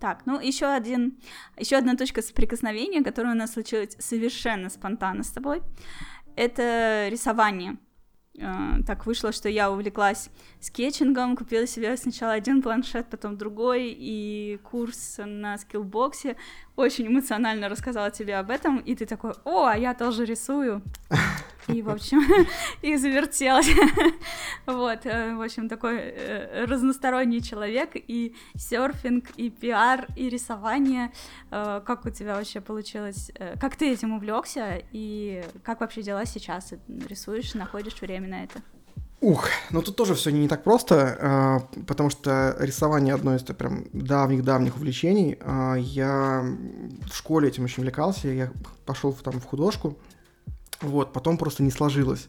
Так, 0.00 0.26
ну 0.26 0.38
еще 0.38 0.66
один, 0.66 1.18
еще 1.56 1.76
одна 1.76 1.96
точка 1.96 2.20
соприкосновения, 2.20 3.02
которая 3.02 3.32
у 3.32 3.38
нас 3.38 3.52
случилась 3.54 3.96
совершенно 3.98 4.68
спонтанно 4.68 5.22
с 5.22 5.30
тобой, 5.30 5.62
это 6.36 7.08
рисование. 7.10 7.76
Uh, 8.36 8.82
так 8.82 9.06
вышло, 9.06 9.30
что 9.30 9.48
я 9.48 9.70
увлеклась 9.70 10.28
скетчингом, 10.60 11.36
купила 11.36 11.68
себе 11.68 11.96
сначала 11.96 12.32
один 12.32 12.62
планшет, 12.62 13.06
потом 13.08 13.36
другой, 13.36 13.94
и 13.96 14.58
курс 14.64 15.20
на 15.24 15.56
скиллбоксе. 15.56 16.36
Очень 16.74 17.06
эмоционально 17.06 17.68
рассказала 17.68 18.10
тебе 18.10 18.36
об 18.36 18.50
этом, 18.50 18.78
и 18.78 18.96
ты 18.96 19.06
такой, 19.06 19.34
о, 19.44 19.66
а 19.66 19.76
я 19.76 19.94
тоже 19.94 20.24
рисую. 20.24 20.82
И, 21.68 21.80
в 21.82 21.88
общем, 21.88 22.20
и 22.82 22.96
завертелась. 22.96 23.70
вот, 24.66 25.06
э, 25.06 25.34
в 25.34 25.40
общем, 25.40 25.68
такой 25.68 25.96
э, 25.98 26.64
разносторонний 26.66 27.40
человек, 27.40 27.92
и 27.94 28.34
серфинг, 28.54 29.30
и 29.36 29.50
пиар, 29.50 30.06
и 30.16 30.28
рисование. 30.28 31.10
Э, 31.50 31.80
как 31.84 32.04
у 32.04 32.10
тебя 32.10 32.36
вообще 32.36 32.60
получилось? 32.60 33.30
Как 33.60 33.76
ты 33.76 33.90
этим 33.90 34.12
увлекся? 34.12 34.82
И 34.92 35.42
как 35.62 35.80
вообще 35.80 36.02
дела 36.02 36.26
сейчас? 36.26 36.74
Рисуешь, 37.08 37.54
находишь 37.54 38.00
время 38.00 38.23
на 38.26 38.44
это? 38.44 38.62
Ух, 39.20 39.48
ну 39.70 39.80
тут 39.80 39.96
тоже 39.96 40.14
все 40.14 40.30
не 40.30 40.48
так 40.48 40.64
просто, 40.64 41.66
потому 41.86 42.10
что 42.10 42.56
рисование 42.58 43.14
одно 43.14 43.34
из 43.34 43.42
прям 43.42 43.84
давних-давних 43.92 44.76
увлечений. 44.76 45.38
Я 45.78 46.44
в 47.10 47.16
школе 47.16 47.48
этим 47.48 47.64
очень 47.64 47.82
увлекался, 47.82 48.28
я 48.28 48.52
пошел 48.84 49.12
там 49.14 49.40
в 49.40 49.44
художку, 49.46 49.96
вот, 50.82 51.14
потом 51.14 51.38
просто 51.38 51.62
не 51.62 51.70
сложилось. 51.70 52.28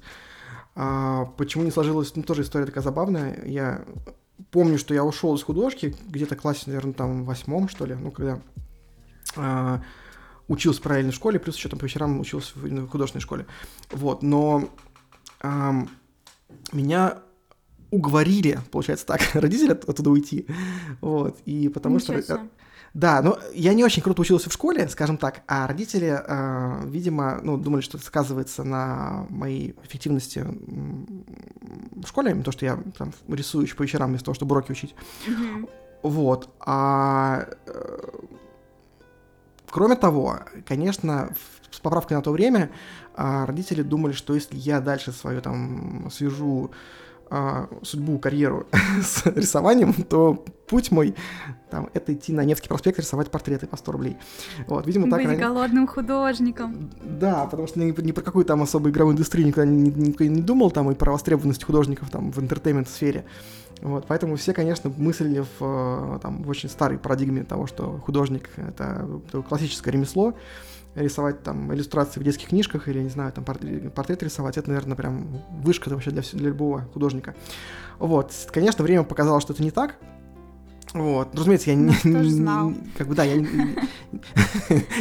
А, 0.76 1.26
почему 1.38 1.64
не 1.64 1.72
сложилось? 1.72 2.16
Ну, 2.16 2.24
тоже 2.24 2.44
история 2.44 2.66
такая 2.66 2.84
забавная. 2.84 3.44
Я 3.46 3.84
помню, 4.52 4.78
что 4.78 4.94
я 4.94 5.04
ушел 5.04 5.36
из 5.36 5.44
художки 5.44 5.96
где-то 6.08 6.36
классе, 6.36 6.64
наверное, 6.68 6.94
там 6.94 7.24
в 7.24 7.26
восьмом, 7.26 7.70
что 7.70 7.86
ли, 7.86 7.96
ну, 7.96 8.12
когда 8.12 8.40
а, 9.36 9.82
учился 10.48 10.80
в 10.80 10.84
параллельной 10.84 11.14
школе, 11.14 11.40
плюс 11.40 11.56
еще 11.56 11.70
там 11.70 11.80
по 11.80 11.86
вечерам 11.86 12.20
учился 12.20 12.54
в 12.56 12.88
художественной 12.88 13.22
школе. 13.22 13.46
Вот, 13.92 14.22
но 14.22 14.70
а, 15.42 15.86
меня 16.72 17.20
уговорили, 17.92 18.60
получается 18.72 19.06
так, 19.06 19.22
родители 19.34 19.72
оттуда 19.72 20.10
уйти. 20.10 20.48
Вот, 21.02 21.38
и 21.46 21.70
потому 21.70 21.96
Ничего 21.96 22.22
что... 22.22 22.36
Себе. 22.36 22.50
Да, 22.94 23.22
но 23.22 23.38
я 23.54 23.74
не 23.74 23.84
очень 23.84 24.02
круто 24.02 24.22
учился 24.22 24.50
в 24.50 24.54
школе, 24.54 24.88
скажем 24.88 25.18
так, 25.18 25.42
а 25.48 25.68
родители, 25.68 26.18
э, 26.18 26.86
видимо, 26.86 27.42
ну, 27.44 27.58
думали, 27.58 27.82
что 27.82 27.98
это 27.98 28.08
сказывается 28.08 28.64
на 28.64 29.28
моей 29.30 29.76
эффективности 29.84 30.46
в 30.48 32.08
школе, 32.08 32.34
то, 32.36 32.54
что 32.54 32.64
я 32.64 32.80
там 32.98 33.12
рисую 33.28 33.66
еще 33.66 33.76
по 33.76 33.84
вечерам 33.84 34.12
вместо 34.12 34.28
того, 34.28 34.36
чтобы 34.36 34.54
уроки 34.54 34.72
учить. 34.72 34.96
Mm-hmm. 35.28 35.70
Вот. 36.04 36.50
А 36.62 37.50
э, 37.66 37.98
кроме 39.70 39.98
того, 39.98 40.40
конечно, 40.66 41.36
с 41.72 41.80
поправкой 41.80 42.18
на 42.18 42.24
то 42.24 42.32
время, 42.32 42.70
э, 43.16 43.46
родители 43.46 43.82
думали, 43.82 44.14
что 44.14 44.34
если 44.34 44.56
я 44.56 44.80
дальше 44.80 45.12
свою 45.12 45.42
там 45.42 46.10
свяжу 46.12 46.72
а, 47.30 47.68
судьбу, 47.82 48.20
карьеру 48.20 48.68
с 49.04 49.26
рисованием, 49.26 49.94
то 49.94 50.46
путь 50.68 50.92
мой 50.92 51.16
там, 51.72 51.90
это 51.94 52.14
идти 52.14 52.32
на 52.32 52.46
Невский 52.46 52.70
проспект 52.70 53.00
рисовать 53.00 53.32
портреты 53.32 53.66
по 53.66 53.78
100 53.78 53.92
рублей. 53.92 54.18
Вот, 54.68 54.86
видимо, 54.86 55.10
так... 55.10 55.20
Быть 55.20 55.28
ранее... 55.28 55.44
голодным 55.44 55.88
художником. 55.88 56.92
Да, 57.04 57.46
потому 57.46 57.68
что 57.68 57.80
ни, 57.80 58.00
ни 58.02 58.12
про 58.12 58.22
какую 58.22 58.46
там 58.46 58.62
особую 58.62 58.94
игровую 58.94 59.14
индустрию 59.14 59.48
никогда 59.48 59.70
не, 59.70 59.90
не, 59.90 60.28
не 60.30 60.42
думал, 60.42 60.70
там, 60.70 60.92
и 60.92 60.96
про 60.96 61.12
востребованность 61.12 61.64
художников 61.64 62.12
там 62.12 62.32
в 62.32 62.40
интертеймент-сфере. 62.40 63.26
Вот, 63.82 64.06
поэтому 64.08 64.36
все, 64.36 64.54
конечно, 64.54 64.92
мыслили 64.96 65.44
в, 65.60 66.20
там, 66.22 66.44
в 66.44 66.50
очень 66.50 66.70
старой 66.70 67.00
парадигме 67.00 67.44
того, 67.44 67.66
что 67.66 68.00
художник— 68.06 68.50
это, 68.56 69.08
это 69.28 69.42
классическое 69.42 69.94
ремесло, 69.94 70.36
рисовать 70.96 71.44
там 71.44 71.74
иллюстрации 71.74 72.20
в 72.20 72.24
детских 72.24 72.50
книжках 72.50 72.88
или, 72.88 73.00
не 73.00 73.10
знаю, 73.10 73.32
там 73.32 73.44
портрет, 73.44 73.94
портрет 73.94 74.24
рисовать, 74.24 74.58
это, 74.58 74.70
наверное, 74.70 74.96
прям 74.96 75.42
вышка 75.62 75.90
вообще 75.90 76.12
для, 76.12 76.22
для 76.22 76.48
любого 76.50 76.82
художника. 76.94 77.36
Вот, 78.00 78.34
конечно, 78.52 78.84
время 78.84 79.04
показало, 79.04 79.42
что 79.42 79.54
это 79.54 79.64
не 79.64 79.72
так, 79.72 79.96
вот, 80.96 81.34
ну, 81.34 81.40
разумеется, 81.40 81.72
я 81.72 81.76
не, 81.76 81.94
не, 82.06 82.76
как 82.98 83.08
бы 83.08 83.16
да, 83.16 83.26
я 83.26 83.36
не, 83.36 83.76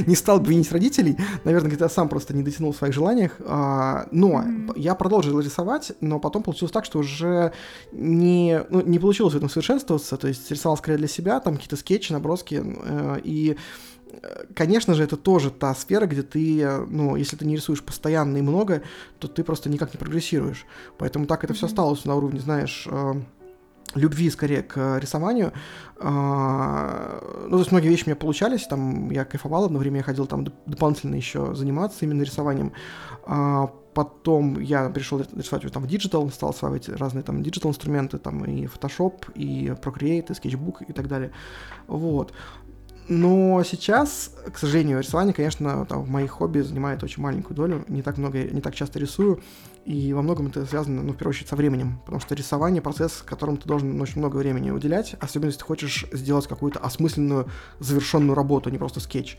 не 0.07 0.17
стал 0.17 0.41
бы 0.41 0.51
винить 0.51 0.73
родителей, 0.73 1.17
наверное, 1.45 1.69
где-то 1.69 1.85
я 1.85 1.89
сам 1.89 2.09
просто 2.09 2.35
не 2.35 2.43
дотянул 2.43 2.73
в 2.73 2.77
своих 2.77 2.93
желаниях, 2.93 3.37
а, 3.47 4.09
но 4.11 4.43
mm-hmm. 4.43 4.73
я 4.75 4.97
продолжил 4.97 5.39
рисовать, 5.39 5.93
но 6.01 6.19
потом 6.19 6.43
получилось 6.43 6.73
так, 6.73 6.85
что 6.85 6.99
уже 6.99 7.53
не, 7.93 8.65
ну, 8.71 8.81
не 8.81 8.99
получилось 8.99 9.35
в 9.35 9.37
этом 9.37 9.49
совершенствоваться, 9.49 10.17
то 10.17 10.27
есть 10.27 10.51
рисовал 10.51 10.77
скорее 10.77 10.97
для 10.97 11.07
себя, 11.07 11.39
там 11.39 11.55
какие-то 11.55 11.77
скетчи, 11.77 12.13
наброски, 12.13 12.61
э, 12.65 13.21
и 13.23 13.57
конечно 14.55 14.95
же, 14.95 15.05
это 15.05 15.17
тоже 15.17 15.51
та 15.51 15.75
сфера, 15.75 16.07
где 16.07 16.23
ты, 16.23 16.67
ну, 16.89 17.17
если 17.17 17.37
ты 17.37 17.47
не 17.47 17.57
рисуешь 17.57 17.83
постоянно 17.83 18.39
и 18.39 18.43
много, 18.43 18.83
то 19.19 19.29
ты 19.29 19.45
просто 19.45 19.69
никак 19.71 19.93
не 19.95 19.99
прогрессируешь. 19.99 20.67
Поэтому 20.99 21.27
так 21.27 21.45
это 21.45 21.53
mm-hmm. 21.53 21.57
все 21.57 21.67
осталось 21.67 22.05
на 22.05 22.15
уровне, 22.15 22.41
знаешь, 22.41 22.87
э, 22.91 23.15
любви 23.95 24.31
скорее 24.31 24.63
к 24.63 24.99
рисованию. 24.99 25.53
А, 25.99 27.21
ну, 27.45 27.51
то 27.51 27.59
есть 27.59 27.71
многие 27.71 27.89
вещи 27.89 28.05
у 28.05 28.09
меня 28.09 28.17
получались, 28.17 28.67
там 28.67 29.11
я 29.11 29.25
кайфовал, 29.25 29.65
одно 29.65 29.79
время 29.79 29.99
я 29.99 30.03
ходил 30.03 30.27
там 30.27 30.45
дополнительно 30.67 31.15
еще 31.15 31.55
заниматься 31.55 32.05
именно 32.05 32.23
рисованием. 32.23 32.73
А, 33.27 33.71
потом 33.95 34.61
я 34.61 34.89
пришел 34.91 35.21
рисовать 35.21 35.73
там 35.73 35.85
в 35.85 35.87
digital, 35.87 36.29
стал 36.31 36.51
осваивать 36.51 36.89
разные 36.89 37.23
там 37.23 37.43
digital 37.43 37.71
инструменты, 37.71 38.19
там 38.19 38.45
и 38.45 38.67
Photoshop, 38.67 39.33
и 39.35 39.69
Procreate, 39.69 40.27
и 40.31 40.33
Sketchbook 40.33 40.85
и 40.89 40.93
так 40.93 41.09
далее. 41.09 41.31
Вот. 41.87 42.33
Но 43.09 43.63
сейчас, 43.65 44.31
к 44.53 44.59
сожалению, 44.59 45.01
рисование, 45.01 45.35
конечно, 45.35 45.85
там, 45.87 46.03
в 46.03 46.09
моих 46.09 46.31
хобби 46.31 46.61
занимает 46.61 47.03
очень 47.03 47.23
маленькую 47.23 47.55
долю. 47.55 47.85
Не 47.89 48.03
так 48.03 48.17
много, 48.17 48.43
не 48.43 48.61
так 48.61 48.75
часто 48.75 48.99
рисую. 48.99 49.43
И 49.85 50.15
во 50.15 50.23
многом 50.23 50.47
это 50.47 50.65
связано, 50.65 51.03
ну, 51.03 51.13
в 51.13 51.17
первую 51.17 51.33
очередь, 51.33 51.49
со 51.49 51.57
временем. 51.57 52.01
Потому 52.05 52.21
что 52.21 52.35
рисование— 52.35 52.81
процесс, 52.83 53.23
которому 53.25 53.59
ты 53.59 53.69
должен 53.69 54.01
очень 54.01 54.19
много 54.19 54.39
времени 54.39 54.71
уделять, 54.71 55.17
особенно 55.21 55.49
если 55.49 55.59
ты 55.59 55.67
хочешь 55.67 56.07
сделать 56.13 56.47
какую-то 56.47 56.79
осмысленную, 56.79 57.51
завершенную 57.79 58.35
работу, 58.35 58.71
а 58.71 58.73
не 58.73 58.79
просто 58.79 59.01
скетч. 59.01 59.37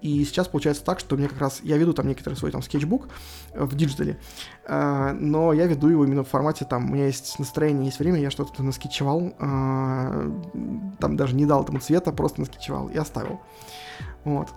И 0.00 0.24
сейчас 0.24 0.48
получается 0.48 0.84
так, 0.84 1.00
что 1.00 1.16
мне 1.16 1.28
как 1.28 1.38
раз... 1.38 1.60
Я 1.62 1.76
веду 1.76 1.92
там 1.92 2.06
некоторый 2.06 2.34
свой 2.34 2.50
там 2.50 2.62
скетчбук 2.62 3.08
э, 3.52 3.64
в 3.64 3.74
digital 3.74 4.08
е, 4.08 4.18
э, 4.66 5.12
но 5.18 5.52
я 5.52 5.66
веду 5.66 5.88
его 5.88 6.04
именно 6.04 6.24
в 6.24 6.28
формате 6.28 6.64
там... 6.64 6.90
У 6.90 6.94
меня 6.94 7.06
есть 7.06 7.38
настроение, 7.38 7.86
есть 7.86 7.98
время, 7.98 8.20
я 8.20 8.30
что-то 8.30 8.62
наскетчевал, 8.62 9.32
э, 9.38 10.30
там 11.00 11.16
даже 11.16 11.34
не 11.34 11.46
дал 11.46 11.64
этому 11.64 11.80
цвета, 11.80 12.12
просто 12.12 12.40
наскетчевал 12.40 12.88
и 12.88 12.96
оставил. 12.96 13.40
Вот. 14.24 14.48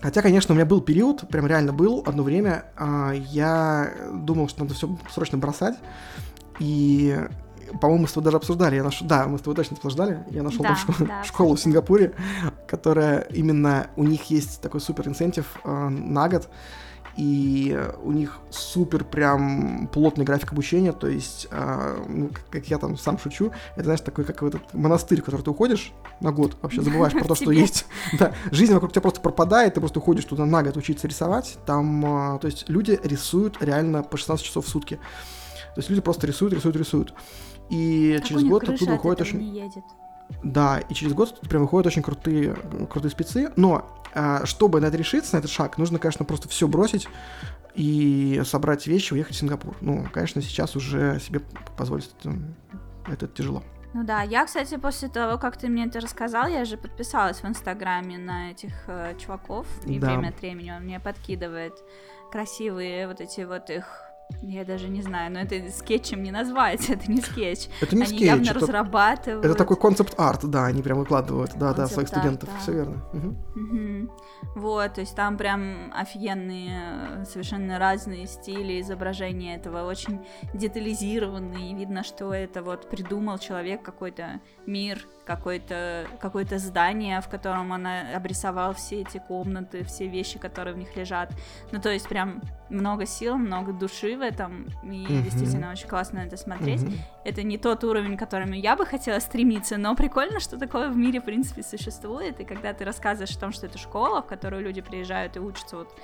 Хотя, 0.00 0.22
конечно, 0.22 0.52
у 0.52 0.56
меня 0.56 0.66
был 0.66 0.80
период, 0.80 1.28
прям 1.28 1.46
реально 1.46 1.72
был, 1.72 2.02
одно 2.04 2.22
время, 2.24 2.64
я 3.30 3.92
думал, 4.12 4.48
что 4.48 4.62
надо 4.62 4.74
все 4.74 4.96
срочно 5.10 5.38
бросать, 5.38 5.76
и 6.58 7.16
по-моему, 7.80 8.02
мы 8.02 8.08
с 8.08 8.12
тобой 8.12 8.24
даже 8.24 8.36
обсуждали. 8.36 8.76
Я 8.76 8.82
нашел, 8.82 9.06
да, 9.06 9.26
мы 9.26 9.38
с 9.38 9.40
тобой 9.40 9.56
точно 9.56 9.76
обсуждали. 9.76 10.24
Я 10.30 10.42
нашел 10.42 10.62
да, 10.62 10.76
школу, 10.76 11.08
да, 11.08 11.22
школу 11.24 11.54
в 11.56 11.60
Сингапуре, 11.60 12.14
которая 12.66 13.20
именно 13.30 13.88
у 13.96 14.04
них 14.04 14.24
есть 14.30 14.60
такой 14.60 14.80
супер 14.80 15.08
инцентив 15.08 15.46
э, 15.64 15.88
на 15.88 16.28
год. 16.28 16.48
И 17.18 17.76
у 18.04 18.12
них 18.12 18.38
супер 18.48 19.02
прям 19.02 19.88
плотный 19.92 20.24
график 20.24 20.52
обучения, 20.52 20.92
то 20.92 21.08
есть, 21.08 21.48
э, 21.50 22.04
ну, 22.08 22.30
как, 22.48 22.66
я 22.66 22.78
там 22.78 22.96
сам 22.96 23.18
шучу, 23.18 23.50
это, 23.74 23.84
знаешь, 23.84 24.02
такой, 24.02 24.24
как 24.24 24.40
в 24.40 24.46
этот 24.46 24.72
монастырь, 24.72 25.20
в 25.20 25.24
который 25.24 25.42
ты 25.42 25.50
уходишь 25.50 25.92
на 26.20 26.30
год, 26.30 26.56
вообще 26.62 26.80
забываешь 26.80 27.14
про 27.14 27.24
то, 27.24 27.34
что 27.34 27.50
есть. 27.50 27.86
Да, 28.20 28.34
жизнь 28.52 28.72
вокруг 28.72 28.92
тебя 28.92 29.02
просто 29.02 29.20
пропадает, 29.20 29.74
ты 29.74 29.80
просто 29.80 29.98
уходишь 29.98 30.26
туда 30.26 30.46
на 30.46 30.62
год 30.62 30.76
учиться 30.76 31.08
рисовать. 31.08 31.58
Там, 31.66 32.36
э, 32.36 32.38
то 32.38 32.46
есть, 32.46 32.68
люди 32.68 33.00
рисуют 33.02 33.60
реально 33.60 34.04
по 34.04 34.16
16 34.16 34.46
часов 34.46 34.66
в 34.66 34.68
сутки. 34.68 35.00
То 35.74 35.80
есть 35.80 35.90
люди 35.90 36.00
просто 36.00 36.26
рисуют, 36.28 36.54
рисуют, 36.54 36.76
рисуют. 36.76 37.14
И 37.70 38.16
как 38.18 38.28
через 38.28 38.44
год 38.44 38.68
оттуда 38.68 38.92
выходит 38.92 39.20
очень... 39.20 39.38
Не 39.38 39.60
едет. 39.60 39.84
Да, 40.42 40.78
и 40.78 40.94
через 40.94 41.14
год 41.14 41.40
прям 41.48 41.62
выходят 41.62 41.86
очень 41.86 42.02
крутые, 42.02 42.54
крутые 42.90 43.10
спецы. 43.10 43.50
Но 43.56 44.02
а, 44.14 44.44
чтобы 44.46 44.80
на 44.80 44.86
это 44.86 44.96
решиться, 44.96 45.34
на 45.36 45.38
этот 45.38 45.50
шаг, 45.50 45.78
нужно, 45.78 45.98
конечно, 45.98 46.24
просто 46.24 46.48
все 46.48 46.68
бросить 46.68 47.08
и 47.74 48.42
собрать 48.44 48.86
вещи, 48.86 49.12
уехать 49.12 49.36
в 49.36 49.38
Сингапур. 49.38 49.76
Ну, 49.80 50.06
конечно, 50.12 50.42
сейчас 50.42 50.76
уже 50.76 51.20
себе 51.20 51.40
позволить 51.76 52.10
это, 52.20 52.34
это 53.10 53.28
тяжело. 53.28 53.62
Ну 53.94 54.04
да, 54.04 54.22
я, 54.22 54.44
кстати, 54.44 54.76
после 54.76 55.08
того, 55.08 55.38
как 55.38 55.56
ты 55.56 55.68
мне 55.68 55.86
это 55.86 56.00
рассказал, 56.00 56.46
я 56.46 56.64
же 56.64 56.76
подписалась 56.76 57.42
в 57.42 57.46
Инстаграме 57.46 58.18
на 58.18 58.50
этих 58.50 58.72
э, 58.86 59.14
чуваков, 59.18 59.66
и 59.86 59.98
да. 59.98 60.08
время 60.08 60.28
от 60.28 60.40
времени 60.40 60.70
он 60.70 60.82
мне 60.82 61.00
подкидывает 61.00 61.72
красивые 62.30 63.08
вот 63.08 63.20
эти 63.20 63.40
вот 63.40 63.70
их 63.70 64.07
Я 64.42 64.64
даже 64.64 64.88
не 64.88 65.02
знаю, 65.02 65.32
но 65.32 65.40
это 65.40 65.70
скетчем 65.70 66.22
не 66.22 66.30
назвать, 66.30 66.88
это 66.90 67.10
не 67.10 67.20
скетч. 67.20 67.68
Это 67.80 67.96
не 67.96 68.02
Они 68.02 68.08
скетч, 68.16 68.22
явно 68.26 68.50
это- 68.50 68.54
разрабатывают. 68.60 69.44
Это 69.44 69.54
такой 69.54 69.76
концепт-арт, 69.76 70.44
да, 70.44 70.66
они 70.66 70.82
прям 70.82 70.98
выкладывают, 70.98 71.52
да, 71.56 71.72
да, 71.74 71.86
своих 71.86 72.08
студентов, 72.08 72.48
да. 72.52 72.58
все 72.60 72.72
верно. 72.72 73.04
Мгм. 73.12 73.36
Мгм. 73.56 74.10
Вот, 74.54 74.94
то 74.94 75.00
есть 75.00 75.16
там 75.16 75.36
прям 75.36 75.92
офигенные, 75.94 76.80
э, 77.20 77.24
совершенно 77.24 77.78
разные 77.78 78.26
стили 78.26 78.80
изображения 78.80 79.56
этого, 79.56 79.84
очень 79.84 80.20
детализированные, 80.54 81.74
видно, 81.74 82.04
что 82.04 82.32
это 82.32 82.62
вот 82.62 82.88
придумал 82.88 83.38
человек 83.38 83.82
какой-то 83.82 84.40
мир, 84.66 85.06
какое-то 85.28 86.06
какое 86.20 86.46
здание, 86.56 87.20
в 87.20 87.28
котором 87.28 87.70
он 87.70 87.86
э, 87.86 88.14
обрисовал 88.14 88.72
все 88.72 89.02
эти 89.02 89.18
комнаты, 89.18 89.84
все 89.84 90.08
вещи, 90.08 90.38
которые 90.38 90.74
в 90.74 90.78
них 90.78 90.96
лежат. 90.96 91.30
Ну, 91.70 91.80
то 91.80 91.90
есть 91.90 92.08
прям 92.08 92.40
много 92.70 93.04
сил, 93.04 93.36
много 93.36 93.72
души 93.74 94.16
в 94.16 94.22
этом, 94.22 94.66
и 94.82 95.06
Мгм. 95.06 95.22
действительно 95.22 95.70
очень 95.70 95.86
классно 95.86 96.20
это 96.20 96.38
смотреть. 96.38 96.82
Мгм. 96.82 96.94
Это 97.24 97.42
не 97.42 97.58
тот 97.58 97.84
уровень, 97.84 98.16
к 98.16 98.18
которому 98.18 98.54
я 98.54 98.74
бы 98.74 98.86
хотела 98.86 99.18
стремиться, 99.20 99.76
но 99.76 99.94
прикольно, 99.94 100.40
что 100.40 100.58
такое 100.58 100.88
в 100.88 100.96
мире, 100.96 101.20
в 101.20 101.24
принципе, 101.24 101.62
существует. 101.62 102.40
И 102.40 102.44
когда 102.44 102.72
ты 102.72 102.84
рассказываешь 102.84 103.36
о 103.36 103.40
том, 103.40 103.52
что 103.52 103.66
это 103.66 103.76
школа, 103.76 104.22
в 104.22 104.26
которую 104.26 104.62
люди 104.62 104.80
приезжают 104.80 105.36
и 105.36 105.40
учатся 105.40 105.76
вот 105.76 105.94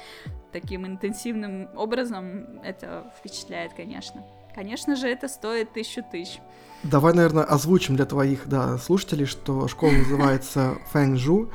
таким 0.53 0.87
интенсивным 0.87 1.71
образом, 1.75 2.61
это 2.63 3.11
впечатляет, 3.19 3.73
конечно. 3.73 4.23
Конечно 4.55 4.97
же, 4.97 5.09
это 5.09 5.29
стоит 5.29 5.73
тысячу 5.73 6.03
тысяч. 6.03 6.41
Давай, 6.83 7.15
наверное, 7.15 7.45
озвучим 7.45 7.97
для 7.97 8.05
твоих 8.05 8.47
да, 8.47 8.79
слушателей, 8.79 9.27
что 9.27 9.69
школа 9.69 9.93
называется 9.93 10.77
Фэнжу. 10.93 11.51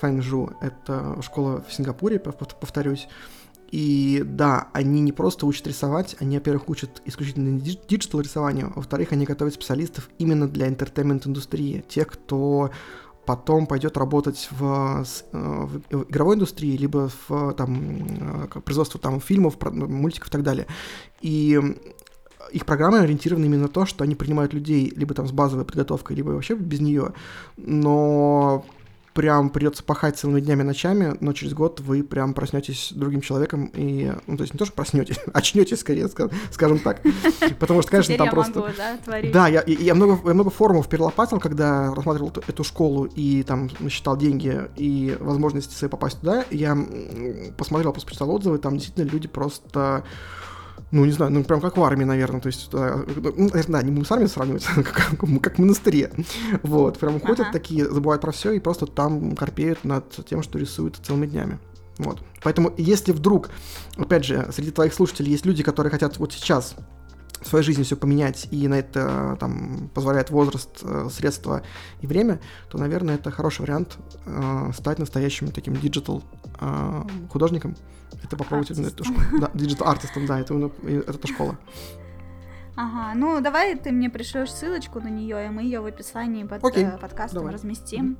Feng 0.00 0.30
Zhu— 0.30 0.52
это 0.60 1.20
школа 1.22 1.64
в 1.66 1.72
Сингапуре, 1.72 2.18
пов- 2.18 2.38
пов- 2.38 2.54
повторюсь. 2.60 3.08
И 3.70 4.22
да, 4.24 4.68
они 4.72 5.00
не 5.00 5.12
просто 5.12 5.46
учат 5.46 5.66
рисовать, 5.66 6.16
они, 6.20 6.36
во-первых, 6.36 6.68
учат 6.68 7.02
исключительно 7.04 7.58
digi- 7.58 7.80
digital 7.88 8.20
рисованию, 8.20 8.68
а 8.68 8.76
во-вторых, 8.76 9.12
они 9.12 9.26
готовят 9.26 9.54
специалистов 9.54 10.08
именно 10.18 10.48
для 10.48 10.68
entertainment-индустрии, 10.68 11.84
тех, 11.88 12.06
кто 12.08 12.70
потом 13.26 13.66
пойдет 13.66 13.98
работать 13.98 14.48
в, 14.50 15.04
с- 15.04 15.24
э, 15.32 15.66
в 15.90 16.04
игровой 16.08 16.36
индустрии, 16.36 16.78
либо 16.78 17.10
в 17.28 17.52
там, 17.54 18.44
э, 18.44 18.46
как 18.48 18.64
производство 18.64 18.98
там, 18.98 19.20
фильмов, 19.20 19.58
мультиков 19.62 20.28
и 20.28 20.32
так 20.32 20.42
далее. 20.42 20.66
И 21.20 21.60
их 22.52 22.66
программы 22.66 22.98
ориентированы 23.00 23.46
именно 23.46 23.62
на 23.62 23.68
то, 23.68 23.86
что 23.86 24.04
они 24.04 24.14
принимают 24.14 24.52
людей 24.52 24.92
либо 24.94 25.14
там 25.14 25.26
с 25.26 25.32
базовой 25.32 25.64
подготовкой, 25.64 26.16
либо 26.16 26.30
вообще 26.30 26.54
без 26.54 26.80
нее, 26.80 27.12
но 27.56 28.64
прям 29.14 29.50
придется 29.50 29.82
пахать 29.82 30.16
целыми 30.16 30.40
днями, 30.40 30.62
ночами, 30.62 31.16
но 31.18 31.32
через 31.32 31.52
год 31.52 31.80
вы 31.80 32.04
прям 32.04 32.34
проснетесь 32.34 32.92
другим 32.94 33.20
человеком 33.20 33.68
и, 33.74 34.12
ну, 34.28 34.36
то 34.36 34.42
есть 34.44 34.54
не 34.54 34.58
то, 34.58 34.64
что 34.64 34.74
проснетесь, 34.74 35.18
очнетесь 35.32 35.80
скорее, 35.80 36.04
ска- 36.04 36.32
скажем 36.52 36.78
так, 36.78 37.00
потому 37.58 37.82
что, 37.82 37.90
конечно, 37.90 38.14
там 38.16 38.28
просто... 38.30 38.60
да, 39.32 39.48
я, 39.48 39.60
и- 39.60 39.82
я, 39.82 39.96
много, 39.96 40.20
я 40.24 40.34
много 40.34 40.50
форумов 40.50 40.88
перелопатил, 40.88 41.40
когда 41.40 41.92
рассматривал 41.94 42.32
эту, 42.46 42.62
школу 42.62 43.06
и 43.06 43.42
там 43.42 43.68
считал 43.88 44.16
деньги 44.16 44.56
и 44.76 45.16
возможности 45.18 45.74
свои 45.74 45.90
попасть 45.90 46.20
туда. 46.20 46.44
Я 46.50 46.78
посмотрел, 47.56 47.92
почитал 47.92 48.30
отзывы, 48.30 48.58
там 48.58 48.74
действительно 48.76 49.10
люди 49.10 49.26
просто 49.26 50.04
ну, 50.90 51.04
не 51.04 51.12
знаю, 51.12 51.32
ну, 51.32 51.44
прям 51.44 51.60
как 51.60 51.76
в 51.76 51.82
армии, 51.82 52.04
наверное, 52.04 52.40
то 52.40 52.46
есть, 52.46 52.68
э, 52.72 53.04
ну, 53.36 53.50
да, 53.68 53.82
не 53.82 53.90
будем 53.90 54.04
с 54.04 54.12
армией 54.12 54.28
сравнивать, 54.28 54.64
как, 54.74 55.18
как 55.42 55.56
в 55.56 55.58
монастыре, 55.58 56.10
вот, 56.62 56.98
прям 56.98 57.20
ходят 57.20 57.40
Ага. 57.40 57.52
такие, 57.52 57.84
забывают 57.84 58.22
про 58.22 58.32
все 58.32 58.52
и 58.52 58.60
просто 58.60 58.86
там 58.86 59.36
корпеют 59.36 59.84
над 59.84 60.04
тем, 60.26 60.42
что 60.42 60.58
рисуют 60.58 60.96
целыми 61.02 61.26
днями, 61.26 61.58
вот. 61.98 62.22
Поэтому, 62.42 62.72
если 62.76 63.12
вдруг, 63.12 63.50
опять 63.96 64.24
же, 64.24 64.48
среди 64.52 64.70
твоих 64.70 64.94
слушателей 64.94 65.32
есть 65.32 65.44
люди, 65.44 65.62
которые 65.62 65.90
хотят 65.90 66.18
вот 66.18 66.32
сейчас 66.32 66.76
в 67.40 67.46
своей 67.46 67.64
жизни 67.64 67.82
все 67.82 67.96
поменять, 67.96 68.48
и 68.50 68.68
на 68.68 68.74
это 68.74 69.36
там 69.40 69.90
позволяет 69.94 70.30
возраст, 70.30 70.70
э, 70.82 71.08
средства 71.10 71.62
и 72.00 72.06
время, 72.06 72.40
то, 72.68 72.78
наверное, 72.78 73.14
это 73.14 73.30
хороший 73.30 73.62
вариант 73.62 73.98
э, 74.26 74.70
стать 74.74 74.98
настоящим 74.98 75.50
таким 75.50 75.74
digital 75.74 76.22
э, 76.60 77.02
художником. 77.30 77.76
Это 78.24 78.36
попробовать 78.36 78.70
именно 78.70 78.88
эту 78.88 79.04
школу. 79.04 79.20
Да, 79.40 79.50
digital 79.54 79.88
артистом, 79.88 80.26
да, 80.26 80.40
это, 80.40 80.70
это 80.84 81.18
та 81.18 81.28
школа. 81.28 81.58
Ага, 82.80 83.12
ну 83.16 83.40
давай 83.40 83.76
ты 83.76 83.90
мне 83.90 84.08
пришлешь 84.08 84.52
ссылочку 84.52 85.00
на 85.00 85.08
нее, 85.08 85.46
и 85.46 85.48
мы 85.48 85.62
ее 85.62 85.80
в 85.80 85.86
описании 85.86 86.44
под 86.44 86.64
Окей, 86.64 86.84
э, 86.84 86.96
подкастом 86.96 87.40
давай. 87.40 87.54
разместим. 87.54 88.16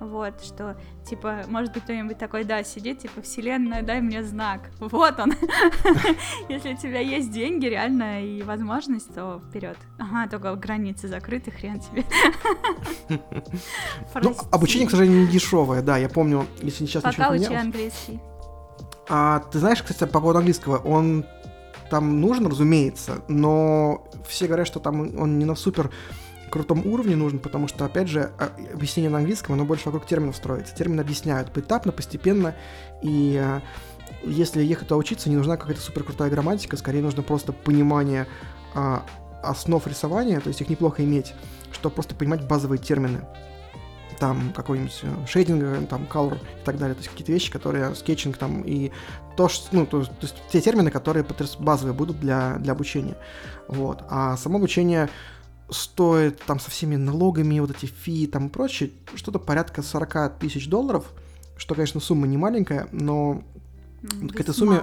Вот, 0.00 0.42
что, 0.42 0.78
типа, 1.04 1.42
может 1.46 1.74
быть, 1.74 1.84
кто-нибудь 1.84 2.16
такой, 2.16 2.44
да, 2.44 2.64
сидит, 2.64 3.00
типа, 3.00 3.20
вселенная, 3.20 3.82
дай 3.82 4.00
мне 4.00 4.24
знак. 4.24 4.70
Вот 4.80 5.20
он. 5.20 5.34
Если 6.48 6.72
у 6.72 6.76
тебя 6.76 7.00
есть 7.00 7.30
деньги, 7.30 7.66
реально, 7.66 8.24
и 8.24 8.42
возможность, 8.42 9.14
то 9.14 9.42
вперед. 9.46 9.76
Ага, 9.98 10.28
только 10.30 10.56
границы 10.56 11.06
закрыты, 11.06 11.50
хрен 11.50 11.80
тебе. 11.80 12.04
Ну, 14.22 14.34
обучение, 14.50 14.86
к 14.86 14.90
сожалению, 14.90 15.22
не 15.22 15.26
дешевое, 15.26 15.82
да, 15.82 15.96
я 15.98 16.08
помню, 16.08 16.46
если 16.62 16.86
сейчас 16.86 17.02
Пока 17.02 17.30
учи 17.30 17.52
английский. 17.54 18.20
А 19.08 19.40
ты 19.40 19.58
знаешь, 19.58 19.82
кстати, 19.82 20.10
по 20.10 20.20
поводу 20.20 20.38
английского, 20.38 20.78
он 20.78 21.24
там 21.90 22.20
нужен, 22.20 22.46
разумеется, 22.46 23.22
но 23.28 24.06
все 24.26 24.46
говорят, 24.46 24.66
что 24.66 24.80
там 24.80 25.18
он 25.18 25.38
не 25.38 25.44
на 25.44 25.56
супер 25.56 25.90
крутом 26.50 26.86
уровне 26.86 27.16
нужен, 27.16 27.38
потому 27.38 27.68
что, 27.68 27.84
опять 27.84 28.08
же, 28.08 28.32
а, 28.38 28.50
объяснение 28.72 29.10
на 29.10 29.18
английском, 29.18 29.54
оно 29.54 29.64
больше 29.64 29.86
вокруг 29.86 30.06
терминов 30.06 30.36
строится. 30.36 30.74
Термины 30.74 31.00
объясняют 31.00 31.52
поэтапно, 31.52 31.92
постепенно, 31.92 32.54
и 33.02 33.40
а, 33.42 33.62
если 34.22 34.62
ехать 34.62 34.88
туда 34.88 34.98
учиться, 34.98 35.30
не 35.30 35.36
нужна 35.36 35.56
какая-то 35.56 35.80
супер 35.80 36.04
крутая 36.04 36.30
грамматика, 36.30 36.76
скорее 36.76 37.02
нужно 37.02 37.22
просто 37.22 37.52
понимание 37.52 38.26
а, 38.74 39.04
основ 39.42 39.86
рисования, 39.86 40.40
то 40.40 40.48
есть 40.48 40.60
их 40.60 40.68
неплохо 40.68 41.04
иметь, 41.04 41.34
чтобы 41.72 41.94
просто 41.94 42.14
понимать 42.14 42.46
базовые 42.46 42.78
термины. 42.78 43.20
Там 44.18 44.52
какой-нибудь 44.54 45.00
э, 45.02 45.26
шейдинг, 45.26 45.88
там, 45.88 46.06
color 46.10 46.36
и 46.36 46.64
так 46.64 46.76
далее. 46.76 46.94
То 46.94 46.98
есть 46.98 47.08
какие-то 47.08 47.32
вещи, 47.32 47.50
которые 47.50 47.94
скетчинг 47.94 48.36
там 48.36 48.60
и 48.60 48.90
то, 49.34 49.48
что, 49.48 49.74
ну, 49.74 49.86
то, 49.86 50.04
то 50.04 50.12
есть 50.20 50.34
те 50.52 50.60
термины, 50.60 50.90
которые 50.90 51.24
базовые 51.58 51.94
будут 51.94 52.20
для, 52.20 52.56
для 52.58 52.72
обучения. 52.72 53.16
Вот. 53.66 54.04
А 54.10 54.36
само 54.36 54.58
обучение 54.58 55.08
стоит 55.70 56.40
там 56.46 56.58
со 56.60 56.70
всеми 56.70 56.96
налогами, 56.96 57.60
вот 57.60 57.70
эти 57.70 57.86
фи 57.86 58.26
там 58.26 58.46
и 58.46 58.50
прочее, 58.50 58.90
что-то 59.14 59.38
порядка 59.38 59.82
40 59.82 60.38
тысяч 60.38 60.68
долларов, 60.68 61.12
что, 61.56 61.74
конечно, 61.74 62.00
сумма 62.00 62.26
не 62.26 62.36
маленькая, 62.36 62.88
но 62.92 63.42
М, 64.02 64.28
к 64.28 64.40
этой 64.40 64.50
весьма. 64.50 64.54
сумме, 64.54 64.82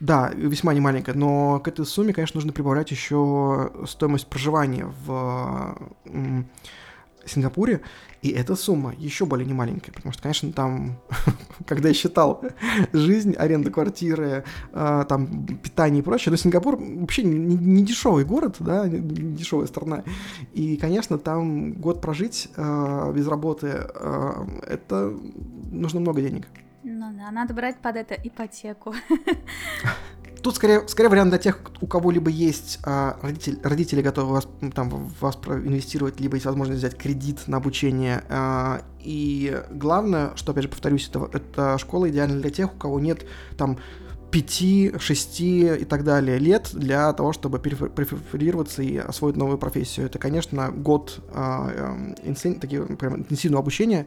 да, 0.00 0.30
весьма 0.34 0.74
не 0.74 0.80
маленькая, 0.80 1.14
но 1.14 1.60
к 1.60 1.68
этой 1.68 1.84
сумме, 1.86 2.12
конечно, 2.12 2.38
нужно 2.38 2.52
прибавлять 2.52 2.90
еще 2.90 3.72
стоимость 3.86 4.26
проживания 4.28 4.92
в 5.06 5.76
Сингапуре, 7.26 7.80
и 8.22 8.30
эта 8.30 8.56
сумма 8.56 8.94
еще 8.96 9.26
более 9.26 9.46
немаленькая, 9.46 9.92
потому 9.92 10.12
что, 10.12 10.22
конечно, 10.22 10.52
там, 10.52 10.98
когда 11.66 11.88
я 11.88 11.94
считал 11.94 12.42
жизнь, 12.92 13.34
аренда 13.34 13.70
квартиры, 13.70 14.44
э, 14.72 15.04
там, 15.08 15.46
питание 15.46 16.00
и 16.00 16.04
прочее, 16.04 16.30
но 16.30 16.36
Сингапур 16.36 16.76
вообще 16.76 17.22
не, 17.22 17.38
не- 17.38 17.56
не 17.56 17.84
дешевый 17.84 18.24
город, 18.24 18.56
да, 18.60 18.88
не, 18.88 18.98
не 18.98 19.36
дешевая 19.36 19.66
страна, 19.66 20.04
и, 20.52 20.76
конечно, 20.76 21.18
там 21.18 21.72
год 21.74 22.00
прожить 22.00 22.48
э, 22.56 23.12
без 23.14 23.26
работы, 23.28 23.68
э, 23.94 24.32
это 24.68 25.12
нужно 25.70 26.00
много 26.00 26.20
денег. 26.20 26.46
Ну 26.86 27.12
да, 27.16 27.30
надо 27.30 27.54
брать 27.54 27.78
под 27.78 27.96
это 27.96 28.14
ипотеку. 28.14 28.94
Тут 30.44 30.56
скорее, 30.56 30.86
скорее 30.88 31.08
вариант 31.08 31.30
для 31.30 31.38
тех, 31.38 31.58
у 31.80 31.86
кого 31.86 32.10
либо 32.10 32.30
есть 32.30 32.78
а, 32.84 33.18
родитель, 33.22 33.58
родители 33.62 34.02
готовы 34.02 34.34
вас, 34.34 34.46
там, 34.74 34.90
в 34.90 35.22
вас 35.22 35.38
инвестировать, 35.46 36.20
либо 36.20 36.34
есть 36.34 36.44
возможность 36.44 36.80
взять 36.80 36.98
кредит 36.98 37.38
на 37.46 37.56
обучение. 37.56 38.22
а, 38.28 38.82
и 39.00 39.58
главное, 39.70 40.32
что, 40.36 40.52
опять 40.52 40.64
же, 40.64 40.68
повторюсь, 40.68 41.08
это, 41.08 41.30
это 41.32 41.78
школа 41.78 42.10
идеальна 42.10 42.38
для 42.38 42.50
тех, 42.50 42.74
у 42.74 42.76
кого 42.76 43.00
нет 43.00 43.24
там 43.56 43.78
5, 44.30 45.00
6 45.00 45.40
и 45.40 45.86
так 45.88 46.04
далее 46.04 46.38
лет 46.38 46.68
для 46.74 47.10
того, 47.14 47.32
чтобы 47.32 47.58
переферироваться 47.58 48.82
и 48.82 48.98
освоить 48.98 49.36
новую 49.36 49.56
профессию. 49.56 50.06
Это, 50.06 50.18
конечно, 50.18 50.70
год 50.72 51.20
инсен- 51.32 52.58
такие, 52.58 52.82
прям 52.82 53.16
интенсивного 53.16 53.62
обучения, 53.62 54.06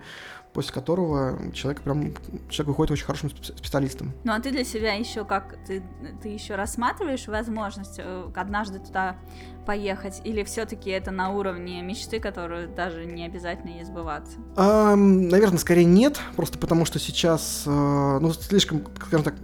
после 0.57 0.73
которого 0.73 1.37
человек 1.53 1.83
прям 1.83 2.15
человек 2.49 2.69
выходит 2.69 2.89
очень 2.93 3.05
хорошим 3.05 3.29
спе- 3.29 3.55
специалистом. 3.55 4.11
Ну 4.23 4.31
а 4.31 4.39
ты 4.39 4.49
для 4.49 4.63
себя 4.63 4.93
еще 4.93 5.23
как 5.23 5.55
ты, 5.67 5.83
ты 6.23 6.29
еще 6.29 6.55
рассматриваешь 6.55 7.27
возможность 7.27 7.99
э, 7.99 8.23
однажды 8.33 8.79
туда 8.79 9.17
поехать, 9.67 10.19
или 10.23 10.43
все-таки 10.43 10.89
это 10.89 11.11
на 11.11 11.29
уровне 11.29 11.83
мечты, 11.83 12.19
которую 12.19 12.69
даже 12.69 13.05
не 13.05 13.23
обязательно 13.23 13.69
ей 13.69 13.83
сбываться? 13.83 14.39
Ам, 14.55 15.27
наверное, 15.27 15.59
скорее 15.59 15.85
нет, 15.85 16.19
просто 16.35 16.57
потому 16.57 16.85
что 16.85 16.97
сейчас, 16.97 17.61
э, 17.67 17.69
ну, 17.69 18.33
слишком, 18.33 18.81
скажем 18.95 19.25
так, 19.25 19.35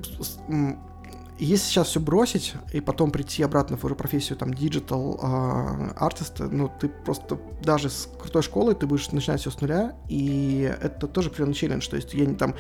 м, 1.44 1.50
если 1.50 1.66
сейчас 1.66 1.88
все 1.90 2.00
бросить 2.00 2.54
и 2.72 2.82
потом 2.82 3.12
прийти 3.12 3.44
обратно 3.44 3.78
в 3.78 3.84
уже 3.84 3.96
профессию 3.96 4.38
там 4.38 4.54
digital 4.54 5.20
артиста, 5.98 6.46
ну 6.46 6.72
ты 6.80 6.90
просто 6.90 7.40
даже 7.62 7.90
с 7.90 8.10
крутой 8.20 8.42
школой 8.42 8.76
ты 8.76 8.88
будешь 8.88 9.12
начинать 9.12 9.42
все 9.42 9.52
с 9.52 9.62
нуля, 9.62 9.96
и 10.10 10.74
это 10.82 11.08
тоже 11.08 11.30
определенный 11.30 11.54
челлендж. 11.54 11.88
То 11.88 11.96
есть 11.96 12.14
я 12.14 12.26
не 12.26 12.36
там, 12.36 12.56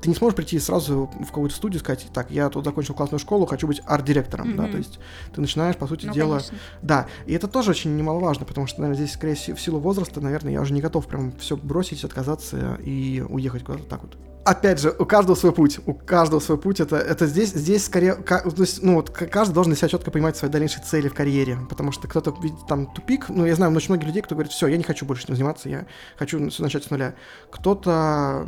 ты 0.00 0.08
не 0.08 0.14
сможешь 0.14 0.36
прийти 0.36 0.58
сразу 0.58 1.10
в 1.20 1.26
какую-то 1.26 1.54
студию 1.54 1.80
и 1.80 1.82
сказать, 1.82 2.06
так, 2.12 2.30
я 2.30 2.48
тут 2.48 2.64
закончил 2.64 2.94
классную 2.94 3.18
школу, 3.18 3.46
хочу 3.46 3.66
быть 3.66 3.82
арт-директором, 3.86 4.50
mm-hmm. 4.50 4.56
да, 4.56 4.68
то 4.68 4.76
есть 4.78 4.98
ты 5.34 5.40
начинаешь, 5.40 5.76
по 5.76 5.86
сути 5.86 6.06
ну, 6.06 6.12
дела, 6.12 6.38
конечно. 6.38 6.58
да, 6.82 7.06
и 7.26 7.32
это 7.32 7.48
тоже 7.48 7.70
очень 7.70 7.96
немаловажно, 7.96 8.44
потому 8.46 8.66
что, 8.66 8.80
наверное, 8.80 9.04
здесь, 9.04 9.14
скорее 9.14 9.34
всего, 9.34 9.56
в 9.56 9.60
силу 9.60 9.78
возраста, 9.80 10.20
наверное, 10.20 10.52
я 10.52 10.60
уже 10.60 10.72
не 10.72 10.80
готов 10.80 11.06
прям 11.06 11.32
все 11.38 11.56
бросить, 11.56 12.04
отказаться 12.04 12.78
и 12.84 13.24
уехать 13.28 13.64
куда-то 13.64 13.84
так 13.84 14.02
вот 14.02 14.16
опять 14.48 14.80
же, 14.80 14.94
у 14.98 15.04
каждого 15.04 15.36
свой 15.36 15.52
путь, 15.52 15.78
у 15.86 15.94
каждого 15.94 16.40
свой 16.40 16.58
путь, 16.58 16.80
это, 16.80 16.96
это 16.96 17.26
здесь, 17.26 17.50
здесь 17.50 17.84
скорее, 17.84 18.14
то 18.14 18.42
есть, 18.56 18.82
ну 18.82 18.94
вот, 18.94 19.10
каждый 19.10 19.52
должен 19.52 19.74
себя 19.76 19.88
четко 19.88 20.10
понимать 20.10 20.36
свои 20.36 20.50
дальнейшие 20.50 20.82
цели 20.82 21.08
в 21.08 21.14
карьере, 21.14 21.58
потому 21.68 21.92
что 21.92 22.08
кто-то 22.08 22.34
видит 22.42 22.66
там 22.66 22.86
тупик, 22.86 23.28
ну, 23.28 23.44
я 23.44 23.54
знаю 23.54 23.74
очень 23.74 23.90
многих 23.90 24.06
людей, 24.06 24.22
кто 24.22 24.34
говорит, 24.34 24.52
все, 24.52 24.66
я 24.66 24.76
не 24.76 24.82
хочу 24.82 25.04
больше 25.04 25.24
этим 25.24 25.34
заниматься, 25.34 25.68
я 25.68 25.86
хочу 26.16 26.48
все 26.50 26.62
начать 26.62 26.84
с 26.84 26.90
нуля. 26.90 27.14
Кто-то 27.50 28.46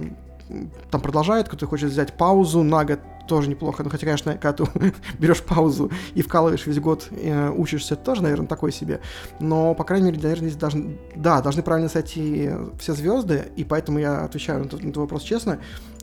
там 0.90 1.00
продолжает, 1.00 1.46
кто-то 1.48 1.66
хочет 1.66 1.90
взять 1.90 2.16
паузу 2.16 2.62
на 2.62 2.84
год, 2.84 3.00
тоже 3.28 3.48
неплохо. 3.48 3.84
Ну, 3.84 3.90
хотя, 3.90 4.06
конечно, 4.06 4.36
когда 4.36 4.64
ты 4.64 4.94
берешь 5.18 5.42
паузу 5.42 5.90
и 6.14 6.22
вкалываешь 6.22 6.66
весь 6.66 6.80
год, 6.80 7.08
э, 7.12 7.50
учишься, 7.50 7.94
это 7.94 8.02
тоже, 8.02 8.22
наверное, 8.22 8.48
такое 8.48 8.72
себе. 8.72 9.00
Но, 9.38 9.74
по 9.74 9.84
крайней 9.84 10.06
мере, 10.06 10.20
наверное, 10.20 10.48
здесь 10.48 10.60
должны, 10.60 10.98
да, 11.14 11.40
должны 11.40 11.62
правильно 11.62 11.88
сойти 11.88 12.50
все 12.80 12.92
звезды, 12.92 13.44
и 13.54 13.64
поэтому 13.64 14.00
я 14.00 14.24
отвечаю 14.24 14.60
на 14.60 14.64
этот, 14.64 14.82
на 14.82 14.88
этот 14.88 14.96
вопрос 14.96 15.22
честно 15.22 15.60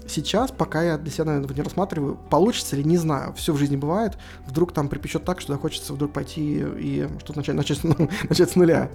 сейчас, 0.07 0.51
пока 0.51 0.83
я 0.83 0.97
для 0.97 1.11
себя, 1.11 1.25
наверное, 1.25 1.55
не 1.55 1.61
рассматриваю, 1.61 2.17
получится 2.29 2.75
ли, 2.75 2.83
не 2.83 2.97
знаю. 2.97 3.33
Все 3.33 3.53
в 3.53 3.57
жизни 3.57 3.75
бывает. 3.75 4.17
Вдруг 4.45 4.71
там 4.71 4.89
припечет 4.89 5.23
так, 5.23 5.41
что 5.41 5.53
захочется 5.53 5.93
вдруг 5.93 6.13
пойти 6.13 6.59
и 6.59 7.07
что-то 7.19 7.39
начать, 7.39 7.55
начать, 7.55 7.83
ну, 7.83 7.95
начать 8.29 8.51
с 8.51 8.55
нуля. 8.55 8.89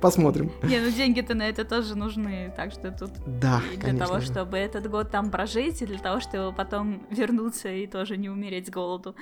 Посмотрим. 0.00 0.52
Не, 0.62 0.80
ну 0.80 0.90
деньги-то 0.90 1.34
на 1.34 1.48
это 1.48 1.64
тоже 1.64 1.96
нужны, 1.96 2.52
так 2.56 2.72
что 2.72 2.90
тут 2.90 3.10
да, 3.26 3.60
и 3.72 3.76
для 3.76 3.86
конечно, 3.86 4.06
того, 4.06 4.18
да. 4.18 4.24
чтобы 4.24 4.56
этот 4.58 4.90
год 4.90 5.10
там 5.10 5.30
прожить, 5.30 5.82
и 5.82 5.86
для 5.86 5.98
того, 5.98 6.20
чтобы 6.20 6.54
потом 6.54 7.06
вернуться 7.10 7.68
и 7.68 7.86
тоже 7.86 8.16
не 8.16 8.28
умереть 8.28 8.68
с 8.68 8.70
голоду. 8.70 9.14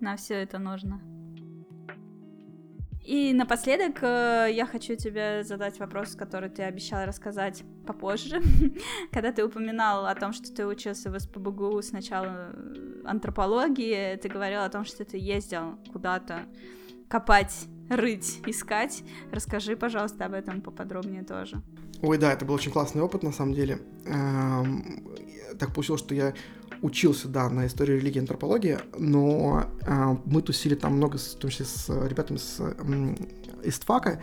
На 0.00 0.16
все 0.16 0.34
это 0.34 0.58
нужно. 0.58 1.00
И 3.04 3.34
напоследок 3.34 4.02
э, 4.02 4.48
я 4.52 4.64
хочу 4.64 4.96
тебе 4.96 5.44
задать 5.44 5.78
вопрос, 5.78 6.14
который 6.14 6.48
ты 6.48 6.62
обещал 6.62 7.04
рассказать 7.04 7.62
попозже. 7.86 8.40
Когда 9.12 9.30
ты 9.30 9.44
упоминал 9.44 10.06
о 10.06 10.14
том, 10.14 10.32
что 10.32 10.54
ты 10.54 10.66
учился 10.66 11.10
в 11.10 11.20
СПБГУ 11.20 11.82
сначала 11.82 12.52
э, 12.54 13.02
антропологии, 13.04 14.16
ты 14.16 14.28
говорил 14.30 14.62
о 14.62 14.70
том, 14.70 14.86
что 14.86 15.04
ты 15.04 15.18
ездил 15.18 15.78
куда-то 15.92 16.46
копать, 17.08 17.66
рыть, 17.90 18.40
искать. 18.46 19.02
Расскажи, 19.30 19.76
пожалуйста, 19.76 20.24
об 20.24 20.32
этом 20.32 20.62
поподробнее 20.62 21.24
тоже. 21.24 21.60
Ой, 22.00 22.16
да, 22.16 22.32
это 22.32 22.46
был 22.46 22.54
очень 22.54 22.72
классный 22.72 23.02
опыт, 23.02 23.22
на 23.22 23.32
самом 23.32 23.52
деле. 23.52 23.80
Эм, 24.06 25.04
так 25.58 25.74
получилось, 25.74 26.00
что 26.00 26.14
я 26.14 26.34
учился, 26.84 27.28
да, 27.28 27.48
на 27.48 27.66
истории 27.66 27.94
религии 27.94 28.18
и 28.18 28.20
антропологии, 28.20 28.78
но 28.98 29.64
э, 29.80 30.16
мы 30.26 30.42
тусили 30.42 30.74
там 30.74 30.96
много, 30.96 31.16
в 31.16 31.34
том 31.36 31.50
числе 31.50 31.64
с 31.64 31.88
ребятами 31.88 32.36
с 32.36 32.58
э, 32.60 33.14
ИСТФАКа, 33.64 34.20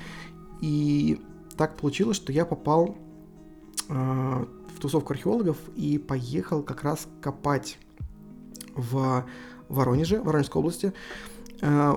и 0.62 1.20
так 1.58 1.76
получилось, 1.76 2.18
что 2.18 2.32
я 2.32 2.46
попал 2.46 2.96
э, 3.90 3.94
в 3.94 4.80
тусовку 4.80 5.12
археологов 5.12 5.58
и 5.76 5.98
поехал 5.98 6.62
как 6.62 6.84
раз 6.84 7.08
копать 7.20 7.80
в 8.76 9.26
Воронеже, 9.68 10.22
Воронежской 10.22 10.60
области. 10.60 10.94
Э, 11.62 11.96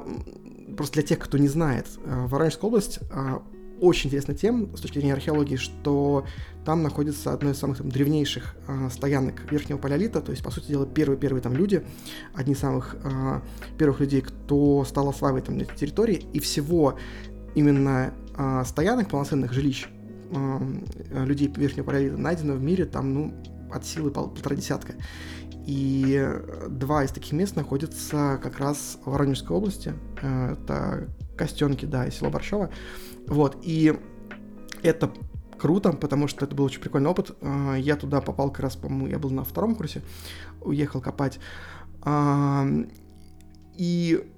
просто 0.79 0.95
для 0.95 1.03
тех, 1.03 1.19
кто 1.19 1.37
не 1.37 1.49
знает, 1.49 1.89
э, 2.07 2.27
Воронежская 2.27 2.69
область 2.69 3.01
э, 3.11 3.39
очень 3.85 4.09
интересная 4.09 4.35
тема 4.35 4.77
с 4.77 4.81
точки 4.81 4.99
зрения 4.99 5.13
археологии, 5.13 5.57
что 5.57 6.25
там 6.65 6.83
находится 6.83 7.33
одно 7.33 7.51
из 7.51 7.59
самых 7.59 7.79
там, 7.79 7.91
древнейших 7.91 8.57
э, 8.67 8.89
стоянок 8.91 9.51
верхнего 9.51 9.79
палеолита, 9.79 10.21
то 10.21 10.31
есть, 10.31 10.43
по 10.43 10.51
сути 10.51 10.69
дела, 10.69 10.87
первые-первые 10.87 11.43
там 11.43 11.55
люди, 11.55 11.85
одни 12.35 12.55
из 12.55 12.59
самых 12.59 12.97
э, 13.03 13.41
первых 13.79 14.01
людей, 14.01 14.23
кто 14.23 14.85
стал 14.85 15.09
осваивать 15.09 15.45
там 15.45 15.59
эти 15.59 15.75
территории, 15.75 16.25
и 16.33 16.41
всего 16.41 16.99
именно 17.55 18.15
э, 18.37 18.63
стоянок, 18.65 19.11
полноценных 19.11 19.53
жилищ 19.53 19.87
э, 20.31 21.25
людей 21.25 21.53
верхнего 21.55 21.85
палеолита 21.85 22.17
найдено 22.17 22.55
в 22.55 22.63
мире 22.63 22.87
там, 22.87 23.13
ну, 23.13 23.35
от 23.71 23.85
силы 23.85 24.11
пол 24.11 24.29
полтора 24.29 24.57
десятка. 24.57 24.95
И 25.67 26.31
два 26.69 27.05
из 27.05 27.11
таких 27.11 27.33
мест 27.33 27.57
находятся 27.57 28.39
как 28.43 28.59
раз 28.59 28.99
в 29.05 29.11
Воронежской 29.11 29.57
области. 29.57 29.95
Э, 30.23 30.53
это 30.53 31.09
Костенки, 31.37 31.85
да, 31.85 32.07
и 32.07 32.11
село 32.11 32.31
Борщево. 32.31 32.71
Вот, 33.27 33.59
и 33.63 33.99
это 34.83 35.11
круто, 35.59 35.93
потому 35.93 36.29
что 36.29 36.45
это 36.45 36.55
был 36.55 36.65
очень 36.65 36.81
прикольный 36.81 37.11
опыт. 37.11 37.37
А, 37.41 37.75
я 37.75 37.97
туда 37.97 38.21
попал 38.21 38.51
как 38.51 38.61
раз, 38.61 38.77
по-моему, 38.77 39.07
я 39.07 39.19
был 39.19 39.31
на 39.31 39.45
втором 39.45 39.75
курсе, 39.75 40.03
уехал 40.61 41.01
копать. 41.01 41.39
А, 42.03 42.67
и 43.75 44.31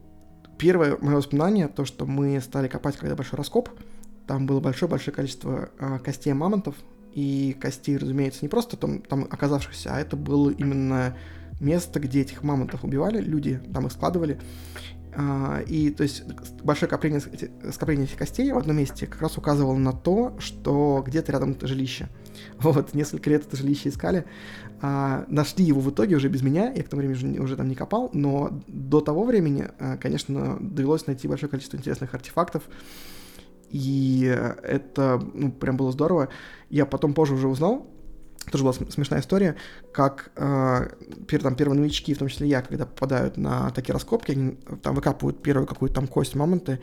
первое 0.58 0.96
мое 1.00 1.16
воспоминание, 1.16 1.68
то, 1.68 1.84
что 1.84 2.06
мы 2.06 2.40
стали 2.40 2.68
копать, 2.68 2.96
когда 2.96 3.16
большой 3.16 3.38
раскоп, 3.38 3.70
там 4.26 4.46
было 4.46 4.60
большое-большое 4.60 5.14
количество 5.14 5.70
а, 5.78 5.98
костей 5.98 6.32
мамонтов, 6.32 6.74
и 7.12 7.56
костей, 7.58 7.96
разумеется, 7.96 8.40
не 8.42 8.48
просто 8.48 8.76
там, 8.76 9.00
там 9.00 9.26
оказавшихся, 9.30 9.94
а 9.94 9.98
это 9.98 10.16
было 10.16 10.50
именно 10.50 11.16
место, 11.60 11.98
где 11.98 12.20
этих 12.20 12.42
мамонтов 12.42 12.84
убивали, 12.84 13.22
люди 13.22 13.58
там 13.72 13.86
их 13.86 13.92
складывали. 13.92 14.38
А, 15.18 15.62
и 15.66 15.88
то 15.90 16.02
есть 16.02 16.24
большое 16.62 16.90
скопление, 16.90 17.22
скопление 17.72 18.04
этих 18.04 18.18
костей 18.18 18.52
в 18.52 18.58
одном 18.58 18.76
месте 18.76 19.06
как 19.06 19.22
раз 19.22 19.38
указывало 19.38 19.74
на 19.74 19.92
то, 19.92 20.36
что 20.38 21.02
где-то 21.06 21.32
рядом 21.32 21.52
это 21.52 21.66
жилище. 21.66 22.08
Вот, 22.58 22.92
несколько 22.92 23.30
лет 23.30 23.46
это 23.46 23.56
жилище 23.56 23.88
искали, 23.88 24.26
а, 24.82 25.24
нашли 25.28 25.64
его 25.64 25.80
в 25.80 25.90
итоге 25.90 26.16
уже 26.16 26.28
без 26.28 26.42
меня, 26.42 26.70
я 26.70 26.82
к 26.82 26.88
тому 26.88 27.00
времени 27.00 27.16
уже, 27.16 27.42
уже 27.42 27.56
там 27.56 27.66
не 27.68 27.74
копал, 27.74 28.10
но 28.12 28.60
до 28.66 29.00
того 29.00 29.24
времени, 29.24 29.68
а, 29.78 29.96
конечно, 29.96 30.58
довелось 30.60 31.06
найти 31.06 31.28
большое 31.28 31.48
количество 31.48 31.78
интересных 31.78 32.12
артефактов, 32.12 32.64
и 33.70 34.24
это, 34.62 35.20
ну, 35.32 35.50
прям 35.50 35.76
было 35.76 35.90
здорово. 35.92 36.28
Я 36.70 36.86
потом 36.86 37.14
позже 37.14 37.34
уже 37.34 37.48
узнал, 37.48 37.86
тоже 38.50 38.64
была 38.64 38.72
смешная 38.72 39.20
история, 39.20 39.56
как 39.92 40.30
э, 40.36 40.88
там, 41.40 41.56
первые 41.56 41.80
новички, 41.80 42.14
в 42.14 42.18
том 42.18 42.28
числе 42.28 42.48
я, 42.48 42.62
когда 42.62 42.86
попадают 42.86 43.36
на 43.36 43.70
такие 43.70 43.92
раскопки, 43.92 44.32
они 44.32 44.58
там 44.82 44.94
выкапывают 44.94 45.42
первую 45.42 45.66
какую-то 45.66 45.96
там 45.96 46.06
кость 46.06 46.34
мамонта, 46.34 46.78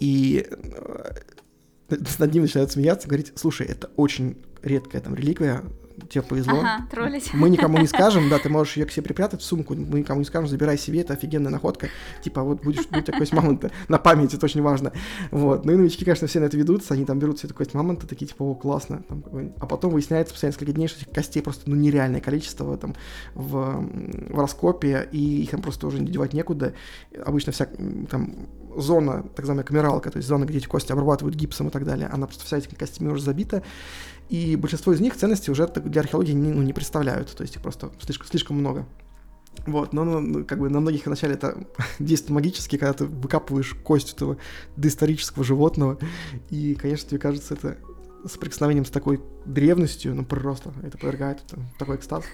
и 0.00 0.46
э, 0.50 1.96
над 2.18 2.32
ним 2.32 2.42
начинают 2.42 2.72
смеяться, 2.72 3.08
говорить, 3.08 3.32
слушай, 3.36 3.66
это 3.66 3.90
очень 3.96 4.42
редкая 4.62 5.02
там 5.02 5.14
реликвия, 5.14 5.62
тебе 6.08 6.22
повезло. 6.22 6.60
Ага, 6.60 6.86
троллить. 6.90 7.32
Мы 7.34 7.50
никому 7.50 7.78
не 7.78 7.86
скажем, 7.86 8.28
да, 8.28 8.38
ты 8.38 8.48
можешь 8.50 8.76
ее 8.76 8.86
к 8.86 8.90
себе 8.90 9.02
припрятать 9.04 9.40
в 9.40 9.44
сумку, 9.44 9.74
мы 9.74 10.00
никому 10.00 10.20
не 10.20 10.26
скажем, 10.26 10.48
забирай 10.48 10.78
себе, 10.78 11.00
это 11.00 11.14
офигенная 11.14 11.50
находка. 11.50 11.88
Типа, 12.22 12.42
вот 12.42 12.62
будешь 12.62 12.86
быть 12.88 13.04
такой 13.04 13.26
мамонта 13.32 13.70
на 13.88 13.98
память, 13.98 14.34
это 14.34 14.44
очень 14.46 14.62
важно. 14.62 14.92
Вот. 15.30 15.64
Ну 15.64 15.72
и 15.72 15.76
новички, 15.76 16.04
конечно, 16.04 16.26
все 16.26 16.40
на 16.40 16.44
это 16.44 16.56
ведутся, 16.56 16.94
они 16.94 17.04
там 17.04 17.18
берут 17.18 17.38
себе 17.38 17.48
такой 17.48 17.66
мамонта, 17.72 18.06
такие, 18.06 18.26
типа, 18.26 18.42
о, 18.42 18.54
классно. 18.54 19.02
Там, 19.08 19.24
а 19.60 19.66
потом 19.66 19.92
выясняется 19.92 20.30
спустя 20.30 20.48
несколько 20.48 20.72
дней, 20.72 20.88
что 20.88 21.00
этих 21.00 21.12
костей 21.12 21.42
просто, 21.42 21.68
ну, 21.68 21.76
нереальное 21.76 22.20
количество 22.20 22.76
там 22.76 22.94
в, 23.34 23.86
в 24.30 24.38
раскопе, 24.38 25.08
и 25.12 25.42
их 25.42 25.50
там 25.50 25.62
просто 25.62 25.86
уже 25.86 25.98
девать 25.98 26.32
некуда. 26.32 26.74
Обычно 27.24 27.52
вся 27.52 27.68
там 28.10 28.48
зона, 28.76 29.22
так 29.22 29.40
называемая 29.40 29.64
камералка, 29.64 30.10
то 30.10 30.18
есть 30.18 30.28
зона, 30.28 30.44
где 30.44 30.58
эти 30.58 30.66
кости 30.66 30.92
обрабатывают 30.92 31.36
гипсом 31.36 31.68
и 31.68 31.70
так 31.70 31.84
далее, 31.84 32.08
она 32.08 32.26
просто 32.26 32.44
вся 32.44 32.58
этими 32.58 32.74
костями 32.74 33.08
уже 33.08 33.22
забита, 33.22 33.62
и 34.28 34.56
большинство 34.56 34.92
из 34.92 35.00
них 35.00 35.16
ценности 35.16 35.50
уже 35.50 35.66
для 35.66 36.00
археологии 36.00 36.32
не, 36.32 36.52
ну, 36.52 36.62
не 36.62 36.72
представляют, 36.72 37.34
то 37.34 37.42
есть 37.42 37.56
их 37.56 37.62
просто 37.62 37.92
слишком, 38.00 38.26
слишком 38.26 38.56
много. 38.56 38.86
Вот, 39.66 39.92
но 39.92 40.04
ну, 40.04 40.44
как 40.44 40.58
бы 40.58 40.68
на 40.68 40.80
многих 40.80 41.06
вначале 41.06 41.34
это 41.34 41.56
действует 41.98 42.30
магически, 42.30 42.76
когда 42.76 42.92
ты 42.92 43.04
выкапываешь 43.04 43.74
кость 43.84 44.12
этого 44.14 44.36
доисторического 44.76 45.44
животного, 45.44 45.98
и, 46.50 46.74
конечно, 46.74 47.08
тебе 47.08 47.20
кажется 47.20 47.54
это 47.54 47.78
соприкосновением 48.26 48.86
с 48.86 48.90
такой 48.90 49.20
древностью, 49.44 50.14
ну 50.14 50.24
просто 50.24 50.72
это 50.82 50.96
повергает 50.96 51.42
это, 51.46 51.60
такой 51.78 51.96
экстаз. 51.96 52.24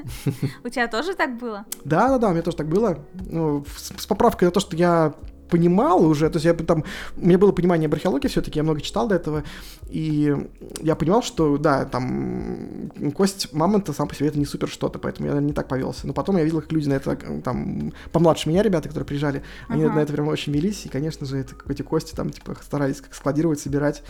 У 0.64 0.68
тебя 0.68 0.86
тоже 0.88 1.14
так 1.14 1.36
было? 1.36 1.66
Да, 1.84 2.08
да, 2.08 2.18
да, 2.18 2.28
у 2.28 2.32
меня 2.32 2.42
тоже 2.42 2.56
так 2.56 2.68
было. 2.68 3.04
Ну, 3.14 3.64
с, 3.76 3.92
с 4.00 4.06
поправкой 4.06 4.46
на 4.46 4.52
то, 4.52 4.60
что 4.60 4.76
я 4.76 5.14
понимал 5.52 6.06
уже, 6.06 6.30
то 6.30 6.36
есть 6.36 6.46
я 6.46 6.54
там, 6.54 6.82
у 7.18 7.26
меня 7.26 7.36
было 7.36 7.52
понимание 7.52 7.86
об 7.86 7.92
археологии 7.92 8.28
все-таки, 8.28 8.58
я 8.58 8.62
много 8.62 8.80
читал 8.80 9.06
до 9.06 9.16
этого, 9.16 9.44
и 9.90 10.34
я 10.80 10.94
понимал, 10.94 11.22
что, 11.22 11.58
да, 11.58 11.84
там, 11.84 12.90
кость 13.14 13.52
мамонта 13.52 13.92
сам 13.92 14.08
по 14.08 14.14
себе 14.14 14.28
это 14.28 14.38
не 14.38 14.46
супер 14.46 14.68
что-то, 14.68 14.98
поэтому 14.98 15.28
я 15.28 15.38
не 15.40 15.52
так 15.52 15.68
повелся. 15.68 16.06
Но 16.06 16.14
потом 16.14 16.38
я 16.38 16.44
видел, 16.44 16.62
как 16.62 16.72
люди 16.72 16.88
на 16.88 16.94
это, 16.94 17.16
там, 17.44 17.92
помладше 18.12 18.48
меня 18.48 18.62
ребята, 18.62 18.88
которые 18.88 19.06
приезжали, 19.06 19.42
они 19.68 19.82
uh-huh. 19.82 19.92
на 19.92 20.00
это 20.00 20.14
прям 20.14 20.28
очень 20.28 20.54
велись, 20.54 20.86
и, 20.86 20.88
конечно 20.88 21.26
же, 21.26 21.36
это 21.36 21.54
эти 21.68 21.82
кости 21.82 22.14
там, 22.14 22.30
типа, 22.30 22.56
старались 22.62 23.02
как 23.02 23.14
складировать, 23.14 23.60
собирать. 23.60 24.02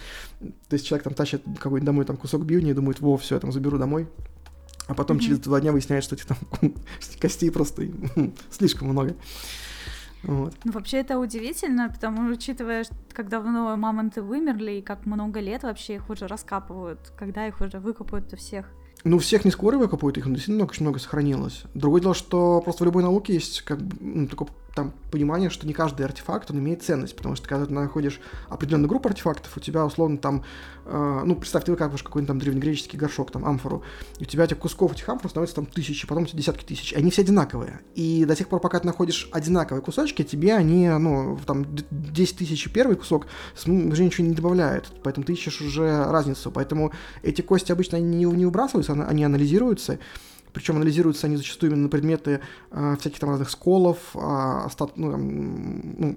То 0.69 0.75
есть 0.75 0.87
человек 0.87 1.03
там 1.03 1.15
тащит 1.15 1.43
какой-нибудь 1.59 1.85
домой 1.85 2.05
там 2.05 2.17
кусок 2.17 2.45
бивни 2.45 2.71
и 2.71 2.75
думает, 2.75 3.01
во, 3.01 3.17
все, 3.17 3.35
я 3.35 3.41
там 3.41 3.51
заберу 3.51 3.79
домой. 3.79 4.07
а 4.87 4.95
потом 4.95 5.17
mm-hmm. 5.17 5.21
через 5.21 5.39
два 5.41 5.61
дня 5.61 5.73
выясняется, 5.73 6.07
что 6.07 6.15
этих 6.15 6.27
там 6.27 6.39
костей 7.21 7.51
просто 7.51 7.89
слишком 8.51 8.89
много. 8.89 9.17
Вот. 10.23 10.55
Ну, 10.65 10.73
вообще 10.73 10.99
это 10.99 11.19
удивительно, 11.19 11.89
потому 11.89 12.31
учитывая, 12.31 12.85
как 13.13 13.29
давно 13.29 13.77
мамонты 13.77 14.23
вымерли 14.23 14.73
и 14.73 14.83
как 14.83 15.07
много 15.07 15.41
лет 15.41 15.63
вообще 15.63 15.97
их 15.97 16.11
уже 16.11 16.27
раскапывают, 16.27 17.13
когда 17.19 17.47
их 17.47 17.61
уже 17.61 17.79
выкопают-то 17.79 18.37
всех. 18.37 18.67
Ну, 19.05 19.19
всех 19.19 19.45
не 19.45 19.51
скоро 19.51 19.79
выкопают, 19.79 20.17
их 20.17 20.27
действительно 20.27 20.65
очень 20.65 20.85
много 20.85 21.01
сохранилось. 21.01 21.65
Другое 21.75 22.01
дело, 22.01 22.15
что 22.15 22.61
просто 22.61 22.85
в 22.85 22.87
любой 22.87 23.03
науке 23.03 23.35
есть 23.35 23.63
как 23.63 23.83
бы, 23.83 23.97
ну, 24.01 24.29
такое 24.29 24.49
там 24.75 24.93
понимание, 25.11 25.51
что 25.51 25.67
не 25.67 25.73
каждый 25.73 26.07
артефакт, 26.07 26.51
он 26.51 26.59
имеет 26.59 26.83
ценность, 26.83 27.15
потому 27.17 27.37
что 27.37 27.49
когда 27.49 27.67
ты 27.67 27.73
находишь 27.73 28.21
определенную 28.49 28.89
группу 28.89 29.09
артефактов, 29.09 29.57
у 29.57 29.61
тебя 29.61 29.85
условно 29.85 30.19
там, 30.19 30.45
э, 30.87 31.23
ну, 31.25 31.37
представь, 31.37 31.65
ты 31.65 31.73
выкапываешь 31.73 32.03
какой-нибудь 32.03 32.29
там 32.29 32.39
древнегреческий 32.39 32.99
горшок, 32.99 33.31
там, 33.31 33.45
амфору, 33.45 33.83
и 34.19 34.23
у 34.23 34.27
тебя 34.27 34.45
этих 34.45 34.59
кусков 34.59 34.93
этих 34.93 35.09
амфор 35.09 35.31
становится 35.31 35.57
там 35.57 35.67
тысячи, 35.67 36.07
потом 36.07 36.25
десятки 36.25 36.65
тысяч, 36.65 36.95
они 36.95 37.11
все 37.11 37.23
одинаковые. 37.23 37.81
И 37.95 38.25
до 38.25 38.35
тех 38.35 38.49
пор, 38.49 38.61
пока 38.61 38.81
ты 38.81 38.87
находишь 38.87 39.29
одинаковые 39.33 39.83
кусочки, 39.83 40.23
тебе 40.23 40.55
они, 40.55 40.89
ну, 40.89 41.39
там, 41.47 41.67
10 41.91 42.39
тысяч 42.39 42.71
первый 42.73 42.97
кусок 42.97 43.27
уже 43.67 44.05
ничего 44.05 44.27
не 44.27 44.35
добавляет, 44.35 44.87
поэтому 45.03 45.27
ты 45.27 45.35
ищешь 45.35 45.61
уже 45.61 46.05
разницу, 46.05 46.51
поэтому 46.51 46.93
эти 47.23 47.43
кости 47.43 47.73
обычно 47.73 47.97
не, 47.97 48.25
не 48.25 48.47
выбрасываются, 48.47 48.93
они 48.93 49.25
анализируются, 49.25 49.99
причем 50.53 50.77
анализируются 50.77 51.27
они 51.27 51.37
зачастую 51.37 51.71
именно 51.71 51.85
на 51.85 51.89
предметы 51.89 52.41
э, 52.71 52.97
всяких 53.01 53.19
там 53.19 53.31
разных 53.31 53.51
сколов, 53.51 53.99
э, 54.15 54.69
стат, 54.71 54.97
ну, 54.97 55.17
ну, 55.17 56.17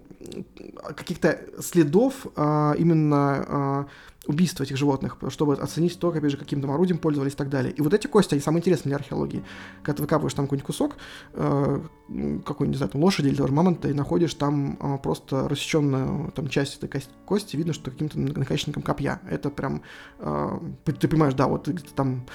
каких-то 0.96 1.40
следов 1.60 2.28
э, 2.36 2.74
именно 2.78 3.46
э, 3.48 3.86
убийства 4.28 4.64
этих 4.64 4.78
животных, 4.78 5.18
чтобы 5.30 5.54
оценить 5.54 6.00
то, 6.00 6.10
опять 6.10 6.32
же, 6.32 6.38
каким 6.38 6.62
там 6.62 6.72
орудием 6.72 6.98
пользовались 6.98 7.34
и 7.34 7.36
так 7.36 7.50
далее. 7.50 7.74
И 7.74 7.82
вот 7.82 7.94
эти 7.94 8.08
кости, 8.08 8.34
они 8.34 8.42
самые 8.42 8.62
интересные 8.62 8.92
для 8.92 8.98
археологии. 8.98 9.44
Когда 9.82 9.98
ты 9.98 10.02
выкапываешь 10.04 10.34
там 10.34 10.46
какой-нибудь 10.46 10.66
кусок, 10.66 10.96
э, 11.34 11.82
какой-нибудь, 12.46 12.74
не 12.74 12.78
знаю, 12.78 12.92
там, 12.92 13.04
лошади 13.04 13.28
или 13.28 13.36
даже 13.36 13.54
мамонта, 13.54 13.90
и 13.90 13.94
находишь 13.94 14.34
там 14.34 14.78
э, 14.80 14.98
просто 15.02 15.48
рассеченную 15.48 16.32
там 16.32 16.48
часть 16.48 16.82
этой 16.82 17.04
кости, 17.26 17.56
видно, 17.56 17.74
что 17.74 17.92
каким-то 17.92 18.20
наконечником 18.20 18.84
копья. 18.84 19.20
Это 19.30 19.50
прям, 19.50 19.82
э, 20.20 20.60
ты 20.86 21.08
понимаешь, 21.08 21.34
да, 21.34 21.48
вот 21.48 21.70
там 21.96 22.26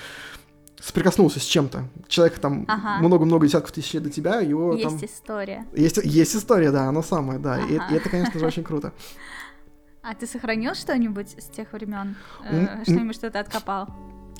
соприкоснулся 0.80 1.40
с 1.40 1.44
чем-то. 1.44 1.84
Человек 2.08 2.38
там 2.38 2.66
много-много 3.00 3.44
ага. 3.44 3.46
десятков 3.46 3.72
тысяч 3.72 3.92
лет 3.94 4.04
до 4.04 4.10
тебя, 4.10 4.40
его 4.40 4.74
есть 4.74 4.84
там... 4.84 5.04
История. 5.04 5.66
Есть, 5.74 5.98
есть 6.02 6.36
история, 6.36 6.70
да, 6.70 6.88
она 6.88 7.02
самая, 7.02 7.38
да. 7.38 7.54
Ага. 7.54 7.66
И, 7.66 7.74
и 7.74 7.96
это, 7.96 8.08
конечно 8.08 8.38
же, 8.38 8.46
очень 8.46 8.64
круто. 8.64 8.92
А 10.02 10.14
ты 10.14 10.26
сохранил 10.26 10.74
что-нибудь 10.74 11.36
с 11.38 11.54
тех 11.54 11.74
времен? 11.74 12.16
Э, 12.42 12.82
что-нибудь, 12.84 13.14
что 13.14 13.30
ты 13.30 13.36
откопал? 13.36 13.86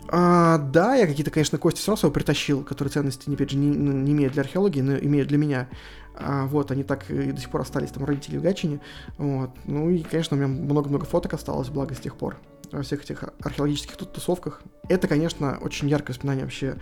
А, 0.08 0.56
да, 0.56 0.94
я 0.94 1.06
какие-то, 1.06 1.30
конечно, 1.30 1.58
кости 1.58 1.86
равно 1.86 2.10
притащил, 2.10 2.64
которые 2.64 2.90
ценности, 2.90 3.30
опять 3.30 3.50
же, 3.50 3.58
не, 3.58 3.76
ну, 3.76 3.92
не 3.92 4.12
имеют 4.12 4.32
для 4.32 4.42
археологии, 4.42 4.80
но 4.80 4.96
имеют 4.96 5.28
для 5.28 5.36
меня. 5.36 5.68
А, 6.16 6.46
вот, 6.46 6.70
они 6.70 6.82
так 6.82 7.10
и 7.10 7.32
до 7.32 7.38
сих 7.38 7.50
пор 7.50 7.60
остались, 7.60 7.90
там, 7.90 8.04
родители 8.04 8.38
в 8.38 8.42
Гатчине. 8.42 8.80
Вот. 9.18 9.50
Ну 9.66 9.90
и, 9.90 10.02
конечно, 10.02 10.34
у 10.34 10.40
меня 10.40 10.48
много-много 10.48 11.04
фоток 11.04 11.34
осталось, 11.34 11.68
благо, 11.68 11.94
с 11.94 12.00
тех 12.00 12.16
пор 12.16 12.38
во 12.72 12.82
всех 12.82 13.02
этих 13.04 13.24
археологических 13.42 13.96
тут 13.96 14.12
тусовках. 14.12 14.62
Это, 14.88 15.08
конечно, 15.08 15.58
очень 15.60 15.88
яркое 15.88 16.14
воспоминание 16.14 16.44
вообще 16.44 16.76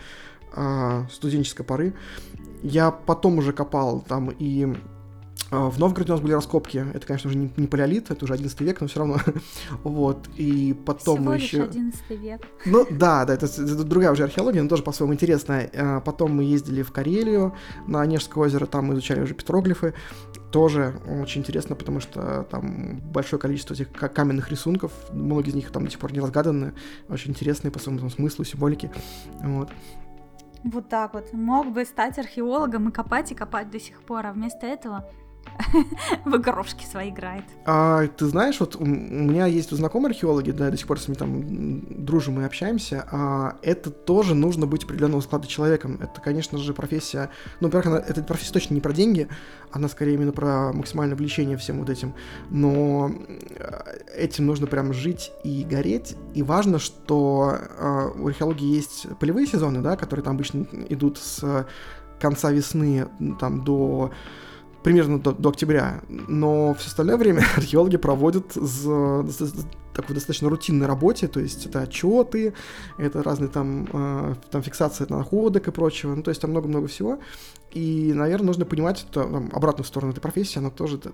э, 0.55 1.05
студенческой 1.11 1.65
поры. 1.65 1.95
Я 2.63 2.91
потом 2.91 3.39
уже 3.39 3.53
копал 3.53 4.01
там 4.01 4.31
и 4.31 4.65
а, 4.65 4.77
в 5.51 5.79
Новгороде 5.79 6.13
у 6.13 6.15
нас 6.15 6.21
были 6.21 6.33
раскопки. 6.33 6.85
Это, 6.93 7.07
конечно 7.07 7.31
же, 7.31 7.37
не, 7.37 7.51
не 7.57 7.67
палеолит, 7.67 8.11
это 8.11 8.25
уже 8.25 8.35
11 8.35 8.61
век, 8.61 8.81
но 8.81 8.87
все 8.87 8.99
равно. 8.99 9.17
вот. 9.83 10.29
И 10.37 10.77
потом 10.85 11.17
Всего 11.17 11.31
мы 11.31 11.37
еще. 11.37 11.63
11 11.63 12.11
век. 12.11 12.43
Ну 12.67 12.87
да, 12.91 13.25
да, 13.25 13.35
это, 13.35 13.47
это 13.47 13.85
другая 13.85 14.13
уже 14.13 14.25
археология, 14.25 14.63
но 14.63 14.69
тоже 14.69 14.83
по-своему 14.83 15.15
интересная. 15.15 15.71
А, 15.75 16.01
потом 16.01 16.37
мы 16.37 16.45
ездили 16.45 16.83
в 16.83 16.93
Карелию 16.93 17.55
на 17.87 18.03
Онежское 18.03 18.45
озеро, 18.45 18.67
там 18.67 18.87
мы 18.87 18.95
изучали 18.95 19.23
уже 19.23 19.35
петроглифы. 19.35 19.95
Тоже 20.53 21.01
очень 21.23 21.41
интересно, 21.41 21.77
потому 21.77 22.01
что 22.01 22.47
там 22.51 23.01
большое 23.01 23.41
количество 23.41 23.75
этих 23.75 23.91
каменных 23.93 24.51
рисунков, 24.51 24.93
многие 25.13 25.51
из 25.51 25.55
них 25.55 25.71
там 25.71 25.85
до 25.85 25.91
сих 25.91 25.99
пор 25.99 26.13
не 26.13 26.21
разгаданы, 26.21 26.75
очень 27.09 27.31
интересные 27.31 27.71
по 27.71 27.79
своему 27.79 28.09
смыслу, 28.11 28.45
символике. 28.45 28.91
Вот. 29.43 29.71
Вот 30.65 30.89
так 30.89 31.15
вот. 31.15 31.33
Мог 31.33 31.73
бы 31.73 31.85
стать 31.85 32.19
археологом 32.19 32.89
и 32.89 32.93
копать 32.93 33.33
и 33.33 33.35
копать 33.35 33.71
до 33.71 33.81
сих 33.81 34.03
пор, 34.03 34.27
а 34.27 34.33
вместо 34.33 34.67
этого 34.67 35.09
в 36.25 36.37
игрушки 36.37 36.85
свои 36.85 37.11
играет. 37.11 37.45
А, 37.67 38.07
ты 38.07 38.27
знаешь, 38.27 38.59
вот 38.61 38.77
у 38.77 38.85
меня 38.85 39.47
есть 39.47 39.71
знакомые 39.71 40.11
археологи, 40.11 40.51
да, 40.51 40.71
до 40.71 40.77
сих 40.77 40.87
пор 40.87 41.01
с 41.01 41.09
ними 41.09 41.17
там 41.17 42.05
дружим 42.05 42.41
и 42.41 42.45
общаемся, 42.45 43.07
а 43.11 43.57
это 43.63 43.91
тоже 43.91 44.35
нужно 44.35 44.67
быть 44.67 44.85
определенного 44.85 45.21
склада 45.21 45.47
человеком. 45.47 45.99
Это, 46.01 46.21
конечно 46.21 46.59
же, 46.59 46.75
профессия, 46.75 47.31
ну, 47.61 47.69
во-первых, 47.69 48.09
эта 48.09 48.23
профессия 48.23 48.53
точно 48.53 48.75
не 48.75 48.81
про 48.81 48.93
деньги, 48.93 49.29
она 49.73 49.89
скорее 49.89 50.15
именно 50.15 50.33
про 50.33 50.73
максимальное 50.73 51.17
влечение 51.17 51.57
всем 51.57 51.81
вот 51.81 51.91
этим, 51.91 52.15
но 52.51 53.11
э, 53.57 53.99
этим 54.17 54.47
нужно 54.47 54.67
прям 54.67 54.93
жить 54.93 55.33
и 55.45 55.65
гореть, 55.65 56.17
и 56.35 56.43
важно, 56.43 56.79
что 56.79 57.59
э, 57.59 58.11
у 58.17 58.29
археологии 58.29 58.75
есть 58.75 59.07
полевые 59.19 59.47
сезоны, 59.47 59.81
да, 59.81 59.97
которые 59.97 60.25
там 60.25 60.37
обычно 60.37 60.67
идут 60.89 61.19
с 61.19 61.67
конца 62.21 62.51
весны 62.51 63.07
там 63.39 63.65
до 63.65 64.11
примерно 64.83 65.19
до, 65.19 65.33
до 65.33 65.49
октября, 65.51 66.03
но 66.09 66.75
все 66.75 66.89
остальное 66.89 67.17
время 67.17 67.45
археологи 67.57 67.97
проводят 67.97 68.55
в 68.55 69.27
такой 69.95 70.15
достаточно 70.15 70.49
рутинной 70.49 70.87
работе, 70.87 71.27
то 71.27 71.41
есть 71.41 71.67
это 71.67 71.81
отчеты, 71.81 72.55
это 72.99 73.23
разные 73.23 73.49
там, 73.49 73.89
э, 73.93 74.35
там 74.51 74.63
фиксация 74.63 75.09
находок 75.11 75.67
и 75.67 75.73
прочего, 75.73 76.15
ну 76.15 76.23
то 76.23 76.31
есть 76.31 76.41
там 76.41 76.53
много-много 76.53 76.87
всего, 76.87 77.19
и, 77.73 78.13
наверное, 78.15 78.47
нужно 78.47 78.65
понимать 78.65 79.03
это, 79.03 79.25
там, 79.25 79.51
обратную 79.53 79.85
сторону 79.85 80.13
этой 80.13 80.21
профессии, 80.21 80.59
она 80.59 80.71
тоже 80.71 80.99
это, 80.99 81.13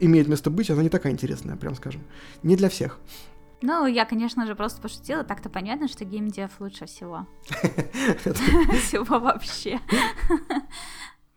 имеет 0.00 0.28
место 0.28 0.50
быть, 0.50 0.70
она 0.70 0.82
не 0.82 0.90
такая 0.90 1.12
интересная, 1.14 1.56
прям 1.56 1.74
скажем, 1.74 2.02
не 2.42 2.56
для 2.56 2.68
всех. 2.68 2.98
Ну, 3.62 3.86
я, 3.86 4.06
конечно 4.06 4.46
же, 4.46 4.54
просто 4.54 4.80
пошутила. 4.80 5.22
Так-то 5.22 5.50
понятно, 5.50 5.86
что 5.86 6.06
геймдев 6.06 6.50
лучше 6.60 6.86
всего. 6.86 7.26
Всего 8.86 9.18
вообще 9.18 9.80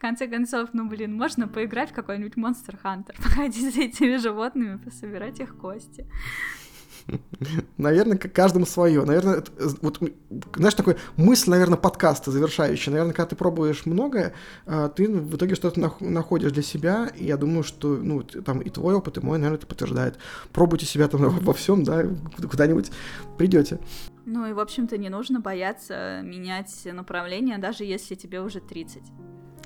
конце 0.04 0.28
концов, 0.28 0.70
ну, 0.74 0.90
блин, 0.90 1.16
можно 1.16 1.48
поиграть 1.48 1.92
в 1.92 1.94
какой-нибудь 1.94 2.36
Monster 2.36 2.78
Hunter, 2.84 3.16
походить 3.24 3.74
за 3.74 3.82
этими 3.82 4.18
животными, 4.18 4.78
пособирать 4.78 5.40
их 5.40 5.56
кости. 5.56 6.06
Наверное, 7.78 8.18
каждому 8.18 8.66
свое. 8.66 9.04
Наверное, 9.04 9.36
это, 9.36 9.52
вот, 9.82 10.00
знаешь, 10.56 10.74
такой 10.74 10.98
мысль, 11.16 11.50
наверное, 11.50 11.78
подкаста 11.78 12.32
завершающий. 12.32 12.92
Наверное, 12.92 13.14
когда 13.14 13.28
ты 13.28 13.36
пробуешь 13.36 13.86
многое, 13.86 14.34
а, 14.66 14.90
ты 14.90 15.08
в 15.10 15.36
итоге 15.36 15.56
что-то 15.56 15.80
находишь 16.00 16.52
для 16.52 16.64
себя, 16.64 17.10
и 17.16 17.26
я 17.26 17.38
думаю, 17.38 17.64
что, 17.64 17.96
ну, 17.96 18.24
там 18.24 18.60
и 18.60 18.70
твой 18.70 18.96
опыт, 18.96 19.18
и 19.18 19.22
мой, 19.22 19.38
наверное, 19.38 19.58
это 19.58 19.68
подтверждает. 19.68 20.18
Пробуйте 20.52 20.86
себя 20.86 21.08
там 21.08 21.22
во 21.40 21.54
всем, 21.54 21.84
да, 21.84 22.06
куда-нибудь 22.50 22.92
придете. 23.38 23.80
Ну 24.26 24.46
и, 24.46 24.54
в 24.54 24.60
общем-то, 24.60 24.98
не 24.98 25.10
нужно 25.10 25.40
бояться 25.40 26.22
менять 26.24 26.74
направление, 26.86 27.58
даже 27.58 27.84
если 27.84 28.16
тебе 28.16 28.42
уже 28.42 28.60
30. 28.60 29.02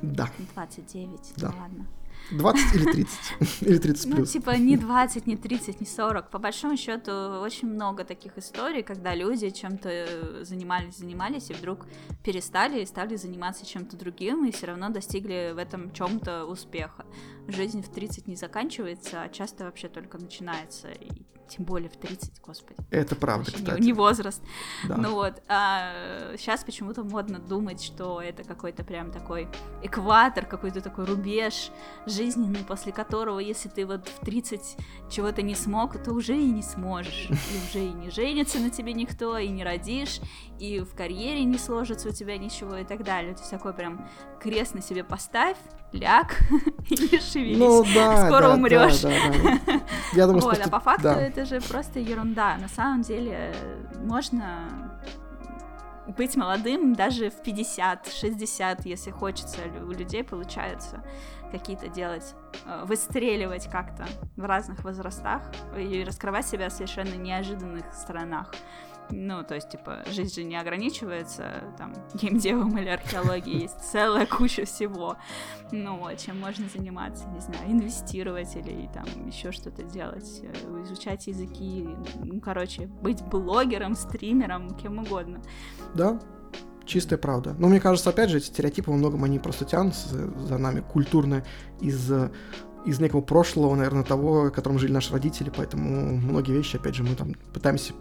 Да. 0.01 0.30
29, 0.56 1.34
да. 1.38 1.53
ладно. 1.59 1.88
20 2.32 2.76
или 2.76 2.92
30? 2.92 3.61
Или 3.61 3.77
30 3.77 4.06
Ну, 4.08 4.26
типа, 4.26 4.58
не 4.58 4.76
20, 4.76 5.27
не 5.27 5.38
30, 5.38 5.80
не 5.80 5.88
40. 5.88 6.30
По 6.30 6.40
большому 6.40 6.76
счету, 6.76 7.11
очень 7.42 7.69
много 7.69 8.03
таких 8.03 8.38
историй, 8.38 8.84
когда 8.84 9.16
люди 9.16 9.50
чем-то 9.50 10.43
занимались, 10.43 10.98
занимались, 10.98 11.50
и 11.50 11.53
вдруг 11.53 11.85
перестали 12.24 12.82
и 12.82 12.85
стали 12.85 13.16
заниматься 13.16 13.66
чем-то 13.66 13.95
другим, 13.95 14.45
и 14.45 14.51
все 14.51 14.67
равно 14.67 14.90
достигли 14.90 15.53
в 15.53 15.58
этом 15.58 15.93
чем-то 15.93 16.45
успеха. 16.45 17.06
Жизнь 17.48 17.82
в 17.82 17.90
30 17.90 18.27
не 18.27 18.35
заканчивается, 18.35 19.22
а 19.22 19.30
часто 19.30 19.64
вообще 19.64 19.88
только 19.88 20.17
начинается. 20.17 20.90
И 20.90 21.09
тем 21.48 21.66
более 21.66 21.90
в 21.90 21.98
30, 21.98 22.42
господи. 22.42 22.80
Это 22.92 23.16
правда, 23.16 23.51
кстати. 23.51 23.80
Не, 23.80 23.88
не 23.88 23.93
возраст. 23.93 24.42
Да. 24.88 24.98
Ну 24.98 25.14
вот, 25.14 25.42
а 25.48 26.35
сейчас 26.38 26.64
почему-то 26.64 27.03
модно 27.03 27.40
думать, 27.40 27.82
что 27.82 28.22
это 28.22 28.43
какой-то 28.43 28.84
прям 28.84 29.11
такой 29.11 29.48
экватор, 29.82 30.45
какой-то 30.45 30.82
такой 30.82 31.06
рубеж 31.06 31.72
жизненный, 32.06 32.64
после 32.64 32.92
которого, 32.92 33.40
если 33.40 33.69
ты 33.69 33.85
вот 33.85 34.08
в 34.08 34.26
30 34.26 34.77
чего-то 35.09 35.42
не 35.42 35.56
смог, 35.56 36.01
то 36.03 36.11
уже 36.11 36.38
и 36.38 36.45
не 36.45 36.64
сможешь. 36.64 37.30
И 37.30 37.69
уже 37.69 37.85
и 37.85 37.93
не 37.93 38.09
женится 38.09 38.59
на 38.59 38.69
тебе 38.69 38.93
никто, 38.93 39.38
и 39.38 39.48
не 39.48 39.64
родишь, 39.64 40.19
и 40.60 40.80
в 40.80 40.94
карьере 40.95 41.44
не 41.44 41.58
сложится 41.58 42.10
у 42.10 42.11
тебя 42.11 42.38
ничего 42.38 42.77
и 42.77 42.84
так 42.84 43.03
далее. 43.03 43.34
То 43.34 43.40
есть 43.40 43.52
такой 43.52 43.74
прям 43.74 44.08
крест 44.40 44.74
на 44.74 44.82
себе 44.82 45.03
поставь, 45.03 45.58
ляг 45.92 46.40
и 46.90 47.19
шевелись. 47.19 47.58
Ну, 47.58 47.84
да, 47.94 48.27
Скоро 48.27 48.48
да, 48.48 48.53
умрешь. 48.56 49.02
Да, 49.02 49.10
да, 49.10 49.60
да. 49.66 49.82
Я 50.14 50.27
думаю, 50.27 50.44
вот, 50.44 50.56
что... 50.56 50.66
а 50.66 50.69
по 50.69 50.80
факту 50.80 51.03
да. 51.03 51.22
это 51.22 51.45
же 51.45 51.61
просто 51.61 52.00
ерунда. 52.00 52.58
На 52.58 52.68
самом 52.68 53.02
деле 53.02 53.53
можно 54.03 54.88
быть 56.16 56.36
молодым 56.36 56.94
даже 56.94 57.30
в 57.30 57.42
50, 57.44 58.08
60, 58.08 58.86
если 58.86 59.11
хочется, 59.11 59.60
у 59.86 59.92
людей 59.92 60.24
получается 60.24 61.03
какие-то 61.52 61.88
делать, 61.88 62.36
э, 62.66 62.84
выстреливать 62.86 63.69
как-то 63.69 64.06
в 64.36 64.45
разных 64.45 64.84
возрастах 64.84 65.42
и 65.77 66.03
раскрывать 66.03 66.45
себя 66.45 66.69
в 66.69 66.74
совершенно 66.74 67.16
неожиданных 67.16 67.94
сторонах. 67.94 68.53
Ну, 69.10 69.44
то 69.44 69.56
есть, 69.56 69.69
типа, 69.69 70.03
жизнь 70.11 70.34
же 70.34 70.44
не 70.44 70.56
ограничивается 70.56 71.64
там 71.77 71.94
геймдевом 72.14 72.77
или 72.77 72.90
археологией, 72.90 73.64
есть 73.64 73.80
целая 73.92 74.26
куча 74.26 74.66
всего. 74.66 75.18
Ну, 75.72 76.00
чем 76.18 76.40
можно 76.40 76.68
заниматься, 76.74 77.26
не 77.30 77.40
знаю, 77.40 77.72
инвестировать 77.72 78.56
или 78.56 78.90
там 78.94 79.06
еще 79.26 79.52
что-то 79.52 79.84
делать, 79.84 80.42
э, 80.44 80.84
изучать 80.84 81.27
языки, 81.27 81.88
ну, 82.24 82.40
короче, 82.40 82.88
быть 82.88 83.22
блогером, 83.24 83.95
стримером, 83.95 84.76
кем 84.76 85.00
угодно. 85.00 85.42
Да, 85.94 86.19
чистая 86.86 87.19
правда. 87.19 87.56
Но 87.58 87.68
мне 87.68 87.80
кажется, 87.80 88.10
опять 88.10 88.30
же, 88.30 88.38
эти 88.38 88.45
стереотипы 88.45 88.92
во 88.92 88.98
многом 88.98 89.24
они 89.24 89.40
просто 89.40 89.66
тянутся 89.66 90.10
за 90.40 90.58
нами 90.58 90.82
культурно 90.82 91.44
из 91.80 92.11
из 92.86 93.02
некого 93.02 93.19
прошлого, 93.19 93.76
наверное, 93.76 94.03
того, 94.03 94.44
в 94.44 94.52
котором 94.52 94.80
жили 94.80 94.94
наши 94.94 95.11
родители, 95.11 95.52
поэтому 95.53 96.16
многие 96.16 96.53
вещи, 96.53 96.77
опять 96.77 96.95
же, 96.95 97.03
мы 97.03 97.16
там 97.16 97.34
пытаемся 97.53 97.94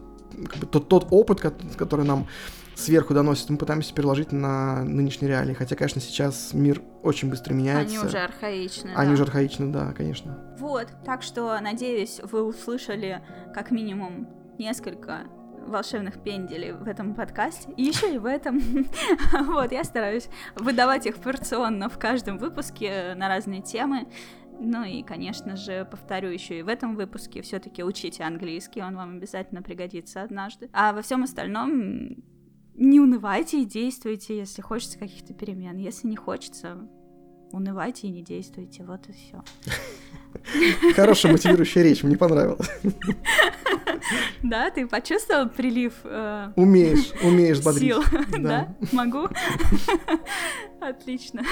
как 0.44 0.58
бы, 0.58 0.66
тот, 0.66 0.88
тот 0.88 1.08
опыт, 1.10 1.40
который 1.76 2.04
нам 2.04 2.26
сверху 2.76 3.14
доносит, 3.14 3.48
мы 3.50 3.56
пытаемся 3.56 3.94
переложить 3.94 4.32
на 4.32 4.84
нынешние 4.84 5.30
реалии. 5.30 5.54
Хотя, 5.54 5.76
конечно, 5.76 6.00
сейчас 6.00 6.52
мир 6.52 6.82
очень 7.02 7.30
быстро 7.30 7.54
меняется. 7.54 7.96
Они 7.96 8.06
уже 8.06 8.18
архаичны. 8.18 8.90
Они 8.94 9.08
да. 9.08 9.14
уже 9.14 9.22
архаичны, 9.22 9.72
да, 9.72 9.92
конечно. 9.92 10.38
Вот, 10.58 10.88
так 11.04 11.22
что, 11.22 11.58
надеюсь, 11.60 12.20
вы 12.22 12.42
услышали 12.42 13.22
как 13.54 13.70
минимум 13.70 14.28
несколько 14.58 15.26
волшебных 15.66 16.22
пенделей 16.22 16.72
в 16.72 16.86
этом 16.86 17.14
подкасте, 17.14 17.72
и 17.76 17.82
еще 17.82 18.14
и 18.14 18.18
в 18.18 18.26
этом. 18.26 18.60
вот, 19.46 19.72
я 19.72 19.84
стараюсь 19.84 20.28
выдавать 20.54 21.06
их 21.06 21.16
порционно 21.16 21.88
в 21.88 21.98
каждом 21.98 22.38
выпуске 22.38 23.14
на 23.16 23.28
разные 23.28 23.62
темы. 23.62 24.06
Ну 24.58 24.84
и, 24.84 25.02
конечно 25.02 25.56
же, 25.56 25.86
повторю 25.90 26.30
еще 26.30 26.58
и 26.58 26.62
в 26.62 26.68
этом 26.68 26.96
выпуске, 26.96 27.42
все-таки 27.42 27.84
учите 27.84 28.24
английский, 28.24 28.82
он 28.82 28.96
вам 28.96 29.16
обязательно 29.16 29.62
пригодится 29.62 30.22
однажды. 30.22 30.70
А 30.72 30.92
во 30.92 31.02
всем 31.02 31.22
остальном 31.22 32.16
не 32.74 33.00
унывайте 33.00 33.62
и 33.62 33.64
действуйте, 33.64 34.36
если 34.36 34.62
хочется 34.62 34.98
каких-то 34.98 35.34
перемен. 35.34 35.76
Если 35.76 36.06
не 36.08 36.16
хочется, 36.16 36.88
унывайте 37.52 38.06
и 38.06 38.10
не 38.10 38.22
действуйте. 38.22 38.84
Вот 38.84 39.08
и 39.08 39.12
все. 39.12 39.42
Хорошая 40.94 41.32
мотивирующая 41.32 41.82
речь, 41.82 42.02
мне 42.02 42.16
понравилось. 42.16 42.68
Да, 44.42 44.70
ты 44.70 44.86
почувствовал 44.86 45.48
прилив? 45.48 45.92
Э, 46.04 46.52
умеешь, 46.56 47.12
умеешь 47.22 47.62
бодрить. 47.62 47.94
Сил, 47.94 48.02
да? 48.38 48.68
Могу? 48.92 49.28
Отлично. 50.80 51.42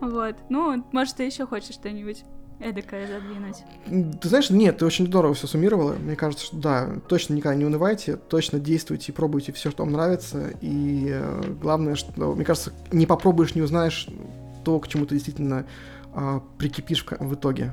Вот. 0.00 0.36
Ну, 0.48 0.84
может, 0.92 1.16
ты 1.16 1.24
еще 1.24 1.46
хочешь 1.46 1.74
что-нибудь 1.74 2.24
эдакое 2.60 3.06
задвинуть? 3.06 4.20
Ты 4.20 4.28
знаешь, 4.28 4.50
нет, 4.50 4.78
ты 4.78 4.86
очень 4.86 5.06
здорово 5.06 5.34
все 5.34 5.46
суммировала. 5.46 5.92
Мне 5.94 6.16
кажется, 6.16 6.46
что 6.46 6.56
да, 6.56 6.88
точно 7.08 7.34
никогда 7.34 7.56
не 7.56 7.64
унывайте, 7.64 8.16
точно 8.16 8.58
действуйте 8.58 9.12
и 9.12 9.14
пробуйте 9.14 9.52
все, 9.52 9.70
что 9.70 9.84
вам 9.84 9.92
нравится. 9.92 10.52
И 10.60 11.08
э, 11.10 11.42
главное, 11.60 11.94
что, 11.94 12.34
мне 12.34 12.44
кажется, 12.44 12.72
не 12.92 13.06
попробуешь, 13.06 13.54
не 13.54 13.62
узнаешь 13.62 14.08
то, 14.64 14.78
к 14.80 14.88
чему 14.88 15.06
ты 15.06 15.14
действительно 15.14 15.66
э, 16.18 16.40
прикипишь 16.58 17.04
в, 17.04 17.18
в 17.18 17.34
итоге. 17.34 17.72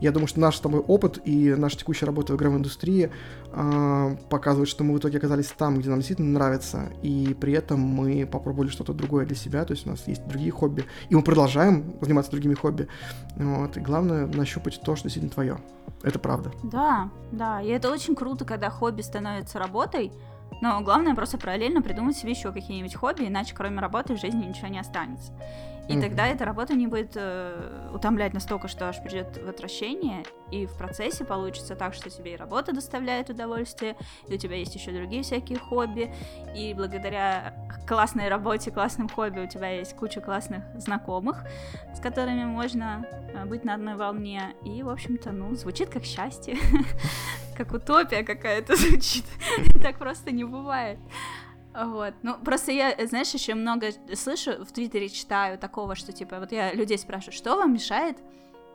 Я 0.00 0.12
думаю, 0.12 0.28
что 0.28 0.40
наш 0.40 0.56
с 0.56 0.60
тобой 0.60 0.80
опыт 0.80 1.20
и 1.24 1.54
наша 1.54 1.78
текущая 1.78 2.06
работа 2.06 2.34
в 2.34 2.36
игровой 2.36 2.58
индустрии 2.58 3.10
э, 3.52 4.16
показывает, 4.28 4.68
что 4.68 4.84
мы 4.84 4.94
в 4.94 4.98
итоге 4.98 5.18
оказались 5.18 5.46
там, 5.46 5.78
где 5.78 5.88
нам 5.88 5.98
действительно 5.98 6.32
нравится, 6.32 6.92
и 7.02 7.34
при 7.40 7.54
этом 7.54 7.80
мы 7.80 8.26
попробовали 8.26 8.68
что-то 8.68 8.92
другое 8.92 9.24
для 9.24 9.36
себя, 9.36 9.64
то 9.64 9.72
есть 9.72 9.86
у 9.86 9.90
нас 9.90 10.06
есть 10.06 10.26
другие 10.26 10.50
хобби, 10.50 10.84
и 11.08 11.14
мы 11.14 11.22
продолжаем 11.22 11.94
заниматься 12.02 12.30
другими 12.30 12.54
хобби. 12.54 12.88
Вот, 13.36 13.76
и 13.76 13.80
главное 13.80 14.26
нащупать 14.26 14.80
то, 14.82 14.96
что 14.96 15.04
действительно 15.04 15.32
твое. 15.32 15.58
Это 16.02 16.18
правда. 16.18 16.52
Да, 16.62 17.10
да, 17.32 17.62
и 17.62 17.68
это 17.68 17.90
очень 17.90 18.14
круто, 18.14 18.44
когда 18.44 18.68
хобби 18.68 19.00
становится 19.00 19.58
работой, 19.58 20.12
но 20.60 20.80
главное 20.82 21.14
просто 21.14 21.38
параллельно 21.38 21.80
придумать 21.80 22.16
себе 22.16 22.32
еще 22.32 22.52
какие-нибудь 22.52 22.94
хобби, 22.94 23.26
иначе 23.26 23.54
кроме 23.54 23.80
работы 23.80 24.14
в 24.14 24.20
жизни 24.20 24.44
ничего 24.44 24.68
не 24.68 24.78
останется. 24.78 25.32
И 25.88 25.92
mm-hmm. 25.92 26.00
тогда 26.00 26.26
эта 26.26 26.44
работа 26.44 26.74
не 26.74 26.88
будет 26.88 27.12
э, 27.14 27.90
утомлять 27.94 28.34
настолько, 28.34 28.66
что 28.66 28.88
аж 28.88 29.00
придет 29.02 29.40
в 29.40 29.48
отвращение, 29.48 30.24
и 30.50 30.66
в 30.66 30.76
процессе 30.76 31.24
получится 31.24 31.76
так, 31.76 31.94
что 31.94 32.10
тебе 32.10 32.34
и 32.34 32.36
работа 32.36 32.72
доставляет 32.72 33.30
удовольствие, 33.30 33.96
и 34.26 34.34
у 34.34 34.38
тебя 34.38 34.56
есть 34.56 34.74
еще 34.74 34.90
другие 34.90 35.22
всякие 35.22 35.58
хобби, 35.58 36.12
и 36.56 36.74
благодаря 36.74 37.54
классной 37.86 38.28
работе, 38.28 38.72
классным 38.72 39.08
хобби 39.08 39.40
у 39.40 39.48
тебя 39.48 39.70
есть 39.70 39.94
куча 39.94 40.20
классных 40.20 40.64
знакомых, 40.76 41.44
с 41.94 42.00
которыми 42.00 42.44
можно 42.44 43.06
э, 43.32 43.44
быть 43.44 43.64
на 43.64 43.74
одной 43.74 43.94
волне, 43.94 44.54
и, 44.64 44.82
в 44.82 44.88
общем-то, 44.88 45.30
ну, 45.30 45.54
звучит 45.54 45.88
как 45.88 46.04
счастье, 46.04 46.56
как 47.56 47.72
утопия 47.72 48.24
какая-то 48.24 48.74
звучит, 48.76 49.24
так 49.80 49.98
просто 49.98 50.32
не 50.32 50.42
бывает. 50.42 50.98
Вот. 51.84 52.14
Ну, 52.22 52.38
просто 52.38 52.72
я, 52.72 52.94
знаешь, 53.06 53.32
еще 53.32 53.54
много 53.54 53.88
слышу, 54.14 54.64
в 54.64 54.72
Твиттере 54.72 55.08
читаю 55.08 55.58
такого, 55.58 55.94
что, 55.94 56.12
типа, 56.12 56.40
вот 56.40 56.52
я 56.52 56.72
людей 56.72 56.98
спрашиваю, 56.98 57.34
что 57.34 57.56
вам 57.56 57.74
мешает 57.74 58.18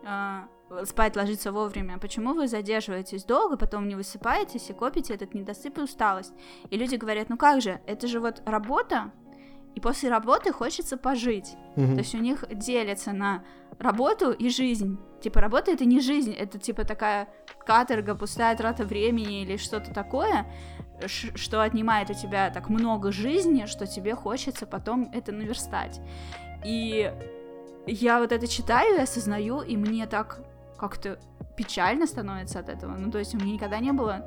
э, 0.03 0.41
спать, 0.85 1.15
ложиться 1.15 1.51
вовремя? 1.51 1.97
Почему 1.97 2.33
вы 2.33 2.47
задерживаетесь 2.47 3.23
долго, 3.23 3.57
потом 3.57 3.87
не 3.87 3.95
высыпаетесь 3.95 4.69
и 4.69 4.73
копите 4.73 5.15
этот 5.15 5.33
недосып 5.33 5.79
и 5.79 5.81
усталость? 5.81 6.33
И 6.69 6.77
люди 6.77 6.95
говорят, 6.95 7.29
ну 7.29 7.37
как 7.37 7.61
же, 7.61 7.81
это 7.87 8.07
же 8.07 8.19
вот 8.19 8.43
работа, 8.45 9.11
и 9.73 9.79
после 9.79 10.09
работы 10.09 10.51
хочется 10.51 10.97
пожить. 10.97 11.55
Mm-hmm. 11.75 11.93
То 11.93 11.99
есть 11.99 12.15
у 12.15 12.19
них 12.19 12.43
делится 12.51 13.13
на 13.13 13.43
работу 13.79 14.31
и 14.31 14.49
жизнь. 14.49 14.99
Типа 15.21 15.39
работа 15.39 15.71
это 15.71 15.85
не 15.85 16.01
жизнь, 16.01 16.33
это 16.33 16.59
типа 16.59 16.83
такая 16.83 17.29
каторга, 17.65 18.15
пустая 18.15 18.55
трата 18.55 18.83
времени 18.83 19.43
или 19.43 19.57
что-то 19.57 19.93
такое 19.93 20.45
что 21.07 21.61
отнимает 21.61 22.09
у 22.09 22.13
тебя 22.13 22.49
так 22.49 22.69
много 22.69 23.11
жизни, 23.11 23.65
что 23.65 23.87
тебе 23.87 24.15
хочется 24.15 24.65
потом 24.65 25.09
это 25.13 25.31
наверстать. 25.31 25.99
И 26.63 27.11
я 27.87 28.19
вот 28.19 28.31
это 28.31 28.47
читаю 28.47 28.97
и 28.97 29.01
осознаю, 29.01 29.61
и 29.61 29.77
мне 29.77 30.05
так 30.07 30.39
как-то 30.77 31.19
печально 31.55 32.07
становится 32.07 32.59
от 32.59 32.69
этого. 32.69 32.95
Ну, 32.97 33.11
то 33.11 33.19
есть 33.19 33.33
у 33.35 33.37
меня 33.37 33.53
никогда 33.53 33.79
не 33.79 33.91
было 33.91 34.25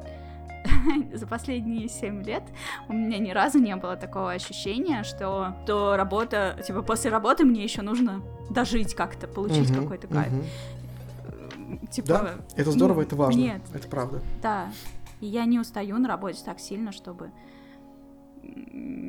за 1.12 1.26
последние 1.26 1.88
7 1.88 2.22
лет 2.24 2.42
у 2.88 2.92
меня 2.92 3.18
ни 3.18 3.30
разу 3.30 3.58
не 3.58 3.74
было 3.76 3.96
такого 3.96 4.32
ощущения, 4.32 5.02
что 5.02 5.54
то 5.66 5.96
работа, 5.96 6.58
типа 6.66 6.82
после 6.82 7.10
работы 7.10 7.44
мне 7.44 7.62
еще 7.62 7.82
нужно 7.82 8.22
дожить 8.50 8.94
как-то, 8.94 9.26
получить 9.26 9.70
uh-huh, 9.70 9.82
какой-то 9.82 10.06
кайф. 10.06 10.32
Uh-huh. 10.32 11.88
Типа, 11.90 12.08
да, 12.08 12.34
это 12.56 12.70
здорово, 12.70 12.96
ну, 12.96 13.02
это 13.02 13.16
важно. 13.16 13.38
Нет. 13.38 13.62
Это 13.72 13.88
правда. 13.88 14.22
Да. 14.42 14.68
И 15.24 15.26
я 15.26 15.46
не 15.46 15.58
устаю 15.58 15.96
на 15.96 16.06
работе 16.06 16.44
так 16.44 16.60
сильно, 16.60 16.92
чтобы 16.92 17.32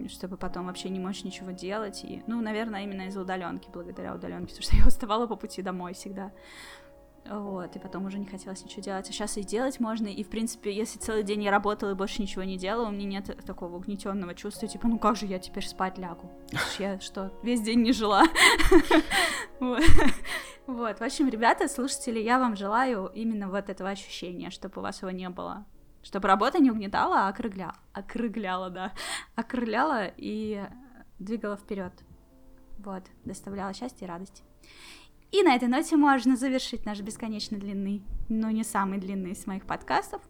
чтобы 0.08 0.38
потом 0.38 0.68
вообще 0.68 0.88
не 0.88 0.98
мочь 0.98 1.26
ничего 1.26 1.52
делать. 1.52 2.06
И, 2.06 2.24
ну, 2.26 2.40
наверное, 2.40 2.85
именно 2.85 3.08
из-за 3.08 3.19
удаленки, 3.19 3.68
благодаря 3.74 4.16
удаленке, 4.16 4.56
потому 4.56 4.64
что 4.64 4.77
я 4.77 4.88
уставала 4.88 5.27
по 5.27 5.35
пути 5.35 5.61
домой 5.61 5.94
всегда. 5.94 6.32
Вот, 7.30 7.76
и 7.76 7.80
потом 7.80 8.06
уже 8.06 8.18
не 8.18 8.27
хотелось 8.27 8.64
ничего 8.64 8.82
делать. 8.82 9.10
А 9.10 9.11
сейчас 9.11 9.35
и 9.35 9.44
делать 9.44 9.82
можно. 9.82 10.08
И, 10.08 10.24
в 10.24 10.30
принципе, 10.30 10.74
если 10.74 11.00
целый 11.00 11.24
день 11.24 11.44
я 11.44 11.52
работала 11.52 11.92
и 11.92 11.95
больше 11.95 12.22
ничего 12.22 12.44
не 12.44 12.58
делала, 12.58 12.88
у 12.88 12.92
меня 12.92 13.19
нет 13.19 13.38
такого 13.45 13.76
угнетенного 13.76 14.34
чувства, 14.35 14.69
типа, 14.69 14.88
ну 14.88 14.98
как 14.98 15.18
же 15.18 15.26
я 15.26 15.38
теперь 15.38 15.68
спать 15.68 15.98
лягу? 15.98 16.32
Я 16.80 16.98
что, 17.02 17.34
весь 17.44 17.60
день 17.60 17.82
не 17.82 17.92
жила? 17.92 18.24
Вот, 20.68 21.00
в 21.00 21.03
общем, 21.03 21.30
ребята, 21.30 21.68
слушатели, 21.68 22.19
я 22.19 22.40
вам 22.40 22.56
желаю 22.56 23.11
именно 23.14 23.48
вот 23.48 23.69
этого 23.69 23.92
ощущения, 23.92 24.50
чтобы 24.50 24.80
у 24.80 24.82
вас 24.82 25.00
его 25.03 25.11
не 25.11 25.30
было 25.30 25.64
чтобы 26.06 26.27
работа 26.27 26.59
не 26.59 26.69
угнетала, 26.69 27.25
а 27.25 27.30
окрыляла, 27.30 27.75
окрыляла, 27.92 28.69
да, 28.69 28.93
окрыляла 29.34 30.06
и 30.16 30.64
двигала 31.17 31.58
вперед. 31.58 31.93
Вот, 32.77 33.03
доставляла 33.25 33.74
счастье 33.74 34.06
и 34.06 34.09
радость. 34.09 34.43
И 35.32 35.42
на 35.42 35.56
этой 35.56 35.67
ноте 35.67 35.98
можно 35.98 36.35
завершить 36.35 36.85
наш 36.85 37.01
бесконечно 37.01 37.58
длинный, 37.58 38.03
но 38.30 38.51
не 38.51 38.64
самый 38.64 39.00
длинный 39.00 39.32
из 39.32 39.48
моих 39.48 39.66
подкастов. 39.66 40.22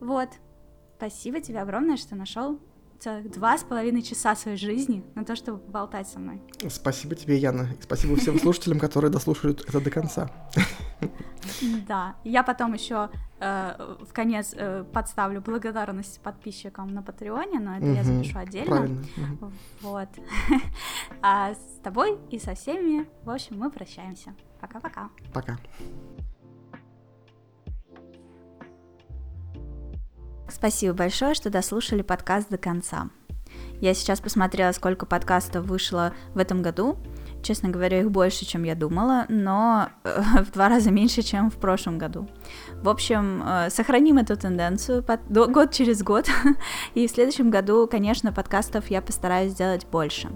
Вот. 0.00 0.28
Спасибо 0.96 1.40
тебе 1.40 1.60
огромное, 1.60 1.96
что 1.96 2.14
нашел 2.14 2.60
целых 2.98 3.30
два 3.30 3.58
с 3.58 3.64
половиной 3.64 4.02
часа 4.02 4.34
своей 4.34 4.56
жизни 4.56 5.04
на 5.14 5.24
то, 5.24 5.36
чтобы 5.36 5.58
болтать 5.58 6.08
со 6.08 6.18
мной. 6.18 6.40
Спасибо 6.68 7.14
тебе, 7.14 7.36
Яна. 7.36 7.68
И 7.78 7.82
спасибо 7.82 8.16
всем 8.16 8.38
слушателям, 8.38 8.78
которые 8.78 9.10
дослушают 9.10 9.64
это 9.68 9.80
до 9.80 9.90
конца. 9.90 10.30
Да. 11.86 12.16
Я 12.24 12.42
потом 12.42 12.74
еще 12.74 13.08
э, 13.38 13.96
в 14.00 14.12
конец 14.12 14.52
э, 14.56 14.84
подставлю 14.92 15.40
благодарность 15.40 16.20
подписчикам 16.20 16.92
на 16.92 17.02
Патреоне, 17.02 17.60
но 17.60 17.76
это 17.76 17.86
я 17.86 18.02
запишу 18.02 18.38
отдельно. 18.38 18.66
Правильно. 18.66 19.04
Вот. 19.80 20.08
А 21.22 21.54
с 21.54 21.80
тобой 21.82 22.18
и 22.30 22.38
со 22.38 22.54
всеми, 22.54 23.06
в 23.24 23.30
общем, 23.30 23.58
мы 23.58 23.70
прощаемся. 23.70 24.34
Пока-пока. 24.60 25.10
Пока. 25.32 25.58
Спасибо 30.48 30.94
большое, 30.94 31.34
что 31.34 31.50
дослушали 31.50 32.02
подкаст 32.02 32.48
до 32.48 32.56
конца. 32.56 33.08
Я 33.80 33.94
сейчас 33.94 34.20
посмотрела, 34.20 34.72
сколько 34.72 35.04
подкастов 35.04 35.66
вышло 35.66 36.12
в 36.34 36.38
этом 36.38 36.62
году. 36.62 36.96
Честно 37.42 37.68
говоря, 37.68 38.00
их 38.00 38.10
больше, 38.10 38.44
чем 38.44 38.64
я 38.64 38.74
думала, 38.74 39.26
но 39.28 39.88
э, 40.04 40.20
в 40.44 40.52
два 40.52 40.68
раза 40.68 40.90
меньше, 40.90 41.22
чем 41.22 41.50
в 41.50 41.56
прошлом 41.56 41.98
году. 41.98 42.28
В 42.82 42.88
общем, 42.88 43.42
э, 43.46 43.70
сохраним 43.70 44.18
эту 44.18 44.36
тенденцию 44.36 45.04
до, 45.28 45.46
год 45.46 45.72
через 45.72 46.02
год, 46.02 46.28
и 46.94 47.06
в 47.06 47.10
следующем 47.10 47.50
году, 47.50 47.86
конечно, 47.86 48.32
подкастов 48.32 48.88
я 48.88 49.02
постараюсь 49.02 49.52
сделать 49.52 49.86
больше. 49.86 50.30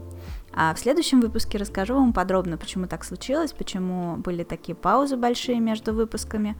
А 0.52 0.74
в 0.74 0.78
следующем 0.78 1.20
выпуске 1.20 1.58
расскажу 1.58 1.94
вам 1.94 2.12
подробно, 2.12 2.58
почему 2.58 2.86
так 2.86 3.04
случилось, 3.04 3.52
почему 3.52 4.16
были 4.16 4.42
такие 4.42 4.74
паузы 4.74 5.16
большие 5.16 5.60
между 5.60 5.94
выпусками. 5.94 6.56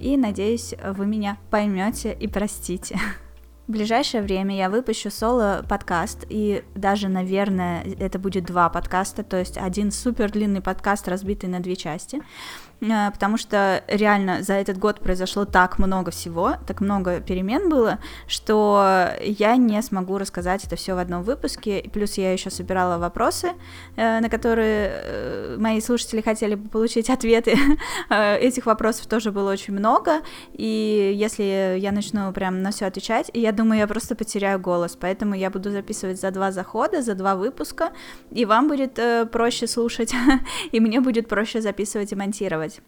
И 0.00 0.16
надеюсь, 0.16 0.74
вы 0.82 1.06
меня 1.06 1.36
поймете 1.50 2.16
и 2.18 2.26
простите. 2.26 2.98
В 3.66 3.72
ближайшее 3.72 4.22
время 4.22 4.56
я 4.56 4.68
выпущу 4.68 5.10
соло-подкаст, 5.10 6.26
и 6.28 6.64
даже, 6.74 7.08
наверное, 7.08 7.84
это 8.00 8.18
будет 8.18 8.44
два 8.44 8.68
подкаста, 8.68 9.22
то 9.22 9.38
есть 9.38 9.58
один 9.58 9.92
супер 9.92 10.32
длинный 10.32 10.60
подкаст, 10.60 11.06
разбитый 11.06 11.48
на 11.48 11.60
две 11.60 11.76
части. 11.76 12.20
Э, 12.80 13.10
потому 13.10 13.36
что 13.36 13.82
реально 13.88 14.42
за 14.42 14.54
этот 14.54 14.78
год 14.78 15.00
произошло 15.00 15.44
так 15.44 15.78
много 15.78 16.10
всего, 16.10 16.54
так 16.66 16.80
много 16.80 17.20
перемен 17.20 17.68
было, 17.68 17.98
что 18.26 19.10
я 19.20 19.56
не 19.56 19.80
смогу 19.82 20.18
рассказать 20.18 20.64
это 20.64 20.76
все 20.76 20.94
в 20.94 20.98
одном 20.98 21.22
выпуске. 21.22 21.88
Плюс 21.92 22.14
я 22.14 22.32
еще 22.32 22.50
собирала 22.50 22.98
вопросы, 22.98 23.52
э, 23.96 24.20
на 24.20 24.28
которые 24.28 24.90
э, 24.92 25.56
мои 25.58 25.80
слушатели 25.80 26.20
хотели 26.20 26.54
бы 26.54 26.68
получить 26.68 27.10
ответы. 27.10 27.56
Этих 28.10 28.66
вопросов 28.66 29.06
тоже 29.06 29.32
было 29.32 29.52
очень 29.52 29.74
много, 29.74 30.20
и 30.52 31.12
если 31.14 31.78
я 31.78 31.92
начну 31.92 32.32
прям 32.32 32.62
на 32.62 32.70
все 32.70 32.86
отвечать, 32.86 33.30
я 33.34 33.52
думаю, 33.52 33.80
я 33.80 33.86
просто 33.86 34.14
потеряю 34.14 34.58
голос, 34.58 34.96
поэтому 34.98 35.34
я 35.34 35.50
буду 35.50 35.70
записывать 35.70 36.20
за 36.20 36.30
два 36.30 36.52
захода, 36.52 37.02
за 37.02 37.14
два 37.14 37.36
выпуска, 37.36 37.90
и 38.30 38.44
вам 38.44 38.68
будет 38.68 38.98
проще 39.30 39.66
слушать, 39.66 40.12
и 40.72 40.80
мне 40.80 41.00
будет 41.00 41.28
проще 41.28 41.60
записывать 41.60 42.12
и 42.12 42.16
монтировать 42.16 42.69
делать. 42.70 42.80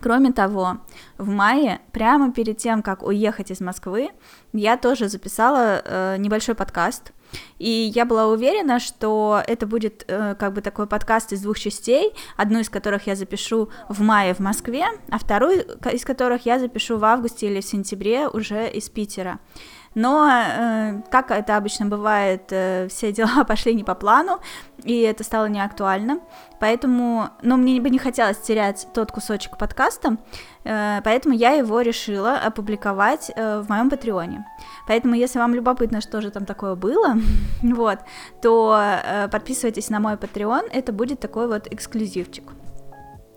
Кроме 0.00 0.32
того, 0.32 0.78
в 1.16 1.28
мае, 1.28 1.80
прямо 1.92 2.30
перед 2.32 2.58
тем, 2.58 2.82
как 2.82 3.02
уехать 3.02 3.50
из 3.50 3.60
Москвы, 3.60 4.10
я 4.52 4.76
тоже 4.76 5.08
записала 5.08 5.80
э, 5.82 6.16
небольшой 6.18 6.54
подкаст, 6.54 7.12
и 7.58 7.92
я 7.94 8.04
была 8.04 8.26
уверена, 8.26 8.78
что 8.78 9.42
это 9.46 9.66
будет 9.66 10.04
э, 10.08 10.34
как 10.38 10.52
бы 10.52 10.60
такой 10.60 10.86
подкаст 10.86 11.32
из 11.32 11.42
двух 11.42 11.58
частей, 11.58 12.12
одну 12.36 12.60
из 12.60 12.68
которых 12.68 13.06
я 13.06 13.16
запишу 13.16 13.70
в 13.88 14.02
мае 14.02 14.34
в 14.34 14.40
Москве, 14.40 14.86
а 15.10 15.18
вторую 15.18 15.64
из 15.92 16.04
которых 16.04 16.46
я 16.46 16.58
запишу 16.58 16.98
в 16.98 17.04
августе 17.04 17.46
или 17.46 17.60
в 17.60 17.64
сентябре 17.64 18.28
уже 18.28 18.68
из 18.70 18.88
Питера. 18.88 19.38
Но, 19.96 20.28
э, 20.30 21.00
как 21.10 21.30
это 21.30 21.56
обычно 21.56 21.86
бывает, 21.86 22.42
э, 22.50 22.86
все 22.88 23.12
дела 23.12 23.44
пошли 23.48 23.74
не 23.74 23.82
по 23.82 23.94
плану, 23.94 24.40
и 24.84 25.00
это 25.00 25.24
стало 25.24 25.46
неактуально. 25.46 26.20
Поэтому, 26.60 27.30
но 27.40 27.56
мне 27.56 27.80
бы 27.80 27.88
не 27.88 27.98
хотелось 27.98 28.36
терять 28.36 28.86
тот 28.92 29.10
кусочек 29.10 29.56
подкаста, 29.56 30.18
э, 30.64 31.00
поэтому 31.02 31.34
я 31.34 31.52
его 31.52 31.80
решила 31.80 32.36
опубликовать 32.36 33.32
э, 33.34 33.60
в 33.60 33.70
моем 33.70 33.88
Патреоне. 33.88 34.44
Поэтому, 34.86 35.14
если 35.14 35.38
вам 35.38 35.54
любопытно, 35.54 36.02
что 36.02 36.20
же 36.20 36.30
там 36.30 36.44
такое 36.44 36.74
было, 36.74 37.14
вот, 37.62 37.98
то 38.42 38.78
э, 38.78 39.28
подписывайтесь 39.28 39.90
на 39.90 40.00
мой 40.00 40.14
Patreon, 40.14 40.68
это 40.72 40.92
будет 40.92 41.20
такой 41.20 41.48
вот 41.48 41.72
эксклюзивчик. 41.72 42.44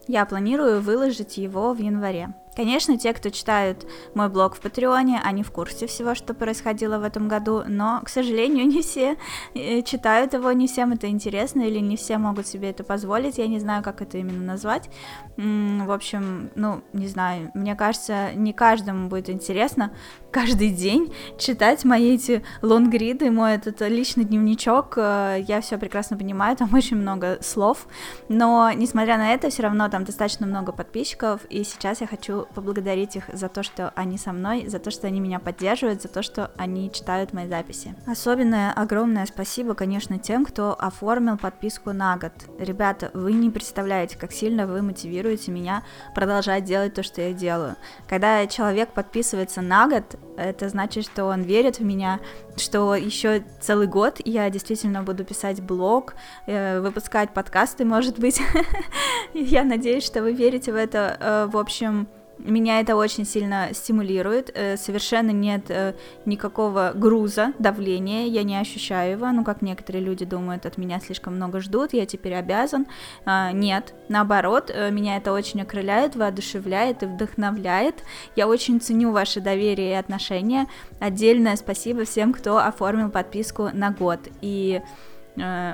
Я 0.08 0.26
планирую 0.26 0.82
выложить 0.82 1.38
его 1.38 1.74
в 1.74 1.80
январе. 1.80 2.34
Конечно, 2.60 2.98
те, 2.98 3.14
кто 3.14 3.30
читают 3.30 3.88
мой 4.16 4.28
блог 4.28 4.54
в 4.54 4.60
Патреоне, 4.60 5.22
они 5.24 5.44
в 5.44 5.52
курсе 5.52 5.88
всего, 5.88 6.14
что 6.14 6.34
происходило 6.34 7.00
в 7.00 7.04
этом 7.04 7.30
году, 7.30 7.64
но, 7.66 8.02
к 8.04 8.10
сожалению, 8.10 8.68
не 8.68 8.82
все 8.82 9.16
э, 9.56 9.82
читают 9.82 10.34
его, 10.34 10.52
не 10.52 10.68
всем 10.68 10.92
это 10.92 11.08
интересно, 11.08 11.62
или 11.62 11.80
не 11.80 11.96
все 11.96 12.18
могут 12.18 12.48
себе 12.48 12.72
это 12.72 12.84
позволить, 12.84 13.38
я 13.38 13.48
не 13.48 13.60
знаю, 13.60 13.82
как 13.82 14.02
это 14.02 14.18
именно 14.18 14.44
назвать. 14.44 14.90
В 15.38 15.90
общем, 15.90 16.50
ну, 16.56 16.82
не 16.92 17.08
знаю, 17.08 17.50
мне 17.54 17.76
кажется, 17.76 18.34
не 18.34 18.52
каждому 18.52 19.08
будет 19.08 19.30
интересно 19.30 19.94
каждый 20.34 20.72
день 20.72 21.14
читать 21.38 21.86
мои 21.86 22.16
эти 22.16 22.44
лонгриды, 22.62 23.32
мой 23.32 23.54
этот 23.54 23.80
личный 23.88 24.26
дневничок, 24.26 24.96
э, 24.98 25.46
я 25.48 25.62
все 25.62 25.78
прекрасно 25.78 26.18
понимаю, 26.18 26.58
там 26.58 26.74
очень 26.74 26.98
много 26.98 27.38
слов, 27.42 27.88
но, 28.28 28.70
несмотря 28.76 29.18
на 29.18 29.34
это, 29.34 29.50
все 29.50 29.64
равно 29.64 29.88
там 29.88 30.04
достаточно 30.04 30.46
много 30.46 30.74
подписчиков, 30.74 31.46
и 31.46 31.64
сейчас 31.64 32.02
я 32.02 32.08
хочу 32.08 32.49
поблагодарить 32.54 33.16
их 33.16 33.26
за 33.32 33.50
то, 33.50 33.64
что 33.64 33.92
они 33.96 34.18
со 34.18 34.32
мной, 34.32 34.68
за 34.68 34.80
то, 34.80 34.92
что 34.92 35.08
они 35.08 35.20
меня 35.20 35.40
поддерживают, 35.40 36.02
за 36.02 36.08
то, 36.08 36.22
что 36.22 36.52
они 36.58 36.92
читают 36.92 37.34
мои 37.34 37.48
записи. 37.48 37.96
Особенное 38.06 38.72
огромное 38.74 39.26
спасибо, 39.26 39.74
конечно, 39.74 40.18
тем, 40.20 40.46
кто 40.46 40.76
оформил 40.80 41.38
подписку 41.38 41.94
на 41.94 42.18
год. 42.18 42.34
Ребята, 42.60 43.12
вы 43.14 43.34
не 43.34 43.50
представляете, 43.50 44.18
как 44.18 44.32
сильно 44.32 44.68
вы 44.68 44.82
мотивируете 44.82 45.52
меня 45.52 45.84
продолжать 46.16 46.64
делать 46.64 46.94
то, 46.94 47.04
что 47.04 47.22
я 47.22 47.34
делаю. 47.34 47.76
Когда 48.08 48.46
человек 48.48 48.90
подписывается 48.94 49.62
на 49.62 49.88
год, 49.88 50.16
это 50.38 50.70
значит, 50.70 51.06
что 51.06 51.26
он 51.26 51.42
верит 51.42 51.80
в 51.80 51.84
меня, 51.84 52.20
что 52.56 52.96
еще 52.96 53.44
целый 53.60 53.88
год 53.88 54.22
я 54.24 54.50
действительно 54.50 55.04
буду 55.04 55.24
писать 55.24 55.62
блог, 55.62 56.16
э, 56.46 56.80
выпускать 56.80 57.34
подкасты, 57.34 57.86
может 57.86 58.20
быть. 58.20 58.42
Я 59.34 59.64
надеюсь, 59.64 60.06
что 60.06 60.22
вы 60.22 60.34
верите 60.34 60.72
в 60.72 60.76
это. 60.76 61.18
Э, 61.20 61.50
в 61.52 61.58
общем, 61.58 62.08
меня 62.40 62.80
это 62.80 62.96
очень 62.96 63.26
сильно 63.26 63.70
стимулирует, 63.74 64.52
э, 64.54 64.78
совершенно 64.78 65.32
нет 65.32 65.66
э, 65.70 65.94
никакого 66.26 66.92
груза, 66.96 67.54
давления, 67.60 68.28
я 68.28 68.44
не 68.44 68.58
ощущаю 68.58 69.12
его, 69.12 69.32
ну, 69.32 69.44
как 69.44 69.62
некоторые 69.62 70.04
люди 70.04 70.26
думают, 70.26 70.66
от 70.66 70.78
меня 70.78 71.00
слишком 71.00 71.36
много 71.36 71.60
ждут, 71.60 71.94
я 71.94 72.06
теперь 72.06 72.36
обязан, 72.36 72.88
а, 73.26 73.52
нет, 73.52 73.94
наоборот, 74.08 74.72
э, 74.74 74.90
меня 74.92 75.18
это 75.18 75.34
очень 75.34 75.62
окрыляет, 75.62 76.16
воодушевляет 76.16 77.04
и 77.04 77.06
вдохновляет, 77.06 78.04
я 78.36 78.48
очень 78.48 78.80
ценю 78.80 79.12
ваше 79.12 79.42
доверие 79.42 79.92
и 79.92 79.96
отношения, 79.96 80.68
отдельное 81.00 81.56
спасибо 81.56 82.06
всем, 82.06 82.34
кто 82.34 82.58
оформил 82.58 83.10
подписку 83.10 83.70
на 83.74 83.92
год, 83.92 84.20
и 84.42 84.82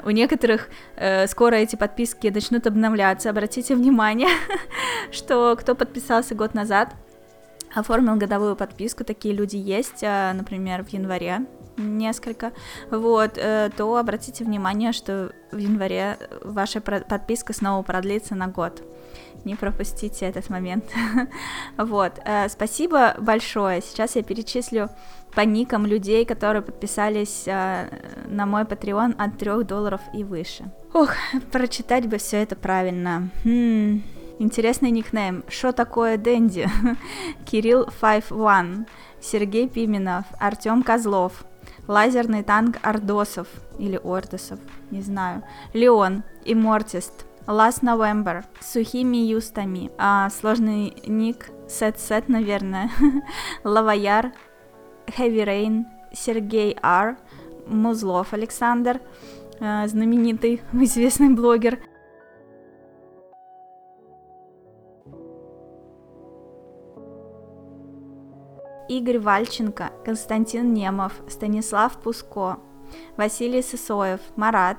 у 0.06 0.10
некоторых 0.10 0.70
э, 0.96 1.28
скоро 1.28 1.56
эти 1.56 1.76
подписки 1.76 2.28
начнут 2.28 2.68
обновляться. 2.68 3.30
Обратите 3.30 3.76
внимание, 3.76 4.30
что 5.12 5.56
кто 5.60 5.76
подписался 5.76 6.36
год 6.36 6.54
назад, 6.54 6.94
оформил 7.74 8.16
годовую 8.16 8.56
подписку, 8.56 9.04
такие 9.04 9.34
люди 9.34 9.58
есть, 9.58 10.04
э, 10.04 10.34
например, 10.34 10.84
в 10.84 10.90
январе 10.90 11.42
несколько, 11.78 12.54
вот, 12.90 13.34
то 13.34 13.98
обратите 13.98 14.46
внимание, 14.46 14.94
что 14.94 15.34
в 15.52 15.58
январе 15.58 16.18
ваша 16.42 16.80
подписка 16.80 17.52
снова 17.52 17.84
продлится 17.84 18.34
на 18.34 18.48
год. 18.48 18.82
Не 19.44 19.56
пропустите 19.56 20.26
этот 20.26 20.50
момент. 20.50 20.86
вот, 21.78 22.14
спасибо 22.48 23.16
большое. 23.20 23.82
Сейчас 23.82 24.16
я 24.16 24.24
перечислю 24.24 24.90
по 25.36 25.42
никам 25.42 25.86
людей, 25.86 26.26
которые 26.26 26.62
подписались 26.62 27.44
э, 27.46 27.90
на 28.28 28.46
мой 28.46 28.64
Patreon 28.64 29.16
от 29.18 29.38
3 29.38 29.64
долларов 29.64 30.02
и 30.14 30.24
выше. 30.24 30.72
Ох, 30.94 31.12
прочитать 31.52 32.08
бы 32.08 32.18
все 32.18 32.38
это 32.38 32.56
правильно. 32.56 33.30
Хм, 33.44 34.02
интересный 34.40 34.92
никнейм. 34.92 35.44
Что 35.50 35.74
такое 35.74 36.18
Дэнди? 36.18 36.68
Кирилл 37.46 37.86
51, 37.86 38.88
Сергей 39.20 39.68
Пименов, 39.68 40.26
Артем 40.40 40.84
Козлов, 40.84 41.46
Лазерный 41.88 42.44
танк 42.44 42.78
Ордосов 42.82 43.48
или 43.78 44.00
Ордосов, 44.04 44.60
не 44.90 45.02
знаю. 45.02 45.44
Леон, 45.74 46.24
Иммортист, 46.46 47.26
Last 47.48 47.82
November, 47.84 48.44
Сухими 48.60 49.18
Юстами, 49.18 49.92
а, 49.98 50.30
сложный 50.30 50.96
ник, 51.06 51.52
Сет-Сет, 51.68 52.28
наверное, 52.28 52.90
Лаваяр, 53.64 54.32
Heavy 55.08 55.46
Rain, 55.46 55.86
Сергей 56.14 56.78
Ар, 56.82 57.18
Музлов 57.68 58.34
Александр, 58.34 59.02
э, 59.60 59.88
знаменитый, 59.88 60.62
известный 60.74 61.30
блогер. 61.30 61.80
Игорь 68.88 69.20
Вальченко, 69.20 69.92
Константин 70.06 70.74
Немов, 70.74 71.14
Станислав 71.28 71.98
Пуско, 71.98 72.60
Василий 73.18 73.64
Сысоев, 73.64 74.22
Марат, 74.36 74.78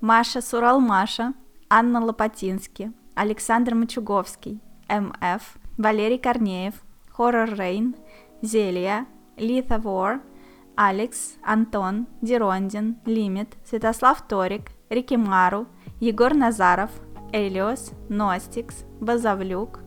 Маша 0.00 0.42
Суралмаша, 0.42 1.32
Анна 1.70 2.04
Лопатински, 2.04 2.92
Александр 3.14 3.74
Мачуговский, 3.74 4.60
МФ, 4.88 5.56
Валерий 5.78 6.18
Корнеев, 6.18 6.74
Хоррор 7.10 7.54
Рейн, 7.54 7.96
Зелия, 8.42 9.06
Лита 9.36 9.78
Вор, 9.78 10.20
Алекс, 10.76 11.36
Антон, 11.42 12.06
Дерондин, 12.22 12.96
Лимит, 13.04 13.56
Святослав 13.64 14.26
Торик, 14.28 14.70
Рикимару, 14.90 15.66
Егор 16.00 16.34
Назаров, 16.34 16.90
Элиос, 17.32 17.92
Ностикс, 18.08 18.84
Базавлюк, 19.00 19.80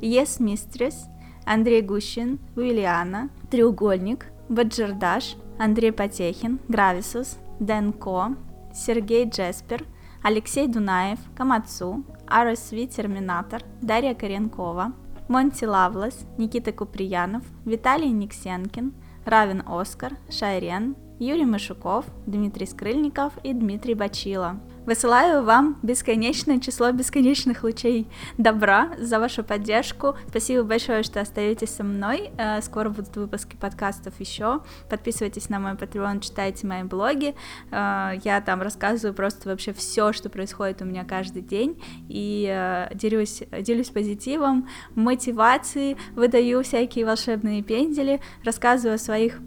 Ес 0.00 0.40
Мистрис, 0.40 1.06
Андрей 1.44 1.82
Гущин, 1.82 2.38
Уильяна, 2.56 3.30
Треугольник, 3.50 4.26
Баджердаш, 4.48 5.36
Андрей 5.58 5.92
Потехин, 5.92 6.58
Грависус, 6.68 7.38
Денко, 7.58 8.36
Сергей 8.74 9.28
Джеспер, 9.28 9.84
Алексей 10.22 10.66
Дунаев, 10.66 11.18
Камацу, 11.36 12.04
RSV 12.26 12.86
Терминатор, 12.86 13.62
Дарья 13.80 14.14
Коренкова, 14.14 14.92
Монти 15.30 15.64
Лавлес, 15.64 16.26
Никита 16.38 16.72
Куприянов, 16.72 17.44
Виталий 17.64 18.10
Никсенкин, 18.10 18.92
Равин 19.24 19.62
Оскар, 19.64 20.14
Шайрен, 20.28 20.96
Юрий 21.20 21.44
Машуков, 21.44 22.04
Дмитрий 22.26 22.66
Скрыльников 22.66 23.34
и 23.44 23.52
Дмитрий 23.52 23.94
Бачила. 23.94 24.58
Высылаю 24.90 25.44
вам 25.44 25.78
бесконечное 25.84 26.58
число 26.58 26.90
бесконечных 26.90 27.62
лучей 27.62 28.08
добра 28.38 28.90
за 28.98 29.20
вашу 29.20 29.44
поддержку. 29.44 30.16
Спасибо 30.26 30.64
большое, 30.64 31.04
что 31.04 31.20
остаетесь 31.20 31.70
со 31.70 31.84
мной. 31.84 32.32
Э, 32.36 32.60
скоро 32.60 32.88
будут 32.88 33.14
выпуски 33.16 33.54
подкастов 33.54 34.18
еще. 34.18 34.62
Подписывайтесь 34.88 35.48
на 35.48 35.60
мой 35.60 35.74
Patreon, 35.74 36.18
читайте 36.18 36.66
мои 36.66 36.82
блоги. 36.82 37.36
Э, 37.70 38.14
я 38.24 38.40
там 38.40 38.62
рассказываю 38.62 39.14
просто 39.14 39.48
вообще 39.48 39.72
все, 39.72 40.12
что 40.12 40.28
происходит 40.28 40.82
у 40.82 40.84
меня 40.84 41.04
каждый 41.04 41.42
день. 41.42 41.80
И 42.08 42.48
э, 42.52 42.92
делюсь, 42.92 43.44
делюсь 43.60 43.90
позитивом, 43.90 44.68
мотивацией, 44.96 45.98
выдаю 46.16 46.64
всякие 46.64 47.06
волшебные 47.06 47.62
пендели, 47.62 48.20
рассказываю 48.42 48.96
о 48.96 48.98
своих 48.98 49.38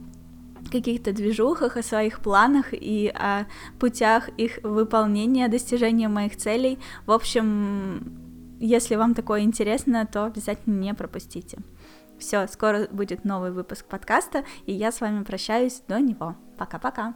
каких-то 0.74 1.14
движухах, 1.14 1.78
о 1.78 1.84
своих 1.84 2.20
планах 2.20 2.74
и 2.74 3.08
о 3.08 3.46
путях 3.80 4.30
их 4.38 4.60
выполнения, 4.64 5.48
достижения 5.48 6.10
моих 6.10 6.36
целей. 6.36 6.80
В 7.06 7.12
общем, 7.12 8.58
если 8.60 8.96
вам 8.96 9.14
такое 9.14 9.42
интересно, 9.42 10.06
то 10.06 10.26
обязательно 10.26 10.80
не 10.80 10.94
пропустите. 10.94 11.60
Все, 12.20 12.48
скоро 12.48 12.88
будет 12.92 13.26
новый 13.26 13.52
выпуск 13.52 13.86
подкаста, 13.86 14.44
и 14.66 14.74
я 14.74 14.92
с 14.92 15.02
вами 15.02 15.24
прощаюсь 15.24 15.82
до 15.88 16.00
него. 16.00 16.36
Пока-пока. 16.58 17.16